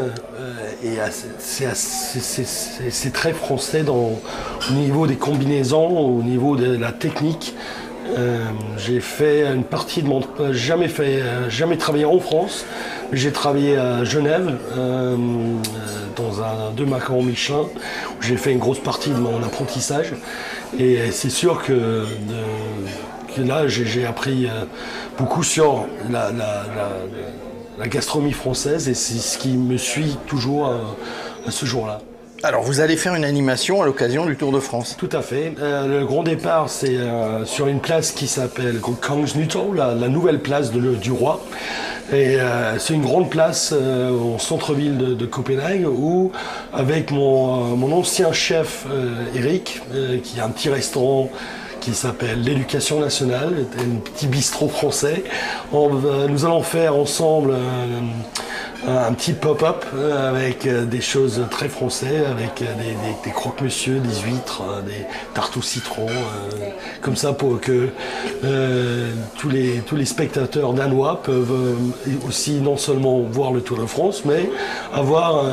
c'est 2.90 3.12
très 3.12 3.32
français 3.32 3.82
dans, 3.82 4.18
au 4.70 4.72
niveau 4.72 5.06
des 5.06 5.16
combinaisons, 5.16 5.98
au 5.98 6.22
niveau 6.22 6.56
de 6.56 6.76
la 6.76 6.92
technique. 6.92 7.54
Euh, 8.16 8.44
j'ai 8.78 9.00
fait 9.00 9.46
une 9.46 9.64
partie 9.64 10.02
de 10.02 10.08
mon... 10.08 10.20
euh, 10.40 10.52
Jamais 10.52 10.88
fait, 10.88 11.20
euh, 11.20 11.50
jamais 11.50 11.76
travaillé 11.76 12.04
en 12.04 12.18
France. 12.18 12.64
J'ai 13.12 13.32
travaillé 13.32 13.76
à 13.76 14.04
Genève, 14.04 14.54
dans 16.16 16.42
un 16.42 16.70
deux 16.76 16.84
macarons 16.84 17.22
Michelin, 17.22 17.62
où 17.62 18.22
j'ai 18.22 18.36
fait 18.36 18.52
une 18.52 18.58
grosse 18.58 18.80
partie 18.80 19.10
de 19.10 19.16
mon 19.18 19.42
apprentissage. 19.42 20.12
Et 20.78 21.10
c'est 21.10 21.30
sûr 21.30 21.62
que, 21.62 21.72
de- 21.72 23.34
que 23.34 23.40
là, 23.40 23.66
j'ai 23.66 24.04
appris 24.04 24.46
beaucoup 25.16 25.42
sur 25.42 25.86
la, 26.10 26.30
gastronomie 27.88 28.32
française 28.32 28.88
et 28.90 28.94
c'est 28.94 29.18
ce 29.18 29.38
qui 29.38 29.56
me 29.56 29.78
suit 29.78 30.18
toujours 30.26 30.66
à 31.46 31.50
ce 31.50 31.64
jour-là. 31.64 32.00
Alors 32.44 32.62
vous 32.62 32.78
allez 32.78 32.96
faire 32.96 33.16
une 33.16 33.24
animation 33.24 33.82
à 33.82 33.86
l'occasion 33.86 34.24
du 34.24 34.36
Tour 34.36 34.52
de 34.52 34.60
France. 34.60 34.96
Tout 34.96 35.08
à 35.10 35.22
fait. 35.22 35.54
Euh, 35.60 35.88
le 35.88 36.06
grand 36.06 36.22
départ, 36.22 36.68
c'est 36.68 36.96
euh, 36.96 37.44
sur 37.44 37.66
une 37.66 37.80
place 37.80 38.12
qui 38.12 38.28
s'appelle 38.28 38.78
Kongsnytorv, 38.78 39.74
la, 39.74 39.94
la 39.94 40.08
nouvelle 40.08 40.38
place 40.38 40.70
du 40.70 41.10
roi. 41.10 41.44
Et 42.12 42.40
euh, 42.40 42.78
c'est 42.78 42.94
une 42.94 43.02
grande 43.02 43.28
place 43.28 43.72
au 43.72 44.38
centre-ville 44.38 45.16
de, 45.16 45.26
Copenhague 45.26 45.86
où, 45.88 46.30
avec 46.72 47.10
mon, 47.10 47.76
mon 47.76 47.92
ancien 47.92 48.32
chef 48.32 48.86
Eric, 49.34 49.82
qui 50.22 50.38
a 50.38 50.44
un 50.44 50.50
petit 50.50 50.70
restaurant 50.70 51.30
qui 51.80 51.94
s'appelle 51.94 52.42
l'éducation 52.42 53.00
nationale, 53.00 53.66
un 53.78 53.96
petit 53.98 54.26
bistrot 54.26 54.68
français, 54.68 55.24
nous 55.72 56.44
allons 56.44 56.62
faire 56.62 56.96
ensemble 56.96 57.52
euh, 58.86 59.08
un 59.08 59.12
petit 59.12 59.32
pop-up 59.32 59.84
euh, 59.94 60.28
avec 60.30 60.66
euh, 60.66 60.84
des 60.84 61.00
choses 61.00 61.42
très 61.50 61.68
français, 61.68 62.24
avec 62.26 62.62
des, 63.24 63.30
croque-monsieur, 63.30 63.98
des 63.98 64.20
huîtres, 64.20 64.62
des 64.86 65.04
tartes 65.34 65.56
au 65.56 65.62
citron, 65.62 66.06
comme 67.00 67.16
ça 67.16 67.32
pour 67.32 67.60
que 67.60 67.88
tous, 69.38 69.48
les, 69.48 69.80
tous 69.86 69.96
les 69.96 70.06
spectateurs 70.06 70.72
danois 70.72 71.22
peuvent 71.22 71.76
aussi 72.26 72.54
non 72.60 72.76
seulement 72.76 73.20
voir 73.20 73.52
le 73.52 73.60
Tour 73.60 73.78
de 73.78 73.86
France, 73.86 74.22
mais 74.24 74.48
avoir 74.94 75.44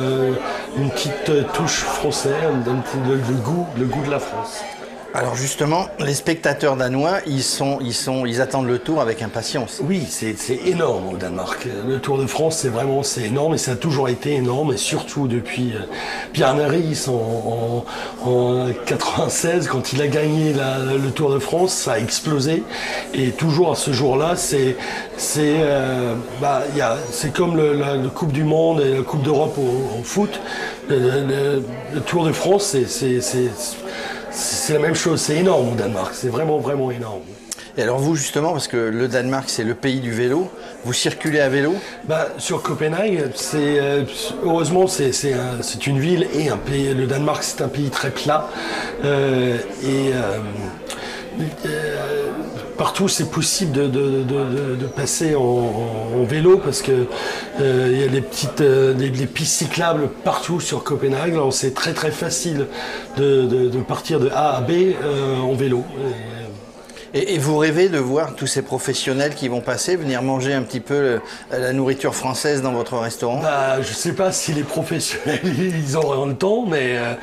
une 0.76 0.90
petite 0.90 1.52
touche 1.52 1.80
française, 1.80 2.32
un 2.66 2.80
petit- 2.80 2.96
le 3.08 3.34
goût, 3.42 3.66
le 3.78 3.86
goût 3.86 4.02
de 4.04 4.10
la 4.10 4.18
France. 4.18 4.60
Alors 5.14 5.34
justement, 5.34 5.86
les 5.98 6.12
spectateurs 6.12 6.76
danois, 6.76 7.20
ils, 7.26 7.42
sont, 7.42 7.78
ils, 7.80 7.94
sont, 7.94 8.26
ils 8.26 8.42
attendent 8.42 8.66
le 8.66 8.78
Tour 8.78 9.00
avec 9.00 9.22
impatience. 9.22 9.80
Oui, 9.82 10.06
c'est 10.10 10.36
énorme 10.66 11.08
au 11.14 11.16
Danemark. 11.16 11.66
Le 11.88 11.98
Tour 12.00 12.18
de 12.18 12.26
France, 12.26 12.58
c'est 12.58 12.68
vraiment 12.68 13.00
énorme 13.24 13.54
et 13.54 13.58
ça 13.58 13.72
a 13.72 13.76
toujours 13.76 14.10
été 14.10 14.34
énorme, 14.34 14.74
et 14.74 14.76
surtout 14.76 15.26
depuis 15.26 15.72
euh, 15.74 15.80
Pierre 16.34 16.54
Naris 16.54 17.06
en, 17.08 17.84
en, 18.24 18.30
en 18.30 18.68
96, 18.84 19.68
quand 19.68 19.94
il 19.94 20.02
a 20.02 20.06
gagné 20.08 20.52
le 20.52 21.10
Tour 21.10 21.32
de 21.32 21.38
France, 21.38 21.72
ça 21.72 21.92
a 21.92 21.98
explosé. 21.98 22.62
Et 23.14 23.30
toujours 23.30 23.72
à 23.72 23.74
ce 23.74 23.92
jour-là, 23.94 24.34
c'est 24.36 24.76
euh, 25.38 26.14
bah, 26.42 26.62
comme 27.34 27.56
le, 27.56 27.72
la, 27.72 27.96
Coupe 28.14 28.32
du 28.32 28.44
Monde 28.44 28.82
et 28.82 28.96
la 28.98 29.02
Coupe 29.02 29.22
d'Europe 29.22 29.56
au, 29.56 29.98
au 30.00 30.02
foot. 30.04 30.40
Le, 30.90 30.98
le- 30.98 31.62
le 31.94 32.00
Tour 32.02 32.26
de 32.26 32.32
France, 32.32 32.64
c'est- 32.86 33.20
c'est 34.36 34.74
la 34.74 34.78
même 34.80 34.94
chose. 34.94 35.20
C'est 35.20 35.36
énorme 35.36 35.72
au 35.72 35.74
Danemark. 35.74 36.14
C'est 36.14 36.28
vraiment 36.28 36.58
vraiment 36.58 36.90
énorme. 36.90 37.22
Et 37.78 37.82
alors 37.82 37.98
vous 37.98 38.16
justement, 38.16 38.52
parce 38.52 38.68
que 38.68 38.76
le 38.76 39.06
Danemark 39.08 39.48
c'est 39.50 39.64
le 39.64 39.74
pays 39.74 40.00
du 40.00 40.10
vélo, 40.10 40.50
vous 40.84 40.92
circulez 40.94 41.40
à 41.40 41.48
vélo? 41.50 41.74
Bah, 42.04 42.28
sur 42.38 42.62
Copenhague, 42.62 43.30
c'est 43.34 43.78
euh, 43.80 44.04
heureusement 44.44 44.86
c'est 44.86 45.12
c'est 45.12 45.34
un- 45.34 45.60
c'est 45.62 45.86
une 45.86 45.98
ville 45.98 46.26
et 46.34 46.48
un 46.48 46.56
pays. 46.56 46.94
Le 46.94 47.06
Danemark 47.06 47.42
c'est 47.42 47.60
un 47.62 47.68
pays 47.68 47.90
très 47.90 48.10
plat 48.10 48.48
euh, 49.04 49.58
et 49.82 50.12
euh, 50.14 50.38
partout 52.76 53.08
c'est 53.08 53.30
possible 53.30 53.72
de, 53.72 53.86
de- 53.86 54.22
de- 54.22 54.86
passer 54.86 55.34
en, 55.34 56.24
vélo 56.24 56.58
parce 56.58 56.80
que 56.80 57.06
euh, 57.60 57.88
il 57.92 58.00
y 58.00 58.04
a 58.04 58.08
des 58.08 58.20
petites 58.20 58.60
euh, 58.60 58.94
pistes 59.32 59.58
cyclables 59.58 60.08
partout 60.24 60.60
sur 60.60 60.84
Copenhague. 60.84 61.32
Alors 61.32 61.52
c'est 61.52 61.74
très 61.74 61.92
très 61.92 62.10
facile 62.10 62.66
de, 63.18 63.68
partir 63.86 64.20
de 64.20 64.28
A 64.30 64.56
à 64.56 64.60
B 64.60 64.70
euh, 64.70 65.38
en 65.40 65.54
vélo. 65.54 65.84
Et 67.18 67.38
vous 67.38 67.56
rêvez 67.56 67.88
de 67.88 67.98
voir 67.98 68.34
tous 68.34 68.46
ces 68.46 68.62
professionnels 68.62 69.34
qui 69.34 69.48
vont 69.48 69.60
passer, 69.60 69.96
venir 69.96 70.22
manger 70.22 70.54
un 70.54 70.62
petit 70.62 70.80
peu 70.80 70.94
euh, 70.94 71.18
la 71.50 71.72
nourriture 71.72 72.14
française 72.14 72.62
dans 72.62 72.72
votre 72.72 72.96
restaurant? 72.96 73.40
Bah, 73.40 73.80
je 73.82 73.92
sais 73.92 74.12
pas 74.12 74.32
si 74.32 74.52
les 74.52 74.62
professionnels 74.62 75.40
ils 75.44 75.96
auront 75.96 76.26
le 76.26 76.34
temps, 76.34 76.66
mais 76.66 76.96
euh, 76.98 77.14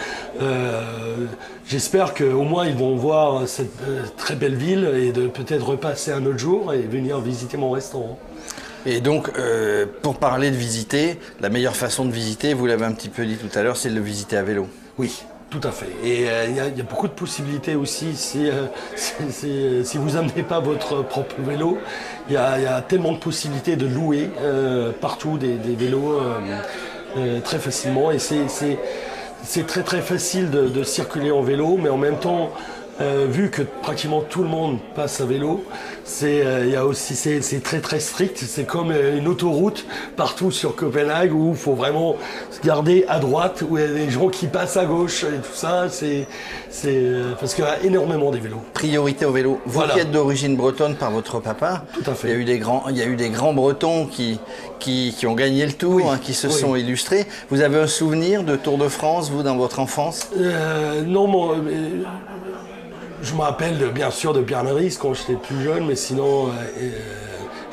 euh, 0.42 1.26
j'espère 1.68 2.14
qu'au 2.14 2.44
moins 2.44 2.66
ils 2.66 2.76
vont 2.76 2.96
voir 2.96 3.48
cette 3.48 4.16
très 4.18 4.36
belle 4.36 4.56
ville 4.56 4.90
et 4.96 5.12
de 5.12 5.28
peut-être 5.28 5.66
repasser 5.66 6.12
un 6.12 6.26
autre 6.26 6.40
jour 6.40 6.74
et 6.74 6.82
venir 6.82 7.20
visiter 7.20 7.58
mon 7.58 7.72
restaurant. 7.72 8.18
Et 8.86 9.00
donc, 9.00 9.32
euh, 9.38 9.86
pour 10.02 10.18
parler 10.18 10.52
de 10.52 10.58
visiter, 10.58 11.18
la 11.40 11.50
meilleure 11.50 11.76
façon 11.76 12.06
de 12.06 12.12
visiter, 12.12 12.54
vous 12.54 12.66
l'avez 12.66 12.86
un 12.86 12.92
petit 12.92 13.08
peu 13.08 13.26
dit 13.26 13.38
tout 13.38 13.58
à 13.58 13.64
l'heure, 13.64 13.78
c'est 13.78 13.90
de 13.90 13.96
le 13.96 14.02
visiter 14.02 14.36
à 14.36 14.44
vélo? 14.44 14.68
Oui, 14.98 15.24
tout 15.54 15.68
à 15.68 15.72
fait. 15.72 15.90
Et 16.04 16.28
euh, 16.30 16.46
il 16.50 16.56
y, 16.56 16.60
a- 16.60 16.84
beaucoup 16.84 17.08
de 17.08 17.14
possibilités 17.14 17.76
aussi. 17.76 18.16
Si, 18.16 18.50
euh, 18.50 19.84
vous 19.96 20.18
amenez 20.18 20.42
pas 20.42 20.60
votre 20.60 21.04
propre 21.04 21.36
vélo, 21.40 21.78
il 22.28 22.34
y 22.34 22.38
a, 22.38 22.82
tellement 22.82 23.12
de 23.12 23.18
possibilités 23.18 23.76
de 23.76 23.86
louer 23.86 24.32
euh, 24.42 24.92
partout 25.00 25.38
des, 25.38 25.56
vélos 25.76 26.20
très 27.44 27.60
facilement. 27.60 28.12
Et 28.12 28.18
c'est- 28.20 29.68
très 29.68 29.84
très 29.84 30.02
facile 30.02 30.50
de 30.50 30.84
circuler 30.84 31.32
en 31.32 31.42
vélo, 31.42 31.78
mais 31.80 31.90
en 31.90 31.98
même 31.98 32.18
temps, 32.18 32.52
euh, 33.02 33.26
vu 33.30 33.50
que 33.50 33.62
pratiquement 33.64 34.22
tout 34.22 34.44
le 34.44 34.50
monde 34.50 34.78
passe 34.96 35.20
à 35.20 35.26
vélo, 35.26 35.64
c'est 36.04 36.42
euh, 36.46 36.84
aussi 36.86 37.16
c'est 37.16 37.64
très 37.64 37.80
très 37.80 38.00
strict. 38.00 38.38
C'est 38.38 38.66
comme 38.66 38.92
euh, 38.92 39.18
une 39.18 39.28
autoroute 39.28 39.86
partout 40.16 40.52
sur 40.52 40.76
Copenhague 40.76 41.34
où 41.34 41.52
il 41.52 41.58
faut 41.58 41.74
vraiment 41.74 42.16
se 42.52 42.62
garder 42.66 43.06
à 43.08 43.20
droite, 43.20 43.64
où 43.68 43.78
il 43.78 43.82
y 43.84 43.88
a 43.88 43.94
des 43.94 44.10
gens 44.12 44.30
qui 44.30 44.48
passent 44.48 44.78
à 44.78 44.86
gauche 44.86 45.24
et 45.24 45.38
tout 45.38 45.54
ça. 45.56 45.88
C'est 45.90 46.28
parce 47.40 47.54
qu'il 47.56 47.64
y 47.64 47.68
a 47.68 47.82
énormément 47.84 48.32
des 48.32 48.40
vélos. 48.40 48.62
Priorité 48.74 49.26
au 49.26 49.32
vélo. 49.32 49.60
Vous 49.66 49.72
Voilà. 49.74 49.94
qui 49.94 50.00
êtes 50.00 50.12
d'origine 50.12 50.56
bretonne 50.56 50.96
par 50.96 51.12
votre 51.12 51.40
papa, 51.40 51.86
Tout 51.94 52.10
à 52.10 52.14
fait. 52.14 52.28
il 52.28 52.32
y 52.32 52.34
a 52.36 52.40
eu 52.40 52.46
des 52.46 52.60
grands, 52.60 52.84
il 52.90 52.98
y 52.98 53.02
a 53.02 53.06
eu 53.06 53.16
des 53.16 53.30
grands 53.30 53.54
Bretons 53.54 54.06
qui, 54.06 54.40
qui, 54.80 55.14
qui 55.18 55.26
ont 55.28 55.34
gagné 55.36 55.66
le 55.66 55.74
Tour, 55.74 56.12
hein, 56.12 56.20
qui 56.22 56.34
se 56.34 56.48
oui. 56.48 56.54
sont 56.54 56.76
illustrés. 56.76 57.26
Vous 57.50 57.62
avez 57.62 57.80
un 57.80 57.88
souvenir 57.88 58.44
de 58.44 58.56
Tour 58.56 58.78
de 58.78 58.88
France, 58.88 59.30
vous, 59.32 59.44
dans 59.44 59.56
votre 59.58 59.80
enfance? 59.80 60.30
Non, 61.06 61.28
mon- 61.28 61.54
euh, 61.54 62.04
je 63.24 63.34
me 63.34 63.42
rappelle 63.42 63.90
bien 63.92 64.12
sûr 64.12 64.34
de 64.34 64.42
Pierre 64.42 64.64
quand 65.00 65.14
j'étais 65.14 65.36
plus 65.36 65.64
jeune, 65.64 65.86
mais 65.88 65.96
sinon, 65.96 66.48
euh, 66.48 66.52
euh, 66.82 66.92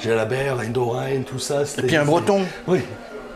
Jalabert, 0.03 0.59
Endorain, 0.67 1.23
tout 1.27 1.39
ça. 1.39 1.63
Et 1.79 1.83
puis 1.83 1.97
un 1.97 2.05
Breton 2.05 2.43
Oui. 2.67 2.81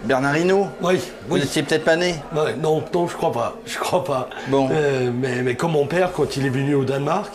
Bernard 0.05 0.37
Hinault 0.37 0.69
Oui, 0.83 0.97
Vous 1.29 1.35
oui. 1.35 1.41
n'étiez 1.41 1.63
peut-être 1.63 1.85
pas 1.85 1.97
né 1.97 2.15
Ouais, 2.35 2.55
non, 2.61 2.83
non, 2.93 3.09
je 3.09 3.17
crois 3.17 3.33
pas. 3.33 3.57
Je 3.67 3.79
crois 3.79 4.05
pas. 4.05 4.29
Bon. 4.49 4.69
Euh, 4.71 5.11
mais, 5.13 5.43
mais 5.43 5.55
comme 5.57 5.73
mon 5.73 5.87
père, 5.87 6.13
quand 6.13 6.37
il 6.37 6.45
est 6.45 6.51
venu 6.51 6.75
au 6.75 6.85
Danemark, 6.85 7.33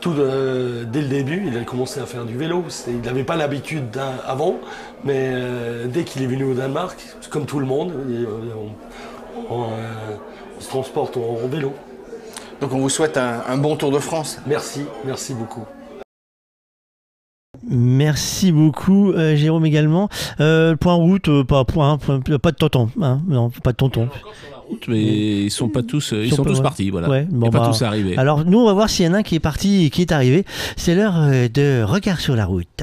tout 0.00 0.14
euh, 0.18 0.84
dès 0.86 1.02
le 1.02 1.08
début, 1.08 1.44
il 1.46 1.58
a 1.58 1.62
commencé 1.64 2.00
à 2.00 2.06
faire 2.06 2.24
du 2.24 2.36
vélo. 2.36 2.64
Il 2.88 3.00
n'avait 3.02 3.24
pas 3.24 3.36
l'habitude 3.36 3.98
avant, 4.26 4.56
mais 5.04 5.30
euh, 5.32 5.86
dès 5.88 6.04
qu'il 6.04 6.22
est 6.22 6.26
venu 6.26 6.44
au 6.44 6.54
Danemark, 6.54 6.98
comme 7.30 7.44
tout 7.44 7.60
le 7.60 7.66
monde, 7.66 7.92
on, 9.50 9.54
on, 9.54 9.62
euh, 9.64 9.66
on 10.56 10.60
se 10.60 10.68
transporte 10.68 11.16
en, 11.18 11.38
en 11.44 11.48
vélo. 11.48 11.72
Donc 12.60 12.72
on 12.72 12.78
vous 12.78 12.88
souhaite 12.88 13.16
un, 13.16 13.42
un 13.46 13.58
bon 13.58 13.76
Tour 13.76 13.90
de 13.92 13.98
France. 13.98 14.38
Merci, 14.46 14.80
merci 15.04 15.34
beaucoup. 15.34 15.64
Merci 17.68 18.52
beaucoup, 18.52 19.12
euh, 19.12 19.34
Jérôme 19.34 19.66
également. 19.66 20.08
Euh, 20.40 20.76
point 20.76 20.94
route, 20.94 21.28
euh, 21.28 21.42
pas 21.44 21.64
point, 21.64 21.96
point- 21.98 22.20
pas 22.20 22.52
de 22.52 22.56
tonton, 22.56 22.90
hein, 23.00 23.20
non, 23.26 23.50
pas 23.50 23.72
de 23.72 23.76
tonton. 23.76 24.08
Mais 24.88 25.44
ils 25.44 25.50
sont 25.50 25.68
pas 25.68 25.82
tous, 25.82 26.12
ils, 26.12 26.30
sont 26.32 26.42
pas- 26.44 26.50
tous 26.50 26.56
ouais. 26.58 26.62
partis, 26.62 26.90
voilà. 26.90 27.08
Ouais, 27.08 27.26
Ils 27.30 27.36
bon, 27.36 27.46
sont 27.46 27.52
pas 27.52 27.60
bah, 27.60 27.68
tous 27.68 27.82
arrivés. 27.82 28.16
Alors 28.18 28.44
nous, 28.44 28.58
on 28.58 28.66
va 28.66 28.72
voir 28.74 28.90
s'il 28.90 29.06
y 29.06 29.08
en 29.08 29.14
a 29.14 29.18
un 29.18 29.22
qui 29.22 29.36
est 29.36 29.40
parti 29.40 29.84
et 29.86 29.90
qui 29.90 30.02
est 30.02 30.12
arrivé. 30.12 30.44
C'est 30.76 30.94
l'heure 30.94 31.14
de 31.14 31.82
regard 31.82 32.20
sur 32.20 32.36
la 32.36 32.46
route. 32.46 32.82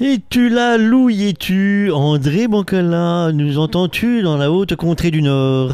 Et 0.00 0.20
tu 0.28 0.48
là, 0.48 0.76
Lou 0.76 1.08
y 1.08 1.28
es-tu 1.28 1.90
André 1.92 2.48
Bancola, 2.48 3.30
nous 3.32 3.58
entends-tu 3.58 4.22
dans 4.22 4.36
la 4.36 4.50
haute 4.50 4.74
contrée 4.76 5.10
du 5.10 5.22
Nord? 5.22 5.72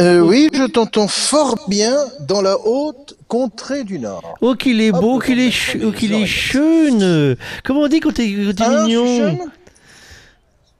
Euh, 0.00 0.20
oui, 0.20 0.48
je 0.52 0.64
t'entends 0.64 1.08
fort 1.08 1.56
bien 1.68 1.94
dans 2.20 2.42
la 2.42 2.58
haute 2.58 3.16
contrée 3.28 3.84
du 3.84 3.98
Nord. 3.98 4.36
Oh 4.40 4.54
qu'il 4.54 4.80
est 4.80 4.92
beau, 4.92 5.18
qu'il 5.18 5.38
est, 5.38 5.50
ch- 5.50 5.78
oh, 5.84 5.90
qu'il 5.92 6.12
est 6.14 6.26
jeune. 6.26 7.36
Comment 7.64 7.80
on 7.82 7.88
dit 7.88 8.00
quand 8.00 8.12
t'es 8.14 8.34
Hein, 8.60 8.84
mignon? 8.86 9.38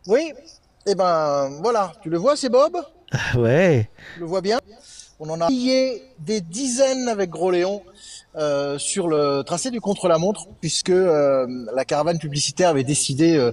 Oui, 0.06 0.32
eh 0.86 0.94
ben 0.94 1.50
voilà, 1.62 1.92
tu 2.02 2.08
le 2.08 2.18
vois, 2.18 2.36
c'est 2.36 2.48
Bob? 2.48 2.76
Ah 3.12 3.38
Ouais. 3.38 3.88
Tu 4.14 4.20
le 4.20 4.26
vois 4.26 4.40
bien? 4.40 4.58
On 5.18 5.28
en 5.28 5.40
a 5.40 5.48
pillé 5.48 6.02
des 6.18 6.40
dizaines 6.40 7.08
avec 7.08 7.28
Gros 7.30 7.50
Léon 7.50 7.82
euh, 8.36 8.78
sur 8.78 9.08
le 9.08 9.42
tracé 9.42 9.70
du 9.70 9.80
contre-la-montre, 9.80 10.46
puisque 10.60 10.90
euh, 10.90 11.46
la 11.74 11.84
caravane 11.84 12.18
publicitaire 12.18 12.68
avait 12.68 12.84
décidé 12.84 13.36
euh, 13.36 13.50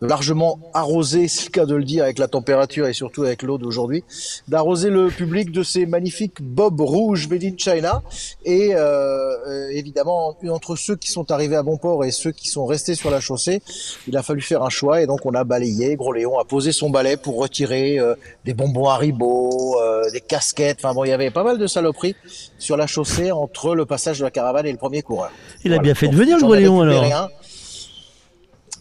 largement 0.00 0.58
arroser, 0.74 1.26
c'est 1.28 1.46
le 1.46 1.50
cas 1.50 1.66
de 1.66 1.74
le 1.74 1.84
dire 1.84 2.04
avec 2.04 2.18
la 2.18 2.28
température 2.28 2.86
et 2.86 2.92
surtout 2.92 3.24
avec 3.24 3.42
l'eau 3.42 3.58
d'aujourd'hui, 3.58 4.04
d'arroser 4.46 4.90
le 4.90 5.08
public 5.08 5.50
de 5.50 5.62
ces 5.62 5.86
magnifiques 5.86 6.40
bobs 6.40 6.80
rouges 6.80 7.28
made 7.28 7.42
in 7.44 7.56
China. 7.56 8.02
Et 8.44 8.70
euh, 8.74 9.68
évidemment, 9.70 10.36
entre 10.50 10.76
ceux 10.76 10.96
qui 10.96 11.10
sont 11.10 11.30
arrivés 11.32 11.56
à 11.56 11.62
bon 11.62 11.76
port 11.78 12.04
et 12.04 12.10
ceux 12.10 12.30
qui 12.30 12.48
sont 12.48 12.64
restés 12.66 12.94
sur 12.94 13.10
la 13.10 13.20
chaussée, 13.20 13.60
il 14.06 14.16
a 14.16 14.22
fallu 14.22 14.40
faire 14.40 14.62
un 14.62 14.68
choix 14.70 15.02
et 15.02 15.06
donc 15.06 15.26
on 15.26 15.34
a 15.34 15.44
balayé. 15.44 15.96
Gros 15.96 16.12
Léon 16.12 16.38
a 16.38 16.44
posé 16.44 16.72
son 16.72 16.90
balai 16.90 17.16
pour 17.16 17.36
retirer 17.38 17.98
euh, 17.98 18.14
des 18.44 18.54
bonbons 18.54 18.88
Haribo, 18.88 19.80
euh, 19.80 20.08
des 20.12 20.20
casquettes. 20.20 20.78
Enfin 20.82 20.94
bon, 20.94 21.04
il 21.04 21.08
y 21.08 21.12
avait 21.12 21.30
pas 21.30 21.42
mal 21.44 21.58
de 21.58 21.66
saloperies 21.66 22.14
sur 22.58 22.76
la 22.76 22.86
chaussée 22.86 23.32
entre 23.32 23.74
le 23.74 23.84
passage 23.86 24.20
de 24.20 24.24
la 24.24 24.30
caravane 24.30 24.66
et 24.66 24.72
le 24.72 24.78
premier 24.78 25.02
coureur. 25.02 25.30
Il 25.64 25.72
a 25.72 25.76
Voilà. 25.76 25.82
bien 25.82 25.94
fait 25.94 26.08
de 26.08 26.16
venir, 26.16 26.38
Gros 26.38 26.54
Léon, 26.54 26.82
alors. 26.82 27.30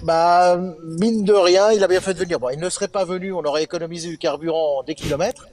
Bah, 0.03 0.59
mine 1.01 1.23
de 1.23 1.33
rien, 1.33 1.71
il 1.71 1.83
a 1.83 1.87
bien 1.87 1.99
fait 2.01 2.13
de 2.13 2.19
venir. 2.19 2.39
Bon, 2.39 2.49
il 2.49 2.59
ne 2.59 2.69
serait 2.69 2.87
pas 2.87 3.03
venu, 3.03 3.33
on 3.33 3.43
aurait 3.43 3.63
économisé 3.63 4.09
du 4.09 4.17
carburant 4.17 4.83
des 4.85 4.93
kilomètres 4.93 5.47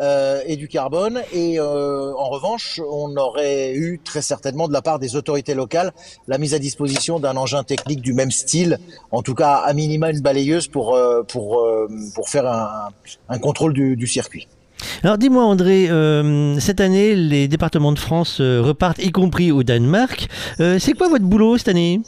euh, 0.00 0.40
et 0.46 0.56
du 0.56 0.68
carbone. 0.68 1.20
Et 1.32 1.58
euh, 1.58 2.12
en 2.14 2.28
revanche, 2.30 2.80
on 2.88 3.16
aurait 3.16 3.72
eu 3.74 4.00
très 4.02 4.22
certainement 4.22 4.68
de 4.68 4.72
la 4.72 4.82
part 4.82 4.98
des 5.00 5.16
autorités 5.16 5.54
locales 5.54 5.92
la 6.28 6.38
mise 6.38 6.54
à 6.54 6.58
disposition 6.58 7.18
d'un 7.18 7.36
engin 7.36 7.64
technique 7.64 8.00
du 8.00 8.12
même 8.12 8.30
style, 8.30 8.78
en 9.10 9.22
tout 9.22 9.34
cas 9.34 9.54
à 9.54 9.72
minima 9.74 10.10
une 10.10 10.20
balayeuse 10.20 10.68
pour 10.68 10.94
euh, 10.94 11.22
pour 11.24 11.60
euh, 11.60 11.88
pour 12.14 12.28
faire 12.28 12.46
un, 12.46 12.90
un 13.28 13.38
contrôle 13.38 13.72
du, 13.72 13.96
du 13.96 14.06
circuit. 14.06 14.46
Alors 15.02 15.18
dis-moi 15.18 15.44
André, 15.44 15.90
euh, 15.90 16.58
cette 16.60 16.80
année 16.80 17.16
les 17.16 17.48
départements 17.48 17.92
de 17.92 17.98
France 17.98 18.38
euh, 18.40 18.62
repartent, 18.62 19.02
y 19.02 19.10
compris 19.10 19.50
au 19.50 19.64
Danemark. 19.64 20.28
Euh, 20.60 20.78
c'est 20.78 20.92
quoi 20.92 21.08
votre 21.08 21.24
boulot 21.24 21.58
cette 21.58 21.68
année? 21.68 22.00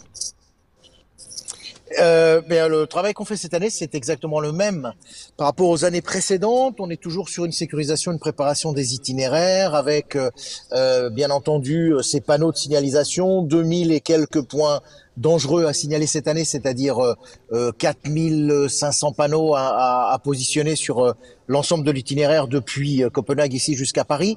Euh, 1.99 2.41
euh, 2.51 2.69
le 2.69 2.87
travail 2.87 3.15
qu'on 3.15 3.25
fait 3.25 3.37
cette 3.37 3.55
année, 3.55 3.71
c'est 3.71 3.95
exactement 3.95 4.39
le 4.41 4.53
même 4.53 4.93
par 5.37 5.47
rapport 5.49 5.69
aux 5.69 5.85
années 5.85 6.03
précédentes. 6.03 6.77
On 6.79 6.89
est 6.91 7.01
toujours 7.01 7.29
sur 7.29 7.45
une 7.45 7.53
sécurisation, 7.53 8.13
une 8.13 8.19
préparation 8.21 8.73
des 8.73 8.95
itinéraires, 8.95 9.75
avec 9.75 10.15
euh, 10.15 10.31
euh, 10.73 11.11
bien 11.11 11.31
entendu 11.31 11.93
euh, 11.95 12.03
ces 12.03 12.21
panneaux 12.21 12.53
de 12.53 12.57
signalisation, 12.57 13.43
2000 13.43 13.91
et 13.93 14.01
quelques 14.01 14.43
points 14.43 14.81
dangereux 15.17 15.67
à 15.67 15.73
signaler 15.73 16.07
cette 16.07 16.29
année, 16.29 16.45
c'est-à-dire 16.45 16.99
euh, 17.05 17.15
euh, 17.53 17.73
4500 17.77 19.13
panneaux 19.13 19.55
à, 19.57 19.61
à- 19.61 20.15
à 20.15 20.19
positionner 20.21 20.77
sur 20.77 21.15
l'ensemble 21.49 21.85
de 21.85 21.91
l'itinéraire 21.91 22.47
depuis 22.47 23.03
Copenhague 23.13 23.53
ici 23.53 23.75
jusqu'à 23.75 24.05
Paris. 24.05 24.37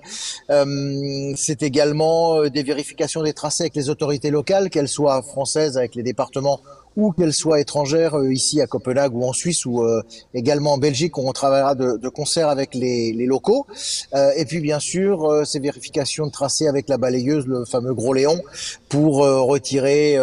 C'est 0.49 1.61
également 1.61 2.47
des 2.49 2.63
vérifications 2.63 3.21
des 3.21 3.33
tracés 3.33 3.63
avec 3.63 3.75
les 3.75 3.89
autorités 3.89 4.31
locales, 4.31 4.69
qu'elles 4.71 4.87
soient 4.87 5.21
françaises 5.21 5.77
avec 5.77 5.93
les 5.93 6.01
départements 6.03 6.59
ou 6.95 7.11
qu'elles 7.11 7.33
soient 7.33 7.59
étrangères 7.59 8.15
euh, 8.15 8.33
ici 8.33 8.61
à 8.61 8.67
Copenhague 8.67 9.15
ou 9.15 9.23
en 9.23 9.33
Suisse 9.33 9.65
ou 9.65 9.83
euh, 9.83 10.01
également 10.33 10.73
en 10.73 10.77
Belgique 10.77 11.17
où 11.17 11.27
on 11.27 11.31
travaillera 11.31 11.75
de, 11.75 11.97
de 11.97 12.09
concert 12.09 12.49
avec 12.49 12.75
les, 12.75 13.13
les 13.13 13.25
locaux. 13.25 13.65
Euh, 14.13 14.31
et 14.35 14.45
puis 14.45 14.59
bien 14.59 14.79
sûr 14.79 15.45
ces 15.45 15.59
vérifications 15.59 16.27
de 16.27 16.31
tracés 16.31 16.67
avec 16.67 16.89
la 16.89 16.97
balayeuse, 16.97 17.47
le 17.47 17.65
fameux 17.65 17.93
gros 17.93 18.13
Léon, 18.13 18.41
pour 18.89 19.17
retirer 19.17 20.17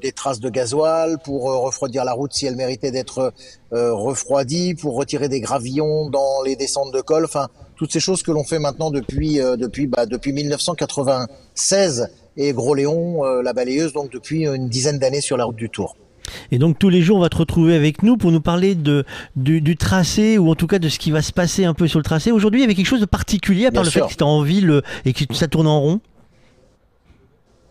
des 0.00 0.12
traces 0.12 0.40
de 0.40 0.50
gasoil, 0.50 1.18
pour 1.22 1.44
refroidir 1.44 2.04
la 2.04 2.12
route 2.12 2.32
si 2.32 2.46
elle 2.46 2.56
méritait 2.56 2.90
d'être 2.90 3.32
refroidie, 3.72 4.74
pour 4.74 4.96
retirer 4.96 5.28
des 5.28 5.40
gravillons 5.40 6.10
dans 6.10 6.42
les 6.44 6.56
descentes 6.56 6.92
de 6.92 7.00
col. 7.00 7.24
Enfin 7.24 7.48
toutes 7.76 7.92
ces 7.92 8.00
choses 8.00 8.22
que 8.22 8.30
l'on 8.30 8.44
fait 8.44 8.58
maintenant 8.58 8.90
depuis 8.90 9.36
depuis 9.36 9.86
bah, 9.86 10.06
depuis 10.06 10.32
1996 10.32 12.08
et 12.36 12.52
Gros 12.52 12.74
Léon, 12.74 13.24
euh, 13.24 13.42
la 13.42 13.52
balayeuse, 13.52 13.92
donc 13.92 14.10
depuis 14.12 14.46
une 14.46 14.68
dizaine 14.68 14.98
d'années 14.98 15.20
sur 15.20 15.36
la 15.36 15.44
route 15.44 15.56
du 15.56 15.70
Tour. 15.70 15.96
Et 16.50 16.58
donc 16.58 16.78
tous 16.78 16.88
les 16.88 17.02
jours 17.02 17.18
on 17.18 17.20
va 17.20 17.28
te 17.28 17.36
retrouver 17.36 17.74
avec 17.74 18.02
nous 18.02 18.16
pour 18.16 18.32
nous 18.32 18.40
parler 18.40 18.74
de, 18.74 19.04
du, 19.36 19.60
du 19.60 19.76
tracé 19.76 20.38
ou 20.38 20.50
en 20.50 20.54
tout 20.54 20.66
cas 20.66 20.78
de 20.78 20.88
ce 20.88 20.98
qui 20.98 21.10
va 21.10 21.20
se 21.20 21.32
passer 21.32 21.66
un 21.66 21.74
peu 21.74 21.86
sur 21.86 21.98
le 21.98 22.04
tracé. 22.04 22.32
Aujourd'hui 22.32 22.60
il 22.60 22.62
y 22.62 22.64
avait 22.64 22.74
quelque 22.74 22.86
chose 22.86 23.00
de 23.02 23.06
particulier 23.06 23.66
à 23.66 23.70
part 23.70 23.82
Bien 23.82 23.84
le 23.84 23.90
sûr. 23.90 24.00
fait 24.00 24.06
que 24.06 24.12
c'était 24.12 24.22
en 24.22 24.40
ville 24.42 24.80
et 25.04 25.12
que 25.12 25.34
ça 25.34 25.48
tourne 25.48 25.66
en 25.66 25.80
rond? 25.80 26.00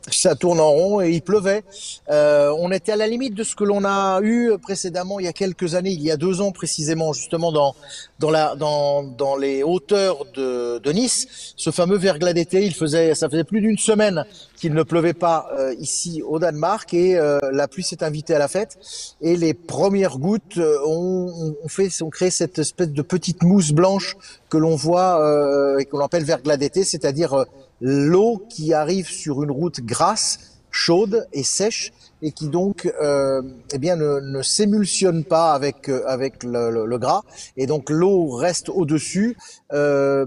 Ça 0.10 0.36
tourne 0.36 0.60
en 0.60 0.70
rond 0.70 1.02
et 1.02 1.12
il 1.12 1.22
pleuvait. 1.22 1.64
Euh, 2.10 2.54
on 2.60 2.72
était 2.72 2.92
à 2.92 2.98
la 2.98 3.08
limite 3.08 3.36
de 3.36 3.44
ce 3.44 3.56
que 3.56 3.64
l'on 3.64 3.86
a 3.86 4.20
eu 4.22 4.52
précédemment 4.62 5.20
il 5.20 5.26
y 5.26 5.30
a 5.30 5.34
quelques 5.34 5.76
années, 5.76 5.92
il 5.92 6.02
y 6.02 6.12
a 6.12 6.18
deux 6.18 6.42
ans 6.42 6.52
précisément, 6.52 7.14
justement 7.14 7.54
dans 7.54 7.74
dans 8.20 8.30
la 8.30 8.56
dans 8.56 9.04
dans 9.04 9.38
les 9.38 9.64
hauteurs 9.64 10.26
de, 10.36 10.80
de 10.80 10.92
Nice, 10.92 11.54
ce 11.56 11.72
fameux 11.72 11.98
verglas 11.98 12.34
d'été. 12.34 12.66
Il 12.66 12.74
faisait 12.74 13.16
ça 13.16 13.30
faisait 13.30 13.46
plus 13.46 13.62
d'une 13.62 13.78
semaine 13.78 14.26
qu'il 14.58 14.74
ne 14.74 14.84
pleuvait 14.84 15.14
pas 15.14 15.48
euh, 15.58 15.74
ici 15.80 16.22
au 16.22 16.38
Danemark 16.38 16.94
et 16.94 17.18
euh, 17.18 17.40
la 17.52 17.68
pluie 17.70 17.84
s'est 17.84 18.04
invitée 18.04 18.36
à 18.36 18.40
la 18.40 18.48
fête 18.48 18.78
et 19.22 19.38
les 19.38 19.54
premières 19.54 20.18
gouttes 20.18 20.58
euh, 20.58 20.78
ont, 20.86 21.56
ont 21.64 21.68
fait 21.68 21.90
ont 22.02 22.10
créé 22.10 22.30
cette 22.30 22.60
espèce 22.60 22.90
de 22.90 23.02
petite 23.02 23.44
mousse 23.44 23.72
blanche 23.72 24.18
que 24.54 24.58
l'on 24.60 24.76
voit 24.76 25.20
euh, 25.20 25.80
et 25.80 25.86
que 25.86 25.98
l'on 25.98 26.06
appelle 26.06 26.24
verglas 26.24 26.58
d'été, 26.58 26.84
c'est-à-dire 26.84 27.34
euh, 27.34 27.44
l'eau 27.86 28.42
qui 28.50 28.74
arrive 28.74 29.08
sur 29.10 29.44
une 29.44 29.52
route 29.52 29.82
grasse, 29.82 30.40
chaude 30.72 31.28
et 31.34 31.44
sèche 31.44 31.92
et 32.22 32.32
qui 32.32 32.48
donc 32.48 32.90
euh, 33.04 33.42
eh 33.74 33.78
bien 33.78 33.98
ne, 33.98 34.22
ne 34.22 34.42
s'émulsionne 34.42 35.26
pas 35.26 35.52
avec 35.54 35.90
euh, 35.90 36.02
avec 36.08 36.44
le, 36.44 36.70
le- 36.72 36.98
gras. 36.98 37.24
Et 37.58 37.68
donc 37.68 37.90
l'eau 37.90 38.30
reste 38.30 38.70
au 38.70 38.86
dessus, 38.86 39.36
euh, 39.74 40.26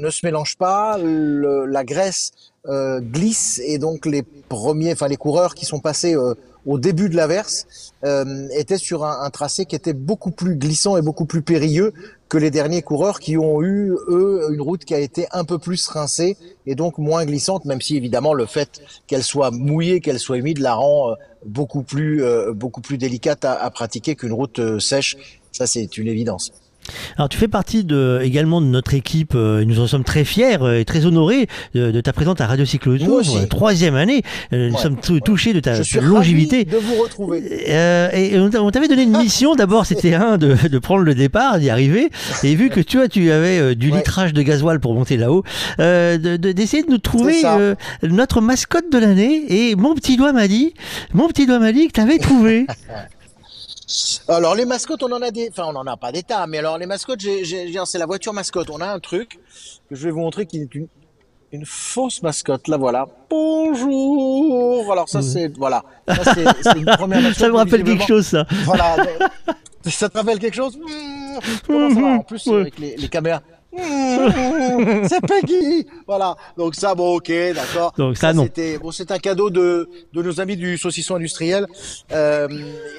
ne 0.00 0.08
se 0.10 0.24
mélange 0.24 0.56
pas, 0.56 0.96
le- 0.96 1.66
la 1.66 1.84
graisse 1.84 2.30
euh, 2.66 3.00
glisse 3.00 3.60
et 3.62 3.76
donc 3.76 4.06
les 4.06 4.22
premiers, 4.22 4.92
enfin 4.92 5.06
les 5.08 5.16
coureurs 5.18 5.54
qui 5.54 5.66
sont 5.66 5.80
passés 5.80 6.16
euh, 6.16 6.32
au 6.66 6.78
début 6.78 7.08
de 7.08 7.16
l'averse 7.16 7.66
euh, 8.04 8.48
étaient 8.52 8.78
sur 8.78 9.04
un, 9.04 9.20
un 9.22 9.30
tracé 9.30 9.66
qui 9.66 9.76
était 9.76 9.92
beaucoup 9.92 10.30
plus 10.30 10.56
glissant 10.56 10.96
et 10.96 11.02
beaucoup 11.02 11.26
plus 11.26 11.42
périlleux 11.42 11.92
que 12.28 12.38
les 12.38 12.50
derniers 12.50 12.82
coureurs 12.82 13.20
qui 13.20 13.36
ont 13.36 13.62
eu, 13.62 13.92
eux, 14.08 14.48
une 14.50 14.60
route 14.60 14.84
qui 14.84 14.94
a 14.94 14.98
été 14.98 15.26
un 15.30 15.44
peu 15.44 15.58
plus 15.58 15.86
rincée 15.86 16.36
et 16.66 16.74
donc 16.74 16.98
moins 16.98 17.24
glissante, 17.24 17.64
même 17.64 17.80
si 17.80 17.96
évidemment 17.96 18.34
le 18.34 18.46
fait 18.46 18.80
qu'elle 19.06 19.22
soit 19.22 19.50
mouillée, 19.50 20.00
qu'elle 20.00 20.18
soit 20.18 20.38
humide, 20.38 20.58
la 20.58 20.74
rend 20.74 21.10
euh, 21.10 21.14
beaucoup 21.44 21.82
plus, 21.82 22.24
euh, 22.24 22.52
beaucoup 22.52 22.80
plus 22.80 22.98
délicate 22.98 23.44
à, 23.44 23.52
à 23.52 23.70
pratiquer 23.70 24.16
qu'une 24.16 24.32
route 24.32 24.58
euh, 24.58 24.80
sèche. 24.80 25.16
Ça, 25.52 25.68
c'est 25.68 25.96
une 25.96 26.08
évidence. 26.08 26.52
Alors 27.16 27.28
tu 27.28 27.38
fais 27.38 27.48
partie 27.48 27.84
de, 27.84 28.20
également 28.22 28.60
de 28.60 28.66
notre 28.66 28.94
équipe, 28.94 29.32
euh, 29.34 29.60
et 29.60 29.64
nous 29.66 29.80
en 29.80 29.86
sommes 29.86 30.04
très 30.04 30.24
fiers 30.24 30.60
euh, 30.62 30.80
et 30.80 30.84
très 30.84 31.06
honorés 31.06 31.46
de, 31.74 31.90
de 31.90 32.00
ta 32.00 32.12
présence 32.12 32.40
à 32.40 32.46
Radio 32.46 32.64
Cycle 32.64 32.98
Moi 33.04 33.22
Tour, 33.22 33.36
euh, 33.38 33.46
troisième 33.46 33.94
année. 33.94 34.22
Euh, 34.52 34.68
Nous 34.68 34.74
Ouais. 34.74 34.80
sommes 34.82 34.96
tou- 35.00 35.20
touchés 35.20 35.52
de 35.52 35.60
ta, 35.60 35.74
Je 35.74 35.82
suis 35.82 35.98
ta 35.98 36.04
longévité. 36.04 36.64
de 36.64 36.76
vous 36.76 36.94
retrouver. 37.02 37.42
Euh, 37.68 38.10
et 38.12 38.38
on 38.38 38.50
t'a- 38.50 38.62
on 38.62 38.70
t'avait 38.70 38.88
donné 38.88 39.02
une 39.04 39.16
mission 39.16 39.54
d'abord, 39.56 39.86
c'était 39.86 40.14
un 40.14 40.36
de, 40.36 40.56
de 40.68 40.78
prendre 40.78 41.02
le 41.04 41.14
départ, 41.14 41.58
d'y 41.58 41.70
arriver. 41.70 42.10
Et 42.42 42.54
vu 42.54 42.68
que 42.68 42.80
tu 42.80 42.98
vois, 42.98 43.08
tu 43.08 43.30
avais 43.30 43.58
euh, 43.58 43.74
du 43.74 43.90
litrage 43.90 44.32
de 44.32 44.42
gasoil 44.42 44.80
pour 44.80 44.94
monter 44.94 45.16
là-haut, 45.16 45.42
euh, 45.80 46.18
de- 46.18 46.36
de- 46.36 46.52
d'essayer 46.52 46.82
de, 46.82 46.90
nous 46.90 46.98
trouver 46.98 47.42
euh, 47.44 47.74
notre 48.02 48.40
mascotte 48.40 48.90
de 48.92 48.98
l'année. 48.98 49.44
Et 49.48 49.74
mon 49.76 49.94
petit 49.94 50.16
doigt 50.16 50.32
m'a 50.32 50.48
dit, 50.48 50.74
mon 51.12 51.28
petit 51.28 51.46
doigt 51.46 51.58
m'a 51.60 51.72
dit 51.72 51.86
que 51.86 51.92
t'avais 51.92 52.18
trouvé. 52.18 52.66
Alors 54.28 54.54
les 54.54 54.64
mascottes, 54.64 55.02
on 55.02 55.12
en 55.12 55.22
a 55.22 55.30
des, 55.30 55.48
enfin 55.50 55.64
on 55.66 55.76
en 55.76 55.86
a 55.86 55.96
pas 55.96 56.10
des 56.12 56.22
tas, 56.22 56.46
mais 56.46 56.58
alors 56.58 56.78
les 56.78 56.86
mascottes, 56.86 57.20
c'est 57.22 57.98
la 57.98 58.06
voiture 58.06 58.32
mascotte. 58.32 58.70
On 58.70 58.80
a 58.80 58.86
un 58.86 58.98
truc 59.00 59.38
que 59.88 59.94
je 59.94 60.04
vais 60.04 60.10
vous 60.10 60.20
montrer 60.20 60.46
qui 60.46 60.58
est 60.62 60.74
une, 60.74 60.88
une 61.52 61.66
fausse 61.66 62.22
mascotte. 62.22 62.68
La 62.68 62.76
voilà. 62.76 63.06
Bonjour. 63.30 64.90
Alors 64.92 65.08
ça 65.08 65.22
c'est, 65.22 65.56
voilà, 65.56 65.84
ça 66.08 66.34
c'est, 66.34 66.44
c'est 66.62 66.78
une 66.78 66.86
première 66.86 67.20
mascotte. 67.22 67.38
Ça 67.38 67.48
me 67.48 67.56
rappelle 67.56 67.84
quelque 67.84 68.06
chose, 68.06 68.26
ça. 68.26 68.46
Voilà. 68.64 68.96
ça 69.84 70.08
te 70.08 70.18
rappelle 70.18 70.38
quelque 70.38 70.56
chose? 70.56 70.76
Mmh, 70.76 71.38
Comment 71.66 71.94
ça 71.94 72.00
va? 72.00 72.06
En 72.08 72.20
plus 72.20 72.46
Ouais. 72.46 72.60
avec 72.62 72.78
les, 72.78 72.96
les 72.96 73.08
caméras. 73.08 73.42
Mmh, 73.74 75.08
c'est 75.08 75.20
Peggy 75.20 75.86
Voilà, 76.06 76.36
donc 76.56 76.74
ça, 76.74 76.94
bon, 76.94 77.16
ok, 77.16 77.32
d'accord. 77.54 77.92
Donc 77.98 78.16
ça, 78.16 78.32
non. 78.32 78.46
Bon, 78.80 78.90
c'est 78.92 79.10
un 79.10 79.18
cadeau 79.18 79.50
de, 79.50 79.88
de 80.12 80.22
nos 80.22 80.40
amis 80.40 80.56
du 80.56 80.78
saucisson 80.78 81.16
industriel. 81.16 81.66
Euh, 82.12 82.48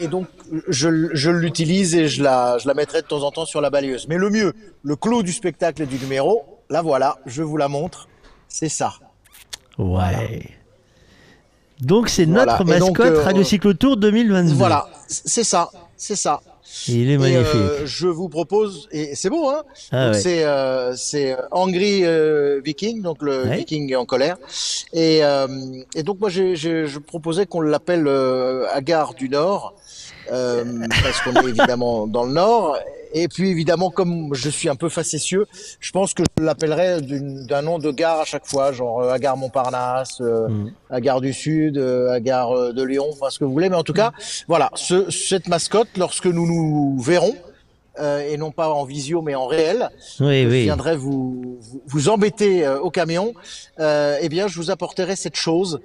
et 0.01 0.07
donc, 0.07 0.27
je, 0.67 1.09
je 1.13 1.31
l'utilise 1.31 1.95
et 1.95 2.07
je 2.07 2.21
la, 2.23 2.57
je 2.57 2.67
la 2.67 2.73
mettrai 2.73 3.01
de 3.01 3.07
temps 3.07 3.23
en 3.23 3.31
temps 3.31 3.45
sur 3.45 3.61
la 3.61 3.69
balayeuse. 3.69 4.07
Mais 4.09 4.17
le 4.17 4.29
mieux, 4.29 4.53
le 4.83 4.95
clou 4.95 5.23
du 5.23 5.31
spectacle 5.31 5.81
et 5.83 5.85
du 5.85 5.97
numéro, 5.97 6.43
la 6.69 6.81
voilà, 6.81 7.17
je 7.25 7.41
vous 7.43 7.57
la 7.57 7.67
montre, 7.67 8.07
c'est 8.47 8.69
ça. 8.69 8.93
Ouais. 9.77 10.49
Donc 11.81 12.09
c'est 12.09 12.25
Voilà. 12.25 12.53
notre 12.53 12.63
donc, 12.63 12.79
mascotte 12.97 13.17
euh, 13.17 13.23
Radio 13.23 13.43
Cyclotour 13.43 13.97
2022. 13.97 14.53
Voilà, 14.53 14.87
c'est 15.07 15.43
ça, 15.43 15.69
c'est 15.97 16.15
ça. 16.15 16.41
Il 16.87 17.09
est 17.09 17.13
Et, 17.13 17.17
magnifique. 17.17 17.45
euh, 17.55 17.85
je 17.85 18.07
vous 18.07 18.27
propose, 18.29 18.87
et 18.91 19.15
c'est 19.15 19.29
beau, 19.29 19.49
hein 19.49 19.63
Ah 19.91 20.11
ouais. 20.11 20.19
C'est 20.19 20.43
euh, 20.43 20.95
c'est 20.95 21.35
Angry 21.51 22.01
euh, 22.03 22.59
Viking, 22.63 23.01
donc 23.01 23.21
le 23.21 23.43
Ouais. 23.43 23.57
Viking 23.57 23.95
en 23.95 24.05
colère. 24.05 24.37
Et, 24.93 25.23
euh, 25.23 25.47
et 25.95 26.03
donc 26.03 26.19
moi, 26.19 26.29
j'ai- 26.29 26.55
je 26.55 26.99
proposais 26.99 27.45
qu'on 27.45 27.61
l'appelle 27.61 28.07
euh, 28.07 28.65
Agar 28.73 29.13
du 29.13 29.29
Nord, 29.29 29.73
euh, 30.31 30.63
parce 31.03 31.21
qu'on 31.21 31.33
est 31.45 31.49
évidemment 31.49 32.07
dans 32.07 32.23
le 32.23 32.33
Nord. 32.33 32.77
Et 33.17 33.29
puis 33.29 33.49
évidemment, 33.49 33.89
comme 33.91 34.33
je 34.35 34.49
suis 34.49 34.67
un 34.67 34.75
peu 34.75 34.89
facétieux, 34.89 35.47
je 35.79 35.91
pense 35.93 36.13
que 36.13 36.21
je 36.37 36.43
l'appellerais 36.43 37.01
d'une- 37.01 37.45
d'un 37.47 37.61
nom 37.61 37.79
de 37.79 37.89
gare 37.89 38.19
à 38.19 38.25
chaque 38.25 38.45
fois, 38.45 38.73
genre 38.73 38.99
euh, 39.01 39.09
à 39.13 39.19
gare 39.19 39.37
Montparnasse, 39.37 40.19
euh, 40.19 40.49
Mm. 40.49 40.71
à 40.89 40.99
gare 40.99 41.21
du 41.21 41.31
Sud, 41.31 41.77
euh, 41.77 42.09
à 42.11 42.19
gare 42.19 42.51
euh, 42.51 42.73
de 42.73 42.83
Lyon, 42.83 43.05
enfin 43.09 43.29
ce 43.29 43.39
que 43.39 43.45
vous 43.45 43.53
voulez. 43.53 43.69
Mais 43.69 43.77
en 43.77 43.83
tout 43.83 43.93
cas, 43.93 44.11
voilà, 44.49 44.69
ce, 44.75 45.09
cette 45.09 45.47
mascotte, 45.47 45.87
lorsque 45.97 46.25
nous 46.25 46.45
nous 46.45 46.99
verrons, 47.01 47.35
euh, 48.01 48.19
et 48.29 48.35
non 48.35 48.51
pas 48.51 48.67
en 48.67 48.83
visio 48.83 49.21
mais 49.21 49.35
en 49.35 49.47
réel, 49.47 49.89
Oui, 50.19 50.43
je 50.43 50.49
oui. 50.49 50.63
viendrai 50.63 50.97
vous, 50.97 51.57
vous, 51.61 51.81
vous 51.87 52.09
embêter 52.09 52.65
euh, 52.65 52.77
au 52.81 52.89
camion, 52.91 53.33
euh, 53.79 54.17
eh 54.19 54.27
bien 54.27 54.49
je 54.49 54.57
vous 54.57 54.69
apporterai 54.71 55.15
cette 55.15 55.37
chose 55.37 55.79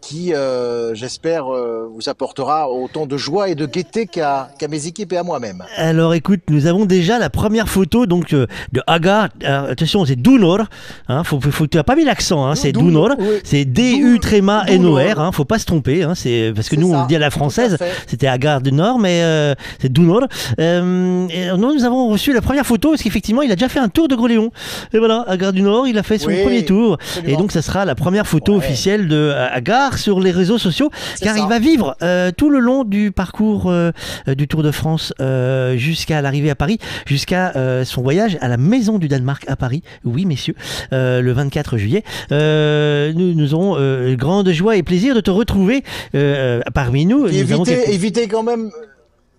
qui, 0.00 0.34
euh, 0.34 0.94
j'espère, 0.94 1.46
euh, 1.52 1.88
vous 1.94 2.08
apportera 2.08 2.70
autant 2.70 3.06
de 3.06 3.16
joie 3.16 3.48
et 3.48 3.54
de 3.54 3.64
gaieté 3.66 4.06
qu'à 4.06 4.50
qu'à 4.58 4.68
mes 4.68 4.86
équipes 4.86 5.12
et 5.12 5.16
à 5.16 5.22
moi-même. 5.22 5.64
Alors 5.76 6.12
écoute, 6.14 6.40
nous 6.50 6.66
avons 6.66 6.84
déjà 6.84 7.18
la 7.18 7.30
première 7.30 7.68
photo 7.68 8.04
donc 8.06 8.34
euh, 8.34 8.46
de 8.72 8.82
Agar. 8.86 9.28
Alors, 9.42 9.70
attention, 9.70 10.04
c'est 10.04 10.16
Dunor. 10.16 10.64
Hein, 11.08 11.24
faut, 11.24 11.40
faut, 11.40 11.66
tu 11.66 11.78
as 11.78 11.84
pas 11.84 11.96
mis 11.96 12.04
l'accent. 12.04 12.46
Hein, 12.46 12.54
c'est 12.54 12.72
Dunor. 12.72 13.10
C'est 13.44 13.64
D 13.64 13.94
U 13.96 14.18
tréma 14.20 14.64
N 14.68 14.84
O 14.84 14.96
R. 14.96 15.18
Hein, 15.18 15.32
faut 15.32 15.44
pas 15.46 15.58
se 15.58 15.64
tromper. 15.64 16.02
Hein, 16.02 16.14
c'est 16.14 16.52
parce 16.54 16.68
que 16.68 16.76
nous 16.76 16.92
on 16.92 17.02
le 17.02 17.06
dit 17.06 17.16
à 17.16 17.18
la 17.18 17.30
française. 17.30 17.78
C'était 18.06 18.26
Agar 18.26 18.60
du 18.60 18.72
Nord, 18.72 18.98
mais 18.98 19.22
euh, 19.22 19.54
c'est 19.80 19.90
Dunor. 19.92 20.26
Euh, 20.60 21.26
nous, 21.56 21.74
nous 21.74 21.84
avons 21.84 22.08
reçu 22.08 22.32
la 22.32 22.42
première 22.42 22.66
photo 22.66 22.90
parce 22.90 23.02
qu'effectivement 23.02 23.42
il 23.42 23.50
a 23.50 23.56
déjà 23.56 23.68
fait 23.68 23.80
un 23.80 23.88
tour 23.88 24.08
de 24.08 24.14
Gros-Léon. 24.16 24.50
Et 24.92 24.98
voilà, 24.98 25.24
Agar 25.26 25.52
du 25.52 25.62
Nord, 25.62 25.86
il 25.86 25.96
a 25.96 26.02
fait 26.02 26.18
son 26.18 26.28
Oui, 26.28 26.42
premier 26.42 26.64
tour. 26.64 26.94
absolument. 26.94 27.32
Et 27.32 27.36
donc 27.36 27.52
ça 27.52 27.62
sera 27.62 27.84
la 27.84 27.94
première 27.94 28.26
photo 28.26 28.54
officielle 28.54 29.08
de 29.08 29.16
euh, 29.16 29.48
Agar 29.62 29.96
sur 29.98 30.18
les 30.18 30.32
réseaux 30.32 30.58
sociaux, 30.58 30.90
car 31.20 31.36
ça. 31.36 31.40
il 31.42 31.48
va 31.48 31.60
vivre 31.60 31.96
euh, 32.02 32.32
tout 32.36 32.50
le 32.50 32.58
long 32.58 32.82
du 32.82 33.12
parcours 33.12 33.70
euh, 33.70 33.92
euh, 34.26 34.34
du 34.34 34.48
Tour 34.48 34.64
de 34.64 34.72
France 34.72 35.14
euh, 35.20 35.76
jusqu'à 35.76 36.20
l'arrivée 36.20 36.50
à 36.50 36.56
Paris, 36.56 36.78
jusqu'à 37.06 37.52
euh, 37.54 37.84
son 37.84 38.02
voyage 38.02 38.36
à 38.40 38.48
la 38.48 38.56
Maison 38.56 38.98
du 38.98 39.06
Danemark 39.06 39.44
à 39.46 39.54
Paris. 39.54 39.82
Oui, 40.04 40.26
messieurs, 40.26 40.56
euh, 40.92 41.20
le 41.20 41.30
24 41.32 41.76
juillet. 41.78 42.02
Euh, 42.32 43.12
nous, 43.14 43.34
nous 43.34 43.54
aurons 43.54 43.76
euh, 43.78 44.16
grande 44.16 44.50
joie 44.50 44.76
et 44.76 44.82
plaisir 44.82 45.14
de 45.14 45.20
te 45.20 45.30
retrouver 45.30 45.84
euh, 46.16 46.60
parmi 46.74 47.06
nous. 47.06 47.28
Et 47.28 47.44
Nous 47.44 47.52
avons 47.52 47.64
évitez, 47.64 47.76
quelques- 47.84 47.94
évitez 47.94 48.26
quand 48.28 48.42
même, 48.42 48.70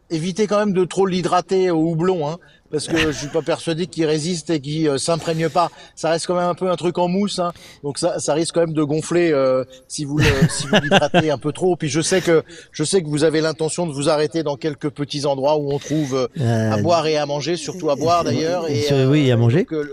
évitez 0.09 0.47
quand 0.47 0.59
même 0.59 0.73
de 0.73 0.85
trop 0.85 1.05
l'hydrater 1.05 1.69
au 1.69 1.81
houblon, 1.91 2.29
hein, 2.29 2.37
parce 2.73 2.87
que 2.87 2.97
je 2.97 3.17
suis 3.17 3.27
pas 3.27 3.41
persuadé 3.41 3.87
qu'il 3.87 4.05
résiste 4.05 4.49
et 4.49 4.59
qu'il 4.59 4.89
euh, 4.89 4.97
s'imprègne 4.97 5.47
pas. 5.47 5.69
Ça 5.95 6.09
reste 6.09 6.27
quand 6.27 6.35
même 6.35 6.49
un 6.49 6.55
peu 6.55 6.69
un 6.69 6.75
truc 6.75 6.97
en 6.97 7.07
mousse, 7.07 7.39
hein, 7.39 7.53
donc 7.83 7.97
ça, 7.99 8.19
ça 8.19 8.33
risque 8.33 8.55
quand 8.55 8.61
même 8.61 8.73
de 8.73 8.83
gonfler 8.83 9.31
euh, 9.31 9.63
si 9.87 10.03
vous 10.03 10.17
le, 10.17 10.25
si 10.49 10.67
vous 10.67 10.75
l'hydratez 10.81 11.31
un 11.31 11.37
peu 11.37 11.53
trop. 11.53 11.75
Puis 11.77 11.87
je 11.87 12.01
sais 12.01 12.19
que 12.19 12.43
je 12.71 12.83
sais 12.83 13.01
que 13.01 13.07
vous 13.07 13.23
avez 13.23 13.39
l'intention 13.39 13.87
de 13.87 13.93
vous 13.93 14.09
arrêter 14.09 14.43
dans 14.43 14.57
quelques 14.57 14.89
petits 14.89 15.25
endroits 15.25 15.57
où 15.57 15.71
on 15.71 15.79
trouve 15.79 16.15
euh, 16.15 16.27
Euh, 16.39 16.71
à 16.71 16.77
boire 16.77 17.05
et 17.05 17.17
à 17.17 17.25
manger, 17.25 17.55
surtout 17.55 17.89
à 17.89 17.95
boire 17.95 18.23
d'ailleurs. 18.23 18.67
et 18.69 19.05
oui, 19.05 19.27
et 19.27 19.31
à 19.31 19.37
manger. 19.37 19.67
euh, 19.71 19.85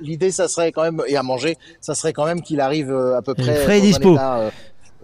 l'idée, 0.00 0.32
ça 0.32 0.48
serait 0.48 0.72
quand 0.72 0.82
même 0.82 1.00
et 1.06 1.16
à 1.16 1.22
manger, 1.22 1.56
ça 1.80 1.94
serait 1.94 2.12
quand 2.12 2.26
même 2.26 2.42
qu'il 2.42 2.60
arrive 2.60 2.90
euh, 2.90 3.16
à 3.16 3.22
peu 3.22 3.34
près 3.34 3.54
frais 3.56 3.78
et 3.78 3.82
dispo. 3.82 4.14
état, 4.14 4.50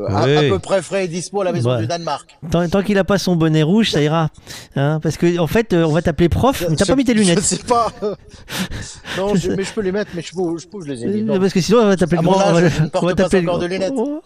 à, 0.09 0.27
peu 0.49 0.59
près 0.59 0.83
frais 0.83 1.05
et 1.05 1.09
dispo 1.09 1.41
à 1.41 1.45
la 1.45 1.53
maison 1.53 1.79
du 1.79 1.87
Danemark. 1.87 2.37
Tant, 2.51 2.69
tant 2.69 2.83
qu'il 2.83 2.99
a 2.99 3.05
pas 3.05 3.19
son 3.19 3.37
bonnet 3.37 3.63
rouge, 3.63 3.91
ça 3.91 4.01
ira. 4.03 4.29
Hein, 4.77 5.01
parce 5.03 5.17
que 5.17 5.39
en 5.39 5.47
fait, 5.47 5.73
euh, 5.73 5.85
on 5.85 5.93
va 5.93 6.03
t'appeler 6.03 6.29
prof, 6.29 6.65
mais 6.69 6.77
t'as 6.77 6.85
Je- 6.85 6.91
pas 6.91 6.97
mis 6.97 7.05
tes 7.05 7.15
Je 7.15 7.19
lunettes. 7.19 7.41
sais 7.41 7.59
pas. 7.59 7.93
non, 9.19 9.35
je- 9.35 9.51
mais 9.53 9.65
je 9.65 9.73
peux 9.73 9.81
les 9.83 9.93
mettre, 9.93 10.11
mais 10.15 10.23
je 10.23 10.33
peux, 10.35 10.59
je 10.59 10.85
je 10.87 10.91
les 10.93 11.03
ai 11.05 11.07
mis. 11.23 11.31
Euh, 11.31 11.39
Parce 11.39 11.53
que 11.53 11.61
sinon 11.61 11.79
on 11.83 11.87
va 11.87 11.97
t'appeler 11.97 12.19
le 12.19 12.23
grand. 12.29 12.41
âge, 12.41 12.49
on 12.51 12.53
va- 12.55 12.69
je 12.69 13.15
t'appeler 13.15 13.43
le 13.43 13.51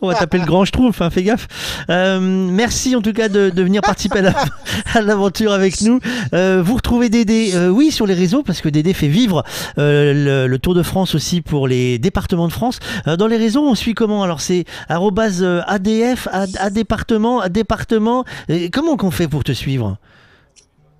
on 0.02 0.08
va 0.08 0.14
t'appeler 0.14 0.40
le 0.40 0.46
grand 0.46 0.64
Schtroumpf, 0.64 1.00
hein, 1.00 1.10
fais 1.10 1.22
gaffe. 1.22 1.46
Euh, 1.90 2.20
merci 2.20 2.94
en 2.96 3.02
tout 3.02 3.12
cas 3.12 3.28
de, 3.28 3.50
de 3.50 3.62
venir 3.62 3.80
participer 3.82 4.18
à 4.20 4.22
la- 4.22 4.34
à 4.94 5.00
l'aventure 5.00 5.52
avec 5.52 5.80
nous. 5.80 6.00
Euh, 6.34 6.62
vous 6.64 6.74
retrouvez 6.76 7.08
Dédé, 7.08 7.52
euh, 7.54 7.68
oui, 7.68 7.90
sur 7.90 8.06
les 8.06 8.14
réseaux, 8.14 8.42
parce 8.42 8.60
que 8.60 8.68
Dédé 8.68 8.92
fait 8.94 9.08
vivre 9.08 9.42
le, 9.76 10.46
le 10.46 10.58
Tour 10.58 10.74
de 10.74 10.82
France 10.82 11.14
aussi 11.14 11.40
pour 11.40 11.68
les 11.68 11.98
départements 11.98 12.48
de 12.48 12.52
France. 12.52 12.78
Dans 13.06 13.26
les 13.26 13.36
réseaux, 13.36 13.62
on 13.66 13.74
suit 13.74 13.94
comment? 13.94 14.22
Alors 14.22 14.40
c'est 14.40 14.64
arrobase, 14.88 15.42
ADF, 15.66 16.28
à, 16.30 16.70
département, 16.70 17.40
à 17.40 17.48
département. 17.48 18.24
Comment 18.72 18.96
qu'on 18.96 19.10
fait 19.10 19.28
pour 19.28 19.44
te 19.44 19.52
suivre? 19.52 19.98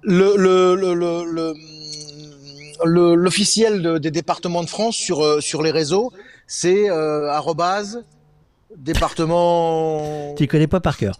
Le, 0.02 0.34
le, 0.36 0.74
le, 0.74 1.54
le, 2.84 3.14
l'officiel 3.14 3.80
de- 3.82 3.98
des 3.98 4.10
départements 4.10 4.62
de 4.62 4.68
France 4.68 4.96
sur, 4.96 5.24
euh, 5.24 5.40
sur 5.40 5.62
les 5.62 5.70
réseaux, 5.70 6.12
c'est 6.46 6.90
euh, 6.90 7.30
département. 8.78 10.34
Tu 10.36 10.48
connais 10.48 10.66
pas 10.66 10.80
par 10.80 10.96
cœur. 10.96 11.14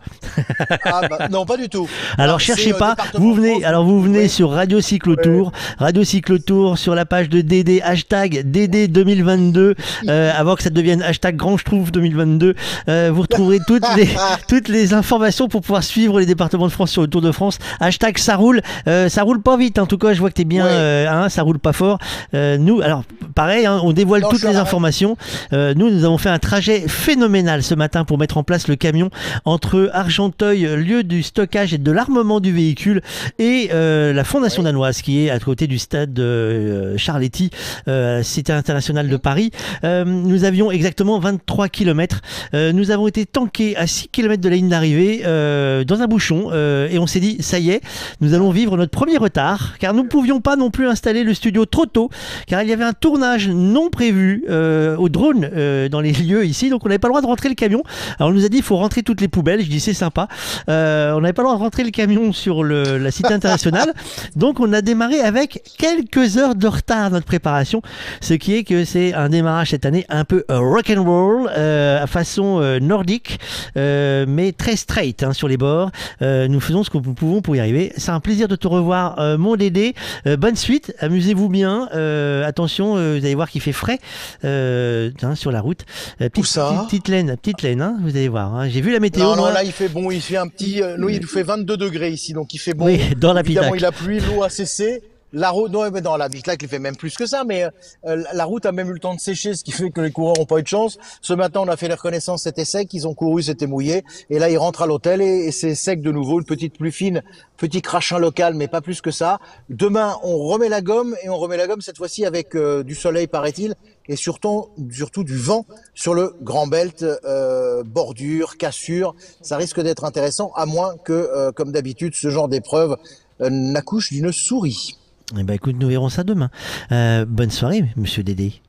Ah, 0.85 1.03
bah, 1.09 1.29
non, 1.31 1.47
pas 1.47 1.57
du 1.57 1.69
tout. 1.69 1.89
Alors 2.19 2.41
cherchez 2.41 2.73
euh, 2.75 2.79
pas, 2.79 2.97
vous 3.15 3.33
venez, 3.33 3.53
France. 3.53 3.65
alors 3.65 3.85
vous 3.85 4.03
venez 4.03 4.27
sur 4.27 4.51
Radio 4.51 4.81
Cyclotour, 4.81 5.53
Radio 5.79 6.03
Cyclotour 6.03 6.79
sur 6.79 6.97
la 6.97 7.07
page 7.07 7.29
de 7.29 7.43
DD 7.43 7.81
hashtag 7.83 8.51
DD 8.51 8.89
2022, 8.89 9.77
euh, 10.09 10.33
avant 10.35 10.57
que 10.57 10.65
ça 10.65 10.71
devienne 10.71 11.01
hashtag 11.01 11.37
Grand 11.37 11.57
Schtroumpf 11.57 11.93
2022. 11.93 12.55
Euh, 12.89 13.11
vous 13.15 13.23
retrouverez 13.23 13.61
toutes 13.69 13.85
les 13.97 14.09
toutes 14.49 14.69
les 14.69 14.95
informations 14.95 15.47
pour 15.47 15.61
pouvoir 15.61 15.85
suivre 15.85 16.19
les 16.19 16.27
départements 16.27 16.67
de 16.67 16.73
France 16.73 16.91
sur 16.91 17.03
le 17.03 17.09
Tour 17.09 17.23
de 17.23 17.31
France. 17.31 17.59
Hashtag 17.79 18.19
ça 18.19 18.35
roule, 18.37 18.63
Euh, 18.89 19.09
ça 19.09 19.23
roule 19.23 19.43
pas 19.43 19.57
vite. 19.57 19.79
En 19.79 19.87
tout 19.87 19.99
cas, 19.99 20.13
je 20.13 20.19
vois 20.19 20.31
que 20.31 20.35
t'es 20.35 20.45
bien, 20.45 20.67
euh, 20.67 21.07
hein, 21.09 21.29
ça 21.29 21.43
roule 21.43 21.61
pas 21.61 21.73
fort. 21.73 21.99
Nous, 22.33 22.81
alors 22.81 23.05
pareil, 23.35 23.65
hein, 23.67 23.81
on 23.85 23.93
dévoile 23.93 24.23
Non, 24.23 24.29
toutes 24.29 24.43
les 24.43 24.57
informations. 24.57 25.17
Nous, 25.53 25.91
nous 25.91 26.05
avons 26.05 26.19
fait 26.19 26.31
un 26.31 26.39
trajet 26.41 26.85
phénoménal 26.89 27.44
ce 27.63 27.75
matin 27.75 28.05
pour 28.05 28.19
mettre 28.19 28.37
en 28.37 28.43
place 28.43 28.69
le 28.69 28.77
camion 28.77 29.11
entre 29.45 29.91
Argenteuil, 29.93 30.63
lieu 30.77 31.03
du 31.03 31.23
stockage 31.23 31.75
et 31.75 31.79
de 31.79 31.93
l'armement 31.93 32.41
du 32.41 32.53
véhicule, 32.53 33.03
et 33.39 33.71
euh, 33.73 34.13
la 34.13 34.25
Fondation 34.25 34.63
danoise 34.63 35.03
qui 35.03 35.25
est 35.27 35.31
à 35.31 35.39
côté 35.39 35.67
du 35.67 35.79
stade 35.79 36.19
euh, 36.19 36.97
Charletti, 36.97 37.51
euh, 37.89 38.23
Cité 38.23 38.53
internationale 38.53 39.09
de 39.09 39.17
Paris. 39.17 39.51
Euh, 39.85 40.05
nous 40.05 40.45
avions 40.45 40.71
exactement 40.71 41.19
23 41.19 41.69
km. 41.69 42.21
nous 42.53 42.91
avons 42.91 43.07
été 43.09 43.27
tankés 43.27 43.77
à 43.77 43.87
6 43.87 44.09
km 44.09 44.41
de 44.41 44.49
la 44.49 44.57
ligne 44.57 44.69
d'arrivée 44.69 45.23
euh, 45.25 45.85
dans 45.85 46.03
un 46.03 46.07
bouchon 46.07 46.49
euh, 46.53 46.89
et 46.91 46.99
on 46.99 47.07
s'est 47.07 47.21
dit 47.21 47.37
ça 47.41 47.59
y 47.59 47.71
est, 47.71 47.81
nous 48.21 48.35
allons 48.35 48.51
vivre 48.51 48.77
notre 48.77 48.91
premier 48.91 49.17
retard 49.17 49.79
car 49.79 49.95
nous 49.95 50.03
ne 50.03 50.09
pouvions 50.09 50.41
pas 50.41 50.57
non 50.57 50.71
plus 50.71 50.87
installer 50.87 51.25
le 51.25 51.35
studio 51.35 51.67
trop 51.67 51.87
tôt 51.87 52.11
car 52.47 52.63
il 52.63 52.69
y 52.69 52.73
avait 52.73 52.85
un 52.85 52.93
tournage 52.93 53.49
non 53.49 53.91
prévu 53.91 54.45
euh, 54.49 54.97
au 54.97 55.09
drone 55.09 55.49
euh, 55.53 55.89
dans 55.89 56.01
les 56.01 56.13
lieux 56.25 56.45
ici 56.45 56.71
donc 56.71 56.85
on 56.85 56.89
n'avait 56.89 56.99
pas 56.99 57.09
le 57.09 57.13
droit 57.13 57.21
de 57.21 57.27
rentrer 57.35 57.49
le 57.49 57.55
camion. 57.57 57.83
Alors 58.19 58.31
on 58.31 58.33
nous 58.33 58.45
a 58.45 58.49
dit 58.49 58.59
il 58.59 58.63
faut 58.63 58.77
rentrer 58.77 59.03
toutes 59.03 59.21
les 59.21 59.29
poubelles. 59.29 59.61
Je 59.61 59.69
dis 59.69 59.81
c'est 59.81 59.93
sympa. 59.95 60.29
Euh, 60.69 61.13
on 61.15 61.21
n'avait 61.21 61.33
pas 61.33 61.43
le 61.43 61.49
droit 61.49 61.59
de 61.59 61.63
rentrer 61.63 61.83
le 61.83 61.91
camion 61.91 62.33
sur 62.33 62.63
le, 62.63 62.99
la 62.99 63.11
cité 63.11 63.33
internationale. 63.33 63.93
donc 64.37 64.61
on 64.61 64.73
a 64.73 64.81
démarré 64.81 65.21
avec 65.21 65.63
quelques 65.79 66.39
heures 66.39 66.55
de 66.55 66.69
retard 66.69 67.11
notre 67.11 67.27
préparation, 67.27 67.83
ce 68.21 68.35
qui 68.35 68.55
est 68.55 68.65
que 68.65 68.85
c'est 68.85 69.15
un 69.15 69.29
démarrage 69.29 69.71
cette 69.71 69.85
année 69.85 70.07
un 70.09 70.25
peu 70.25 70.45
rock 70.49 70.93
and 70.97 71.03
roll 71.03 71.51
euh, 71.57 72.03
à 72.03 72.07
façon 72.07 72.61
euh, 72.61 72.79
nordique, 72.79 73.41
euh, 73.77 74.25
mais 74.29 74.53
très 74.53 74.77
straight 74.77 75.23
hein, 75.23 75.33
sur 75.33 75.49
les 75.49 75.57
bords. 75.57 75.91
Euh, 76.23 76.49
nous 76.49 76.61
faisons 76.61 76.85
ce 76.85 76.91
que 76.91 76.99
nous 76.99 77.15
pouvons 77.15 77.43
pour 77.43 77.57
y 77.57 77.61
arriver. 77.61 77.93
C'est 77.97 78.11
un 78.11 78.21
plaisir 78.21 78.49
de 78.49 78.57
te 78.57 78.69
revoir, 78.69 79.19
euh, 79.19 79.37
mon 79.39 79.57
Dédé. 79.57 79.95
Euh, 80.27 80.37
bonne 80.37 80.57
suite, 80.57 80.95
amusez-vous 81.01 81.49
bien. 81.49 81.89
Euh, 81.95 82.47
attention, 82.47 82.97
euh, 82.97 83.19
vous 83.19 83.25
allez 83.25 83.35
voir 83.35 83.51
qu'il 83.51 83.61
fait 83.61 83.73
frais 83.73 83.99
euh, 84.45 85.11
hein, 85.23 85.35
sur 85.35 85.51
la 85.51 85.61
route. 85.61 85.85
Euh, 86.21 86.29
petite, 86.29 86.45
petite, 86.45 86.87
petite 86.87 87.09
laine, 87.09 87.24
petite 87.37 87.63
laine, 87.63 87.81
hein, 87.83 87.97
vous 88.03 88.11
allez 88.11 88.29
voir. 88.29 88.55
hein. 88.55 88.69
J'ai 88.69 88.81
vu 88.81 88.93
la 88.93 89.01
météo. 89.01 89.23
Non, 89.25 89.37
non, 89.37 89.47
là 89.51 89.65
il 89.65 89.73
fait 89.73 89.89
bon, 89.89 90.11
il 90.11 90.21
fait 90.21 90.37
un 90.37 90.49
petit. 90.49 90.83
euh, 90.83 90.97
nous, 90.99 91.09
il 91.09 91.27
fait 91.27 91.43
22 91.43 91.77
degrés 91.77 92.11
ici, 92.11 92.33
donc 92.33 92.55
il 92.55 92.59
fait 92.59 92.75
bon. 92.75 92.87
Oui, 92.87 93.01
dans 93.17 93.33
la 93.33 93.41
Évidemment, 93.41 93.73
Pitac. 93.73 93.81
il 93.81 93.85
a 93.87 93.93
plu, 93.93 94.21
l'eau 94.21 94.43
a 94.43 94.49
cessé. 94.51 95.03
La 95.37 95.51
route, 95.51 95.73
non, 95.73 95.91
mais 95.91 96.01
dans 96.01 96.17
la 96.17 96.29
il 96.33 96.69
fait 96.69 96.79
même 96.79 96.95
plus 96.95 97.17
que 97.17 97.27
ça, 97.27 97.43
mais 97.43 97.65
euh, 98.07 98.23
la 98.33 98.45
route 98.45 98.67
a 98.67 98.71
même 98.71 98.89
eu 98.89 98.93
le 98.93 99.01
temps 99.01 99.17
de 99.17 99.21
sécher, 99.21 99.55
ce 99.55 99.65
qui 99.65 99.73
fait 99.73 99.91
que 99.91 100.01
les 100.01 100.13
coureurs 100.13 100.37
n'ont 100.39 100.45
pas 100.47 100.61
eu 100.61 100.63
de 100.63 100.69
chance. 100.69 100.97
Ce 101.23 101.33
matin, 101.33 101.59
on 101.59 101.67
a 101.67 101.77
fait 101.77 101.89
les 101.89 101.95
reconnaissances, 101.95 102.45
c'était 102.45 102.65
sec, 102.65 102.95
ils 102.95 103.09
ont 103.09 103.15
couru, 103.15 103.43
c'était 103.43 103.67
mouillé, 103.67 104.05
et 104.31 104.39
là, 104.39 104.49
ils 104.49 104.59
rentrent 104.59 104.83
à 104.83 104.87
l'hôtel 104.87 105.21
et, 105.21 105.47
et 105.47 105.51
c'est 105.51 105.75
sec 105.75 106.03
de 106.03 106.13
nouveau, 106.13 106.39
une 106.39 106.45
petite 106.47 106.79
pluie 106.79 106.93
fine, 106.93 107.21
petit 107.57 107.83
crachin 107.83 108.21
local, 108.21 108.55
mais 108.55 108.69
pas 108.69 108.81
plus 108.81 109.01
que 109.01 109.11
ça. 109.11 109.41
Demain, 109.69 110.15
on 110.23 110.39
remet 110.39 110.69
la 110.69 110.83
gomme 110.83 111.17
et 111.25 111.29
on 111.29 111.37
remet 111.37 111.57
la 111.57 111.67
gomme 111.67 111.81
cette 111.81 111.97
fois-ci 111.97 112.25
avec 112.25 112.55
euh, 112.55 112.85
du 112.85 112.95
soleil, 112.95 113.27
paraît-il, 113.27 113.75
et 114.09 114.17
surtout, 114.17 114.71
du 114.77 115.37
vent 115.37 115.67
sur 115.95 116.15
le 116.15 116.35
Grand 116.43 116.67
Belt, 116.67 117.03
euh, 117.03 117.83
bordure, 117.85 118.57
cassure. 118.57 119.15
Ça 119.41 119.57
risque 119.57 119.81
d'être 119.81 120.05
intéressant, 120.05 120.53
à 120.57 120.67
moins 120.67 120.97
que, 121.05 121.13
euh, 121.13 121.53
comme 121.53 121.73
d'habitude, 121.73 122.15
ce 122.15 122.29
genre 122.29 122.49
d'épreuve 122.49 122.97
euh, 123.41 123.51
n'accouche 123.51 124.13
d'une 124.13 124.33
souris. 124.33 124.99
Eh 125.39 125.43
ben, 125.43 125.55
écoute, 125.55 125.77
nous 125.79 125.89
verrons 125.89 126.11
ça 126.11 126.23
demain. 126.23 126.51
Bonne 126.91 127.51
soirée, 127.51 127.85
monsieur 127.97 128.23
Dédé. 128.23 128.61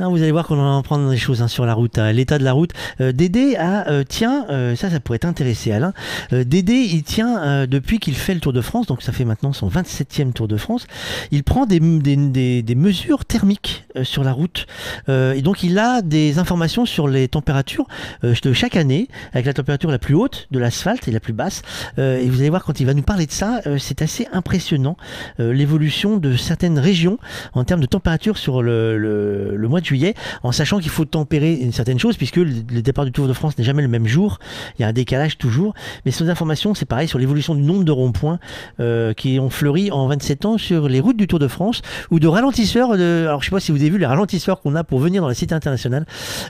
Hein, 0.00 0.08
vous 0.10 0.22
allez 0.22 0.30
voir 0.30 0.46
qu'on 0.46 0.58
en 0.60 0.80
prendre 0.82 1.10
des 1.10 1.16
choses 1.16 1.42
hein, 1.42 1.48
sur 1.48 1.66
la 1.66 1.74
route, 1.74 1.98
hein. 1.98 2.12
l'état 2.12 2.38
de 2.38 2.44
la 2.44 2.52
route. 2.52 2.70
Euh, 3.00 3.10
Dédé 3.10 3.56
a, 3.56 3.88
euh, 3.88 4.04
tient, 4.04 4.46
euh, 4.48 4.76
ça, 4.76 4.90
ça 4.90 5.00
pourrait 5.00 5.18
t'intéresser, 5.18 5.72
Alain. 5.72 5.92
Dédé, 6.30 6.74
il 6.74 7.02
tient 7.02 7.66
depuis 7.66 7.98
qu'il 7.98 8.14
fait 8.14 8.34
le 8.34 8.40
Tour 8.40 8.52
de 8.52 8.60
France, 8.60 8.86
donc 8.86 9.02
ça 9.02 9.12
fait 9.12 9.24
maintenant 9.24 9.52
son 9.52 9.68
27e 9.68 10.32
Tour 10.32 10.46
de 10.46 10.56
France. 10.56 10.86
Il 11.32 11.42
prend 11.42 11.66
des, 11.66 11.80
mesures 11.80 13.24
thermiques 13.24 13.84
sur 14.02 14.22
la 14.22 14.32
route. 14.32 14.66
Et 15.08 15.42
donc, 15.42 15.62
il 15.62 15.78
a 15.78 16.02
des 16.02 16.38
informations 16.38 16.86
sur 16.86 17.08
les 17.08 17.28
températures 17.28 17.86
de 18.22 18.52
chaque 18.52 18.76
année, 18.76 19.08
avec 19.32 19.46
la 19.46 19.52
température 19.54 19.90
la 19.90 19.98
plus 19.98 20.14
haute 20.14 20.46
de 20.50 20.58
l'asphalte 20.58 21.08
et 21.08 21.10
la 21.10 21.20
plus 21.20 21.32
basse. 21.32 21.62
Et 21.98 22.28
vous 22.28 22.40
allez 22.40 22.50
voir, 22.50 22.64
quand 22.64 22.80
il 22.80 22.86
va 22.86 22.94
nous 22.94 23.02
parler 23.02 23.26
de 23.26 23.32
ça, 23.32 23.60
c'est 23.78 24.02
assez 24.02 24.28
impressionnant, 24.32 24.96
l'évolution 25.38 26.16
de 26.18 26.36
certaines 26.36 26.78
régions 26.78 27.18
en 27.54 27.64
termes 27.64 27.80
de 27.80 27.86
température 27.86 28.38
sur 28.38 28.62
le, 28.62 28.98
le- 28.98 29.56
le 29.56 29.68
mois 29.68 29.80
de 29.80 29.86
juillet, 29.88 30.14
en 30.42 30.52
sachant 30.52 30.78
qu'il 30.78 30.90
faut 30.90 31.04
tempérer 31.04 31.54
une 31.54 31.72
certaine 31.72 31.98
chose, 31.98 32.16
puisque 32.16 32.36
le, 32.36 32.82
départ 32.82 33.04
du 33.04 33.12
Tour 33.12 33.26
de 33.28 33.32
France 33.32 33.58
n'est 33.58 33.64
jamais 33.64 33.82
le 33.82 33.88
même 33.88 34.06
jour, 34.06 34.38
il 34.78 34.82
y 34.82 34.84
a 34.84 34.88
un 34.88 34.92
décalage 34.92 35.38
toujours, 35.38 35.74
mais 36.04 36.12
ces 36.12 36.28
informations, 36.28 36.74
c'est 36.74 36.86
pareil 36.86 37.08
sur 37.08 37.18
l'évolution 37.18 37.54
du 37.54 37.62
nombre 37.62 37.84
de 37.84 37.92
ronds-points 37.92 38.38
euh, 38.80 39.12
qui 39.14 39.38
ont 39.40 39.50
fleuri 39.50 39.90
en 39.90 40.06
27 40.06 40.44
ans 40.44 40.58
sur 40.58 40.88
les 40.88 41.00
routes 41.00 41.16
du 41.16 41.26
Tour 41.26 41.38
de 41.38 41.48
France, 41.48 41.82
ou 42.10 42.20
de 42.20 42.28
ralentisseurs, 42.28 42.96
de, 42.96 43.26
alors 43.26 43.42
je 43.42 43.46
sais 43.46 43.54
pas 43.54 43.60
si 43.60 43.72
vous 43.72 43.80
avez 43.80 43.90
vu 43.90 43.98
les 43.98 44.06
ralentisseurs 44.06 44.60
qu'on 44.60 44.74
a 44.74 44.84
pour 44.84 45.00
venir 45.00 45.22
dans 45.22 45.28
la 45.28 45.34
cité 45.34 45.54
internationale, 45.54 46.06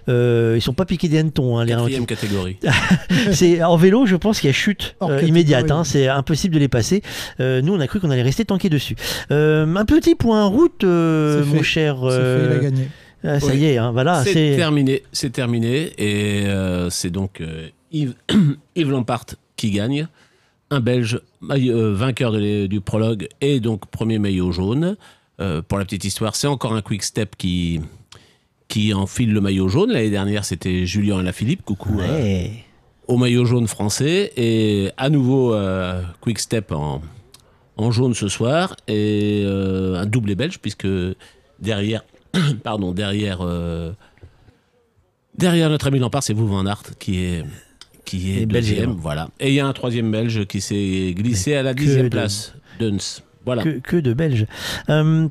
euh, 0.08 0.54
ils 0.56 0.62
sont 0.62 0.74
pas 0.74 0.84
piqués 0.84 1.08
des 1.08 1.18
hannetons, 1.18 1.58
hein, 1.58 1.64
les 1.64 1.72
Quatrième 1.72 2.04
ralentisseurs. 2.04 2.54
catégorie. 2.58 2.58
c'est 3.32 3.62
en 3.62 3.76
vélo, 3.76 4.06
je 4.06 4.16
pense 4.16 4.40
qu'il 4.40 4.48
y 4.48 4.50
a 4.50 4.54
chute 4.54 4.96
euh, 5.02 5.22
immédiate. 5.22 5.70
hein, 5.70 5.84
c'est 5.84 6.08
impossible 6.08 6.54
de 6.54 6.58
les 6.58 6.68
passer. 6.68 7.02
Euh, 7.40 7.62
nous, 7.62 7.74
on 7.74 7.80
a 7.80 7.86
cru 7.86 8.00
qu'on 8.00 8.10
allait 8.10 8.22
rester 8.22 8.44
tanké 8.44 8.68
dessus. 8.68 8.96
Euh, 9.30 9.66
un 9.74 9.84
petit 9.84 10.14
point 10.14 10.44
route, 10.44 10.84
euh, 10.84 11.44
mon 11.44 11.58
fait. 11.58 11.62
cher. 11.62 11.98
C'est 12.02 12.16
fait, 12.16 12.44
il 12.44 12.52
a 12.52 12.58
gagné. 12.58 12.88
Ah, 13.24 13.40
ça 13.40 13.46
Oui. 13.48 13.58
y 13.58 13.64
est, 13.66 13.78
hein, 13.78 13.90
voilà. 13.92 14.22
c'est 14.24 14.54
terminé, 14.56 15.02
c'est 15.12 15.30
terminé, 15.30 15.92
et 15.98 16.46
euh, 16.46 16.88
c'est 16.90 17.10
donc 17.10 17.40
euh, 17.40 17.68
Yves, 17.92 18.14
Yves 18.76 18.90
Lampart 18.90 19.26
qui 19.56 19.70
gagne, 19.70 20.06
un 20.70 20.80
Belge 20.80 21.20
euh, 21.50 21.94
vainqueur 21.94 22.30
de 22.32 22.66
du 22.66 22.80
prologue 22.80 23.28
et 23.40 23.60
donc 23.60 23.86
premier 23.86 24.18
maillot 24.18 24.52
jaune. 24.52 24.96
Pour 25.68 25.78
la 25.78 25.84
petite 25.84 26.04
histoire, 26.04 26.34
c'est 26.34 26.48
encore 26.48 26.72
un 26.74 26.82
quick 26.82 27.02
step 27.04 27.36
qui 27.36 27.80
qui 28.66 28.92
enfile 28.92 29.32
le 29.32 29.40
maillot 29.40 29.68
jaune. 29.68 29.92
L'année 29.92 30.10
dernière, 30.10 30.44
c'était 30.44 30.84
Julien 30.84 31.20
Alaphilippe, 31.20 31.62
coucou. 31.64 31.94
Ouais. 31.98 32.50
au 33.06 33.16
maillot 33.16 33.44
jaune 33.44 33.68
français 33.68 34.32
et 34.36 34.90
à 34.96 35.08
nouveau 35.10 35.56
quick 36.20 36.38
step 36.40 36.72
en, 36.72 37.00
en 37.78 37.90
jaune 37.92 38.14
ce 38.14 38.28
soir 38.28 38.76
et 38.88 39.42
euh, 39.46 39.94
un 39.94 40.04
doublé 40.06 40.34
belge 40.34 40.58
puisque 40.58 40.88
derrière 41.60 42.02
pardon 42.62 42.92
derrière 42.92 43.38
euh, 43.42 43.92
derrière 45.36 45.70
notre 45.70 45.86
ami 45.88 45.98
Lampard 45.98 46.22
c'est 46.22 46.34
vous 46.34 46.46
Van 46.46 46.66
Aert 46.66 46.82
qui 46.98 47.24
est 47.24 47.44
qui 48.04 48.38
est 48.38 48.46
deuxième 48.46 48.92
voilà 48.92 49.28
et 49.40 49.48
il 49.48 49.54
y 49.54 49.60
a 49.60 49.66
un 49.66 49.72
troisième 49.72 50.10
belge 50.10 50.46
qui 50.46 50.60
s'est 50.60 51.14
glissé 51.16 51.54
à 51.54 51.62
la 51.62 51.74
dixième 51.74 52.04
de- 52.04 52.08
place 52.08 52.54
Duns 52.78 53.22
voilà 53.44 53.62
que, 53.62 53.78
que 53.78 53.96
de 53.96 54.12
Belges. 54.12 54.46
Euh, 54.90 55.26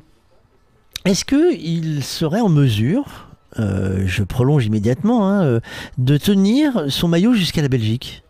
Est-ce 1.04 1.24
qu'il 1.24 2.02
serait 2.02 2.40
en 2.40 2.48
mesure, 2.48 3.28
euh, 3.60 4.02
je 4.06 4.24
prolonge 4.24 4.66
immédiatement, 4.66 5.28
hein, 5.30 5.60
de 5.98 6.16
tenir 6.16 6.86
son 6.90 7.06
maillot 7.06 7.32
jusqu'à 7.34 7.62
la 7.62 7.68
Belgique? 7.68 8.24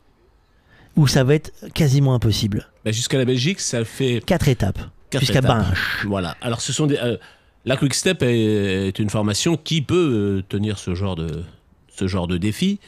Ou 0.96 1.06
ça 1.06 1.24
va 1.24 1.34
être 1.36 1.52
quasiment 1.72 2.12
impossible? 2.14 2.68
Bah, 2.84 2.90
jusqu'à 2.92 3.16
la 3.16 3.24
Belgique 3.24 3.60
ça 3.60 3.82
fait 3.86 4.20
Quatre 4.26 4.48
étapes. 4.48 4.78
Jusqu'à. 5.18 5.40
Binche. 5.40 6.04
Voilà. 6.06 6.36
Alors, 6.42 6.60
ce 6.60 6.74
sont 6.74 6.86
des. 6.86 6.98
euh, 6.98 7.16
la 7.68 7.76
Quick 7.76 7.92
Step 7.92 8.22
est, 8.22 8.98
une 8.98 9.10
formation 9.10 9.58
qui 9.58 9.82
peut 9.82 9.94
euh, 10.38 10.42
tenir 10.48 10.78
ce 10.78 10.94
genre 10.94 11.16
de, 11.16 11.44
ce 11.88 12.06
genre 12.06 12.26
de 12.26 12.38
défi. 12.38 12.80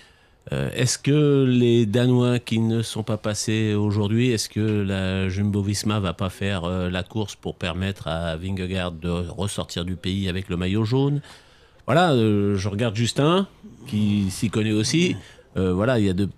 Euh, 0.53 0.71
est-ce 0.75 0.97
que 0.99 1.45
les 1.45 1.85
Danois 1.85 2.39
qui 2.39 2.61
ne 2.61 2.81
sont 2.81 3.03
pas 3.03 3.19
passés 3.19 3.75
aujourd'hui, 3.75 4.31
est-ce 4.31 4.49
que 4.49 4.61
la 4.61 5.29
Jumbo 5.29 5.61
Visma 5.61 6.01
va 6.01 6.15
pas 6.15 6.31
faire 6.31 6.65
euh, 6.65 6.89
la 6.89 7.03
course 7.03 7.37
pour 7.37 7.57
permettre 7.57 8.09
à 8.09 8.37
Vingegaard 8.37 8.93
de 8.93 9.11
ressortir 9.11 9.85
du 9.85 9.97
pays 9.97 10.31
avec 10.31 10.49
le 10.49 10.57
maillot 10.57 10.85
jaune? 10.85 11.21
Voilà, 11.87 12.15
je 12.15 12.69
regarde 12.69 12.97
Justin, 12.97 13.49
qui 13.87 14.31
s'y 14.31 14.49
connaît 14.49 14.73
aussi. 14.73 15.17
Voilà, 15.57 15.99
il 15.99 16.07
y 16.07 16.09
a 16.09 16.13
de 16.13 16.29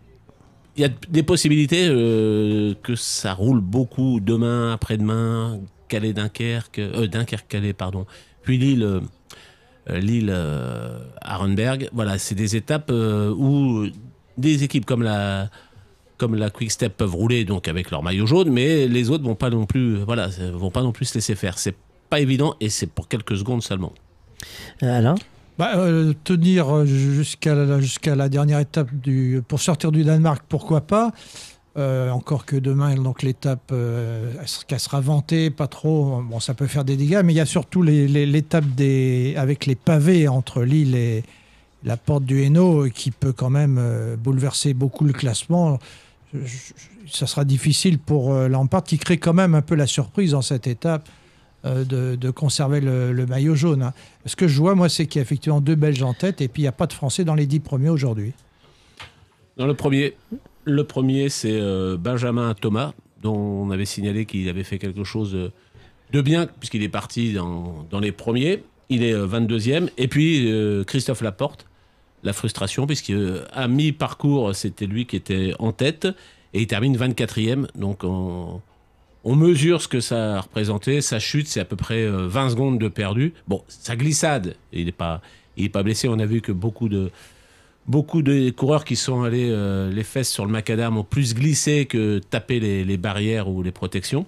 il 0.76 0.80
y 0.80 0.84
a 0.86 0.88
des 1.10 1.22
possibilités 1.22 1.88
que 1.88 2.94
ça 2.96 3.34
roule 3.34 3.60
beaucoup 3.60 4.18
demain, 4.20 4.72
après-demain, 4.72 5.60
Calais, 5.92 6.14
Dunkerque, 6.14 6.78
euh, 6.78 7.06
Dunkerque, 7.06 7.48
Calais, 7.48 7.74
pardon, 7.74 8.06
puis 8.42 8.58
Lille, 8.58 8.82
euh, 8.82 9.98
Lille, 9.98 10.30
euh, 10.32 10.98
Arenberg. 11.20 11.88
Voilà, 11.92 12.18
c'est 12.18 12.34
des 12.34 12.56
étapes 12.56 12.90
euh, 12.90 13.30
où 13.30 13.86
des 14.38 14.64
équipes 14.64 14.86
comme 14.86 15.02
la 15.02 15.50
comme 16.18 16.34
la 16.36 16.50
Quick 16.50 16.70
Step 16.70 16.96
peuvent 16.96 17.14
rouler 17.14 17.44
donc 17.44 17.66
avec 17.66 17.90
leur 17.90 18.02
maillot 18.04 18.26
jaune, 18.26 18.48
mais 18.48 18.86
les 18.86 19.10
autres 19.10 19.24
vont 19.24 19.34
pas 19.34 19.50
non 19.50 19.66
plus, 19.66 19.96
voilà, 20.04 20.28
vont 20.54 20.70
pas 20.70 20.82
non 20.82 20.92
plus 20.92 21.06
se 21.06 21.14
laisser 21.14 21.34
faire. 21.34 21.58
C'est 21.58 21.74
pas 22.10 22.20
évident 22.20 22.54
et 22.60 22.68
c'est 22.68 22.86
pour 22.86 23.08
quelques 23.08 23.36
secondes 23.36 23.62
seulement. 23.62 23.92
Alain? 24.80 25.16
Bah, 25.58 25.72
euh, 25.76 26.12
tenir 26.24 26.86
jusqu'à 26.86 27.54
la, 27.54 27.80
jusqu'à 27.80 28.14
la 28.14 28.28
dernière 28.28 28.60
étape 28.60 28.94
du, 28.94 29.42
pour 29.48 29.60
sortir 29.60 29.90
du 29.90 30.04
Danemark, 30.04 30.44
pourquoi 30.48 30.82
pas? 30.82 31.10
Euh, 31.78 32.10
encore 32.10 32.44
que 32.44 32.56
demain, 32.56 32.94
donc 32.96 33.22
l'étape, 33.22 33.70
euh, 33.72 34.30
qu'elle 34.66 34.78
sera 34.78 35.00
vantée, 35.00 35.48
pas 35.48 35.68
trop. 35.68 36.20
Bon, 36.20 36.38
ça 36.38 36.52
peut 36.52 36.66
faire 36.66 36.84
des 36.84 36.98
dégâts, 36.98 37.22
mais 37.24 37.32
il 37.32 37.36
y 37.36 37.40
a 37.40 37.46
surtout 37.46 37.82
l'étape 37.82 38.64
avec 39.36 39.64
les 39.64 39.74
pavés 39.74 40.28
entre 40.28 40.62
l'île 40.64 40.94
et 40.94 41.22
la 41.82 41.96
porte 41.96 42.24
du 42.24 42.42
Hainaut 42.42 42.88
qui 42.90 43.10
peut 43.10 43.32
quand 43.32 43.48
même 43.48 43.78
euh, 43.78 44.16
bouleverser 44.16 44.74
beaucoup 44.74 45.06
le 45.06 45.14
classement. 45.14 45.78
Ça 47.10 47.26
sera 47.26 47.46
difficile 47.46 47.98
pour 47.98 48.34
euh, 48.34 48.48
Lampard 48.48 48.84
qui 48.84 48.98
crée 48.98 49.16
quand 49.16 49.34
même 49.34 49.54
un 49.54 49.62
peu 49.62 49.74
la 49.74 49.86
surprise 49.86 50.32
dans 50.32 50.42
cette 50.42 50.66
étape 50.66 51.08
de, 51.64 52.30
conserver 52.32 52.80
le, 52.80 53.12
le 53.12 53.24
maillot 53.24 53.54
jaune. 53.54 53.82
hein. 53.82 53.94
Ce 54.26 54.34
que 54.34 54.48
je 54.48 54.58
vois, 54.58 54.74
moi, 54.74 54.88
c'est 54.88 55.06
qu'il 55.06 55.20
y 55.20 55.22
a 55.22 55.22
effectivement 55.22 55.60
deux 55.60 55.76
Belges 55.76 56.02
en 56.02 56.12
tête 56.12 56.40
et 56.40 56.48
puis 56.48 56.62
il 56.62 56.64
n'y 56.64 56.68
a 56.68 56.72
pas 56.72 56.88
de 56.88 56.92
Français 56.92 57.24
dans 57.24 57.36
les 57.36 57.46
dix 57.46 57.60
premiers 57.60 57.88
aujourd'hui. 57.88 58.32
Dans 59.56 59.66
le 59.66 59.74
premier, 59.74 60.14
le 60.64 60.84
premier 60.84 61.28
c'est 61.28 61.60
euh, 61.60 61.96
Benjamin 61.96 62.54
Thomas, 62.54 62.92
dont 63.22 63.36
on 63.36 63.70
avait 63.70 63.84
signalé 63.84 64.26
qu'il 64.26 64.48
avait 64.48 64.64
fait 64.64 64.78
quelque 64.78 65.04
chose 65.04 65.34
euh, 65.34 65.52
de 66.12 66.20
bien, 66.20 66.46
puisqu'il 66.46 66.82
est 66.82 66.88
parti 66.88 67.32
dans, 67.32 68.00
les 68.00 68.12
premiers. 68.12 68.62
Il 68.88 69.02
est 69.02 69.14
euh, 69.14 69.26
22e. 69.26 69.88
Et 69.96 70.08
puis 70.08 70.50
euh, 70.50 70.84
Christophe 70.84 71.22
Laporte, 71.22 71.66
la 72.22 72.32
frustration, 72.32 72.86
puisqu'à 72.86 73.68
mi-parcours, 73.68 74.54
c'était 74.54 74.86
lui 74.86 75.06
qui 75.06 75.16
était 75.16 75.54
en 75.58 75.72
tête, 75.72 76.06
et 76.54 76.60
il 76.60 76.66
termine 76.66 76.96
24e. 76.96 77.66
Donc 77.74 78.04
on, 78.04 78.60
mesure 79.24 79.80
ce 79.80 79.88
que 79.88 80.00
ça 80.00 80.36
a 80.36 80.40
représenté. 80.40 81.00
Sa 81.00 81.18
chute, 81.18 81.48
c'est 81.48 81.60
à 81.60 81.64
peu 81.64 81.76
près 81.76 82.04
euh, 82.04 82.28
20 82.28 82.50
secondes 82.50 82.78
de 82.78 82.88
perdu. 82.88 83.32
Bon, 83.48 83.64
sa 83.68 83.96
glissade, 83.96 84.56
il 84.72 84.84
n'est 84.84 84.92
pas 84.92 85.82
blessé. 85.82 86.08
On 86.08 86.18
a 86.18 86.26
vu 86.26 86.40
que 86.42 86.52
beaucoup 86.52 86.88
de, 86.88 87.10
beaucoup 87.86 88.22
de 88.22 88.50
coureurs 88.50 88.84
qui 88.84 88.96
sont 88.96 89.22
allés 89.22 89.48
euh, 89.50 89.90
les 89.90 90.04
fesses 90.04 90.30
sur 90.30 90.44
le 90.44 90.50
macadam 90.50 90.96
ont 90.96 91.04
plus 91.04 91.34
glissé 91.34 91.86
que 91.86 92.18
tapé 92.18 92.60
les, 92.60 92.96
barrières 92.96 93.48
ou 93.48 93.62
les 93.62 93.72
protections. 93.72 94.26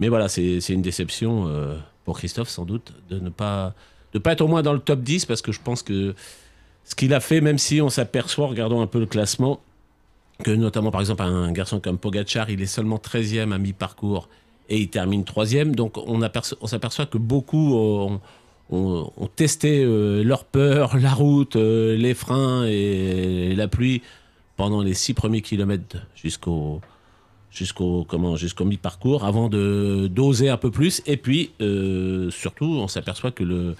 Mais 0.00 0.08
voilà, 0.08 0.28
c'est 0.28 0.58
une 0.68 0.82
déception 0.82 1.46
euh, 1.48 1.76
pour 2.04 2.18
Christophe, 2.18 2.48
sans 2.48 2.64
doute, 2.64 2.92
de 3.08 3.18
ne 3.18 3.30
pas, 3.30 3.74
de 4.12 4.18
pas 4.18 4.32
être 4.32 4.42
au 4.42 4.48
moins 4.48 4.62
dans 4.62 4.74
le 4.74 4.80
top 4.80 5.00
10, 5.00 5.24
parce 5.24 5.40
que 5.42 5.52
je 5.52 5.60
pense 5.60 5.82
que 5.82 6.14
ce 6.84 6.94
qu'il 6.94 7.14
a 7.14 7.20
fait, 7.20 7.40
même 7.40 7.58
si 7.58 7.80
on 7.80 7.88
s'aperçoit, 7.88 8.46
regardons 8.46 8.80
un 8.80 8.86
peu 8.86 9.00
le 9.00 9.06
classement, 9.06 9.60
que 10.44 10.50
notamment 10.50 10.90
par 10.90 11.00
exemple 11.00 11.22
un 11.22 11.50
garçon 11.52 11.80
comme 11.80 11.98
Pogachar, 11.98 12.50
il 12.50 12.60
est 12.60 12.66
seulement 12.66 12.98
13e 12.98 13.52
à 13.52 13.58
mi-parcours 13.58 14.28
et 14.68 14.78
il 14.78 14.88
termine 14.88 15.22
3e. 15.22 15.74
Donc 15.74 15.96
on, 15.96 16.20
on 16.60 16.66
s'aperçoit 16.66 17.06
que 17.06 17.18
beaucoup 17.18 17.74
ont, 17.74 18.20
ont- 18.70 19.28
testé 19.34 19.84
euh, 19.84 20.22
leur 20.22 20.44
peur, 20.44 20.96
la 20.96 21.12
route, 21.12 21.56
euh, 21.56 21.96
les 21.96 22.14
freins 22.14 22.64
et, 22.66 23.54
la 23.54 23.68
pluie 23.68 24.02
pendant 24.56 24.82
les 24.82 24.94
six 24.94 25.14
premiers 25.14 25.42
kilomètres 25.42 25.98
jusqu'au 26.14 26.80
jusqu'au 27.50 28.06
mi-parcours 28.64 29.24
avant 29.24 29.48
de 29.48 30.08
d'oser 30.12 30.50
un 30.50 30.56
peu 30.58 30.70
plus 30.70 31.02
et 31.06 31.16
puis 31.16 31.52
euh, 31.60 32.30
surtout 32.30 32.66
on 32.66 32.88
s'aperçoit 32.88 33.30
que 33.30 33.74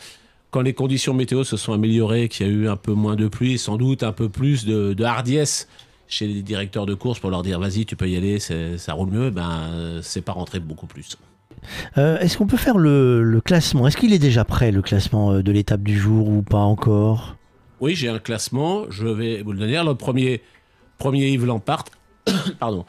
quand 0.51 0.63
les 0.63 0.73
conditions 0.73 1.13
météo 1.13 1.45
se 1.45 1.59
sont 1.59 1.75
améliorées, 1.75 2.29
qu'il 2.29 2.47
y 2.47 2.49
a 2.49 2.53
eu 2.53 2.69
un 2.69 2.77
peu 2.77 2.93
moins 2.93 3.17
de 3.17 3.29
pluie, 3.29 3.59
sans 3.59 3.77
doute 3.77 4.03
un 4.03 4.13
peu 4.13 4.31
plus 4.31 4.65
de, 4.65 4.95
de 4.95 5.05
hardiesse 5.05 5.69
chez 6.09 6.27
les 6.27 6.41
directeurs 6.43 6.87
de 6.87 6.95
course 6.95 7.19
pour 7.19 7.31
leur 7.31 7.43
dire 7.43 7.59
vas-y 7.59 7.85
tu 7.85 7.97
peux 7.97 8.09
y 8.09 8.17
aller, 8.17 8.39
ça 8.39 8.93
roule 8.95 9.11
mieux, 9.11 9.31
ben 9.31 10.01
c'est 10.03 10.23
pas 10.23 10.33
rentré 10.33 10.61
beaucoup 10.61 10.87
plus. 10.87 11.17
Euh, 11.99 12.19
Est-ce 12.19 12.39
qu'on 12.39 12.47
peut 12.47 12.57
faire 12.57 12.79
le, 12.79 13.41
classement? 13.45 13.87
Est-ce 13.87 13.97
qu'il 13.97 14.13
est 14.13 14.19
déjà 14.19 14.45
prêt, 14.45 14.73
le 14.73 14.83
classement 14.83 15.33
euh, 15.33 15.43
de 15.43 15.53
l'étape 15.53 15.83
du 15.83 15.99
jour 15.99 16.29
ou 16.29 16.43
pas 16.43 16.59
encore? 16.59 17.37
Oui, 17.81 17.95
j'ai 17.95 18.09
un 18.09 18.19
classement, 18.19 18.85
je 18.89 19.07
vais 19.07 19.43
vous 19.43 19.53
le 19.53 19.59
donner. 19.59 19.83
Le 19.85 19.95
premier, 19.95 20.43
premier 20.99 21.29
Yves 21.29 21.45
Lampart, 21.45 21.85
pardon, 22.59 22.87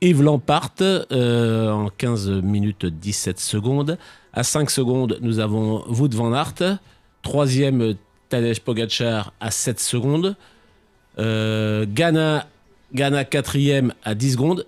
Yves 0.00 0.22
Lampart 0.22 0.74
euh, 0.82 1.70
en 1.70 1.88
15 1.88 2.30
minutes 2.42 2.86
17 2.86 3.40
secondes. 3.40 3.96
À 4.32 4.42
5 4.42 4.70
secondes, 4.70 5.18
nous 5.22 5.38
avons 5.38 5.84
Wout 5.88 6.10
van 6.12 6.34
Aert. 6.34 6.78
Troisième, 7.22 7.94
Tadej 8.28 8.60
Pogacar 8.60 9.32
à 9.40 9.50
7 9.50 9.80
secondes. 9.80 10.36
Euh, 11.18 11.86
Ghana, 11.88 12.46
Ghana 12.92 13.24
quatrième 13.24 13.94
à 14.04 14.14
10 14.14 14.32
secondes. 14.32 14.66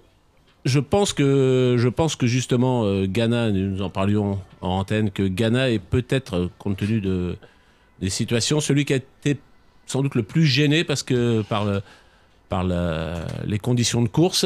Je 0.66 0.80
pense 0.80 1.12
que, 1.12 1.76
je 1.78 1.88
pense 1.88 2.16
que 2.16 2.26
justement, 2.26 2.84
euh, 2.84 3.06
Ghana, 3.06 3.52
nous 3.52 3.80
en 3.82 3.88
parlions 3.88 4.40
en 4.60 4.80
antenne, 4.80 5.10
que 5.12 5.22
Ghana 5.22 5.70
est 5.70 5.78
peut-être, 5.78 6.34
euh, 6.34 6.48
compte 6.58 6.76
tenu 6.76 7.00
de, 7.00 7.36
des 8.00 8.10
situations, 8.10 8.58
celui 8.60 8.84
qui 8.84 8.92
a 8.92 8.96
été 8.96 9.38
sans 9.86 10.02
doute 10.02 10.16
le 10.16 10.24
plus 10.24 10.44
gêné 10.44 10.82
parce 10.82 11.04
que 11.04 11.42
par, 11.42 11.64
le- 11.64 11.80
par 12.48 12.64
les 13.46 13.58
conditions 13.60 14.02
de 14.02 14.08
course. 14.08 14.44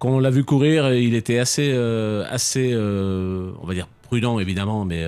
Quand 0.00 0.08
on 0.10 0.18
l'a 0.18 0.30
vu 0.30 0.42
courir, 0.42 0.92
il 0.92 1.14
était 1.14 1.38
assez, 1.38 1.70
euh, 1.72 2.24
assez 2.28 2.74
on 2.76 3.64
va 3.64 3.74
dire 3.74 3.86
prudent 4.02 4.40
évidemment, 4.40 4.84
mais 4.84 5.06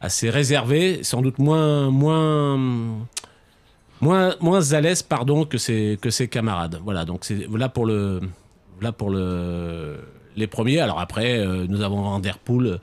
assez 0.00 0.28
réservé, 0.30 1.04
sans 1.04 1.22
doute 1.22 1.38
moins, 1.38 1.90
moins, 1.90 2.58
moins, 4.00 4.34
moins 4.40 4.72
à 4.72 4.80
l'aise, 4.80 5.02
pardon, 5.02 5.44
que 5.44 5.58
ses, 5.58 5.96
que 6.02 6.10
ses 6.10 6.26
camarades. 6.26 6.80
Voilà, 6.82 7.04
donc 7.04 7.24
c'est 7.24 7.46
là 7.56 7.68
pour 7.68 7.86
le, 7.86 8.20
là 8.82 8.92
pour 8.92 9.10
le, 9.10 9.98
les 10.36 10.46
premiers. 10.46 10.80
Alors 10.80 11.00
après, 11.00 11.38
euh, 11.38 11.66
nous 11.68 11.82
avons 11.82 12.02
Van 12.02 12.20
Der 12.20 12.38
Poel 12.38 12.80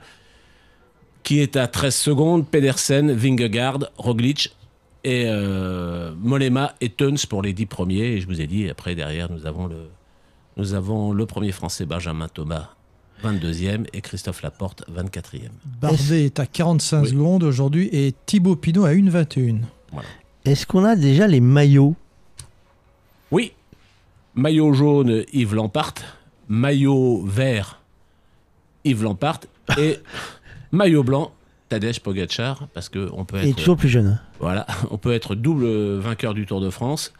qui 1.22 1.40
est 1.40 1.56
à 1.56 1.66
13 1.66 1.94
secondes, 1.94 2.48
Pedersen, 2.48 3.12
Vingegaard, 3.12 3.90
Roglic 3.98 4.56
et 5.04 5.24
euh, 5.26 6.12
Molema 6.18 6.74
et 6.80 6.88
Teuns 6.88 7.18
pour 7.28 7.42
les 7.42 7.52
10 7.52 7.66
premiers. 7.66 8.14
Et 8.14 8.20
je 8.22 8.26
vous 8.26 8.40
ai 8.40 8.46
dit, 8.46 8.68
après, 8.70 8.94
derrière, 8.94 9.30
nous 9.30 9.46
avons 9.46 9.66
le, 9.66 9.90
nous 10.56 10.72
avons 10.72 11.12
le 11.12 11.26
premier 11.26 11.52
français 11.52 11.84
Benjamin 11.84 12.28
Thomas, 12.28 12.70
22e, 13.22 13.86
et 13.92 14.00
Christophe 14.00 14.40
Laporte, 14.40 14.84
24e. 14.90 15.50
Bardet 15.82 16.24
est 16.24 16.40
à 16.40 16.46
45 16.46 17.06
secondes 17.06 17.42
aujourd'hui 17.42 17.90
et 17.92 18.14
Thibaut 18.24 18.56
Pinot 18.56 18.86
à 18.86 18.92
1,21. 18.92 19.58
Est-ce 20.44 20.66
qu'on 20.66 20.84
a 20.84 20.96
déjà 20.96 21.26
les 21.26 21.40
maillots? 21.40 21.94
Oui. 23.30 23.52
Maillot 24.38 24.72
jaune, 24.72 25.24
Yves 25.32 25.56
Lampart. 25.56 25.94
Maillot 26.48 27.24
vert, 27.26 27.80
Yves 28.84 29.02
Lampart. 29.02 29.40
Et 29.76 29.98
maillot 30.72 31.02
blanc, 31.02 31.32
Tadej 31.68 31.98
Pogacar, 31.98 32.68
parce 32.72 32.88
qu'on 32.88 33.24
peut 33.24 33.38
être. 33.38 33.46
Et 33.46 33.52
toujours 33.52 33.76
plus 33.76 33.88
jeune. 33.88 34.20
Voilà, 34.38 34.64
on 34.92 34.96
peut 34.96 35.12
être 35.12 35.34
double 35.34 35.98
vainqueur 35.98 36.34
du 36.34 36.46
Tour 36.46 36.60
de 36.60 36.70
France, 36.70 37.12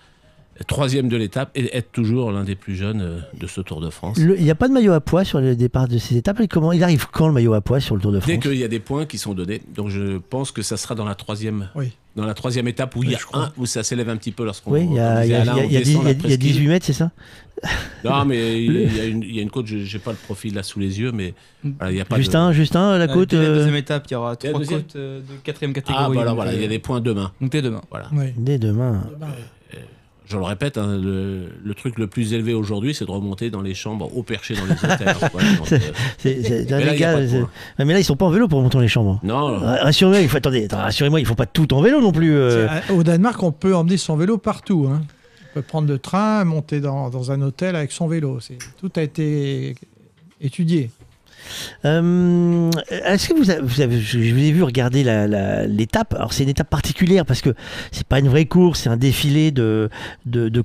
troisième 0.67 1.09
de 1.09 1.17
l'étape, 1.17 1.51
et 1.55 1.77
être 1.77 1.93
toujours 1.93 2.33
l'un 2.33 2.45
des 2.45 2.55
plus 2.55 2.75
jeunes 2.75 3.01
euh, 3.01 3.19
de 3.39 3.47
ce 3.47 3.61
Tour 3.61 3.81
de 3.81 3.91
France. 3.91 4.17
Il 4.19 4.43
n'y 4.43 4.51
a 4.51 4.55
pas 4.55 4.69
de 4.69 4.73
maillot 4.73 4.93
à 4.93 5.01
poids 5.01 5.25
sur 5.25 5.41
le 5.41 5.55
départ 5.57 5.89
de 5.89 5.99
ces 5.99 6.17
étapes. 6.17 6.41
Et 6.41 6.49
comment 6.49 6.73
il 6.73 6.83
arrive 6.83 7.07
quand 7.13 7.29
le 7.29 7.35
maillot 7.35 7.55
à 7.55 7.61
poids 7.61 7.81
sur 7.81 7.95
le 7.95 8.01
Tour 8.01 8.13
de 8.13 8.21
France 8.21 8.29
Dès 8.33 8.39
qu'il 8.39 8.57
y 8.57 8.65
a 8.65 8.69
des 8.69 8.81
points 8.81 9.07
qui 9.07 9.19
sont 9.19 9.35
donnés, 9.35 9.63
donc 9.75 9.89
je 9.91 10.19
pense 10.19 10.51
que 10.51 10.63
ça 10.63 10.77
sera 10.77 10.95
dans 10.95 11.05
la 11.05 11.15
troisième, 11.15 11.69
Oui. 11.75 11.93
dans 12.17 12.25
la 12.27 12.35
troisième 12.35 12.67
étape 12.69 12.97
où 12.97 13.03
il 13.05 13.11
y 13.11 13.15
a 13.15 13.19
un 13.35 13.53
où 13.57 13.67
ça 13.67 13.83
s'élève 13.83 14.09
un 14.09 14.17
petit 14.17 14.33
peu 14.33 14.45
lorsqu'on. 14.45 14.73
Oui, 14.73 14.87
il 14.91 14.95
y 14.97 14.99
a, 14.99 15.25
y 15.25 15.35
a- 15.35 15.43
Alain, 15.43 15.57
y 15.57 15.61
a- 15.61 15.63
on 15.63 15.67
il 15.67 15.73
y 15.73 15.77
a 15.77 15.81
dix- 15.81 15.87
descend 15.93 16.05
la 16.05 16.11
il 16.13 16.17
y 16.17 16.19
a- 16.19 16.27
il 16.27 16.31
y 16.31 16.35
a 16.35 16.37
presqu'île. 16.39 16.39
18 16.53 16.69
mètres, 16.69 16.87
c'est 16.87 16.93
ça 16.93 17.11
Non, 18.05 18.25
mais 18.25 18.63
il 18.65 18.73
Le- 18.73 18.83
y, 18.85 19.01
a 19.01 19.05
une, 19.05 19.23
il 19.23 19.35
y 19.35 19.39
a 19.41 19.43
une 19.43 19.51
côte, 19.51 19.67
je 19.67 19.77
n'ai 19.77 19.99
pas 20.03 20.13
le 20.13 20.17
profil 20.17 20.55
là 20.55 20.63
sous 20.63 20.79
les 20.79 21.01
yeux, 21.01 21.11
mais 21.13 21.35
voilà, 21.65 21.91
il 21.93 21.97
y 21.99 22.01
a 22.01 22.05
pas 22.05 22.17
Justin, 22.17 22.49
de... 22.49 22.53
Justin, 22.53 22.97
la 22.99 23.05
Euh, 23.05 23.09
côte. 23.15 23.31
dès 23.31 23.37
la 23.37 23.43
euh, 23.45 23.55
deuxième 23.57 23.75
étape, 23.75 24.05
il 24.09 24.13
y 24.13 24.17
aura 24.17 24.37
trois 24.37 24.61
côtes 24.65 24.95
euh, 24.97 25.21
de 25.21 25.37
quatrième 25.43 25.73
catégorie. 25.73 26.05
Ah, 26.07 26.09
voilà, 26.09 26.27
donc, 26.31 26.37
voilà, 26.37 26.53
il 26.55 26.61
y 26.61 26.63
a 26.63 26.67
euh, 26.67 26.69
des 26.69 26.79
points 26.79 27.01
demain. 27.01 27.33
Donc 27.41 27.51
dès 27.51 27.63
demain. 27.63 27.81
Voilà. 27.91 28.11
Dès 28.37 28.59
demain. 28.59 29.03
Je 30.31 30.37
le 30.37 30.43
répète, 30.43 30.77
hein, 30.77 30.99
le, 30.99 31.47
le 31.65 31.75
truc 31.75 31.99
le 31.99 32.07
plus 32.07 32.35
élevé 32.35 32.53
aujourd'hui, 32.53 32.95
c'est 32.95 33.07
de 33.07 33.11
remonter 33.11 33.49
dans 33.49 33.63
les 33.63 33.73
chambres 33.75 34.15
au 34.15 34.23
perché 34.23 34.55
dans 34.55 34.67
les 34.67 34.73
hôtels. 34.93 35.81
Euh, 36.27 37.45
mais 37.79 37.93
là, 37.95 37.99
ils 37.99 38.05
sont 38.05 38.17
pas 38.17 38.27
en 38.27 38.31
vélo 38.31 38.49
pour 38.49 38.61
monter 38.61 38.75
dans 38.77 38.83
les 38.83 38.89
chambres. 38.89 39.21
Non. 39.23 39.59
Ra- 39.59 39.77
Rassurez-moi, 39.85 40.21
il 40.21 40.29
faut 40.29 40.37
attendez, 40.37 40.69
rassurez-moi, 40.71 41.21
ils 41.21 41.27
font 41.27 41.35
pas 41.35 41.47
tout 41.47 41.73
en 41.73 41.81
vélo 41.81 42.01
non 42.01 42.13
plus. 42.13 42.33
euh. 42.37 42.69
C'est- 42.87 42.93
Au 42.93 43.03
Danemark, 43.03 43.43
on 43.43 43.53
peut 43.53 43.75
emmener 43.75 43.97
son 43.97 44.17
vélo 44.17 44.39
partout. 44.39 44.87
hein. 44.93 45.03
On 45.53 45.55
peut 45.55 45.63
prendre 45.63 45.89
le 45.89 45.99
train, 45.99 46.45
monter 46.45 46.81
dans, 46.81 47.09
dans 47.11 47.33
un 47.33 47.41
hôtel 47.41 47.75
avec 47.75 47.91
son 47.93 48.07
vélo. 48.07 48.39
C'est- 48.41 48.59
Tout 48.81 48.91
a 48.97 49.03
été 49.03 49.75
étudié. 50.41 50.91
Euh, 51.85 52.71
Est-ce 52.91 53.29
que 53.29 53.35
vous 53.35 53.51
avez, 53.51 54.01
je 54.01 54.19
vous 54.19 54.41
ai 54.41 54.53
vu 54.53 54.63
regarder 54.63 55.05
l'étape. 55.69 56.15
Alors 56.15 56.33
c'est 56.33 56.43
une 56.43 56.49
étape 56.49 56.71
particulière 56.71 57.25
parce 57.25 57.41
que 57.41 57.55
c'est 57.93 58.07
pas 58.07 58.19
une 58.19 58.29
vraie 58.29 58.47
course, 58.47 58.81
c'est 58.81 58.89
un 58.89 58.97
défilé 58.97 59.51
de, 59.51 59.91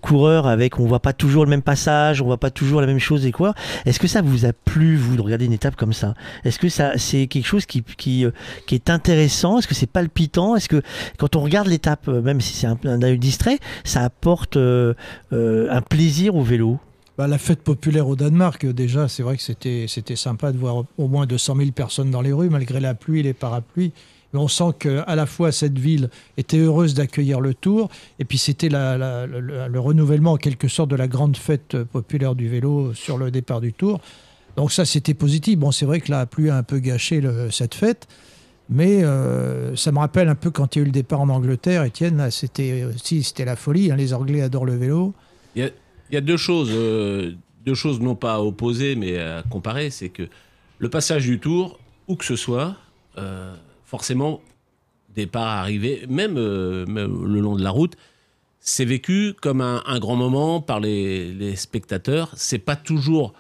coureurs 0.02 0.48
avec 0.48 0.80
on 0.80 0.86
voit 0.86 1.02
pas 1.02 1.14
toujours 1.14 1.46
le 1.46 1.50
même 1.50 1.62
passage, 1.62 2.22
on 2.22 2.26
voit 2.26 2.40
pas 2.40 2.52
toujours 2.52 2.82
la 2.82 2.88
même 2.88 3.00
chose 3.00 3.26
et 3.26 3.32
quoi. 3.32 3.54
Est-ce 3.86 4.00
que 4.00 4.08
ça 4.08 4.22
vous 4.22 4.46
a 4.46 4.54
plu 4.54 4.96
vous 4.96 5.16
de 5.16 5.22
regarder 5.22 5.46
une 5.46 5.54
étape 5.54 5.76
comme 5.76 5.94
ça? 5.94 6.14
Est-ce 6.46 6.60
que 6.60 6.70
ça 6.70 6.94
c'est 6.98 7.28
quelque 7.28 7.46
chose 7.46 7.66
qui, 7.66 8.26
euh, 8.26 8.32
est 8.72 8.90
intéressant? 8.90 9.60
Est-ce 9.60 9.68
que 9.68 9.76
c'est 9.76 9.88
palpitant? 9.88 10.56
Est-ce 10.56 10.70
que 10.70 10.82
quand 11.18 11.36
on 11.36 11.42
regarde 11.42 11.68
l'étape, 11.68 12.08
euh, 12.08 12.22
même 12.22 12.42
si 12.42 12.54
c'est 12.54 12.68
un, 12.68 12.78
un 12.86 13.02
œil 13.02 13.18
distrait, 13.18 13.60
ça 13.84 14.02
apporte 14.02 14.58
un 14.58 15.82
plaisir 15.82 16.36
au 16.36 16.42
vélo? 16.42 16.80
Bah, 17.18 17.28
la 17.28 17.38
fête 17.38 17.62
populaire 17.62 18.08
au 18.08 18.16
Danemark, 18.16 18.64
euh, 18.66 18.74
déjà, 18.74 19.08
c'est 19.08 19.22
vrai 19.22 19.38
que 19.38 19.44
c'était 19.44 19.86
c'était 19.88 20.16
sympa 20.16 20.52
de 20.52 20.58
voir 20.58 20.86
au 20.98 21.08
moins 21.08 21.28
200 21.28 21.56
000 21.58 21.72
personnes 21.72 22.10
dans 22.10 22.22
les 22.22 22.34
rues, 22.34 22.50
malgré 22.50 22.80
la 22.80 22.96
pluie 22.96 23.20
et 23.20 23.24
les 23.24 23.34
parapluies. 23.34 23.92
Mais 24.34 24.40
on 24.40 24.48
sent 24.48 24.72
qu'à 24.80 25.16
la 25.16 25.26
fois 25.28 25.52
cette 25.52 25.78
ville 25.78 26.10
était 26.38 26.58
heureuse 26.58 26.96
d'accueillir 26.96 27.40
le 27.40 27.54
Tour, 27.54 27.92
et 28.18 28.26
puis 28.26 28.40
c'était 28.40 28.68
le, 28.70 29.28
le- 29.28 29.68
le 29.68 29.80
renouvellement 29.80 30.32
en 30.32 30.38
quelque 30.38 30.68
sorte 30.68 30.90
de 30.90 30.96
la 30.96 31.08
grande 31.08 31.38
fête 31.38 31.78
populaire 31.84 32.34
du 32.34 32.50
vélo 32.50 32.96
sur 32.96 33.20
le 33.20 33.30
départ 33.30 33.62
du 33.62 33.74
Tour. 33.74 34.02
Donc 34.58 34.72
ça, 34.72 34.86
c'était 34.86 35.14
positif. 35.14 35.60
Bon, 35.60 35.72
c'est 35.72 35.86
vrai 35.86 36.00
que 36.02 36.10
la 36.10 36.26
pluie 36.26 36.50
a 36.50 36.58
un 36.58 36.64
peu 36.64 36.80
gâché 36.80 37.22
cette 37.52 37.76
fête, 37.76 38.08
mais 38.70 39.04
euh, 39.04 39.76
ça 39.76 39.92
me 39.92 40.00
rappelle 40.00 40.30
un 40.30 40.36
peu 40.36 40.50
quand 40.50 40.76
il 40.76 40.80
y 40.80 40.82
a 40.82 40.84
eu 40.84 40.86
le 40.86 40.92
départ 40.92 41.22
en 41.22 41.30
Angleterre. 41.30 41.84
Étienne, 41.84 42.32
c'était 42.32 42.86
aussi 42.86 43.22
c'était 43.22 43.46
la 43.46 43.56
folie. 43.56 43.92
hein. 43.92 43.96
Les 43.98 44.16
Anglais 44.16 44.42
adorent 44.42 44.66
le 44.66 44.76
vélo. 44.76 45.14
Il 46.10 46.16
y 46.16 46.18
a 46.18 46.22
deux 46.22 46.38
choses, 46.38 46.72
euh, 46.74 47.34
deux 47.66 47.74
choses 47.74 48.00
non 48.00 48.16
pas 48.16 48.36
à 48.36 48.40
opposer, 48.40 48.96
mais 48.96 49.18
à 49.18 49.44
comparer. 49.44 49.90
C'est 49.90 50.10
que 50.10 50.28
le 50.80 50.90
passage 50.90 51.26
du 51.26 51.40
tour, 51.40 51.80
où 52.08 52.16
que 52.16 52.26
ce 52.26 52.36
soit, 52.36 52.76
euh, 53.18 53.56
forcément, 53.86 54.42
départ, 55.16 55.48
arrivée, 55.48 56.06
même, 56.10 56.38
euh, 56.38 56.86
même 56.86 57.26
le 57.26 57.40
long 57.40 57.56
de 57.56 57.64
la 57.64 57.70
route, 57.70 57.96
c'est 58.60 58.86
vécu 58.86 59.34
comme 59.42 59.62
un, 59.62 60.00
grand 60.00 60.16
moment 60.16 60.62
par 60.62 60.80
les, 60.80 61.34
les 61.34 61.56
spectateurs. 61.56 62.32
C'est 62.36 62.60
pas 62.60 62.78
toujours 62.78 63.34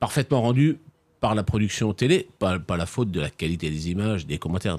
parfaitement 0.00 0.40
rendu 0.40 0.78
par 1.20 1.34
la 1.34 1.42
production 1.42 1.92
télé, 1.92 2.28
pas, 2.38 2.58
la 2.68 2.86
faute 2.86 3.10
de 3.10 3.20
la 3.20 3.28
qualité 3.28 3.68
des 3.68 3.90
images, 3.90 4.26
des 4.26 4.38
commentaires. 4.38 4.78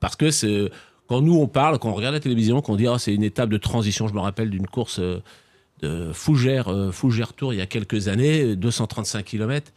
Parce 0.00 0.16
que 0.16 0.70
quand 1.08 1.20
nous 1.20 1.34
on 1.34 1.46
parle, 1.46 1.78
quand 1.78 1.90
on 1.90 1.94
regarde 1.94 2.14
la 2.14 2.20
télévision, 2.20 2.62
qu'on 2.62 2.76
dit 2.76 2.86
ah, 2.86 2.98
c'est 2.98 3.14
une 3.14 3.22
étape 3.22 3.50
de 3.50 3.58
transition, 3.58 4.08
je 4.08 4.14
me 4.14 4.20
rappelle 4.20 4.48
d'une 4.48 4.66
course 4.66 4.98
de 5.82 6.12
Fougères, 6.12 6.68
euh, 6.68 6.90
Fougères 6.92 7.32
Tour 7.32 7.52
il 7.52 7.58
y 7.58 7.62
a 7.62 7.66
quelques 7.66 8.08
années, 8.08 8.56
235 8.56 9.24
km. 9.24 9.72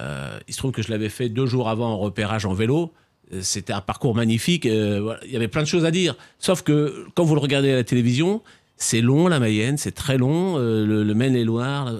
il 0.00 0.52
se 0.52 0.58
trouve 0.58 0.72
que 0.72 0.82
je 0.82 0.90
l'avais 0.90 1.08
fait 1.08 1.28
deux 1.28 1.46
jours 1.46 1.68
avant 1.68 1.92
en 1.92 1.98
repérage 1.98 2.46
en 2.46 2.54
vélo. 2.54 2.92
Euh, 3.32 3.40
C'était 3.42 3.72
un 3.72 3.80
parcours 3.80 4.14
magnifique. 4.14 4.66
euh, 4.66 5.16
il 5.24 5.32
y 5.32 5.36
avait 5.36 5.48
plein 5.48 5.62
de 5.62 5.68
choses 5.68 5.84
à 5.84 5.90
dire. 5.90 6.16
Sauf 6.38 6.62
que 6.62 7.06
quand 7.14 7.24
vous 7.24 7.34
le 7.34 7.40
regardez 7.40 7.72
à 7.72 7.76
la 7.76 7.84
télévision, 7.84 8.42
c'est 8.76 9.00
long 9.00 9.28
la 9.28 9.40
Mayenne, 9.40 9.78
c'est 9.78 9.92
très 9.92 10.18
long, 10.18 10.58
euh, 10.58 10.84
le, 10.84 11.14
Maine-et-Loire. 11.14 11.92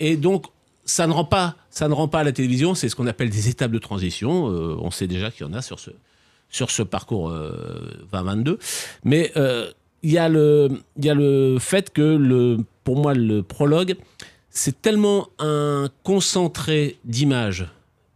Et 0.00 0.16
donc, 0.16 0.46
ça 0.84 1.06
ne 1.06 1.12
rend 1.12 1.24
pas, 1.24 1.56
ça 1.70 1.88
ne 1.88 1.94
rend 1.94 2.08
pas 2.08 2.20
à 2.20 2.24
la 2.24 2.32
télévision. 2.32 2.74
C'est 2.74 2.88
ce 2.88 2.96
qu'on 2.96 3.06
appelle 3.06 3.30
des 3.30 3.48
étapes 3.48 3.70
de 3.70 3.78
transition. 3.78 4.50
Euh, 4.50 4.76
on 4.80 4.90
sait 4.90 5.06
déjà 5.06 5.30
qu'il 5.30 5.46
y 5.46 5.48
en 5.48 5.52
a 5.52 5.62
sur 5.62 5.78
ce, 5.78 5.90
sur 6.48 6.70
ce 6.70 6.82
parcours 6.82 7.30
euh, 7.30 7.52
2022. 8.12 8.58
Mais 9.04 9.32
euh, 9.36 9.70
il 10.02 10.10
y, 10.10 10.14
il 10.14 11.04
y 11.04 11.10
a 11.10 11.14
le 11.14 11.56
fait 11.60 11.92
que, 11.92 12.02
le, 12.02 12.58
pour 12.84 12.96
moi, 12.96 13.14
le 13.14 13.42
prologue, 13.42 13.96
c'est 14.50 14.82
tellement 14.82 15.28
un 15.38 15.88
concentré 16.02 16.98
d'images, 17.04 17.66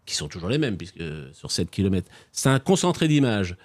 qui 0.04 0.14
sont 0.14 0.28
toujours 0.28 0.48
les 0.48 0.58
mêmes, 0.58 0.76
puisque 0.76 1.02
sur 1.32 1.50
7 1.50 1.70
km, 1.70 2.08
c'est 2.32 2.48
un 2.48 2.58
concentré 2.58 3.08
d'images. 3.08 3.56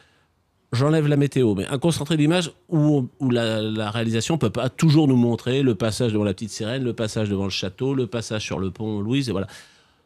J'enlève 0.71 1.07
la 1.07 1.17
météo, 1.17 1.53
mais 1.53 1.67
un 1.67 1.77
concentré 1.77 2.15
d'images 2.15 2.51
où, 2.69 3.09
la, 3.29 3.61
la 3.61 3.91
réalisation 3.91 4.37
peut 4.37 4.49
pas 4.49 4.69
toujours 4.69 5.09
nous 5.09 5.17
montrer 5.17 5.63
le 5.63 5.75
passage 5.75 6.13
devant 6.13 6.23
la 6.23 6.33
petite 6.33 6.51
sirène, 6.51 6.83
le 6.83 6.93
passage 6.93 7.29
devant 7.29 7.43
le 7.43 7.49
château, 7.49 7.93
le 7.93 8.07
passage 8.07 8.43
sur 8.43 8.57
le 8.57 8.71
pont 8.71 9.01
Louise, 9.01 9.27
et 9.27 9.31
voilà. 9.33 9.47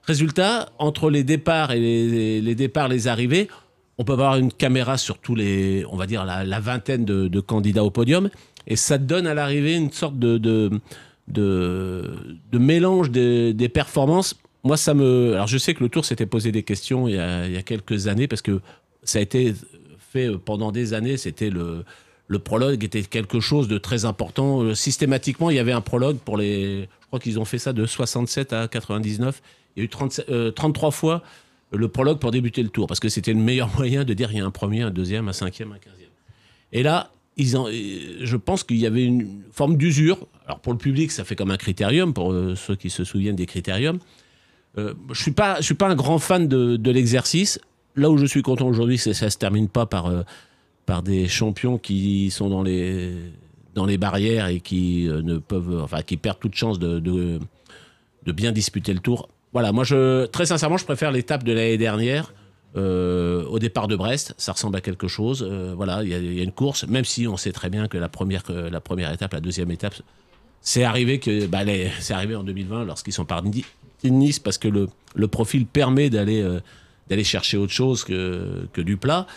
Résultat, 0.01 0.69
entre 0.79 1.09
les 1.09 1.23
départs 1.23 1.71
et 1.71 1.79
les, 2.41 2.55
départs, 2.55 2.87
les 2.87 3.07
arrivées, 3.07 3.47
on 3.97 4.03
peut 4.03 4.13
avoir 4.13 4.37
une 4.37 4.51
caméra 4.51 4.97
sur 4.97 5.19
tous 5.19 5.35
les, 5.35 5.85
on 5.89 5.97
va 5.97 6.05
dire, 6.07 6.25
la, 6.25 6.59
vingtaine 6.59 7.05
de 7.05 7.39
candidats 7.39 7.83
au 7.83 7.91
podium, 7.91 8.29
et 8.67 8.75
ça 8.75 8.97
donne 8.97 9.27
à 9.27 9.33
l'arrivée 9.33 9.75
une 9.75 9.91
sorte 9.91 10.17
de, 10.17 10.37
de, 10.37 10.71
de, 11.27 12.57
mélange 12.57 13.11
des, 13.11 13.69
performances. 13.69 14.35
Moi, 14.63 14.77
ça 14.77 14.93
me. 14.93 15.33
Alors, 15.33 15.47
je 15.47 15.57
sais 15.57 15.73
que 15.73 15.83
le 15.83 15.89
Tour 15.89 16.05
s'était 16.05 16.25
posé 16.25 16.51
des 16.51 16.63
questions 16.63 17.07
il 17.07 17.15
y, 17.15 17.19
a, 17.19 17.61
quelques 17.61 18.07
années, 18.07 18.27
parce 18.27 18.41
que 18.41 18.61
ça 19.03 19.19
a 19.19 19.21
été 19.21 19.53
fait 19.99 20.29
pendant 20.37 20.71
des 20.71 20.93
années. 20.93 21.17
C'était 21.17 21.49
le, 21.49 21.83
le 22.27 22.39
prologue 22.39 22.83
était 22.83 23.03
quelque 23.03 23.39
chose 23.39 23.67
de 23.67 23.77
très 23.77 24.05
important. 24.05 24.61
Euh, 24.61 24.73
Systématiquement, 24.73 25.49
il 25.51 25.57
y 25.57 25.59
avait 25.59 25.71
un 25.71 25.81
prologue 25.81 26.17
pour 26.17 26.37
les. 26.37 26.81
Je 27.01 27.07
crois 27.07 27.19
qu'ils 27.19 27.39
ont 27.39 27.45
fait 27.45 27.59
ça 27.59 27.73
de 27.73 27.85
67 27.85 28.53
à 28.53 28.67
99. 28.67 29.41
Il 29.75 29.79
y 29.79 29.81
a 29.81 29.85
eu 29.85 29.89
37 29.89 30.29
euh, 30.29 30.51
33 30.51 30.91
fois 30.91 31.21
le 31.71 31.87
prologue 31.87 32.19
pour 32.19 32.31
débuter 32.31 32.63
le 32.63 32.69
tour, 32.69 32.87
parce 32.87 32.99
que 32.99 33.09
c'était 33.09 33.33
le 33.33 33.39
meilleur 33.39 33.69
moyen 33.77 34.03
de 34.03 34.13
dire 34.13 34.31
il 34.31 34.37
y 34.37 34.41
a 34.41 34.45
un 34.45 34.51
premier, 34.51 34.81
un 34.81 34.91
deuxième, 34.91 35.27
un 35.27 35.33
cinquième, 35.33 35.71
un 35.71 35.77
quinzième. 35.77 36.09
Et 36.71 36.83
là, 36.83 37.11
ils 37.37 37.57
en- 37.57 37.67
euh, 37.67 37.71
je 38.21 38.37
pense 38.37 38.63
qu'il 38.63 38.77
y 38.77 38.85
avait 38.85 39.03
une 39.03 39.41
forme 39.51 39.77
d'usure. 39.77 40.27
Alors 40.45 40.59
pour 40.59 40.73
le 40.73 40.79
public, 40.79 41.11
ça 41.11 41.23
fait 41.23 41.35
comme 41.35 41.51
un 41.51 41.57
critérium, 41.57 42.13
pour 42.13 42.31
euh, 42.31 42.55
ceux 42.55 42.75
qui 42.75 42.89
se 42.89 43.03
souviennent 43.03 43.35
des 43.35 43.45
critériums. 43.45 43.99
Euh, 44.77 44.93
je 45.11 45.21
suis 45.21 45.33
suis 45.61 45.75
pas 45.75 45.87
un 45.87 45.95
grand 45.95 46.19
fan 46.19 46.47
de, 46.47 46.91
l'exercice. 46.91 47.59
Là 47.95 48.09
où 48.09 48.17
je 48.17 48.25
suis 48.25 48.41
content 48.41 48.67
aujourd'hui, 48.67 48.97
c'est 48.97 49.11
que 49.11 49.15
ça 49.15 49.29
se 49.29 49.37
termine 49.37 49.69
pas 49.69 49.85
par 49.85 50.11
par 50.85 51.01
des 51.01 51.27
champions 51.27 51.77
qui 51.77 52.29
sont 52.29 52.49
dans 52.49 52.61
les 52.61 53.13
dans 53.73 53.85
les 53.85 53.97
barrières 53.97 54.47
et 54.47 54.59
qui 54.59 55.07
ne 55.09 55.37
peuvent, 55.37 55.81
enfin, 55.81 56.01
qui 56.01 56.17
perdent 56.17 56.39
toute 56.39 56.55
chance 56.55 56.77
de, 56.77 56.99
de 56.99 57.39
de 58.25 58.31
bien 58.31 58.51
disputer 58.51 58.93
le 58.93 58.99
tour. 58.99 59.29
Voilà, 59.53 59.71
moi, 59.71 59.85
je, 59.85 60.25
très 60.25 60.45
sincèrement, 60.45 60.75
je 60.75 60.83
préfère 60.83 61.11
l'étape 61.11 61.45
de 61.45 61.53
l'année 61.53 61.77
dernière. 61.77 62.33
Euh, 62.75 63.45
au 63.45 63.59
départ 63.59 63.87
de 63.87 63.95
Brest, 63.95 64.33
ça 64.37 64.51
ressemble 64.51 64.75
à 64.77 64.81
quelque 64.81 65.07
chose. 65.07 65.47
Euh, 65.49 65.73
voilà, 65.75 66.03
il 66.03 66.09
y, 66.09 66.39
a- 66.39 66.43
une 66.43 66.51
course, 66.51 66.85
même 66.87 67.05
si 67.05 67.27
on 67.27 67.37
sait 67.37 67.51
très 67.51 67.69
bien 67.69 67.87
que 67.87 67.97
la 67.97 68.09
première, 68.09 68.43
que 68.43 68.51
la 68.53 68.81
première 68.81 69.11
étape, 69.13 69.33
la 69.33 69.39
deuxième 69.39 69.71
étape, 69.71 69.95
c'est 70.61 70.83
arrivé 70.83 71.21
bah, 71.47 71.59
arrivé 72.09 72.35
en 72.35 72.43
2020 72.43 72.85
lorsqu'ils 72.85 73.13
sont 73.13 73.25
partis 73.25 73.65
de 74.03 74.09
Nice 74.09 74.39
parce 74.39 74.57
que 74.57 74.67
le, 74.67 75.27
profil 75.27 75.65
permet 75.65 76.09
d'aller 76.09 76.41
euh, 76.41 77.23
chercher 77.23 77.57
autre 77.57 77.71
chose 77.71 78.03
que, 78.03 78.67
que 78.73 78.81
du 78.81 78.97
plat. 78.97 79.27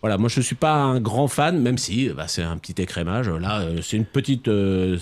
Voilà, 0.00 0.16
moi 0.16 0.28
je 0.28 0.40
suis 0.40 0.54
pas 0.54 0.74
un 0.74 1.00
grand 1.00 1.28
fan, 1.28 1.60
même 1.60 1.78
si 1.78 2.08
bah, 2.08 2.28
c'est 2.28 2.42
un 2.42 2.56
petit 2.56 2.80
écrémage. 2.80 3.28
Là, 3.28 3.60
euh, 3.60 3.80
c'est 3.82 3.96
une 3.96 4.04
petite, 4.04 4.48
euh, 4.48 4.96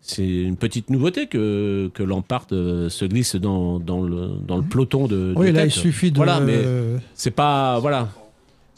c'est 0.00 0.26
une 0.26 0.56
petite 0.56 0.90
nouveauté 0.90 1.26
que 1.26 1.90
que 1.94 2.02
Lampard 2.02 2.46
euh, 2.52 2.88
se 2.88 3.04
glisse 3.04 3.36
dans, 3.36 3.78
dans 3.78 4.00
le 4.02 4.28
dans 4.46 4.56
le 4.56 4.62
peloton 4.62 5.06
de. 5.06 5.32
Oui, 5.36 5.48
de 5.48 5.52
là, 5.52 5.62
tête. 5.64 5.76
il 5.76 5.78
suffit 5.80 6.10
de- 6.10 6.16
Voilà, 6.16 6.40
mais 6.40 6.58
c'est 7.14 7.30
pas 7.30 7.78
voilà. 7.80 8.08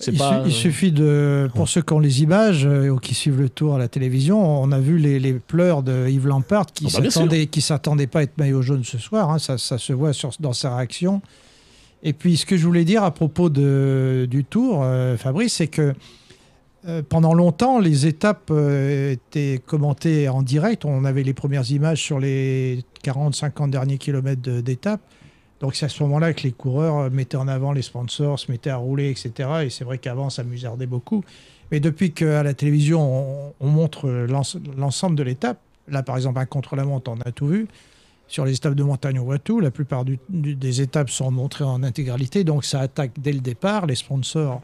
Il, 0.09 0.17
pas. 0.17 0.43
su- 0.45 0.49
il 0.49 0.53
suffit 0.55 0.93
de, 0.93 1.51
pour 1.55 1.69
ceux 1.69 1.83
qui 1.83 1.93
ont 1.93 1.99
les 1.99 2.23
images 2.23 2.65
euh, 2.65 2.89
ou 2.89 2.97
qui 2.97 3.15
suivent 3.15 3.39
le 3.39 3.51
tour 3.51 3.75
à 3.75 3.79
la 3.79 3.87
télévision, 3.87 4.41
on 4.63 4.73
a 4.73 4.79
vu 4.79 4.97
les, 4.97 5.19
les 5.19 5.35
pleurs 5.35 5.83
de 5.83 6.09
Yves 6.09 6.27
Lampard 6.27 6.65
qui 6.73 6.87
Oh 6.87 7.01
bah, 7.03 7.11
s'attendait, 7.61 8.07
pas 8.07 8.21
à 8.21 8.23
être 8.23 8.39
maillot 8.39 8.63
jaune 8.63 8.83
ce 8.83 8.97
soir. 8.97 9.29
hein, 9.31 9.39
ça, 9.39 9.59
ça 9.59 9.77
se 9.77 9.93
voit 9.93 10.15
sur, 10.15 10.31
dans 10.41 10.55
sa 10.55 10.75
réaction. 10.75 11.21
Et 12.03 12.15
puis, 12.15 12.39
ce 12.39 12.47
que 12.47 12.57
je 12.57 12.65
voulais 12.65 12.87
dire 12.87 13.05
à 13.05 13.11
propos 13.11 13.51
de, 13.51 14.27
du 14.31 14.43
tour, 14.43 14.81
euh, 14.83 15.19
Fabrice, 15.19 15.53
c'est 15.53 15.67
que 15.67 15.93
euh, 16.87 17.03
pendant 17.07 17.35
longtemps, 17.35 17.79
les 17.79 18.07
étapes 18.07 18.49
euh, 18.51 19.13
étaient 19.13 19.61
commentées 19.67 20.29
en 20.29 20.43
direct. 20.43 20.85
On 20.85 21.05
avait 21.05 21.23
les 21.23 21.35
premières 21.35 21.71
images 21.71 22.03
sur 22.03 22.19
les 22.19 22.85
40-50 23.05 23.71
derniers 23.71 23.99
kilomètres 23.99 24.41
de- 24.43 24.61
d'étape. 24.61 25.01
Donc 25.61 25.75
c'est 25.75 25.85
à 25.85 25.89
ce 25.91 26.03
moment-là 26.05 26.33
que 26.33 26.43
les 26.43 26.53
coureurs 26.53 26.97
euh, 26.99 27.11
mettaient 27.11 27.37
en 27.37 27.49
avant 27.49 27.73
les 27.73 27.83
sponsors, 27.83 28.39
se 28.39 28.51
mettaient 28.51 28.71
à 28.71 28.77
rouler, 28.77 29.11
etc. 29.11 29.49
Et 29.65 29.71
c'est 29.71 29.85
vrai 29.85 29.99
qu'avant, 29.99 30.31
ça 30.31 30.43
musardait 30.43 30.87
beaucoup. 30.87 31.23
Mais 31.71 31.81
depuis 31.81 32.13
qu'à 32.13 32.43
la 32.43 32.55
télévision, 32.55 33.01
on, 33.01 33.53
on 33.61 33.69
montre 33.69 34.09
l'ens- 34.09 34.57
l'ensemble 34.79 35.17
de 35.17 35.23
l'étape, 35.23 35.59
là 35.87 36.03
par 36.03 36.17
exemple, 36.17 36.39
un 36.39 36.47
contre-la-montre, 36.47 37.11
on 37.11 37.21
a 37.29 37.31
tout 37.31 37.47
vu. 37.49 37.69
Sur 38.27 38.45
les 38.45 38.55
étapes 38.55 38.75
de 38.75 38.85
montagne, 38.85 39.19
on 39.19 39.25
voit 39.25 39.39
tout. 39.41 39.59
La 39.61 39.71
plupart 39.73 40.05
des 40.29 40.81
étapes 40.81 41.11
sont 41.11 41.31
montrées 41.33 41.65
en 41.65 41.83
intégralité. 41.83 42.45
Donc 42.45 42.65
ça 42.65 42.81
attaque 42.81 43.11
dès 43.21 43.33
le 43.33 43.41
départ. 43.41 43.87
Les 43.87 43.97
sponsors 43.97 44.63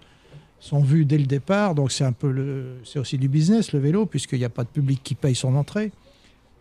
sont 0.59 0.81
vus 0.81 1.05
dès 1.05 1.19
le 1.19 1.27
départ. 1.27 1.75
Donc 1.75 1.93
c'est 1.93 2.05
un 2.05 2.13
peu 2.13 2.31
le, 2.31 2.79
c'est 2.85 2.99
aussi 2.99 3.19
du 3.19 3.29
business, 3.29 3.73
le 3.73 3.79
vélo, 3.79 4.07
puisqu'il 4.07 4.39
n'y 4.39 4.45
a 4.45 4.49
pas 4.51 4.65
de 4.65 4.69
public 4.69 5.01
qui 5.03 5.15
paye 5.15 5.35
son 5.35 5.55
entrée. 5.55 5.93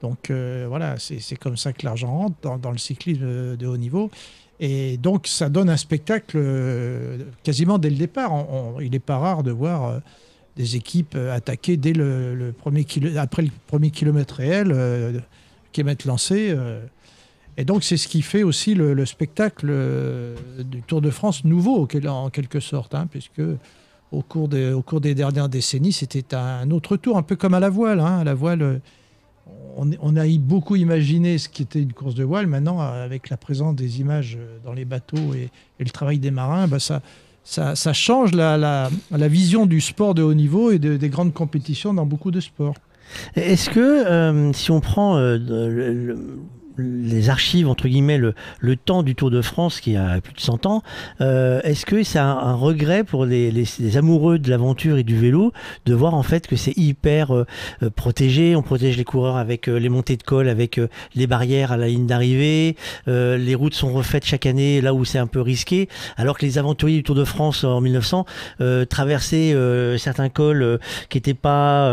Donc 0.01 0.30
euh, 0.30 0.65
voilà, 0.67 0.95
c'est 0.99 1.35
comme 1.38 1.57
ça 1.57 1.74
que 1.74 1.85
l'argent 1.85 2.11
rentre 2.15 2.35
dans, 2.41 2.57
dans 2.57 2.72
le 2.72 2.77
cyclisme 2.77 3.56
de, 3.56 3.65
haut 3.65 3.77
niveau. 3.77 4.11
Et 4.59 4.98
donc 4.98 5.27
ça 5.27 5.49
donne 5.49 5.69
un 5.69 5.77
spectacle 5.77 6.38
euh, 6.38 7.17
quasiment 7.43 7.77
dès 7.77 7.90
le 7.90 7.95
départ. 7.95 8.32
Il 8.82 8.91
n'est 8.91 8.99
pas 8.99 9.17
rare 9.17 9.41
de 9.43 9.51
voir 9.51 9.85
euh, 9.85 9.99
des 10.57 10.75
équipes 10.75 11.15
attaquer 11.15 11.75
dès 11.77 11.93
le, 11.93 12.53
premier 12.57 12.83
kilo- 12.83 13.17
après 13.17 13.41
le 13.41 13.49
premier 13.67 13.90
kilomètre 13.90 14.35
réel, 14.35 14.72
euh, 14.72 15.19
kilomètre 15.72 16.07
lancé. 16.07 16.49
euh. 16.51 16.82
et 17.57 17.65
donc 17.65 17.83
c'est 17.83 17.98
ce 17.98 18.07
qui 18.07 18.22
fait 18.22 18.43
aussi 18.43 18.75
le, 18.75 18.93
le 18.93 19.06
spectacle 19.06 19.67
du 20.59 20.82
Tour 20.83 21.01
de 21.01 21.09
France 21.09 21.43
nouveau 21.45 21.88
en 22.07 22.30
quelque 22.30 22.59
sorte, 22.59 22.95
hein, 22.95 23.07
puisque 23.09 23.41
au 24.15 24.21
cours, 24.21 24.47
des, 24.47 24.71
au 24.71 24.81
cours 24.81 25.01
des 25.01 25.13
dernières 25.15 25.49
décennies, 25.49 25.91
c'était 25.91 26.35
un 26.35 26.69
autre 26.71 26.97
tour, 26.97 27.17
un 27.17 27.23
peu 27.23 27.35
comme 27.35 27.53
à 27.53 27.59
la 27.59 27.69
voile. 27.69 27.99
hein. 27.99 28.19
À 28.19 28.23
la 28.23 28.33
voile, 28.33 28.61
euh, 28.61 28.77
on, 29.77 29.89
on 30.01 30.15
a 30.15 30.25
beaucoup 30.39 30.75
imaginé 30.75 31.37
ce 31.37 31.49
qui 31.49 31.61
était 31.63 31.81
une 31.81 31.93
course 31.93 32.15
de 32.15 32.23
voile. 32.23 32.47
Maintenant, 32.47 32.79
avec 32.79 33.29
la 33.29 33.37
présence 33.37 33.75
des 33.75 33.99
images 33.99 34.37
euh, 34.39 34.57
dans 34.63 34.73
les 34.73 34.85
bateaux 34.85 35.33
et, 35.35 35.49
le 35.79 35.89
travail 35.89 36.19
des 36.19 36.31
marins, 36.31 36.67
bah, 36.67 36.79
ça, 36.79 37.01
ça, 37.43 37.93
change 37.93 38.33
la, 38.33 38.57
la- 38.57 39.27
vision 39.27 39.65
du 39.65 39.81
sport 39.81 40.13
de 40.15 40.23
haut 40.23 40.33
niveau 40.33 40.71
et 40.71 40.79
de- 40.79 40.97
des 40.97 41.09
grandes 41.09 41.33
compétitions 41.33 41.93
dans 41.93 42.05
beaucoup 42.05 42.31
de 42.31 42.39
sports. 42.39 42.75
Est-ce 43.35 43.69
que 43.69 43.79
euh, 43.79 44.51
si 44.53 44.71
on 44.71 44.79
prend 44.79 45.17
euh, 45.17 46.15
les 46.77 47.29
archives, 47.29 47.67
entre 47.69 47.87
guillemets, 47.87 48.17
le, 48.17 48.33
le 48.59 48.75
temps 48.75 49.03
du 49.03 49.15
Tour 49.15 49.31
de 49.31 49.41
France 49.41 49.79
qui 49.79 49.95
a 49.95 50.19
plus 50.21 50.33
de 50.33 50.39
100 50.39 50.65
ans, 50.65 50.83
euh, 51.21 51.61
est-ce 51.63 51.85
que 51.85 52.03
c'est 52.03 52.19
un, 52.19 52.25
un 52.37 52.55
regret 52.55 53.03
pour 53.03 53.25
les, 53.25 53.51
les- 53.51 53.65
les 53.79 53.97
amoureux 53.97 54.39
de 54.39 54.49
l'aventure 54.49 54.97
et 54.97 55.03
du 55.03 55.17
vélo 55.17 55.53
de 55.85 55.93
voir 55.93 56.13
en 56.13 56.23
fait 56.23 56.47
que 56.47 56.55
c'est 56.55 56.77
hyper 56.77 57.33
euh, 57.35 57.45
euh, 57.83 57.89
protégé, 57.89 58.55
on 58.55 58.61
protège 58.61 58.97
les 58.97 59.03
coureurs 59.03 59.37
avec 59.37 59.67
euh, 59.67 59.77
les 59.77 59.89
montées 59.89 60.17
de 60.17 60.23
col, 60.23 60.49
avec 60.49 60.77
euh, 60.77 60.87
les 61.15 61.27
barrières 61.27 61.71
à 61.71 61.77
la 61.77 61.87
ligne 61.87 62.05
d'arrivée, 62.07 62.75
les 63.07 63.55
routes 63.55 63.73
sont 63.73 63.93
refaites 63.93 64.25
chaque 64.25 64.45
année 64.45 64.81
là 64.81 64.93
où 64.93 65.05
c'est 65.05 65.19
un 65.19 65.27
peu 65.27 65.41
risqué, 65.41 65.87
alors 66.17 66.37
que 66.37 66.45
les 66.45 66.57
aventuriers 66.57 66.97
du 66.97 67.03
Tour 67.03 67.15
de 67.15 67.23
France 67.23 67.63
en 67.63 67.81
1900 67.81 68.25
euh, 68.61 68.85
traversaient 68.85 69.55
certains 69.97 70.29
cols 70.29 70.79
qui 71.09 71.17
n'étaient 71.17 71.33
pas 71.33 71.91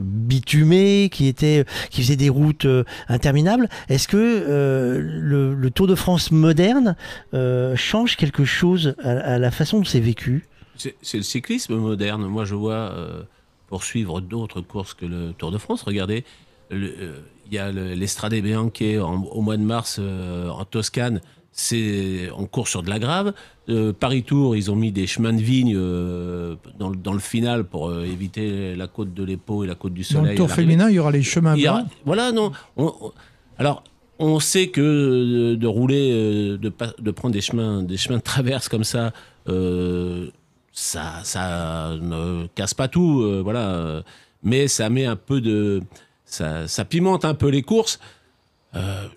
bitumés, 0.00 1.08
qui 1.12 1.26
étaient, 1.26 1.64
qui 1.90 2.02
faisaient 2.02 2.16
des 2.16 2.28
routes 2.28 2.66
interminables. 3.08 3.68
Est-ce 3.88 4.08
que 4.08 4.16
euh, 4.16 5.00
le, 5.00 5.54
le 5.54 5.70
Tour 5.70 5.86
de 5.86 5.94
France 5.94 6.30
moderne 6.30 6.96
euh, 7.34 7.76
change 7.76 8.16
quelque 8.16 8.44
chose 8.44 8.94
à, 9.02 9.10
à 9.10 9.38
la 9.38 9.50
façon 9.50 9.78
dont 9.78 9.84
c'est 9.84 10.00
vécu? 10.00 10.46
C'est 10.76 11.16
le 11.18 11.22
cyclisme 11.22 11.76
moderne. 11.76 12.26
Moi, 12.26 12.44
je 12.44 12.54
vois 12.54 12.74
euh, 12.92 13.22
poursuivre 13.68 14.20
d'autres 14.20 14.60
courses 14.60 14.94
que 14.94 15.06
le 15.06 15.32
Tour 15.36 15.50
de 15.52 15.58
France. 15.58 15.82
Regardez, 15.82 16.24
le- 16.70 16.86
euh, 17.00 17.12
il 17.46 17.54
y 17.54 17.58
a 17.58 17.70
le- 17.70 17.94
l'Estrade 17.94 18.34
Bianche 18.34 18.70
en- 19.00 19.22
au 19.24 19.40
mois 19.42 19.56
de 19.56 19.62
mars 19.62 19.98
euh, 20.00 20.48
en 20.48 20.64
Toscane. 20.64 21.20
C'est 21.54 22.30
on 22.34 22.46
court 22.46 22.66
sur 22.66 22.82
de 22.82 22.88
la 22.88 22.98
grave. 22.98 23.34
Euh, 23.68 23.92
Paris 23.92 24.22
Tour, 24.22 24.56
ils 24.56 24.70
ont 24.70 24.74
mis 24.76 24.90
des 24.90 25.06
chemins 25.06 25.34
de 25.34 25.42
vigne 25.42 25.74
euh, 25.76 26.56
dans, 26.78 26.88
le- 26.88 26.96
dans 26.96 27.12
le 27.12 27.18
final 27.18 27.64
pour 27.64 27.90
euh, 27.90 28.04
éviter 28.04 28.74
la 28.74 28.86
côte 28.86 29.12
de 29.12 29.22
l'Épau 29.22 29.62
et 29.62 29.66
la 29.66 29.74
côte 29.74 29.92
du 29.92 30.00
Dans 30.00 30.08
Soleil. 30.20 30.30
le 30.32 30.36
Tour 30.36 30.50
féminin, 30.50 30.88
il 30.88 30.94
y 30.94 30.98
aura 30.98 31.10
les 31.10 31.22
chemins 31.22 31.52
aura- 31.52 31.80
blancs? 31.82 31.86
voilà, 32.06 32.32
non. 32.32 32.52
on- 32.78 32.94
on- 33.02 33.12
alors, 33.62 33.84
on 34.18 34.40
sait 34.40 34.70
que 34.70 35.54
de 35.54 35.66
rouler, 35.68 36.10
euh, 36.12 36.58
de, 36.58 37.10
prendre 37.12 37.32
des 37.32 37.40
chemins, 37.40 37.80
des 37.84 37.96
chemins 37.96 38.16
de 38.16 38.22
traverse 38.22 38.68
comme 38.68 38.82
ça, 38.82 39.12
euh, 39.48 40.30
ça, 40.72 41.20
ça 41.22 41.96
ne 42.00 42.48
casse 42.56 42.74
pas 42.74 42.88
tout, 42.88 43.22
euh, 43.22 43.40
voilà. 43.40 44.02
Mais 44.42 44.66
ça 44.66 44.90
met 44.90 45.04
un 45.04 45.14
peu 45.14 45.40
de, 45.40 45.80
ça, 46.24 46.66
pimente 46.84 47.24
un 47.24 47.34
peu 47.34 47.50
les 47.50 47.62
courses. 47.62 48.00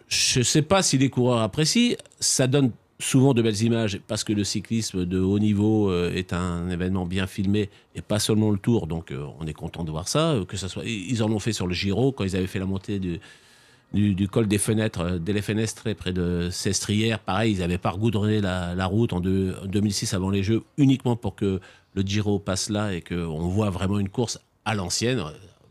Je 0.07 0.43
sais 0.43 0.61
pas 0.61 0.83
si 0.83 0.99
les 0.99 1.09
coureurs 1.09 1.41
apprécient. 1.41 1.95
Ça 2.19 2.45
donne 2.45 2.69
souvent 2.99 3.33
de 3.33 3.41
belles 3.41 3.63
images 3.63 3.99
parce 4.07 4.23
que 4.23 4.31
le 4.31 4.43
cyclisme 4.43 5.05
de 5.05 5.19
haut 5.19 5.39
niveau 5.39 5.91
est 5.91 6.33
un 6.33 6.69
événement 6.69 7.07
bien 7.07 7.25
filmé 7.25 7.71
et 7.95 8.03
pas 8.03 8.19
seulement 8.19 8.51
le 8.51 8.59
Tour. 8.59 8.85
Donc 8.85 9.11
on 9.39 9.47
est 9.47 9.53
content 9.53 9.83
de 9.83 9.89
voir 9.89 10.07
ça. 10.07 10.35
Que 10.47 10.55
soit, 10.55 10.83
ils 10.85 11.23
en 11.23 11.31
ont 11.31 11.39
fait 11.39 11.53
sur 11.53 11.65
le 11.65 11.73
Giro 11.73 12.11
quand 12.11 12.25
ils 12.25 12.35
avaient 12.35 12.45
fait 12.45 12.59
la 12.59 12.67
montée 12.67 12.99
du, 12.99 13.19
du, 13.95 14.27
col 14.27 14.47
des 14.47 14.57
fenêtres, 14.57 14.99
euh, 15.01 15.19
des 15.19 15.41
Fenestre 15.41 15.93
près 15.95 16.13
de 16.13 16.49
Sestrières. 16.51 17.19
Pareil, 17.19 17.53
ils 17.53 17.63
avaient 17.63 17.77
pas 17.77 17.91
regoudronné 17.91 18.41
la, 18.41 18.85
route 18.85 19.13
en, 19.13 19.19
deux- 19.19 19.55
en 19.63 19.65
2006 19.65 20.13
avant 20.13 20.29
les 20.29 20.43
Jeux 20.43 20.63
uniquement 20.77 21.15
pour 21.15 21.35
que 21.35 21.59
le 21.95 22.01
Giro 22.01 22.39
passe 22.39 22.69
là 22.69 22.93
et 22.93 23.01
qu'on 23.01 23.47
voit 23.47 23.69
vraiment 23.69 23.99
une 23.99 24.09
course 24.09 24.39
à 24.65 24.75
l'ancienne. 24.75 25.21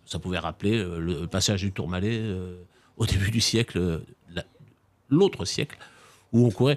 Ça 0.07 0.19
pouvait 0.19 0.39
rappeler 0.39 0.79
euh, 0.79 0.99
le 0.99 1.27
passage 1.27 1.61
du 1.63 1.73
Tourmalet 1.73 2.19
euh, 2.21 2.57
au 2.97 3.07
début 3.07 3.31
du 3.31 3.41
siècle, 3.41 4.01
la- 4.35 4.45
l'autre 5.11 5.45
siècle, 5.45 5.77
où 6.33 6.47
on 6.47 6.51
courait. 6.51 6.77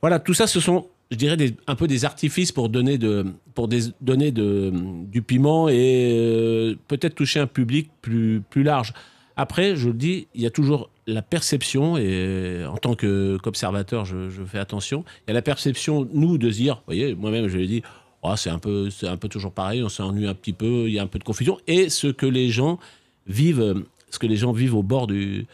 Voilà, 0.00 0.18
tout 0.18 0.34
ça, 0.34 0.46
ce 0.46 0.60
sont, 0.60 0.86
je 1.10 1.16
dirais, 1.16 1.36
un 1.66 1.74
peu 1.76 1.86
des 1.86 2.04
artifices 2.04 2.52
pour 2.52 2.68
donner, 2.68 2.96
de, 2.98 3.26
pour 3.54 3.68
donner 4.00 4.30
de, 4.32 4.72
du 5.04 5.22
piment 5.22 5.68
et 5.68 6.76
peut-être 6.88 7.14
toucher 7.14 7.38
un 7.40 7.46
public 7.46 7.90
plus, 8.02 8.42
plus 8.48 8.62
large. 8.62 8.92
Après, 9.40 9.74
je 9.74 9.88
le 9.88 9.94
dis, 9.94 10.26
il 10.34 10.42
y 10.42 10.46
a 10.46 10.50
toujours 10.50 10.90
la 11.06 11.22
perception, 11.22 11.96
et 11.96 12.62
en 12.66 12.76
tant 12.76 12.94
qu'observateur, 12.94 14.04
je, 14.04 14.28
je 14.28 14.42
fais 14.44 14.58
attention, 14.58 15.02
il 15.26 15.30
y 15.30 15.32
a 15.32 15.34
la 15.34 15.40
perception, 15.40 16.06
nous, 16.12 16.36
de 16.36 16.50
dire, 16.50 16.74
vous 16.76 16.82
voyez, 16.88 17.14
moi-même, 17.14 17.48
je 17.48 17.56
l'ai 17.56 17.66
dit, 17.66 17.82
Oh, 18.22 18.34
c'est 18.36 18.50
un, 18.50 18.58
peu- 18.58 18.90
un 19.04 19.16
peu 19.16 19.28
toujours 19.28 19.52
pareil, 19.52 19.82
on 19.82 19.88
s'ennuie 19.88 20.26
un 20.26 20.34
petit 20.34 20.52
peu, 20.52 20.88
il 20.88 20.92
y 20.92 20.98
a 20.98 21.02
un 21.02 21.06
peu 21.06 21.18
de 21.18 21.24
confusion, 21.24 21.58
et 21.66 21.88
ce 21.88 22.08
que 22.08 22.26
les 22.26 22.50
gens 22.50 22.78
vivent, 23.26 23.62
euh, 23.62 23.74
ce 24.10 24.18
que 24.18 24.26
les 24.26 24.36
gens 24.36 24.52
vivent 24.52 24.74
au 24.74 24.82
bord 24.82 25.06
du, 25.06 25.46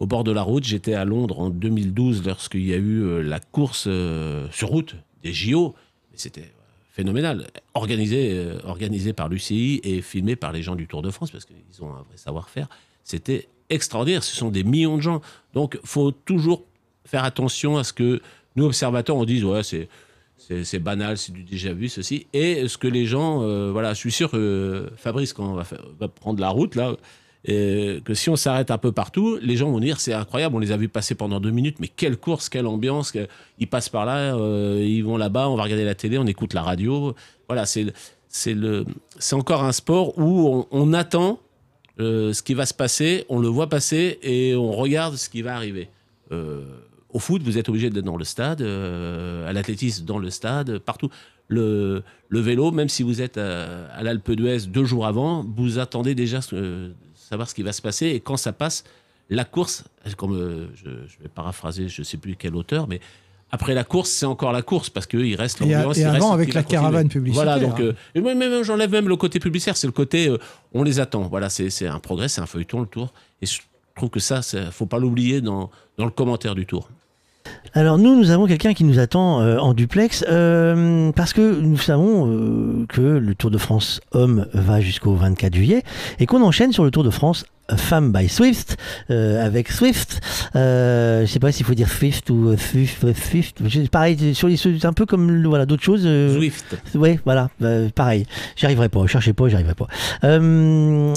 au 0.00 0.06
bord 0.06 0.24
de 0.24 0.32
la 0.32 0.40
route. 0.40 0.64
J'étais 0.64 0.94
à 0.94 1.04
Londres 1.04 1.38
en 1.38 1.50
2012 1.50 2.24
lorsqu'il 2.26 2.64
y 2.64 2.72
a 2.72 2.76
eu 2.78 3.02
euh, 3.02 3.22
la 3.22 3.40
course 3.40 3.84
euh, 3.88 4.46
sur 4.52 4.68
route 4.68 4.96
des 5.22 5.34
JO. 5.34 5.74
C'était 6.14 6.40
euh, 6.40 6.62
phénoménal, 6.92 7.46
organisé, 7.74 8.30
euh, 8.32 8.58
organisé 8.64 9.12
par 9.12 9.28
l'UCI 9.28 9.82
et 9.84 10.00
filmé 10.00 10.34
par 10.34 10.50
les 10.52 10.62
gens 10.62 10.76
du 10.76 10.86
Tour 10.86 11.02
de 11.02 11.10
France, 11.10 11.30
parce 11.30 11.44
qu'ils 11.44 11.56
ont 11.82 11.90
un 11.90 12.02
vrai 12.08 12.16
savoir-faire. 12.16 12.68
C'était 13.04 13.48
extraordinaire, 13.70 14.22
ce 14.24 14.34
sont 14.34 14.50
des 14.50 14.64
millions 14.64 14.96
de 14.96 15.02
gens. 15.02 15.20
Donc, 15.52 15.78
faut 15.84 16.10
toujours 16.10 16.64
faire 17.04 17.24
attention 17.24 17.76
à 17.76 17.84
ce 17.84 17.92
que 17.92 18.20
nous, 18.56 18.64
observateurs, 18.64 19.16
on 19.16 19.24
dise, 19.24 19.44
ouais, 19.44 19.62
c'est 19.62 20.78
banal, 20.78 21.18
c'est 21.18 21.32
du 21.32 21.42
déjà 21.42 21.72
vu, 21.72 21.88
ceci. 21.88 22.26
Et 22.32 22.66
ce 22.68 22.78
que 22.78 22.88
les 22.88 23.06
gens, 23.06 23.42
euh, 23.42 23.70
voilà, 23.72 23.94
je 23.94 23.98
suis 23.98 24.12
sûr 24.12 24.30
que 24.30 24.90
Fabrice, 24.96 25.32
quand 25.32 25.52
on 25.52 25.54
va, 25.54 26.08
prendre 26.08 26.40
la 26.40 26.48
route, 26.48 26.74
là, 26.74 26.96
et 27.46 28.00
que 28.04 28.14
si 28.14 28.30
on 28.30 28.36
s'arrête 28.36 28.70
un 28.70 28.78
peu 28.78 28.90
partout, 28.90 29.38
les 29.42 29.56
gens 29.56 29.70
vont 29.70 29.80
dire 29.80 30.00
c'est 30.00 30.14
incroyable, 30.14 30.56
on 30.56 30.60
les 30.60 30.72
a 30.72 30.78
vus 30.78 30.88
passer 30.88 31.14
pendant 31.14 31.40
deux 31.40 31.50
minutes, 31.50 31.78
mais 31.78 31.88
quelle 31.88 32.16
course, 32.16 32.48
quelle 32.48 32.66
ambiance, 32.66 33.12
ils 33.58 33.68
passent 33.68 33.90
par 33.90 34.06
là, 34.06 34.34
euh, 34.34 34.82
ils 34.82 35.02
vont 35.02 35.18
là-bas, 35.18 35.50
on 35.50 35.56
va 35.56 35.64
regarder 35.64 35.84
la 35.84 35.94
télé, 35.94 36.16
on 36.16 36.26
écoute 36.26 36.54
la 36.54 36.62
radio. 36.62 37.14
Voilà, 37.48 37.66
c'est 37.66 37.92
c'est 38.28 38.54
le 38.54 38.86
c'est 39.18 39.36
encore 39.36 39.62
un 39.62 39.72
sport 39.72 40.18
où 40.18 40.66
on, 40.70 40.92
attend 40.94 41.38
euh, 42.00 42.32
ce 42.32 42.42
qui 42.42 42.54
va 42.54 42.66
se 42.66 42.74
passer, 42.74 43.24
on 43.28 43.38
le 43.38 43.48
voit 43.48 43.68
passer 43.68 44.18
et 44.22 44.54
on 44.54 44.72
regarde 44.72 45.16
ce 45.16 45.28
qui 45.28 45.42
va 45.42 45.54
arriver. 45.54 45.88
Euh, 46.32 46.64
au 47.10 47.18
foot, 47.18 47.42
vous 47.42 47.58
êtes 47.58 47.68
obligé 47.68 47.90
d'être 47.90 48.04
dans 48.04 48.16
le 48.16 48.24
stade, 48.24 48.60
à 48.62 49.52
l'athlétisme 49.52 50.04
dans 50.04 50.18
le 50.18 50.30
stade, 50.30 50.78
partout. 50.78 51.10
Le, 51.46 52.02
vélo, 52.30 52.72
même 52.72 52.88
si 52.88 53.04
vous 53.04 53.22
êtes 53.22 53.38
à, 53.38 54.02
l'Alpe 54.02 54.32
d'Huez 54.32 54.66
deux 54.66 54.84
jours 54.84 55.06
avant, 55.06 55.44
vous 55.56 55.78
attendez 55.78 56.16
déjà 56.16 56.40
savoir 57.14 57.48
ce 57.48 57.54
qui 57.54 57.62
va 57.62 57.72
se 57.72 57.82
passer. 57.82 58.06
Et 58.08 58.18
quand 58.20 58.36
ça 58.36 58.52
passe, 58.52 58.82
la 59.30 59.44
course, 59.44 59.84
comme 60.16 60.34
euh, 60.34 60.66
je, 60.74 60.90
vais 61.22 61.28
paraphraser, 61.34 61.88
je 61.88 62.02
ne 62.02 62.04
sais 62.04 62.16
plus 62.16 62.36
quel 62.36 62.54
auteur, 62.54 62.86
mais 62.88 63.00
après 63.54 63.72
la 63.72 63.84
course, 63.84 64.10
c'est 64.10 64.26
encore 64.26 64.50
la 64.50 64.62
course 64.62 64.90
parce 64.90 65.06
qu'il 65.06 65.36
reste 65.36 65.60
l'ambiance. 65.60 65.96
Et, 65.96 66.00
et 66.00 66.04
avant, 66.06 66.32
avec 66.32 66.54
la 66.54 66.64
caravane 66.64 67.08
publicitaire. 67.08 67.44
Voilà, 67.44 67.64
donc, 67.64 67.78
euh, 67.78 68.64
j'enlève 68.64 68.90
même 68.90 69.08
le 69.08 69.14
côté 69.14 69.38
publicitaire, 69.38 69.76
c'est 69.76 69.86
le 69.86 69.92
côté 69.92 70.28
euh, 70.28 70.38
on 70.72 70.82
les 70.82 70.98
attend. 70.98 71.22
Voilà, 71.22 71.48
c'est 71.48 71.86
un 71.86 72.00
progrès, 72.00 72.26
c'est 72.26 72.40
un 72.40 72.46
feuilleton, 72.46 72.80
le 72.80 72.86
tour. 72.86 73.12
Et 73.42 73.46
je 73.46 73.60
trouve 73.94 74.10
que 74.10 74.18
ça, 74.18 74.40
il 74.54 74.72
faut 74.72 74.86
pas 74.86 74.98
l'oublier 74.98 75.40
dans, 75.40 75.70
dans 75.98 76.04
le 76.04 76.10
commentaire 76.10 76.56
du 76.56 76.66
tour. 76.66 76.88
Alors 77.74 77.96
nous, 77.96 78.16
nous 78.16 78.30
avons 78.30 78.48
quelqu'un 78.48 78.74
qui 78.74 78.82
nous 78.82 78.98
attend 78.98 79.38
en 79.38 79.72
duplex 79.72 80.24
parce 81.14 81.32
que 81.32 81.60
nous 81.60 81.78
savons 81.78 82.86
que 82.88 83.02
le 83.02 83.34
Tour 83.34 83.50
de 83.50 83.58
France 83.58 84.00
homme 84.12 84.48
va 84.52 84.80
jusqu'au 84.80 85.14
24 85.14 85.54
juillet 85.54 85.82
et 86.18 86.26
qu'on 86.26 86.42
enchaîne 86.42 86.72
sur 86.72 86.84
le 86.84 86.90
Tour 86.90 87.04
de 87.04 87.10
France 87.10 87.44
Femme 87.76 88.12
by 88.12 88.28
Swift 88.28 88.76
euh, 89.10 89.44
avec 89.44 89.70
Swift. 89.70 90.20
Euh, 90.54 91.22
je 91.22 91.26
sais 91.26 91.38
pas 91.38 91.52
s'il 91.52 91.64
faut 91.64 91.74
dire 91.74 91.88
Swift 91.88 92.28
ou 92.30 92.48
euh, 92.48 92.56
Swift. 92.56 93.06
Swift. 93.14 93.88
Pareil, 93.90 94.34
sur 94.34 94.48
les, 94.48 94.86
un 94.86 94.92
peu 94.92 95.06
comme 95.06 95.44
voilà 95.46 95.66
d'autres 95.66 95.82
choses. 95.82 96.02
Euh, 96.04 96.36
Swift. 96.36 96.76
Ouais, 96.94 97.18
voilà, 97.24 97.48
bah, 97.60 97.88
pareil. 97.94 98.26
J'y 98.56 98.66
arriverai 98.66 98.88
pas. 98.88 99.06
Cherchez 99.06 99.32
pas, 99.32 99.48
j'y 99.48 99.54
arriverai 99.54 99.74
pas. 99.74 99.88
nous, 100.38 101.14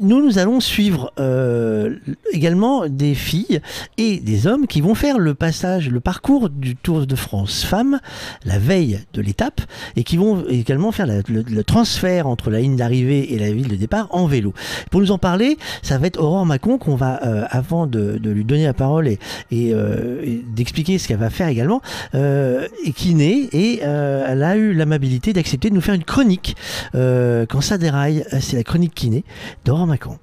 nous 0.00 0.38
allons 0.38 0.60
suivre 0.60 1.12
également 2.32 2.86
des 2.88 3.14
filles 3.14 3.60
et 3.98 4.20
des 4.20 4.46
hommes 4.46 4.66
qui 4.66 4.80
vont 4.80 4.94
faire 4.94 5.18
le 5.18 5.34
passage, 5.34 5.90
le 5.90 6.00
parcours 6.00 6.50
du 6.50 6.76
Tour 6.76 7.06
de 7.06 7.16
France 7.16 7.64
Femmes 7.64 7.98
la 8.44 8.58
veille 8.58 9.00
de 9.12 9.20
l'étape 9.20 9.60
et 9.96 10.04
qui 10.04 10.16
vont 10.16 10.44
également 10.48 10.92
faire 10.92 11.06
le, 11.06 11.22
le 11.28 11.64
transfert 11.64 12.26
entre 12.26 12.50
la 12.50 12.60
ligne 12.60 12.76
d'arrivée 12.76 13.32
et 13.34 13.38
la 13.38 13.52
ville 13.52 13.68
de 13.68 13.76
départ 13.76 14.08
en 14.10 14.26
vélo. 14.26 14.54
Pour 14.90 15.00
nous 15.00 15.10
en 15.10 15.18
parler, 15.18 15.58
ça 15.82 15.98
va 15.98 16.06
être 16.06 16.20
Aurore 16.20 16.46
Macon 16.46 16.78
qu'on 16.78 16.94
va, 16.94 17.20
euh, 17.24 17.44
avant 17.50 17.86
de, 17.86 18.18
lui 18.22 18.44
donner 18.44 18.64
la 18.64 18.74
parole 18.74 19.08
et, 19.08 19.18
euh, 19.52 20.40
d'expliquer 20.54 20.98
ce 20.98 21.08
qu'elle 21.08 21.18
va 21.18 21.30
faire 21.30 21.48
également, 21.48 21.80
euh, 22.14 22.66
et 22.84 22.92
qui 22.92 23.14
naît, 23.14 23.48
et 23.52 23.80
elle 23.80 24.42
a 24.42 24.56
eu 24.56 24.72
l'amabilité 24.72 25.32
d'accepter 25.32 25.70
de 25.70 25.74
nous 25.74 25.80
faire 25.80 25.94
une 25.94 26.04
chronique 26.04 26.56
quand 26.92 27.60
ça 27.60 27.78
déraille. 27.78 28.24
C'est 28.40 28.56
la 28.56 28.64
chronique 28.64 28.94
kiné 28.94 29.24
d'Aurore 29.64 29.86
Macon. 29.86 30.18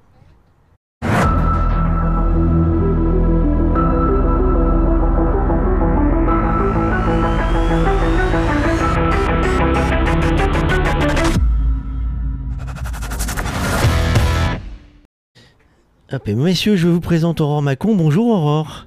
Messieurs, 16.34 16.76
je 16.76 16.88
vous 16.88 17.00
présente 17.00 17.40
Aurore 17.40 17.62
Macon. 17.62 17.94
Bonjour 17.94 18.28
Aurore. 18.28 18.86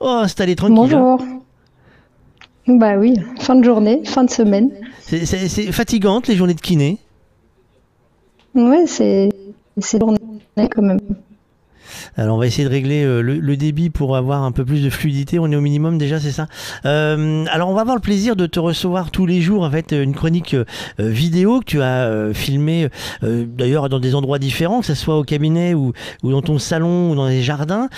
Oh, 0.00 0.20
installez 0.22 0.54
tranquille. 0.54 0.76
Bonjour. 0.76 1.22
Bah 2.66 2.98
oui, 2.98 3.14
fin 3.40 3.54
de 3.54 3.64
journée, 3.64 4.02
fin 4.04 4.24
de 4.24 4.30
semaine. 4.30 4.70
C'est 5.00 5.72
fatigante 5.72 6.28
les 6.28 6.36
journées 6.36 6.54
de 6.54 6.60
kiné 6.60 6.98
Ouais, 8.54 8.84
c'est 8.86 9.30
journée 9.98 10.18
quand 10.56 10.82
même. 10.82 11.00
Alors 12.16 12.36
on 12.36 12.38
va 12.38 12.46
essayer 12.46 12.64
de 12.64 12.72
régler 12.72 13.04
euh, 13.04 13.20
le, 13.20 13.56
débit 13.56 13.90
pour 13.90 14.16
avoir 14.16 14.42
un 14.42 14.52
peu 14.52 14.64
plus 14.64 14.82
de 14.82 14.90
fluidité. 14.90 15.38
On 15.38 15.50
est 15.50 15.56
au 15.56 15.60
minimum 15.60 15.98
déjà, 15.98 16.20
c'est 16.20 16.32
ça. 16.32 16.46
Euh, 16.84 17.44
alors 17.50 17.68
on 17.68 17.74
va 17.74 17.80
avoir 17.80 17.96
le 17.96 18.02
plaisir 18.02 18.36
de 18.36 18.46
te 18.46 18.60
recevoir 18.60 19.10
tous 19.10 19.26
les 19.26 19.40
jours 19.40 19.62
en 19.62 19.70
fait 19.70 19.92
une 19.92 20.14
chronique 20.14 20.54
euh, 20.54 20.64
vidéo 20.98 21.60
que 21.60 21.64
tu 21.64 21.82
as 21.82 22.32
filmée 22.32 22.88
d'ailleurs 23.22 23.88
dans 23.88 24.00
des 24.00 24.14
endroits 24.14 24.38
différents, 24.38 24.80
que 24.80 24.86
ce 24.86 24.94
soit 24.94 25.18
au 25.18 25.24
cabinet 25.24 25.74
ou, 25.74 25.92
dans 26.22 26.42
ton 26.42 26.58
salon 26.58 27.10
ou 27.10 27.14
dans 27.14 27.26
les 27.26 27.42
jardins, 27.42 27.88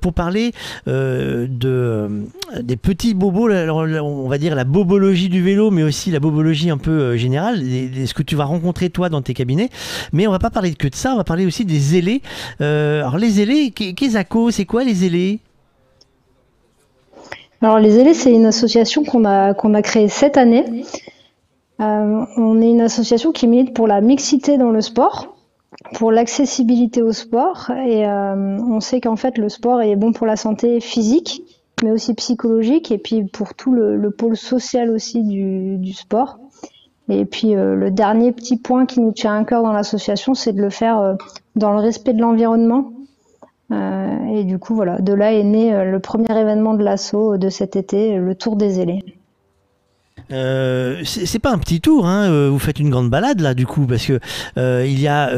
pour 0.00 0.12
parler 0.12 0.52
de 0.86 2.26
des 2.62 2.76
petits 2.76 3.14
bobos. 3.14 3.50
On 3.50 4.28
va 4.28 4.38
dire 4.38 4.54
la 4.54 4.64
bobologie 4.64 5.28
du 5.28 5.42
vélo, 5.42 5.70
mais 5.70 5.82
aussi 5.82 6.10
la 6.10 6.20
bobologie 6.20 6.70
un 6.70 6.78
peu 6.78 7.16
générale, 7.16 7.60
ce 7.60 8.14
que 8.14 8.22
tu 8.22 8.36
vas 8.36 8.44
rencontrer 8.44 8.90
toi 8.90 9.08
dans 9.08 9.22
tes 9.22 9.34
cabinets. 9.34 9.70
Mais 10.12 10.26
on 10.26 10.30
va 10.30 10.38
pas 10.38 10.50
parler 10.50 10.74
que 10.74 10.88
de 10.88 10.94
ça, 10.94 11.12
on 11.14 11.16
va 11.16 11.24
parler 11.24 11.46
aussi 11.46 11.64
des 11.64 11.96
ailés. 11.96 12.22
Ailés, 13.38 13.70
qu'est-ce 13.70 14.18
c'est 14.50 14.64
quoi 14.64 14.82
les 14.82 15.04
ailés? 15.04 15.38
Alors 17.62 17.78
les 17.78 17.98
ailés, 17.98 18.14
c'est 18.14 18.32
une 18.32 18.46
association 18.46 19.04
qu'on 19.04 19.24
a, 19.24 19.82
créée 19.82 20.08
cette 20.08 20.38
année. 20.38 20.84
Euh, 21.80 22.24
on 22.36 22.60
est 22.60 22.70
une 22.70 22.80
association 22.80 23.32
qui 23.32 23.46
milite 23.46 23.74
pour 23.74 23.86
la 23.86 24.00
mixité 24.00 24.56
dans 24.56 24.70
le 24.70 24.80
sport, 24.80 25.36
pour 25.94 26.10
l'accessibilité 26.10 27.02
au 27.02 27.12
sport. 27.12 27.70
Et 27.86 28.06
euh, 28.06 28.58
on 28.60 28.80
sait 28.80 29.02
qu'en 29.02 29.16
fait, 29.16 29.36
le 29.36 29.50
sport 29.50 29.82
est 29.82 29.96
bon 29.96 30.12
pour 30.12 30.26
la 30.26 30.36
santé 30.36 30.80
physique, 30.80 31.42
mais 31.82 31.90
aussi 31.90 32.14
psychologique, 32.14 32.90
et 32.92 32.98
puis 32.98 33.24
pour 33.24 33.54
tout 33.54 33.72
le, 33.72 34.10
pôle 34.10 34.38
social 34.38 34.90
aussi 34.90 35.22
du, 35.22 35.92
sport. 35.92 36.38
Et 37.10 37.26
puis 37.26 37.56
euh, 37.56 37.74
le 37.74 37.90
dernier 37.90 38.32
petit 38.32 38.56
point 38.56 38.86
qui 38.86 39.00
nous 39.00 39.12
tient 39.12 39.36
à 39.36 39.44
cœur 39.44 39.62
dans 39.62 39.72
l'association, 39.72 40.32
c'est 40.32 40.54
de 40.54 40.62
le 40.62 40.70
faire 40.70 41.16
dans 41.56 41.72
le 41.72 41.80
respect 41.80 42.14
de 42.14 42.20
l'environnement, 42.22 42.92
et 43.72 44.44
du 44.44 44.58
coup, 44.58 44.74
voilà, 44.74 44.98
de 44.98 45.12
là 45.12 45.32
est 45.32 45.42
né 45.42 45.74
euh, 45.74 45.84
le 45.84 45.98
premier 46.00 46.30
événement 46.38 46.74
de 46.74 46.82
l'assaut 46.82 47.36
de 47.36 47.48
cet 47.48 47.76
été, 47.76 48.16
le 48.16 48.34
Tour 48.34 48.56
des 48.56 48.80
ailés. 48.80 49.04
Euh, 50.32 51.00
c'est 51.04 51.40
pas 51.40 51.50
un 51.50 51.58
petit 51.58 51.80
tour, 51.80 52.06
hein. 52.06 52.48
vous 52.48 52.58
faites 52.60 52.78
une 52.78 52.90
grande 52.90 53.10
balade 53.10 53.40
là 53.40 53.52
du 53.52 53.66
coup, 53.66 53.86
parce 53.86 54.06
que 54.06 54.20
il 54.56 55.00
y 55.00 55.08
a 55.08 55.30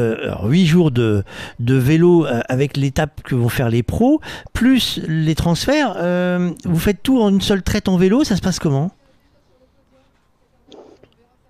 huit 0.45 0.65
jours 0.67 0.91
de, 0.91 1.23
de 1.59 1.75
vélo 1.75 2.27
avec 2.47 2.77
l'étape 2.77 3.23
que 3.23 3.33
vont 3.33 3.49
faire 3.49 3.69
les 3.69 3.81
pros, 3.81 4.19
plus 4.51 5.01
les 5.07 5.33
transferts. 5.33 5.95
vous 6.65 6.79
faites 6.79 7.01
tout 7.01 7.19
en 7.19 7.29
une 7.29 7.41
seule 7.41 7.63
traite 7.63 7.87
en 7.87 7.97
vélo, 7.97 8.23
ça 8.23 8.35
se 8.35 8.41
passe 8.41 8.59
comment? 8.59 8.91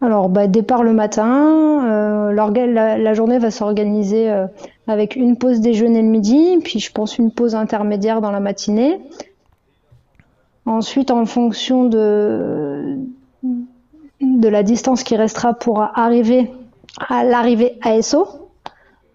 Alors, 0.03 0.27
bah, 0.27 0.47
départ 0.47 0.83
le 0.83 0.91
matin, 0.91 1.87
euh, 1.89 2.33
la, 2.33 3.13
journée 3.13 3.39
va 3.39 3.51
s'organiser 3.51 4.29
euh, 4.29 4.47
avec 4.87 5.15
une 5.15 5.37
pause 5.37 5.59
déjeuner 5.59 6.01
le 6.01 6.07
midi, 6.07 6.57
puis 6.63 6.79
je 6.79 6.91
pense 6.91 7.17
une 7.17 7.31
pause 7.31 7.55
intermédiaire 7.55 8.21
dans 8.21 8.31
la 8.31 8.39
matinée. 8.39 8.99
Ensuite, 10.65 11.11
en 11.11 11.25
fonction 11.25 11.85
de, 11.85 12.97
la 14.21 14.63
distance 14.63 15.03
qui 15.03 15.15
restera 15.15 15.53
pour 15.53 15.81
arriver 15.81 16.51
à 17.09 17.23
l'arrivée 17.23 17.77
ASO, 17.81 18.27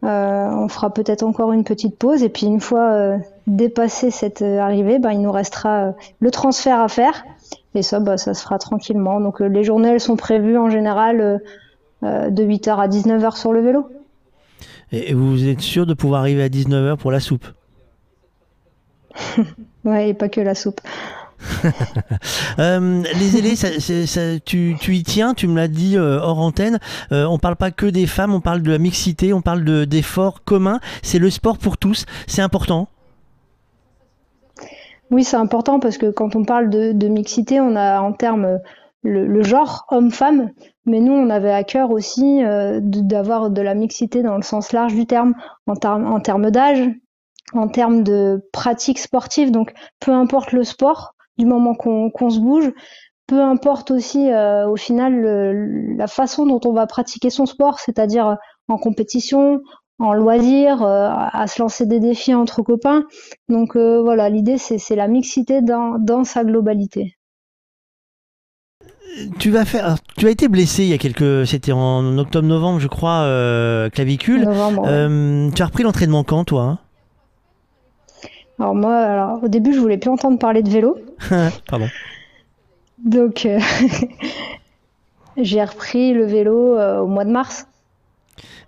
euh, 0.04 0.50
on 0.50 0.68
fera 0.68 0.90
peut-être 0.90 1.22
encore 1.22 1.52
une 1.52 1.64
petite 1.64 1.96
pause 1.96 2.22
et 2.22 2.28
puis 2.28 2.46
une 2.46 2.60
fois 2.60 3.16
dépassé 3.46 4.10
cette 4.10 4.42
arrivée, 4.42 4.98
bah, 4.98 5.12
il 5.12 5.20
nous 5.20 5.32
restera 5.32 5.94
le 6.20 6.30
transfert 6.30 6.80
à 6.80 6.88
faire 6.88 7.24
et 7.74 7.82
ça, 7.82 8.00
bah, 8.00 8.16
ça 8.16 8.34
se 8.34 8.42
fera 8.42 8.58
tranquillement. 8.58 9.20
Donc 9.20 9.40
euh, 9.40 9.46
les 9.46 9.64
journées, 9.64 9.98
sont 9.98 10.16
prévues 10.16 10.58
en 10.58 10.70
général 10.70 11.20
euh, 11.20 11.38
euh, 12.02 12.30
de 12.30 12.42
8h 12.42 12.76
à 12.76 12.88
19h 12.88 13.36
sur 13.36 13.52
le 13.52 13.60
vélo. 13.60 13.88
Et 14.92 15.14
vous 15.14 15.46
êtes 15.46 15.60
sûr 15.60 15.86
de 15.86 15.94
pouvoir 15.94 16.20
arriver 16.20 16.42
à 16.42 16.48
19h 16.48 16.96
pour 16.96 17.10
la 17.10 17.20
soupe 17.20 17.46
Ouais, 19.84 20.10
et 20.10 20.14
pas 20.14 20.28
que 20.28 20.40
la 20.40 20.54
soupe. 20.54 20.80
les 22.58 23.36
ailés, 23.36 23.54
tu, 24.44 24.76
y 24.96 25.02
tiens, 25.04 25.34
tu 25.34 25.46
me 25.46 25.56
l'as 25.56 25.68
dit 25.68 25.96
hors 25.96 26.40
antenne. 26.40 26.78
on 27.10 27.38
parle 27.38 27.56
pas 27.56 27.70
que 27.70 27.86
des 27.86 28.06
femmes, 28.06 28.34
on 28.34 28.40
parle 28.40 28.62
de 28.62 28.70
la 28.70 28.78
mixité, 28.78 29.32
on 29.32 29.40
parle 29.40 29.86
d'efforts 29.86 30.42
communs. 30.44 30.80
C'est 31.02 31.20
le 31.20 31.30
sport 31.30 31.58
pour 31.58 31.78
tous, 31.78 32.06
c'est 32.26 32.42
important. 32.42 32.88
Oui, 35.10 35.24
c'est 35.24 35.36
important 35.36 35.80
parce 35.80 35.96
que 35.96 36.10
quand 36.10 36.36
on 36.36 36.44
parle 36.44 36.68
de, 36.68 37.08
mixité, 37.08 37.60
on 37.60 37.76
a 37.76 38.00
en 38.00 38.12
termes 38.12 38.60
le, 39.02 39.42
genre 39.42 39.86
homme-femme, 39.90 40.50
Mais 40.88 41.00
nous, 41.00 41.12
on 41.12 41.28
avait 41.28 41.52
à 41.52 41.64
cœur 41.64 41.90
aussi 41.90 42.42
euh, 42.42 42.80
d'avoir 42.82 43.50
de 43.50 43.60
la 43.60 43.74
mixité 43.74 44.22
dans 44.22 44.36
le 44.36 44.42
sens 44.42 44.72
large 44.72 44.94
du 44.94 45.06
terme, 45.06 45.34
en, 45.66 45.76
termes 46.20 46.50
d'âge, 46.50 46.88
en 47.52 47.68
termes 47.68 48.02
de 48.02 48.42
pratique 48.52 48.98
sportive. 48.98 49.50
Donc, 49.50 49.74
peu 50.00 50.12
importe 50.12 50.52
le 50.52 50.64
sport, 50.64 51.14
du 51.36 51.44
moment 51.44 51.74
qu'on 51.74 52.30
se 52.30 52.40
bouge, 52.40 52.72
peu 53.26 53.40
importe 53.42 53.90
aussi 53.90 54.32
euh, 54.32 54.66
au 54.66 54.76
final 54.76 55.94
la 55.96 56.06
façon 56.06 56.46
dont 56.46 56.60
on 56.64 56.72
va 56.72 56.86
pratiquer 56.86 57.30
son 57.30 57.44
sport, 57.44 57.78
c'est-à-dire 57.78 58.36
en 58.68 58.78
compétition, 58.78 59.60
en 59.98 60.14
loisir, 60.14 60.82
euh, 60.82 61.10
à 61.12 61.46
se 61.46 61.60
lancer 61.60 61.84
des 61.86 62.00
défis 62.00 62.34
entre 62.34 62.62
copains. 62.62 63.04
Donc 63.48 63.76
voilà, 63.76 64.30
l'idée 64.30 64.56
c'est 64.56 64.96
la 64.96 65.06
mixité 65.06 65.60
dans 65.60 66.24
sa 66.24 66.44
globalité. 66.44 67.17
Tu 69.38 69.50
vas 69.50 69.64
faire. 69.64 69.84
alors, 69.84 69.98
tu 70.16 70.26
as 70.26 70.30
été 70.30 70.48
blessé 70.48 70.82
il 70.84 70.88
y 70.88 70.92
a 70.92 70.98
quelques. 70.98 71.46
C'était 71.46 71.72
en 71.72 72.18
octobre-novembre, 72.18 72.78
je 72.78 72.88
crois, 72.88 73.22
euh, 73.22 73.88
clavicule. 73.90 74.42
Novembre, 74.44 74.82
ouais. 74.82 74.88
Euh, 74.90 75.50
tu 75.50 75.62
as 75.62 75.66
repris 75.66 75.82
l'entraînement 75.82 76.24
quand, 76.24 76.44
toi 76.44 76.78
Alors 78.58 78.74
moi, 78.74 78.96
alors, 78.96 79.42
au 79.44 79.48
début 79.48 79.72
je 79.72 79.78
voulais 79.80 79.98
plus 79.98 80.10
entendre 80.10 80.38
parler 80.38 80.62
de 80.62 80.70
vélo, 80.70 80.98
hein 81.30 81.50
Pardon. 81.68 81.88
donc 83.04 83.46
euh, 83.46 83.58
j'ai 85.36 85.62
repris 85.64 86.12
le 86.12 86.24
vélo 86.26 86.76
euh, 86.76 86.98
au 87.00 87.06
mois 87.06 87.24
de 87.24 87.30
mars. 87.30 87.66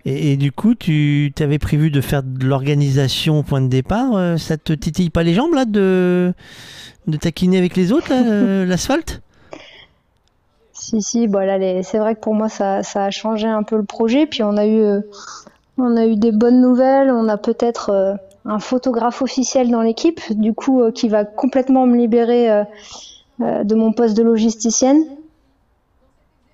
Et, 0.05 0.33
et 0.33 0.37
du 0.37 0.51
coup, 0.53 0.75
tu 0.75 1.33
avais 1.41 1.59
prévu 1.59 1.91
de 1.91 2.01
faire 2.01 2.23
de 2.23 2.47
l'organisation 2.47 3.41
au 3.41 3.43
point 3.43 3.61
de 3.61 3.69
départ. 3.69 4.15
euh, 4.15 4.37
ça 4.37 4.57
te 4.57 4.73
titille 4.73 5.11
pas 5.11 5.23
les 5.23 5.35
jambes, 5.35 5.55
là, 5.55 5.65
de, 5.65 6.33
de 7.07 7.17
taquiner 7.17 7.59
avec 7.59 7.77
les 7.77 7.93
autres, 7.93 8.13
l'asphalte? 8.65 9.21
Si, 10.91 11.03
si, 11.03 11.27
les- 11.29 11.83
c'est 11.85 11.99
vrai 11.99 12.17
que 12.17 12.21
pour 12.21 12.35
moi, 12.35 12.49
ça, 12.49 12.79
a 12.95 13.11
changé 13.11 13.47
un 13.47 13.63
peu 13.63 13.77
le 13.77 13.85
projet. 13.85 14.27
Puis 14.27 14.43
on 14.43 14.57
a 14.57 14.67
eu, 14.67 14.81
euh, 14.81 15.01
des 16.17 16.33
bonnes 16.33 16.61
nouvelles. 16.61 17.11
On 17.13 17.29
a 17.29 17.37
peut-être 17.37 17.91
euh, 17.91 18.15
un 18.45 18.59
photographe 18.59 19.23
officiel 19.23 19.71
dans 19.71 19.83
l'équipe, 19.83 20.21
du 20.33 20.53
coup, 20.53 20.81
euh, 20.83 20.91
qui 20.91 21.09
va 21.09 21.25
complètement 21.25 21.87
me 21.87 21.97
libérer 21.97 22.65
de 23.39 23.75
mon 23.75 23.93
poste 23.93 24.17
de 24.17 24.23
logisticienne. 24.25 25.05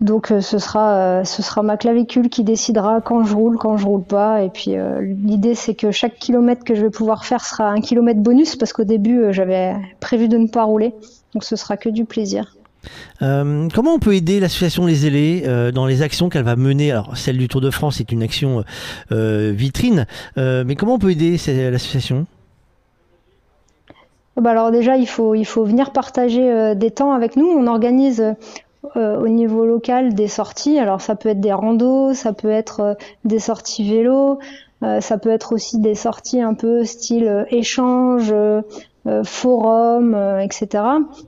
Donc 0.02 0.26
ce 0.28 0.58
sera, 0.58 1.24
ce 1.24 1.42
sera 1.42 1.62
ma 1.62 1.78
clavicule 1.78 2.28
qui 2.28 2.44
décidera 2.44 3.00
quand 3.00 3.24
je 3.24 3.34
roule, 3.34 3.56
quand 3.56 3.78
je 3.78 3.86
roule 3.86 4.04
pas. 4.04 4.42
Et 4.42 4.50
puis 4.50 4.72
l'idée 5.00 5.54
c'est 5.54 5.74
que 5.74 5.90
chaque 5.90 6.16
kilomètre 6.16 6.64
que 6.64 6.74
je 6.74 6.82
vais 6.82 6.90
pouvoir 6.90 7.24
faire 7.24 7.42
sera 7.44 7.70
un 7.70 7.80
kilomètre 7.80 8.20
bonus 8.20 8.56
parce 8.56 8.74
qu'au 8.74 8.84
début 8.84 9.32
j'avais 9.32 9.74
prévu 10.00 10.28
de 10.28 10.36
ne 10.36 10.48
pas 10.48 10.64
rouler. 10.64 10.94
Donc 11.32 11.44
ce 11.44 11.56
sera 11.56 11.78
que 11.78 11.88
du 11.88 12.04
plaisir. 12.04 12.55
Euh, 13.22 13.68
comment 13.74 13.94
on 13.94 13.98
peut 13.98 14.14
aider 14.14 14.40
l'association 14.40 14.86
Les 14.86 15.06
Ailés 15.06 15.44
euh, 15.46 15.72
dans 15.72 15.86
les 15.86 16.02
actions 16.02 16.28
qu'elle 16.28 16.44
va 16.44 16.56
mener? 16.56 16.92
Alors, 16.92 17.16
celle 17.16 17.38
du 17.38 17.48
Tour 17.48 17.60
de 17.60 17.70
France 17.70 18.00
est 18.00 18.12
une 18.12 18.22
action 18.22 18.64
euh, 19.12 19.52
vitrine, 19.54 20.06
mais 20.36 20.74
comment 20.76 20.94
on 20.94 20.98
peut 20.98 21.10
aider 21.10 21.36
l'association? 21.70 22.26
Bah 24.36 24.50
alors 24.50 24.70
déjà, 24.70 24.96
il 24.96 25.06
faut, 25.06 25.34
venir 25.64 25.92
partager 25.92 26.74
des 26.74 26.90
temps 26.90 27.12
avec 27.12 27.36
nous. 27.36 27.46
On 27.46 27.66
organise 27.66 28.34
au 28.94 29.28
niveau 29.28 29.64
local 29.64 30.14
des 30.14 30.28
sorties. 30.28 30.78
Alors 30.78 31.00
ça 31.00 31.16
peut 31.16 31.30
être 31.30 31.40
des 31.40 31.52
randos, 31.52 32.12
ça 32.12 32.32
peut 32.32 32.50
être 32.50 32.96
des 33.24 33.38
sorties 33.38 33.88
vélo, 33.88 34.38
ça 34.82 35.16
peut 35.18 35.30
être 35.30 35.52
aussi 35.52 35.78
des 35.78 35.94
sorties 35.94 36.42
un 36.42 36.52
peu 36.52 36.84
style 36.84 37.46
échange, 37.50 38.32
euh, 39.06 39.20
euh, 39.20 39.24
forum, 39.24 40.14
euh, 40.14 40.40
etc. 40.40 40.84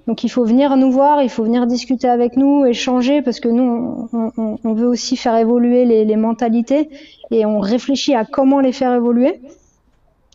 Donc 0.07 0.25
il 0.25 0.29
faut 0.29 0.45
venir 0.45 0.77
nous 0.77 0.91
voir, 0.91 1.23
il 1.23 1.31
faut 1.31 1.45
venir 1.45 1.67
discuter 1.67 2.09
avec 2.09 2.37
nous, 2.37 2.65
échanger, 2.67 3.23
parce 3.23 3.41
que 3.41 3.49
nous, 3.49 4.09
on, 4.13 4.31
on- 4.37 4.59
on 4.65 4.73
veut 4.75 4.87
aussi 4.89 5.17
faire 5.17 5.37
évoluer 5.37 5.85
les, 5.85 6.05
les 6.05 6.17
mentalités 6.17 6.89
et 7.31 7.47
on 7.47 7.61
réfléchit 7.61 8.15
à 8.15 8.25
comment 8.25 8.61
les 8.61 8.73
faire 8.73 8.95
évoluer 8.95 9.41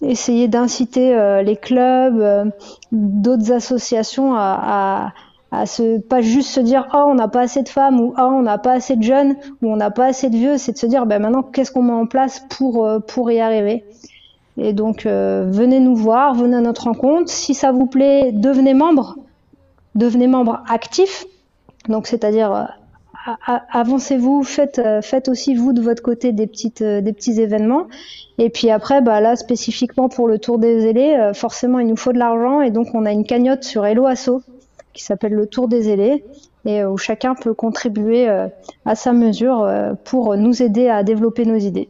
essayer 0.01 0.47
d'inciter 0.47 1.15
euh, 1.15 1.41
les 1.43 1.55
clubs, 1.55 2.19
euh, 2.19 2.45
d'autres 2.91 3.51
associations 3.51 4.35
à, 4.35 5.13
à, 5.51 5.61
à 5.61 5.65
se 5.65 5.99
pas 5.99 6.21
juste 6.21 6.49
se 6.49 6.59
dire 6.59 6.87
oh 6.93 7.05
on 7.07 7.15
n'a 7.15 7.27
pas 7.27 7.41
assez 7.41 7.61
de 7.63 7.69
femmes 7.69 7.99
ou 8.01 8.13
oh 8.17 8.21
on 8.21 8.41
n'a 8.41 8.57
pas 8.57 8.73
assez 8.73 8.95
de 8.95 9.03
jeunes 9.03 9.35
ou 9.61 9.71
on 9.71 9.75
n'a 9.77 9.91
pas 9.91 10.05
assez 10.07 10.29
de 10.29 10.35
vieux, 10.35 10.57
c'est 10.57 10.73
de 10.73 10.77
se 10.77 10.87
dire 10.87 11.05
ben 11.05 11.19
maintenant 11.21 11.43
qu'est-ce 11.43 11.71
qu'on 11.71 11.83
met 11.83 11.93
en 11.93 12.07
place 12.07 12.45
pour 12.49 12.85
euh, 12.85 12.99
pour 12.99 13.31
y 13.31 13.39
arriver? 13.39 13.85
Et 14.57 14.73
donc 14.73 15.05
euh, 15.05 15.45
venez 15.49 15.79
nous 15.79 15.95
voir, 15.95 16.35
venez 16.35 16.55
à 16.55 16.61
notre 16.61 16.83
rencontre. 16.83 17.31
Si 17.31 17.53
ça 17.53 17.71
vous 17.71 17.87
plaît, 17.87 18.31
devenez 18.31 18.73
membre, 18.73 19.17
devenez 19.95 20.27
membre 20.27 20.63
actif. 20.69 21.25
Donc 21.89 22.07
c'est-à-dire 22.07 22.53
euh, 22.53 23.57
avancez-vous, 23.71 24.43
faites, 24.43 24.79
euh, 24.79 25.01
faites 25.01 25.27
aussi 25.27 25.55
vous 25.55 25.73
de 25.73 25.81
votre 25.81 26.03
côté 26.03 26.33
des, 26.33 26.45
petits 26.45 27.41
événements. 27.41 27.87
Et 28.37 28.49
puis 28.49 28.69
après, 28.69 29.01
bah 29.01 29.21
là 29.21 29.35
spécifiquement 29.35 30.07
pour 30.07 30.27
le 30.27 30.37
Tour 30.37 30.59
des 30.59 30.85
Ailés, 30.87 31.31
forcément 31.33 31.79
il 31.79 31.87
nous 31.87 31.97
faut 31.97 32.13
de 32.13 32.19
l'argent 32.19 32.61
et 32.61 32.71
donc 32.71 32.87
on 32.93 33.05
a 33.05 33.11
une 33.11 33.25
cagnotte 33.25 33.63
sur 33.63 33.85
Hello 33.85 34.05
Asso 34.05 34.41
qui 34.93 35.03
s'appelle 35.03 35.33
le 35.33 35.47
Tour 35.47 35.67
des 35.67 35.89
Ailés 35.89 36.23
et 36.65 36.85
où 36.85 36.97
chacun 36.97 37.33
peut 37.35 37.53
contribuer 37.53 38.27
à 38.85 38.95
sa 38.95 39.13
mesure 39.13 39.67
pour 40.03 40.35
nous 40.35 40.61
aider 40.61 40.89
à 40.89 41.03
développer 41.03 41.45
nos 41.45 41.57
idées. 41.57 41.89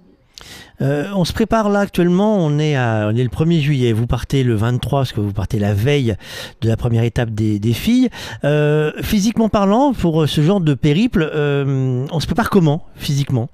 Euh, 0.82 1.06
on 1.16 1.24
se 1.24 1.34
prépare 1.34 1.70
là 1.70 1.80
actuellement, 1.80 2.38
on 2.38 2.60
est, 2.60 2.76
à, 2.76 3.08
on 3.12 3.16
est 3.16 3.24
le 3.24 3.30
1er 3.30 3.60
juillet, 3.60 3.94
vous 3.94 4.08
partez 4.08 4.44
le 4.44 4.56
23 4.56 5.02
parce 5.02 5.14
que 5.14 5.22
vous 5.22 5.34
partez 5.34 5.60
la 5.60 5.74
veille 5.74 6.16
de 6.62 6.68
la 6.68 6.78
première 6.78 7.04
étape 7.04 7.30
des, 7.30 7.60
filles. 7.74 8.10
Euh, 8.44 8.92
physiquement 9.02 9.50
parlant, 9.50 9.94
pour 9.94 10.28
ce 10.28 10.42
genre 10.42 10.62
de 10.62 10.74
périple, 10.74 11.30
euh, 11.34 12.06
on 12.12 12.20
se 12.20 12.26
prépare 12.26 12.50
comment 12.50 12.86
physiquement? 12.96 13.50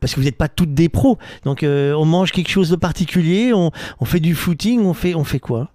Parce 0.00 0.14
que 0.14 0.20
vous 0.20 0.26
n'êtes 0.26 0.36
pas 0.36 0.48
toutes 0.48 0.74
des 0.74 0.88
pros, 0.88 1.18
donc 1.44 1.62
euh, 1.62 1.92
on 1.94 2.04
mange 2.04 2.32
quelque 2.32 2.50
chose 2.50 2.70
de 2.70 2.76
particulier, 2.76 3.52
on, 3.52 3.70
fait 4.04 4.20
du 4.20 4.34
footing, 4.34 4.84
on 4.84 4.94
fait, 4.94 5.14
on 5.14 5.24
fait 5.24 5.40
quoi? 5.40 5.68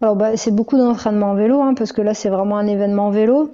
Alors 0.00 0.16
bah, 0.16 0.36
c'est 0.36 0.50
beaucoup 0.50 0.76
d'entraînement 0.76 1.30
en 1.30 1.34
vélo, 1.34 1.60
hein, 1.60 1.74
parce 1.76 1.92
que 1.92 2.02
là 2.02 2.14
c'est 2.14 2.30
vraiment 2.30 2.56
un 2.56 2.66
événement 2.66 3.10
vélo. 3.10 3.50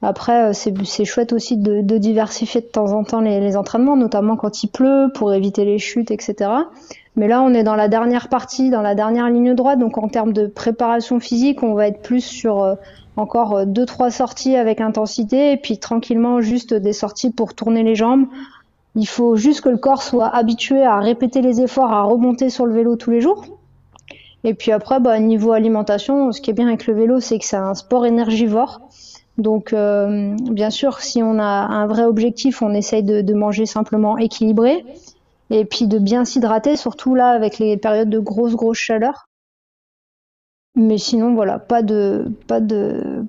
Après, 0.00 0.50
euh, 0.50 0.52
c'est 0.52 1.04
chouette 1.04 1.32
aussi 1.32 1.56
de, 1.56 1.80
de 1.80 1.98
diversifier 1.98 2.60
de 2.60 2.66
temps 2.66 2.92
en 2.92 3.02
temps 3.02 3.20
les, 3.20 3.40
les 3.40 3.56
entraînements, 3.56 3.96
notamment 3.96 4.36
quand 4.36 4.62
il 4.62 4.68
pleut, 4.68 5.10
pour 5.14 5.34
éviter 5.34 5.64
les 5.64 5.78
chutes, 5.78 6.10
etc. 6.10 6.50
Mais 7.16 7.26
là, 7.26 7.42
on 7.42 7.52
est 7.52 7.64
dans 7.64 7.74
la 7.74 7.88
dernière 7.88 8.28
partie, 8.28 8.70
dans 8.70 8.80
la 8.80 8.94
dernière 8.94 9.28
ligne 9.28 9.54
droite, 9.54 9.80
donc 9.80 9.98
en 9.98 10.08
termes 10.08 10.32
de 10.32 10.46
préparation 10.46 11.18
physique, 11.18 11.64
on 11.64 11.74
va 11.74 11.88
être 11.88 12.00
plus 12.00 12.20
sur 12.20 12.62
euh, 12.62 12.74
encore 13.16 13.56
euh, 13.56 13.64
deux 13.64 13.86
trois 13.86 14.12
sorties 14.12 14.54
avec 14.54 14.80
intensité, 14.80 15.50
et 15.50 15.56
puis 15.56 15.78
tranquillement 15.78 16.40
juste 16.40 16.74
des 16.74 16.92
sorties 16.92 17.32
pour 17.32 17.54
tourner 17.54 17.82
les 17.82 17.96
jambes. 17.96 18.26
Il 18.94 19.06
faut 19.06 19.34
juste 19.34 19.62
que 19.62 19.68
le 19.68 19.78
corps 19.78 20.02
soit 20.02 20.28
habitué 20.28 20.84
à 20.84 21.00
répéter 21.00 21.42
les 21.42 21.60
efforts, 21.60 21.92
à 21.92 22.02
remonter 22.02 22.50
sur 22.50 22.66
le 22.66 22.74
vélo 22.74 22.94
tous 22.94 23.10
les 23.10 23.20
jours. 23.20 23.44
Et 24.44 24.54
puis 24.54 24.70
après, 24.70 25.00
bah, 25.00 25.18
niveau 25.18 25.50
alimentation, 25.50 26.30
ce 26.30 26.40
qui 26.40 26.50
est 26.50 26.54
bien 26.54 26.68
avec 26.68 26.86
le 26.86 26.94
vélo, 26.94 27.18
c'est 27.18 27.38
que 27.40 27.44
c'est 27.44 27.56
un 27.56 27.74
sport 27.74 28.06
énergivore. 28.06 28.87
Donc, 29.38 29.72
euh, 29.72 30.34
bien 30.50 30.68
sûr, 30.68 31.00
si 31.00 31.22
on 31.22 31.38
a 31.38 31.44
un 31.44 31.86
vrai 31.86 32.04
objectif, 32.04 32.60
on 32.60 32.74
essaye 32.74 33.04
de, 33.04 33.32
manger 33.32 33.66
simplement 33.66 34.18
équilibré 34.18 34.84
et 35.50 35.64
puis 35.64 35.86
de 35.86 35.98
bien 35.98 36.24
s'hydrater, 36.24 36.76
surtout 36.76 37.14
là 37.14 37.30
avec 37.30 37.58
les 37.58 37.76
périodes 37.76 38.10
de 38.10 38.18
grosse 38.18 38.56
grosse 38.56 38.78
chaleur. 38.78 39.28
Mais 40.74 40.98
sinon, 40.98 41.34
voilà, 41.34 41.58
pas 41.60 41.82
de 41.82 42.26
pas 42.48 42.60
de 42.60 43.26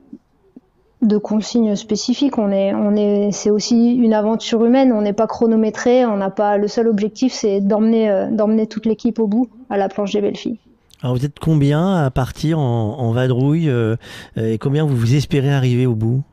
consignes 1.21 1.75
spécifiques. 1.75 2.39
On 2.39 2.51
est 2.51 2.73
on 2.73 2.95
est 2.95 3.31
c'est 3.31 3.51
aussi 3.51 3.95
une 3.95 4.13
aventure 4.13 4.65
humaine. 4.65 4.91
On 4.91 5.01
n'est 5.01 5.13
pas 5.13 5.27
chronométré. 5.27 6.05
On 6.05 6.17
n'a 6.17 6.31
pas 6.31 6.57
le 6.57 6.67
seul 6.67 6.87
objectif, 6.87 7.33
c'est 7.33 7.61
d'emmener 7.61 8.09
euh, 8.09 8.29
d'emmener 8.31 8.67
toute 8.67 8.87
l'équipe 8.87 9.19
au 9.19 9.27
bout 9.27 9.47
à 9.69 9.77
la 9.77 9.89
planche 9.89 10.11
des 10.13 10.21
belles 10.21 10.37
filles. 10.37 10.59
Alors 11.01 11.15
vous 11.15 11.25
êtes 11.25 11.39
combien 11.39 11.95
à 12.05 12.09
partir 12.11 12.59
en, 12.59 13.11
vadrouille 13.11 13.69
euh, 13.69 13.95
et 14.35 14.57
combien 14.57 14.85
vous 14.85 15.15
espérez 15.15 15.53
arriver 15.53 15.85
au 15.85 15.95
bout? 15.95 16.23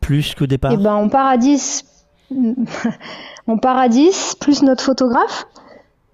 Plus 0.00 0.34
qu'au 0.34 0.46
départ? 0.46 0.72
Eh 0.72 0.76
ben, 0.76 0.96
on 0.96 1.08
part 1.08 1.28
à 1.28 1.36
10. 1.36 1.84
on 3.46 3.58
part 3.58 3.78
à 3.78 3.88
10, 3.88 4.36
plus 4.40 4.62
notre 4.62 4.82
photographe. 4.82 5.46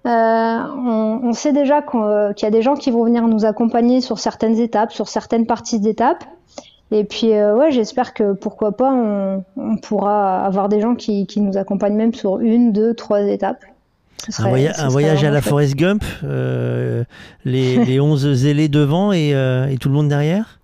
Euh, 0.05 0.09
on, 0.09 1.33
sait 1.33 1.51
déjà 1.51 1.83
euh, 1.93 2.33
qu'il 2.33 2.45
y 2.45 2.47
a 2.47 2.51
des 2.51 2.61
gens 2.61 2.75
qui 2.75 2.89
vont 2.89 3.03
venir 3.03 3.27
nous 3.27 3.45
accompagner 3.45 3.99
sur 4.01 4.17
certaines 4.17 4.57
étapes, 4.57 4.91
sur 4.91 5.07
certaines 5.07 5.45
parties 5.45 5.79
d'étapes. 5.79 6.23
Et 6.91 7.03
puis, 7.03 7.33
euh, 7.33 7.55
ouais, 7.55 7.71
j'espère 7.71 8.13
que 8.13 8.33
pourquoi 8.33 8.71
pas, 8.71 8.91
on, 8.91 9.77
pourra 9.77 10.45
avoir 10.45 10.69
des 10.69 10.79
gens 10.79 10.95
qui 10.95 11.27
nous 11.37 11.57
accompagnent 11.57 11.97
même 11.97 12.13
sur 12.13 12.39
une, 12.39 12.71
deux, 12.71 12.93
trois 12.93 13.21
étapes. 13.21 13.63
Un, 14.37 14.49
voya- 14.49 14.87
voyage 14.89 15.23
à 15.23 15.31
la. 15.31 15.41
Forest 15.41 15.75
Gump, 15.75 16.03
euh, 16.23 17.03
les, 17.45 17.83
les 17.85 17.99
11 18.01 18.33
zélés 18.33 18.67
devant 18.69 19.11
et, 19.11 19.33
euh, 19.33 19.67
et 19.67 19.77
tout 19.77 19.89
le 19.89 19.95
monde 19.95 20.09
derrière? 20.09 20.59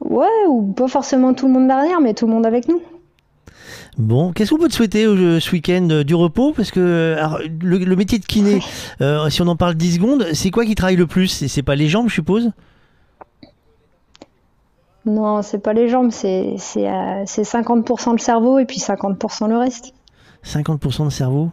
Ouais, 0.00 0.26
ou 0.48 0.72
pas 0.72 0.88
forcément 0.88 1.34
tout 1.34 1.46
le 1.46 1.52
monde 1.52 1.68
derrière, 1.68 2.00
mais 2.00 2.14
tout 2.14 2.26
le 2.26 2.32
monde 2.32 2.46
avec 2.46 2.66
nous. 2.68 2.80
Bon, 3.98 4.32
qu'est-ce 4.32 4.50
qu'on 4.50 4.58
peut 4.58 4.68
te 4.68 4.74
souhaiter 4.74 5.04
euh, 5.04 5.40
ce 5.40 5.50
week-end 5.52 6.02
Du 6.06 6.14
repos? 6.14 6.52
Parce 6.56 6.70
que 6.70 7.16
alors, 7.18 7.38
le, 7.60 7.78
le 7.78 7.96
métier 7.96 8.18
de 8.18 8.24
kiné, 8.24 8.60
si 9.28 9.42
on 9.42 9.46
en 9.48 9.56
parle 9.56 9.74
10 9.74 9.96
secondes, 9.96 10.26
c'est 10.32 10.50
quoi 10.50 10.64
qui 10.64 10.74
travaille 10.74 10.96
le 10.96 11.06
plus? 11.06 11.46
C'est 11.46 11.62
pas 11.62 11.74
les 11.76 11.88
jambes, 11.88 12.08
je 12.08 12.14
suppose? 12.14 12.50
Non, 15.06 15.42
c'est 15.42 15.58
pas 15.58 15.72
les 15.72 15.88
jambes, 15.88 16.10
c'est 16.10 16.54
50% 16.56 18.12
le 18.12 18.18
cerveau 18.18 18.58
et 18.58 18.64
puis 18.66 18.78
50% 18.78 19.48
le 19.48 19.56
reste. 19.58 19.92
50% 20.44 21.04
de 21.06 21.10
cerveau 21.10 21.50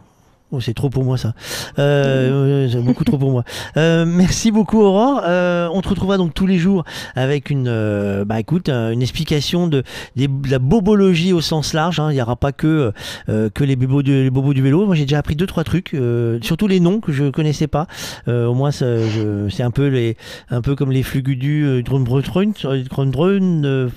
Oh, 0.50 0.60
c'est 0.60 0.72
trop 0.72 0.88
pour 0.88 1.04
moi 1.04 1.18
ça. 1.18 1.34
Euh, 1.78 2.68
c'est 2.70 2.80
beaucoup 2.80 3.04
trop 3.04 3.18
pour 3.18 3.30
moi. 3.30 3.44
Euh, 3.76 4.06
merci 4.06 4.50
beaucoup 4.50 4.80
Aurore. 4.80 5.20
Euh, 5.26 5.68
on 5.74 5.82
te 5.82 5.90
retrouvera 5.90 6.16
donc 6.16 6.32
tous 6.32 6.46
les 6.46 6.56
jours 6.56 6.84
avec 7.14 7.50
une, 7.50 7.68
euh, 7.68 8.24
bah 8.24 8.40
écoute, 8.40 8.70
euh, 8.70 8.92
une 8.92 9.02
explication 9.02 9.66
de, 9.66 9.82
la 10.16 10.58
bobologie 10.58 11.34
au 11.34 11.42
sens 11.42 11.74
large. 11.74 12.00
hein. 12.00 12.10
Il 12.10 12.14
n'y 12.14 12.22
aura 12.22 12.36
pas 12.36 12.52
que 12.52 12.92
euh, 13.28 13.50
que 13.50 13.62
les 13.62 13.76
bobos 13.76 14.02
du, 14.02 14.62
vélo. 14.62 14.86
Moi 14.86 14.94
j'ai 14.94 15.04
déjà 15.04 15.18
appris 15.18 15.36
deux 15.36 15.46
trois 15.46 15.64
trucs, 15.64 15.94
surtout 16.40 16.66
les 16.66 16.80
noms 16.80 17.00
que 17.00 17.12
je 17.12 17.28
connaissais 17.28 17.66
pas. 17.66 17.86
Au 18.26 18.54
moins 18.54 18.70
c'est 18.70 19.62
un 19.62 19.70
peu 19.70 19.88
les, 19.88 20.16
un 20.50 20.62
peu 20.62 20.74
comme 20.76 20.92
les 20.92 21.02
flugudus 21.02 21.66
euh, 21.66 21.82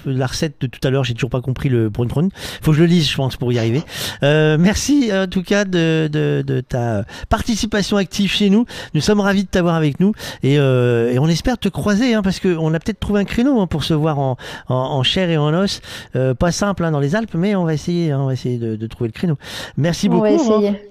la 0.05 0.27
recette 0.27 0.55
de 0.59 0.67
tout 0.67 0.85
à 0.85 0.89
l'heure. 0.89 1.05
J'ai 1.05 1.13
toujours 1.13 1.29
pas 1.29 1.41
compris 1.41 1.69
le 1.69 1.89
Bruntrun. 1.89 2.27
Faut 2.61 2.71
que 2.71 2.77
je 2.77 2.81
le 2.81 2.87
lise, 2.87 3.09
je 3.09 3.15
pense, 3.15 3.37
pour 3.37 3.53
y 3.53 3.57
arriver. 3.57 3.83
Merci 4.21 5.11
en 5.13 5.27
tout 5.27 5.43
cas 5.43 5.63
de, 5.63 6.09
de, 6.11 6.40
de 6.43 6.61
ta 6.61 7.03
participation 7.29 7.97
active 7.97 8.29
chez 8.31 8.49
nous. 8.49 8.65
Nous 8.93 9.01
sommes 9.01 9.19
ravis 9.19 9.43
de 9.43 9.49
t'avoir 9.49 9.75
avec 9.75 9.99
nous 9.99 10.13
et, 10.43 10.57
euh, 10.59 11.11
et 11.11 11.19
on 11.19 11.27
espère 11.27 11.57
te 11.57 11.69
croiser 11.69 12.13
hein, 12.13 12.21
parce 12.21 12.39
qu'on 12.39 12.73
a 12.73 12.79
peut-être 12.79 12.99
trouvé 12.99 13.21
un 13.21 13.25
créneau 13.25 13.59
hein, 13.61 13.67
pour 13.67 13.83
se 13.83 13.93
voir 13.93 14.19
en, 14.19 14.37
en, 14.69 14.75
en 14.75 15.03
chair 15.03 15.29
et 15.29 15.37
en 15.37 15.53
os. 15.53 15.81
Euh, 16.15 16.33
pas 16.33 16.51
simple 16.51 16.83
hein, 16.83 16.91
dans 16.91 16.99
les 16.99 17.15
Alpes, 17.15 17.33
mais 17.35 17.55
on 17.55 17.65
va 17.65 17.73
essayer, 17.73 18.13
on 18.13 18.25
va 18.27 18.33
essayer 18.33 18.57
de, 18.57 18.75
de 18.75 18.87
trouver 18.87 19.07
le 19.09 19.13
créneau. 19.13 19.37
Merci 19.77 20.07
On 20.07 20.11
beaucoup. 20.11 20.23
va 20.23 20.31
essayer. 20.31 20.81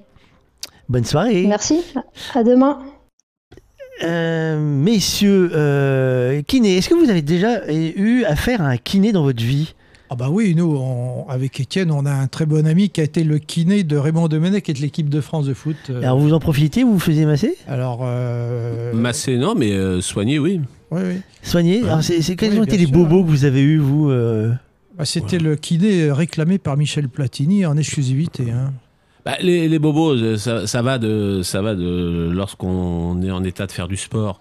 Bonne 0.89 1.05
soirée. 1.05 1.45
Merci. 1.47 1.83
À 2.35 2.43
demain. 2.43 2.81
Euh, 4.03 4.59
messieurs, 4.59 5.51
kiné, 6.47 6.79
est-ce 6.79 6.89
que 6.89 6.95
vous 6.95 7.11
avez 7.11 7.23
déjà 7.23 7.71
eu 7.71 8.25
affaire 8.25 8.63
à 8.63 8.67
un 8.69 8.77
kiné 8.77 9.13
dans 9.13 9.23
votre 9.23 9.43
vie? 9.43 9.75
Ah 10.13 10.17
bah 10.17 10.29
oui, 10.29 10.55
nous, 10.57 10.75
on- 10.77 11.29
avec 11.29 11.61
Étienne, 11.61 11.93
on 11.93 12.05
a 12.05 12.11
un 12.11 12.27
très 12.27 12.45
bon 12.45 12.67
ami 12.67 12.91
qui 12.91 13.01
a 13.01 13.05
été 13.05 13.23
le 13.23 13.39
kiné 13.39 13.85
de 13.85 13.97
Raymond 13.97 14.27
Domenech, 14.27 14.65
qui 14.65 14.73
est 14.73 14.75
de 14.75 14.81
l'équipe 14.81 15.09
de 15.09 15.21
France 15.21 15.47
de 15.47 15.55
foot. 15.55 15.77
Euh, 15.89 16.03
Alors 16.03 16.19
vous 16.19 16.33
en 16.33 16.41
profitez, 16.41 16.83
vous 16.83 16.95
vous 16.95 16.99
faisiez 16.99 17.27
masser? 17.27 17.55
Alors, 17.69 18.01
euh, 18.03 18.93
Massé, 18.93 19.37
non, 19.37 19.55
mais 19.55 19.71
euh, 19.71 20.01
soigné, 20.01 20.41
oui. 20.41 20.61
oui, 20.91 21.01
oui. 21.05 21.21
Soigné 21.43 21.85
Alors, 21.85 22.03
c'est, 22.03 22.23
c'est- 22.23 22.35
quels 22.35 22.55
Oui, 22.55 22.59
ont 22.59 22.65
été 22.65 22.77
les 22.77 22.89
bobos 22.89 23.23
que 23.23 23.29
vous 23.29 23.45
avez 23.45 23.63
eus, 23.63 23.79
vous 23.79 24.11
euh? 24.11 24.53
Bah, 24.99 25.05
C'était 25.05 25.39
le 25.39 25.55
kiné 25.55 26.11
réclamé 26.11 26.59
par 26.59 26.77
Michel 26.77 27.09
Platini 27.09 27.65
en 27.65 27.77
exclusivité. 27.77 28.51
hein. 28.51 28.73
Bah, 29.25 29.37
les, 29.41 29.69
les 29.69 29.79
bobos, 29.79 30.17
euh, 30.17 30.37
ça, 30.37 30.67
ça 30.67 30.83
va 30.83 30.99
de, 30.99 31.43
ça 31.45 31.63
va 31.63 31.77
de 31.77 32.29
lorsqu'on 32.33 33.23
est 33.23 33.31
en 33.31 33.45
état 33.45 33.67
de 33.69 33.73
faire 33.73 33.87
du 33.87 33.97
sport 33.97 34.41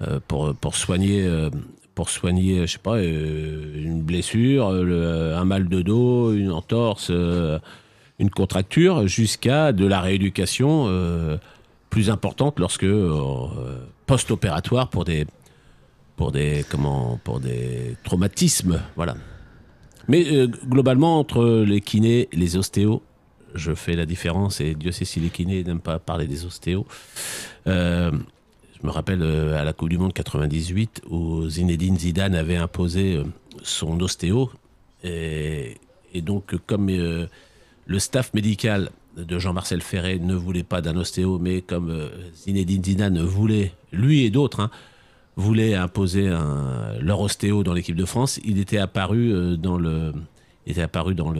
euh, 0.00 0.18
pour, 0.28 0.54
pour 0.54 0.76
soigner, 0.76 1.24
euh, 1.26 1.50
pour 1.94 2.08
soigner, 2.08 2.66
je 2.66 2.72
sais 2.72 2.78
pas, 2.78 2.96
euh, 2.96 3.84
une 3.84 4.02
blessure, 4.02 4.68
euh, 4.68 5.36
un 5.36 5.44
mal 5.44 5.68
de 5.68 5.82
dos, 5.82 6.32
une 6.32 6.50
entorse, 6.50 7.08
euh, 7.10 7.58
une 8.18 8.30
contracture, 8.30 9.06
jusqu'à 9.06 9.72
de 9.72 9.86
la 9.86 10.00
rééducation 10.00 10.88
plus 11.88 12.10
importante 12.10 12.60
lorsque 12.60 12.86
post-opératoire 14.06 14.88
pour 14.90 15.04
des, 15.04 15.26
pour 16.16 16.30
des, 16.30 16.64
comment, 16.70 17.18
pour 17.24 17.40
des 17.40 17.96
traumatismes, 18.04 18.82
voilà. 18.94 19.16
Mais 20.06 20.46
globalement, 20.68 21.18
entre 21.18 21.64
les 21.66 21.80
kinés 21.80 22.28
les 22.32 22.56
ostéos, 22.56 23.02
je 23.54 23.74
fais 23.74 23.94
la 23.94 24.04
différence, 24.04 24.60
et 24.60 24.74
Dieu 24.74 24.92
sait 24.92 25.06
si 25.06 25.18
les 25.18 25.30
kinés 25.30 25.64
n'aiment 25.64 25.80
pas 25.80 25.98
parler 25.98 26.26
des 26.26 26.44
ostéos. 26.44 26.86
Je 28.80 28.86
me 28.86 28.92
rappelle 28.92 29.22
euh, 29.22 29.60
à 29.60 29.64
la 29.64 29.72
Coupe 29.72 29.90
du 29.90 29.98
Monde 29.98 30.12
98 30.12 31.02
où 31.10 31.48
Zinedine 31.48 31.98
Zidane 31.98 32.34
avait 32.34 32.56
imposé 32.56 33.16
euh, 33.16 33.24
son 33.62 34.00
ostéo. 34.00 34.50
Et, 35.04 35.76
donc, 36.22 36.56
comme 36.66 36.88
euh, 36.90 37.26
le 37.86 37.98
staff 37.98 38.32
médical 38.32 38.90
de 39.16 39.38
Jean-Marcel 39.38 39.82
Ferré 39.82 40.18
ne 40.18 40.34
voulait 40.34 40.62
pas 40.62 40.80
d'un 40.80 40.96
ostéo, 40.96 41.38
mais 41.38 41.60
comme 41.60 42.08
Zinedine 42.34 42.82
Zidane 42.82 43.20
voulait, 43.20 43.72
lui 43.92 44.24
et 44.24 44.30
d'autres, 44.30 44.60
hein, 44.60 44.70
voulaient 45.36 45.74
imposer 45.74 46.30
leur 47.00 47.20
ostéo 47.20 47.62
dans 47.62 47.72
l'équipe 47.72 47.96
de 47.96 48.04
France, 48.04 48.40
il 48.44 48.58
était 48.58 48.78
apparu 48.78 49.56
dans 49.58 49.78
le, 49.78 50.12
il 50.66 50.72
était 50.72 50.82
apparu 50.82 51.14
dans 51.14 51.32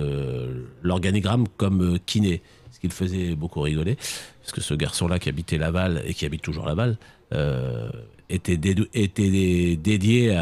l'organigramme 0.83 1.47
comme 1.57 1.99
kiné, 2.07 2.43
ce 2.73 2.81
qui 2.81 2.89
le 2.89 2.93
faisait 2.93 3.35
beaucoup 3.35 3.61
rigoler, 3.61 3.97
parce 4.41 4.53
que 4.53 4.61
ce 4.61 4.75
garçon-là 4.75 5.19
qui 5.19 5.29
habitait 5.29 5.59
Laval 5.59 6.03
et 6.07 6.15
qui 6.15 6.27
habite 6.27 6.43
toujours 6.43 6.67
Laval 6.67 6.97
était, 7.33 8.57
dédou- 8.57 8.89
était 8.95 9.77
dédié 9.77 10.37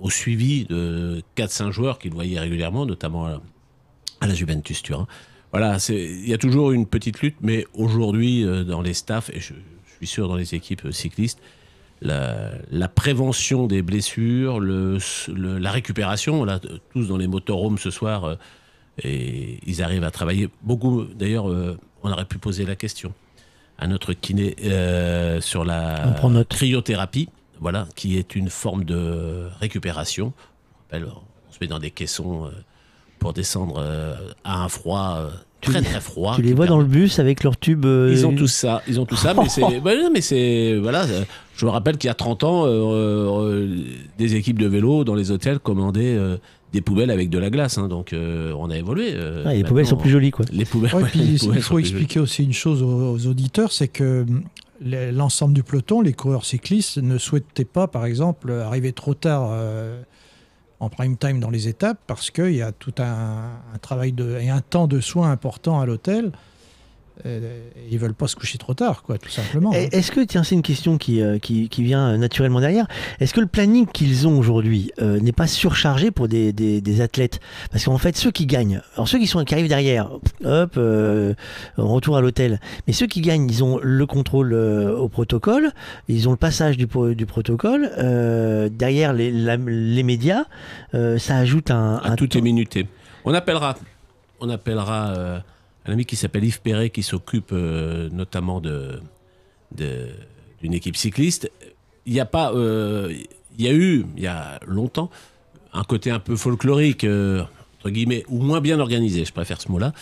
au 0.00 0.10
suivi 0.10 0.64
de 0.64 1.22
4-5 1.36 1.70
joueurs 1.70 1.98
qu'il 1.98 2.12
voyait 2.12 2.38
régulièrement, 2.38 2.86
notamment 2.86 3.26
à, 3.26 3.40
la 4.26 4.34
Juventus 4.34 4.82
Turin. 4.82 5.06
Voilà, 5.52 5.76
il 5.88 6.28
y 6.28 6.34
a 6.34 6.38
toujours 6.38 6.72
une 6.72 6.84
petite 6.84 7.20
lutte, 7.20 7.36
mais 7.40 7.64
aujourd'hui, 7.74 8.44
euh, 8.44 8.64
dans 8.64 8.82
les 8.82 8.92
staffs, 8.92 9.30
et 9.30 9.38
je, 9.38 9.54
suis 9.96 10.06
sûr 10.08 10.26
dans 10.26 10.34
les 10.34 10.56
équipes 10.56 10.86
euh, 10.86 10.90
cyclistes, 10.90 11.38
la, 12.02 12.88
prévention 12.92 13.68
des 13.68 13.80
blessures, 13.80 14.58
le, 14.58 14.98
le- 15.28 15.58
la 15.58 15.70
récupération, 15.70 16.44
tous 16.92 17.06
dans 17.06 17.16
les 17.16 17.28
motorhomes 17.28 17.78
ce 17.78 17.90
soir, 17.90 18.24
euh, 18.24 18.34
et 19.04 19.60
ils 19.64 19.80
arrivent 19.80 20.02
à 20.02 20.10
travailler 20.10 20.48
beaucoup. 20.62 21.04
D'ailleurs, 21.04 21.48
euh, 21.48 21.78
on 22.02 22.10
aurait 22.10 22.24
pu 22.24 22.38
poser 22.38 22.66
la 22.66 22.74
question 22.74 23.12
à 23.78 23.86
notre 23.86 24.12
kiné 24.12 24.56
euh, 24.64 25.40
sur 25.40 25.64
la 25.64 26.14
cryothérapie, 26.48 27.28
voilà, 27.60 27.86
qui 27.96 28.16
est 28.18 28.34
une 28.36 28.50
forme 28.50 28.84
de 28.84 29.48
récupération. 29.60 30.32
On 30.92 30.98
se 31.52 31.58
met 31.60 31.66
dans 31.66 31.78
des 31.80 31.90
caissons 31.90 32.46
euh, 32.46 32.50
pour 33.18 33.32
descendre 33.32 33.76
euh, 33.78 34.14
à 34.44 34.62
un 34.62 34.68
froid 34.68 35.28
très 35.64 35.82
très 35.82 36.00
froid. 36.00 36.34
Tu 36.36 36.42
les 36.42 36.52
vois 36.54 36.66
dans 36.66 36.78
le 36.78 36.84
bus 36.84 37.18
avec 37.18 37.42
leur 37.42 37.56
tube. 37.58 37.84
euh, 37.84 38.10
ils 38.12 38.26
ont 38.26 38.34
tout 38.34 38.46
ça, 38.46 38.82
ils 38.86 39.00
ont 39.00 39.06
tout 39.06 39.16
ça, 39.16 39.34
mais 39.34 39.48
c'est, 39.48 39.80
bah 39.84 39.92
mais 40.12 40.20
c'est, 40.20 40.76
voilà. 40.80 41.06
Je 41.56 41.66
me 41.66 41.70
rappelle 41.70 41.96
qu'il 41.96 42.08
y 42.08 42.10
a 42.10 42.14
30 42.14 42.44
ans, 42.44 42.66
euh, 42.66 42.70
euh, 42.70 43.76
des 44.18 44.34
équipes 44.36 44.58
de 44.58 44.66
vélo 44.66 45.04
dans 45.04 45.14
les 45.14 45.30
hôtels 45.30 45.58
commandaient 45.58 46.18
des 46.74 46.80
poubelles 46.82 47.10
avec 47.10 47.30
de 47.30 47.38
la 47.38 47.48
glace, 47.50 47.78
hein, 47.78 47.88
donc 47.88 48.12
euh, 48.12 48.52
on 48.58 48.68
a 48.68 48.76
évolué. 48.76 49.12
euh, 49.14 49.44
Ah, 49.46 49.54
les 49.54 49.64
poubelles 49.64 49.86
sont 49.86 49.96
plus 49.96 50.10
jolies, 50.10 50.30
quoi. 50.32 50.44
Les 50.52 50.64
poubelles. 50.66 50.94
Ouais, 50.94 51.04
ouais, 51.04 51.08
puis 51.08 51.20
les 51.20 51.34
il 51.34 51.38
poubelles 51.38 51.58
il 51.58 51.62
sont 51.62 51.68
faut 51.70 51.74
plus 51.76 51.84
jolies. 51.84 51.96
expliquer 51.96 52.20
aussi 52.20 52.44
une 52.44 52.52
chose 52.52 52.82
aux, 52.82 53.12
aux 53.14 53.26
auditeurs, 53.26 53.72
c'est 53.72 53.88
que 53.88 54.22
hum, 54.28 54.42
l'ensemble 54.82 55.54
du 55.54 55.62
peloton, 55.62 56.00
les 56.02 56.12
coureurs 56.12 56.44
cyclistes, 56.44 56.98
ne 56.98 57.16
souhaitaient 57.16 57.64
pas, 57.64 57.86
par 57.86 58.04
exemple, 58.04 58.50
arriver 58.52 58.92
trop 58.92 59.14
tard 59.14 59.48
euh, 59.52 60.02
en 60.80 60.88
prime 60.90 61.16
time 61.16 61.38
dans 61.40 61.50
les 61.50 61.68
étapes 61.68 61.98
parce 62.06 62.30
qu'il 62.30 62.54
y 62.56 62.60
a 62.62 62.72
tout 62.72 62.92
un, 62.98 63.50
un 63.74 63.78
travail 63.80 64.12
de, 64.12 64.36
et 64.40 64.50
un 64.50 64.60
temps 64.60 64.86
de 64.88 65.00
soins 65.00 65.30
important 65.30 65.80
à 65.80 65.86
l'hôtel. 65.86 66.32
Euh, 67.26 67.68
ils 67.90 67.98
veulent 67.98 68.12
pas 68.12 68.26
se 68.26 68.34
coucher 68.34 68.58
trop 68.58 68.74
tard, 68.74 69.04
quoi, 69.04 69.18
tout 69.18 69.28
simplement. 69.28 69.70
hein. 69.72 69.86
Est-ce 69.92 70.10
que, 70.10 70.20
tiens, 70.24 70.42
c'est 70.42 70.56
une 70.56 70.62
question 70.62 70.98
qui, 70.98 71.22
euh, 71.22 71.38
qui, 71.38 71.68
qui 71.68 71.84
vient 71.84 72.08
euh, 72.08 72.16
naturellement 72.16 72.58
derrière, 72.60 72.86
est-ce 73.20 73.32
que 73.32 73.40
le 73.40 73.46
planning 73.46 73.86
qu'ils 73.86 74.26
ont 74.26 74.36
aujourd'hui 74.36 74.90
euh, 75.00 75.20
n'est 75.20 75.30
pas 75.32 75.46
surchargé 75.46 76.10
pour 76.10 76.26
des, 76.26 76.52
des, 76.52 76.80
des 76.80 77.00
athlètes? 77.00 77.38
Parce 77.70 77.84
qu'en 77.84 77.98
fait, 77.98 78.16
ceux 78.16 78.32
qui 78.32 78.46
gagnent, 78.46 78.82
alors 78.96 79.06
ceux 79.06 79.18
qui, 79.20 79.28
sont, 79.28 79.44
qui 79.44 79.54
arrivent 79.54 79.68
derrière, 79.68 80.10
hop, 80.44 80.74
euh, 80.76 81.34
retour 81.76 82.16
à 82.16 82.20
l'hôtel, 82.20 82.58
mais 82.88 82.92
ceux 82.92 83.06
qui 83.06 83.20
gagnent, 83.20 83.48
ils 83.48 83.62
ont 83.62 83.78
le 83.80 84.06
contrôle 84.06 84.52
euh, 84.52 84.96
au 84.96 85.08
protocole, 85.08 85.70
ils 86.08 86.28
ont 86.28 86.32
le 86.32 86.36
passage 86.36 86.76
du, 86.76 86.88
du 87.14 87.26
protocole, 87.26 87.90
euh, 87.96 88.68
derrière 88.68 89.12
les, 89.12 89.30
la- 89.30 89.56
les 89.56 90.02
médias, 90.02 90.46
euh, 90.94 91.16
ça 91.18 91.36
ajoute 91.36 91.70
un... 91.70 92.00
Ah, 92.02 92.10
un 92.10 92.16
tout 92.16 92.36
est 92.36 92.40
minuté. 92.40 92.88
On 93.24 93.32
appellera, 93.34 93.76
on 94.40 94.50
appellera 94.50 95.14
euh, 95.16 95.38
un 95.86 95.92
ami 95.92 96.04
qui 96.04 96.16
s'appelle 96.16 96.44
Yves 96.44 96.60
Perret, 96.60 96.90
qui 96.90 97.02
s'occupe 97.02 97.50
euh, 97.52 98.08
notamment 98.10 98.60
de, 98.60 99.00
d'une 99.76 100.74
équipe 100.74 100.96
cycliste. 100.96 101.50
Il 102.06 102.12
n'y 102.12 102.20
a 102.20 102.26
pas, 102.26 102.52
euh, 102.52 103.12
il 103.58 103.64
y 103.64 103.68
a 103.68 103.72
eu, 103.72 104.04
il 104.16 104.22
y 104.22 104.26
a 104.26 104.60
longtemps, 104.66 105.10
un 105.72 105.84
côté 105.84 106.10
un 106.10 106.20
peu 106.20 106.36
folklorique, 106.36 107.04
euh, 107.04 107.42
entre 107.78 107.90
guillemets, 107.90 108.24
ou 108.28 108.40
moins 108.42 108.60
bien 108.60 108.80
organisé, 108.80 109.24
je 109.24 109.32
préfère 109.32 109.60
ce 109.60 109.70
mot-là, 109.70 109.92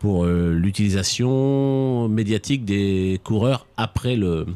pour 0.00 0.26
l'utilisation 0.26 2.08
médiatique 2.08 2.64
des 2.64 3.20
coureurs 3.22 3.66
après 3.76 4.16
le. 4.16 4.46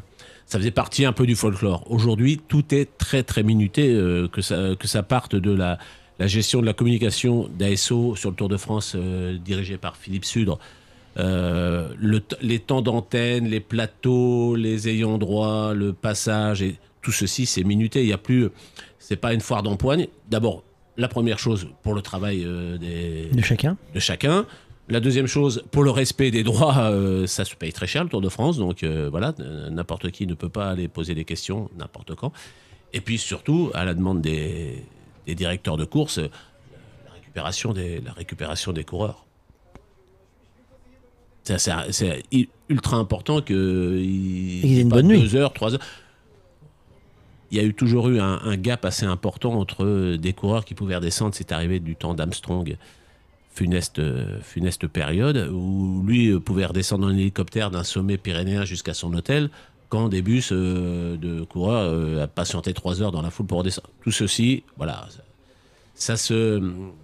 Ça 0.47 0.59
faisait 0.59 0.71
partie 0.71 1.05
un 1.05 1.13
peu 1.13 1.27
du 1.27 1.37
folklore. 1.37 1.85
Aujourd'hui, 1.91 2.41
tout 2.49 2.75
est 2.75 2.97
très 2.97 3.23
très 3.23 3.43
minuté, 3.43 3.87
que, 4.33 4.41
ça, 4.41 4.71
que 4.79 4.89
ça 4.89 5.03
parte 5.03 5.37
de 5.37 5.53
la, 5.53 5.79
la 6.19 6.27
gestion 6.27 6.61
de 6.61 6.67
la 6.67 6.73
communication 6.73 7.49
d'ASO 7.59 8.17
sur 8.17 8.31
le 8.31 8.37
Tour 8.37 8.49
de 8.49 8.57
France 8.57 8.95
euh, 8.97 9.37
dirigé 9.39 9.79
par 9.79 9.97
Philippe 9.97 10.25
Sudre. 10.25 10.59
Euh, 11.19 11.89
le 11.99 12.23
les 12.43 12.59
temps 12.59 12.83
d'antenne, 12.83 13.47
les 13.47 13.61
plateaux, 13.61 14.55
les 14.55 14.89
ayants 14.89 15.19
droit, 15.19 15.75
le 15.75 15.93
passage, 15.93 16.63
et 16.63 16.77
tout 17.03 17.13
ceci, 17.13 17.47
c'est 17.47 17.65
minuté. 17.65 18.03
Il 18.03 18.07
n'y 18.07 18.13
a 18.13 18.19
plus, 18.19 18.49
c'est 18.99 19.17
pas 19.17 19.33
une 19.33 19.41
foire 19.41 19.63
d'empoigne. 19.63 20.07
D'abord, 20.29 20.63
la 20.99 21.09
première 21.09 21.39
chose 21.39 21.69
pour 21.83 21.95
le 21.95 22.03
travail 22.03 22.43
euh, 22.45 22.77
des, 22.77 23.31
De 23.33 23.43
chacun. 23.43 23.77
de 23.95 24.01
chacun. 24.01 24.47
La 24.91 25.01
deuxième 25.01 25.27
chose, 25.27 25.65
pour 25.71 25.85
le 25.85 25.91
respect 25.91 26.31
des 26.31 26.43
droits, 26.43 26.79
euh, 26.79 27.27
ça 27.27 27.45
se 27.45 27.55
paye 27.55 27.73
très 27.73 27.87
cher 27.87 28.05
le 28.05 28.11
Tour 28.11 28.21
de 28.21 28.29
France, 28.29 28.59
donc 28.59 28.83
euh, 28.83 29.09
voilà, 29.11 29.35
n'importe 29.71 30.11
qui 30.11 30.27
ne 30.27 30.35
peut 30.35 30.49
pas 30.49 30.71
aller 30.71 30.89
poser 30.89 31.15
des 31.15 31.25
questions 31.25 31.71
n'importe 31.79 32.15
quand. 32.15 32.33
Et 32.93 33.01
puis 33.01 33.19
surtout, 33.19 33.71
à 33.75 33.85
la 33.85 33.95
demande 33.95 34.23
des, 34.23 34.83
des 35.29 35.35
directeurs 35.35 35.77
de 35.77 35.85
course, 35.85 36.19
euh, 36.19 36.29
la 37.07 37.13
récupération 37.13 37.73
des, 37.75 38.01
la 38.01 38.13
récupération 38.13 38.73
des 38.73 38.83
coureurs. 38.83 39.27
C'est- 41.45 42.23
ultra 42.71 42.97
important 42.97 43.41
que 43.41 43.99
il 43.99 44.79
aient 44.79 44.83
une 44.83 44.89
bonne 44.89 45.07
nuit. 45.09 45.21
deux 45.21 45.37
heures, 45.37 45.53
trois 45.53 45.73
heures. 45.75 45.81
Il 47.51 47.57
y 47.57 47.61
a 47.61 47.65
eu 47.65 47.73
toujours 47.73 48.09
eu 48.09 48.21
un, 48.21 48.39
un 48.43 48.57
gap 48.59 48.85
assez 48.85 49.07
important 49.07 49.55
entre 49.55 49.85
euh, 49.85 50.19
des 50.19 50.33
coureurs 50.35 50.65
qui 50.67 50.75
pouvaient 50.75 50.97
redescendre. 50.97 51.35
C'est 51.35 51.53
arrivé 51.53 51.81
du 51.81 51.97
temps 51.97 52.13
d'Armstrong, 52.13 52.77
funeste, 53.55 53.99
euh, 54.01 54.39
funeste 54.43 54.87
période, 54.87 55.51
où 55.53 56.03
lui 56.07 56.39
pouvait 56.41 56.67
redescendre 56.67 57.07
en 57.07 57.11
hélicoptère 57.11 57.71
d'un 57.71 57.85
sommet 57.85 58.19
pyrénéen 58.19 58.65
jusqu'à 58.67 58.93
son 58.93 59.13
hôtel, 59.15 59.49
quand 59.89 60.09
des 60.09 60.23
bus 60.23 60.51
euh, 60.53 61.17
de 61.17 61.45
coureurs 61.45 61.91
euh, 61.91 62.27
patientaient 62.27 62.75
trois 62.75 63.03
heures 63.03 63.13
dans 63.13 63.23
la 63.23 63.31
foule 63.31 63.47
pour 63.47 63.59
redescendre. 63.59 63.89
Tout 64.03 64.11
ceci, 64.11 64.65
voilà, 64.77 65.09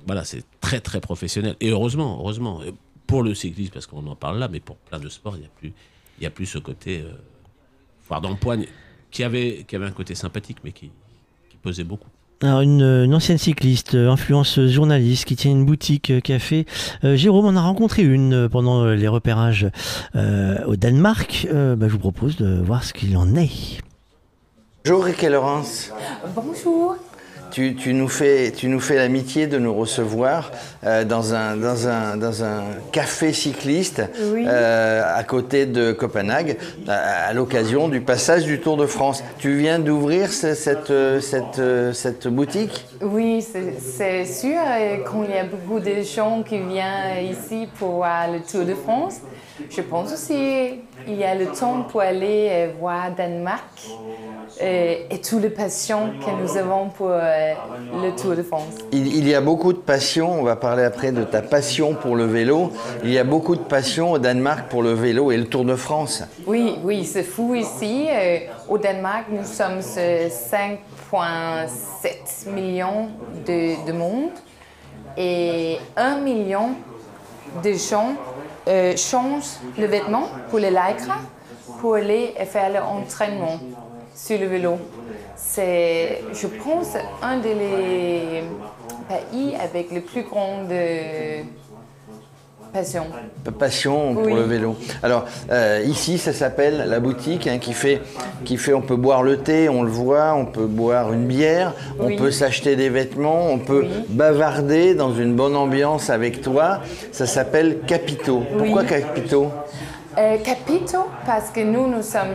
voilà, 0.06 0.24
c'est 0.24 0.44
très 0.60 0.80
très 0.80 1.00
professionnel. 1.00 1.56
Et 1.60 1.70
heureusement, 1.70 2.18
heureusement, 2.20 2.60
pour 3.06 3.22
le 3.22 3.34
cyclisme, 3.34 3.72
parce 3.72 3.86
qu'on 3.86 4.06
en 4.06 4.16
parle 4.16 4.38
là, 4.38 4.48
mais 4.48 4.60
pour 4.60 4.76
plein 4.76 4.98
de 4.98 5.08
sports, 5.08 5.36
il 5.36 5.40
n'y 5.40 5.46
a 5.46 5.50
plus, 5.50 5.72
il 6.18 6.24
y 6.24 6.26
a 6.26 6.30
plus 6.30 6.46
ce 6.46 6.58
côté 6.58 7.00
euh, 7.00 7.12
foire 8.02 8.20
d'empoigne 8.20 8.66
qui 9.10 9.22
avait, 9.22 9.64
qui 9.66 9.76
avait 9.76 9.86
un 9.86 9.92
côté 9.92 10.14
sympathique, 10.14 10.58
mais 10.64 10.72
qui, 10.72 10.90
qui 11.50 11.56
pesait 11.56 11.84
beaucoup. 11.84 12.08
Alors 12.44 12.60
une, 12.60 12.82
une 12.82 13.14
ancienne 13.14 13.38
cycliste, 13.38 13.94
euh, 13.94 14.10
influenceuse, 14.10 14.70
journaliste 14.70 15.24
qui 15.24 15.34
tient 15.34 15.50
une 15.50 15.64
boutique 15.64 16.10
euh, 16.10 16.20
café. 16.20 16.66
Euh, 17.02 17.16
Jérôme 17.16 17.46
en 17.46 17.56
a 17.56 17.62
rencontré 17.62 18.02
une 18.02 18.34
euh, 18.34 18.48
pendant 18.50 18.82
euh, 18.84 18.94
les 18.94 19.08
repérages 19.08 19.66
euh, 20.14 20.62
au 20.66 20.76
Danemark. 20.76 21.48
Euh, 21.50 21.74
bah, 21.74 21.88
je 21.88 21.94
vous 21.94 21.98
propose 21.98 22.36
de 22.36 22.60
voir 22.60 22.84
ce 22.84 22.92
qu'il 22.92 23.16
en 23.16 23.34
est. 23.34 23.80
Bonjour 24.84 25.04
Rick 25.04 25.24
et 25.24 25.30
Laurence. 25.30 25.90
Bonjour. 26.34 26.96
Tu, 27.54 27.76
tu 27.76 27.94
nous 27.94 28.08
fais, 28.08 28.50
tu 28.50 28.66
nous 28.66 28.80
fais 28.80 28.96
l'amitié 28.96 29.46
de 29.46 29.58
nous 29.60 29.72
recevoir 29.72 30.50
euh, 30.82 31.04
dans, 31.04 31.34
un, 31.34 31.54
dans, 31.56 31.86
un, 31.86 32.16
dans 32.16 32.42
un 32.42 32.64
café 32.90 33.32
cycliste 33.32 34.02
Oui. 34.32 34.44
euh, 34.48 35.02
à 35.14 35.22
côté 35.22 35.64
de 35.64 35.92
Copenhague 35.92 36.56
à, 36.88 37.28
à 37.28 37.32
l'occasion 37.32 37.86
du 37.86 38.00
passage 38.00 38.42
du 38.42 38.58
Tour 38.58 38.76
de 38.76 38.86
France. 38.86 39.22
Tu 39.38 39.54
viens 39.56 39.78
d'ouvrir 39.78 40.32
ce- 40.32 40.54
cette, 40.54 40.90
euh, 40.90 41.20
cette, 41.20 41.62
cette 41.94 42.26
boutique? 42.26 42.86
Oui, 43.00 43.40
c'est 43.40 44.24
sûr, 44.24 44.58
quand 45.08 45.22
il 45.22 45.36
y 45.36 45.38
a 45.38 45.44
beaucoup 45.44 45.78
de 45.78 46.02
gens 46.02 46.42
qui 46.42 46.58
viennent 46.58 47.24
ici 47.30 47.68
pour 47.78 47.90
voir 47.98 48.32
le 48.32 48.40
Tour 48.40 48.64
de 48.64 48.74
France, 48.74 49.18
je 49.70 49.80
pense 49.80 50.12
aussi 50.12 50.80
qu'il 51.06 51.14
y 51.16 51.22
a 51.22 51.36
le 51.36 51.46
temps 51.46 51.82
pour 51.88 52.00
aller 52.00 52.70
voir 52.80 53.12
Danemark 53.16 53.62
euh, 54.62 54.94
et 55.10 55.18
toute 55.20 55.42
la 55.42 55.50
passion 55.50 56.12
que 56.24 56.30
nous 56.42 56.56
avons 56.56 56.88
pour 56.88 57.10
euh, 57.52 58.02
le 58.02 58.14
Tour 58.16 58.34
de 58.34 58.42
France. 58.42 58.74
il, 58.92 59.14
il 59.16 59.28
y 59.28 59.34
a 59.34 59.40
beaucoup 59.40 59.72
de 59.72 59.78
passion, 59.78 60.40
on 60.40 60.42
va 60.42 60.56
parler 60.56 60.84
après 60.84 61.12
de 61.12 61.24
ta 61.24 61.42
passion 61.42 61.94
pour 61.94 62.16
le 62.16 62.24
vélo. 62.24 62.72
Il 63.02 63.10
y 63.10 63.18
a 63.18 63.24
beaucoup 63.24 63.56
de 63.56 63.62
passion 63.62 64.12
au 64.12 64.18
Danemark 64.18 64.68
pour 64.68 64.82
le 64.82 64.92
vélo 64.92 65.30
et 65.30 65.36
le 65.36 65.46
Tour 65.46 65.64
de 65.64 65.76
France. 65.76 66.22
Oui, 66.46 66.76
oui, 66.82 67.04
c'est 67.04 67.22
fou 67.22 67.54
ici. 67.54 68.06
Euh, 68.10 68.38
au 68.68 68.78
Danemark, 68.78 69.26
nous 69.30 69.44
sommes 69.44 69.80
euh, 69.98 70.28
5,7 70.28 72.48
millions 72.50 73.08
de, 73.46 73.86
de 73.86 73.92
monde 73.92 74.30
et 75.16 75.78
1 75.96 76.20
million 76.20 76.70
de 77.62 77.72
gens 77.72 78.14
euh, 78.66 78.96
changent 78.96 79.58
le 79.78 79.86
vêtement 79.86 80.28
pour 80.50 80.58
les 80.58 80.70
lycra 80.70 81.18
pour 81.80 81.94
aller 81.94 82.34
faire 82.46 82.70
l'entraînement 82.70 83.58
sur 84.14 84.38
le 84.38 84.46
vélo. 84.46 84.78
C'est, 85.36 86.22
je 86.32 86.46
pense, 86.46 86.94
un 87.22 87.38
des 87.38 88.42
pays 89.08 89.54
avec 89.60 89.90
le 89.92 90.00
plus 90.00 90.22
grande 90.22 90.70
euh, 90.70 91.42
passion. 92.72 93.06
passion 93.58 94.14
pour 94.14 94.24
Oui. 94.24 94.34
le 94.34 94.42
vélo. 94.42 94.76
Alors 95.02 95.24
euh, 95.50 95.82
ici, 95.84 96.18
ça 96.18 96.32
s'appelle 96.32 96.84
la 96.88 97.00
boutique 97.00 97.46
hein, 97.46 97.58
qui 97.58 97.72
fait, 97.72 98.00
qui 98.44 98.56
fait, 98.56 98.72
on 98.72 98.80
peut 98.82 98.96
boire 98.96 99.22
le 99.22 99.38
thé, 99.38 99.68
on 99.68 99.82
le 99.82 99.90
voit, 99.90 100.34
on 100.34 100.46
peut 100.46 100.66
boire 100.66 101.12
une 101.12 101.26
bière, 101.26 101.74
on 102.00 102.14
peut 102.16 102.30
s'acheter 102.30 102.76
des 102.76 102.88
vêtements, 102.88 103.48
on 103.50 103.58
peut 103.58 103.84
bavarder 104.08 104.94
dans 104.94 105.14
une 105.14 105.34
bonne 105.34 105.56
ambiance 105.56 106.08
avec 106.10 106.40
toi. 106.40 106.80
Ça 107.12 107.26
s'appelle 107.26 107.80
Capito. 107.86 108.42
Pourquoi. 108.58 108.84
Capito? 108.84 109.50
Euh, 110.16 110.38
Capito, 110.38 111.06
parce 111.26 111.50
que 111.50 111.60
nous, 111.60 111.88
nous 111.88 112.02
sommes 112.02 112.34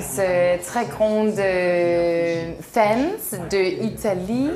très 0.65 0.85
grandes 0.85 1.39
euh, 1.39 2.51
fans 2.61 3.15
de 3.49 3.81
l'Italie, 3.81 4.49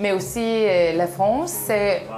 mais 0.00 0.10
aussi 0.10 0.40
euh, 0.40 0.92
la 0.94 1.06
France. 1.06 1.68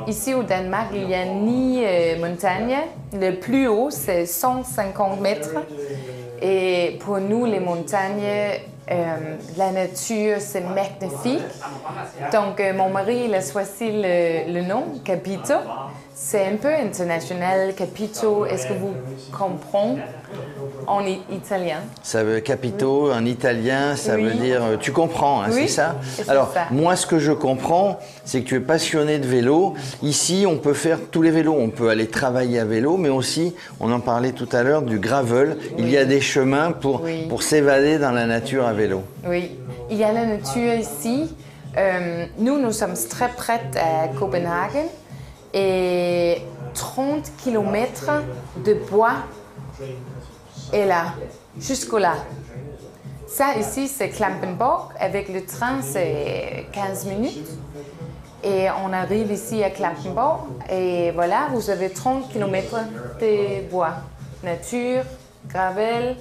Ici 0.06 0.32
au 0.32 0.42
Danemark, 0.42 0.88
il 0.94 1.06
n'y 1.06 1.14
a 1.14 1.24
ni 1.26 1.82
montagne. 2.18 2.76
Le 3.12 3.32
plus 3.32 3.68
haut, 3.68 3.90
c'est 3.90 4.24
150 4.24 5.20
mètres. 5.20 5.54
Et 6.40 6.96
pour 7.00 7.18
nous, 7.18 7.44
les 7.44 7.60
montagnes, 7.60 8.60
la 9.56 9.70
nature, 9.70 10.36
c'est 10.40 10.62
magnifique. 10.62 11.42
Donc, 12.32 12.60
euh, 12.60 12.72
mon 12.72 12.88
mari, 12.90 13.24
il 13.26 13.34
a 13.34 13.40
choisi 13.42 13.90
le, 13.92 14.52
le 14.52 14.62
nom, 14.62 14.84
Capito. 15.04 15.54
C'est 16.14 16.46
un 16.46 16.56
peu 16.56 16.72
international, 16.72 17.74
Capito. 17.74 18.46
Est-ce 18.46 18.66
que 18.66 18.72
vous 18.72 18.94
comprenez? 19.30 20.00
En 20.88 21.04
italien? 21.30 21.78
Ça 22.02 22.24
veut 22.24 22.40
Capito, 22.40 23.12
en 23.12 23.24
italien, 23.24 23.94
ça 23.96 24.14
Oui. 24.16 24.24
veut 24.24 24.34
dire. 24.34 24.62
euh, 24.64 24.76
Tu 24.80 24.92
comprends, 24.92 25.42
hein, 25.42 25.48
Oui, 25.52 25.62
c'est 25.62 25.68
ça 25.68 25.96
Alors, 26.28 26.52
ça. 26.52 26.62
moi, 26.70 26.96
ce 26.96 27.06
que 27.06 27.18
je 27.18 27.32
comprends, 27.32 27.98
c'est 28.24 28.40
que 28.42 28.48
tu 28.48 28.56
es 28.56 28.60
passionné 28.60 29.18
de 29.18 29.26
vélo. 29.26 29.74
Ici, 30.02 30.44
on 30.48 30.56
peut 30.58 30.74
faire 30.74 30.98
tous 31.10 31.22
les 31.22 31.30
vélos. 31.30 31.56
On 31.58 31.70
peut 31.70 31.88
aller 31.88 32.06
travailler 32.08 32.58
à 32.58 32.64
vélo, 32.64 32.96
mais 32.96 33.08
aussi, 33.10 33.54
on 33.80 33.92
en 33.92 34.00
parlait 34.00 34.32
tout 34.32 34.48
à 34.52 34.62
l'heure, 34.62 34.82
du 34.82 34.98
gravel. 34.98 35.56
Il 35.78 35.88
y 35.90 35.96
a 35.96 36.04
des 36.04 36.20
chemins 36.20 36.72
pour, 36.72 37.02
pour 37.28 37.42
s'évader 37.42 37.98
dans 37.98 38.12
la 38.12 38.26
nature 38.26 38.66
à 38.66 38.72
vélo. 38.72 39.02
Oui, 39.26 39.50
il 39.90 39.96
y 39.96 40.04
a 40.04 40.12
la 40.12 40.24
nature 40.26 40.74
ici. 40.74 41.34
Euh, 41.76 42.24
nous, 42.38 42.58
nous 42.58 42.72
sommes 42.72 42.94
très 43.08 43.28
près 43.28 43.60
à 43.76 44.08
Copenhague 44.18 44.86
et 45.54 46.38
30 46.74 47.30
km 47.42 48.10
de 48.64 48.74
bois 48.90 49.12
est 50.72 50.86
là, 50.86 51.14
jusqu'au 51.58 51.98
là. 51.98 52.14
Ça 53.26 53.56
ici, 53.58 53.88
c'est 53.88 54.08
Klampenborg. 54.08 54.92
Avec 54.98 55.28
le 55.28 55.44
train, 55.44 55.82
c'est 55.82 56.66
15 56.72 57.06
minutes. 57.06 57.48
Et 58.42 58.68
on 58.84 58.92
arrive 58.92 59.30
ici 59.30 59.62
à 59.62 59.70
Klampenborg. 59.70 60.46
Et 60.70 61.10
voilà, 61.12 61.48
vous 61.52 61.70
avez 61.70 61.90
30 61.90 62.30
km 62.32 62.76
de 63.20 63.68
bois. 63.70 63.94
Nature, 64.42 65.04
gravel, 65.48 66.16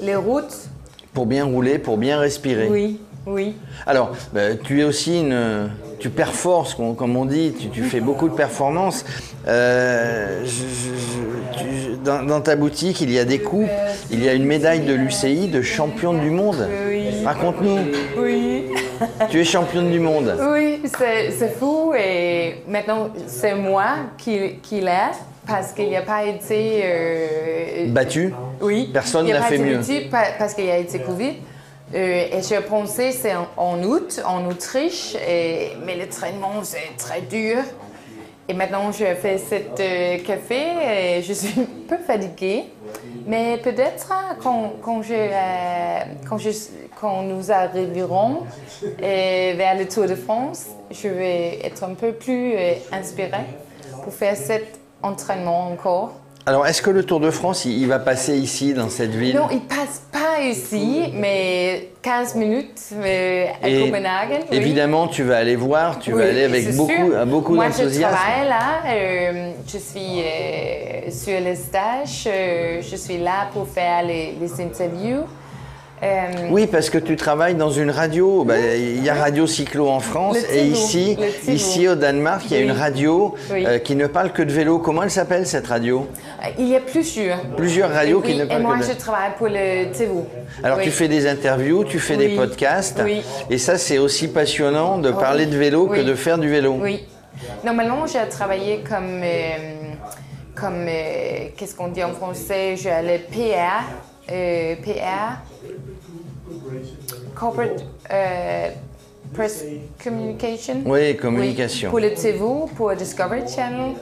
les 0.00 0.16
routes. 0.16 0.68
Pour 1.12 1.26
bien 1.26 1.44
rouler, 1.44 1.78
pour 1.78 1.96
bien 1.98 2.18
respirer. 2.18 2.68
Oui, 2.68 3.00
oui. 3.26 3.54
Alors, 3.86 4.12
bah, 4.32 4.54
tu 4.62 4.80
es 4.80 4.84
aussi 4.84 5.20
une. 5.20 5.70
Tu 5.98 6.08
performes, 6.08 6.96
comme 6.96 7.16
on 7.16 7.26
dit, 7.26 7.52
tu, 7.58 7.68
tu 7.68 7.82
fais 7.82 8.00
beaucoup 8.00 8.28
de 8.28 8.34
performances. 8.34 9.04
Euh, 9.46 10.44
dans, 12.04 12.22
dans 12.22 12.40
ta 12.40 12.56
boutique, 12.56 13.00
il 13.00 13.10
y 13.10 13.18
a 13.18 13.24
des 13.24 13.38
coupes, 13.40 13.68
il 14.10 14.24
y 14.24 14.28
a 14.28 14.32
une 14.34 14.44
médaille 14.46 14.80
de 14.80 14.94
l'UCI 14.94 15.48
de 15.48 15.60
championne 15.62 16.20
du 16.20 16.30
monde. 16.30 16.66
Raconte-nous, 17.24 17.78
Oui. 18.18 18.64
tu 19.28 19.40
es 19.40 19.44
championne 19.44 19.90
du 19.90 20.00
monde. 20.00 20.34
Oui, 20.52 20.80
c'est 20.86 21.54
fou 21.58 21.92
et 21.98 22.62
maintenant 22.66 23.10
c'est 23.26 23.54
moi 23.54 23.88
qui, 24.16 24.56
qui 24.62 24.80
l'ai 24.80 25.10
parce 25.46 25.72
qu'il 25.72 25.88
n'y 25.88 25.96
a 25.96 26.02
pas 26.02 26.24
été. 26.24 26.80
euh, 26.84 27.86
Battu 27.88 28.32
Oui. 28.60 28.88
Personne 28.92 29.26
n'a 29.28 29.42
fait 29.42 29.58
mieux. 29.58 29.80
parce 30.38 30.54
qu'il 30.54 30.66
y 30.66 30.70
a 30.70 30.78
été 30.78 30.98
Covid. 31.00 31.34
Euh, 31.94 32.38
et 32.38 32.42
j'ai 32.48 32.60
pensé 32.60 33.12
c'est 33.12 33.34
en, 33.34 33.48
en 33.56 33.82
août 33.82 34.20
en 34.24 34.46
Autriche, 34.46 35.16
mais 35.84 35.96
le 35.96 36.06
c'est 36.62 36.96
très 36.96 37.20
dur. 37.22 37.58
Et 38.50 38.52
maintenant 38.52 38.90
je 38.90 39.04
fais 39.14 39.38
cet 39.38 39.78
euh, 39.78 40.18
café 40.26 41.18
et 41.18 41.22
je 41.22 41.32
suis 41.32 41.60
un 41.60 41.86
peu 41.88 41.98
fatiguée. 41.98 42.64
Mais 43.24 43.58
peut-être 43.58 44.12
quand, 44.42 44.72
euh, 45.08 46.00
nous 47.22 47.52
arriverons 47.52 48.38
euh, 48.82 49.52
vers 49.56 49.78
le 49.78 49.86
Tour 49.86 50.06
de 50.06 50.16
France, 50.16 50.66
je 50.90 51.06
vais 51.06 51.64
être 51.64 51.84
un 51.84 51.94
peu 51.94 52.10
plus 52.10 52.54
inspirée 52.90 53.46
pour 54.02 54.12
faire 54.12 54.36
cet 54.36 54.80
entraînement 55.00 55.68
encore. 55.68 56.14
Alors, 56.50 56.66
est-ce 56.66 56.82
que 56.82 56.90
le 56.90 57.04
Tour 57.04 57.20
de 57.20 57.30
France, 57.30 57.64
il, 57.64 57.80
il 57.80 57.86
va 57.86 58.00
passer 58.00 58.36
ici, 58.36 58.74
dans 58.74 58.88
cette 58.88 59.14
ville 59.14 59.36
Non, 59.36 59.46
il 59.52 59.60
passe 59.60 60.02
pas 60.10 60.42
ici, 60.42 61.12
mais 61.14 61.90
15 62.02 62.34
minutes 62.34 62.80
euh, 62.92 63.46
à 63.62 63.68
Et 63.68 63.84
Copenhague. 63.84 64.30
oui. 64.50 64.56
Évidemment, 64.56 65.06
tu 65.06 65.22
vas 65.22 65.36
aller 65.36 65.54
voir, 65.54 66.00
tu 66.00 66.12
Oui, 66.12 66.20
vas 66.20 66.28
aller 66.28 66.42
avec 66.42 66.74
beaucoup, 66.74 66.90
sûr. 67.10 67.16
à 67.20 67.24
beaucoup 67.24 67.54
Moi, 67.54 67.66
je 67.70 67.78
d'enthousiasme. 67.84 68.16
travaille 68.16 68.48
là. 68.48 68.82
euh, 68.88 69.50
je 69.64 69.78
suis 69.78 70.22
euh, 70.24 71.10
sur 71.12 71.38
les 71.40 71.54
stages. 71.54 72.24
euh, 72.26 72.80
je 72.82 72.96
suis 72.96 73.18
là 73.18 73.48
pour 73.52 73.68
faire 73.68 74.02
les, 74.02 74.34
les 74.40 74.60
interviews. 74.60 75.22
Euh, 76.02 76.06
Oui, 76.50 76.66
parce 76.66 76.88
que 76.88 76.96
tu 76.96 77.14
travailles 77.16 77.54
dans 77.56 77.70
une 77.70 77.90
radio. 77.90 78.44
Bah, 78.44 78.54
Il 78.58 79.04
y 79.04 79.10
a 79.10 79.14
Radio 79.14 79.46
Cyclo 79.46 79.88
en 79.88 80.00
France 80.00 80.38
Le 80.50 80.56
et 80.56 80.64
ici, 80.64 81.18
le 81.46 81.52
ici 81.52 81.86
au 81.88 81.94
Danemark, 81.94 82.42
il 82.46 82.52
y 82.52 82.56
a 82.56 82.60
une 82.60 82.70
radio 82.72 83.34
Oui. 83.52 83.66
euh, 83.66 83.78
qui 83.78 83.94
ne 83.96 84.06
parle 84.06 84.32
que 84.32 84.40
de 84.42 84.50
vélo. 84.50 84.78
Comment 84.78 85.02
elle 85.02 85.10
s'appelle 85.10 85.46
cette 85.46 85.66
radio 85.66 86.06
Il 86.58 86.68
y 86.68 86.76
a 86.76 86.80
plusieurs. 86.80 87.40
Plusieurs 87.54 87.90
radios 87.92 88.22
oui, 88.24 88.32
qui 88.32 88.38
ne 88.38 88.44
Et 88.44 88.48
parlent 88.48 88.62
moi, 88.62 88.78
que 88.78 88.86
de 88.86 88.92
je 88.92 88.96
travaille 88.96 89.32
pour 89.36 89.48
le 89.48 89.92
TV. 89.92 90.10
Alors 90.62 90.78
Oui. 90.78 90.84
tu 90.84 90.90
fais 90.90 91.08
des 91.08 91.26
interviews, 91.28 91.84
tu 91.84 91.98
fais 91.98 92.16
des 92.16 92.30
podcasts, 92.30 93.00
Oui. 93.04 93.22
et 93.50 93.58
ça 93.58 93.76
c'est 93.76 93.98
aussi 93.98 94.28
passionnant 94.28 94.96
de 94.98 95.10
parler 95.10 95.44
de 95.44 95.56
vélo 95.56 95.86
que 95.86 96.00
de 96.00 96.14
faire 96.14 96.38
du 96.38 96.48
vélo. 96.48 96.78
Oui. 96.80 97.04
Normalement, 97.64 98.06
j'ai 98.06 98.26
travaillé 98.28 98.80
comme. 98.88 99.20
euh, 99.22 99.92
comme 100.54 100.84
euh, 100.88 101.48
Qu'est-ce 101.56 101.74
qu'on 101.74 101.88
dit 101.88 102.02
en 102.04 102.12
français? 102.12 102.74
Je 102.76 102.88
allais 102.88 103.18
PR. 103.30 103.84
euh, 104.32 104.74
PR. 104.82 105.40
Corporate 107.34 107.84
euh, 108.10 108.70
Press 109.34 109.64
Communication. 110.02 110.82
Oui, 110.86 111.16
communication. 111.16 111.90
pour 111.90 112.00
le 112.00 112.12
TV, 112.14 112.38
pour 112.76 112.94
Discovery 112.94 113.48
Channel. 113.48 113.94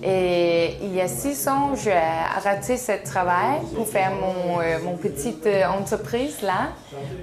Et 0.00 0.76
il 0.80 0.94
y 0.94 1.00
a 1.00 1.08
six 1.08 1.48
ans, 1.48 1.74
j'ai 1.74 1.92
arrêté 1.92 2.76
ce 2.76 2.92
travail 3.04 3.58
pour 3.74 3.88
faire 3.88 4.12
mon, 4.12 4.60
euh, 4.60 4.78
mon 4.84 4.96
petite 4.96 5.44
euh, 5.46 5.66
entreprise 5.66 6.40
là, 6.42 6.68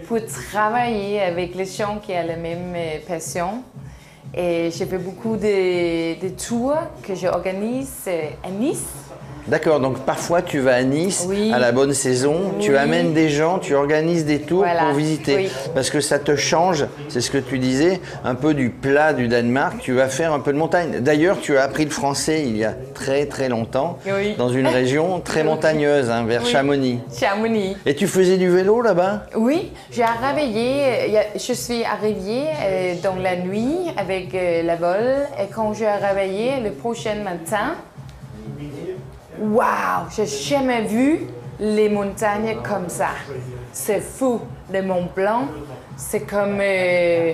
pour 0.08 0.18
travailler 0.26 1.22
avec 1.22 1.56
les 1.56 1.66
gens 1.66 2.00
qui 2.00 2.12
ont 2.12 2.28
la 2.28 2.36
même 2.36 2.76
passion. 3.08 3.64
Et 4.34 4.70
j'ai 4.72 4.86
fait 4.86 4.98
beaucoup 4.98 5.38
de, 5.38 6.20
de 6.20 6.30
tours 6.30 6.76
que 7.02 7.16
j'organise 7.16 8.10
à 8.44 8.50
Nice. 8.50 8.84
D'accord, 9.48 9.80
donc 9.80 10.00
parfois 10.00 10.42
tu 10.42 10.58
vas 10.60 10.74
à 10.74 10.82
Nice 10.82 11.26
Oui. 11.30 11.52
à 11.54 11.60
la 11.60 11.72
bonne 11.72 11.94
saison, 11.94 12.54
tu 12.60 12.76
amènes 12.78 13.14
des 13.14 13.30
gens, 13.30 13.60
tu 13.60 13.76
organises 13.76 14.26
des 14.26 14.40
tours 14.40 14.64
Voilà, 14.64 14.86
pour 14.86 14.94
visiter. 14.94 15.36
oui. 15.36 15.50
Parce 15.76 15.92
que 15.92 16.02
ça 16.02 16.18
te 16.18 16.36
change, 16.36 16.86
c'est 17.10 17.22
ce 17.22 17.30
que 17.30 17.38
tu 17.38 17.60
disais, 17.60 18.02
un 18.24 18.34
peu 18.34 18.56
du 18.56 18.72
plat 18.72 19.14
du 19.14 19.28
Danemark, 19.28 19.78
tu 19.82 19.94
vas 19.94 20.08
faire 20.08 20.34
un 20.34 20.40
peu 20.40 20.52
de 20.52 20.58
montagne. 20.58 21.00
D'ailleurs, 21.02 21.40
tu 21.42 21.58
as 21.58 21.64
appris 21.64 21.86
le 21.86 21.92
français 21.92 22.42
il 22.44 22.58
y 22.58 22.66
a 22.66 22.74
très 22.96 23.28
très 23.28 23.48
longtemps, 23.48 24.00
dans 24.40 24.50
une 24.50 24.68
région 24.80 25.20
très 25.20 25.44
montagneuse, 25.44 26.10
hein, 26.10 26.26
vers. 26.26 26.44
Chamonix. 26.46 27.00
Chamonix. 27.16 27.78
Et 27.86 27.94
tu 27.96 28.08
faisais 28.08 28.38
du 28.38 28.50
vélo 28.50 28.82
là-bas? 28.82 29.26
Oui, 29.36 29.72
j'ai 29.92 30.04
réveillé, 30.06 31.18
euh, 31.18 31.22
je 31.36 31.54
suis 31.54 31.84
arrivée 31.84 32.46
euh, 32.64 32.96
dans 33.04 33.16
la 33.16 33.36
nuit 33.36 33.78
avec 33.98 34.34
euh, 34.34 34.64
la 34.64 34.76
vol 34.76 34.98
et 35.40 35.48
quand 35.54 35.74
j'ai 35.74 35.88
réveillé 35.88 36.62
le 36.64 36.72
prochain 36.72 37.16
matin, 37.24 37.76
waouh, 39.40 40.10
j'ai 40.16 40.26
jamais 40.26 40.84
vu 40.84 41.22
les 41.60 41.90
montagnes 41.90 42.58
comme 42.64 42.90
ça. 42.90 43.10
C'est 43.72 44.02
fou, 44.02 44.40
le 44.72 44.82
Mont 44.82 45.08
Blanc, 45.16 45.48
c'est 45.98 46.22
comme, 46.22 46.58
euh, 46.62 47.34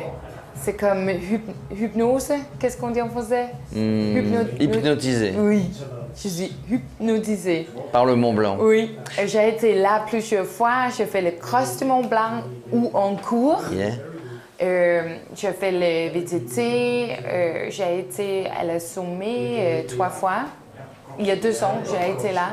c'est 0.55 0.73
comme 0.73 1.09
hyp- 1.09 1.39
hypnose, 1.75 2.31
qu'est-ce 2.59 2.77
qu'on 2.77 2.91
dit 2.91 3.01
en 3.01 3.09
français? 3.09 3.47
Hypno- 3.75 4.45
hypnotisé 4.59 5.33
Oui, 5.38 5.71
je 6.15 6.27
suis 6.27 6.53
hypnotisée. 6.69 7.67
par 7.91 8.05
le 8.05 8.15
Mont 8.15 8.33
Blanc. 8.33 8.57
Oui, 8.59 8.95
j'ai 9.25 9.49
été 9.49 9.75
là 9.75 10.03
plusieurs 10.07 10.45
fois. 10.45 10.89
J'ai 10.95 11.05
fait 11.05 11.21
le 11.21 11.31
cross 11.31 11.77
du 11.77 11.85
Mont 11.85 12.03
Blanc 12.03 12.43
ou 12.71 12.91
en 12.93 13.15
cours. 13.15 13.63
Yeah. 13.71 13.91
Euh, 14.61 15.15
j'ai 15.35 15.51
fait 15.53 15.71
le 15.71 16.13
VTT. 16.13 17.17
euh, 17.25 17.65
j'ai 17.71 17.99
été 17.99 18.45
à 18.47 18.63
la 18.63 18.80
sommet 18.80 19.55
euh, 19.57 19.81
trois 19.88 20.09
fois. 20.09 20.43
Il 21.19 21.25
y 21.27 21.31
a 21.31 21.35
deux 21.35 21.64
ans, 21.64 21.75
j'ai 21.85 22.11
été 22.14 22.33
là. 22.33 22.51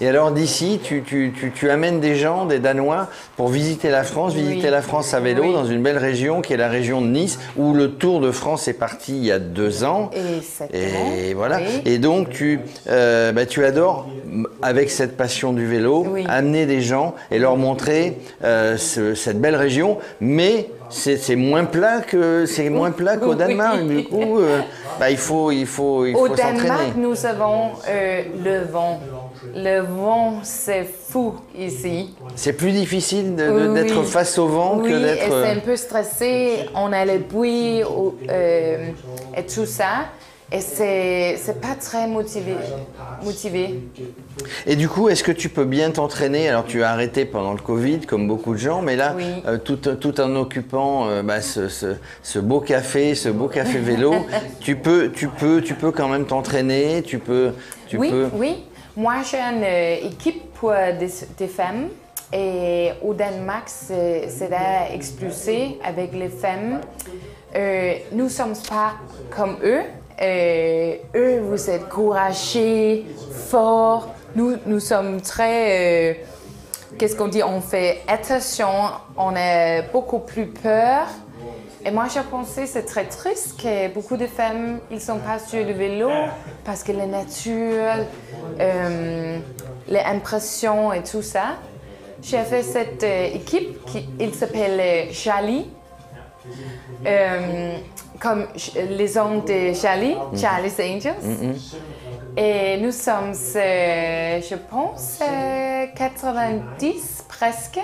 Et 0.00 0.08
alors 0.08 0.30
d'ici, 0.32 0.80
tu, 0.82 1.02
tu- 1.02 1.32
tu- 1.38 1.52
tu 1.52 1.70
amènes 1.70 2.00
des 2.00 2.16
gens, 2.16 2.46
des 2.46 2.58
Danois, 2.58 3.08
pour 3.36 3.48
visiter 3.48 3.90
la 3.90 4.02
France, 4.04 4.32
visiter 4.34 4.64
Oui. 4.66 4.70
la 4.70 4.82
France 4.82 5.12
à 5.14 5.20
vélo 5.20 5.42
Oui. 5.44 5.52
dans 5.52 5.64
une 5.64 5.82
belle 5.82 5.98
région 5.98 6.40
qui 6.40 6.52
est 6.52 6.56
la 6.56 6.68
région 6.68 7.00
de 7.00 7.06
Nice, 7.08 7.38
où 7.56 7.74
le 7.74 7.92
Tour 7.92 8.20
de 8.20 8.30
France 8.30 8.68
est 8.68 8.72
parti 8.74 9.16
il 9.16 9.24
y 9.24 9.32
a 9.32 9.38
deux 9.38 9.84
ans. 9.84 10.10
Exactement. 10.12 11.12
Et 11.18 11.34
voilà. 11.34 11.58
Oui. 11.58 11.82
Et 11.84 11.98
donc 11.98 12.30
tu, 12.30 12.60
euh, 12.88 13.32
bah, 13.32 13.46
tu 13.46 13.64
adores, 13.64 14.06
avec 14.62 14.90
cette 14.90 15.16
passion 15.16 15.52
du 15.52 15.66
vélo, 15.66 16.06
amener 16.28 16.66
des 16.66 16.80
gens 16.80 17.14
et 17.30 17.38
leur 17.38 17.56
montrer 17.56 18.18
euh, 18.44 18.76
ce- 18.76 19.14
cette 19.14 19.40
belle 19.40 19.56
région, 19.56 19.98
mais 20.20 20.68
c'est 20.90 21.36
moins 21.36 21.64
plat 21.64 22.00
que 22.00 22.46
c'est 22.46 22.70
moins 22.70 22.90
plat 22.90 23.16
qu'au 23.16 23.30
Oui. 23.30 23.36
Danemark. 23.36 23.86
Du 23.86 24.04
coup, 24.04 24.38
euh, 24.38 24.60
bah, 24.98 25.10
il 25.10 25.16
faut 25.16 25.50
il 25.50 25.66
faut 25.66 26.06
il 26.06 26.14
Au 26.14 26.26
faut 26.26 26.34
Danemark, 26.34 26.58
s'entraîner. 26.68 26.92
nous 26.96 27.26
avons 27.26 27.70
euh, 27.88 28.22
le 28.44 28.64
vent. 28.70 29.00
Le 29.54 29.80
vent, 29.80 30.40
c'est 30.42 30.84
fou 31.08 31.34
ici. 31.56 32.14
C'est 32.34 32.52
plus 32.54 32.72
difficile 32.72 33.34
d'être 33.36 33.98
Oui. 34.00 34.06
face 34.06 34.38
au 34.38 34.48
vent 34.48 34.78
oui, 34.78 34.90
que 34.90 34.98
d'être. 34.98 35.30
c'est 35.42 35.50
un 35.52 35.60
peu 35.60 35.76
stressé. 35.76 36.56
On 36.74 36.92
a 36.92 37.04
le 37.04 37.18
bruit 37.18 37.82
au- 37.84 38.16
euh, 38.28 38.88
et 39.36 39.42
tout 39.46 39.66
ça. 39.66 40.06
Et 40.52 40.60
c'est 40.60 41.36
c'est 41.38 41.60
pas 41.60 41.74
très 41.74 42.06
motivé. 42.06 42.54
motivé. 43.24 43.80
Et 44.64 44.76
du 44.76 44.88
coup, 44.88 45.08
est-ce 45.08 45.24
que 45.24 45.32
tu 45.32 45.48
peux 45.48 45.64
bien 45.64 45.90
t'entraîner? 45.90 46.48
Alors, 46.48 46.64
tu 46.64 46.84
as 46.84 46.90
arrêté 46.92 47.24
pendant 47.24 47.52
le 47.52 47.58
Covid, 47.58 48.00
comme 48.00 48.28
beaucoup 48.28 48.52
de 48.52 48.58
gens, 48.58 48.80
mais 48.80 48.94
là, 48.94 49.14
Oui. 49.16 49.24
euh, 49.46 49.58
tout, 49.58 49.76
tout 49.76 50.20
en 50.20 50.36
occupant 50.36 51.08
euh, 51.08 51.22
bah, 51.24 51.40
ce, 51.40 51.68
ce- 51.68 51.96
ce 52.22 52.38
beau 52.38 52.60
café, 52.60 53.16
ce 53.16 53.28
beau 53.28 53.48
café 53.48 53.78
vélo, 53.78 54.14
tu 54.60 54.76
peux, 54.76 55.10
tu 55.10 55.26
peux, 55.26 55.60
tu 55.62 55.74
peux 55.74 55.90
quand 55.90 56.08
même 56.08 56.26
t'entraîner. 56.26 57.02
Tu 57.02 57.18
peux, 57.18 57.52
tu 57.88 57.96
oui, 57.96 58.10
peux. 58.10 58.28
oui. 58.34 58.64
Moi, 58.96 59.16
j'ai 59.28 59.38
une 59.38 59.64
euh, 59.64 59.96
équipe 60.10 60.52
pour 60.54 60.70
des, 60.70 61.10
des 61.38 61.48
femmes. 61.48 61.88
Et 62.32 62.90
au 63.02 63.14
Danemark, 63.14 63.64
c'est 63.66 64.28
c'est 64.28 64.52
à 64.52 64.92
expulser 64.92 65.78
avec 65.84 66.12
les 66.12 66.28
femmes. 66.28 66.80
Euh, 67.56 67.94
nous 68.12 68.24
ne 68.24 68.28
sommes 68.28 68.54
pas 68.68 68.94
comme 69.30 69.56
eux. 69.64 69.82
Euh, 70.20 70.96
eux, 71.14 71.40
vous 71.40 71.70
êtes 71.70 71.88
courageux, 71.88 73.02
forts. 73.48 74.14
Nous, 74.34 74.56
nous 74.66 74.80
sommes 74.80 75.20
très... 75.20 76.12
euh, 76.12 76.14
Qu'est-ce 76.98 77.16
qu'on 77.16 77.28
dit? 77.28 77.42
On 77.42 77.60
fait 77.60 78.00
attention, 78.08 78.68
on 79.18 79.34
a 79.36 79.82
beaucoup 79.82 80.20
plus 80.20 80.46
peur. 80.46 81.06
Et 81.84 81.90
moi, 81.90 82.06
je 82.12 82.20
pensais 82.20 82.66
c'est 82.66 82.84
très 82.84 83.04
triste 83.04 83.60
que 83.60 83.88
beaucoup 83.88 84.16
de 84.16 84.26
femmes, 84.26 84.78
ils 84.90 85.00
sont 85.00 85.18
pas 85.18 85.38
sur 85.38 85.64
le 85.64 85.72
vélo 85.72 86.10
parce 86.64 86.82
que 86.82 86.92
la 86.92 87.06
nature, 87.06 88.06
euh, 88.58 89.38
les 89.88 90.00
impressions 90.00 90.92
et 90.92 91.02
tout 91.02 91.22
ça. 91.22 91.56
J'ai 92.22 92.42
fait 92.44 92.62
cette 92.62 93.04
euh, 93.04 93.34
équipe 93.34 93.84
qui 93.84 94.32
s'appelle 94.32 95.12
Charlie. 95.12 95.68
Comme 98.20 98.46
les 98.90 99.16
hommes 99.18 99.44
de 99.44 99.72
Charlie, 99.74 100.16
Charlie's 100.36 100.78
Angels. 100.80 101.14
Mhm. 101.22 101.54
Et 102.38 102.76
nous 102.80 102.92
sommes, 102.92 103.32
euh, 103.56 104.40
je 104.42 104.54
pense, 104.70 105.18
euh, 105.22 105.86
90 105.96 107.24
presque, 107.28 107.78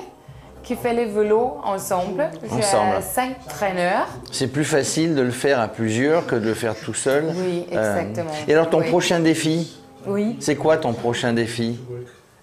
qui 0.62 0.76
fait 0.76 0.92
le 0.94 1.04
vélo 1.10 1.56
ensemble. 1.64 2.30
J'ai 2.42 2.56
Ensemble. 2.58 3.02
cinq 3.02 3.36
traîneurs. 3.48 4.06
C'est 4.30 4.46
plus 4.48 4.64
facile 4.64 5.14
de 5.14 5.22
le 5.22 5.30
faire 5.30 5.58
à 5.58 5.68
plusieurs 5.68 6.26
que 6.26 6.36
de 6.36 6.46
le 6.48 6.54
faire 6.54 6.74
tout 6.76 6.94
seul. 6.94 7.32
Oui, 7.34 7.66
Euh, 7.72 7.98
exactement. 7.98 8.30
et 8.46 8.52
alors, 8.52 8.70
ton 8.70 8.78
Oui. 8.80 8.88
prochain 8.88 9.20
défi? 9.20 9.76
Oui. 10.06 10.36
C'est 10.40 10.56
quoi 10.56 10.76
ton 10.76 10.92
prochain 10.92 11.32
défi? 11.32 11.80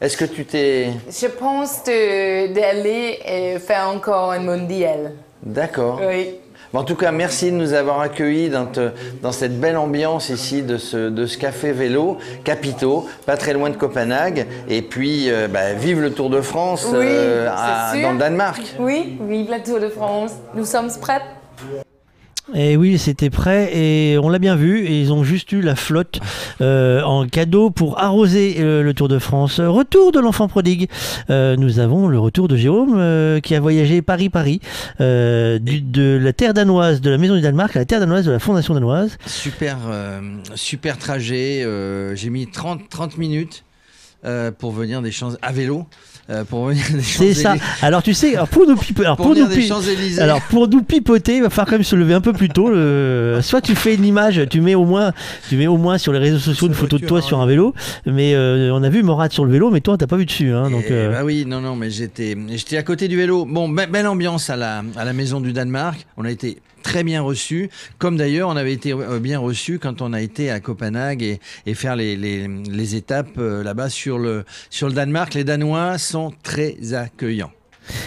Est-ce 0.02 0.18
que 0.18 0.26
tu 0.26 0.46
t'es. 0.46 0.90
Je 1.10 1.28
pense 1.28 1.84
d'aller 1.84 3.20
euh, 3.28 3.60
faire 3.60 3.88
encore 3.90 4.32
un 4.32 4.40
mondial. 4.40 5.14
D'accord. 5.44 6.00
Oui. 6.06 6.36
En 6.72 6.84
tout 6.84 6.96
cas, 6.96 7.12
merci 7.12 7.52
de 7.52 7.56
nous 7.58 7.74
avoir 7.74 8.00
accueillis 8.00 8.50
dans, 8.50 8.68
te- 8.68 8.92
dans 9.24 9.32
cette 9.32 9.60
belle 9.60 9.76
ambiance 9.78 10.30
ici 10.30 10.62
de 10.62 10.78
ce, 10.78 11.10
de 11.10 11.26
ce 11.26 11.38
café 11.38 11.72
vélo, 11.72 12.18
Capito, 12.44 13.08
pas 13.26 13.38
très 13.38 13.54
loin 13.54 13.72
de 13.72 13.76
Copenhague. 13.76 14.46
Et 14.68 14.84
puis, 14.84 15.32
euh, 15.32 15.48
bah, 15.48 15.74
vive 15.74 16.00
le 16.00 16.14
Tour 16.14 16.30
de 16.30 16.42
France 16.42 16.86
Oui, 16.92 16.98
euh, 17.02 17.50
à- 17.52 17.94
dans 18.00 18.12
le 18.12 18.20
Danemark. 18.20 18.62
Oui, 18.80 19.18
vive 19.28 19.50
la 19.50 19.60
Tour 19.62 19.80
de 19.80 19.90
France. 19.90 20.32
Nous 20.54 20.66
sommes 20.66 20.90
prêts. 21.02 21.22
Et 22.56 22.78
oui, 22.78 22.98
c'était 22.98 23.30
prêt 23.30 23.76
et 23.76 24.18
on 24.18 24.30
l'a 24.30 24.40
bien 24.40 24.56
vu. 24.56 24.86
Et 24.86 25.00
ils 25.02 25.14
ont 25.14 25.24
juste 25.24 25.52
eu 25.52 25.62
la 25.62 25.76
flotte 25.76 26.20
euh, 26.62 27.02
en 27.04 27.28
cadeau 27.28 27.70
pour 27.70 28.00
arroser 28.00 28.56
euh, 28.60 28.82
le 28.84 28.94
Tour 28.94 29.08
de 29.08 29.20
France. 29.20 29.60
Retour 29.60 30.12
de 30.12 30.20
l'enfant 30.20 30.48
prodigue. 30.48 30.90
Euh, 31.30 31.56
nous 31.56 31.80
avons 31.80 32.08
le 32.08 32.20
retour 32.20 32.48
de 32.48 32.56
Jérôme 32.56 33.40
qui 33.42 33.56
a 33.56 33.60
voyagé 33.60 34.02
Paris-Paris 34.02 34.62
de 35.00 36.20
la 36.22 36.34
terre 36.34 36.54
danoise, 36.54 37.02
de 37.02 37.10
la 37.10 37.18
maison 37.18 37.36
du 37.36 37.42
Danemark 37.42 37.76
à 37.76 37.80
la 37.80 37.86
terre 37.86 38.00
danoise 38.00 38.26
de 38.26 38.32
la 38.32 38.40
fondation 38.40 38.74
danoise. 38.74 39.18
Super, 39.26 39.78
super 40.56 40.98
trajet. 40.98 41.66
J'ai 42.16 42.30
mis 42.30 42.48
30, 42.48 42.90
30 42.90 43.18
minutes 43.18 43.64
pour 44.58 44.72
venir 44.72 45.02
des 45.02 45.12
champs 45.12 45.34
à 45.42 45.52
vélo. 45.52 45.86
Euh, 46.30 46.44
pour 46.44 46.66
venir 46.68 46.84
des 46.94 47.02
C'est 47.02 47.34
ça. 47.34 47.56
Alors 47.82 48.04
tu 48.04 48.14
sais, 48.14 48.36
alors 48.36 48.48
pour 48.48 48.68
nous 48.68 48.76
pipo- 48.76 49.02
alors 49.02 49.18
Pour 49.18 49.26
pour 49.28 49.34
venir 49.36 49.48
nous 49.50 49.54
des 49.56 49.62
pi- 49.62 49.68
Champs-Élysées. 49.68 50.22
alors 50.22 50.42
pour 50.44 50.68
nous 50.68 50.84
pipoter, 50.84 51.38
il 51.38 51.42
va 51.44 51.50
falloir 51.50 51.66
quand 51.68 51.72
même 51.76 51.84
se 51.84 51.96
lever 51.96 52.14
un 52.14 52.22
peu 52.22 52.34
plus 52.34 52.50
tôt. 52.50 52.70
le- 52.70 53.40
Soit 53.42 53.62
tu 53.62 53.76
fais 53.76 53.96
une 53.96 54.06
image, 54.06 54.42
tu 54.50 54.62
mets 54.62 54.76
au 54.76 54.86
moins, 54.86 55.12
tu 55.50 55.56
mets 55.58 55.68
au 55.68 55.78
moins 55.78 55.98
sur 55.98 56.12
les 56.14 56.20
réseaux 56.20 56.40
sociaux 56.40 56.68
une 56.68 56.74
photo 56.74 56.98
de 57.00 57.06
toi 57.06 57.22
sur 57.22 57.40
un 57.42 57.46
vélo. 57.46 57.74
Mais 58.06 58.34
euh, 58.36 58.72
on 58.74 58.84
a 58.84 58.90
vu 58.90 59.04
Morat 59.04 59.30
sur 59.30 59.46
le 59.46 59.52
vélo, 59.52 59.70
mais 59.72 59.82
toi 59.82 59.98
t'as 59.98 60.08
pas 60.08 60.18
vu 60.18 60.26
dessus, 60.26 60.52
hein, 60.54 60.70
donc. 60.70 60.84
Eh 60.88 60.92
euh, 60.94 61.12
bah 61.12 61.24
oui, 61.24 61.46
non, 61.48 61.62
non, 61.62 61.76
mais 61.76 61.90
j'étais, 61.90 62.38
j'étais 62.50 62.78
à 62.78 62.84
côté 62.84 63.08
du 63.08 63.18
vélo. 63.18 63.46
Bon, 63.46 63.68
be- 63.70 63.90
belle 63.90 64.08
ambiance 64.08 64.50
à 64.50 64.56
la, 64.56 64.84
à 64.96 65.06
la 65.06 65.14
maison 65.14 65.40
du 65.42 65.54
Danemark. 65.54 66.06
On 66.18 66.26
a 66.26 66.32
été 66.32 66.58
très 66.82 67.04
bien 67.04 67.22
reçus, 67.22 67.70
comme 67.98 68.18
d'ailleurs 68.18 68.50
on 68.50 68.56
avait 68.56 68.74
été 68.74 68.94
euh, 68.94 69.20
bien 69.20 69.40
reçus 69.40 69.80
quand 69.80 70.02
on 70.02 70.14
a 70.14 70.22
été 70.22 70.50
à 70.50 70.60
Copenhague 70.60 71.24
et, 71.24 71.40
faire 71.74 71.96
les 71.96 72.96
étapes 72.96 73.38
euh, 73.38 73.64
là-bas 73.64 73.90
sur 73.90 74.18
le, 74.18 74.44
sur 74.70 74.88
le 74.88 74.94
Danemark. 74.94 75.34
Les 75.34 75.44
Danois 75.44 75.98
sont 75.98 76.34
très 76.44 76.94
accueillants. 76.94 77.52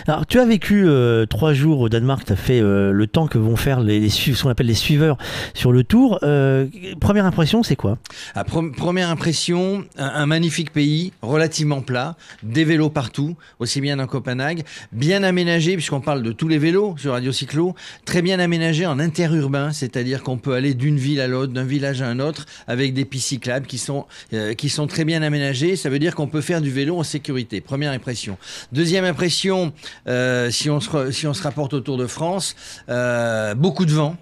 Alors, 0.07 0.27
tu 0.27 0.39
as 0.39 0.45
vécu 0.45 0.85
euh, 0.87 1.27
trois 1.27 1.53
jours 1.53 1.81
au 1.81 1.89
Danemark, 1.89 2.25
tu 2.25 2.33
as 2.33 2.37
fait 2.37 2.61
euh, 2.61 2.93
le 2.93 3.07
temps 3.07 3.27
que 3.27 3.39
vont 3.39 3.57
faire 3.57 3.81
les, 3.81 4.09
ce 4.09 4.43
qu'on 4.43 4.49
appelle 4.49 4.67
les 4.67 4.75
suiveurs 4.75 5.19
sur 5.55 5.73
le 5.73 5.85
tour. 5.85 6.19
Euh, 6.23 6.67
première 7.01 7.27
impression, 7.27 7.63
c'est 7.63 7.77
quoi? 7.77 7.99
À 8.35 8.45
pre- 8.45 8.73
première 8.73 9.11
impression, 9.11 9.85
un, 9.97 10.27
magnifique 10.27 10.73
pays, 10.73 11.13
relativement 11.23 11.81
plat, 11.81 12.17
des 12.43 12.65
vélos 12.65 12.91
partout, 12.91 13.37
aussi 13.59 13.81
bien 13.81 13.97
dans 13.97 14.07
Copenhague, 14.07 14.63
bien 14.93 15.23
aménagé, 15.23 15.75
puisqu'on 15.75 16.01
parle 16.01 16.23
de 16.23 16.33
tous 16.33 16.49
les 16.49 16.59
vélos 16.59 16.95
sur 16.99 17.13
Radio 17.13 17.33
Cyclo, 17.33 17.75
très 18.05 18.23
bien 18.23 18.39
aménagé 18.39 18.87
en 18.87 18.99
interurbain, 18.99 19.73
c'est-à-dire 19.73 20.23
qu'on 20.23 20.39
peut 20.39 20.55
aller 20.55 20.75
d'une 20.75 20.97
ville 20.97 21.21
à 21.21 21.29
l'autre, 21.29 21.53
d'un 21.53 21.65
village 21.65 22.03
à 22.03 22.09
un 22.09 22.21
autre, 22.21 22.47
avec 22.67 22.95
des 22.95 23.05
pistes 23.05 23.29
cyclables 23.29 23.67
qui 23.67 23.79
sont, 23.79 24.07
qui 24.57 24.69
sont 24.69 24.87
très 24.87 25.05
bien 25.05 25.23
aménagées. 25.23 25.77
Ça 25.77 25.91
veut 25.91 25.99
dire 25.99 26.15
qu'on 26.15 26.27
peut 26.27 26.41
faire 26.41 26.61
du 26.61 26.71
vélo 26.71 26.99
en 26.99 27.03
sécurité. 27.03 27.61
Première 27.61 27.93
impression. 27.93 28.37
Deuxième 28.73 29.05
impression, 29.05 29.72
si, 30.51 30.71
on 30.71 30.81
se, 30.81 31.11
si 31.11 31.27
on 31.27 31.35
se 31.35 31.43
rapporte 31.43 31.75
au 31.75 31.81
Tour 31.81 31.97
de 31.97 32.07
France, 32.07 32.55
euh, 32.89 33.55
beaucoup 33.55 33.85
de 33.85 33.93
vent. 33.93 34.17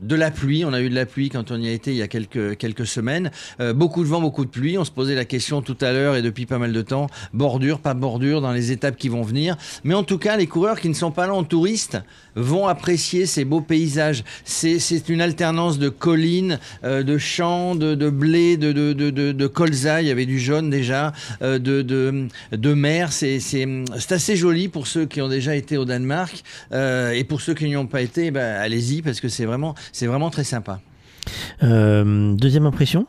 De 0.00 0.14
la 0.14 0.30
pluie, 0.30 0.64
on 0.64 0.72
a 0.72 0.80
eu 0.80 0.90
de 0.90 0.94
la 0.94 1.06
pluie 1.06 1.28
quand 1.28 1.50
on 1.50 1.60
y 1.60 1.68
a 1.68 1.72
été 1.72 1.90
il 1.90 1.96
y 1.96 2.02
a 2.02 2.08
quelques, 2.08 2.56
quelques 2.56 2.86
semaines. 2.86 3.30
Euh, 3.60 3.72
beaucoup 3.72 4.04
de 4.04 4.08
vent, 4.08 4.20
beaucoup 4.20 4.44
de 4.44 4.50
pluie. 4.50 4.78
On 4.78 4.84
se 4.84 4.90
posait 4.90 5.14
la 5.14 5.24
question 5.24 5.60
tout 5.60 5.76
à 5.80 5.92
l'heure 5.92 6.14
et 6.14 6.22
depuis 6.22 6.46
pas 6.46 6.58
mal 6.58 6.72
de 6.72 6.82
temps, 6.82 7.08
bordure, 7.32 7.80
pas 7.80 7.94
bordure 7.94 8.40
dans 8.40 8.52
les 8.52 8.70
étapes 8.70 8.96
qui 8.96 9.08
vont 9.08 9.22
venir. 9.22 9.56
Mais 9.82 9.94
en 9.94 10.04
tout 10.04 10.18
cas, 10.18 10.36
les 10.36 10.46
coureurs 10.46 10.80
qui 10.80 10.88
ne 10.88 10.94
sont 10.94 11.10
pas 11.10 11.26
là 11.26 11.34
en 11.34 11.44
touriste 11.44 11.98
vont 12.38 12.66
apprécier 12.66 13.26
ces 13.26 13.44
beaux 13.44 13.60
paysages. 13.60 14.24
C'est 14.44 15.08
une 15.08 15.20
alternance 15.20 15.78
de 15.78 15.88
collines, 15.88 16.58
euh, 16.84 17.02
de 17.02 17.18
champs, 17.18 17.74
de, 17.74 17.94
de 17.94 18.10
blé, 18.10 18.56
de, 18.56 18.72
de, 18.72 18.92
de, 18.92 19.46
colza, 19.46 20.02
il 20.02 20.08
y 20.08 20.10
avait 20.10 20.26
du 20.26 20.38
jaune 20.38 20.70
déjà, 20.70 21.12
euh, 21.42 21.58
de, 21.58 21.82
de, 21.82 22.74
mer. 22.74 23.12
C'est 23.12 23.40
assez 24.10 24.36
joli 24.36 24.68
pour 24.68 24.86
ceux 24.86 25.06
qui 25.06 25.20
ont 25.20 25.28
déjà 25.28 25.56
été 25.56 25.76
au 25.76 25.84
Danemark. 25.84 26.42
Euh, 26.72 27.12
et 27.12 27.24
pour 27.24 27.40
ceux 27.40 27.54
qui 27.54 27.64
n'y 27.64 27.76
ont 27.76 27.86
pas 27.86 28.02
été, 28.02 28.30
ben, 28.30 28.56
allez-y 28.60 29.02
parce 29.02 29.20
que 29.20 29.28
c'est 29.28 29.44
vraiment, 29.44 29.74
c'est 29.92 30.06
vraiment 30.06 30.30
très 30.30 30.44
sympa. 30.44 30.80
Euh, 31.62 32.34
Deuxième 32.34 32.66
impression 32.66 33.06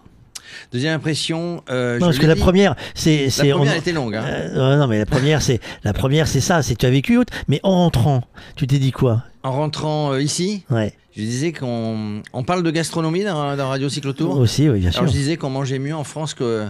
Deuxième 0.73 0.95
impression. 0.95 1.63
euh, 1.69 1.95
je 1.95 1.99
Non, 1.99 2.07
parce 2.07 2.17
que 2.17 2.25
la 2.25 2.33
dit, 2.35 2.41
première, 2.41 2.75
c'est. 2.95 3.27
La 3.43 3.55
première 3.55 3.73
on- 3.75 3.77
était 3.77 3.91
longue. 3.91 4.15
hein. 4.15 4.23
Euh, 4.25 4.77
non, 4.77 4.87
mais 4.87 4.97
la 4.97 5.05
première, 5.05 5.41
c'est 5.41 5.59
la 5.83 5.93
première, 5.93 6.27
c'est 6.27 6.39
ça. 6.41 6.61
C'est 6.63 6.75
tu 6.75 6.85
as 6.85 6.89
vécu 6.89 7.17
autre. 7.17 7.31
Mais 7.47 7.59
en 7.63 7.75
rentrant, 7.75 8.23
tu 8.55 8.65
t'es 8.67 8.79
dit 8.79 8.91
quoi? 8.91 9.23
En 9.43 9.51
rentrant 9.51 10.11
euh, 10.13 10.21
ici, 10.21 10.63
Ouais. 10.71 10.93
Je 11.19 11.25
disais 11.25 11.51
qu'on 11.51 12.21
on 12.33 12.43
parle 12.43 12.63
de 12.63 12.71
gastronomie 12.71 13.23
dans, 13.23 13.55
dans 13.57 13.69
Radio 13.69 13.89
Cyclotour. 13.89 14.37
Aussi, 14.37 14.69
oui, 14.69 14.79
bien 14.79 14.89
Alors 14.89 15.01
sûr. 15.03 15.07
je 15.07 15.11
disais 15.11 15.37
qu'on 15.37 15.49
mangeait 15.49 15.79
mieux 15.79 15.95
en 15.95 16.03
France 16.03 16.35
euh, 16.41 16.69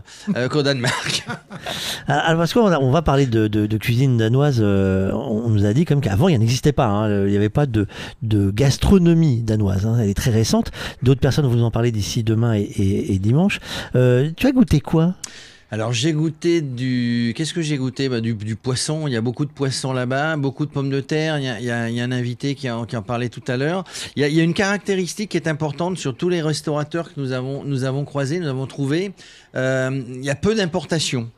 qu'au 0.49 0.63
Danemark. 0.63 1.25
Alors 2.07 2.37
parce 2.39 2.53
qu'on 2.53 2.71
on 2.73 2.91
va 2.91 3.01
parler 3.01 3.25
de, 3.27 3.47
de- 3.47 3.67
de 3.67 3.77
cuisine 3.77 4.17
danoise. 4.17 4.59
euh, 4.61 5.11
on 5.13 5.49
nous 5.49 5.65
a 5.65 5.73
dit 5.73 5.85
comme 5.85 6.01
qu'avant 6.01 6.27
il 6.27 6.39
n'existait 6.39 6.71
pas. 6.71 6.87
hein, 6.87 7.25
il 7.25 7.31
n'y 7.31 7.37
avait 7.37 7.49
pas 7.49 7.65
de, 7.65 7.85
de 8.23 8.49
gastronomie 8.51 9.41
danoise. 9.43 9.85
hein, 9.85 9.97
elle 10.01 10.09
est 10.09 10.13
très 10.13 10.31
récente. 10.31 10.71
D'autres 11.03 11.21
personnes 11.21 11.45
vont 11.45 11.55
nous 11.55 11.63
en 11.63 11.71
parler 11.71 11.91
d'ici 11.91 12.23
demain 12.23 12.53
et, 12.55 12.61
et- 12.61 13.13
et 13.13 13.19
dimanche. 13.19 13.59
Euh, 13.95 14.29
tu 14.35 14.47
as 14.47 14.51
goûté 14.51 14.79
quoi? 14.79 15.13
Alors 15.72 15.93
j'ai 15.93 16.14
goûté 16.14 16.61
du... 16.61 17.33
Qu'est-ce 17.35 17.53
que 17.53 17.61
j'ai 17.61 17.77
goûté? 17.77 18.09
Bah, 18.09 18.22
du, 18.22 18.33
du 18.33 18.56
poisson, 18.56 19.06
il 19.07 19.14
y 19.14 19.15
a 19.15 19.22
beaucoup 19.22 19.45
de 19.45 19.51
poissons 19.51 19.93
là-bas, 19.93 20.35
beaucoup 20.35 20.65
de 20.65 20.72
pommes 20.72 20.89
de 20.89 20.99
terre, 20.99 21.38
il 21.38 21.43
y 21.43 21.48
a, 21.48 21.59
il 21.59 21.65
y 21.65 21.69
a- 21.69 21.89
il 21.89 21.95
y 21.95 22.01
a 22.01 22.03
un 22.03 22.11
invité 22.11 22.56
qui 22.56 22.67
en, 22.72 22.85
qui 22.85 22.98
en 22.98 23.03
parlait 23.03 23.30
tout 23.30 23.43
à 23.48 23.56
l'heure. 23.56 23.83
Il 24.15 24.22
y, 24.22 24.25
a, 24.25 24.30
il 24.30 24.33
y 24.35 24.39
a 24.39 24.43
une 24.43 24.56
caractéristique 24.56 25.30
qui 25.30 25.38
est 25.38 25.48
importante 25.48 25.99
sur 25.99 26.15
tous 26.17 26.30
les 26.30 26.41
restaurateurs 26.41 27.14
que 27.14 27.19
nous 27.22 27.33
avons, 27.33 27.64
nous 27.64 27.83
avons 27.83 28.03
croisés, 28.03 28.39
nous 28.39 28.48
avons 28.48 28.65
trouvé, 28.65 29.11
euh, 29.56 30.01
il 30.09 30.25
y 30.25 30.31
a 30.31 30.35
peu 30.35 30.56
d'importations. 30.56 31.30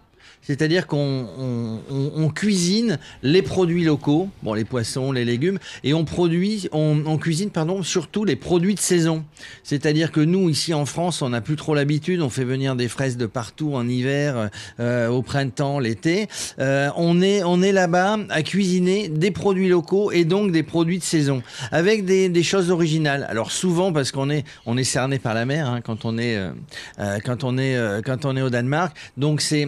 C'est-à-dire 0.41 0.87
qu'on 0.87 1.27
on, 1.37 1.79
on- 1.89 2.11
on 2.15 2.29
cuisine 2.29 2.97
les 3.23 3.41
produits 3.41 3.83
locaux, 3.83 4.29
bon 4.43 4.53
les 4.53 4.65
poissons, 4.65 5.11
les 5.11 5.25
légumes, 5.25 5.59
et 5.83 5.93
on 5.93 6.03
produit, 6.05 6.67
on, 6.71 7.17
cuisine 7.17 7.51
pardon 7.51 7.83
surtout 7.83 8.25
les 8.25 8.35
produits 8.35 8.75
de 8.75 8.79
saison. 8.79 9.23
C'est-à-dire 9.63 10.11
que 10.11 10.19
nous 10.19 10.49
ici 10.49 10.73
en 10.73 10.85
France, 10.85 11.21
on 11.21 11.29
n'a 11.29 11.41
plus 11.41 11.55
trop 11.55 11.75
l'habitude, 11.75 12.21
on 12.21 12.29
fait 12.29 12.43
venir 12.43 12.75
des 12.75 12.87
fraises 12.87 13.17
de 13.17 13.25
partout 13.25 13.73
en 13.75 13.87
hiver, 13.87 14.49
euh, 14.79 15.07
au 15.09 15.21
printemps, 15.21 15.79
l'été. 15.79 16.27
Euh, 16.59 16.89
on 16.95 17.21
est 17.21 17.43
on 17.43 17.61
est 17.61 17.71
là-bas 17.71 18.17
à 18.29 18.41
cuisiner 18.41 19.09
des 19.09 19.31
produits 19.31 19.69
locaux 19.69 20.11
et 20.11 20.25
donc 20.25 20.51
des 20.51 20.63
produits 20.63 20.99
de 20.99 21.03
saison 21.03 21.43
avec 21.71 22.05
des, 22.05 22.43
choses 22.43 22.71
originales. 22.71 23.27
Alors 23.29 23.51
souvent 23.51 23.93
parce 23.93 24.11
qu'on 24.11 24.31
est 24.31 24.43
on 24.65 24.77
est 24.77 24.83
cerné 24.83 25.19
par 25.19 25.35
la 25.35 25.45
mer 25.45 25.69
hein, 25.69 25.81
quand 25.81 26.05
on 26.05 26.17
est 26.17 26.35
euh, 26.37 27.19
quand 27.23 27.43
on 27.43 27.57
est 27.59 27.77
quand 28.03 28.25
on 28.25 28.35
est 28.35 28.41
au 28.41 28.49
Danemark. 28.49 28.97
Donc 29.17 29.41
c'est 29.41 29.67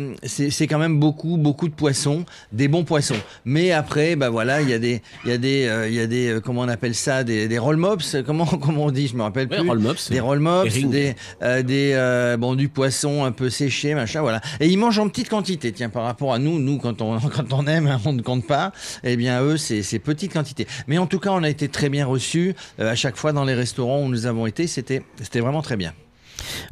c'est 0.64 0.68
quand 0.68 0.80
même 0.80 0.98
beaucoup 0.98 1.36
beaucoup 1.36 1.68
de 1.68 1.74
poissons, 1.74 2.24
des 2.54 2.70
bons 2.70 2.86
poissons. 2.86 3.18
Mais 3.44 3.74
après 3.74 4.16
bah 4.16 4.30
voilà, 4.30 4.62
il 4.62 4.70
y 4.70 4.74
a 4.74 4.80
des 4.80 5.02
il 5.26 5.30
y 5.30 5.34
a 5.34 5.38
des 5.38 5.66
euh, 5.66 5.90
il 5.90 5.94
y 5.94 6.00
a 6.00 6.08
des 6.08 6.30
euh, 6.30 6.40
comment 6.40 6.62
on 6.62 6.70
appelle 6.70 6.96
ça 6.96 7.26
des 7.26 7.50
des 7.50 7.58
roll 7.58 7.76
mops, 7.76 8.16
comment 8.26 8.46
comment 8.62 8.86
on 8.86 8.92
dit, 8.92 9.10
je 9.10 9.18
me 9.18 9.24
rappelle 9.24 9.50
Ouais, 9.50 9.58
plus. 9.58 9.68
roll 9.68 9.80
mops. 9.80 10.10
Des 10.10 10.22
roll 10.22 10.40
mops, 10.40 10.74
des 10.74 11.16
euh, 11.42 11.64
des 11.64 12.38
bon 12.40 12.56
du 12.56 12.70
poisson 12.70 13.26
un 13.26 13.34
peu 13.34 13.50
séché, 13.50 13.94
machin 13.94 14.22
voilà. 14.22 14.40
Et 14.62 14.70
ils 14.70 14.78
mangent 14.78 15.00
en 15.00 15.10
petite 15.10 15.28
quantité, 15.28 15.74
tiens 15.74 15.90
par 15.90 16.04
rapport 16.04 16.34
à 16.34 16.40
nous, 16.40 16.60
nous 16.60 16.78
quand 16.78 17.02
on 17.02 17.20
quand 17.36 17.52
on 17.52 17.68
aime, 17.68 17.88
hein, 17.88 18.00
on 18.06 18.14
ne 18.14 18.22
compte 18.22 18.48
pas. 18.48 18.72
Eh 19.04 19.18
bien 19.18 19.42
eux 19.42 19.58
c'est 19.58 19.84
c'est 19.84 20.00
petite 20.00 20.32
quantité. 20.32 20.66
Mais 20.88 20.98
en 20.98 21.08
tout 21.08 21.20
cas, 21.20 21.32
on 21.32 21.44
a 21.44 21.50
été 21.50 21.68
très 21.68 21.90
bien 21.90 22.06
reçus 22.06 22.56
à 22.80 22.96
chaque 22.96 23.18
fois 23.18 23.34
dans 23.34 23.44
les 23.44 23.54
restaurants 23.54 24.02
où 24.02 24.08
nous 24.08 24.28
avons 24.28 24.48
été, 24.48 24.68
c'était 24.68 25.02
c'était 25.22 25.42
vraiment 25.42 25.62
très 25.62 25.76
bien. 25.76 25.94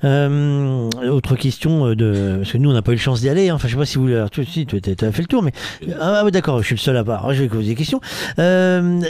Euh, 0.04 0.90
autre 1.10 1.36
question 1.36 1.88
euh, 1.88 1.96
de 1.96 2.38
parce 2.40 2.52
que 2.52 2.58
nous 2.58 2.70
on 2.70 2.74
n'a 2.74 2.82
pas 2.82 2.92
eu 2.92 2.96
le 2.96 3.02
chance 3.02 3.22
d'y 3.22 3.30
aller. 3.30 3.50
hein. 3.50 3.56
Enfin, 3.56 3.68
je 3.68 3.74
sais 3.74 3.80
pas 3.80 3.86
si 3.86 3.98
vous 3.98 4.10
tu, 4.32 4.46
si, 4.46 4.66
tu 4.66 4.76
as 4.78 5.12
fait 5.12 5.22
le 5.22 5.28
tour, 5.28 5.44
mais 5.44 5.52
ah 6.00 6.24
ouais, 6.24 6.32
d'accord, 6.32 6.60
je 6.62 6.66
suis 6.66 6.76
le 6.76 6.80
seul 6.80 6.98
à 6.98 7.04
part. 7.04 7.22
Alors, 7.22 7.34
je 7.34 7.44
vais 7.44 7.50
poser 7.50 7.70
des 7.70 7.76
questions. 7.76 8.02
Euh, 8.40 9.02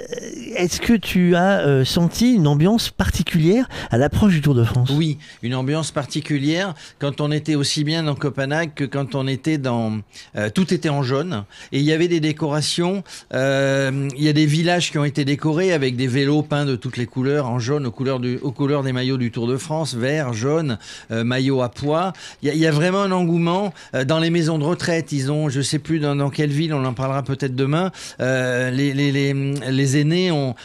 Est-ce 0.56 0.81
que 0.81 0.93
tu 0.93 1.35
as 1.35 1.59
euh, 1.59 1.85
senti 1.85 2.33
une 2.35 2.48
ambiance 2.48 2.90
particulière 2.90 3.67
à 3.90 3.98
l'approche 3.98 4.33
du 4.33 4.41
Tour 4.41 4.56
de 4.56 4.64
France? 4.64 4.90
Oui, 4.93 5.17
une 5.41 5.56
ambiance 5.56 5.91
particulière 5.91 6.73
quand 6.99 7.22
on 7.22 7.31
était 7.31 7.56
aussi 7.56 7.83
bien 7.83 8.03
dans 8.03 8.15
Copenhague 8.15 8.72
que 8.75 8.83
quand 8.83 9.15
on 9.15 9.27
était 9.27 9.57
dans... 9.57 9.99
euh, 10.35 10.49
tout 10.49 10.73
était 10.73 10.90
en 10.90 11.03
jaune 11.03 11.43
et 11.72 11.80
il 11.80 11.85
y 11.85 11.91
avait 11.93 12.07
des 12.07 12.19
décorations. 12.19 13.03
euh, 13.33 14.07
il 14.17 14.23
y 14.23 14.30
a 14.30 14.33
des 14.33 14.45
villages 14.45 14.91
qui 14.91 14.98
ont 14.98 15.06
été 15.06 15.25
décorés 15.25 15.73
avec 15.73 15.95
des 15.95 16.07
vélos 16.07 16.43
peints 16.43 16.65
de 16.65 16.75
toutes 16.75 16.98
les 16.98 17.06
couleurs 17.06 17.48
en 17.49 17.59
jaune 17.59 17.85
aux 17.85 17.91
couleurs, 17.91 18.19
aux 18.41 18.51
couleurs 18.51 18.83
des 18.83 18.93
maillots 18.93 19.17
du 19.17 19.31
Tour 19.31 19.48
de 19.48 19.57
France, 19.57 19.95
vert, 19.95 20.33
jaune, 20.33 20.50
euh, 20.59 21.23
maillot 21.23 21.61
à 21.61 21.69
pois. 21.69 22.13
Il 22.41 22.53
y, 22.53 22.67
a, 22.67 22.71
vraiment 22.71 23.01
un 23.01 23.11
engouement 23.11 23.73
euh, 23.95 24.05
dans 24.05 24.19
les 24.19 24.30
maisons 24.30 24.57
de 24.57 24.63
retraite. 24.63 25.11
Ils 25.11 25.31
ont, 25.31 25.49
je 25.49 25.61
sais 25.61 25.80
plus 25.80 25.99
dans, 25.99 26.30
quelle 26.30 26.51
ville, 26.51 26.73
on 26.73 26.85
en 26.85 26.93
parlera 26.93 27.23
peut-être 27.23 27.55
demain. 27.55 27.91
euh, 28.19 28.69
les, 28.71 29.97
aînés 29.97 30.31
ont, 30.31 30.55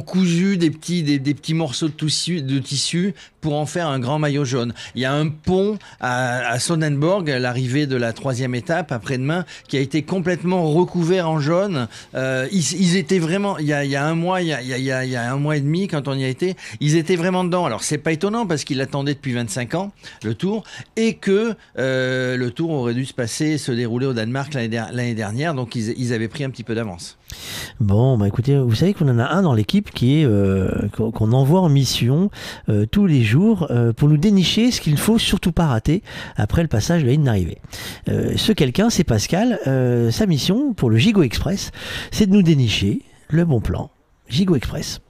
cousu 0.00 0.56
des 0.56 0.70
petits, 0.70 1.02
des, 1.02 1.34
petits 1.34 1.54
morceaux 1.54 1.88
de 1.88 1.92
tissu, 1.92 2.42
de 2.42 2.58
tissu 2.58 3.14
pour 3.40 3.54
en 3.54 3.66
faire 3.66 3.86
un 3.86 3.98
grand 3.98 4.18
maillot 4.18 4.44
jaune. 4.44 4.74
Il 4.94 5.02
y 5.02 5.04
a 5.04 5.12
un 5.12 5.28
pont 5.28 5.78
à, 6.00 6.48
à 6.48 6.58
Sonnenborg, 6.58 7.28
l'arrivée 7.28 7.86
de 7.86 7.96
la 7.96 8.12
troisième 8.12 8.54
étape 8.54 8.90
après-demain, 8.90 9.44
qui 9.68 9.76
a 9.76 9.80
été 9.80 10.02
complètement 10.02 10.70
recouvert 10.70 11.28
en 11.28 11.40
jaune. 11.40 11.88
Ils, 12.14 12.96
étaient 12.96 13.18
vraiment, 13.18 13.58
il 13.58 13.66
y 13.66 13.72
a, 13.72 14.04
un 14.04 14.14
mois, 14.14 14.42
il 14.42 14.48
y 14.48 14.52
a, 14.52 14.60
il 14.60 14.82
y 14.82 15.16
a- 15.16 15.32
un 15.32 15.36
mois 15.36 15.56
et 15.56 15.60
demi 15.60 15.88
quand 15.88 16.08
on 16.08 16.14
y 16.14 16.24
a 16.24 16.28
été, 16.28 16.56
ils 16.80 16.96
étaient 16.96 17.16
vraiment 17.16 17.44
dedans. 17.44 17.64
Alors 17.66 17.82
c'est 17.82 17.98
pas 17.98 18.12
étonnant 18.12 18.46
parce 18.46 18.64
qu'ils 18.64 18.78
depuis 19.14 19.32
25 19.32 19.74
ans, 19.74 19.92
le 20.24 20.34
Tour, 20.34 20.64
et 20.96 21.14
que 21.14 21.54
euh, 21.78 22.36
le 22.36 22.50
Tour 22.50 22.70
aurait 22.70 22.94
dû 22.94 23.04
se 23.04 23.14
passer, 23.14 23.58
se 23.58 23.72
dérouler 23.72 24.06
au 24.06 24.12
Danemark 24.12 24.54
l'année 24.54 24.68
der- 24.68 24.90
l'année 24.92 25.14
dernière, 25.14 25.54
donc 25.54 25.74
ils, 25.74 26.12
avaient 26.12 26.28
pris 26.28 26.44
un 26.44 26.50
petit 26.50 26.64
peu 26.64 26.74
d'avance. 26.74 27.18
Bon, 27.80 28.16
bah 28.18 28.26
écoutez, 28.26 28.56
vous 28.58 28.74
savez 28.74 28.94
qu'on 28.94 29.08
en 29.08 29.18
a 29.18 29.26
un 29.26 29.42
dans 29.42 29.52
l'équipe 29.54 29.90
qui 29.90 30.20
est 30.20 30.24
euh, 30.24 30.88
qu'on 30.92 31.32
envoie 31.32 31.60
en 31.60 31.68
mission 31.68 32.30
euh, 32.68 32.86
tous 32.86 33.06
les 33.06 33.22
jours 33.22 33.70
pour 33.96 34.08
nous 34.08 34.16
dénicher 34.16 34.70
ce 34.70 34.80
qu'il 34.80 34.96
faut 34.96 35.18
surtout 35.18 35.52
pas 35.52 35.66
rater 35.66 36.02
après 36.36 36.62
le 36.62 36.68
passage 36.68 37.02
de 37.02 37.06
la 37.06 37.12
ligne 37.12 37.24
d'arrivée. 37.24 37.58
Ce 38.06 38.52
quelqu'un, 38.52 38.90
c'est 38.90 39.04
Pascal. 39.04 39.58
Sa 40.10 40.26
mission 40.26 40.72
pour 40.74 40.90
le 40.90 40.96
Gigo 40.96 41.22
Express, 41.22 41.70
c'est 42.10 42.26
de 42.26 42.32
nous 42.32 42.42
dénicher 42.42 43.02
le 43.28 43.44
bon 43.44 43.60
plan. 43.60 43.90
Gigo 44.28 44.56
Express. 44.56 45.00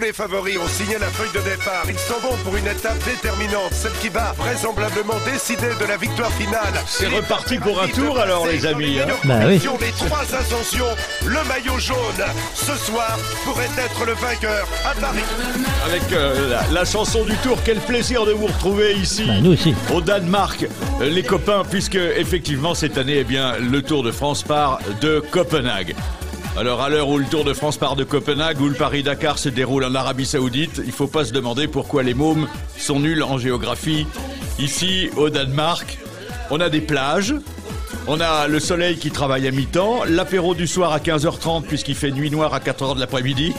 Les 0.00 0.12
favoris 0.12 0.58
ont 0.58 0.68
signé 0.68 0.98
la 0.98 1.06
feuille 1.06 1.30
de 1.34 1.40
départ. 1.48 1.84
Ils 1.88 1.98
s'en 1.98 2.18
vont 2.20 2.36
pour 2.44 2.56
une 2.56 2.66
étape 2.66 2.98
déterminante, 3.04 3.72
celle 3.72 3.92
qui 4.00 4.08
va 4.08 4.32
vraisemblablement 4.36 5.14
décider 5.24 5.68
de 5.80 5.84
la 5.86 5.96
victoire 5.96 6.30
finale. 6.32 6.72
C'est 6.86 7.08
reparti 7.08 7.58
pour 7.58 7.80
un 7.82 7.88
tour 7.88 8.18
alors 8.18 8.46
les 8.46 8.66
amis. 8.66 8.98
hein. 9.00 9.06
Bah 9.24 9.40
oui. 9.46 9.60
Les 9.80 9.92
trois 9.92 10.22
ascensions, 10.34 10.86
le 11.26 11.42
maillot 11.48 11.78
jaune, 11.78 11.96
ce 12.54 12.74
soir, 12.76 13.18
pourrait 13.44 13.68
être 13.78 14.04
le 14.06 14.12
vainqueur 14.14 14.66
à 14.84 14.94
Paris. 15.00 15.22
Avec 15.86 16.02
euh, 16.12 16.50
la, 16.50 16.62
la 16.72 16.84
chanson 16.84 17.24
du 17.24 17.34
tour, 17.36 17.58
quel 17.64 17.78
plaisir 17.78 18.24
de 18.26 18.32
vous 18.32 18.46
retrouver 18.46 18.94
ici. 18.94 19.24
Bah, 19.26 19.34
nous 19.40 19.52
aussi. 19.52 19.74
Au 19.92 20.00
Danemark, 20.00 20.66
euh, 21.00 21.08
les 21.10 21.22
copains, 21.22 21.62
puisque 21.68 21.96
effectivement 21.96 22.74
cette 22.74 22.98
année, 22.98 23.18
eh 23.18 23.24
bien, 23.24 23.56
le 23.58 23.82
Tour 23.82 24.02
de 24.02 24.12
France 24.12 24.42
part 24.42 24.78
de 25.00 25.20
Copenhague. 25.30 25.94
Alors 26.56 26.80
à 26.82 26.88
l'heure 26.88 27.08
où 27.08 27.18
le 27.18 27.24
Tour 27.24 27.44
de 27.44 27.52
France 27.52 27.76
part 27.76 27.94
de 27.94 28.04
Copenhague, 28.04 28.60
où 28.60 28.68
le 28.68 28.74
Paris-Dakar 28.74 29.38
se 29.38 29.48
déroule 29.48 29.84
en 29.84 29.94
Arabie 29.94 30.26
Saoudite, 30.26 30.80
il 30.84 30.92
faut 30.92 31.06
pas 31.06 31.24
se 31.24 31.32
demander 31.32 31.68
pourquoi 31.68 32.02
les 32.02 32.14
mômes 32.14 32.48
sont 32.76 32.98
nuls 32.98 33.22
en 33.22 33.38
géographie. 33.38 34.06
Ici, 34.58 35.08
au 35.16 35.30
Danemark, 35.30 35.98
on 36.50 36.60
a 36.60 36.68
des 36.68 36.80
plages, 36.80 37.34
on 38.06 38.20
a 38.20 38.48
le 38.48 38.60
soleil 38.60 38.96
qui 38.96 39.10
travaille 39.10 39.46
à 39.46 39.50
mi-temps, 39.50 40.04
l'apéro 40.04 40.54
du 40.54 40.66
soir 40.66 40.92
à 40.92 40.98
15h30 40.98 41.62
puisqu'il 41.62 41.94
fait 41.94 42.10
nuit 42.10 42.30
noire 42.30 42.54
à 42.54 42.60
4h 42.60 42.94
de 42.94 43.00
l'après-midi. 43.00 43.54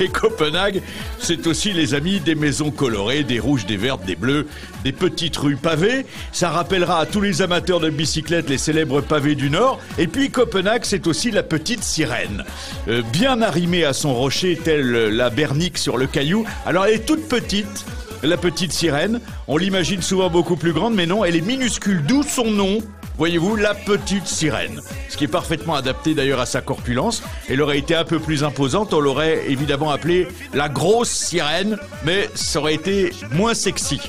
Et 0.00 0.08
Copenhague, 0.08 0.80
c'est 1.18 1.46
aussi 1.46 1.72
les 1.72 1.94
amis 1.94 2.20
des 2.20 2.36
maisons 2.36 2.70
colorées, 2.70 3.24
des 3.24 3.40
rouges, 3.40 3.66
des 3.66 3.76
vertes, 3.76 4.04
des 4.04 4.14
bleus, 4.14 4.46
des 4.84 4.92
petites 4.92 5.36
rues 5.36 5.56
pavées. 5.56 6.06
Ça 6.30 6.50
rappellera 6.50 7.00
à 7.00 7.06
tous 7.06 7.20
les 7.20 7.42
amateurs 7.42 7.80
de 7.80 7.90
bicyclettes 7.90 8.48
les 8.48 8.58
célèbres 8.58 9.00
pavés 9.00 9.34
du 9.34 9.50
Nord. 9.50 9.80
Et 9.98 10.06
puis 10.06 10.30
Copenhague, 10.30 10.84
c'est 10.84 11.06
aussi 11.06 11.30
la 11.30 11.42
petite 11.42 11.82
sirène. 11.82 12.44
Euh, 12.88 13.02
bien 13.12 13.42
arrimée 13.42 13.84
à 13.84 13.92
son 13.92 14.14
rocher, 14.14 14.58
telle 14.62 14.92
la 14.92 15.30
bernique 15.30 15.78
sur 15.78 15.96
le 15.96 16.06
caillou. 16.06 16.44
Alors 16.64 16.86
elle 16.86 16.94
est 16.94 17.06
toute 17.06 17.28
petite, 17.28 17.84
la 18.22 18.36
petite 18.36 18.72
sirène. 18.72 19.20
On 19.48 19.56
l'imagine 19.56 20.02
souvent 20.02 20.30
beaucoup 20.30 20.56
plus 20.56 20.72
grande, 20.72 20.94
mais 20.94 21.06
non, 21.06 21.24
elle 21.24 21.36
est 21.36 21.40
minuscule, 21.40 22.04
d'où 22.06 22.22
son 22.22 22.50
nom. 22.50 22.78
Voyez-vous, 23.18 23.56
la 23.56 23.74
petite 23.74 24.28
sirène. 24.28 24.80
Ce 25.08 25.16
qui 25.16 25.24
est 25.24 25.28
parfaitement 25.28 25.74
adapté 25.74 26.14
d'ailleurs 26.14 26.38
à 26.38 26.46
sa 26.46 26.60
corpulence. 26.60 27.22
Elle 27.48 27.60
aurait 27.60 27.78
été 27.78 27.96
un 27.96 28.04
peu 28.04 28.20
plus 28.20 28.44
imposante, 28.44 28.94
on 28.94 29.00
l'aurait 29.00 29.50
évidemment 29.50 29.90
appelée 29.90 30.28
la 30.54 30.68
grosse 30.68 31.10
sirène, 31.10 31.78
mais 32.04 32.30
ça 32.34 32.60
aurait 32.60 32.74
été 32.74 33.10
moins 33.32 33.54
sexy. 33.54 34.00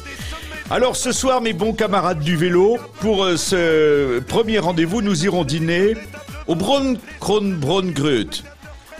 Alors 0.69 0.95
ce 0.95 1.11
soir, 1.11 1.41
mes 1.41 1.53
bons 1.53 1.73
camarades 1.73 2.19
du 2.19 2.35
vélo, 2.35 2.77
pour 2.99 3.23
euh, 3.23 3.35
ce 3.35 4.19
premier 4.19 4.59
rendez-vous, 4.59 5.01
nous 5.01 5.25
irons 5.25 5.43
dîner 5.43 5.95
au 6.45 6.53
Bron 6.53 6.95
Kronbrungrut. 7.19 8.43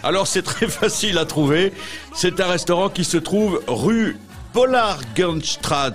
Alors 0.02 0.26
c'est 0.26 0.42
très 0.42 0.68
facile 0.68 1.20
à 1.20 1.26
trouver. 1.26 1.72
C'est 2.16 2.40
un 2.40 2.48
restaurant 2.48 2.90
qui 2.90 3.04
se 3.04 3.18
trouve 3.18 3.62
rue 3.68 4.18
Bollargenstraat 4.56 5.92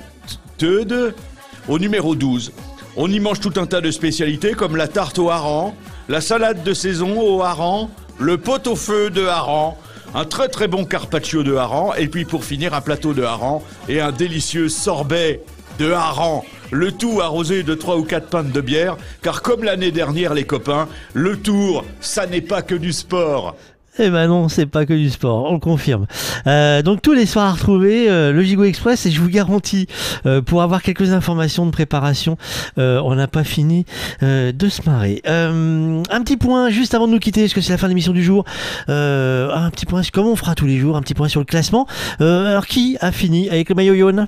au 1.68 1.78
numéro 1.78 2.14
12. 2.14 2.52
On 2.97 3.10
y 3.10 3.18
mange 3.18 3.40
tout 3.40 3.52
un 3.56 3.66
tas 3.66 3.81
de 3.81 3.90
spécialités 3.90 4.52
comme 4.52 4.76
la 4.76 4.86
tarte 4.86 5.18
au 5.18 5.28
hareng, 5.28 5.74
la 6.08 6.20
salade 6.20 6.62
de 6.62 6.73
saison 6.73 7.20
au 7.20 7.42
hareng, 7.42 7.89
le 8.20 8.39
pot 8.39 8.64
au 8.68 8.76
feu 8.76 9.10
de 9.10 9.26
hareng, 9.26 9.74
un 10.14 10.24
très 10.24 10.47
très 10.47 10.68
bon 10.68 10.84
carpaccio 10.84 11.42
de 11.42 11.56
hareng 11.56 11.90
et 11.98 12.06
puis 12.06 12.24
pour 12.24 12.44
finir 12.44 12.73
un 12.73 12.81
plateau 12.81 13.12
de 13.12 13.24
hareng 13.24 13.62
et 13.89 14.00
un 14.00 14.12
délicieux 14.12 14.68
sorbet 14.68 15.42
de 15.81 15.90
hareng. 15.90 16.42
Le 16.70 16.92
tout 16.92 17.20
arrosé 17.20 17.64
de 17.64 17.74
3 17.74 17.97
ou 17.97 18.05
4 18.05 18.28
pintes 18.28 18.52
de 18.52 18.60
bière 18.60 18.97
car 19.23 19.42
comme 19.42 19.64
l'année 19.64 19.90
dernière 19.90 20.32
les 20.32 20.44
copains, 20.44 20.86
le 21.14 21.36
tour, 21.36 21.84
ça 22.00 22.26
n'est 22.26 22.40
pas 22.40 22.62
que 22.62 22.76
du 22.76 22.92
sport. 22.92 23.56
Eh 23.97 24.10
ben 24.10 24.26
non, 24.26 24.48
c'est 24.48 24.66
pas 24.66 24.86
que 24.86 24.92
du 24.92 25.08
sport, 25.08 25.48
on 25.48 25.55
le 25.55 25.60
confirme. 25.60 26.06
Euh, 26.48 26.82
donc 26.82 27.00
tous 27.00 27.12
les 27.12 27.26
soirs 27.26 27.47
à 27.47 27.52
retrouver 27.52 28.10
euh, 28.10 28.32
le 28.32 28.42
Gigo 28.42 28.64
Express 28.64 29.06
et 29.06 29.12
je 29.12 29.20
vous 29.20 29.28
garantis, 29.28 29.86
euh, 30.26 30.42
pour 30.42 30.62
avoir 30.62 30.82
quelques 30.82 31.12
informations 31.12 31.64
de 31.64 31.70
préparation, 31.70 32.36
on 32.76 33.14
n'a 33.14 33.28
pas 33.28 33.44
fini 33.44 33.86
de 34.20 34.68
se 34.68 34.82
marrer. 34.89 35.23
Un 35.24 36.23
petit 36.23 36.36
point 36.36 36.70
juste 36.70 36.94
avant 36.94 37.06
de 37.06 37.12
nous 37.12 37.20
quitter, 37.20 37.42
parce 37.42 37.55
que 37.55 37.60
c'est 37.60 37.73
la 37.73 37.78
fin 37.78 37.86
de 37.86 37.90
l'émission 37.90 38.12
du 38.12 38.24
jour. 38.24 38.44
Un 38.89 39.70
petit 39.70 39.86
point, 39.86 40.02
comme 40.12 40.26
on 40.26 40.36
fera 40.36 40.56
tous 40.56 40.66
les 40.66 40.78
jours, 40.78 40.97
un 40.97 41.02
petit 41.02 41.14
point 41.14 41.28
sur 41.28 41.40
le 41.40 41.47
classement. 41.47 41.86
Alors 42.18 42.66
qui 42.66 42.97
a 43.00 43.12
fini 43.12 43.48
avec 43.48 43.68
le 43.68 43.76
maillot 43.76 43.97
jaune? 43.97 44.26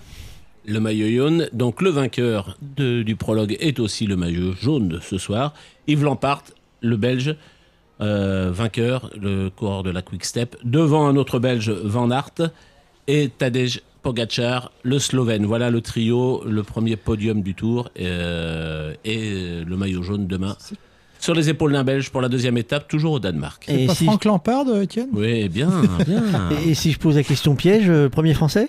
Le 0.66 0.80
maillot 0.80 1.08
jaune, 1.08 1.48
donc 1.52 1.82
le 1.82 1.90
vainqueur 1.90 2.56
du 2.78 3.16
prologue 3.16 3.56
est 3.58 3.80
aussi 3.80 4.06
le 4.06 4.16
maillot 4.16 4.54
jaune 4.60 4.88
de 4.88 5.00
ce 5.00 5.18
soir. 5.18 5.54
Yves 5.88 6.04
Lampart, 6.04 6.44
le 6.82 6.96
Belge, 6.96 7.36
euh, 8.00 8.50
vainqueur, 8.52 9.10
le 9.20 9.48
coureur 9.50 9.82
de 9.82 9.90
la 9.90 10.02
Quick 10.02 10.24
Step, 10.24 10.56
devant 10.64 11.06
un 11.06 11.16
autre 11.16 11.38
Belge, 11.38 11.70
Van 11.70 12.10
Aert, 12.10 12.50
et 13.08 13.28
Tadej 13.28 13.82
Pogacar, 14.02 14.70
le 14.82 14.98
Slovène. 14.98 15.46
Voilà 15.46 15.70
le 15.70 15.80
trio, 15.80 16.42
le 16.46 16.62
premier 16.62 16.96
podium 16.96 17.42
du 17.42 17.54
Tour, 17.54 17.90
euh, 18.00 18.94
et 19.04 19.64
le 19.64 19.76
maillot 19.76 20.02
jaune 20.02 20.26
demain. 20.26 20.56
Sur 21.18 21.34
les 21.34 21.48
épaules 21.48 21.72
d'un 21.72 21.82
Belge 21.84 22.10
pour 22.10 22.20
la 22.20 22.28
deuxième 22.28 22.58
étape, 22.58 22.88
toujours 22.88 23.12
au 23.14 23.18
Danemark. 23.18 23.64
C'est 23.66 23.86
pas 23.86 23.94
Franck 23.94 24.24
Lampard, 24.26 24.66
euh, 24.68 24.82
Étienne? 24.82 25.08
Oui, 25.12 25.48
bien, 25.48 25.70
bien. 26.06 26.22
Et, 26.64 26.70
et 26.70 26.74
si 26.74 26.92
je 26.92 26.98
pose 26.98 27.16
la 27.16 27.22
question 27.22 27.54
piège, 27.56 27.88
euh, 27.88 28.08
premier 28.08 28.34
français? 28.34 28.68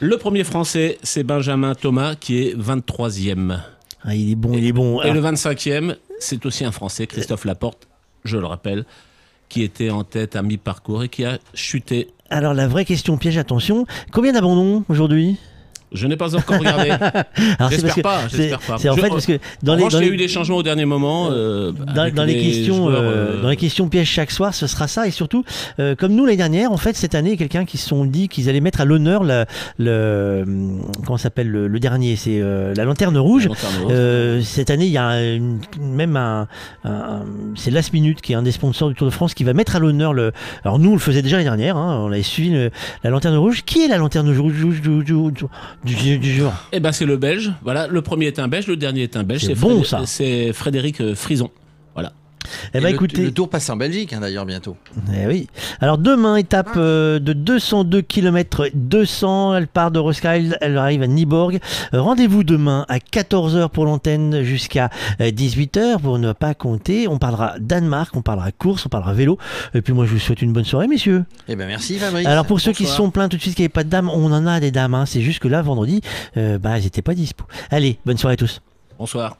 Le 0.00 0.16
premier 0.18 0.44
français, 0.44 0.98
c'est 1.02 1.24
Benjamin 1.24 1.74
Thomas, 1.74 2.14
qui 2.14 2.38
est 2.42 2.56
23e. 2.56 3.58
Ah, 4.04 4.14
il 4.14 4.30
est 4.30 4.34
bon, 4.36 4.52
il 4.52 4.64
est 4.66 4.72
bon. 4.72 5.00
Et 5.00 5.10
Alors- 5.10 5.14
le 5.14 5.20
25e, 5.22 5.96
c'est 6.20 6.44
aussi 6.46 6.64
un 6.64 6.70
Français, 6.70 7.06
Christophe 7.08 7.44
Laporte, 7.44 7.87
je 8.28 8.38
le 8.38 8.46
rappelle, 8.46 8.84
qui 9.48 9.62
était 9.62 9.90
en 9.90 10.04
tête 10.04 10.36
à 10.36 10.42
mi-parcours 10.42 11.02
et 11.02 11.08
qui 11.08 11.24
a 11.24 11.38
chuté. 11.54 12.08
Alors 12.30 12.54
la 12.54 12.68
vraie 12.68 12.84
question 12.84 13.16
piège, 13.16 13.38
attention, 13.38 13.86
combien 14.12 14.32
d'abandons 14.32 14.84
aujourd'hui? 14.88 15.38
Je 15.92 16.06
n'ai 16.06 16.16
pas 16.16 16.34
encore 16.36 16.58
regardé. 16.58 16.90
Alors, 16.90 17.00
c'est 17.10 17.56
parce 17.58 17.70
J'espère 17.70 18.02
pas, 18.02 18.20
j'espère 18.30 18.60
pas. 18.60 18.76
c'est 18.78 18.88
en 18.90 18.96
Je- 18.96 19.00
fait 19.00 19.08
parce 19.08 19.26
que 19.26 19.38
dans 19.62 19.74
les- 19.74 19.78
revanche, 19.84 19.92
dans 19.94 20.00
les- 20.00 20.08
eu 20.08 20.16
des 20.16 20.28
changements 20.28 20.56
au 20.58 20.62
dernier 20.62 20.84
moment. 20.84 21.28
euh, 21.30 21.72
dans, 21.72 22.02
avec 22.02 22.14
dans 22.14 22.24
les, 22.24 22.34
questions, 22.36 22.76
joueurs, 22.90 23.00
euh, 23.02 23.36
euh, 23.38 23.42
dans 23.42 23.48
les 23.48 23.56
questions 23.56 23.88
pièges 23.88 24.08
chaque 24.10 24.30
soir, 24.30 24.52
ce 24.54 24.66
sera 24.66 24.86
ça. 24.88 25.06
Et 25.06 25.10
surtout, 25.10 25.44
euh, 25.80 25.94
comme 25.94 26.12
nous 26.14 26.24
l'année 26.26 26.36
dernière, 26.36 26.72
en 26.72 26.76
fait, 26.76 26.94
cette 26.96 27.14
année, 27.14 27.36
quelqu'un 27.36 27.64
qui 27.64 27.78
se 27.78 27.88
sont 27.88 28.04
dit 28.04 28.28
qu'ils 28.28 28.48
allaient 28.48 28.60
mettre 28.60 28.80
à 28.80 28.84
l'honneur 28.84 29.24
le, 29.24 29.44
le 29.78 30.44
comment 31.06 31.16
s'appelle 31.18 31.48
le, 31.48 31.68
le 31.68 31.80
dernier, 31.80 32.16
c'est 32.16 32.40
euh, 32.40 32.74
la 32.74 32.84
lanterne 32.84 33.16
rouge. 33.18 33.46
lanterne 33.48 33.74
rouge. 33.82 33.92
Euh, 33.94 34.40
cette 34.42 34.70
année, 34.70 34.86
il 34.86 34.92
y 34.92 34.98
a 34.98 35.22
une- 35.34 35.60
même 35.80 36.16
un, 36.16 36.48
un- 36.84 37.22
c'est 37.56 37.70
Last 37.70 37.92
Minute 37.92 38.20
qui 38.20 38.32
est 38.32 38.36
un 38.36 38.42
des 38.42 38.52
sponsors 38.52 38.88
du 38.88 38.94
Tour 38.94 39.06
de 39.06 39.12
France 39.12 39.34
qui 39.34 39.44
va 39.44 39.54
mettre 39.54 39.76
à 39.76 39.78
l'honneur 39.78 40.12
le. 40.12 40.32
Alors 40.64 40.78
nous, 40.78 40.90
on 40.90 40.94
le 40.94 40.98
faisait 40.98 41.22
déjà 41.22 41.36
l'année 41.36 41.44
dernière. 41.48 41.76
hein, 41.76 42.02
on 42.04 42.12
avait 42.12 42.22
suivi 42.22 42.50
le- 42.50 42.70
la 43.04 43.10
lanterne 43.10 43.36
rouge. 43.36 43.62
Qui 43.64 43.84
est 43.84 43.88
la 43.88 43.96
lanterne 43.98 44.36
rouge 44.38 44.56
du, 45.84 46.18
du, 46.18 46.34
jour 46.34 46.52
Eh 46.72 46.80
ben, 46.80 46.92
c'est 46.92 47.06
le 47.06 47.16
Belge. 47.16 47.52
Voilà, 47.62 47.86
le 47.86 48.02
premier 48.02 48.26
est 48.26 48.38
un 48.38 48.48
Belge, 48.48 48.66
le 48.66 48.76
dernier 48.76 49.02
est 49.02 49.16
un 49.16 49.22
Belge. 49.22 49.44
C'est 49.44 49.54
bon, 49.54 49.84
ça. 49.84 50.02
C'est 50.06 50.52
Frédéric 50.52 51.00
euh, 51.00 51.14
Frison. 51.14 51.50
Eh 52.74 52.78
Et 52.78 52.80
ben, 52.80 52.88
le- 52.88 52.94
écoutez- 52.94 53.22
le 53.24 53.32
tour 53.32 53.48
passe 53.50 53.68
en 53.70 53.76
Belgique 53.76 54.12
hein, 54.12 54.20
d'ailleurs 54.20 54.46
bientôt. 54.46 54.76
Eh 55.14 55.26
oui. 55.26 55.48
Alors 55.80 55.98
demain, 55.98 56.36
étape 56.36 56.72
euh, 56.76 57.18
de 57.18 57.32
202 57.32 58.02
km 58.02 58.68
200, 58.74 59.54
elle 59.56 59.66
part 59.68 59.90
de 59.90 59.98
Roskilde, 59.98 60.56
elle 60.60 60.76
arrive 60.78 61.02
à 61.02 61.06
Niborg. 61.06 61.58
Euh, 61.94 62.00
Rendez-vous 62.00 62.44
demain 62.44 62.86
à 62.88 62.98
14h 62.98 63.68
pour 63.70 63.84
l'antenne 63.84 64.42
jusqu'à 64.42 64.90
18h 65.20 66.00
pour 66.00 66.18
ne 66.18 66.32
pas 66.32 66.54
compter. 66.54 67.08
On 67.08 67.18
parlera 67.18 67.54
Danemark, 67.58 68.14
on 68.16 68.22
parlera 68.22 68.52
course, 68.52 68.86
on 68.86 68.88
parlera 68.88 69.12
vélo. 69.12 69.38
Et 69.74 69.82
puis 69.82 69.92
moi 69.92 70.06
je 70.06 70.12
vous 70.12 70.18
souhaite 70.18 70.42
une 70.42 70.52
bonne 70.52 70.64
soirée 70.64 70.88
messieurs. 70.88 71.24
Eh 71.48 71.56
ben 71.56 71.66
merci 71.66 71.98
Fabrice. 71.98 72.26
Alors 72.26 72.46
pour 72.46 72.60
ceux 72.60 72.72
qui 72.72 72.86
se 72.86 72.94
sont 72.94 73.10
plaints 73.10 73.28
tout 73.28 73.36
de 73.36 73.42
suite 73.42 73.54
qu'il 73.54 73.62
n'y 73.62 73.66
avait 73.66 73.72
pas 73.72 73.84
de 73.84 73.90
dames, 73.90 74.08
on 74.10 74.32
en 74.32 74.46
a 74.46 74.60
des 74.60 74.70
dames. 74.70 74.94
hein. 74.94 75.06
C'est 75.06 75.20
juste 75.22 75.40
que 75.40 75.48
là 75.48 75.62
vendredi, 75.62 76.00
euh, 76.36 76.58
bah 76.58 76.76
elles 76.76 76.84
n'étaient 76.84 77.02
pas 77.02 77.14
dispo. 77.14 77.44
Allez, 77.70 77.98
bonne 78.06 78.18
soirée 78.18 78.34
à 78.34 78.36
tous. 78.36 78.60
Bonsoir. 78.98 79.36